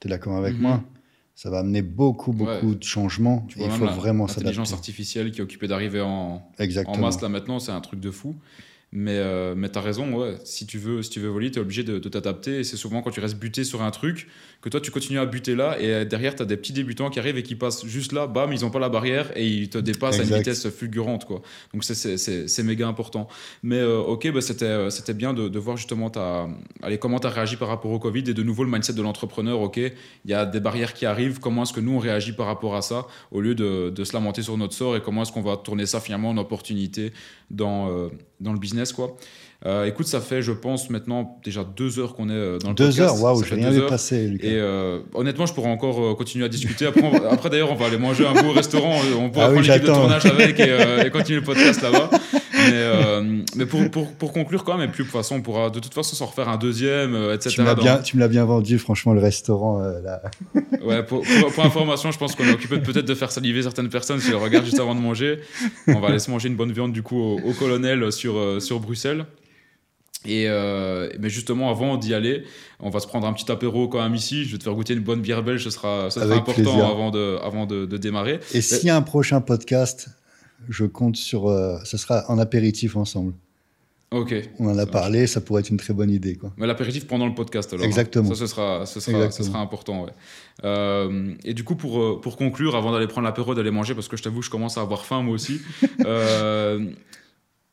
Tu 0.00 0.08
es 0.08 0.10
d'accord 0.10 0.36
avec 0.36 0.54
Mhm. 0.56 0.62
moi? 0.62 0.84
Ça 1.36 1.50
va 1.50 1.60
amener 1.60 1.82
beaucoup, 1.82 2.32
beaucoup 2.32 2.68
Ouais. 2.70 2.74
de 2.74 2.82
changements. 2.82 3.46
Tu 3.48 3.60
et 3.60 3.64
il 3.64 3.70
faut 3.70 3.84
la- 3.86 3.92
vraiment 3.92 4.26
s'adapter. 4.26 4.44
L'intelligence 4.46 4.72
artificielle 4.72 5.30
qui 5.30 5.38
est 5.38 5.42
occupée 5.42 5.68
d'arriver 5.68 6.00
en, 6.00 6.42
en 6.86 6.98
masse 6.98 7.22
là 7.22 7.28
maintenant, 7.28 7.60
c'est 7.60 7.72
un 7.72 7.80
truc 7.80 8.00
de 8.00 8.10
fou. 8.10 8.34
Mais, 8.92 9.18
euh, 9.18 9.54
mais 9.54 9.68
t'as 9.68 9.80
raison, 9.80 10.12
ouais. 10.18 10.34
Si 10.44 10.66
tu 10.66 10.76
veux, 10.76 11.00
si 11.04 11.10
tu 11.10 11.20
veux 11.20 11.28
voler, 11.28 11.52
t'es 11.52 11.60
obligé 11.60 11.84
de, 11.84 12.00
de 12.00 12.08
t'adapter. 12.08 12.58
Et 12.58 12.64
c'est 12.64 12.76
souvent 12.76 13.02
quand 13.02 13.12
tu 13.12 13.20
restes 13.20 13.38
buté 13.38 13.62
sur 13.62 13.82
un 13.82 13.92
truc 13.92 14.26
que 14.60 14.68
toi 14.68 14.80
tu 14.80 14.90
continues 14.90 15.18
à 15.18 15.26
buter 15.26 15.54
là. 15.54 15.80
Et 15.80 15.90
euh, 15.92 16.04
derrière, 16.04 16.34
t'as 16.34 16.44
des 16.44 16.56
petits 16.56 16.72
débutants 16.72 17.08
qui 17.10 17.18
arrivent 17.18 17.38
et 17.38 17.42
qui 17.42 17.54
passent 17.54 17.84
juste 17.86 18.12
là, 18.12 18.26
bam, 18.26 18.52
ils 18.52 18.64
ont 18.64 18.70
pas 18.70 18.78
la 18.78 18.88
barrière 18.88 19.30
et 19.36 19.46
ils 19.46 19.68
te 19.70 19.78
dépassent 19.78 20.16
à 20.20 20.24
une 20.24 20.28
vitesse 20.38 20.68
fulgurante, 20.70 21.24
quoi. 21.24 21.40
Donc 21.72 21.84
c'est- 21.84 21.94
c'est 21.94 22.16
c'est- 22.18 22.46
c'est 22.48 22.62
méga 22.62 22.86
important. 22.86 23.28
Mais 23.62 23.78
euh, 23.78 23.98
ok, 23.98 24.30
bah, 24.32 24.40
c'était 24.40 24.64
euh, 24.66 24.90
c'était 24.90 25.14
bien 25.14 25.32
de, 25.32 25.48
de 25.48 25.58
voir 25.58 25.76
justement 25.76 26.10
ta, 26.10 26.48
allez, 26.82 26.98
comment 26.98 27.18
tu 27.18 27.26
as 27.26 27.30
réagi 27.30 27.56
par 27.56 27.68
rapport 27.68 27.90
au 27.90 27.98
Covid 27.98 28.24
et 28.28 28.34
de 28.34 28.42
nouveau 28.42 28.64
le 28.64 28.70
mindset 28.70 28.92
de 28.92 29.02
l'entrepreneur. 29.02 29.60
Ok, 29.60 29.76
il 29.78 30.30
y 30.30 30.34
a 30.34 30.44
des 30.46 30.60
barrières 30.60 30.92
qui 30.94 31.06
arrivent. 31.06 31.40
Comment 31.40 31.62
est-ce 31.62 31.72
que 31.72 31.80
nous 31.80 31.92
on 31.92 31.98
réagit 31.98 32.32
par 32.32 32.46
rapport 32.46 32.76
à 32.76 32.82
ça 32.82 33.06
au 33.30 33.40
lieu 33.40 33.54
de, 33.54 33.90
de 33.90 34.04
se 34.04 34.12
lamenter 34.12 34.42
sur 34.42 34.56
notre 34.58 34.74
sort 34.74 34.96
et 34.96 35.00
comment 35.02 35.22
est-ce 35.22 35.32
qu'on 35.32 35.42
va 35.42 35.56
tourner 35.56 35.86
ça 35.86 36.00
finalement 36.00 36.30
en 36.30 36.36
opportunité 36.36 37.12
dans, 37.50 37.88
euh, 37.90 38.08
dans 38.40 38.52
le 38.52 38.58
business, 38.58 38.92
quoi? 38.92 39.16
Euh, 39.66 39.84
écoute, 39.84 40.06
ça 40.06 40.20
fait, 40.22 40.40
je 40.40 40.52
pense, 40.52 40.88
maintenant 40.88 41.38
déjà 41.44 41.64
deux 41.64 41.98
heures 41.98 42.14
qu'on 42.14 42.30
est 42.30 42.32
euh, 42.32 42.58
dans 42.58 42.70
le 42.70 42.74
deux 42.74 42.84
podcast. 42.86 42.98
Deux 42.98 43.04
heures, 43.04 43.22
waouh, 43.22 43.36
Ça 43.36 43.42
j'ai 43.44 43.48
fait 43.50 43.54
rien 43.56 43.68
deux 43.68 43.74
vu 43.76 43.80
heures. 43.82 43.88
passer, 43.88 44.26
Lucas. 44.26 44.46
Et 44.48 44.52
euh, 44.54 45.00
honnêtement, 45.12 45.44
je 45.44 45.52
pourrais 45.52 45.68
encore 45.68 46.16
continuer 46.16 46.46
à 46.46 46.48
discuter. 46.48 46.86
Après, 46.86 47.02
on 47.02 47.10
va- 47.10 47.30
après 47.32 47.50
d'ailleurs, 47.50 47.70
on 47.70 47.74
va 47.74 47.86
aller 47.86 47.98
manger 47.98 48.26
un 48.26 48.32
beau 48.42 48.52
restaurant. 48.52 48.96
On 49.18 49.28
pourra 49.28 49.46
Ah 49.46 49.48
oui, 49.50 49.56
prendre 49.56 49.68
l'équipe 49.68 49.82
de 49.82 49.86
tournage 49.92 50.24
avec 50.24 50.58
et, 50.60 51.06
et 51.06 51.10
continuer 51.10 51.40
le 51.40 51.44
podcast 51.44 51.82
là-bas. 51.82 52.08
Mais, 52.62 53.22
mais 53.56 53.64
pour, 53.64 53.90
pour, 53.90 54.12
pour 54.12 54.32
conclure 54.34 54.64
quand 54.64 54.76
même, 54.76 54.90
et 54.90 54.92
puis 54.92 55.02
de 55.02 55.08
toute 55.08 55.16
façon, 55.18 55.36
on 55.36 55.40
pourra 55.40 55.70
de 55.70 55.80
toute 55.80 55.94
façon 55.94 56.14
s'en 56.14 56.26
refaire 56.26 56.48
un 56.50 56.58
deuxième, 56.58 57.14
etc. 57.32 57.54
Tu 57.54 57.60
me 57.62 57.66
l'as 57.66 57.74
dans- 57.74 57.82
bien, 57.82 58.28
bien 58.28 58.44
vendu, 58.44 58.78
franchement, 58.78 59.14
le 59.14 59.20
restaurant. 59.20 59.78
là. 59.78 60.20
Ouais, 60.84 61.02
pour, 61.02 61.22
pour, 61.54 61.64
information, 61.64 62.10
je 62.10 62.18
pense 62.18 62.34
qu'on 62.34 62.44
est 62.44 62.52
occupé 62.52 62.78
peut-être 62.78 63.06
de 63.06 63.14
faire 63.14 63.30
saliver 63.32 63.62
certaines 63.62 63.88
personnes 63.88 64.20
si 64.20 64.28
elles 64.30 64.36
regardent 64.36 64.64
juste 64.66 64.78
avant 64.80 64.94
de 64.94 65.00
manger. 65.00 65.40
On 65.88 66.00
va 66.00 66.08
aller 66.08 66.18
se 66.18 66.30
manger 66.30 66.48
une 66.48 66.56
bonne 66.56 66.72
viande 66.72 66.92
du 66.92 67.02
coup 67.02 67.18
au, 67.18 67.40
au 67.40 67.52
colonel 67.54 68.12
sur, 68.12 68.36
euh, 68.36 68.60
sur 68.60 68.78
Bruxelles. 68.78 69.24
Et 70.26 70.44
euh, 70.48 71.08
mais 71.18 71.30
justement, 71.30 71.70
avant 71.70 71.96
d'y 71.96 72.12
aller, 72.12 72.44
on 72.78 72.90
va 72.90 73.00
se 73.00 73.06
prendre 73.06 73.26
un 73.26 73.32
petit 73.32 73.50
apéro 73.50 73.88
quand 73.88 74.02
même 74.02 74.14
ici. 74.14 74.44
Je 74.44 74.52
vais 74.52 74.58
te 74.58 74.64
faire 74.64 74.74
goûter 74.74 74.92
une 74.92 75.00
bonne 75.00 75.22
bière 75.22 75.42
belge, 75.42 75.64
ce 75.64 75.70
sera, 75.70 76.10
ce 76.10 76.20
sera 76.20 76.34
important 76.34 76.52
plaisir. 76.62 76.84
avant, 76.86 77.10
de, 77.10 77.38
avant 77.42 77.64
de, 77.66 77.86
de 77.86 77.96
démarrer. 77.96 78.38
Et 78.52 78.60
s'il 78.60 78.86
y 78.86 78.90
a 78.90 78.96
un 78.96 79.02
prochain 79.02 79.40
podcast, 79.40 80.08
je 80.68 80.84
compte 80.84 81.16
sur. 81.16 81.48
euh, 81.48 81.78
ce 81.84 81.96
sera 81.96 82.24
en 82.30 82.38
apéritif 82.38 82.96
ensemble. 82.96 83.32
Ok. 84.10 84.34
On 84.58 84.64
en 84.64 84.66
Ça 84.66 84.72
a 84.72 84.74
marche. 84.84 84.90
parlé, 84.90 85.26
ça 85.28 85.40
pourrait 85.40 85.60
être 85.60 85.70
une 85.70 85.76
très 85.78 85.94
bonne 85.94 86.10
idée. 86.10 86.34
Quoi. 86.34 86.52
Mais 86.58 86.66
l'apéritif 86.66 87.06
pendant 87.06 87.26
le 87.28 87.34
podcast 87.34 87.72
alors. 87.72 87.84
hein. 87.84 87.88
Exactement. 87.88 88.28
Ça, 88.28 88.34
ce 88.34 88.46
sera, 88.48 88.84
ce 88.84 88.98
sera, 89.00 89.30
ce 89.30 89.42
sera 89.44 89.60
important. 89.60 90.04
Ouais. 90.04 90.10
Euh, 90.64 91.32
et 91.44 91.54
du 91.54 91.62
coup, 91.64 91.76
pour, 91.76 92.20
pour 92.20 92.36
conclure, 92.36 92.74
avant 92.76 92.92
d'aller 92.92 93.06
prendre 93.06 93.26
l'apéro, 93.26 93.54
d'aller 93.54 93.70
manger, 93.70 93.94
parce 93.94 94.08
que 94.08 94.16
je 94.18 94.22
t'avoue, 94.24 94.42
je 94.42 94.50
commence 94.50 94.76
à 94.76 94.80
avoir 94.82 95.06
faim 95.06 95.22
moi 95.22 95.32
aussi. 95.34 95.60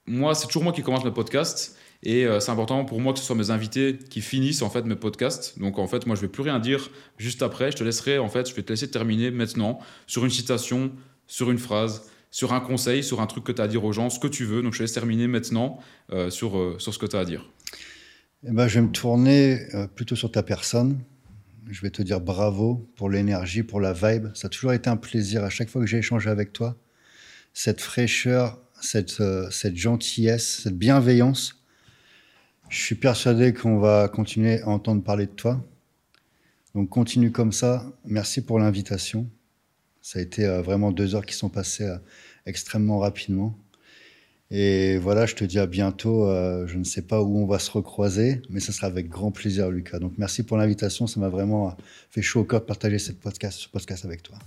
moi, 0.07 0.35
c'est 0.35 0.47
toujours 0.47 0.63
moi 0.63 0.73
qui 0.73 0.83
commence 0.83 1.03
mes 1.03 1.11
podcasts. 1.11 1.75
Et 2.03 2.25
euh, 2.25 2.39
c'est 2.39 2.51
important 2.51 2.85
pour 2.85 3.01
moi 3.01 3.13
que 3.13 3.19
ce 3.19 3.25
soit 3.25 3.35
mes 3.35 3.49
invités 3.49 3.97
qui 4.09 4.21
finissent 4.21 4.61
en 4.61 4.69
fait 4.69 4.83
mes 4.83 4.95
podcasts. 4.95 5.57
Donc 5.59 5.79
en 5.79 5.87
fait, 5.87 6.05
moi, 6.05 6.15
je 6.15 6.21
vais 6.21 6.27
plus 6.27 6.43
rien 6.43 6.59
dire 6.59 6.91
juste 7.17 7.41
après. 7.41 7.71
Je 7.71 7.77
te 7.77 7.83
laisserai 7.83 8.19
en 8.19 8.29
fait, 8.29 8.47
je 8.49 8.55
vais 8.55 8.63
te 8.63 8.71
laisser 8.71 8.89
terminer 8.89 9.31
maintenant 9.31 9.79
sur 10.05 10.23
une 10.23 10.31
citation, 10.31 10.91
sur 11.25 11.49
une 11.49 11.57
phrase, 11.57 12.09
sur 12.29 12.53
un 12.53 12.59
conseil, 12.59 13.03
sur 13.03 13.21
un 13.21 13.27
truc 13.27 13.43
que 13.43 13.51
tu 13.51 13.61
as 13.61 13.65
à 13.65 13.67
dire 13.67 13.83
aux 13.83 13.93
gens, 13.93 14.09
ce 14.09 14.19
que 14.19 14.27
tu 14.27 14.45
veux. 14.45 14.61
Donc 14.61 14.73
je 14.73 14.79
te 14.79 14.83
laisse 14.83 14.93
terminer 14.93 15.27
maintenant 15.27 15.79
euh, 16.11 16.29
sur, 16.29 16.57
euh, 16.57 16.75
sur 16.79 16.93
ce 16.93 16.99
que 16.99 17.07
tu 17.07 17.15
as 17.15 17.19
à 17.19 17.25
dire. 17.25 17.49
Eh 18.47 18.51
ben, 18.51 18.67
je 18.67 18.75
vais 18.75 18.85
me 18.85 18.91
tourner 18.91 19.59
plutôt 19.95 20.15
sur 20.15 20.31
ta 20.31 20.43
personne. 20.43 20.99
Je 21.69 21.81
vais 21.81 21.89
te 21.89 22.03
dire 22.03 22.21
bravo 22.21 22.87
pour 22.95 23.09
l'énergie, 23.09 23.63
pour 23.63 23.81
la 23.81 23.91
vibe. 23.91 24.27
Ça 24.35 24.45
a 24.45 24.49
toujours 24.49 24.73
été 24.73 24.89
un 24.89 24.95
plaisir 24.95 25.43
à 25.43 25.49
chaque 25.49 25.69
fois 25.69 25.81
que 25.81 25.87
j'ai 25.87 25.97
échangé 25.97 26.29
avec 26.29 26.53
toi. 26.53 26.77
Cette 27.53 27.81
fraîcheur, 27.81 28.59
cette, 28.79 29.23
cette 29.49 29.75
gentillesse, 29.75 30.61
cette 30.63 30.77
bienveillance. 30.77 31.56
Je 32.69 32.81
suis 32.81 32.95
persuadé 32.95 33.53
qu'on 33.53 33.79
va 33.79 34.09
continuer 34.09 34.61
à 34.61 34.67
entendre 34.67 35.01
parler 35.01 35.25
de 35.25 35.31
toi. 35.31 35.63
Donc 36.75 36.89
continue 36.89 37.31
comme 37.31 37.53
ça. 37.53 37.85
Merci 38.05 38.41
pour 38.41 38.59
l'invitation. 38.59 39.29
Ça 40.01 40.19
a 40.19 40.21
été 40.21 40.45
euh, 40.45 40.61
vraiment 40.61 40.91
deux 40.91 41.15
heures 41.15 41.25
qui 41.25 41.33
sont 41.33 41.49
passées 41.49 41.85
euh, 41.85 41.97
extrêmement 42.45 42.99
rapidement. 42.99 43.57
Et 44.51 44.97
voilà, 44.97 45.25
je 45.25 45.35
te 45.35 45.43
dis 45.43 45.59
à 45.59 45.65
bientôt. 45.65 46.25
Euh, 46.25 46.67
je 46.67 46.77
ne 46.77 46.83
sais 46.83 47.01
pas 47.01 47.21
où 47.21 47.37
on 47.37 47.45
va 47.45 47.59
se 47.59 47.71
recroiser, 47.71 48.41
mais 48.49 48.59
ce 48.59 48.71
sera 48.71 48.87
avec 48.87 49.09
grand 49.09 49.31
plaisir, 49.31 49.69
Lucas. 49.69 49.99
Donc 49.99 50.13
merci 50.17 50.43
pour 50.43 50.57
l'invitation. 50.57 51.07
Ça 51.07 51.19
m'a 51.19 51.29
vraiment 51.29 51.75
fait 52.09 52.21
chaud 52.21 52.41
au 52.41 52.45
cœur 52.45 52.59
de 52.61 52.65
partager 52.65 52.99
cette 52.99 53.17
ce 53.17 53.69
podcast 53.69 54.05
avec 54.05 54.23
toi. 54.23 54.37